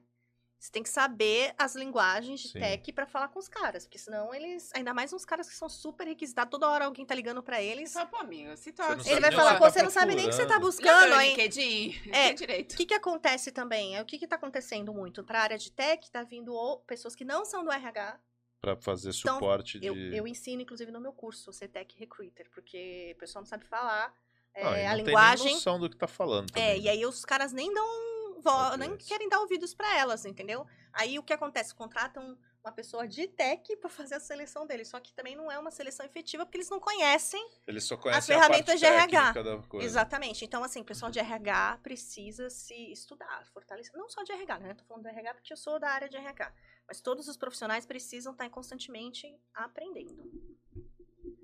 Você 0.63 0.71
tem 0.71 0.83
que 0.85 0.91
saber 0.91 1.53
as 1.59 1.75
linguagens 1.75 2.39
de 2.39 2.49
Sim. 2.51 2.61
tech 2.61 2.93
para 2.93 3.05
falar 3.05 3.27
com 3.27 3.41
os 3.41 3.49
caras, 3.49 3.85
porque 3.85 3.99
senão 3.99 4.33
eles, 4.33 4.71
ainda 4.73 4.95
mais 4.95 5.13
uns 5.13 5.25
caras 5.25 5.49
que 5.49 5.57
são 5.57 5.69
super 5.69 6.07
requisitados, 6.07 6.53
toda 6.53 6.69
hora 6.71 6.85
alguém 6.85 7.05
tá 7.05 7.17
ligando 7.17 7.43
para 7.43 7.61
eles. 7.61 7.91
Só, 7.91 8.07
pô, 8.07 8.19
amigo, 8.19 8.57
se 8.57 8.71
toca. 8.73 9.03
Ele 9.11 9.19
vai 9.19 9.33
falar, 9.33 9.59
pô, 9.59 9.65
tá 9.65 9.71
você 9.73 9.83
não 9.83 9.91
sabe 9.91 10.15
nem 10.15 10.25
o 10.27 10.29
que 10.29 10.37
você 10.37 10.47
tá 10.47 10.61
buscando, 10.61 11.21
hein? 11.21 11.31
LinkedIn. 11.31 12.01
É. 12.15 12.33
Direito. 12.33 12.75
O 12.75 12.77
que, 12.77 12.87
que 12.87 12.95
acontece 12.95 13.51
também? 13.51 13.97
É 13.97 14.03
o 14.03 14.05
que 14.05 14.23
está 14.23 14.37
acontecendo 14.37 14.95
muito 14.95 15.25
para 15.25 15.41
a 15.41 15.43
área 15.43 15.59
de 15.59 15.73
tech, 15.73 16.09
tá 16.13 16.23
vindo 16.23 16.55
ou 16.55 16.79
pessoas 16.79 17.17
que 17.17 17.25
não 17.25 17.45
são 17.45 17.65
do 17.65 17.73
RH. 17.73 18.21
Pra 18.61 18.77
fazer 18.77 19.11
Então, 19.11 19.35
suporte 19.35 19.81
Eu, 19.83 19.95
de. 19.95 20.17
eu 20.17 20.29
ensino, 20.29 20.63
inclusive, 20.63 20.93
no 20.93 21.01
meu 21.01 21.13
curso, 21.13 21.53
ser 21.53 21.67
tech 21.67 21.93
recruiter, 21.99 22.49
porque 22.55 23.11
o 23.17 23.19
pessoal 23.19 23.43
não 23.43 23.49
sabe 23.49 23.65
falar 23.65 24.15
é, 24.55 24.63
Não, 24.63 24.71
e 24.71 24.75
a 24.75 24.83
não 24.83 24.83
tem 24.83 24.97
nem 24.97 25.05
linguagem. 25.07 25.55
noção 25.55 25.81
do 25.81 25.91
que 25.91 25.97
tá 25.97 26.07
falando. 26.07 26.51
É, 26.51 26.53
também, 26.53 26.81
e 26.83 26.85
né? 26.85 26.91
aí 26.93 27.05
os 27.05 27.25
caras 27.25 27.53
nem 27.53 27.75
dão 27.75 28.22
Às 28.51 28.79
nem 28.79 28.97
querem 28.97 29.29
dar 29.29 29.41
ouvidos 29.41 29.75
para 29.75 29.97
elas, 29.97 30.25
entendeu? 30.25 30.67
Aí 30.93 31.19
o 31.19 31.23
que 31.23 31.33
acontece? 31.33 31.75
Contratam 31.75 32.39
uma 32.65 32.73
pessoa 32.73 33.09
de 33.09 33.27
tech 33.27 33.77
para 33.77 33.91
fazer 33.91 34.15
a 34.15 34.21
seleção 34.21 34.67
deles, 34.67 34.89
só 34.89 35.01
que 35.01 35.13
também 35.13 35.35
não 35.35 35.51
é 35.51 35.59
uma 35.59 35.71
seleção 35.71 36.07
efetiva 36.07 36.47
porque 36.47 36.59
eles 36.59 36.71
não 36.71 36.79
conhecem 36.79 37.45
Eles 37.67 37.85
só 37.85 37.97
conhecem 37.97 38.19
as 38.21 38.27
ferramentas 38.27 38.79
de 38.79 38.87
RH. 38.87 39.35
Exatamente. 39.81 40.45
Então, 40.45 40.63
assim, 40.63 40.81
o 40.81 40.85
pessoal 40.85 41.11
de 41.11 41.19
RH 41.19 41.81
precisa 41.83 42.49
se 42.49 42.93
estudar, 42.93 43.45
fortalecer. 43.53 43.93
Não 43.97 44.09
só 44.09 44.23
de 44.23 44.33
RH, 44.33 44.59
né? 44.61 44.75
Tô 44.75 44.85
falando 44.85 45.03
de 45.03 45.09
RH 45.09 45.35
porque 45.35 45.53
eu 45.53 45.57
sou 45.57 45.81
da 45.81 45.89
área 45.89 46.09
de 46.09 46.17
RH. 46.17 46.55
Mas 46.87 47.01
todos 47.01 47.27
os 47.27 47.37
profissionais 47.37 47.85
precisam 47.85 48.33
estar 48.33 48.49
constantemente 48.49 49.27
aprendendo. 49.55 50.23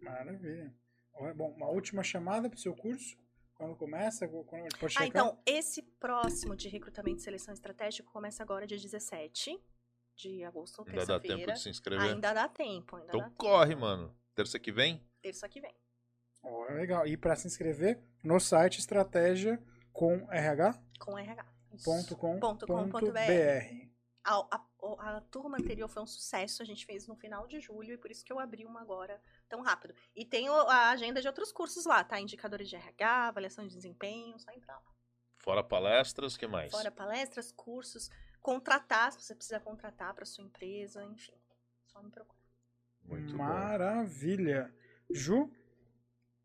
Maravilha. 0.01 0.73
Bom, 1.35 1.51
uma 1.51 1.69
última 1.69 2.05
chamada 2.05 2.49
pro 2.49 2.59
seu 2.61 2.77
curso? 2.77 3.17
Quando 3.59 3.75
começa? 3.77 4.27
Quando 4.29 4.69
pode 4.79 4.95
Ah, 4.97 5.07
então, 5.07 5.37
esse 5.45 5.83
próximo 5.83 6.55
de 6.55 6.69
recrutamento 6.69 7.19
e 7.19 7.23
seleção 7.25 7.53
estratégico 7.53 8.11
começa 8.13 8.41
agora, 8.43 8.67
dia 8.67 8.79
17. 8.79 9.61
de 10.17 10.43
agosto, 10.43 10.85
Ainda 10.89 11.07
dá 11.07 11.21
tempo 11.21 11.53
de 11.53 11.61
se 11.61 11.69
inscrever. 11.69 12.11
Ainda 12.11 12.33
dá 12.33 12.49
tempo, 12.49 12.97
ainda 12.97 13.09
Então 13.09 13.21
dá 13.21 13.27
tempo. 13.27 13.37
corre, 13.39 13.77
mano. 13.77 14.13
Terça 14.35 14.59
que 14.59 14.73
vem? 14.73 15.01
Terça 15.23 15.49
que 15.49 15.61
vem. 15.61 15.73
Ó, 16.43 16.65
legal. 16.73 17.07
E 17.07 17.17
para 17.17 17.37
se 17.37 17.47
inscrever 17.47 18.01
no 18.25 18.41
site 18.41 18.81
estratégia 18.81 19.63
com 19.93 20.27
rh.com.br. 20.29 20.79
Com 20.99 21.17
RH. 21.19 21.47
Ponto 21.85 22.17
com 22.17 22.41
Ponto 22.41 22.67
com 22.67 22.89
ponto 22.91 23.13
br. 23.13 23.89
A, 24.25 24.35
a- 24.57 24.68
a 24.99 25.21
turma 25.23 25.59
anterior 25.59 25.89
foi 25.89 26.03
um 26.03 26.07
sucesso, 26.07 26.63
a 26.63 26.65
gente 26.65 26.87
fez 26.87 27.07
no 27.07 27.17
final 27.17 27.47
de 27.47 27.61
julho, 27.61 27.93
e 27.95 27.99
por 27.99 28.11
isso 28.11 28.25
que 28.25 28.33
eu 28.33 28.39
abri 28.39 28.65
uma 28.65 28.81
agora 28.81 29.21
tão 29.49 29.61
rápido. 29.61 29.95
E 30.15 30.25
tem 30.25 30.49
a 30.49 30.91
agenda 30.91 31.21
de 31.21 31.27
outros 31.27 31.53
cursos 31.53 31.85
lá, 31.85 32.05
tá? 32.05 32.21
Indicadores 32.21 32.69
de 32.69 32.77
RH, 32.77 33.29
avaliação 33.29 33.67
de 33.67 33.75
desempenho, 33.75 34.39
só 34.39 34.51
entrar 34.53 34.75
lá. 34.75 34.95
Fora 35.39 35.65
palestras, 35.65 36.35
o 36.35 36.39
que 36.39 36.47
mais? 36.47 36.71
Fora 36.71 36.91
palestras, 36.91 37.53
cursos, 37.53 38.11
contratar, 38.41 39.13
se 39.13 39.21
você 39.23 39.35
precisa 39.35 39.61
contratar 39.61 40.15
para 40.15 40.25
sua 40.25 40.45
empresa, 40.45 41.05
enfim. 41.05 41.35
Só 41.87 42.03
me 42.03 42.11
procura. 42.11 42.39
Muito 43.03 43.33
bom. 43.33 43.39
Maravilha. 43.39 44.75
Ju, 45.11 45.51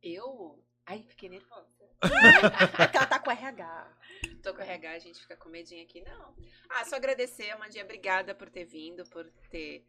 Eu? 0.02 0.64
Ai, 0.86 1.04
fiquei 1.04 1.30
nervosa. 1.30 1.73
Porque 2.78 2.98
ela 2.98 3.06
tá 3.08 3.20
com 3.20 3.32
RH. 3.32 3.98
Tô 4.42 4.54
com 4.54 4.62
RH, 4.62 4.92
a 4.92 5.00
gente 5.00 5.22
fica 5.22 5.36
com 5.38 5.50
medinho 5.50 5.84
aqui. 5.84 6.02
Não. 6.02 6.36
Ah, 6.70 6.86
só 6.86 6.96
agradecer, 6.96 7.50
Amandinha. 7.52 7.84
Obrigada 7.84 8.36
por 8.36 8.50
ter 8.50 8.66
vindo, 8.66 9.04
por 9.06 9.26
ter 9.50 9.86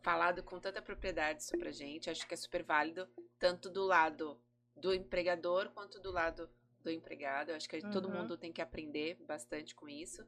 falado 0.00 0.42
com 0.42 0.60
tanta 0.60 0.82
propriedade 0.82 1.42
isso 1.42 1.56
pra 1.58 1.70
gente. 1.72 2.10
Acho 2.10 2.26
que 2.26 2.34
é 2.34 2.36
super 2.36 2.62
válido, 2.62 3.08
tanto 3.38 3.70
do 3.70 3.84
lado 3.84 4.38
do 4.76 4.92
empregador 4.92 5.70
quanto 5.70 6.00
do 6.00 6.10
lado 6.12 6.50
do 6.82 6.90
empregado. 6.90 7.52
Acho 7.52 7.68
que 7.68 7.80
todo 7.90 8.08
Uhum. 8.08 8.14
mundo 8.22 8.36
tem 8.36 8.52
que 8.52 8.60
aprender 8.60 9.16
bastante 9.26 9.74
com 9.74 9.88
isso. 9.88 10.26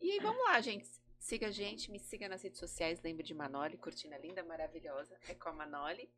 E 0.00 0.10
aí, 0.12 0.20
vamos 0.20 0.42
lá, 0.44 0.60
gente. 0.60 0.86
Siga 1.18 1.46
a 1.46 1.50
gente, 1.50 1.90
me 1.90 1.98
siga 1.98 2.28
nas 2.28 2.42
redes 2.42 2.58
sociais. 2.58 3.00
Lembre 3.02 3.22
de 3.22 3.32
Manoli, 3.32 3.78
cortina 3.78 4.18
linda, 4.18 4.44
maravilhosa. 4.44 5.16
É 5.26 5.34
com 5.34 5.48
a 5.48 5.52
Manoli. 5.54 6.10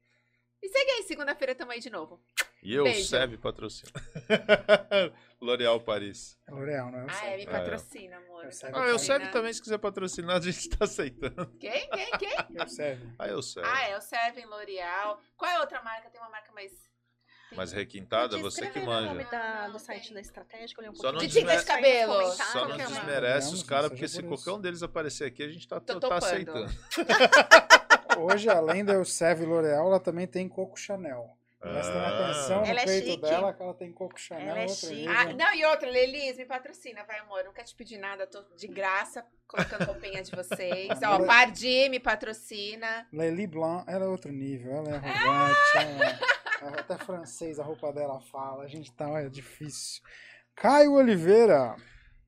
E 0.60 0.68
segue 0.68 0.90
aí, 0.90 1.02
segunda-feira 1.04 1.54
tamo 1.54 1.70
aí 1.70 1.78
de 1.78 1.90
novo. 1.90 2.20
E 2.62 2.74
eu, 2.74 2.84
Beijo. 2.84 3.06
Seve 3.08 3.36
patrocina. 3.38 3.92
L'Oréal 5.40 5.78
Paris. 5.80 6.36
é 6.48 6.50
L'Oréal, 6.50 6.90
não 6.90 7.00
é? 7.00 7.04
o 7.04 7.06
Ah, 7.10 7.26
é, 7.26 7.36
me 7.36 7.42
É. 7.42 7.46
patrocina, 7.46 8.16
amor. 8.16 8.40
Eu 8.42 8.46
me 8.46 8.52
sei. 8.52 8.68
Ah, 8.68 8.70
eu 8.70 8.74
patrocina. 8.74 9.18
Seve 9.18 9.30
também, 9.32 9.52
se 9.52 9.62
quiser 9.62 9.78
patrocinar, 9.78 10.36
a 10.36 10.40
gente 10.40 10.68
tá 10.70 10.84
aceitando. 10.84 11.46
Quem? 11.60 11.88
Quem? 11.90 12.10
Quem? 12.18 12.36
Eu 12.56 12.68
Sérgio. 12.68 13.14
Ah, 13.18 13.28
eu 13.28 13.42
Seve. 13.42 13.66
Ah, 13.70 13.88
é 13.88 13.96
o 13.96 14.00
Seven, 14.00 14.46
L'Oreal. 14.46 15.20
Qual 15.36 15.50
é 15.50 15.56
a 15.56 15.60
outra 15.60 15.82
marca? 15.82 16.08
Tem 16.10 16.20
uma 16.20 16.30
marca 16.30 16.50
mais. 16.52 16.72
tem- 16.72 17.56
Mas 17.56 17.70
requintada, 17.72 18.36
você 18.38 18.68
que 18.70 18.78
o 18.80 18.86
manja. 18.86 19.08
nome 19.08 19.24
da- 19.30 19.64
Não, 19.66 19.72
do 19.72 19.78
site 19.78 20.12
da 20.12 20.20
Estratégica, 20.20 20.80
olhei 20.80 20.90
um 20.90 20.94
Só 20.96 21.12
não 21.12 21.20
pouquinho. 21.20 21.30
De 21.30 21.38
tinta 21.38 21.52
de 21.52 21.58
desmer- 21.58 21.76
cabelo. 21.76 22.32
Só 22.32 22.66
não 22.68 22.76
desmerece 22.76 23.46
Não, 23.48 23.54
os 23.54 23.60
não 23.60 23.66
caras, 23.68 23.90
porque 23.90 24.08
se 24.08 24.22
qualquer 24.22 24.50
um 24.52 24.60
deles 24.60 24.82
aparecer 24.82 25.24
aqui, 25.26 25.42
a 25.44 25.48
gente 25.48 25.68
tá, 25.68 25.78
tá 25.78 26.16
aceitando. 26.16 26.72
Hoje, 28.18 28.48
além 28.48 28.84
da 28.84 28.94
Elseve 28.94 29.44
L'Oréal, 29.44 29.86
ela 29.88 30.00
também 30.00 30.26
tem 30.26 30.48
Coco 30.48 30.76
Chanel. 30.78 31.35
Prestem 31.60 31.96
Ah. 31.96 32.08
atenção 32.08 32.60
no 32.60 32.66
Ela 32.66 32.80
é 32.80 32.84
peito 32.84 33.06
chique. 33.10 33.22
dela, 33.22 33.52
que 33.52 33.62
ela 33.62 33.74
tem 33.74 33.92
Coco 33.92 34.20
Chanel. 34.20 34.48
Ela 34.48 34.60
é 34.60 34.68
chique. 34.68 35.06
Ah, 35.08 35.32
não, 35.32 35.54
e 35.54 35.64
outra, 35.64 35.88
Lelis, 35.90 36.36
me 36.36 36.44
patrocina, 36.44 37.02
vai, 37.04 37.18
amor. 37.20 37.42
Não 37.44 37.52
quero 37.52 37.66
te 37.66 37.74
pedir 37.74 37.98
nada, 37.98 38.26
tô 38.26 38.42
de 38.56 38.68
graça 38.68 39.24
colocando 39.48 39.84
roupinha 39.86 40.22
de 40.22 40.30
vocês. 40.30 40.88
Ó. 41.02 41.24
Pardi 41.26 41.88
me 41.88 41.98
patrocina. 41.98 43.06
Lely 43.12 43.46
Blanc, 43.46 43.84
ela 43.88 44.04
é 44.04 44.08
outro 44.08 44.30
nível, 44.30 44.72
ela 44.72 44.90
é 44.90 44.94
arrogante, 44.96 46.18
ela 46.60 46.76
é- 46.76 46.80
até 46.80 46.98
francês 46.98 47.58
a 47.58 47.62
roupa 47.64 47.92
dela 47.92 48.20
fala, 48.20 48.64
a 48.64 48.68
gente 48.68 48.92
tá, 48.92 49.08
olha, 49.08 49.28
difícil. 49.30 50.02
Caio 50.54 50.92
Oliveira, 50.92 51.74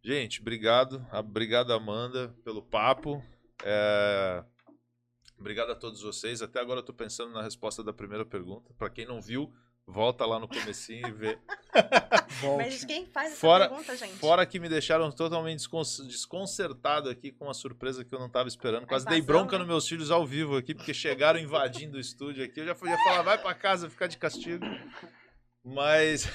Gente, 0.03 0.41
obrigado. 0.41 1.05
Obrigado, 1.13 1.73
Amanda, 1.73 2.35
pelo 2.45 2.63
papo. 2.63 3.23
É, 3.65 4.43
Obrigado 5.39 5.71
a 5.71 5.75
todos 5.75 6.03
vocês. 6.03 6.43
Até 6.43 6.61
agora 6.61 6.81
eu 6.81 6.85
tô 6.85 6.93
pensando 6.93 7.33
na 7.33 7.43
resposta 7.43 7.83
da 7.83 7.93
primeira 7.93 8.25
pergunta. 8.25 8.73
Pra 8.77 8.91
quem 8.91 9.07
não 9.07 9.21
viu, 9.23 9.53
volta 9.87 10.27
lá 10.27 10.39
no 10.39 10.49
comecinho 10.49 11.07
e 11.09 11.13
vê. 11.13 11.39
volte. 12.41 12.65
Mas 12.65 12.85
quem 12.85 13.07
faz 13.07 13.33
essa 13.33 13.41
Fora, 13.41 13.69
pergunta, 13.69 13.97
gente? 13.97 14.15
fora 14.19 14.45
que 14.45 14.59
me 14.59 14.69
deixaram 14.69 15.11
totalmente 15.13 15.59
descon- 15.59 15.83
desconcertado 16.07 17.09
aqui 17.09 17.31
com 17.31 17.45
uma 17.45 17.55
surpresa 17.55 18.05
que 18.05 18.15
eu 18.15 18.19
não 18.19 18.29
tava 18.29 18.49
esperando. 18.49 18.87
Quase 18.87 19.07
dei 19.07 19.23
bronca 19.23 19.53
né? 19.53 19.59
nos 19.61 19.69
meus 19.69 19.89
filhos 19.89 20.11
ao 20.11 20.27
vivo 20.27 20.57
aqui, 20.57 20.75
porque 20.75 20.93
chegaram 20.93 21.39
invadindo 21.39 21.97
o 21.97 22.01
estúdio 22.01 22.45
aqui. 22.45 22.61
Eu 22.61 22.67
já 22.67 22.75
podia 22.75 22.99
falar, 23.05 23.23
vai 23.23 23.39
pra 23.39 23.55
casa 23.55 23.89
ficar 23.89 24.09
de 24.09 24.19
castigo. 24.19 24.65
Mas 25.65 26.27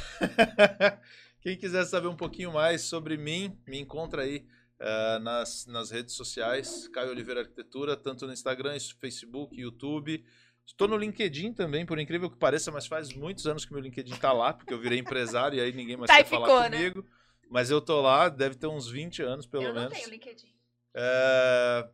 quem 1.41 1.57
quiser 1.57 1.85
saber 1.85 2.07
um 2.07 2.15
pouquinho 2.15 2.51
mais 2.53 2.81
sobre 2.83 3.17
mim, 3.17 3.57
me 3.67 3.79
encontra 3.79 4.21
aí 4.23 4.45
eh, 4.79 5.19
nas, 5.19 5.65
nas 5.67 5.91
redes 5.91 6.15
sociais, 6.15 6.87
Caio 6.89 7.09
Oliveira 7.11 7.41
Arquitetura, 7.41 7.95
tanto 7.97 8.25
no 8.27 8.33
Instagram, 8.33 8.77
Facebook, 8.99 9.59
YouTube. 9.59 10.23
Estou 10.65 10.87
no 10.87 10.95
LinkedIn 10.97 11.53
também, 11.53 11.85
por 11.85 11.99
incrível 11.99 12.29
que 12.29 12.37
pareça, 12.37 12.71
mas 12.71 12.87
faz 12.87 13.13
muitos 13.13 13.45
anos 13.47 13.65
que 13.65 13.73
meu 13.73 13.81
LinkedIn 13.81 14.15
tá 14.15 14.31
lá, 14.31 14.53
porque 14.53 14.73
eu 14.73 14.79
virei 14.79 14.99
empresário 14.99 15.57
e 15.57 15.61
aí 15.61 15.73
ninguém 15.73 15.97
mais 15.97 16.09
Tá, 16.09 16.17
quer 16.17 16.25
e 16.25 16.29
falar 16.29 16.47
ficou, 16.47 16.61
né? 16.69 16.77
comigo. 16.77 17.05
Mas 17.49 17.69
eu 17.69 17.81
tô 17.81 18.01
lá, 18.01 18.29
deve 18.29 18.55
ter 18.55 18.67
uns 18.67 18.89
20 18.89 19.21
anos, 19.21 19.45
pelo 19.45 19.63
eu 19.63 19.73
não 19.73 19.81
menos. 19.81 19.93
tenho 19.97 20.09
LinkedIn. 20.09 20.47
É, 20.95 21.89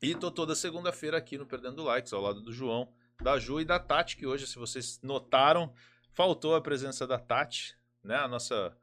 E 0.00 0.14
tô 0.14 0.30
toda 0.30 0.54
segunda-feira 0.54 1.16
aqui 1.16 1.36
no 1.38 1.46
Perdendo 1.46 1.82
Likes, 1.82 2.12
ao 2.12 2.20
lado 2.20 2.40
do 2.40 2.52
João, 2.52 2.92
da 3.20 3.38
Ju 3.38 3.60
e 3.60 3.64
da 3.64 3.78
Tati, 3.78 4.16
que 4.16 4.26
hoje, 4.26 4.46
se 4.46 4.58
vocês 4.58 5.00
notaram, 5.02 5.72
faltou 6.12 6.54
a 6.54 6.60
presença 6.60 7.06
da 7.06 7.18
Tati, 7.18 7.76
né? 8.02 8.16
A 8.16 8.28
nossa, 8.28 8.76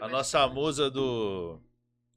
a 0.00 0.08
nossa 0.08 0.46
musa 0.48 0.90
do, 0.90 1.60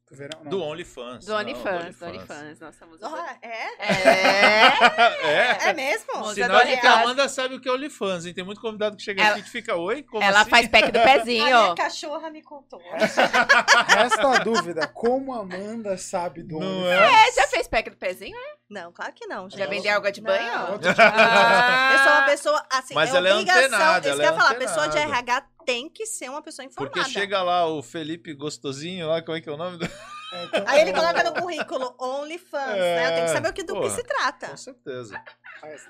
Do 0.09 0.17
verão, 0.17 0.39
não. 0.43 0.49
do 0.49 0.63
OnlyFans. 0.63 1.25
Do 1.25 1.31
Não, 1.33 1.39
OnlyFans, 1.39 1.97
do 1.99 2.05
OnlyFans. 2.07 2.59
Nossa 2.59 2.85
música. 2.87 3.07
Ah, 3.07 3.37
é? 3.43 3.67
É. 3.79 5.67
É. 5.67 5.69
É 5.69 5.73
mesmo? 5.73 6.13
Do 6.23 6.33
de 6.33 6.77
que 6.77 6.87
a. 6.87 7.01
Amanda 7.01 7.29
sabe 7.29 7.55
o 7.55 7.61
que 7.61 7.69
é 7.69 7.71
OnlyFans, 7.71 8.25
hein? 8.25 8.33
Tem 8.33 8.43
muito 8.43 8.59
convidado 8.59 8.97
que 8.97 9.03
chega 9.03 9.21
Ela- 9.21 9.33
aqui 9.35 9.43
que 9.43 9.49
fica, 9.51 9.75
oi, 9.75 10.01
como 10.01 10.23
Ela 10.23 10.41
assim? 10.41 10.49
faz 10.49 10.67
pack 10.67 10.91
do 10.91 10.97
A 10.99 11.03
minha 11.03 11.17
pezinho. 11.19 11.75
cachorra 11.75 12.31
me 12.31 12.41
contou. 12.41 12.81
Resta 12.89 14.27
a 14.35 14.39
dúvida, 14.39 14.87
como 14.87 15.33
a 15.33 15.41
Amanda 15.41 15.95
sabe 15.97 16.41
do 16.43 16.59
Não 16.59 16.67
OnlyFans? 16.79 17.11
É, 17.11 17.31
já 17.41 17.47
fez 17.47 17.67
pack 17.67 17.89
do 17.91 17.97
pezinho? 17.97 18.37
Não, 18.69 18.91
claro 18.91 19.13
que 19.13 19.25
não, 19.27 19.49
gente. 19.49 19.59
Já 19.59 19.65
vendeu 19.67 19.95
água 19.95 20.11
de 20.11 20.21
Não. 20.21 20.31
banho? 20.31 20.71
Outro 20.73 20.89
tipo 20.93 21.01
Ah. 21.01 21.91
Eu 21.93 21.99
sou 21.99 22.11
uma 22.11 22.21
pessoa, 22.25 22.65
assim, 22.71 22.93
Mas 22.93 23.13
é 23.13 23.17
ela 23.17 23.29
é 23.29 23.33
obrigação. 23.33 23.63
antenada, 23.65 24.09
isso 24.09 24.09
ela 24.09 24.17
que 24.17 24.21
eu 24.21 24.29
é 24.29 24.31
ia 24.31 24.37
falar, 24.39 24.51
a 24.51 24.55
pessoa 24.55 24.87
de 24.87 24.97
antenada. 24.97 25.17
RH 25.17 25.43
tem 25.65 25.89
que 25.89 26.05
ser 26.05 26.29
uma 26.29 26.41
pessoa 26.41 26.65
informada. 26.65 26.93
Porque 26.93 27.09
chega 27.11 27.41
lá 27.41 27.65
o 27.67 27.81
Felipe 27.81 28.33
Gostosinho, 28.33 29.07
lá, 29.07 29.21
como 29.21 29.37
é 29.37 29.41
que 29.41 29.49
é 29.49 29.51
o 29.51 29.57
nome 29.57 29.77
do... 29.77 29.85
É, 29.85 30.43
então, 30.43 30.63
Aí 30.67 30.81
ele 30.81 30.93
coloca 30.93 31.23
no 31.23 31.33
currículo 31.33 31.95
OnlyFans, 31.99 32.77
né? 32.77 33.05
Eu 33.05 33.13
tenho 33.15 33.25
que 33.25 33.31
saber 33.31 33.49
o 33.49 33.53
que, 33.53 33.63
do 33.63 33.73
que 33.73 33.79
porra. 33.81 33.95
se 33.95 34.03
trata. 34.03 34.47
Com 34.49 34.57
certeza. 34.57 35.23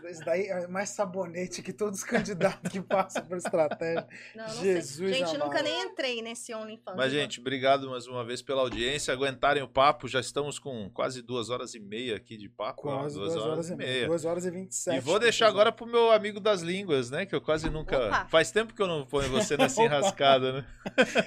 Esse 0.05 0.23
daí 0.23 0.47
é 0.47 0.67
mais 0.67 0.89
sabonete 0.89 1.61
que 1.61 1.73
todos 1.73 1.99
os 1.99 2.03
candidatos 2.05 2.71
que 2.71 2.81
passam 2.81 3.23
por 3.25 3.37
estratégia. 3.37 4.07
Não, 4.35 4.47
não 4.47 4.53
Jesus 4.55 4.95
sei. 4.95 5.13
Gente, 5.13 5.35
amado. 5.35 5.45
nunca 5.45 5.61
nem 5.61 5.81
entrei 5.83 6.21
nesse 6.21 6.53
OnlyFans. 6.53 6.95
Mas, 6.95 7.11
gente, 7.11 7.39
obrigado 7.39 7.89
mais 7.89 8.07
uma 8.07 8.23
vez 8.23 8.41
pela 8.41 8.61
audiência. 8.61 9.13
Aguentarem 9.13 9.61
o 9.61 9.67
papo. 9.67 10.07
Já 10.07 10.19
estamos 10.19 10.59
com 10.59 10.89
quase 10.89 11.21
duas 11.21 11.49
horas 11.49 11.73
e 11.73 11.79
meia 11.79 12.15
aqui 12.15 12.37
de 12.37 12.49
papo. 12.49 12.81
Quase 12.81 13.15
duas, 13.15 13.35
horas, 13.35 13.69
e 13.69 13.75
meia. 13.75 14.07
Duas 14.07 14.25
horas 14.25 14.45
e 14.45 14.51
vinte 14.51 14.71
e 14.71 14.75
sete. 14.75 14.97
E 14.97 14.99
vou 14.99 15.19
deixar 15.19 15.47
agora 15.47 15.71
pro 15.71 15.85
meu 15.85 16.11
amigo 16.11 16.39
das 16.39 16.61
línguas, 16.61 17.09
né? 17.09 17.25
Que 17.25 17.35
eu 17.35 17.41
quase 17.41 17.69
nunca. 17.69 18.07
Opa. 18.07 18.27
Faz 18.29 18.51
tempo 18.51 18.73
que 18.73 18.81
eu 18.81 18.87
não 18.87 19.05
ponho 19.05 19.29
você 19.29 19.57
nessa 19.57 19.81
enrascada, 19.83 20.53
né? 20.53 20.65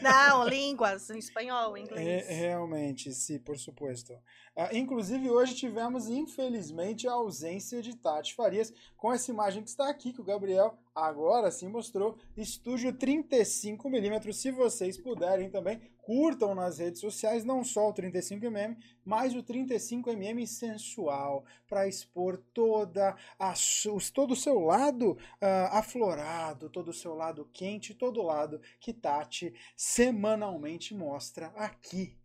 Não, 0.03 0.49
línguas, 0.49 1.11
em 1.11 1.19
espanhol, 1.19 1.77
em 1.77 1.85
inglês. 1.85 2.29
É, 2.29 2.35
realmente, 2.35 3.13
sim, 3.13 3.39
por 3.39 3.57
suposto. 3.57 4.13
Ah, 4.55 4.69
inclusive, 4.77 5.31
hoje 5.31 5.55
tivemos, 5.55 6.09
infelizmente, 6.11 7.09
a 7.09 7.13
ausência 7.13 7.81
de 7.81 7.97
Tati 7.97 8.35
Farias, 8.35 8.71
com 8.99 9.11
essa 9.11 9.31
imagem 9.31 9.63
que 9.63 9.71
está 9.71 9.89
aqui, 9.89 10.13
que 10.13 10.21
o 10.21 10.25
Gabriel 10.25 10.77
agora 10.95 11.51
sim 11.51 11.69
mostrou, 11.69 12.19
estúdio 12.37 12.93
35mm. 12.93 14.31
Se 14.35 14.51
vocês 14.51 14.99
puderem 14.99 15.49
também, 15.49 15.81
curtam 16.03 16.55
nas 16.55 16.79
redes 16.79 17.01
sociais, 17.01 17.47
não 17.47 17.65
só 17.65 17.89
o 17.89 17.95
35mm, 17.95 18.77
mas 19.03 19.35
o 19.35 19.43
35mm 19.43 20.47
sensual, 20.47 21.47
para 21.67 21.89
expor 21.89 22.37
toda 22.53 23.17
a, 23.39 23.55
todo 24.13 24.33
o 24.33 24.37
seu 24.37 24.61
lado 24.61 25.17
ah, 25.41 25.79
aflorado, 25.79 26.69
todo 26.69 26.89
o 26.89 26.95
seu 26.95 27.15
lado 27.15 27.49
quente, 27.55 27.95
todo 27.95 28.21
o 28.21 28.27
lado 28.27 28.61
que 28.79 28.93
Tati 28.93 29.55
semanalmente 29.75 30.95
mostra 30.95 31.47
aqui 31.57 32.21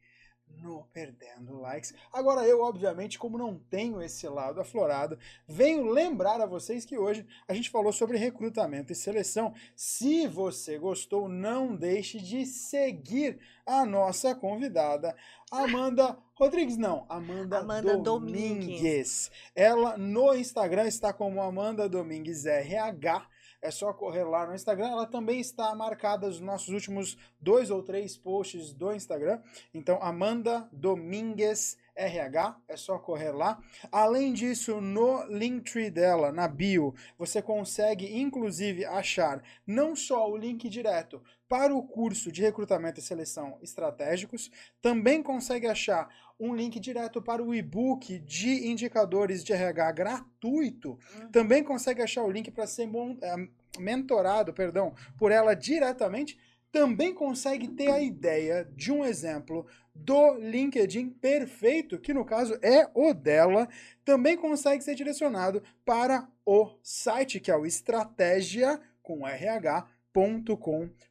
no 0.61 0.83
Perdendo 0.93 1.59
Likes. 1.59 1.93
Agora 2.11 2.45
eu, 2.45 2.61
obviamente, 2.61 3.19
como 3.19 3.37
não 3.37 3.57
tenho 3.69 4.01
esse 4.01 4.27
lado 4.27 4.59
aflorado, 4.59 5.17
venho 5.47 5.85
lembrar 5.85 6.41
a 6.41 6.45
vocês 6.45 6.85
que 6.85 6.97
hoje 6.97 7.25
a 7.47 7.53
gente 7.53 7.69
falou 7.69 7.93
sobre 7.93 8.17
recrutamento 8.17 8.91
e 8.91 8.95
seleção. 8.95 9.53
Se 9.75 10.27
você 10.27 10.77
gostou, 10.77 11.29
não 11.29 11.75
deixe 11.75 12.19
de 12.19 12.45
seguir 12.45 13.39
a 13.65 13.85
nossa 13.85 14.33
convidada, 14.33 15.15
Amanda 15.51 16.17
Rodrigues, 16.33 16.77
não, 16.77 17.05
Amanda, 17.09 17.59
Amanda 17.59 17.97
Domingues. 17.97 18.81
Domingues. 18.81 19.31
Ela 19.55 19.97
no 19.97 20.35
Instagram 20.35 20.87
está 20.87 21.11
como 21.11 21.41
Amanda 21.41 21.89
Domingues 21.89 22.45
RH. 22.45 23.27
É 23.61 23.71
só 23.71 23.91
correr 23.93 24.23
lá 24.23 24.45
no 24.45 24.53
Instagram. 24.53 24.89
Ela 24.89 25.05
também 25.05 25.39
está 25.39 25.73
marcada 25.75 26.27
nos 26.27 26.39
nossos 26.39 26.69
últimos 26.69 27.17
dois 27.39 27.69
ou 27.69 27.81
três 27.81 28.17
posts 28.17 28.73
do 28.73 28.93
Instagram. 28.93 29.41
Então, 29.73 29.97
Amanda 30.01 30.67
Domingues 30.71 31.77
RH, 31.97 32.55
é 32.67 32.77
só 32.77 32.99
correr 32.99 33.31
lá. 33.31 33.59
Além 33.91 34.31
disso, 34.31 34.79
no 34.79 35.25
Linktree 35.25 35.89
dela, 35.89 36.31
na 36.31 36.47
bio, 36.47 36.93
você 37.17 37.41
consegue 37.41 38.19
inclusive 38.19 38.85
achar 38.85 39.43
não 39.65 39.95
só 39.95 40.29
o 40.29 40.37
link 40.37 40.69
direto 40.69 41.21
para 41.47 41.73
o 41.73 41.81
curso 41.81 42.31
de 42.31 42.41
recrutamento 42.41 42.99
e 42.99 43.03
seleção 43.03 43.57
estratégicos, 43.61 44.51
também 44.81 45.23
consegue 45.23 45.67
achar 45.67 46.09
um 46.39 46.53
link 46.53 46.79
direto 46.79 47.21
para 47.21 47.43
o 47.43 47.55
e-book 47.55 48.19
de 48.19 48.67
indicadores 48.67 49.43
de 49.43 49.53
RH 49.53 49.91
gratuito. 49.91 50.89
Uhum. 50.89 51.31
Também 51.31 51.63
consegue 51.63 52.01
achar 52.01 52.23
o 52.23 52.31
link 52.31 52.51
para 52.51 52.67
ser 52.67 52.89
eh, 53.21 53.47
mentorado, 53.79 54.53
perdão, 54.53 54.93
por 55.17 55.31
ela 55.31 55.55
diretamente. 55.55 56.37
Também 56.71 57.13
consegue 57.13 57.69
ter 57.69 57.89
a 57.89 58.01
ideia 58.01 58.69
de 58.75 58.91
um 58.91 59.03
exemplo 59.03 59.65
do 59.95 60.35
LinkedIn 60.35 61.09
perfeito, 61.09 61.97
que 61.97 62.13
no 62.13 62.25
caso 62.25 62.59
é 62.61 62.89
o 62.93 63.13
dela. 63.13 63.67
Também 64.03 64.37
consegue 64.37 64.83
ser 64.83 64.93
direcionado 64.93 65.63
para 65.85 66.27
o 66.45 66.77
site 66.83 67.39
que 67.39 67.49
é 67.49 67.55
o 67.55 67.65
estratégia 67.65 68.79
com 69.01 69.25
rh.com.br. 69.25 71.07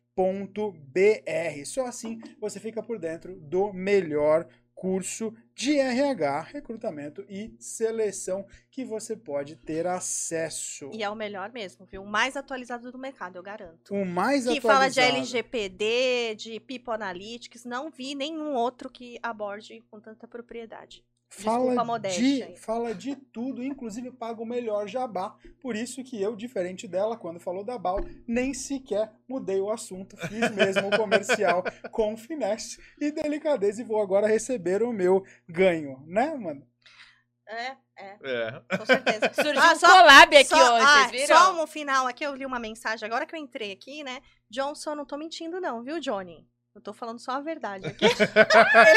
Só 1.64 1.86
assim 1.86 2.20
você 2.40 2.58
fica 2.58 2.82
por 2.82 2.98
dentro 2.98 3.38
do 3.38 3.72
melhor 3.72 4.48
curso 4.74 5.34
de 5.54 5.78
RH, 5.78 6.42
recrutamento 6.52 7.24
e 7.30 7.56
seleção 7.58 8.46
que 8.70 8.84
você 8.84 9.16
pode 9.16 9.56
ter 9.56 9.86
acesso. 9.86 10.90
E 10.92 11.02
é 11.02 11.08
o 11.08 11.14
melhor 11.14 11.50
mesmo, 11.50 11.86
viu? 11.86 12.02
O 12.02 12.06
mais 12.06 12.36
atualizado 12.36 12.92
do 12.92 12.98
mercado, 12.98 13.36
eu 13.36 13.42
garanto. 13.42 13.94
O 13.94 14.04
mais 14.04 14.46
Que 14.46 14.60
fala 14.60 14.88
de 14.88 15.00
atualizado. 15.00 15.16
LGPD, 15.16 16.34
de 16.36 16.60
People 16.60 16.92
Analytics, 16.92 17.64
não 17.64 17.90
vi 17.90 18.14
nenhum 18.14 18.54
outro 18.54 18.90
que 18.90 19.18
aborde 19.22 19.82
com 19.90 19.98
tanta 19.98 20.28
propriedade. 20.28 21.02
Fala 21.28 21.84
modéstia 21.84 22.22
de, 22.22 22.42
aí. 22.44 22.56
fala 22.56 22.94
de 22.94 23.14
tudo, 23.16 23.62
inclusive 23.62 24.10
paga 24.12 24.40
o 24.40 24.46
melhor 24.46 24.86
jabá. 24.88 25.36
Por 25.60 25.74
isso 25.76 26.02
que 26.02 26.20
eu, 26.22 26.34
diferente 26.36 26.86
dela, 26.88 27.16
quando 27.16 27.40
falou 27.40 27.64
da 27.64 27.76
Bal, 27.76 27.98
nem 28.26 28.54
sequer 28.54 29.12
mudei 29.28 29.60
o 29.60 29.70
assunto. 29.70 30.16
Fiz 30.16 30.50
mesmo 30.52 30.88
o 30.88 30.96
comercial 30.96 31.62
com 31.90 32.16
finesse 32.16 32.80
e 33.00 33.10
delicadeza 33.10 33.82
e 33.82 33.84
vou 33.84 34.00
agora 34.00 34.26
receber 34.26 34.82
o 34.82 34.92
meu 34.92 35.24
ganho, 35.48 36.02
né, 36.06 36.34
mano? 36.34 36.66
É, 37.48 37.76
é, 37.98 38.16
É. 38.24 38.76
com 38.78 38.86
certeza. 38.86 39.30
Surgiu 39.34 39.60
Ah, 39.62 39.72
um 39.72 39.76
só- 39.76 39.86
collab 39.88 40.36
aqui 40.36 40.48
Só, 40.48 40.74
hoje, 40.74 40.84
ah, 40.86 41.08
viram? 41.08 41.26
só 41.36 41.52
no 41.54 41.66
final 41.66 42.06
aqui, 42.06 42.24
eu 42.24 42.34
li 42.34 42.46
uma 42.46 42.58
mensagem, 42.58 43.06
agora 43.06 43.26
que 43.26 43.34
eu 43.34 43.38
entrei 43.38 43.72
aqui, 43.72 44.02
né? 44.02 44.20
Johnson, 44.50 44.94
não 44.94 45.04
tô 45.04 45.16
mentindo 45.16 45.60
não, 45.60 45.82
viu, 45.82 46.00
Johnny? 46.00 46.46
Eu 46.76 46.80
tô 46.82 46.92
falando 46.92 47.18
só 47.18 47.32
a 47.32 47.40
verdade 47.40 47.86
aqui. 47.88 48.04
Ele 48.04 48.14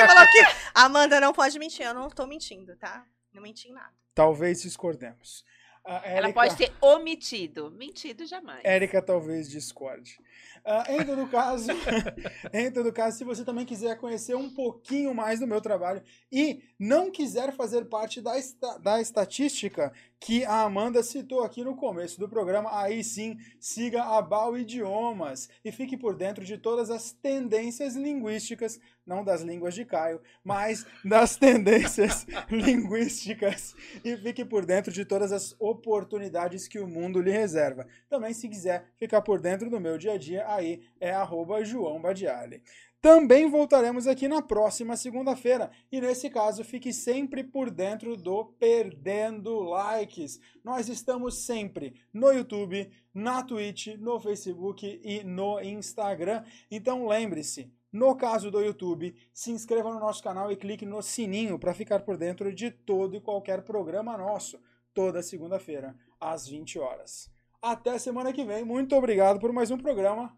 falou 0.08 0.28
que 0.30 0.40
Amanda 0.76 1.20
não 1.22 1.32
pode 1.32 1.58
mentir, 1.58 1.86
eu 1.86 1.94
não 1.94 2.10
tô 2.10 2.28
mentindo, 2.28 2.76
tá? 2.76 3.06
Não 3.34 3.42
menti 3.42 3.70
em 3.70 3.74
nada. 3.74 3.94
Talvez 4.14 4.62
discordemos. 4.62 5.46
A 5.86 5.96
Ela 6.06 6.28
Érica- 6.28 6.34
pode 6.34 6.56
ter 6.58 6.74
omitido. 6.82 7.72
Mentido 7.72 8.26
jamais. 8.26 8.60
Érica 8.66 9.02
talvez 9.02 9.50
discorde. 9.50 10.20
Ah, 10.66 10.84
em 10.90 11.06
todo 11.06 11.28
caso, 11.28 11.70
em 12.54 12.72
todo 12.72 12.92
caso, 12.94 13.18
se 13.18 13.24
você 13.24 13.44
também 13.44 13.66
quiser 13.66 13.98
conhecer 13.98 14.36
um 14.36 14.50
pouquinho 14.54 15.14
mais 15.14 15.40
do 15.40 15.48
meu 15.48 15.62
trabalho 15.62 16.02
e 16.32 16.62
não 16.78 17.12
quiser 17.12 17.54
fazer 17.56 17.86
parte 17.86 18.22
da, 18.22 18.38
esta- 18.38 18.78
da 18.78 19.02
estatística 19.02 19.92
que 20.20 20.44
a 20.46 20.62
Amanda 20.64 21.02
citou 21.02 21.44
aqui 21.44 21.64
no 21.64 21.76
começo 21.76 22.20
do 22.20 22.28
programa, 22.28 22.70
aí 22.78 23.04
sim, 23.04 23.38
siga 23.60 24.04
a 24.04 24.22
Bal 24.22 24.58
Idiomas 24.58 25.48
e 25.64 25.72
fique 25.72 25.96
por 25.98 26.16
dentro 26.16 26.44
de 26.44 26.58
todas 26.58 26.90
as 26.90 27.12
tendências 27.14 27.96
linguísticas, 27.96 28.80
não 29.06 29.24
das 29.24 29.42
línguas 29.42 29.74
de 29.74 29.86
Caio, 29.86 30.22
mas 30.44 30.86
das 31.06 31.36
tendências 31.40 32.28
linguísticas 32.52 33.74
e 34.04 34.16
fique 34.18 34.44
por 34.44 34.66
dentro 34.66 34.92
de 34.92 35.06
todas 35.06 35.32
as 35.32 35.56
oportunidades 35.60 36.68
que 36.68 36.80
o 36.80 36.88
mundo 36.88 37.22
lhe 37.22 37.32
reserva. 37.32 37.88
Também, 38.10 38.34
se 38.34 38.50
quiser 38.50 38.86
ficar 38.98 39.22
por 39.22 39.40
dentro 39.40 39.70
do 39.70 39.80
meu 39.80 39.98
dia 39.98 40.14
a 40.14 40.18
dia, 40.18 40.46
aí 40.50 40.82
é 41.00 41.12
arroba 41.12 41.64
João 41.64 42.02
Badiali. 42.02 42.62
Também 43.02 43.50
voltaremos 43.50 44.08
aqui 44.08 44.28
na 44.28 44.42
próxima 44.42 44.98
segunda-feira. 44.98 45.72
E 45.90 46.02
nesse 46.02 46.30
caso, 46.30 46.66
fique 46.66 46.92
sempre 46.92 47.46
por 47.46 47.72
dentro 47.72 48.18
do 48.18 48.44
Perdendo 48.44 49.62
Likes. 49.62 50.38
Nós 50.64 50.90
estamos 50.90 51.46
sempre 51.46 51.94
no 52.12 52.30
YouTube, 52.30 52.92
na 53.14 53.42
Twitch, 53.42 53.96
no 53.98 54.20
Facebook 54.20 55.00
e 55.02 55.24
no 55.24 55.62
Instagram. 55.62 56.44
Então 56.70 57.08
lembre-se, 57.08 57.72
no 57.90 58.16
caso 58.16 58.52
do 58.52 58.62
YouTube, 58.62 59.16
se 59.34 59.50
inscreva 59.50 59.94
no 59.94 60.00
nosso 60.00 60.22
canal 60.22 60.52
e 60.52 60.58
clique 60.58 60.86
no 60.86 61.02
sininho 61.02 61.58
para 61.58 61.74
ficar 61.74 62.02
por 62.02 62.18
dentro 62.18 62.54
de 62.54 62.70
todo 62.70 63.16
e 63.16 63.22
qualquer 63.22 63.62
programa 63.62 64.18
nosso, 64.18 64.60
toda 64.94 65.24
segunda-feira, 65.24 65.96
às 66.20 66.50
20 66.50 66.78
horas. 66.80 67.32
Até 67.62 67.98
semana 67.98 68.34
que 68.34 68.44
vem. 68.44 68.66
Muito 68.66 68.94
obrigado 68.94 69.40
por 69.40 69.54
mais 69.54 69.72
um 69.72 69.78
programa. 69.78 70.38